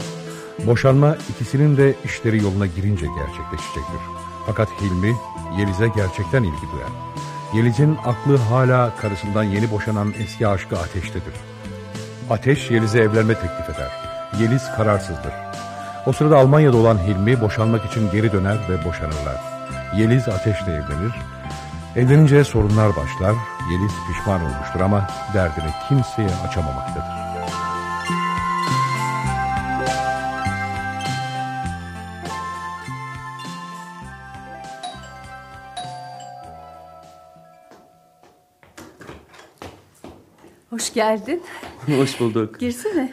Boşanma 0.67 1.17
ikisinin 1.31 1.77
de 1.77 1.95
işleri 2.05 2.43
yoluna 2.43 2.67
girince 2.67 3.07
gerçekleşecektir. 3.07 4.01
Fakat 4.47 4.69
Hilmi 4.81 5.17
Yeliz'e 5.59 5.89
gerçekten 5.89 6.43
ilgi 6.43 6.73
duyar. 6.73 6.91
Yeliz'in 7.55 7.97
aklı 8.05 8.37
hala 8.37 8.97
karısından 8.97 9.43
yeni 9.43 9.71
boşanan 9.71 10.15
eski 10.19 10.49
aşkı 10.49 10.79
Ateş'tedir. 10.79 11.35
Ateş 12.31 12.71
Yeliz'e 12.71 12.99
evlenme 12.99 13.35
teklif 13.35 13.71
eder. 13.77 13.91
Yeliz 14.41 14.63
kararsızdır. 14.77 15.33
O 16.07 16.13
sırada 16.13 16.39
Almanya'da 16.39 16.77
olan 16.77 16.99
Hilmi 16.99 17.41
boşanmak 17.41 17.85
için 17.85 18.11
geri 18.11 18.33
döner 18.33 18.59
ve 18.69 18.85
boşanırlar. 18.85 19.41
Yeliz 19.97 20.29
Ateş'le 20.29 20.69
evlenir. 20.69 21.15
Evlenince 21.97 22.45
sorunlar 22.45 22.89
başlar. 22.89 23.35
Yeliz 23.73 23.93
pişman 24.09 24.41
olmuştur 24.45 24.81
ama 24.81 25.09
derdini 25.35 25.71
kimseye 25.89 26.31
açamamaktadır. 26.49 27.24
Hoş 40.95 40.97
geldin. 40.97 41.43
Hoş 41.97 42.21
bulduk. 42.21 42.61
Girsene. 42.61 43.13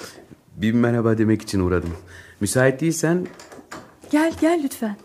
bir 0.56 0.72
merhaba 0.72 1.18
demek 1.18 1.42
için 1.42 1.60
uğradım. 1.60 1.96
Müsait 2.40 2.80
değilsen... 2.80 3.26
Gel 4.10 4.32
gel 4.40 4.60
lütfen. 4.64 4.96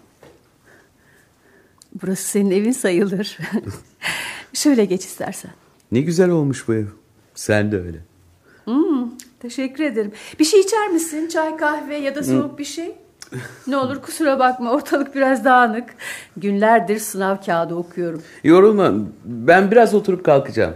Burası 2.01 2.27
senin 2.27 2.51
evin 2.51 2.71
sayılır. 2.71 3.37
Şöyle 4.53 4.85
geç 4.85 5.05
istersen. 5.05 5.51
Ne 5.91 6.01
güzel 6.01 6.29
olmuş 6.29 6.67
bu 6.67 6.73
ev. 6.73 6.85
Sen 7.35 7.71
de 7.71 7.77
öyle. 7.77 7.97
Hmm, 8.65 9.09
teşekkür 9.39 9.83
ederim. 9.83 10.11
Bir 10.39 10.45
şey 10.45 10.59
içer 10.59 10.87
misin? 10.87 11.27
Çay, 11.27 11.57
kahve 11.57 11.95
ya 11.95 12.15
da 12.15 12.23
soğuk 12.23 12.51
hmm. 12.51 12.57
bir 12.57 12.65
şey? 12.65 12.95
Ne 13.67 13.77
olur 13.77 14.01
kusura 14.01 14.39
bakma 14.39 14.71
ortalık 14.71 15.15
biraz 15.15 15.45
dağınık. 15.45 15.89
Günlerdir 16.37 16.99
sınav 16.99 17.37
kağıdı 17.45 17.75
okuyorum. 17.75 18.21
Yorulma. 18.43 18.93
Ben 19.25 19.71
biraz 19.71 19.93
oturup 19.93 20.25
kalkacağım. 20.25 20.73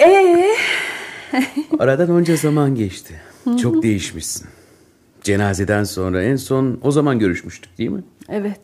Ee? 0.00 0.56
Aradan 1.78 2.10
onca 2.10 2.36
zaman 2.36 2.74
geçti. 2.74 3.20
Çok 3.62 3.82
değişmişsin. 3.82 4.48
Cenazeden 5.22 5.84
sonra 5.84 6.22
en 6.22 6.36
son 6.36 6.78
o 6.82 6.90
zaman 6.90 7.18
görüşmüştük 7.18 7.78
değil 7.78 7.90
mi? 7.90 8.04
Evet. 8.28 8.60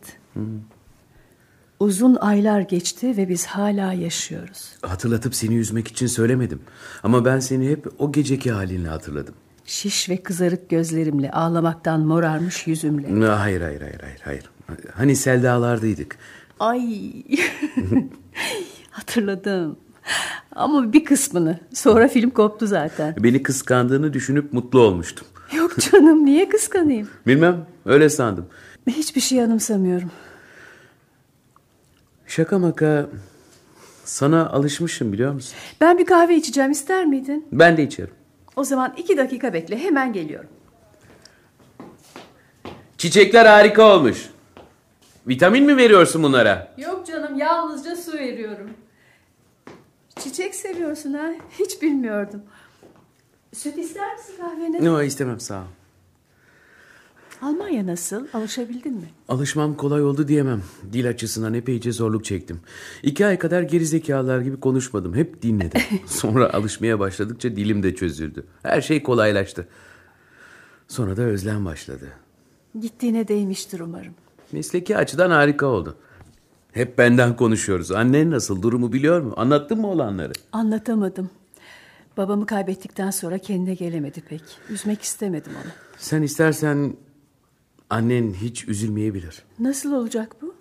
Uzun 1.79 2.15
aylar 2.15 2.61
geçti 2.61 3.17
ve 3.17 3.29
biz 3.29 3.45
hala 3.45 3.93
yaşıyoruz. 3.93 4.69
Hatırlatıp 4.81 5.35
seni 5.35 5.55
üzmek 5.55 5.87
için 5.87 6.07
söylemedim. 6.07 6.59
Ama 7.03 7.25
ben 7.25 7.39
seni 7.39 7.69
hep 7.69 7.87
o 7.99 8.11
geceki 8.11 8.51
halinle 8.51 8.87
hatırladım. 8.87 9.35
Şiş 9.65 10.09
ve 10.09 10.17
kızarık 10.17 10.69
gözlerimle, 10.69 11.31
ağlamaktan 11.31 12.01
morarmış 12.01 12.67
yüzümle. 12.67 13.25
Hayır 13.27 13.61
hayır 13.61 13.81
hayır 13.81 13.99
hayır. 14.01 14.21
hayır. 14.23 14.43
Hani 14.93 15.15
Selda'lardaydık. 15.15 16.17
Ay. 16.59 17.13
Hatırladım. 18.91 19.77
Ama 20.55 20.93
bir 20.93 21.05
kısmını. 21.05 21.59
Sonra 21.73 22.07
film 22.07 22.29
koptu 22.29 22.67
zaten. 22.67 23.15
Beni 23.19 23.43
kıskandığını 23.43 24.13
düşünüp 24.13 24.53
mutlu 24.53 24.79
olmuştum. 24.79 25.27
Yok 25.55 25.79
canım 25.79 26.25
niye 26.25 26.49
kıskanayım? 26.49 27.09
Bilmem 27.27 27.65
öyle 27.85 28.09
sandım. 28.09 28.45
Hiçbir 28.87 29.21
şey 29.21 29.43
anımsamıyorum. 29.43 30.11
Şaka 32.27 32.59
maka 32.59 33.05
sana 34.05 34.49
alışmışım 34.49 35.13
biliyor 35.13 35.33
musun? 35.33 35.55
Ben 35.81 35.97
bir 35.97 36.05
kahve 36.05 36.35
içeceğim 36.35 36.71
ister 36.71 37.05
miydin? 37.05 37.47
Ben 37.51 37.77
de 37.77 37.83
içerim. 37.83 38.13
O 38.55 38.63
zaman 38.63 38.93
iki 38.97 39.17
dakika 39.17 39.53
bekle 39.53 39.77
hemen 39.77 40.13
geliyorum. 40.13 40.49
Çiçekler 42.97 43.45
harika 43.45 43.95
olmuş. 43.95 44.29
Vitamin 45.27 45.65
mi 45.65 45.77
veriyorsun 45.77 46.23
bunlara? 46.23 46.73
Yok 46.77 47.07
canım 47.07 47.37
yalnızca 47.37 47.95
su 47.95 48.13
veriyorum. 48.13 48.69
Çiçek 50.23 50.55
seviyorsun 50.55 51.13
ha? 51.13 51.31
Hiç 51.59 51.81
bilmiyordum. 51.81 52.41
Süt 53.53 53.77
ister 53.77 54.15
misin 54.15 54.33
kahvene? 54.41 54.85
Yok 54.85 55.05
istemem 55.05 55.39
sağ 55.39 55.59
ol. 55.59 55.65
Almanya 57.41 57.87
nasıl? 57.87 58.27
Alışabildin 58.33 58.93
mi? 58.93 59.09
Alışmam 59.29 59.77
kolay 59.77 60.03
oldu 60.03 60.27
diyemem. 60.27 60.61
Dil 60.93 61.09
açısından 61.09 61.53
epeyce 61.53 61.91
zorluk 61.91 62.25
çektim. 62.25 62.59
İki 63.03 63.25
ay 63.25 63.39
kadar 63.39 63.61
gerizekalılar 63.61 64.39
gibi 64.41 64.59
konuşmadım. 64.59 65.15
Hep 65.15 65.41
dinledim. 65.41 65.81
Sonra 66.05 66.53
alışmaya 66.53 66.99
başladıkça 66.99 67.55
dilim 67.55 67.83
de 67.83 67.95
çözüldü. 67.95 68.45
Her 68.63 68.81
şey 68.81 69.03
kolaylaştı. 69.03 69.67
Sonra 70.87 71.17
da 71.17 71.21
özlem 71.21 71.65
başladı. 71.65 72.07
Gittiğine 72.79 73.27
değmiştir 73.27 73.79
umarım. 73.79 74.13
Mesleki 74.51 74.97
açıdan 74.97 75.29
harika 75.29 75.65
oldu. 75.65 75.97
Hep 76.71 76.97
benden 76.97 77.35
konuşuyoruz. 77.35 77.91
Annen 77.91 78.31
nasıl? 78.31 78.61
Durumu 78.61 78.93
biliyor 78.93 79.21
mu? 79.21 79.33
Anlattın 79.37 79.81
mı 79.81 79.87
olanları? 79.87 80.33
Anlatamadım. 80.51 81.29
Babamı 82.17 82.45
kaybettikten 82.45 83.11
sonra 83.11 83.37
kendine 83.37 83.73
gelemedi 83.73 84.21
pek. 84.21 84.41
Üzmek 84.69 85.01
istemedim 85.01 85.51
onu. 85.63 85.71
Sen 85.97 86.21
istersen 86.21 86.93
annen 87.89 88.33
hiç 88.33 88.67
üzülmeyebilir. 88.67 89.43
Nasıl 89.59 89.93
olacak 89.93 90.35
bu? 90.41 90.55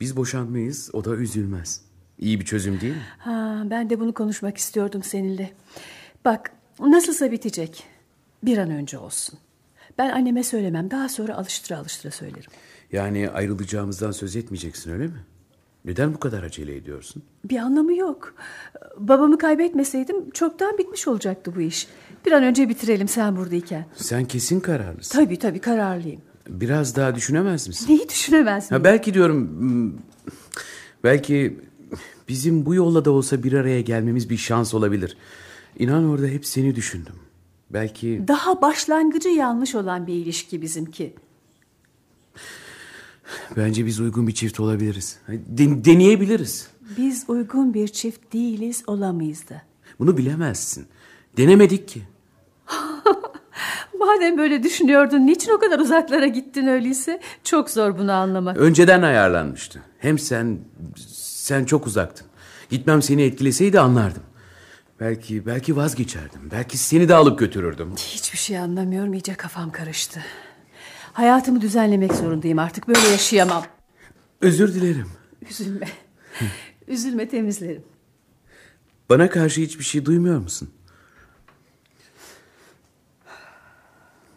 Biz 0.00 0.16
boşanmayız, 0.16 0.90
o 0.92 1.04
da 1.04 1.16
üzülmez. 1.16 1.80
İyi 2.18 2.40
bir 2.40 2.44
çözüm 2.44 2.80
değil 2.80 2.92
mi? 2.94 3.02
Ha, 3.18 3.62
ben 3.70 3.90
de 3.90 4.00
bunu 4.00 4.14
konuşmak 4.14 4.56
istiyordum 4.58 5.02
seninle. 5.02 5.52
Bak, 6.24 6.52
nasılsa 6.80 7.32
bitecek. 7.32 7.84
Bir 8.42 8.58
an 8.58 8.70
önce 8.70 8.98
olsun. 8.98 9.38
Ben 9.98 10.10
anneme 10.10 10.42
söylemem. 10.44 10.90
Daha 10.90 11.08
sonra 11.08 11.34
alıştıra 11.36 11.78
alıştıra 11.78 12.12
söylerim. 12.12 12.50
Yani 12.94 13.30
ayrılacağımızdan 13.30 14.10
söz 14.10 14.36
etmeyeceksin 14.36 14.92
öyle 14.92 15.06
mi? 15.06 15.24
Neden 15.84 16.14
bu 16.14 16.18
kadar 16.18 16.42
acele 16.42 16.76
ediyorsun? 16.76 17.22
Bir 17.44 17.56
anlamı 17.56 17.96
yok. 17.96 18.34
Babamı 18.98 19.38
kaybetmeseydim 19.38 20.30
çoktan 20.30 20.78
bitmiş 20.78 21.08
olacaktı 21.08 21.52
bu 21.56 21.60
iş. 21.60 21.88
Bir 22.26 22.32
an 22.32 22.42
önce 22.42 22.68
bitirelim 22.68 23.08
sen 23.08 23.36
buradayken. 23.36 23.86
Sen 23.96 24.24
kesin 24.24 24.60
kararlısın. 24.60 25.18
Tabii 25.18 25.38
tabii 25.38 25.58
kararlıyım. 25.58 26.20
Biraz 26.48 26.96
daha 26.96 27.14
düşünemez 27.14 27.68
misin? 27.68 27.86
Neyi 27.88 28.08
düşünemez 28.08 28.70
miyim? 28.70 28.80
Ha, 28.80 28.84
belki 28.84 29.14
diyorum... 29.14 30.02
Belki 31.04 31.60
bizim 32.28 32.66
bu 32.66 32.74
yolla 32.74 33.04
da 33.04 33.10
olsa 33.10 33.42
bir 33.42 33.52
araya 33.52 33.80
gelmemiz 33.80 34.30
bir 34.30 34.36
şans 34.36 34.74
olabilir. 34.74 35.16
İnan 35.78 36.08
orada 36.08 36.26
hep 36.26 36.46
seni 36.46 36.76
düşündüm. 36.76 37.14
Belki... 37.70 38.24
Daha 38.28 38.62
başlangıcı 38.62 39.28
yanlış 39.28 39.74
olan 39.74 40.06
bir 40.06 40.14
ilişki 40.14 40.62
bizimki. 40.62 41.14
Bence 43.56 43.86
biz 43.86 44.00
uygun 44.00 44.26
bir 44.26 44.34
çift 44.34 44.60
olabiliriz. 44.60 45.18
Den 45.28 45.84
deneyebiliriz. 45.84 46.68
Biz 46.98 47.24
uygun 47.28 47.74
bir 47.74 47.88
çift 47.88 48.32
değiliz 48.32 48.82
olamayız 48.86 49.48
da. 49.48 49.62
Bunu 49.98 50.16
bilemezsin. 50.16 50.86
Denemedik 51.36 51.88
ki. 51.88 52.02
Madem 53.98 54.38
böyle 54.38 54.62
düşünüyordun 54.62 55.26
niçin 55.26 55.52
o 55.52 55.58
kadar 55.58 55.78
uzaklara 55.78 56.26
gittin 56.26 56.66
öyleyse? 56.66 57.20
Çok 57.44 57.70
zor 57.70 57.98
bunu 57.98 58.12
anlamak. 58.12 58.56
Önceden 58.56 59.02
ayarlanmıştı. 59.02 59.82
Hem 59.98 60.18
sen 60.18 60.58
sen 61.36 61.64
çok 61.64 61.86
uzaktın. 61.86 62.26
Gitmem 62.70 63.02
seni 63.02 63.22
etkileseydi 63.22 63.80
anlardım. 63.80 64.22
Belki 65.00 65.46
belki 65.46 65.76
vazgeçerdim. 65.76 66.50
Belki 66.52 66.78
seni 66.78 67.08
de 67.08 67.14
alıp 67.14 67.38
götürürdüm. 67.38 67.92
Hiçbir 67.96 68.38
şey 68.38 68.58
anlamıyorum. 68.58 69.14
İyice 69.14 69.34
kafam 69.34 69.70
karıştı. 69.70 70.20
Hayatımı 71.14 71.60
düzenlemek 71.60 72.14
zorundayım 72.14 72.58
artık. 72.58 72.88
Böyle 72.88 73.08
yaşayamam. 73.08 73.64
Özür 74.40 74.74
dilerim. 74.74 75.08
Üzülme. 75.50 75.88
Üzülme 76.88 77.28
temizlerim. 77.28 77.82
Bana 79.08 79.30
karşı 79.30 79.60
hiçbir 79.60 79.84
şey 79.84 80.04
duymuyor 80.04 80.38
musun? 80.38 80.70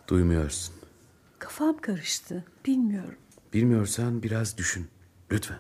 Duymuyorsun. 0.08 0.76
Kafam 1.40 1.78
karıştı. 1.78 2.44
Bilmiyorum. 2.66 3.16
Bilmiyorsan 3.54 4.24
biraz 4.24 4.58
düşün. 4.58 4.88
Lütfen. 5.32 5.60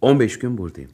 15 0.00 0.38
gün 0.38 0.58
buradayım. 0.58 0.90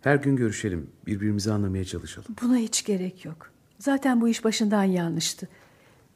Her 0.00 0.16
gün 0.16 0.36
görüşelim. 0.36 0.90
Birbirimizi 1.06 1.52
anlamaya 1.52 1.84
çalışalım. 1.84 2.36
Buna 2.42 2.56
hiç 2.56 2.84
gerek 2.84 3.24
yok. 3.24 3.50
Zaten 3.78 4.20
bu 4.20 4.28
iş 4.28 4.44
başından 4.44 4.84
yanlıştı. 4.84 5.48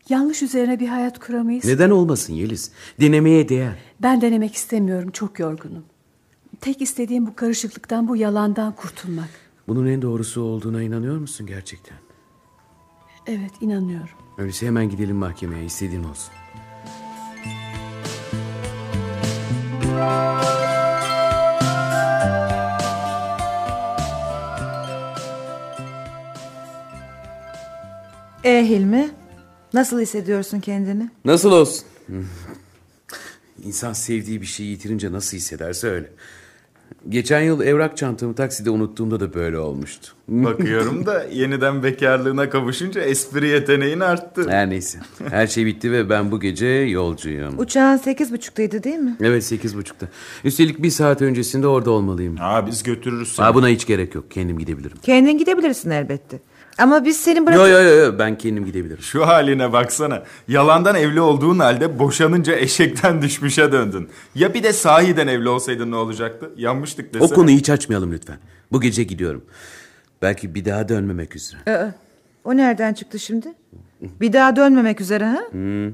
Yanlış 0.08 0.42
üzerine 0.42 0.80
bir 0.80 0.88
hayat 0.88 1.18
kuramayız. 1.18 1.64
Neden 1.64 1.90
olmasın 1.90 2.32
Yeliz? 2.34 2.70
Denemeye 3.00 3.48
değer. 3.48 3.78
Ben 4.02 4.20
denemek 4.20 4.54
istemiyorum. 4.54 5.10
Çok 5.10 5.38
yorgunum. 5.38 5.84
Tek 6.60 6.82
istediğim 6.82 7.26
bu 7.26 7.34
karışıklıktan, 7.36 8.08
bu 8.08 8.16
yalandan 8.16 8.72
kurtulmak. 8.72 9.28
Bunun 9.68 9.86
en 9.86 10.02
doğrusu 10.02 10.40
olduğuna 10.42 10.82
inanıyor 10.82 11.18
musun 11.18 11.46
gerçekten? 11.46 11.96
Evet, 13.26 13.50
inanıyorum. 13.60 14.08
Öyleyse 14.38 14.66
hemen 14.66 14.88
gidelim 14.90 15.16
mahkemeye. 15.16 15.64
İstediğin 15.64 16.04
olsun. 16.04 16.34
E 28.44 28.64
Hilmi, 28.68 29.10
nasıl 29.74 30.00
hissediyorsun 30.00 30.60
kendini? 30.60 31.10
Nasıl 31.24 31.52
olsun? 31.52 31.84
İnsan 33.64 33.92
sevdiği 33.92 34.40
bir 34.40 34.46
şeyi 34.46 34.70
yitirince 34.70 35.12
nasıl 35.12 35.36
hissederse 35.36 35.88
öyle. 35.88 36.10
Geçen 37.08 37.40
yıl 37.40 37.60
evrak 37.60 37.96
çantamı 37.96 38.34
takside 38.34 38.70
unuttuğumda 38.70 39.20
da 39.20 39.34
böyle 39.34 39.58
olmuştu. 39.58 40.12
Bakıyorum 40.28 41.06
da 41.06 41.24
yeniden 41.32 41.82
bekarlığına 41.82 42.50
kavuşunca 42.50 43.00
espri 43.00 43.48
yeteneğin 43.48 44.00
arttı. 44.00 44.50
Her 44.50 44.70
neyse. 44.70 44.98
Her 45.30 45.46
şey 45.46 45.66
bitti 45.66 45.92
ve 45.92 46.10
ben 46.10 46.30
bu 46.30 46.40
gece 46.40 46.66
yolcuyum. 46.66 47.58
Uçağın 47.58 47.96
sekiz 47.96 48.32
buçuktaydı 48.32 48.82
değil 48.82 48.96
mi? 48.96 49.16
Evet 49.20 49.44
sekiz 49.44 49.76
buçukta. 49.76 50.08
Üstelik 50.44 50.82
bir 50.82 50.90
saat 50.90 51.22
öncesinde 51.22 51.66
orada 51.66 51.90
olmalıyım. 51.90 52.36
Aa 52.40 52.66
biz 52.66 52.82
götürürüz 52.82 53.32
seni. 53.34 53.46
Aa, 53.46 53.54
buna 53.54 53.68
hiç 53.68 53.86
gerek 53.86 54.14
yok. 54.14 54.30
Kendim 54.30 54.58
gidebilirim. 54.58 54.96
Kendin 55.02 55.38
gidebilirsin 55.38 55.90
elbette. 55.90 56.40
Ama 56.78 57.04
biz 57.04 57.16
senin 57.16 57.46
bırak... 57.46 57.56
Yo 57.56 57.66
yo 57.66 57.82
yo 57.82 58.18
ben 58.18 58.38
kendim 58.38 58.64
gidebilirim. 58.66 59.02
Şu 59.02 59.26
haline 59.26 59.72
baksana. 59.72 60.22
Yalandan 60.48 60.94
evli 60.96 61.20
olduğun 61.20 61.58
halde 61.58 61.98
boşanınca 61.98 62.56
eşekten 62.56 63.22
düşmüşe 63.22 63.72
döndün. 63.72 64.08
Ya 64.34 64.54
bir 64.54 64.62
de 64.62 64.72
sahiden 64.72 65.26
evli 65.26 65.48
olsaydın 65.48 65.90
ne 65.90 65.96
olacaktı? 65.96 66.50
Yanmıştık 66.56 67.14
desene. 67.14 67.26
O 67.26 67.34
konuyu 67.34 67.56
hiç 67.56 67.70
açmayalım 67.70 68.12
lütfen. 68.12 68.36
Bu 68.72 68.80
gece 68.80 69.02
gidiyorum. 69.04 69.44
Belki 70.22 70.54
bir 70.54 70.64
daha 70.64 70.88
dönmemek 70.88 71.36
üzere. 71.36 71.60
Aa, 71.76 71.94
o 72.44 72.56
nereden 72.56 72.94
çıktı 72.94 73.18
şimdi? 73.18 73.48
Bir 74.20 74.32
daha 74.32 74.56
dönmemek 74.56 75.00
üzere 75.00 75.24
ha? 75.24 75.40
Hmm. 75.50 75.92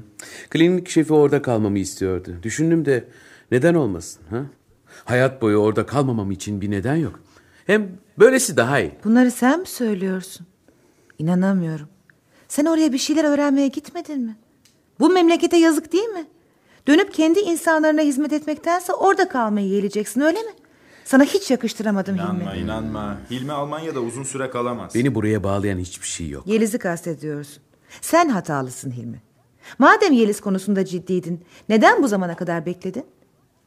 Klinik 0.49 0.89
şefi 0.89 1.13
orada 1.13 1.41
kalmamı 1.41 1.79
istiyordu. 1.79 2.31
Düşündüm 2.43 2.85
de 2.85 3.03
neden 3.51 3.73
olmasın? 3.73 4.21
ha? 4.29 4.41
Hayat 5.05 5.41
boyu 5.41 5.57
orada 5.57 5.85
kalmamam 5.85 6.31
için 6.31 6.61
bir 6.61 6.71
neden 6.71 6.95
yok. 6.95 7.19
Hem 7.67 7.87
böylesi 8.19 8.57
daha 8.57 8.79
iyi. 8.79 8.91
Bunları 9.03 9.31
sen 9.31 9.59
mi 9.59 9.67
söylüyorsun? 9.67 10.47
İnanamıyorum. 11.25 11.87
Sen 12.47 12.65
oraya 12.65 12.93
bir 12.93 12.97
şeyler 12.97 13.23
öğrenmeye 13.23 13.67
gitmedin 13.67 14.21
mi? 14.21 14.35
Bu 14.99 15.09
memlekete 15.09 15.57
yazık 15.57 15.93
değil 15.93 16.07
mi? 16.07 16.25
Dönüp 16.87 17.13
kendi 17.13 17.39
insanlarına 17.39 18.01
hizmet 18.01 18.33
etmektense 18.33 18.93
orada 18.93 19.29
kalmayı 19.29 19.67
yeğleyeceksin 19.67 20.21
öyle 20.21 20.41
mi? 20.41 20.51
Sana 21.05 21.23
hiç 21.23 21.51
yakıştıramadım 21.51 22.15
İnanma 22.15 22.53
Hilmi. 22.53 22.63
inanma. 22.63 23.17
Hilmi 23.31 23.51
Almanya'da 23.51 23.99
uzun 23.99 24.23
süre 24.23 24.49
kalamaz. 24.49 24.95
Beni 24.95 25.15
buraya 25.15 25.43
bağlayan 25.43 25.77
hiçbir 25.77 26.07
şey 26.07 26.29
yok. 26.29 26.47
Yeliz'i 26.47 26.79
kastediyorsun. 26.79 27.63
Sen 28.01 28.29
hatalısın 28.29 28.91
Hilmi. 28.91 29.21
Madem 29.79 30.13
Yeliz 30.13 30.41
konusunda 30.41 30.85
ciddiydin, 30.85 31.43
neden 31.69 32.03
bu 32.03 32.07
zamana 32.07 32.35
kadar 32.35 32.65
bekledin? 32.65 33.05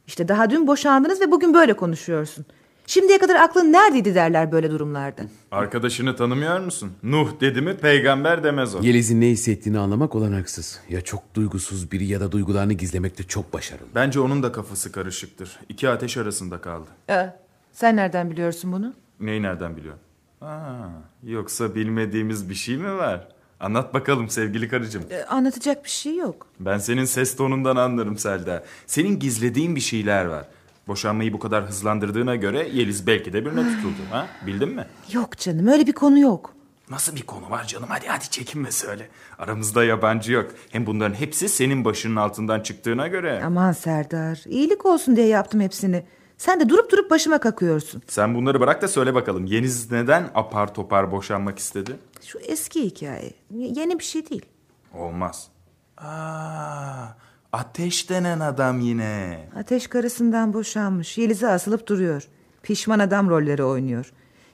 İşte 0.07 0.27
daha 0.27 0.49
dün 0.49 0.67
boşandınız 0.67 1.21
ve 1.21 1.31
bugün 1.31 1.53
böyle 1.53 1.73
konuşuyorsun. 1.73 2.45
Şimdiye 2.87 3.17
kadar 3.19 3.35
aklın 3.35 3.73
neredeydi 3.73 4.15
derler 4.15 4.51
böyle 4.51 4.71
durumlarda. 4.71 5.21
Arkadaşını 5.51 6.15
tanımıyor 6.15 6.59
musun? 6.59 6.91
Nuh 7.03 7.29
dedi 7.41 7.61
mi 7.61 7.77
peygamber 7.77 8.43
demez 8.43 8.75
o. 8.75 8.81
Yeliz'in 8.81 9.21
ne 9.21 9.27
hissettiğini 9.29 9.79
anlamak 9.79 10.15
olanaksız. 10.15 10.79
Ya 10.89 11.01
çok 11.01 11.35
duygusuz 11.35 11.91
biri 11.91 12.05
ya 12.05 12.19
da 12.19 12.31
duygularını 12.31 12.73
gizlemekte 12.73 13.23
çok 13.23 13.53
başarılı. 13.53 13.87
Bence 13.95 14.19
onun 14.19 14.43
da 14.43 14.51
kafası 14.51 14.91
karışıktır. 14.91 15.59
İki 15.69 15.89
ateş 15.89 16.17
arasında 16.17 16.61
kaldı. 16.61 16.89
Ee, 17.09 17.29
sen 17.73 17.95
nereden 17.95 18.31
biliyorsun 18.31 18.71
bunu? 18.71 18.93
Neyi 19.19 19.41
nereden 19.41 19.77
biliyorsun? 19.77 20.01
Aa, 20.41 20.87
yoksa 21.23 21.75
bilmediğimiz 21.75 22.49
bir 22.49 22.55
şey 22.55 22.77
mi 22.77 22.97
var? 22.97 23.27
Anlat 23.59 23.93
bakalım 23.93 24.29
sevgili 24.29 24.67
karıcığım. 24.69 25.03
Ee, 25.11 25.23
anlatacak 25.23 25.83
bir 25.85 25.89
şey 25.89 26.15
yok. 26.17 26.47
Ben 26.59 26.77
senin 26.77 27.05
ses 27.05 27.35
tonundan 27.35 27.75
anlarım 27.75 28.17
Selda. 28.17 28.63
Senin 28.87 29.19
gizlediğin 29.19 29.75
bir 29.75 29.81
şeyler 29.81 30.25
var. 30.25 30.45
Boşanmayı 30.87 31.33
bu 31.33 31.39
kadar 31.39 31.65
hızlandırdığına 31.67 32.35
göre 32.35 32.69
Yeliz 32.73 33.07
belki 33.07 33.33
de 33.33 33.45
birine 33.45 33.75
tutuldu. 33.75 34.01
Ha? 34.11 34.27
Bildin 34.45 34.69
mi? 34.69 34.85
Yok 35.11 35.37
canım 35.37 35.67
öyle 35.67 35.87
bir 35.87 35.93
konu 35.93 36.19
yok. 36.19 36.53
Nasıl 36.89 37.15
bir 37.15 37.21
konu 37.23 37.49
var 37.49 37.67
canım? 37.67 37.85
Hadi 37.89 38.07
hadi 38.07 38.29
çekinme 38.29 38.71
söyle. 38.71 39.09
Aramızda 39.39 39.83
yabancı 39.83 40.31
yok. 40.33 40.51
Hem 40.69 40.85
bunların 40.85 41.15
hepsi 41.15 41.49
senin 41.49 41.85
başının 41.85 42.15
altından 42.15 42.59
çıktığına 42.59 43.07
göre. 43.07 43.41
Aman 43.45 43.71
Serdar 43.71 44.43
iyilik 44.47 44.85
olsun 44.85 45.15
diye 45.15 45.27
yaptım 45.27 45.61
hepsini. 45.61 46.03
Sen 46.37 46.59
de 46.59 46.69
durup 46.69 46.91
durup 46.91 47.09
başıma 47.11 47.37
kakıyorsun. 47.39 48.01
Sen 48.07 48.35
bunları 48.35 48.59
bırak 48.59 48.81
da 48.81 48.87
söyle 48.87 49.13
bakalım. 49.15 49.45
Yeniz 49.45 49.91
neden 49.91 50.29
apar 50.35 50.73
topar 50.73 51.11
boşanmak 51.11 51.59
istedi? 51.59 51.95
Şu 52.25 52.39
eski 52.39 52.83
hikaye. 52.83 53.33
Yeni 53.51 53.99
bir 53.99 54.03
şey 54.03 54.29
değil. 54.29 54.45
Olmaz. 54.93 55.47
Aa, 55.97 57.05
ateş 57.55 58.09
denen 58.09 58.39
adam 58.39 58.79
yine. 58.79 59.39
Ateş 59.55 59.87
karısından 59.87 60.53
boşanmış. 60.53 61.17
Yeliz'e 61.17 61.47
asılıp 61.47 61.87
duruyor. 61.87 62.27
Pişman 62.63 62.99
adam 62.99 63.29
rolleri 63.29 63.63
oynuyor. 63.63 64.11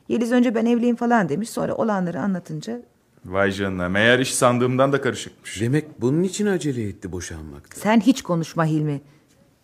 Yeliz 0.08 0.32
önce 0.32 0.56
ben 0.56 0.66
evliyim 0.66 0.96
falan 0.96 1.30
demiş. 1.30 1.50
Sonra 1.50 1.76
olanları 1.76 2.22
anlatınca... 2.22 2.82
Vay 3.26 3.52
canına. 3.52 3.90
Meğer 3.90 4.20
iş 4.20 4.36
sandığımdan 4.36 4.92
da 4.92 5.02
karışıkmış. 5.02 5.62
Demek 5.62 6.02
bunun 6.02 6.24
için 6.24 6.46
acele 6.46 6.88
etti 6.88 7.12
boşanmakta. 7.12 7.82
Sen 7.82 8.00
hiç 8.00 8.22
konuşma 8.22 8.66
Hilmi. 8.66 9.02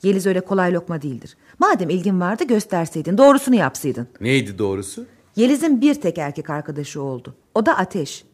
Yeliz 0.03 0.25
öyle 0.25 0.41
kolay 0.41 0.74
lokma 0.74 1.01
değildir. 1.01 1.38
Madem 1.59 1.90
ilgin 1.90 2.22
vardı 2.22 2.43
gösterseydin. 2.43 3.17
Doğrusunu 3.17 3.56
yapsaydın. 3.56 4.07
Neydi 4.22 4.57
doğrusu? 4.57 5.06
Yeliz'in 5.35 5.82
bir 5.82 6.01
tek 6.01 6.17
erkek 6.17 6.49
arkadaşı 6.49 7.01
oldu. 7.01 7.35
O 7.56 7.66
da 7.66 7.77
Ateş. 7.77 8.25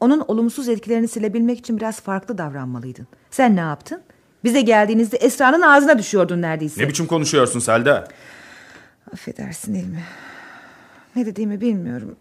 Onun 0.00 0.24
olumsuz 0.28 0.68
etkilerini 0.68 1.08
silebilmek 1.08 1.58
için 1.58 1.76
biraz 1.76 2.00
farklı 2.00 2.38
davranmalıydın. 2.38 3.06
Sen 3.30 3.56
ne 3.56 3.60
yaptın? 3.60 4.00
Bize 4.44 4.60
geldiğinizde 4.60 5.16
Esra'nın 5.16 5.60
ağzına 5.62 5.98
düşüyordun 5.98 6.42
neredeyse. 6.42 6.82
Ne 6.82 6.88
biçim 6.88 7.06
konuşuyorsun 7.06 7.60
Selda? 7.60 8.08
Affedersin 9.12 9.74
Hilmi. 9.74 10.02
Ne 11.16 11.26
dediğimi 11.26 11.60
bilmiyorum. 11.60 12.16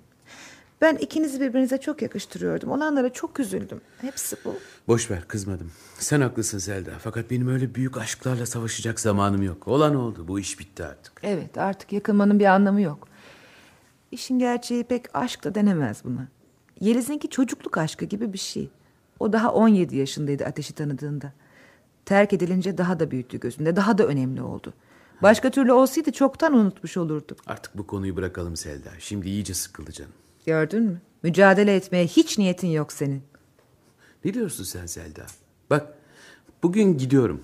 Ben 0.81 0.95
ikinizi 0.95 1.41
birbirinize 1.41 1.77
çok 1.77 2.01
yakıştırıyordum. 2.01 2.71
Olanlara 2.71 3.13
çok 3.13 3.39
üzüldüm. 3.39 3.81
Hepsi 4.01 4.35
bu. 4.45 4.55
Boş 4.87 5.11
ver 5.11 5.27
kızmadım. 5.27 5.71
Sen 5.99 6.21
haklısın 6.21 6.57
Selda. 6.57 6.91
Fakat 6.99 7.31
benim 7.31 7.47
öyle 7.47 7.75
büyük 7.75 7.97
aşklarla 7.97 8.45
savaşacak 8.45 8.99
zamanım 8.99 9.43
yok. 9.43 9.67
Olan 9.67 9.95
oldu. 9.95 10.27
Bu 10.27 10.39
iş 10.39 10.59
bitti 10.59 10.85
artık. 10.85 11.13
Evet 11.23 11.57
artık 11.57 11.93
yakınmanın 11.93 12.39
bir 12.39 12.45
anlamı 12.45 12.81
yok. 12.81 13.07
İşin 14.11 14.39
gerçeği 14.39 14.83
pek 14.83 15.15
aşk 15.15 15.43
da 15.43 15.55
denemez 15.55 16.01
buna. 16.03 16.27
Yeliz'inki 16.79 17.29
çocukluk 17.29 17.77
aşkı 17.77 18.05
gibi 18.05 18.33
bir 18.33 18.37
şey. 18.37 18.69
O 19.19 19.33
daha 19.33 19.53
17 19.53 19.97
yaşındaydı 19.97 20.45
ateşi 20.45 20.73
tanıdığında. 20.73 21.33
Terk 22.05 22.33
edilince 22.33 22.77
daha 22.77 22.99
da 22.99 23.11
büyüttü 23.11 23.39
gözünde. 23.39 23.75
Daha 23.75 23.97
da 23.97 24.05
önemli 24.05 24.41
oldu. 24.41 24.73
Başka 25.21 25.49
türlü 25.51 25.71
olsaydı 25.71 26.11
çoktan 26.11 26.53
unutmuş 26.53 26.97
olurdu. 26.97 27.35
Artık 27.47 27.77
bu 27.77 27.87
konuyu 27.87 28.15
bırakalım 28.15 28.55
Selda. 28.55 28.89
Şimdi 28.99 29.29
iyice 29.29 29.53
sıkıldı 29.53 29.91
canım. 29.91 30.11
Gördün 30.45 30.83
mü? 30.83 31.01
Mücadele 31.23 31.75
etmeye 31.75 32.07
hiç 32.07 32.37
niyetin 32.37 32.67
yok 32.67 32.91
senin. 32.93 33.23
Ne 34.25 34.33
diyorsun 34.33 34.63
sen 34.63 34.85
Selda? 34.85 35.25
Bak 35.69 35.93
bugün 36.63 36.97
gidiyorum. 36.97 37.41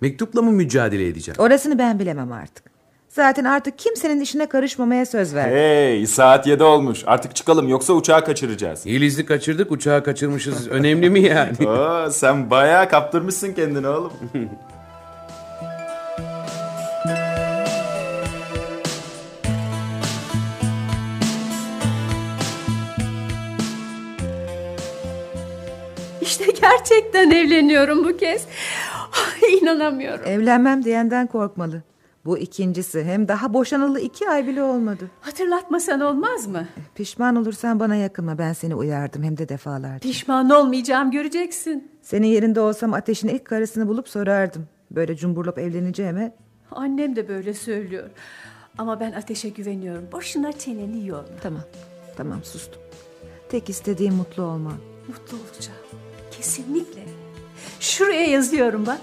Mektupla 0.00 0.42
mı 0.42 0.52
mücadele 0.52 1.06
edeceğim? 1.08 1.40
Orasını 1.40 1.78
ben 1.78 1.98
bilemem 1.98 2.32
artık. 2.32 2.69
Zaten 3.10 3.44
artık 3.44 3.78
kimsenin 3.78 4.20
işine 4.20 4.46
karışmamaya 4.48 5.06
söz 5.06 5.34
verdim. 5.34 5.56
Hey 5.56 6.06
saat 6.06 6.46
7 6.46 6.62
olmuş. 6.64 7.02
Artık 7.06 7.36
çıkalım 7.36 7.68
yoksa 7.68 7.92
uçağı 7.92 8.24
kaçıracağız. 8.24 8.86
Yeliz'i 8.86 9.26
kaçırdık 9.26 9.72
uçağı 9.72 10.04
kaçırmışız. 10.04 10.68
Önemli 10.68 11.10
mi 11.10 11.20
yani? 11.20 11.52
Oo, 11.68 12.10
sen 12.10 12.50
bayağı 12.50 12.88
kaptırmışsın 12.88 13.52
kendini 13.52 13.88
oğlum. 13.88 14.12
İşte 26.20 26.44
gerçekten 26.60 27.30
evleniyorum 27.30 28.04
bu 28.04 28.16
kez. 28.16 28.46
Ay, 29.12 29.54
inanamıyorum. 29.62 30.26
Evlenmem 30.26 30.84
diyenden 30.84 31.26
korkmalı. 31.26 31.82
Bu 32.24 32.38
ikincisi 32.38 33.04
hem 33.04 33.28
daha 33.28 33.54
boşanalı 33.54 34.00
iki 34.00 34.28
ay 34.30 34.46
bile 34.46 34.62
olmadı. 34.62 35.10
Hatırlatmasan 35.20 36.00
olmaz 36.00 36.46
mı? 36.46 36.66
Pişman 36.94 37.36
olursan 37.36 37.80
bana 37.80 37.94
yakınma 37.94 38.38
ben 38.38 38.52
seni 38.52 38.74
uyardım 38.74 39.22
hem 39.22 39.38
de 39.38 39.48
defalarca. 39.48 39.98
Pişman 39.98 40.50
olmayacağım 40.50 41.10
göreceksin. 41.10 41.90
Senin 42.02 42.26
yerinde 42.26 42.60
olsam 42.60 42.94
ateşin 42.94 43.28
ilk 43.28 43.44
karısını 43.44 43.88
bulup 43.88 44.08
sorardım. 44.08 44.66
Böyle 44.90 45.16
cumburlop 45.16 45.58
evleneceğime. 45.58 46.34
Annem 46.70 47.16
de 47.16 47.28
böyle 47.28 47.54
söylüyor. 47.54 48.10
Ama 48.78 49.00
ben 49.00 49.12
ateşe 49.12 49.48
güveniyorum. 49.48 50.08
Boşuna 50.12 50.52
çeneni 50.52 51.06
yorma. 51.06 51.28
Tamam 51.42 51.62
tamam 52.16 52.44
sustum. 52.44 52.82
Tek 53.48 53.70
istediğim 53.70 54.14
mutlu 54.14 54.42
olma. 54.42 54.72
Mutlu 55.08 55.36
olacağım. 55.36 55.78
Kesinlikle. 56.30 57.00
Şuraya 57.80 58.24
yazıyorum 58.26 58.86
bak. 58.86 59.00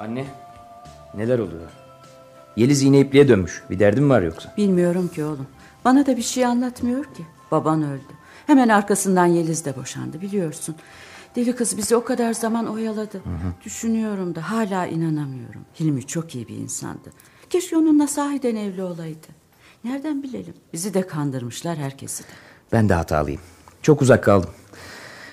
Anne, 0.00 0.26
neler 1.14 1.38
oluyor? 1.38 1.70
Yeliz 2.56 2.82
yine 2.82 3.00
ipliğe 3.00 3.28
dönmüş. 3.28 3.62
Bir 3.70 3.78
derdin 3.78 4.04
mi 4.04 4.10
var 4.10 4.22
yoksa? 4.22 4.54
Bilmiyorum 4.56 5.08
ki 5.08 5.24
oğlum. 5.24 5.46
Bana 5.84 6.06
da 6.06 6.16
bir 6.16 6.22
şey 6.22 6.46
anlatmıyor 6.46 7.04
ki. 7.04 7.26
Baban 7.50 7.82
öldü. 7.82 8.12
Hemen 8.46 8.68
arkasından 8.68 9.26
Yeliz 9.26 9.64
de 9.64 9.76
boşandı 9.76 10.20
biliyorsun. 10.20 10.74
Deli 11.36 11.56
kız 11.56 11.76
bizi 11.76 11.96
o 11.96 12.04
kadar 12.04 12.34
zaman 12.34 12.66
oyaladı. 12.66 13.18
Hı 13.24 13.30
hı. 13.30 13.52
Düşünüyorum 13.64 14.34
da 14.34 14.50
hala 14.50 14.86
inanamıyorum. 14.86 15.60
Hilmi 15.80 16.06
çok 16.06 16.34
iyi 16.34 16.48
bir 16.48 16.56
insandı. 16.56 17.12
Keşke 17.50 17.76
onunla 17.76 18.06
sahiden 18.06 18.56
evli 18.56 18.82
olaydı. 18.82 19.26
Nereden 19.86 20.22
bilelim? 20.22 20.54
Bizi 20.72 20.94
de 20.94 21.06
kandırmışlar 21.06 21.78
herkesi 21.78 22.22
de. 22.22 22.28
Ben 22.72 22.88
de 22.88 22.94
hatalıyım. 22.94 23.40
Çok 23.82 24.02
uzak 24.02 24.24
kaldım. 24.24 24.50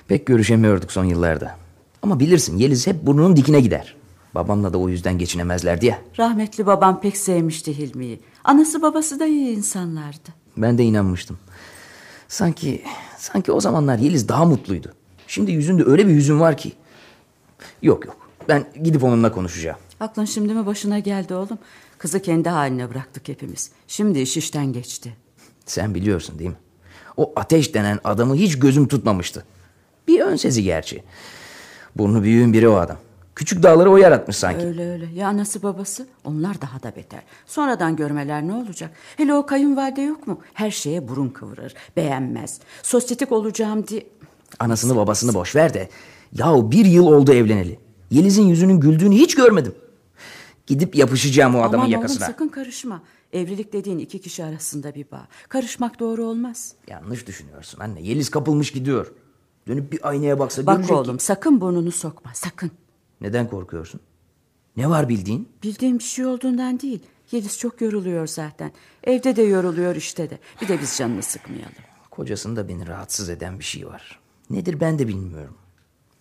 Pek 0.08 0.26
görüşemiyorduk 0.26 0.92
son 0.92 1.06
yıllarda. 1.06 1.58
Ama 2.02 2.20
bilirsin 2.20 2.58
Yeliz 2.58 2.88
hep 2.88 3.06
burnunun 3.06 3.36
dikine 3.36 3.62
gider. 3.62 3.96
Babamla 4.36 4.74
da 4.74 4.78
o 4.78 4.90
yüzden 4.90 5.18
geçinemezlerdi 5.18 5.86
ya. 5.86 6.00
Rahmetli 6.20 6.66
babam 6.66 7.02
pek 7.02 7.18
sevmişti 7.18 7.78
Hilmi'yi. 7.78 8.20
Anası 8.44 8.82
babası 8.82 9.20
da 9.20 9.26
iyi 9.26 9.58
insanlardı. 9.58 10.30
Ben 10.58 10.78
de 10.78 10.84
inanmıştım. 10.84 11.38
Sanki 12.28 12.84
sanki 13.18 13.52
o 13.52 13.60
zamanlar 13.60 13.98
Yeliz 13.98 14.28
daha 14.30 14.46
mutluydu. 14.46 14.94
Şimdi 15.28 15.52
yüzünde 15.52 15.84
öyle 15.84 16.08
bir 16.08 16.14
hüzün 16.16 16.40
var 16.40 16.58
ki. 16.58 16.74
Yok 17.82 18.06
yok. 18.06 18.18
Ben 18.48 18.66
gidip 18.84 19.04
onunla 19.04 19.32
konuşacağım. 19.32 19.78
Aklın 20.00 20.26
şimdi 20.26 20.54
mi 20.54 20.66
başına 20.66 21.00
geldi 21.00 21.34
oğlum? 21.34 21.58
Kızı 22.04 22.22
kendi 22.22 22.50
haline 22.50 22.90
bıraktık 22.90 23.28
hepimiz. 23.28 23.72
Şimdi 23.88 24.20
iş 24.20 24.38
işten 24.38 24.74
geçti. 24.74 25.16
Sen 25.66 25.96
biliyorsun 25.96 26.40
değil 26.40 26.50
mi? 26.50 26.56
O 27.18 27.34
ateş 27.36 27.74
denen 27.74 28.00
adamı 28.04 28.36
hiç 28.36 28.60
gözüm 28.60 28.88
tutmamıştı. 28.88 29.46
Bir 30.08 30.22
ön 30.22 30.36
sezi 30.36 30.64
gerçi. 30.64 31.04
Burnu 31.96 32.24
büyüğün 32.24 32.54
biri 32.54 32.68
o 32.68 32.76
adam. 32.76 32.98
Küçük 33.36 33.64
dağları 33.64 33.92
o 33.92 33.98
yaratmış 33.98 34.38
sanki. 34.38 34.66
Öyle 34.66 34.92
öyle. 34.92 35.06
Ya 35.14 35.28
anası 35.28 35.64
babası? 35.64 36.08
Onlar 36.24 36.62
daha 36.62 36.84
da 36.84 36.96
beter. 36.96 37.22
Sonradan 37.46 37.96
görmeler 37.96 38.48
ne 38.48 38.54
olacak? 38.54 38.92
Hele 39.18 39.34
o 39.34 39.46
kayınvalide 39.46 40.02
yok 40.02 40.28
mu? 40.28 40.42
Her 40.54 40.72
şeye 40.72 41.08
burun 41.08 41.30
kıvırır. 41.30 41.74
Beğenmez. 41.98 42.60
Sosyetik 42.82 43.32
olacağım 43.32 43.88
diye... 43.88 44.08
Anasını 44.60 44.96
babasını 44.96 45.34
boş 45.34 45.56
ver 45.56 45.74
de. 45.74 45.90
Yahu 46.34 46.72
bir 46.72 46.86
yıl 46.86 47.08
oldu 47.08 47.34
evleneli. 47.34 47.80
Yeliz'in 48.12 48.44
yüzünün 48.44 48.80
güldüğünü 48.80 49.16
hiç 49.16 49.36
görmedim. 49.36 49.76
Gidip 50.68 50.96
yapışacağım 50.96 51.56
o 51.56 51.60
adamın 51.60 51.78
Aman 51.78 51.88
yakasına. 51.88 52.26
oğlum 52.26 52.34
sakın 52.34 52.48
karışma. 52.48 53.04
Evlilik 53.34 53.74
dediğin 53.74 53.98
iki 53.98 54.22
kişi 54.22 54.44
arasında 54.44 54.96
bir 54.96 55.06
bağ. 55.12 55.28
Karışmak 55.50 56.00
doğru 56.00 56.24
olmaz. 56.26 56.74
Yanlış 56.88 57.28
düşünüyorsun 57.28 57.80
anne. 57.80 58.02
Yeliz 58.02 58.30
kapılmış 58.30 58.72
gidiyor. 58.72 59.14
Dönüp 59.68 59.92
bir 59.92 60.10
aynaya 60.10 60.40
baksa 60.40 60.66
Bak 60.66 60.76
görecek 60.78 60.96
oğlum 60.98 61.18
ki... 61.18 61.24
sakın 61.24 61.62
burnunu 61.62 61.92
sokma 61.92 62.32
sakın. 62.34 62.72
Neden 63.22 63.50
korkuyorsun? 63.50 64.02
Ne 64.78 64.90
var 64.90 65.10
bildiğin? 65.10 65.50
Bildiğim 65.64 66.00
bir 66.00 66.04
şey 66.04 66.26
olduğundan 66.26 66.80
değil. 66.80 67.00
Yeliz 67.32 67.60
çok 67.60 67.82
yoruluyor 67.82 68.28
zaten. 68.28 68.72
Evde 69.04 69.36
de 69.36 69.42
yoruluyor 69.42 69.96
işte 69.96 70.30
de. 70.30 70.40
Bir 70.62 70.68
de 70.68 70.82
biz 70.82 70.98
canını 70.98 71.24
sıkmayalım. 71.24 71.74
Kocasında 72.12 72.68
beni 72.68 72.88
rahatsız 72.88 73.30
eden 73.30 73.60
bir 73.60 73.64
şey 73.64 73.88
var. 73.88 74.20
Nedir 74.50 74.80
ben 74.80 75.00
de 75.00 75.08
bilmiyorum. 75.08 75.56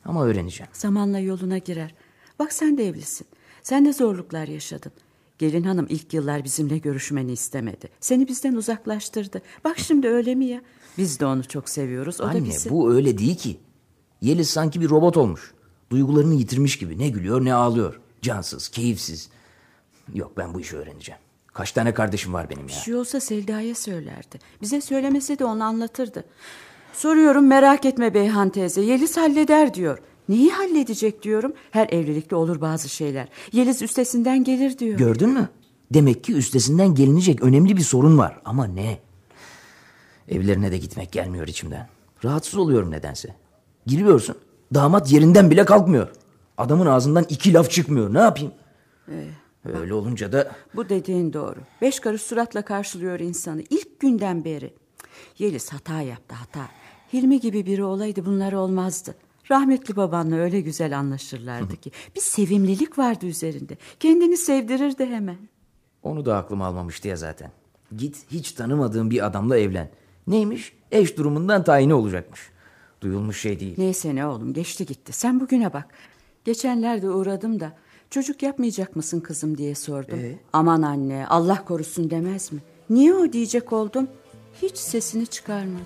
Ama 0.05 0.25
öğreneceğim. 0.25 0.71
Zamanla 0.73 1.19
yoluna 1.19 1.59
girer. 1.59 1.95
Bak 2.39 2.53
sen 2.53 2.79
de 2.79 2.87
evlisin. 2.89 3.27
Sen 3.63 3.85
de 3.85 3.93
zorluklar 3.93 4.49
yaşadın. 4.49 4.93
Gelin 5.39 5.63
hanım 5.63 5.87
ilk 5.89 6.15
yıllar 6.15 6.45
bizimle 6.45 6.79
görüşmeni 6.79 7.33
istemedi. 7.33 7.89
Seni 8.01 8.29
bizden 8.29 8.55
uzaklaştırdı. 8.55 9.43
Bak 9.65 9.79
şimdi 9.79 10.09
öyle 10.09 10.35
mi 10.35 10.45
ya? 10.47 10.63
Biz 10.99 11.21
de 11.21 11.27
onu 11.27 11.45
çok 11.49 11.69
seviyoruz. 11.69 12.21
O 12.21 12.25
Anne 12.25 12.41
da 12.41 12.45
bizi. 12.45 12.71
bu 12.71 12.93
öyle 12.95 13.19
değil 13.19 13.37
ki. 13.37 13.57
Yeliz 14.21 14.51
sanki 14.51 14.81
bir 14.81 14.91
robot 14.91 15.17
olmuş. 15.17 15.55
Duygularını 15.91 16.35
yitirmiş 16.35 16.79
gibi. 16.79 16.99
Ne 16.99 17.09
gülüyor 17.09 17.45
ne 17.45 17.55
ağlıyor. 17.55 18.01
Cansız, 18.23 18.69
keyifsiz. 18.69 19.29
Yok 20.15 20.33
ben 20.37 20.55
bu 20.55 20.61
işi 20.61 20.77
öğreneceğim. 20.77 21.21
Kaç 21.47 21.73
tane 21.73 21.95
kardeşim 21.95 22.33
var 22.33 22.51
benim 22.51 22.69
Bir 22.69 22.73
ya. 22.73 22.79
şey 22.79 22.95
olsa 22.95 23.21
Selda'ya 23.21 23.75
söylerdi. 23.75 24.39
Bize 24.63 24.81
söylemese 24.81 25.39
de 25.39 25.45
onu 25.45 25.65
anlatırdı. 25.65 26.25
Soruyorum 26.93 27.47
merak 27.47 27.85
etme 27.85 28.15
Beyhan 28.15 28.49
teyze. 28.51 28.81
Yeliz 28.81 29.17
halleder 29.17 29.75
diyor. 29.75 29.99
Neyi 30.29 30.51
halledecek 30.53 31.23
diyorum. 31.23 31.53
Her 31.71 31.89
evlilikte 31.89 32.37
olur 32.37 32.61
bazı 32.61 32.89
şeyler. 32.89 33.29
Yeliz 33.53 33.83
üstesinden 33.83 34.45
gelir 34.45 34.79
diyor. 34.79 34.99
Gördün 34.99 35.29
mü? 35.31 35.49
Demek 35.95 36.25
ki 36.25 36.33
üstesinden 36.35 36.95
gelinecek 36.95 37.43
önemli 37.43 37.77
bir 37.77 37.83
sorun 37.83 38.19
var. 38.19 38.41
Ama 38.45 38.65
ne? 38.67 38.99
Evlerine 40.29 40.73
de 40.73 40.79
gitmek 40.79 41.13
gelmiyor 41.13 41.47
içimden. 41.49 41.89
Rahatsız 42.25 42.59
oluyorum 42.59 42.91
nedense. 42.91 43.35
Giriyorsun. 43.87 44.37
Damat 44.75 45.13
yerinden 45.13 45.51
bile 45.51 45.65
kalkmıyor. 45.65 46.09
Adamın 46.59 46.87
ağzından 46.87 47.27
iki 47.29 47.55
laf 47.55 47.71
çıkmıyor. 47.71 48.15
Ne 48.15 48.19
yapayım? 48.19 48.53
Ee, 49.09 49.25
Öyle 49.81 49.95
olunca 49.95 50.33
da 50.33 50.53
bu 50.77 50.89
dediğin 50.89 51.33
doğru. 51.33 51.57
Beş 51.83 52.01
karış 52.01 52.23
suratla 52.23 52.63
karşılıyor 52.63 53.21
insanı. 53.21 53.63
İlk 53.71 54.01
günden 54.01 54.45
beri. 54.45 54.75
Yeliz 55.39 55.73
hata 55.73 56.01
yaptı 56.01 56.35
hata. 56.35 56.69
Hilmi 57.13 57.41
gibi 57.41 57.67
biri 57.67 57.85
olaydı 57.85 58.27
bunlar 58.27 58.53
olmazdı. 58.53 59.15
Rahmetli 59.51 59.97
babanla 59.97 60.37
öyle 60.37 60.61
güzel 60.61 60.99
anlaşırlardı 60.99 61.77
ki. 61.77 61.91
Bir 62.17 62.21
sevimlilik 62.21 62.99
vardı 62.99 63.27
üzerinde. 63.27 63.77
Kendini 64.01 64.37
sevdirirdi 64.37 65.07
hemen. 65.07 65.37
onu 66.03 66.25
da 66.25 66.37
aklım 66.37 66.63
almamıştı 66.63 67.09
ya 67.09 67.17
zaten. 67.17 67.51
Git 67.97 68.17
hiç 68.31 68.53
tanımadığın 68.53 69.11
bir 69.11 69.27
adamla 69.27 69.59
evlen. 69.59 69.91
Neymiş? 70.27 70.73
Eş 70.93 71.17
durumundan 71.17 71.65
tayini 71.65 71.95
olacakmış. 71.95 72.41
Duyulmuş 73.01 73.41
şey 73.41 73.61
değil. 73.61 73.75
Neyse 73.79 74.15
ne 74.15 74.27
oğlum 74.27 74.53
geçti 74.53 74.87
gitti. 74.87 75.13
Sen 75.13 75.41
bugüne 75.41 75.73
bak. 75.73 75.87
Geçenlerde 76.45 77.11
uğradım 77.11 77.61
da 77.61 77.77
çocuk 78.11 78.43
yapmayacak 78.43 78.97
mısın 78.97 79.21
kızım 79.21 79.59
diye 79.59 79.75
sordum. 79.75 80.19
Ee? 80.19 80.39
Aman 80.53 80.83
anne 80.83 81.27
Allah 81.29 81.65
korusun 81.65 82.11
demez 82.11 82.53
mi? 82.53 82.61
Niye 82.91 83.15
o 83.15 83.33
diyecek 83.33 83.73
oldum? 83.73 84.09
Hiç 84.63 84.77
sesini 84.77 85.27
çıkarmadı. 85.27 85.83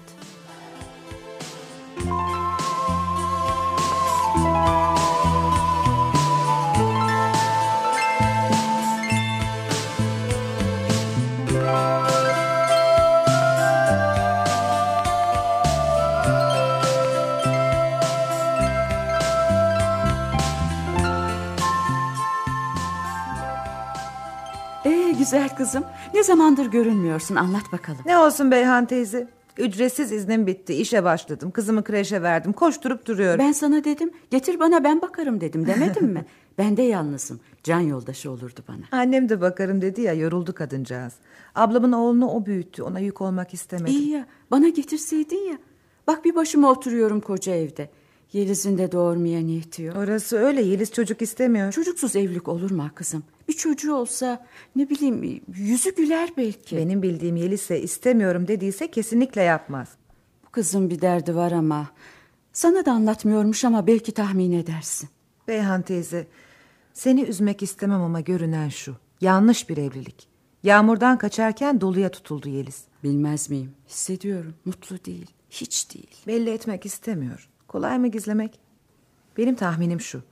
Ee 24.86 25.14
güzel 25.18 25.56
kızım. 25.56 25.84
Ne 26.14 26.22
zamandır 26.22 26.66
görünmüyorsun 26.66 27.36
anlat 27.36 27.72
bakalım. 27.72 28.00
Ne 28.06 28.18
olsun 28.18 28.50
Beyhan 28.50 28.86
teyze? 28.86 29.28
Ücretsiz 29.58 30.12
iznim 30.12 30.46
bitti. 30.46 30.74
İşe 30.74 31.04
başladım. 31.04 31.50
Kızımı 31.50 31.84
kreşe 31.84 32.22
verdim. 32.22 32.52
Koşturup 32.52 33.06
duruyorum. 33.06 33.38
Ben 33.38 33.52
sana 33.52 33.84
dedim 33.84 34.10
getir 34.30 34.60
bana 34.60 34.84
ben 34.84 35.02
bakarım 35.02 35.40
dedim 35.40 35.66
demedim 35.66 36.06
mi? 36.06 36.24
Ben 36.58 36.76
de 36.76 36.82
yalnızım. 36.82 37.40
Can 37.62 37.80
yoldaşı 37.80 38.30
olurdu 38.30 38.60
bana. 38.68 39.02
Annem 39.02 39.28
de 39.28 39.40
bakarım 39.40 39.82
dedi 39.82 40.00
ya 40.00 40.12
yoruldu 40.12 40.54
kadıncağız. 40.54 41.12
Ablamın 41.54 41.92
oğlunu 41.92 42.30
o 42.30 42.46
büyüttü. 42.46 42.82
Ona 42.82 42.98
yük 42.98 43.20
olmak 43.20 43.54
istemedim. 43.54 43.94
İyi 43.94 44.10
ya 44.10 44.26
bana 44.50 44.68
getirseydin 44.68 45.48
ya. 45.50 45.58
Bak 46.06 46.24
bir 46.24 46.34
başıma 46.34 46.70
oturuyorum 46.70 47.20
koca 47.20 47.54
evde. 47.54 47.90
Yeliz'in 48.32 48.78
de 48.78 48.92
doğurmaya 48.92 49.40
niyeti 49.40 49.82
yok. 49.82 49.96
Orası 49.96 50.36
öyle 50.38 50.62
Yeliz 50.62 50.92
çocuk 50.92 51.22
istemiyor. 51.22 51.72
Çocuksuz 51.72 52.16
evlilik 52.16 52.48
olur 52.48 52.70
mu 52.70 52.90
kızım? 52.94 53.22
Bir 53.48 53.52
çocuğu 53.52 53.94
olsa 53.94 54.46
ne 54.76 54.90
bileyim 54.90 55.42
yüzü 55.56 55.94
güler 55.94 56.30
belki. 56.36 56.76
Benim 56.76 57.02
bildiğim 57.02 57.36
Yeliz 57.36 57.60
ise 57.60 57.80
istemiyorum 57.80 58.48
dediyse 58.48 58.90
kesinlikle 58.90 59.42
yapmaz. 59.42 59.88
Bu 60.46 60.50
kızın 60.50 60.90
bir 60.90 61.00
derdi 61.00 61.36
var 61.36 61.52
ama... 61.52 61.86
Sana 62.52 62.86
da 62.86 62.92
anlatmıyormuş 62.92 63.64
ama 63.64 63.86
belki 63.86 64.12
tahmin 64.12 64.52
edersin. 64.52 65.08
Beyhan 65.48 65.82
teyze 65.82 66.26
seni 66.92 67.22
üzmek 67.22 67.62
istemem 67.62 68.02
ama 68.02 68.20
görünen 68.20 68.68
şu. 68.68 68.96
Yanlış 69.20 69.68
bir 69.68 69.76
evlilik. 69.76 70.28
Yağmurdan 70.62 71.18
kaçarken 71.18 71.80
doluya 71.80 72.10
tutuldu 72.10 72.48
Yeliz. 72.48 72.84
Bilmez 73.04 73.50
miyim? 73.50 73.70
Hissediyorum. 73.88 74.54
Mutlu 74.64 75.04
değil. 75.04 75.30
Hiç 75.50 75.94
değil. 75.94 76.16
Belli 76.26 76.50
etmek 76.50 76.86
istemiyor. 76.86 77.48
Kolay 77.68 77.98
mı 77.98 78.08
gizlemek? 78.08 78.60
Benim 79.36 79.54
tahminim 79.54 80.00
şu. 80.00 80.22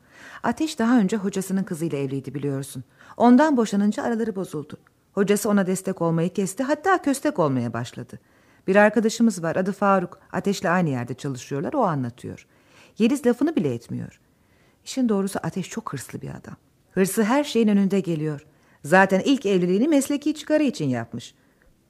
Ateş 0.43 0.79
daha 0.79 0.99
önce 0.99 1.17
hocasının 1.17 1.65
kızıyla 1.65 1.99
evliydi 1.99 2.35
biliyorsun. 2.35 2.85
Ondan 3.17 3.57
boşanınca 3.57 4.03
araları 4.03 4.37
bozuldu. 4.37 4.77
Hocası 5.13 5.49
ona 5.49 5.67
destek 5.67 6.03
olmayı 6.03 6.33
kesti 6.33 6.63
hatta 6.63 7.03
köstek 7.03 7.39
olmaya 7.39 7.73
başladı. 7.73 8.19
Bir 8.67 8.77
arkadaşımız 8.77 9.43
var 9.43 9.57
adı 9.57 9.73
Faruk. 9.73 10.19
Ateşle 10.33 10.71
aynı 10.71 10.89
yerde 10.89 11.15
çalışıyorlar 11.15 11.73
o 11.73 11.83
anlatıyor. 11.83 12.47
Yeliz 12.99 13.27
lafını 13.27 13.57
bile 13.57 13.75
etmiyor. 13.75 14.21
İşin 14.85 15.09
doğrusu 15.09 15.39
Ateş 15.43 15.69
çok 15.69 15.93
hırslı 15.93 16.21
bir 16.23 16.29
adam. 16.29 16.57
Hırsı 16.91 17.23
her 17.23 17.45
şeyin 17.45 17.69
önünde 17.69 18.01
geliyor. 18.01 18.47
Zaten 18.85 19.23
ilk 19.25 19.47
evliliğini 19.47 19.89
mesleki 19.89 20.35
çıkarı 20.35 20.63
için 20.63 20.89
yapmış. 20.89 21.35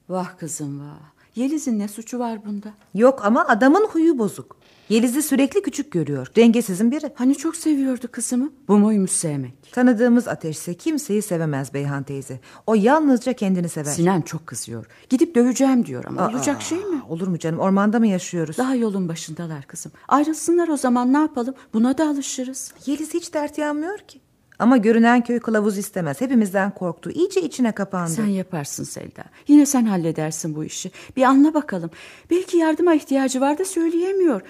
Vah 0.09 0.37
kızım 0.37 0.79
vah. 0.79 1.15
Yeliz'in 1.35 1.79
ne 1.79 1.87
suçu 1.87 2.19
var 2.19 2.45
bunda? 2.45 2.73
Yok 2.93 3.25
ama 3.25 3.47
adamın 3.47 3.87
huyu 3.87 4.17
bozuk. 4.17 4.57
Yeliz'i 4.89 5.21
sürekli 5.21 5.61
küçük 5.61 5.91
görüyor. 5.91 6.27
Dengesizin 6.35 6.91
biri. 6.91 7.11
Hani 7.15 7.35
çok 7.35 7.55
seviyordu 7.55 8.07
kızımı. 8.11 8.49
Bu 8.67 8.77
muymuş 8.77 9.11
sevmek? 9.11 9.71
Tanıdığımız 9.71 10.27
ateşse 10.27 10.73
kimseyi 10.73 11.21
sevemez 11.21 11.73
Beyhan 11.73 12.03
teyze. 12.03 12.39
O 12.67 12.75
yalnızca 12.75 13.33
kendini 13.33 13.69
sever. 13.69 13.91
Sinan 13.91 14.21
çok 14.21 14.47
kızıyor. 14.47 14.85
Gidip 15.09 15.35
döveceğim 15.35 15.85
diyor 15.85 16.05
ama 16.07 16.21
Aa, 16.21 16.29
olacak 16.29 16.61
şey 16.61 16.77
mi? 16.77 17.01
Olur 17.09 17.27
mu 17.27 17.39
canım 17.39 17.59
ormanda 17.59 17.99
mı 17.99 18.07
yaşıyoruz? 18.07 18.57
Daha 18.57 18.75
yolun 18.75 19.07
başındalar 19.09 19.63
kızım. 19.63 19.91
Ayrılsınlar 20.07 20.67
o 20.67 20.77
zaman 20.77 21.13
ne 21.13 21.17
yapalım? 21.17 21.55
Buna 21.73 21.97
da 21.97 22.09
alışırız. 22.09 22.73
Yeliz 22.85 23.13
hiç 23.13 23.33
dert 23.33 23.57
yanmıyor 23.57 23.97
ki. 23.97 24.19
Ama 24.59 24.77
görünen 24.77 25.23
köy 25.23 25.39
kılavuz 25.39 25.77
istemez. 25.77 26.21
Hepimizden 26.21 26.71
korktu. 26.71 27.11
İyice 27.11 27.41
içine 27.41 27.71
kapandı. 27.71 28.11
Sen 28.11 28.25
yaparsın 28.25 28.83
Selda. 28.83 29.23
Yine 29.47 29.65
sen 29.65 29.85
halledersin 29.85 30.55
bu 30.55 30.63
işi. 30.63 30.91
Bir 31.17 31.23
anla 31.23 31.53
bakalım. 31.53 31.89
Belki 32.29 32.57
yardıma 32.57 32.93
ihtiyacı 32.93 33.41
var 33.41 33.57
da 33.57 33.65
söyleyemiyor. 33.65 34.41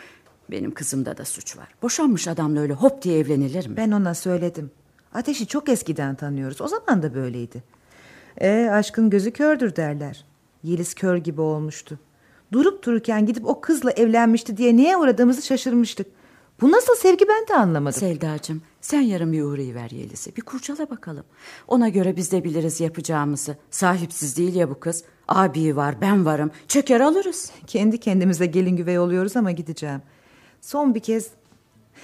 Benim 0.52 0.74
kızımda 0.74 1.18
da 1.18 1.26
suç 1.26 1.58
var. 1.58 1.68
Boşanmış 1.82 2.28
adamla 2.28 2.60
öyle 2.60 2.74
hop 2.74 3.02
diye 3.02 3.20
evlenilir 3.20 3.68
mi? 3.68 3.78
Ben 3.78 3.92
ona 3.92 4.14
söyledim. 4.14 4.72
Ateşi 5.14 5.48
çok 5.48 5.70
eskiden 5.70 6.16
tanıyoruz. 6.16 6.62
O 6.62 6.68
zaman 6.68 7.04
da 7.04 7.14
böyleydi. 7.16 7.64
E 8.42 8.70
aşkın 8.72 9.10
gözü 9.10 9.32
kördür 9.32 9.76
derler. 9.76 10.26
Yeliz 10.64 10.94
kör 10.94 11.18
gibi 11.18 11.42
olmuştu. 11.42 12.00
Durup 12.52 12.84
dururken 12.84 13.26
gidip 13.26 13.46
o 13.46 13.62
kızla 13.62 13.92
evlenmişti 13.92 14.58
diye 14.58 14.78
neye 14.78 14.98
uğradığımızı 14.98 15.42
şaşırmıştık. 15.42 16.08
Bu 16.62 16.72
nasıl 16.72 16.96
sevgi 16.96 17.26
ben 17.28 17.48
de 17.48 17.56
anlamadım. 17.60 18.00
Selda'cığım 18.00 18.62
sen 18.82 19.02
yarın 19.02 19.34
bir 19.34 19.42
uğrayıver 19.42 19.90
Yeliz'e. 19.90 20.36
Bir 20.36 20.42
kurcala 20.42 20.90
bakalım. 20.90 21.24
Ona 21.68 21.90
göre 21.90 22.16
biz 22.16 22.32
de 22.32 22.44
biliriz 22.44 22.82
yapacağımızı. 22.82 23.58
Sahipsiz 23.72 24.38
değil 24.38 24.56
ya 24.56 24.70
bu 24.70 24.80
kız. 24.80 25.04
Abi 25.28 25.76
var 25.76 26.02
ben 26.02 26.26
varım. 26.26 26.52
Çeker 26.68 27.00
alırız. 27.00 27.52
Kendi 27.68 27.98
kendimize 28.00 28.46
gelin 28.46 28.76
güvey 28.76 29.00
oluyoruz 29.00 29.38
ama 29.38 29.52
gideceğim. 29.52 30.02
Son 30.66 30.96
bir 30.96 31.00
kez 31.00 31.28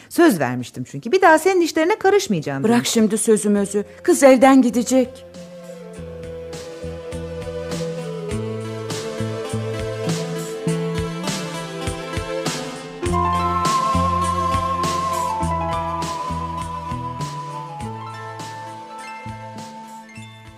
söz 0.10 0.40
vermiştim 0.40 0.84
çünkü. 0.84 1.12
Bir 1.12 1.22
daha 1.22 1.40
senin 1.40 1.62
işlerine 1.62 2.00
karışmayacağım. 2.00 2.64
Bırak 2.64 2.86
şimdi 2.86 3.18
sözümüzü. 3.18 3.86
Kız 4.04 4.24
elden 4.24 4.62
gidecek. 4.62 5.26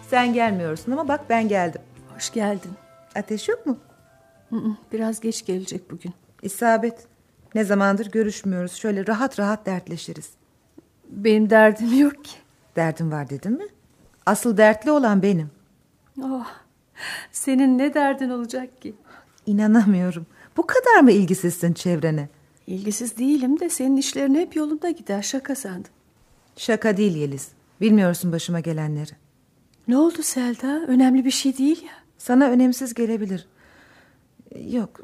Sen 0.09 0.33
gelmiyorsun 0.33 0.91
ama 0.91 1.07
bak 1.07 1.21
ben 1.29 1.47
geldim. 1.47 1.81
Hoş 2.15 2.33
geldin. 2.33 2.71
Ateş 3.15 3.49
yok 3.49 3.65
mu? 3.65 3.77
Biraz 4.93 5.19
geç 5.19 5.45
gelecek 5.45 5.91
bugün. 5.91 6.13
İsabet. 6.41 7.12
Ne 7.55 7.63
zamandır 7.63 8.11
görüşmüyoruz. 8.11 8.73
Şöyle 8.73 9.07
rahat 9.07 9.39
rahat 9.39 9.65
dertleşiriz. 9.65 10.29
Benim 11.09 11.49
derdim 11.49 11.99
yok 11.99 12.25
ki. 12.25 12.31
Derdin 12.75 13.11
var 13.11 13.29
dedin 13.29 13.51
mi? 13.51 13.65
Asıl 14.25 14.57
dertli 14.57 14.91
olan 14.91 15.21
benim. 15.21 15.49
Oh, 16.23 16.47
senin 17.31 17.77
ne 17.77 17.93
derdin 17.93 18.29
olacak 18.29 18.81
ki? 18.81 18.93
İnanamıyorum. 19.45 20.25
Bu 20.57 20.67
kadar 20.67 20.99
mı 21.01 21.11
ilgisizsin 21.11 21.73
çevrene? 21.73 22.29
İlgisiz 22.67 23.17
değilim 23.17 23.59
de 23.59 23.69
senin 23.69 23.97
işlerin 23.97 24.35
hep 24.35 24.55
yolunda 24.55 24.89
gider. 24.89 25.21
Şaka 25.21 25.55
sandım. 25.55 25.91
Şaka 26.57 26.97
değil 26.97 27.15
Yeliz. 27.15 27.47
Bilmiyorsun 27.81 28.31
başıma 28.31 28.59
gelenleri. 28.59 29.11
Ne 29.87 29.97
oldu 29.97 30.23
Selda? 30.23 30.85
Önemli 30.87 31.25
bir 31.25 31.31
şey 31.31 31.57
değil 31.57 31.83
ya. 31.83 31.93
Sana 32.17 32.45
önemsiz 32.49 32.93
gelebilir. 32.93 33.47
Yok. 34.69 34.99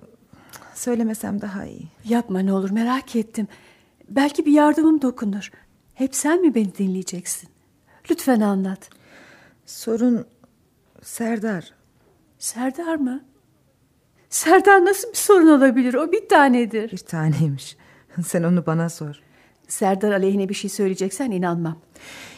Söylemesem 0.80 1.42
daha 1.42 1.66
iyi. 1.66 1.88
Yapma 2.06 2.40
ne 2.40 2.54
olur 2.54 2.70
merak 2.70 3.16
ettim. 3.16 3.48
Belki 4.10 4.46
bir 4.46 4.52
yardımım 4.52 5.02
dokunur. 5.02 5.52
Hep 5.94 6.16
sen 6.16 6.42
mi 6.42 6.56
beni 6.56 6.78
dinleyeceksin? 6.78 7.50
Lütfen 8.12 8.42
anlat. 8.42 8.90
Sorun 9.66 10.26
Serdar. 11.02 11.74
Serdar 12.38 12.96
mı? 12.96 13.24
Serdar 14.30 14.86
nasıl 14.86 15.10
bir 15.10 15.18
sorun 15.18 15.48
olabilir? 15.48 15.94
O 15.94 16.12
bir 16.12 16.30
tanedir. 16.30 16.92
Bir 16.92 16.98
taneymiş. 16.98 17.78
Sen 18.26 18.44
onu 18.44 18.66
bana 18.66 18.90
sor. 18.90 19.22
Serdar 19.68 20.12
aleyhine 20.12 20.50
bir 20.50 20.54
şey 20.54 20.70
söyleyeceksen 20.70 21.32
inanmam. 21.32 21.80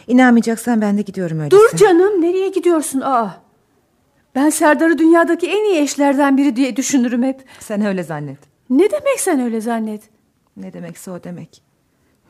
İnanmayacaksan 0.08 0.82
ben 0.82 0.98
de 0.98 1.02
gidiyorum 1.02 1.40
öyleyse. 1.40 1.58
Dur 1.72 1.78
canım 1.78 2.22
nereye 2.22 2.50
gidiyorsun? 2.50 3.02
Aa. 3.02 3.42
Ben 4.36 4.50
Serdar'ı 4.50 4.98
dünyadaki 4.98 5.48
en 5.48 5.66
iyi 5.74 5.82
eşlerden 5.82 6.38
biri 6.38 6.56
diye 6.56 6.76
düşünürüm 6.76 7.24
hep. 7.24 7.44
Sen 7.60 7.82
öyle 7.86 8.04
zannet. 8.04 8.40
Ne 8.70 8.92
demek 8.92 9.20
sen 9.20 9.40
öyle 9.40 9.62
zannet? 9.62 10.02
Ne 10.58 10.74
demekse 10.74 11.12
o 11.12 11.24
demek. 11.24 11.62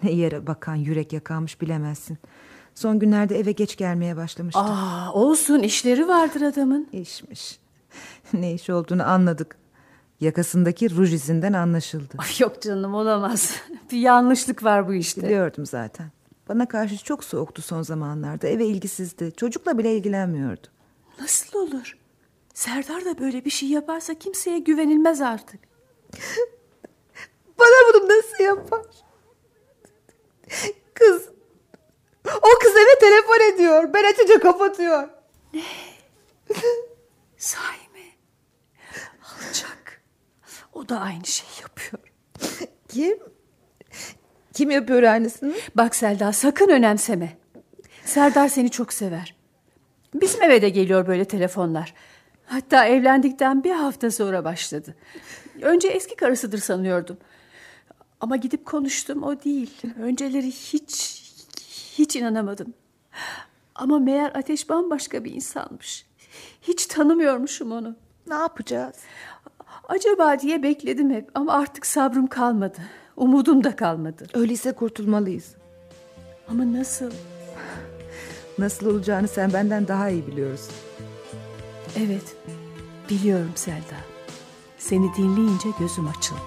Ne 0.03 0.11
yere 0.11 0.47
bakan 0.47 0.75
yürek 0.75 1.13
yakanmış 1.13 1.61
bilemezsin. 1.61 2.17
Son 2.75 2.99
günlerde 2.99 3.39
eve 3.39 3.51
geç 3.51 3.75
gelmeye 3.77 4.17
başlamıştı. 4.17 4.59
Aa, 4.61 5.13
olsun 5.13 5.59
işleri 5.59 6.07
vardır 6.07 6.41
adamın. 6.41 6.87
İşmiş. 6.91 7.59
Ne 8.33 8.53
iş 8.53 8.69
olduğunu 8.69 9.03
anladık. 9.09 9.55
Yakasındaki 10.21 10.95
ruj 10.95 11.13
izinden 11.13 11.53
anlaşıldı. 11.53 12.13
Ay 12.17 12.29
yok 12.39 12.61
canım 12.61 12.93
olamaz. 12.93 13.55
bir 13.91 13.97
yanlışlık 13.99 14.63
var 14.63 14.87
bu 14.87 14.93
işte. 14.93 15.23
Biliyordum 15.23 15.65
zaten. 15.65 16.07
Bana 16.49 16.67
karşı 16.67 17.03
çok 17.03 17.23
soğuktu 17.23 17.61
son 17.61 17.81
zamanlarda. 17.81 18.47
Eve 18.47 18.65
ilgisizdi. 18.65 19.31
Çocukla 19.37 19.77
bile 19.77 19.95
ilgilenmiyordu. 19.97 20.67
Nasıl 21.21 21.59
olur? 21.59 21.97
Serdar 22.53 23.05
da 23.05 23.19
böyle 23.19 23.45
bir 23.45 23.49
şey 23.49 23.69
yaparsa 23.69 24.13
kimseye 24.13 24.59
güvenilmez 24.59 25.21
artık. 25.21 25.59
Bana 27.59 27.93
bunu 27.93 28.09
nasıl 28.09 28.43
yapar? 28.43 28.85
Kız. 30.93 31.29
O 32.27 32.59
kız 32.61 32.71
eve 32.71 32.99
telefon 32.99 33.53
ediyor. 33.53 33.93
Ben 33.93 34.13
açınca 34.13 34.39
kapatıyor. 34.39 35.09
Ne? 35.53 35.63
Sahi 37.37 37.89
mi? 37.93 38.15
Alçak. 39.23 40.01
O 40.73 40.89
da 40.89 40.99
aynı 40.99 41.25
şeyi 41.25 41.61
yapıyor. 41.61 42.13
Kim? 42.87 43.19
Kim 44.53 44.71
yapıyor 44.71 45.03
aynısını? 45.03 45.53
Bak 45.75 45.95
Selda 45.95 46.33
sakın 46.33 46.69
önemseme. 46.69 47.37
Serdar 48.05 48.47
seni 48.47 48.71
çok 48.71 48.93
sever. 48.93 49.40
Bizim 50.13 50.43
eve 50.43 50.61
de 50.61 50.69
geliyor 50.69 51.07
böyle 51.07 51.25
telefonlar. 51.25 51.93
Hatta 52.45 52.85
evlendikten 52.85 53.63
bir 53.63 53.71
hafta 53.71 54.11
sonra 54.11 54.43
başladı. 54.43 54.95
Önce 55.61 55.87
eski 55.87 56.15
karısıdır 56.15 56.57
sanıyordum. 56.57 57.17
Ama 58.19 58.35
gidip 58.35 58.65
konuştum 58.65 59.23
o 59.23 59.43
değil. 59.43 59.81
Önceleri 59.99 60.47
hiç 60.51 61.21
hiç 61.97 62.15
inanamadım. 62.15 62.73
Ama 63.75 63.99
meğer 63.99 64.31
Ateş 64.35 64.69
bambaşka 64.69 65.23
bir 65.23 65.33
insanmış. 65.33 66.05
Hiç 66.61 66.85
tanımıyormuşum 66.85 67.71
onu. 67.71 67.95
Ne 68.27 68.33
yapacağız? 68.33 68.95
Acaba 69.89 70.39
diye 70.39 70.63
bekledim 70.63 71.11
hep 71.11 71.29
ama 71.35 71.53
artık 71.53 71.85
sabrım 71.85 72.27
kalmadı. 72.27 72.77
Umudum 73.17 73.63
da 73.63 73.75
kalmadı. 73.75 74.27
Öyleyse 74.33 74.71
kurtulmalıyız. 74.71 75.55
Ama 76.47 76.73
nasıl? 76.73 77.11
Nasıl 78.57 78.85
olacağını 78.85 79.27
sen 79.27 79.53
benden 79.53 79.87
daha 79.87 80.09
iyi 80.09 80.27
biliyorsun. 80.27 80.73
Evet, 81.97 82.35
biliyorum 83.09 83.51
Selda. 83.55 83.97
Seni 84.77 85.15
dinleyince 85.17 85.69
gözüm 85.79 86.07
açıldı. 86.07 86.39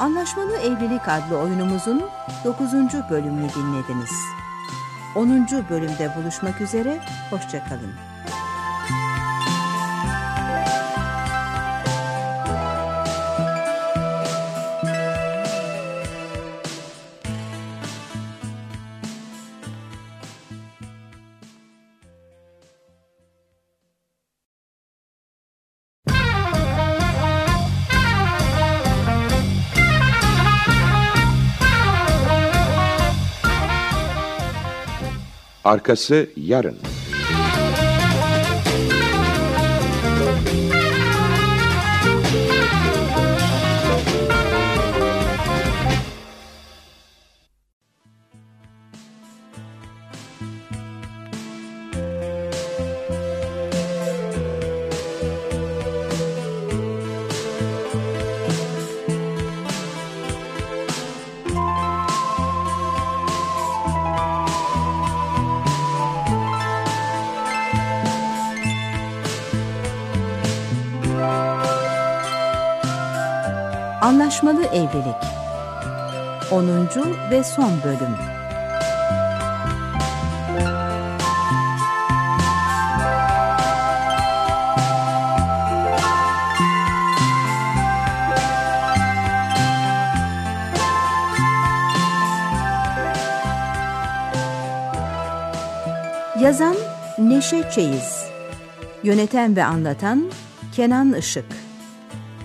Anlaşmalı 0.00 0.56
Evlilik 0.56 1.08
adlı 1.08 1.38
oyunumuzun 1.38 2.02
9. 2.44 2.72
bölümünü 3.10 3.48
dinlediniz. 3.48 4.10
10. 5.14 5.46
bölümde 5.70 6.16
buluşmak 6.16 6.60
üzere, 6.60 7.00
hoşçakalın. 7.30 8.09
Arkası 35.64 36.30
yarın. 36.36 36.76
Son 77.42 77.70
bölüm. 77.84 78.16
Yazan 96.40 96.76
Neşe 97.18 97.70
Çeyiz. 97.70 98.24
Yöneten 99.02 99.56
ve 99.56 99.64
anlatan 99.64 100.30
Kenan 100.76 101.14
Işık. 101.14 101.44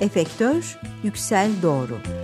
Efektör 0.01 0.79
Yüksel 1.03 1.51
Doğru 1.61 2.14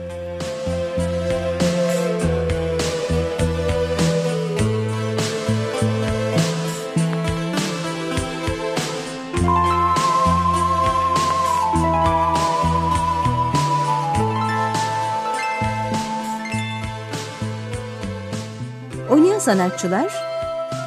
sanatçılar 19.51 20.13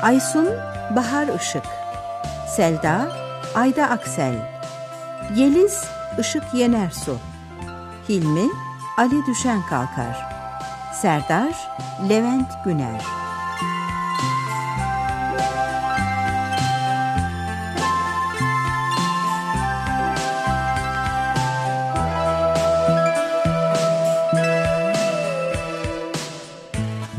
Aysun 0.03 0.49
Bahar 0.97 1.29
Işık 1.41 1.65
Selda 2.57 3.13
Ayda 3.55 3.91
Aksel 3.91 4.35
Yeliz 5.35 5.85
Işık 6.19 6.55
Yenersu 6.55 7.17
Hilmi 8.09 8.51
Ali 8.99 9.27
Düşen 9.27 9.63
Kalkar 9.71 10.27
Serdar 11.03 11.69
Levent 12.09 12.49
Güner 12.65 13.24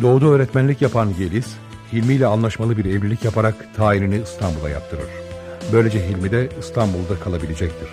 Doğuda 0.05 0.25
öğretmenlik 0.25 0.81
yapan 0.81 1.13
Yeliz, 1.19 1.57
Hilmi 1.93 2.13
ile 2.13 2.27
anlaşmalı 2.27 2.77
bir 2.77 2.85
evlilik 2.85 3.23
yaparak 3.23 3.75
tayinini 3.75 4.21
İstanbul'a 4.21 4.69
yaptırır. 4.69 5.09
Böylece 5.73 6.07
Hilmi 6.07 6.31
de 6.31 6.49
İstanbul'da 6.59 7.19
kalabilecektir. 7.23 7.89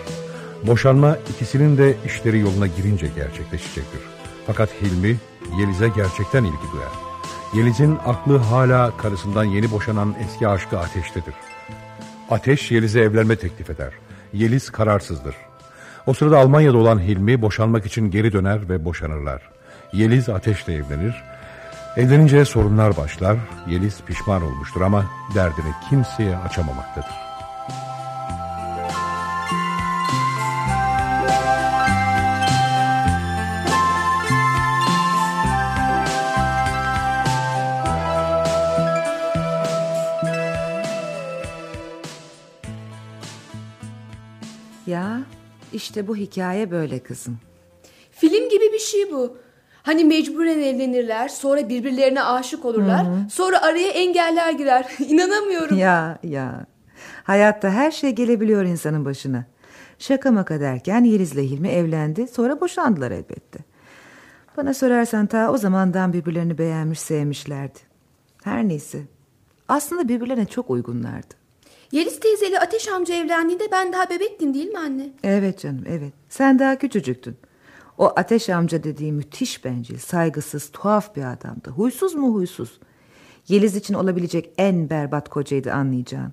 Boşanma 0.67 1.17
ikisinin 1.31 1.79
de 1.79 1.95
işleri 2.07 2.39
yoluna 2.39 2.67
girince 2.67 3.07
gerçekleşecektir. 3.17 4.01
Fakat 4.47 4.69
Hilmi 4.83 5.17
Yeliz'e 5.59 5.89
gerçekten 5.89 6.45
ilgi 6.45 6.73
duyar. 6.73 6.93
Yeliz'in 7.55 7.99
aklı 8.07 8.39
hala 8.39 8.97
karısından 8.97 9.45
yeni 9.45 9.71
boşanan 9.71 10.15
eski 10.25 10.49
aşkı 10.49 10.79
Ateş'tedir. 10.79 11.35
Ateş 12.31 12.71
Yeliz'e 12.71 13.01
evlenme 13.01 13.37
teklif 13.37 13.71
eder. 13.71 13.93
Yeliz 14.33 14.71
kararsızdır. 14.71 15.35
O 16.07 16.15
sırada 16.15 16.39
Almanya'da 16.39 16.77
olan 16.77 16.99
Hilmi 16.99 17.43
boşanmak 17.43 17.87
için 17.87 18.11
geri 18.11 18.33
döner 18.33 18.69
ve 18.69 18.85
boşanırlar. 18.85 19.43
Yeliz 19.93 20.29
Ateş'le 20.29 20.69
evlenir. 20.69 21.32
Evlenince 21.97 22.45
sorunlar 22.45 22.97
başlar. 22.97 23.39
Yeliz 23.69 24.03
pişman 24.03 24.43
olmuştur 24.43 24.81
ama 24.81 25.05
derdini 25.35 25.73
kimseye 25.89 26.37
açamamaktadır. 26.37 27.15
Ya 44.87 45.23
işte 45.73 46.09
bu 46.09 46.17
hikaye 46.17 46.71
böyle 46.71 46.99
kızım. 46.99 47.39
Film 48.11 48.49
gibi 48.49 48.73
bir 48.73 48.79
şey 48.79 49.11
bu. 49.11 49.37
Hani 49.83 50.05
mecburen 50.05 50.59
evlenirler, 50.59 51.29
sonra 51.29 51.69
birbirlerine 51.69 52.23
aşık 52.23 52.65
olurlar, 52.65 53.07
Hı 53.07 53.11
hı. 53.11 53.31
sonra 53.31 53.63
araya 53.63 53.89
engeller 53.89 54.53
girer. 54.53 54.87
İnanamıyorum. 55.09 55.79
Ya 55.79 56.19
ya. 56.23 56.67
Hayatta 57.25 57.71
her 57.71 57.91
şey 57.91 58.11
gelebiliyor 58.11 58.65
insanın 58.65 59.05
başına. 59.05 59.45
Şaka 59.99 60.31
maka 60.31 60.61
derken 60.61 61.05
Yeliz'le 61.05 61.37
Hilmi 61.37 61.69
evlendi. 61.69 62.29
Sonra 62.29 62.61
boşandılar 62.61 63.11
elbette. 63.11 63.59
Bana 64.57 64.75
sorarsan 64.75 65.27
ta 65.27 65.51
o 65.53 65.57
zamandan 65.57 66.13
birbirlerini 66.13 66.59
beğenmiş 66.59 67.01
sevmişlerdi. 67.01 67.79
Her 68.45 68.69
neyse. 68.69 69.03
Aslında 69.69 70.09
birbirlerine 70.09 70.47
çok 70.47 70.71
uygunlardı. 70.71 71.35
Yeliz 71.93 72.21
teyzeyle 72.21 72.61
Ateş 72.61 72.89
amca 72.89 73.15
evlendiğinde 73.15 73.65
ben 73.73 73.93
daha 73.93 74.11
bebektim 74.11 74.55
değil 74.55 74.69
mi 74.69 74.79
anne? 74.79 75.09
Evet 75.25 75.59
canım 75.59 75.85
evet. 75.89 76.13
Sen 76.29 76.59
daha 76.59 76.77
küçücüktün. 76.79 77.37
O 78.03 78.13
ateş 78.17 78.51
amca 78.51 78.83
dediği 78.83 79.13
müthiş 79.13 79.65
bencil, 79.65 79.99
saygısız, 79.99 80.71
tuhaf 80.73 81.17
bir 81.17 81.33
adamdı. 81.33 81.71
Huysuz 81.71 82.15
mu 82.15 82.35
huysuz? 82.35 82.81
Yeliz 83.49 83.77
için 83.77 83.95
olabilecek 83.95 84.53
en 84.59 84.91
berbat 84.91 85.29
kocaydı 85.29 85.73
anlayacağın. 85.73 86.33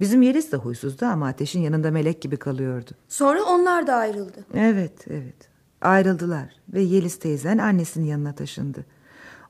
Bizim 0.00 0.22
Yeliz 0.22 0.52
de 0.52 0.56
huysuzdu 0.56 1.06
ama 1.06 1.26
ateşin 1.26 1.60
yanında 1.60 1.90
melek 1.90 2.22
gibi 2.22 2.36
kalıyordu. 2.36 2.90
Sonra 3.08 3.42
onlar 3.42 3.86
da 3.86 3.94
ayrıldı. 3.94 4.44
Evet 4.54 5.06
evet 5.10 5.48
ayrıldılar 5.80 6.48
ve 6.68 6.80
Yeliz 6.80 7.18
teyzen 7.18 7.58
annesinin 7.58 8.06
yanına 8.06 8.34
taşındı. 8.34 8.84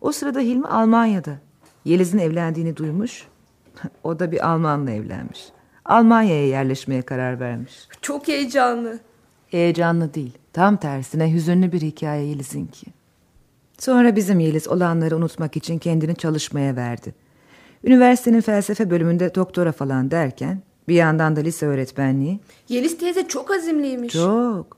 O 0.00 0.12
sırada 0.12 0.40
Hilmi 0.40 0.66
Almanya'da. 0.66 1.38
Yeliz'in 1.84 2.18
evlendiğini 2.18 2.76
duymuş. 2.76 3.26
o 4.04 4.18
da 4.18 4.32
bir 4.32 4.48
Almanla 4.48 4.90
evlenmiş. 4.90 5.48
Almanya'ya 5.84 6.48
yerleşmeye 6.48 7.02
karar 7.02 7.40
vermiş. 7.40 7.88
Çok 8.02 8.28
heyecanlı. 8.28 8.98
Heyecanlı 9.50 10.14
değil. 10.14 10.38
Tam 10.52 10.76
tersine 10.76 11.32
hüzünlü 11.32 11.72
bir 11.72 11.80
hikaye 11.80 12.26
Yeliz'inki. 12.26 12.86
Sonra 13.78 14.16
bizim 14.16 14.40
Yeliz 14.40 14.68
olanları 14.68 15.16
unutmak 15.16 15.56
için 15.56 15.78
kendini 15.78 16.16
çalışmaya 16.16 16.76
verdi. 16.76 17.14
Üniversitenin 17.84 18.40
felsefe 18.40 18.90
bölümünde 18.90 19.34
doktora 19.34 19.72
falan 19.72 20.10
derken 20.10 20.62
bir 20.88 20.94
yandan 20.94 21.36
da 21.36 21.40
lise 21.40 21.66
öğretmenliği. 21.66 22.40
Yeliz 22.68 22.98
teyze 22.98 23.28
çok 23.28 23.50
azimliymiş. 23.50 24.12
Çok. 24.12 24.76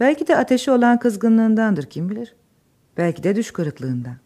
Belki 0.00 0.26
de 0.26 0.36
ateşi 0.36 0.70
olan 0.70 0.98
kızgınlığındandır 0.98 1.84
kim 1.84 2.10
bilir. 2.10 2.34
Belki 2.96 3.22
de 3.22 3.36
düş 3.36 3.50
kırıklığından. 3.50 4.16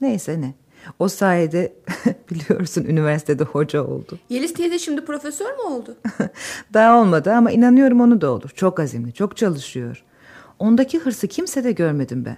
Neyse 0.00 0.40
ne. 0.40 0.54
O 0.98 1.08
sayede 1.08 1.72
biliyorsun 2.30 2.84
üniversitede 2.84 3.44
hoca 3.44 3.84
oldu. 3.84 4.18
Yeliz 4.28 4.54
teyze 4.54 4.78
şimdi 4.78 5.04
profesör 5.04 5.52
mü 5.52 5.62
oldu? 5.62 5.96
Daha 6.74 7.00
olmadı 7.00 7.32
ama 7.32 7.50
inanıyorum 7.50 8.00
onu 8.00 8.20
da 8.20 8.30
olur. 8.30 8.50
Çok 8.54 8.80
azimli, 8.80 9.12
çok 9.12 9.36
çalışıyor. 9.36 10.04
Ondaki 10.58 10.98
hırsı 10.98 11.28
kimsede 11.28 11.72
görmedim 11.72 12.24
ben. 12.24 12.36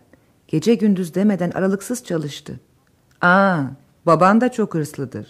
Gece 0.48 0.74
gündüz 0.74 1.14
demeden 1.14 1.50
aralıksız 1.50 2.04
çalıştı. 2.04 2.60
Aa, 3.20 3.60
baban 4.06 4.40
da 4.40 4.52
çok 4.52 4.74
hırslıdır. 4.74 5.26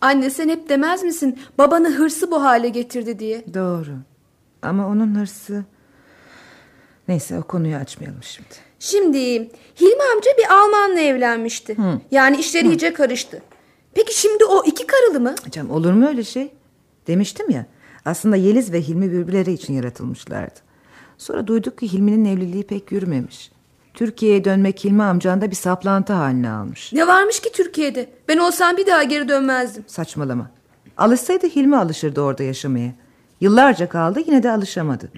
Anne 0.00 0.30
sen 0.30 0.48
hep 0.48 0.68
demez 0.68 1.02
misin 1.02 1.38
babanı 1.58 1.90
hırsı 1.90 2.30
bu 2.30 2.42
hale 2.42 2.68
getirdi 2.68 3.18
diye. 3.18 3.54
Doğru. 3.54 3.92
Ama 4.62 4.88
onun 4.88 5.14
hırsı... 5.14 5.64
Neyse 7.08 7.38
o 7.38 7.42
konuyu 7.42 7.76
açmayalım 7.76 8.22
şimdi. 8.22 8.54
Şimdi 8.82 9.18
Hilmi 9.80 10.02
amca 10.14 10.30
bir 10.38 10.52
Almanla 10.54 11.00
evlenmişti. 11.00 11.78
Hı. 11.78 12.00
Yani 12.10 12.36
işleri 12.36 12.68
iyice 12.68 12.92
karıştı. 12.92 13.42
Peki 13.94 14.20
şimdi 14.20 14.44
o 14.44 14.64
iki 14.64 14.86
karılı 14.86 15.20
mı? 15.20 15.34
Canım 15.50 15.70
olur 15.70 15.92
mu 15.92 16.08
öyle 16.08 16.24
şey? 16.24 16.52
Demiştim 17.06 17.50
ya. 17.50 17.66
Aslında 18.04 18.36
Yeliz 18.36 18.72
ve 18.72 18.82
Hilmi 18.82 19.12
birbirleri 19.12 19.52
için 19.52 19.74
yaratılmışlardı. 19.74 20.60
Sonra 21.18 21.46
duyduk 21.46 21.78
ki 21.78 21.92
Hilmi'nin 21.92 22.24
evliliği 22.24 22.62
pek 22.62 22.92
yürümemiş. 22.92 23.52
Türkiye'ye 23.94 24.44
dönmek 24.44 24.84
Hilmi 24.84 25.02
amcanda 25.02 25.50
bir 25.50 25.56
saplantı 25.56 26.12
haline 26.12 26.50
almış. 26.50 26.92
Ne 26.92 27.06
varmış 27.06 27.40
ki 27.40 27.52
Türkiye'de? 27.52 28.10
Ben 28.28 28.38
olsam 28.38 28.76
bir 28.76 28.86
daha 28.86 29.02
geri 29.02 29.28
dönmezdim. 29.28 29.84
Saçmalama. 29.86 30.50
Alışsaydı 30.96 31.46
Hilmi 31.46 31.76
alışırdı 31.76 32.20
orada 32.20 32.42
yaşamaya. 32.42 32.92
Yıllarca 33.40 33.88
kaldı 33.88 34.20
yine 34.26 34.42
de 34.42 34.50
alışamadı. 34.50 35.10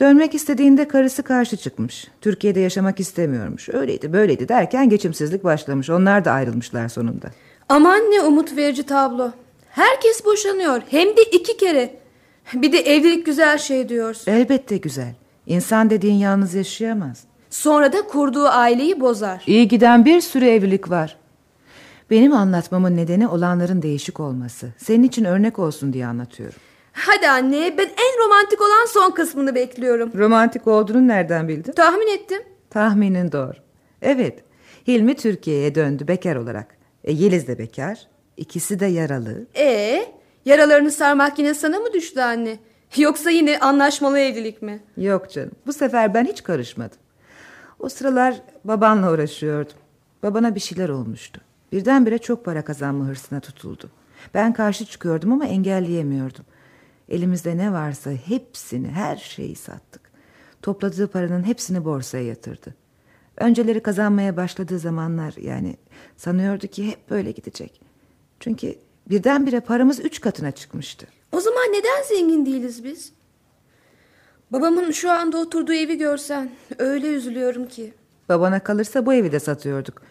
Dönmek 0.00 0.34
istediğinde 0.34 0.88
karısı 0.88 1.22
karşı 1.22 1.56
çıkmış. 1.56 2.08
Türkiye'de 2.20 2.60
yaşamak 2.60 3.00
istemiyormuş. 3.00 3.68
Öyleydi 3.68 4.12
böyleydi 4.12 4.48
derken 4.48 4.88
geçimsizlik 4.88 5.44
başlamış. 5.44 5.90
Onlar 5.90 6.24
da 6.24 6.32
ayrılmışlar 6.32 6.88
sonunda. 6.88 7.30
Aman 7.68 8.00
ne 8.00 8.22
umut 8.22 8.56
verici 8.56 8.82
tablo. 8.82 9.30
Herkes 9.70 10.24
boşanıyor. 10.24 10.82
Hem 10.90 11.08
de 11.08 11.22
iki 11.22 11.56
kere. 11.56 11.94
Bir 12.54 12.72
de 12.72 12.78
evlilik 12.78 13.26
güzel 13.26 13.58
şey 13.58 13.88
diyorsun. 13.88 14.32
Elbette 14.32 14.76
güzel. 14.76 15.14
İnsan 15.46 15.90
dediğin 15.90 16.14
yalnız 16.14 16.54
yaşayamaz. 16.54 17.24
Sonra 17.50 17.92
da 17.92 18.02
kurduğu 18.02 18.46
aileyi 18.48 19.00
bozar. 19.00 19.42
İyi 19.46 19.68
giden 19.68 20.04
bir 20.04 20.20
sürü 20.20 20.44
evlilik 20.44 20.90
var. 20.90 21.16
Benim 22.10 22.32
anlatmamın 22.32 22.96
nedeni 22.96 23.28
olanların 23.28 23.82
değişik 23.82 24.20
olması. 24.20 24.68
Senin 24.78 25.02
için 25.02 25.24
örnek 25.24 25.58
olsun 25.58 25.92
diye 25.92 26.06
anlatıyorum. 26.06 26.58
Hadi 26.94 27.28
anne 27.28 27.74
ben 27.78 27.84
en 27.86 28.24
romantik 28.24 28.60
olan 28.60 28.86
son 28.88 29.10
kısmını 29.10 29.54
bekliyorum. 29.54 30.10
Romantik 30.18 30.66
olduğunu 30.66 31.08
nereden 31.08 31.48
bildin? 31.48 31.72
Tahmin 31.72 32.06
ettim. 32.14 32.42
Tahminin 32.70 33.32
doğru. 33.32 33.54
Evet. 34.02 34.44
Hilmi 34.86 35.16
Türkiye'ye 35.16 35.74
döndü 35.74 36.08
bekar 36.08 36.36
olarak. 36.36 36.76
E, 37.04 37.12
Yeliz 37.12 37.48
de 37.48 37.58
bekar. 37.58 38.06
İkisi 38.36 38.80
de 38.80 38.86
yaralı. 38.86 39.46
Ee, 39.56 40.06
yaralarını 40.44 40.90
sarmak 40.90 41.38
yine 41.38 41.54
sana 41.54 41.78
mı 41.78 41.92
düştü 41.92 42.20
anne? 42.20 42.58
Yoksa 42.96 43.30
yine 43.30 43.58
anlaşmalı 43.58 44.18
evlilik 44.18 44.62
mi? 44.62 44.80
Yok 44.96 45.30
canım. 45.30 45.50
Bu 45.66 45.72
sefer 45.72 46.14
ben 46.14 46.24
hiç 46.24 46.42
karışmadım. 46.42 46.98
O 47.80 47.88
sıralar 47.88 48.34
babanla 48.64 49.12
uğraşıyordum. 49.12 49.76
Babana 50.22 50.54
bir 50.54 50.60
şeyler 50.60 50.88
olmuştu. 50.88 51.40
Birdenbire 51.72 52.18
çok 52.18 52.44
para 52.44 52.64
kazanma 52.64 53.04
hırsına 53.04 53.40
tutuldu. 53.40 53.90
Ben 54.34 54.52
karşı 54.52 54.84
çıkıyordum 54.86 55.32
ama 55.32 55.46
engelleyemiyordum. 55.46 56.44
Elimizde 57.08 57.56
ne 57.56 57.72
varsa 57.72 58.10
hepsini, 58.10 58.88
her 58.88 59.16
şeyi 59.16 59.56
sattık. 59.56 60.02
Topladığı 60.62 61.08
paranın 61.08 61.44
hepsini 61.44 61.84
borsaya 61.84 62.24
yatırdı. 62.24 62.74
Önceleri 63.36 63.82
kazanmaya 63.82 64.36
başladığı 64.36 64.78
zamanlar 64.78 65.34
yani 65.40 65.76
sanıyordu 66.16 66.66
ki 66.66 66.90
hep 66.90 67.10
böyle 67.10 67.30
gidecek. 67.30 67.80
Çünkü 68.40 68.74
birdenbire 69.10 69.60
paramız 69.60 70.00
üç 70.00 70.20
katına 70.20 70.50
çıkmıştı. 70.50 71.06
O 71.32 71.40
zaman 71.40 71.64
neden 71.72 72.02
zengin 72.08 72.46
değiliz 72.46 72.84
biz? 72.84 73.12
Babamın 74.50 74.90
şu 74.90 75.10
anda 75.10 75.38
oturduğu 75.38 75.72
evi 75.72 75.98
görsen 75.98 76.50
öyle 76.78 77.08
üzülüyorum 77.08 77.68
ki. 77.68 77.94
Babana 78.28 78.60
kalırsa 78.60 79.06
bu 79.06 79.14
evi 79.14 79.32
de 79.32 79.40
satıyorduk. 79.40 80.02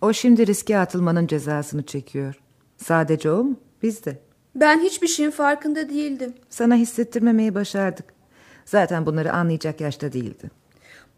O 0.00 0.12
şimdi 0.12 0.46
riske 0.46 0.78
atılmanın 0.78 1.26
cezasını 1.26 1.82
çekiyor. 1.82 2.40
Sadece 2.76 3.30
o 3.30 3.44
mu? 3.44 3.56
Biz 3.82 4.04
de. 4.04 4.29
Ben 4.54 4.80
hiçbir 4.80 5.06
şeyin 5.08 5.30
farkında 5.30 5.88
değildim. 5.88 6.34
Sana 6.50 6.74
hissettirmemeyi 6.74 7.54
başardık. 7.54 8.04
Zaten 8.64 9.06
bunları 9.06 9.32
anlayacak 9.32 9.80
yaşta 9.80 10.12
değildi. 10.12 10.50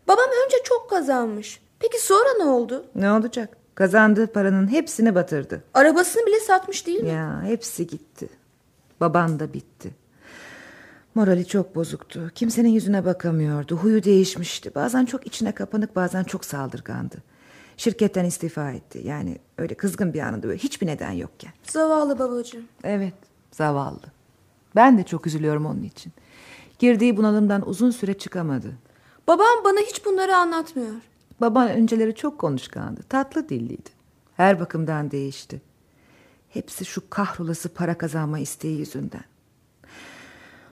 Babam 0.09 0.29
önce 0.47 0.57
çok 0.65 0.91
kazanmış. 0.91 1.61
Peki 1.79 2.03
sonra 2.05 2.29
ne 2.39 2.45
oldu? 2.45 2.87
Ne 2.95 3.13
olacak? 3.13 3.57
Kazandığı 3.75 4.27
paranın 4.33 4.71
hepsini 4.71 5.15
batırdı. 5.15 5.65
Arabasını 5.75 6.27
bile 6.27 6.41
satmış 6.41 6.87
değil 6.87 7.01
mi? 7.03 7.09
Ya 7.09 7.43
hepsi 7.45 7.87
gitti. 7.87 8.29
Baban 9.01 9.41
da 9.41 9.53
bitti. 9.53 9.91
Morali 11.15 11.47
çok 11.47 11.75
bozuktu. 11.75 12.31
Kimsenin 12.35 12.69
yüzüne 12.69 13.05
bakamıyordu. 13.05 13.77
Huyu 13.77 14.05
değişmişti. 14.05 14.75
Bazen 14.75 15.05
çok 15.05 15.27
içine 15.27 15.53
kapanık 15.53 15.97
bazen 15.97 16.25
çok 16.25 16.45
saldırgandı. 16.45 17.17
Şirketten 17.77 18.25
istifa 18.25 18.71
etti. 18.71 19.01
Yani 19.05 19.39
öyle 19.59 19.75
kızgın 19.75 20.15
bir 20.15 20.21
anında 20.21 20.43
böyle 20.43 20.59
hiçbir 20.59 20.87
neden 20.87 21.13
yokken. 21.13 21.53
Zavallı 21.63 22.19
babacığım. 22.19 22.65
Evet 22.85 23.15
zavallı. 23.51 24.13
Ben 24.77 24.99
de 24.99 25.03
çok 25.03 25.27
üzülüyorum 25.27 25.67
onun 25.67 25.83
için. 25.83 26.13
Girdiği 26.79 27.17
bunalımdan 27.17 27.69
uzun 27.69 27.91
süre 27.91 28.15
çıkamadı. 28.15 28.73
Babam 29.29 29.65
bana 29.65 29.81
hiç 29.81 30.05
bunları 30.07 30.37
anlatmıyor. 30.37 30.95
Baban 31.41 31.69
önceleri 31.69 32.15
çok 32.15 32.39
konuşkandı. 32.39 33.01
Tatlı 33.09 33.49
dilliydi. 33.49 33.91
Her 34.37 34.61
bakımdan 34.61 35.11
değişti. 35.11 35.63
Hepsi 36.49 36.85
şu 36.85 37.11
kahrolası 37.11 37.69
para 37.69 37.99
kazanma 37.99 38.39
isteği 38.39 38.79
yüzünden. 38.79 39.25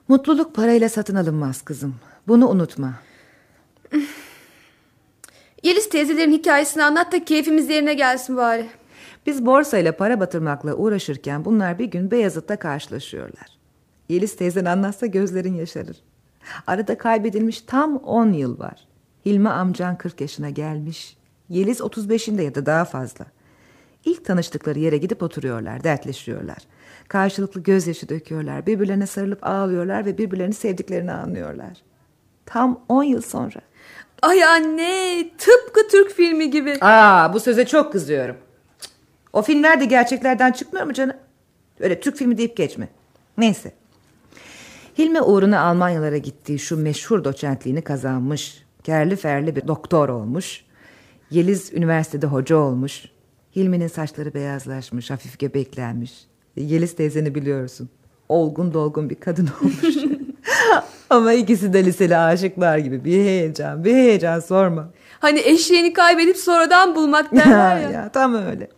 Mutluluk 0.08 0.54
parayla 0.54 0.88
satın 0.88 1.14
alınmaz 1.14 1.62
kızım. 1.62 1.94
Bunu 2.28 2.48
unutma. 2.48 2.94
Yeliz 5.62 5.88
teyzelerin 5.88 6.32
hikayesini 6.32 6.84
anlat 6.84 7.12
da 7.12 7.24
keyfimiz 7.24 7.70
yerine 7.70 7.94
gelsin 7.94 8.36
bari. 8.36 8.66
Biz 9.26 9.46
borsayla 9.46 9.96
para 9.96 10.20
batırmakla 10.20 10.74
uğraşırken 10.74 11.44
bunlar 11.44 11.78
bir 11.78 11.84
gün 11.84 12.10
Beyazıt'ta 12.10 12.56
karşılaşıyorlar. 12.56 13.46
Yeliz 14.08 14.36
teyzen 14.36 14.64
anlatsa 14.64 15.06
gözlerin 15.06 15.54
yaşarır. 15.54 15.96
Arada 16.66 16.98
kaybedilmiş 16.98 17.60
tam 17.60 17.96
10 17.96 18.32
yıl 18.32 18.58
var. 18.58 18.86
Hilmi 19.26 19.48
amcan 19.48 19.98
40 19.98 20.20
yaşına 20.20 20.50
gelmiş. 20.50 21.16
Yeliz 21.48 21.80
35'inde 21.80 22.42
ya 22.42 22.54
da 22.54 22.66
daha 22.66 22.84
fazla. 22.84 23.26
İlk 24.04 24.24
tanıştıkları 24.24 24.78
yere 24.78 24.96
gidip 24.96 25.22
oturuyorlar, 25.22 25.84
dertleşiyorlar. 25.84 26.58
Karşılıklı 27.08 27.62
gözyaşı 27.62 28.08
döküyorlar, 28.08 28.66
birbirlerine 28.66 29.06
sarılıp 29.06 29.46
ağlıyorlar 29.46 30.04
ve 30.04 30.18
birbirlerini 30.18 30.54
sevdiklerini 30.54 31.12
anlıyorlar. 31.12 31.72
Tam 32.46 32.84
10 32.88 33.02
yıl 33.02 33.22
sonra. 33.22 33.60
Ay 34.22 34.44
anne 34.44 35.24
tıpkı 35.38 35.88
Türk 35.88 36.10
filmi 36.12 36.50
gibi. 36.50 36.78
Aa 36.80 37.34
bu 37.34 37.40
söze 37.40 37.66
çok 37.66 37.92
kızıyorum. 37.92 38.36
O 39.32 39.42
filmler 39.42 39.80
de 39.80 39.84
gerçeklerden 39.84 40.52
çıkmıyor 40.52 40.86
mu 40.86 40.92
canım? 40.92 41.16
Öyle 41.80 42.00
Türk 42.00 42.16
filmi 42.16 42.38
deyip 42.38 42.56
geçme. 42.56 42.88
Neyse. 43.38 43.72
Hilmi 44.98 45.22
uğruna 45.22 45.60
Almanyalara 45.60 46.16
gittiği 46.16 46.58
şu 46.58 46.76
meşhur 46.76 47.24
doçentliğini 47.24 47.82
kazanmış. 47.82 48.64
Kerli 48.84 49.16
ferli 49.16 49.56
bir 49.56 49.68
doktor 49.68 50.08
olmuş. 50.08 50.64
Yeliz 51.30 51.72
üniversitede 51.72 52.26
hoca 52.26 52.56
olmuş. 52.56 53.04
Hilmi'nin 53.56 53.88
saçları 53.88 54.34
beyazlaşmış, 54.34 55.10
hafif 55.10 55.38
göbeklenmiş. 55.38 56.12
Yeliz 56.56 56.96
teyzeni 56.96 57.34
biliyorsun. 57.34 57.88
Olgun 58.28 58.74
dolgun 58.74 59.10
bir 59.10 59.14
kadın 59.14 59.48
olmuş. 59.60 59.96
Ama 61.10 61.32
ikisi 61.32 61.72
de 61.72 61.84
liseli 61.84 62.16
aşıklar 62.16 62.78
gibi 62.78 63.04
bir 63.04 63.14
heyecan, 63.14 63.84
bir 63.84 63.94
heyecan 63.94 64.40
sorma. 64.40 64.90
Hani 65.20 65.40
eşeğini 65.40 65.92
kaybedip 65.92 66.36
sonradan 66.36 66.94
bulmak 66.96 67.32
derler 67.36 67.80
ya. 67.80 67.90
ya, 67.90 68.08
tam 68.12 68.34
öyle. 68.34 68.68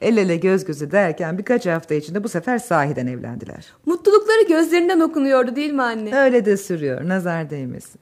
El 0.00 0.16
ele 0.16 0.36
göz 0.36 0.64
göze 0.64 0.90
derken 0.90 1.38
birkaç 1.38 1.66
hafta 1.66 1.94
içinde 1.94 2.24
bu 2.24 2.28
sefer 2.28 2.58
sahiden 2.58 3.06
evlendiler. 3.06 3.72
Mutlulukları 3.86 4.48
gözlerinden 4.48 5.00
okunuyordu 5.00 5.56
değil 5.56 5.72
mi 5.72 5.82
anne? 5.82 6.18
Öyle 6.18 6.44
de 6.44 6.56
sürüyor, 6.56 7.08
nazar 7.08 7.50
değmesin. 7.50 8.00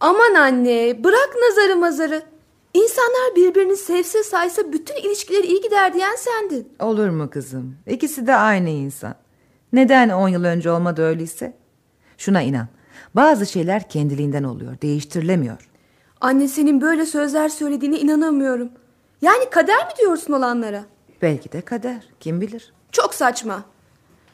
Aman 0.00 0.34
anne, 0.34 1.04
bırak 1.04 1.30
nazarı 1.48 1.76
mazarı. 1.76 2.22
İnsanlar 2.74 3.36
birbirini 3.36 3.76
sevse 3.76 4.22
saysa 4.22 4.72
bütün 4.72 4.96
ilişkileri 4.96 5.46
iyi 5.46 5.60
gider 5.60 5.94
diyen 5.94 6.16
sendin. 6.16 6.68
Olur 6.80 7.08
mu 7.08 7.30
kızım? 7.30 7.76
İkisi 7.86 8.26
de 8.26 8.34
aynı 8.34 8.68
insan. 8.68 9.14
Neden 9.72 10.08
on 10.08 10.28
yıl 10.28 10.44
önce 10.44 10.70
olmadı 10.70 11.02
öyleyse? 11.02 11.52
Şuna 12.18 12.42
inan. 12.42 12.66
Bazı 13.14 13.46
şeyler 13.46 13.88
kendiliğinden 13.88 14.44
oluyor, 14.44 14.80
değiştirilemiyor. 14.82 15.68
Anne 16.20 16.48
senin 16.48 16.80
böyle 16.80 17.06
sözler 17.06 17.48
söylediğine 17.48 17.98
inanamıyorum. 17.98 18.68
Yani 19.22 19.50
kader 19.50 19.86
mi 19.86 19.92
diyorsun 20.00 20.32
olanlara? 20.32 20.84
Belki 21.22 21.52
de 21.52 21.60
kader, 21.60 22.06
kim 22.20 22.40
bilir. 22.40 22.72
Çok 22.92 23.14
saçma. 23.14 23.62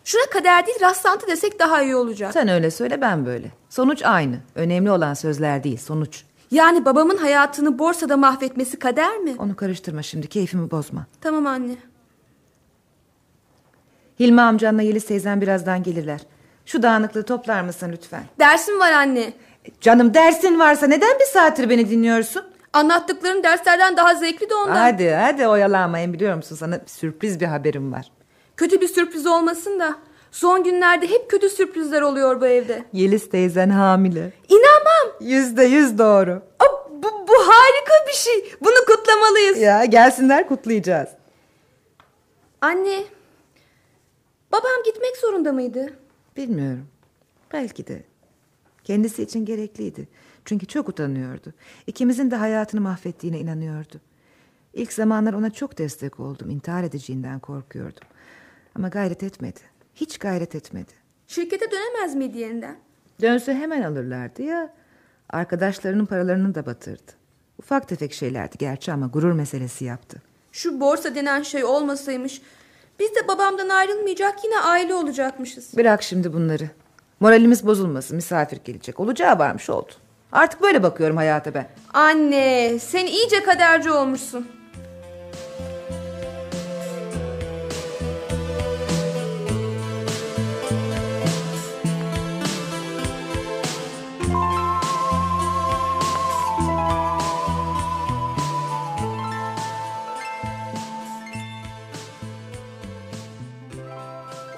Şuna 0.05 0.27
kader 0.33 0.67
değil 0.67 0.81
rastlantı 0.81 1.27
desek 1.27 1.59
daha 1.59 1.83
iyi 1.83 1.97
olacak. 1.97 2.33
Sen 2.33 2.49
öyle 2.49 2.71
söyle 2.71 3.01
ben 3.01 3.27
böyle. 3.27 3.51
Sonuç 3.69 4.03
aynı. 4.03 4.37
Önemli 4.55 4.91
olan 4.91 5.15
sözler 5.15 5.65
değil, 5.65 5.79
sonuç. 5.79 6.25
Yani 6.51 6.85
babamın 6.85 7.17
hayatını 7.17 7.79
borsada 7.79 8.17
mahvetmesi 8.17 8.79
kader 8.79 9.17
mi? 9.19 9.35
Onu 9.39 9.57
karıştırma 9.57 10.03
şimdi, 10.03 10.27
keyfimi 10.27 10.71
bozma. 10.71 11.07
Tamam 11.21 11.47
anne. 11.47 11.77
Hilmi 14.21 14.41
amcanla 14.41 14.83
Yeliz 14.83 15.07
teyzen 15.07 15.41
birazdan 15.41 15.83
gelirler. 15.83 16.21
Şu 16.67 16.83
dağınıklığı 16.83 17.23
toplar 17.23 17.63
mısın 17.63 17.91
lütfen? 17.93 18.25
Dersim 18.39 18.81
var 18.81 18.93
anne. 18.93 19.33
Canım 19.81 20.15
dersin 20.15 20.59
varsa 20.59 20.87
neden 20.87 21.19
bir 21.21 21.25
saattir 21.25 21.71
beni 21.71 21.91
dinliyorsun? 21.91 22.45
Anlattıkların 22.73 23.43
derslerden 23.43 23.97
daha 23.97 24.15
zevkli 24.15 24.51
de 24.51 24.55
ondan. 24.55 24.77
Hadi 24.77 25.11
hadi 25.11 25.47
oyalanmayın 25.49 26.13
biliyor 26.13 26.35
musun 26.37 26.57
sana 26.57 26.81
sürpriz 26.87 27.41
bir 27.41 27.47
haberim 27.47 27.93
var. 27.93 28.07
Kötü 28.57 28.81
bir 28.81 28.89
sürpriz 28.89 29.27
olmasın 29.27 29.81
da. 29.81 29.97
Son 30.31 30.65
günlerde 30.65 31.11
hep 31.11 31.31
kötü 31.31 31.49
sürprizler 31.51 32.03
oluyor 32.03 32.41
bu 32.41 32.47
evde. 32.47 32.85
Yeliz 32.93 33.31
teyzen 33.31 33.71
hamile. 33.71 34.33
İnanmam. 34.49 35.17
Yüzde 35.21 35.65
yüz 35.65 35.99
doğru. 35.99 36.43
Oh, 36.65 36.89
bu, 36.91 37.29
bu 37.29 37.35
harika 37.35 38.07
bir 38.09 38.13
şey. 38.13 38.53
Bunu 38.61 38.85
kutlamalıyız. 38.87 39.59
Ya 39.59 39.85
gelsinler 39.85 40.49
kutlayacağız. 40.49 41.09
Anne. 42.61 43.03
Babam 44.53 44.83
gitmek 44.85 45.17
zorunda 45.17 45.53
mıydı? 45.53 45.93
Bilmiyorum. 46.37 46.89
Belki 47.53 47.87
de. 47.87 48.05
Kendisi 48.85 49.23
için 49.23 49.45
gerekliydi. 49.45 50.09
Çünkü 50.45 50.67
çok 50.67 50.89
utanıyordu. 50.89 51.53
İkimizin 51.87 52.31
de 52.31 52.37
hayatını 52.37 52.81
mahvettiğine 52.81 53.41
inanıyordu. 53.41 54.01
İlk 54.75 54.93
zamanlar 54.93 55.33
ona 55.33 55.51
çok 55.51 55.79
destek 55.79 56.21
oldum. 56.21 56.51
İntihar 56.51 56.85
edeceğinden 56.85 57.41
korkuyordum. 57.41 58.09
Ama 58.75 58.89
gayret 58.89 59.23
etmedi. 59.23 59.61
Hiç 59.95 60.19
gayret 60.19 60.55
etmedi. 60.55 60.93
Şirkete 61.27 61.71
dönemez 61.71 62.15
miydi 62.15 62.39
yeniden? 62.39 62.77
Dönse 63.21 63.55
hemen 63.55 63.83
alırlardı 63.83 64.43
ya. 64.43 64.75
Arkadaşlarının 65.31 66.07
paralarını 66.07 66.55
da 66.55 66.67
batırdı. 66.67 67.13
Ufak 67.59 67.89
tefek 67.89 68.13
şeylerdi 68.13 68.59
gerçi 68.59 68.93
ama 68.93 69.07
gurur 69.07 69.33
meselesi 69.33 69.85
yaptı. 69.85 70.23
Şu 70.53 70.81
borsa 70.81 71.15
denen 71.15 71.43
şey 71.43 71.65
olmasaymış... 71.65 72.43
Biz 72.99 73.15
de 73.15 73.29
babamdan 73.29 73.69
ayrılmayacak 73.69 74.45
yine 74.45 74.59
aile 74.59 74.95
olacakmışız. 74.95 75.77
Bırak 75.77 76.03
şimdi 76.03 76.33
bunları. 76.33 76.71
Moralimiz 77.21 77.67
bozulmasın 77.67 78.17
misafir 78.17 78.59
gelecek. 78.65 79.01
Olacağı 79.01 79.39
varmış 79.39 79.71
oldu. 79.71 79.93
Artık 80.33 80.63
böyle 80.63 80.83
bakıyorum 80.83 81.17
hayata 81.17 81.55
ben. 81.55 81.69
Anne 81.95 82.79
sen 82.79 83.07
iyice 83.07 83.43
kaderci 83.43 83.91
olmuşsun. 83.91 84.49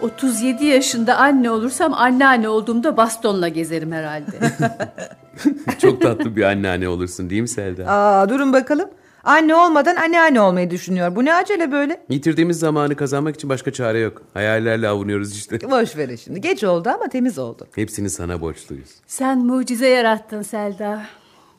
...37 0.01 0.65
yaşında 0.65 1.17
anne 1.17 1.51
olursam 1.51 1.95
anneanne 1.95 2.49
olduğumda 2.49 2.97
bastonla 2.97 3.49
gezerim 3.49 3.93
herhalde. 3.93 4.31
Çok 5.79 6.03
tatlı 6.03 6.37
bir 6.37 6.43
anneanne 6.43 6.89
olursun 6.89 7.31
değil 7.31 7.43
mi 7.43 7.49
Selda? 7.49 7.85
Aa, 7.87 8.29
durun 8.29 8.53
bakalım. 8.53 8.91
Anne 9.25 9.55
olmadan 9.55 9.97
anneanne 9.97 10.41
olmayı 10.41 10.71
düşünüyor. 10.71 11.17
Bu 11.17 11.25
ne 11.25 11.35
acele 11.35 11.73
böyle? 11.73 12.01
Yitirdiğimiz 12.11 12.59
zamanı 12.59 12.97
kazanmak 12.97 13.35
için 13.35 13.51
başka 13.51 13.73
çare 13.73 13.99
yok. 13.99 14.23
Hayallerle 14.35 14.89
avunuyoruz 14.89 15.37
işte. 15.37 15.59
Boş 15.71 15.97
verin 15.97 16.17
şimdi. 16.17 16.41
Geç 16.41 16.65
oldu 16.65 16.89
ama 16.89 17.09
temiz 17.09 17.39
oldu. 17.39 17.67
Hepsini 17.75 18.11
sana 18.11 18.41
borçluyuz. 18.41 18.91
Sen 19.07 19.39
mucize 19.39 19.89
yarattın 19.89 20.43
Selda. 20.43 21.03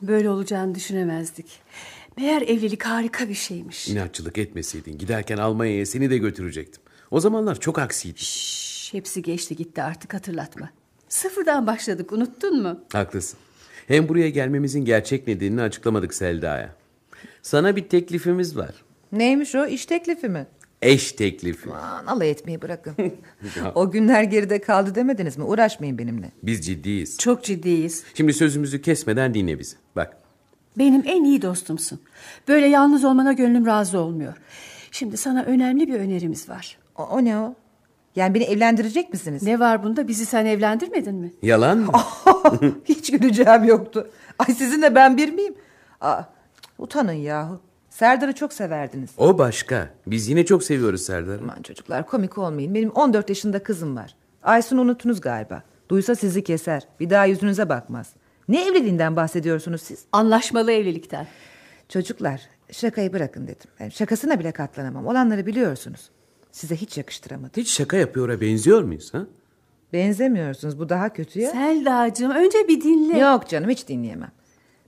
Böyle 0.02 0.30
olacağını 0.30 0.74
düşünemezdik. 0.74 1.46
Meğer 2.16 2.42
evlilik 2.42 2.82
harika 2.82 3.28
bir 3.28 3.34
şeymiş. 3.34 3.88
İnatçılık 3.88 4.38
etmeseydin 4.38 4.98
giderken 4.98 5.38
Almanya'ya 5.38 5.86
seni 5.86 6.10
de 6.10 6.18
götürecektim. 6.18 6.82
O 7.10 7.20
zamanlar 7.20 7.60
çok 7.60 7.78
aksiydi. 7.78 8.18
Şş, 8.18 8.94
hepsi 8.94 9.22
geçti 9.22 9.56
gitti 9.56 9.82
artık 9.82 10.14
hatırlatma. 10.14 10.70
Sıfırdan 11.08 11.66
başladık 11.66 12.12
unuttun 12.12 12.62
mu? 12.62 12.80
Haklısın. 12.92 13.38
Hem 13.88 14.08
buraya 14.08 14.28
gelmemizin 14.30 14.84
gerçek 14.84 15.26
nedenini 15.26 15.62
açıklamadık 15.62 16.14
Selda'ya. 16.14 16.74
Sana 17.42 17.76
bir 17.76 17.88
teklifimiz 17.88 18.56
var. 18.56 18.74
Neymiş 19.12 19.54
o? 19.54 19.66
İş 19.66 19.86
teklifi 19.86 20.28
mi? 20.28 20.46
Eş 20.82 21.12
teklifi. 21.12 21.70
Aman 21.70 22.06
alay 22.06 22.30
etmeyi 22.30 22.62
bırakın. 22.62 22.94
o 23.74 23.90
günler 23.90 24.22
geride 24.22 24.60
kaldı 24.60 24.94
demediniz 24.94 25.38
mi? 25.38 25.44
Uğraşmayın 25.44 25.98
benimle. 25.98 26.30
Biz 26.42 26.66
ciddiyiz. 26.66 27.18
Çok 27.18 27.44
ciddiyiz. 27.44 28.04
Şimdi 28.14 28.32
sözümüzü 28.32 28.82
kesmeden 28.82 29.34
dinle 29.34 29.58
bizi. 29.58 29.76
Bak. 29.96 30.16
Benim 30.78 31.02
en 31.06 31.24
iyi 31.24 31.42
dostumsun. 31.42 32.00
Böyle 32.48 32.66
yalnız 32.66 33.04
olmana 33.04 33.32
gönlüm 33.32 33.66
razı 33.66 33.98
olmuyor. 33.98 34.34
Şimdi 34.90 35.16
sana 35.16 35.42
önemli 35.42 35.88
bir 35.88 35.94
önerimiz 35.94 36.48
var. 36.48 36.78
O, 37.00 37.02
o 37.02 37.24
ne 37.24 37.38
o? 37.38 37.54
Yani 38.16 38.34
beni 38.34 38.44
evlendirecek 38.44 39.12
misiniz? 39.12 39.42
Ne 39.42 39.60
var 39.60 39.82
bunda? 39.82 40.08
Bizi 40.08 40.26
sen 40.26 40.46
evlendirmedin 40.46 41.14
mi? 41.14 41.32
Yalan 41.42 41.78
mı? 41.78 41.92
Hiç 42.84 43.10
güleceğim 43.10 43.64
yoktu. 43.64 44.10
Ay 44.38 44.54
sizinle 44.54 44.94
ben 44.94 45.16
bir 45.16 45.32
miyim? 45.32 45.54
Aa, 46.00 46.22
utanın 46.78 47.12
yahu. 47.12 47.60
Serdar'ı 47.90 48.32
çok 48.32 48.52
severdiniz. 48.52 49.10
O 49.16 49.38
başka. 49.38 49.88
Biz 50.06 50.28
yine 50.28 50.44
çok 50.46 50.62
seviyoruz 50.64 51.02
Serdar'ı. 51.02 51.40
Aman 51.42 51.62
çocuklar 51.62 52.06
komik 52.06 52.38
olmayın. 52.38 52.74
Benim 52.74 52.90
14 52.90 53.28
yaşında 53.28 53.62
kızım 53.62 53.96
var. 53.96 54.14
Aysun 54.42 54.78
unuttunuz 54.78 55.20
galiba. 55.20 55.62
Duysa 55.88 56.14
sizi 56.14 56.44
keser. 56.44 56.82
Bir 57.00 57.10
daha 57.10 57.24
yüzünüze 57.24 57.68
bakmaz. 57.68 58.12
Ne 58.48 58.68
evliliğinden 58.68 59.16
bahsediyorsunuz 59.16 59.82
siz? 59.82 60.04
Anlaşmalı 60.12 60.72
evlilikten. 60.72 61.26
Çocuklar 61.88 62.40
şakayı 62.72 63.12
bırakın 63.12 63.42
dedim. 63.46 63.70
Yani 63.80 63.90
şakasına 63.90 64.38
bile 64.40 64.52
katlanamam. 64.52 65.06
Olanları 65.06 65.46
biliyorsunuz. 65.46 66.10
Size 66.52 66.76
hiç 66.76 66.98
yakıştıramadım. 66.98 67.62
Hiç 67.62 67.70
şaka 67.70 67.96
yapıyora 67.96 68.40
benziyor 68.40 68.82
muyuz 68.82 69.14
ha? 69.14 69.26
Benzemiyorsunuz. 69.92 70.78
Bu 70.78 70.88
daha 70.88 71.12
kötü 71.12 71.40
ya. 71.40 71.50
Selda'cığım 71.50 72.30
önce 72.30 72.68
bir 72.68 72.80
dinle. 72.80 73.18
Yok 73.18 73.48
canım 73.48 73.70
hiç 73.70 73.88
dinleyemem. 73.88 74.32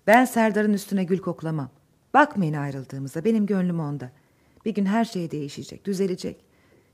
Ben 0.07 0.24
Serdar'ın 0.24 0.73
üstüne 0.73 1.05
gül 1.05 1.18
koklamam. 1.18 1.70
Bakmayın 2.15 2.55
ayrıldığımıza. 2.55 3.24
Benim 3.24 3.47
gönlüm 3.47 3.81
onda. 3.81 4.10
Bir 4.65 4.74
gün 4.74 4.86
her 4.86 5.05
şey 5.05 5.31
değişecek, 5.31 5.84
düzelecek. 5.84 6.36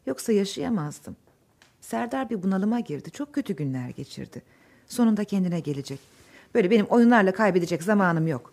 Yoksa 0.06 0.32
yaşayamazdım. 0.32 1.16
Serdar 1.80 2.30
bir 2.30 2.42
bunalıma 2.42 2.80
girdi. 2.80 3.10
Çok 3.10 3.32
kötü 3.32 3.56
günler 3.56 3.88
geçirdi. 3.88 4.42
Sonunda 4.86 5.24
kendine 5.24 5.60
gelecek. 5.60 6.00
Böyle 6.54 6.70
benim 6.70 6.86
oyunlarla 6.86 7.32
kaybedecek 7.32 7.82
zamanım 7.82 8.26
yok. 8.26 8.52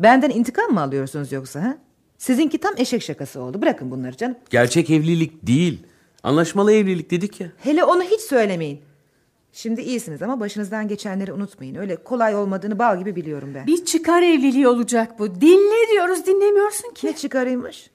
Benden 0.00 0.30
intikam 0.30 0.70
mı 0.70 0.80
alıyorsunuz 0.80 1.32
yoksa 1.32 1.62
ha? 1.62 1.78
Sizinki 2.18 2.58
tam 2.58 2.74
eşek 2.76 3.02
şakası 3.02 3.40
oldu. 3.40 3.62
Bırakın 3.62 3.90
bunları 3.90 4.16
canım. 4.16 4.36
Gerçek 4.50 4.90
evlilik 4.90 5.46
değil. 5.46 5.82
Anlaşmalı 6.22 6.72
evlilik 6.72 7.10
dedik 7.10 7.40
ya. 7.40 7.48
Hele 7.58 7.84
onu 7.84 8.02
hiç 8.02 8.20
söylemeyin. 8.20 8.80
Şimdi 9.52 9.80
iyisiniz 9.80 10.22
ama 10.22 10.40
başınızdan 10.40 10.88
geçenleri 10.88 11.32
unutmayın. 11.32 11.74
Öyle 11.74 11.96
kolay 11.96 12.36
olmadığını 12.36 12.78
bal 12.78 12.98
gibi 12.98 13.16
biliyorum 13.16 13.50
ben. 13.54 13.66
Bir 13.66 13.84
çıkar 13.84 14.22
evliliği 14.22 14.68
olacak 14.68 15.18
bu. 15.18 15.40
Dinle 15.40 15.90
diyoruz 15.92 16.26
dinlemiyorsun 16.26 16.94
ki. 16.94 17.06
Ne 17.06 17.16
çıkarıymış? 17.16 17.90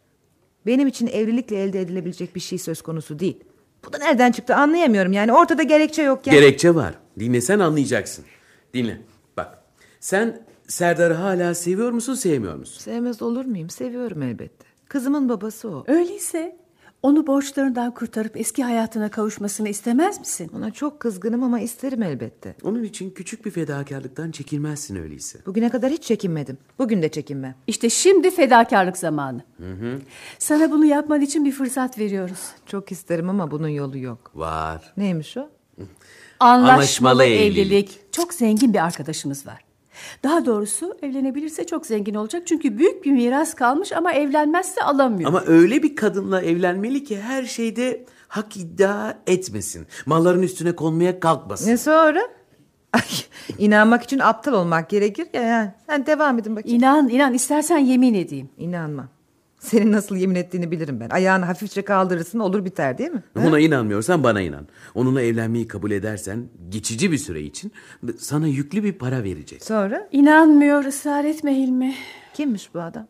Benim 0.65 0.87
için 0.87 1.07
evlilikle 1.07 1.63
elde 1.63 1.81
edilebilecek 1.81 2.35
bir 2.35 2.39
şey 2.39 2.57
söz 2.57 2.81
konusu 2.81 3.19
değil. 3.19 3.39
Bu 3.87 3.93
da 3.93 3.97
nereden 3.97 4.31
çıktı 4.31 4.55
anlayamıyorum. 4.55 5.13
Yani 5.13 5.33
ortada 5.33 5.63
gerekçe 5.63 6.01
yok 6.01 6.27
ya. 6.27 6.33
Gerekçe 6.33 6.75
var. 6.75 6.93
Dinlesen 7.19 7.59
anlayacaksın. 7.59 8.25
Dinle. 8.73 9.01
Bak. 9.37 9.63
Sen 9.99 10.41
Serdar'ı 10.73 11.13
hala 11.13 11.55
seviyor 11.55 11.91
musun 11.91 12.13
sevmiyor 12.13 12.55
musun? 12.55 12.79
Sevmez 12.79 13.21
olur 13.21 13.45
muyum? 13.45 13.69
Seviyorum 13.69 14.21
elbette. 14.21 14.65
Kızımın 14.87 15.29
babası 15.29 15.69
o. 15.69 15.83
Öyleyse 15.87 16.57
onu 17.03 17.27
borçlarından 17.27 17.93
kurtarıp 17.93 18.37
eski 18.37 18.63
hayatına 18.63 19.11
kavuşmasını 19.11 19.69
istemez 19.69 20.19
misin? 20.19 20.51
Ona 20.57 20.71
çok 20.71 20.99
kızgınım 20.99 21.43
ama 21.43 21.59
isterim 21.59 22.03
elbette. 22.03 22.55
Onun 22.63 22.83
için 22.83 23.09
küçük 23.09 23.45
bir 23.45 23.51
fedakarlıktan 23.51 24.31
çekilmezsin 24.31 24.95
öyleyse. 24.95 25.39
Bugüne 25.45 25.69
kadar 25.69 25.91
hiç 25.91 26.03
çekinmedim. 26.03 26.57
Bugün 26.79 27.01
de 27.01 27.09
çekinmem. 27.09 27.55
İşte 27.67 27.89
şimdi 27.89 28.31
fedakarlık 28.31 28.97
zamanı. 28.97 29.41
Hı 29.57 29.71
hı. 29.71 29.99
Sana 30.39 30.71
bunu 30.71 30.85
yapman 30.85 31.21
için 31.21 31.45
bir 31.45 31.51
fırsat 31.51 31.99
veriyoruz. 31.99 32.39
Çok 32.65 32.91
isterim 32.91 33.29
ama 33.29 33.51
bunun 33.51 33.67
yolu 33.67 33.97
yok. 33.97 34.31
Var. 34.35 34.93
Neymiş 34.97 35.37
o? 35.37 35.49
Anlaşmalı, 36.39 36.73
Anlaşmalı 36.73 37.23
evlilik. 37.25 37.57
evlilik. 37.57 37.99
Çok 38.13 38.33
zengin 38.33 38.73
bir 38.73 38.85
arkadaşımız 38.85 39.47
var. 39.47 39.72
Daha 40.23 40.45
doğrusu 40.45 40.97
evlenebilirse 41.01 41.65
çok 41.65 41.85
zengin 41.85 42.13
olacak. 42.13 42.47
Çünkü 42.47 42.77
büyük 42.77 43.05
bir 43.05 43.11
miras 43.11 43.53
kalmış 43.53 43.91
ama 43.91 44.13
evlenmezse 44.13 44.83
alamıyor. 44.83 45.29
Ama 45.29 45.43
öyle 45.47 45.83
bir 45.83 45.95
kadınla 45.95 46.41
evlenmeli 46.41 47.03
ki 47.03 47.21
her 47.21 47.43
şeyde 47.43 48.05
hak 48.27 48.57
iddia 48.57 49.13
etmesin. 49.27 49.87
Malların 50.05 50.41
üstüne 50.41 50.75
konmaya 50.75 51.19
kalkmasın. 51.19 51.69
Ne 51.69 51.77
sonra? 51.77 52.21
Ay, 52.93 53.01
inanmak 53.57 54.03
için 54.03 54.19
aptal 54.19 54.53
olmak 54.53 54.89
gerekir 54.89 55.27
ya. 55.33 55.41
Yani. 55.41 55.71
Sen 55.89 56.05
devam 56.05 56.39
edin 56.39 56.55
bakayım. 56.55 56.77
İnan, 56.77 57.09
inan 57.09 57.33
istersen 57.33 57.77
yemin 57.77 58.13
edeyim. 58.13 58.49
İnanma. 58.57 59.07
Senin 59.63 59.91
nasıl 59.91 60.15
yemin 60.15 60.35
ettiğini 60.35 60.71
bilirim 60.71 60.99
ben. 60.99 61.09
Ayağını 61.09 61.45
hafifçe 61.45 61.81
kaldırırsın 61.81 62.39
olur 62.39 62.65
biter 62.65 62.97
değil 62.97 63.11
mi? 63.11 63.23
Ona 63.47 63.59
inanmıyorsan 63.59 64.23
bana 64.23 64.41
inan. 64.41 64.67
Onunla 64.95 65.21
evlenmeyi 65.21 65.67
kabul 65.67 65.91
edersen 65.91 66.45
geçici 66.69 67.11
bir 67.11 67.17
süre 67.17 67.41
için 67.41 67.71
sana 68.17 68.47
yüklü 68.47 68.83
bir 68.83 68.93
para 68.93 69.23
verecek. 69.23 69.63
Sonra? 69.63 70.07
İnanmıyor 70.11 70.85
ısrar 70.85 71.23
etme 71.25 71.55
Hilmi. 71.55 71.95
Kimmiş 72.33 72.73
bu 72.73 72.79
adam? 72.81 73.07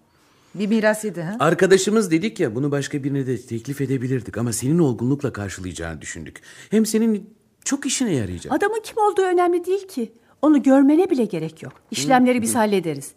Bir 0.55 0.67
miras 0.67 1.05
yedi 1.05 1.21
ha? 1.21 1.35
Arkadaşımız 1.39 2.11
dedik 2.11 2.39
ya 2.39 2.55
bunu 2.55 2.71
başka 2.71 3.03
birine 3.03 3.27
de 3.27 3.41
teklif 3.41 3.81
edebilirdik 3.81 4.37
ama 4.37 4.53
senin 4.53 4.79
olgunlukla 4.79 5.33
karşılayacağını 5.33 6.01
düşündük. 6.01 6.41
Hem 6.69 6.85
senin 6.85 7.29
çok 7.65 7.85
işine 7.85 8.13
yarayacak. 8.15 8.53
Adamın 8.53 8.81
kim 8.83 8.97
olduğu 8.97 9.21
önemli 9.21 9.65
değil 9.65 9.87
ki. 9.87 10.13
Onu 10.41 10.63
görmene 10.63 11.09
bile 11.09 11.25
gerek 11.25 11.63
yok. 11.63 11.73
İşlemleri 11.91 12.41
biz 12.41 12.55
hallederiz. 12.55 13.11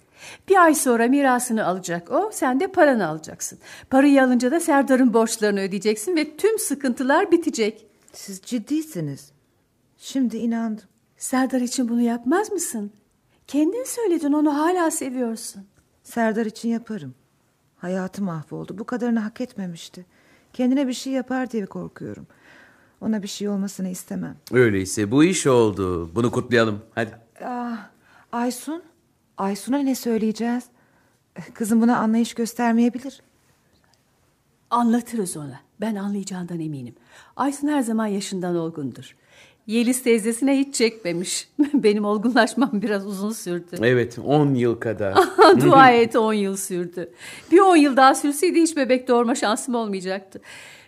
Bir 0.48 0.56
ay 0.64 0.74
sonra 0.74 1.06
mirasını 1.08 1.66
alacak 1.66 2.10
o, 2.10 2.30
sen 2.32 2.60
de 2.60 2.66
paranı 2.66 3.06
alacaksın. 3.08 3.58
Parayı 3.90 4.22
alınca 4.24 4.50
da 4.50 4.60
Serdar'ın 4.60 5.14
borçlarını 5.14 5.60
ödeyeceksin 5.60 6.16
ve 6.16 6.36
tüm 6.36 6.58
sıkıntılar 6.58 7.32
bitecek. 7.32 7.86
Siz 8.12 8.40
ciddisiniz. 8.42 9.32
Şimdi 9.98 10.36
inandım. 10.36 10.84
Serdar 11.16 11.60
için 11.60 11.88
bunu 11.88 12.00
yapmaz 12.00 12.52
mısın? 12.52 12.92
Kendin 13.46 13.84
söyledin 13.84 14.32
onu 14.32 14.58
hala 14.58 14.90
seviyorsun. 14.90 15.66
Serdar 16.02 16.46
için 16.46 16.68
yaparım. 16.68 17.14
Hayatı 17.76 18.22
mahvoldu. 18.22 18.78
Bu 18.78 18.84
kadarını 18.84 19.20
hak 19.20 19.40
etmemişti. 19.40 20.06
Kendine 20.52 20.88
bir 20.88 20.92
şey 20.92 21.12
yapar 21.12 21.50
diye 21.50 21.66
korkuyorum. 21.66 22.26
Ona 23.00 23.22
bir 23.22 23.28
şey 23.28 23.48
olmasını 23.48 23.88
istemem. 23.88 24.36
Öyleyse 24.52 25.10
bu 25.10 25.24
iş 25.24 25.46
oldu. 25.46 26.14
Bunu 26.14 26.30
kutlayalım. 26.30 26.82
Hadi. 26.94 27.10
Ah, 27.44 27.88
Aysun? 28.32 28.82
Aysun'a 29.38 29.78
ne 29.78 29.94
söyleyeceğiz? 29.94 30.64
Kızım 31.54 31.80
buna 31.80 31.96
anlayış 31.96 32.34
göstermeyebilir. 32.34 33.22
Anlatırız 34.70 35.36
ona. 35.36 35.60
Ben 35.80 35.94
anlayacağından 35.94 36.60
eminim. 36.60 36.94
Aysun 37.36 37.68
her 37.68 37.82
zaman 37.82 38.06
yaşından 38.06 38.56
olgundur. 38.56 39.16
Yeliz 39.66 40.02
teyzesine 40.02 40.58
hiç 40.58 40.74
çekmemiş. 40.74 41.48
Benim 41.74 42.04
olgunlaşmam 42.04 42.70
biraz 42.82 43.06
uzun 43.06 43.30
sürdü. 43.30 43.76
Evet 43.82 44.18
10 44.18 44.54
yıl 44.54 44.80
kadar. 44.80 45.14
Dua 45.60 45.90
et 45.90 46.16
10 46.16 46.32
yıl 46.32 46.56
sürdü. 46.56 47.10
Bir 47.52 47.58
10 47.60 47.76
yıl 47.76 47.96
daha 47.96 48.14
sürseydi 48.14 48.60
hiç 48.62 48.76
bebek 48.76 49.08
doğurma 49.08 49.34
şansım 49.34 49.74
olmayacaktı. 49.74 50.40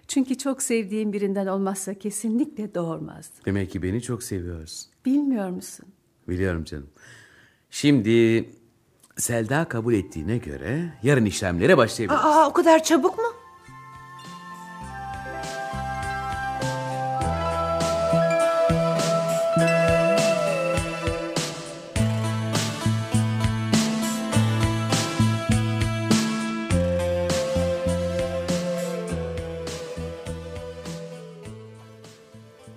Çünkü 0.09 0.39
çok 0.39 0.63
sevdiğim 0.63 1.13
birinden 1.13 1.47
olmazsa 1.47 1.95
kesinlikle 1.95 2.75
doğurmazdı. 2.75 3.35
Demek 3.47 3.71
ki 3.71 3.83
beni 3.83 4.03
çok 4.03 4.23
seviyorsun. 4.23 4.91
Bilmiyor 5.07 5.51
musun? 5.51 5.87
Biliyorum 6.29 6.65
canım. 6.65 6.89
Şimdi 7.71 8.49
Selda 9.17 9.65
kabul 9.65 9.95
ettiğine 9.95 10.39
göre 10.39 10.93
yarın 11.03 11.25
işlemlere 11.25 11.77
başlayabiliriz. 11.77 12.25
Aa, 12.25 12.49
o 12.49 12.53
kadar 12.53 12.83
çabuk 12.83 13.19
mu? 13.19 13.25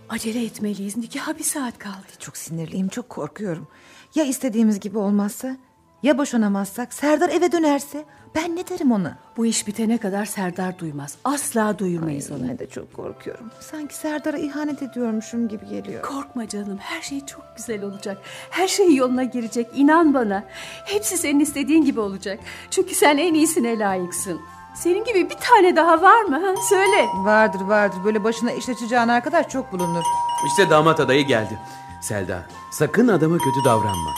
Acele 0.10 0.46
etmeliyiz. 0.46 0.98
Nikaha 0.98 1.38
bir 1.38 1.44
saat 1.44 1.78
kaldı. 1.80 2.08
Çok 2.20 2.38
sinirliyim, 2.38 2.88
çok 2.88 3.10
korkuyorum. 3.10 3.68
Ya 4.16 4.24
istediğimiz 4.24 4.80
gibi 4.80 4.98
olmazsa? 4.98 5.58
Ya 6.04 6.18
boşanamazsak? 6.18 6.94
Serdar 6.94 7.30
eve 7.30 7.52
dönerse? 7.52 8.06
Ben 8.36 8.56
ne 8.56 8.68
derim 8.68 8.92
ona? 8.92 9.18
Bu 9.38 9.46
iş 9.46 9.68
bitene 9.68 9.98
kadar 9.98 10.26
Serdar 10.26 10.80
duymaz. 10.80 11.16
Asla 11.24 11.80
duyurmayız 11.80 12.32
onu. 12.32 12.50
Ben 12.50 12.60
de 12.60 12.70
çok 12.70 12.94
korkuyorum. 12.94 13.52
Sanki 13.60 13.96
Serdar'a 13.96 14.38
ihanet 14.38 14.82
ediyormuşum 14.84 15.48
gibi 15.48 15.68
geliyor. 15.68 16.02
Korkma 16.04 16.48
canım. 16.48 16.78
Her 16.78 17.02
şey 17.02 17.26
çok 17.26 17.44
güzel 17.58 17.84
olacak. 17.84 18.18
Her 18.50 18.68
şey 18.68 18.96
yoluna 18.96 19.24
girecek. 19.24 19.68
İnan 19.76 20.14
bana. 20.14 20.44
Hepsi 20.86 21.18
senin 21.18 21.40
istediğin 21.40 21.86
gibi 21.86 22.00
olacak. 22.00 22.40
Çünkü 22.72 22.96
sen 22.96 23.18
en 23.18 23.34
iyisine 23.34 23.80
layıksın. 23.80 24.42
Senin 24.76 25.04
gibi 25.04 25.30
bir 25.30 25.38
tane 25.38 25.76
daha 25.76 26.02
var 26.02 26.22
mı? 26.22 26.36
Ha? 26.48 26.54
Söyle. 26.70 27.08
Vardır 27.16 27.62
vardır. 27.62 27.98
Böyle 28.06 28.24
başına 28.24 28.52
iş 28.52 28.70
açacağın 28.70 29.08
arkadaş 29.08 29.50
çok 29.50 29.72
bulunur. 29.72 30.04
İşte 30.48 30.70
damat 30.70 31.00
adayı 31.00 31.28
geldi. 31.28 31.60
Selda 32.02 32.40
sakın 32.72 33.08
adama 33.08 33.38
kötü 33.38 33.66
davranma. 33.66 34.12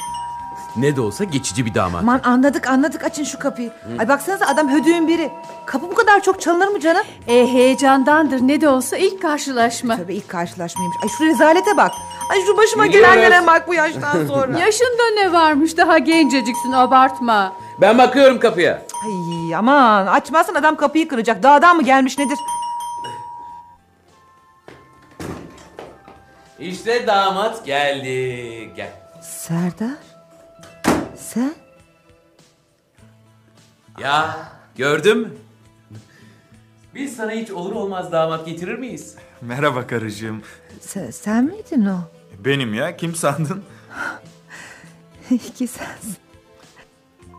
Ne 0.76 0.96
de 0.96 1.02
olsa 1.02 1.24
geçici 1.24 1.66
bir 1.66 1.74
damat. 1.76 2.02
Aman 2.04 2.22
anladık 2.24 2.68
anladık 2.68 3.04
açın 3.04 3.24
şu 3.24 3.40
kapıyı. 3.40 3.72
Ay 4.00 4.10
baksanıza 4.10 4.46
adam 4.46 4.72
hödüğün 4.72 5.08
biri. 5.08 5.32
Kapı 5.66 5.92
bu 5.92 5.96
kadar 5.96 6.22
çok 6.24 6.42
çalınır 6.42 6.68
mı 6.68 6.80
canım? 6.80 7.04
E 7.28 7.48
heyecandandır 7.48 8.40
ne 8.42 8.62
de 8.62 8.70
olsa 8.70 8.98
ilk 8.98 9.22
karşılaşma. 9.22 9.98
Tabii 9.98 10.16
ilk 10.16 10.30
karşılaşmaymış. 10.30 10.98
Ay 11.04 11.10
şu 11.18 11.26
rezalete 11.26 11.78
bak. 11.78 11.92
Ay 12.32 12.46
şu 12.46 12.58
başıma 12.58 12.86
gelenlere 12.86 13.48
bak 13.48 13.68
bu 13.68 13.74
yaştan 13.74 14.26
sonra. 14.28 14.60
Yaşında 14.66 15.04
ne 15.16 15.34
varmış 15.34 15.78
daha 15.78 15.98
genceciksin 15.98 16.72
abartma. 16.72 17.54
Ben 17.82 17.98
bakıyorum 17.98 18.40
kapıya. 18.40 18.82
Ay 19.06 19.56
aman 19.56 20.08
açmazsan 20.08 20.56
adam 20.56 20.76
kapıyı 20.76 21.08
kıracak. 21.08 21.44
Dağdan 21.44 21.76
mı 21.76 21.84
gelmiş 21.84 22.18
nedir? 22.18 22.38
İşte 26.64 27.08
damat 27.08 27.66
geldi. 27.66 28.74
Gel. 28.76 28.94
Serdar? 29.22 29.98
Sen? 31.16 31.54
Ya 34.00 34.48
Gördün 34.76 35.18
mü? 35.18 35.34
Biz 36.96 37.16
sana 37.16 37.32
hiç 37.32 37.52
olur 37.52 37.72
olmaz 37.72 38.12
damat 38.12 38.46
getirir 38.46 38.78
miyiz? 38.78 39.16
Merhaba 39.42 39.88
karıcığım. 39.88 40.42
Sen, 40.82 41.12
sen 41.12 41.44
miydin 41.44 41.86
o? 41.86 41.98
Benim 42.46 42.74
ya 42.74 42.98
kim 42.98 43.16
sandın? 43.16 43.64
İki 45.32 45.68
sensin. 45.68 46.18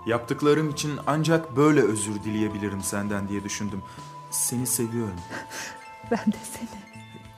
Yaptıklarım 0.07 0.70
için 0.70 0.93
ancak 1.07 1.57
böyle 1.57 1.83
özür 1.83 2.23
dileyebilirim 2.25 2.83
senden 2.83 3.28
diye 3.28 3.44
düşündüm. 3.44 3.83
Seni 4.31 4.67
seviyorum. 4.67 5.20
Ben 6.11 6.33
de 6.33 6.36
seni. 6.53 6.69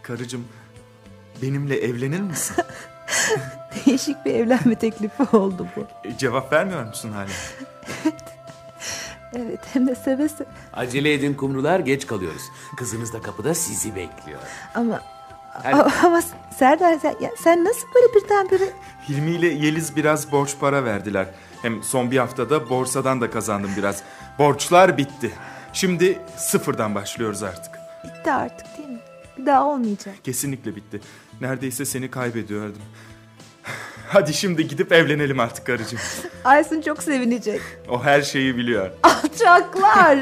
Karıcığım 0.02 0.44
benimle 1.42 1.78
evlenir 1.78 2.20
misin? 2.20 2.56
Değişik 3.86 4.24
bir 4.24 4.34
evlenme 4.34 4.74
teklifi 4.74 5.36
oldu 5.36 5.66
bu. 5.76 5.86
E, 6.08 6.16
Cevap 6.18 6.52
vermiyor 6.52 6.84
musun 6.86 7.12
hala? 7.12 7.26
Evet 9.36 9.60
hem 9.72 9.86
de 9.86 9.94
seve 9.94 10.28
seve. 10.28 10.48
Acele 10.72 11.12
edin 11.14 11.34
kumrular 11.34 11.80
geç 11.80 12.06
kalıyoruz. 12.06 12.42
Kızınız 12.76 13.12
da 13.12 13.22
kapıda 13.22 13.54
sizi 13.54 13.96
bekliyor. 13.96 14.40
Ama 14.74 15.00
Hadi. 15.52 15.68
ama, 15.74 15.92
ama 16.04 16.22
Serdar 16.58 16.98
sen, 16.98 17.14
ya, 17.20 17.30
sen 17.38 17.64
nasıl 17.64 17.86
böyle 17.94 18.14
birdenbire 18.14 18.70
Hilmi 19.08 19.30
ile 19.30 19.46
Yeliz 19.46 19.96
biraz 19.96 20.32
borç 20.32 20.54
para 20.60 20.84
verdiler. 20.84 21.26
Hem 21.62 21.82
son 21.82 22.10
bir 22.10 22.18
haftada 22.18 22.70
borsadan 22.70 23.20
da 23.20 23.30
kazandım 23.30 23.70
biraz. 23.76 24.02
Borçlar 24.38 24.96
bitti. 24.98 25.30
Şimdi 25.72 26.18
sıfırdan 26.36 26.94
başlıyoruz 26.94 27.42
artık. 27.42 27.74
bitti 28.04 28.32
artık 28.32 28.78
değil 28.78 28.88
mi? 28.88 28.98
Bir 29.38 29.46
daha 29.46 29.64
olmayacak. 29.64 30.14
Kesinlikle 30.24 30.76
bitti. 30.76 31.00
Neredeyse 31.40 31.84
seni 31.84 32.10
kaybediyordum. 32.10 32.82
Hadi 34.08 34.34
şimdi 34.34 34.68
gidip 34.68 34.92
evlenelim 34.92 35.40
artık 35.40 35.66
karıcığım. 35.66 35.98
Aysun 36.44 36.80
çok 36.80 37.02
sevinecek. 37.02 37.60
O 37.88 38.04
her 38.04 38.22
şeyi 38.22 38.56
biliyor. 38.56 38.90
Alçaklar. 39.02 40.18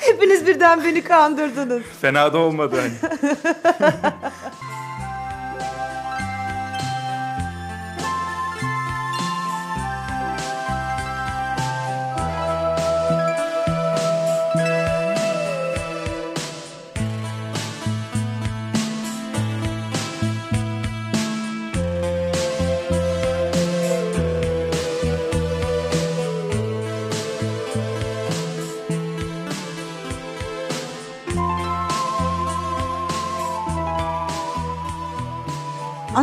Hepiniz 0.00 0.46
birden 0.46 0.84
beni 0.84 1.04
kandırdınız. 1.04 1.82
Fena 2.00 2.32
da 2.32 2.38
olmadı 2.38 2.76
hani. 2.80 3.12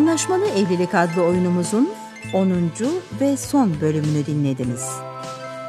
Anlaşmalı 0.09 0.47
Evlilik 0.47 0.95
adlı 0.95 1.23
oyunumuzun 1.23 1.89
10. 2.33 2.71
ve 3.21 3.38
son 3.38 3.81
bölümünü 3.81 4.25
dinlediniz. 4.25 4.89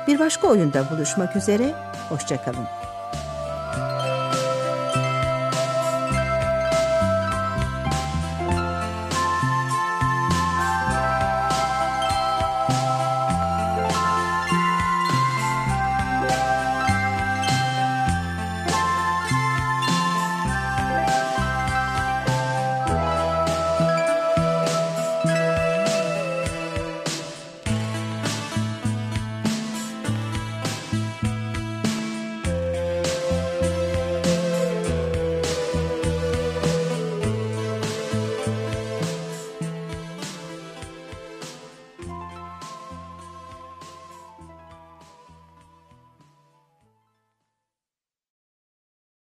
Bir 0.07 0.19
başka 0.19 0.49
oyunda 0.49 0.91
buluşmak 0.91 1.37
üzere, 1.37 1.75
hoşçakalın. 2.09 2.80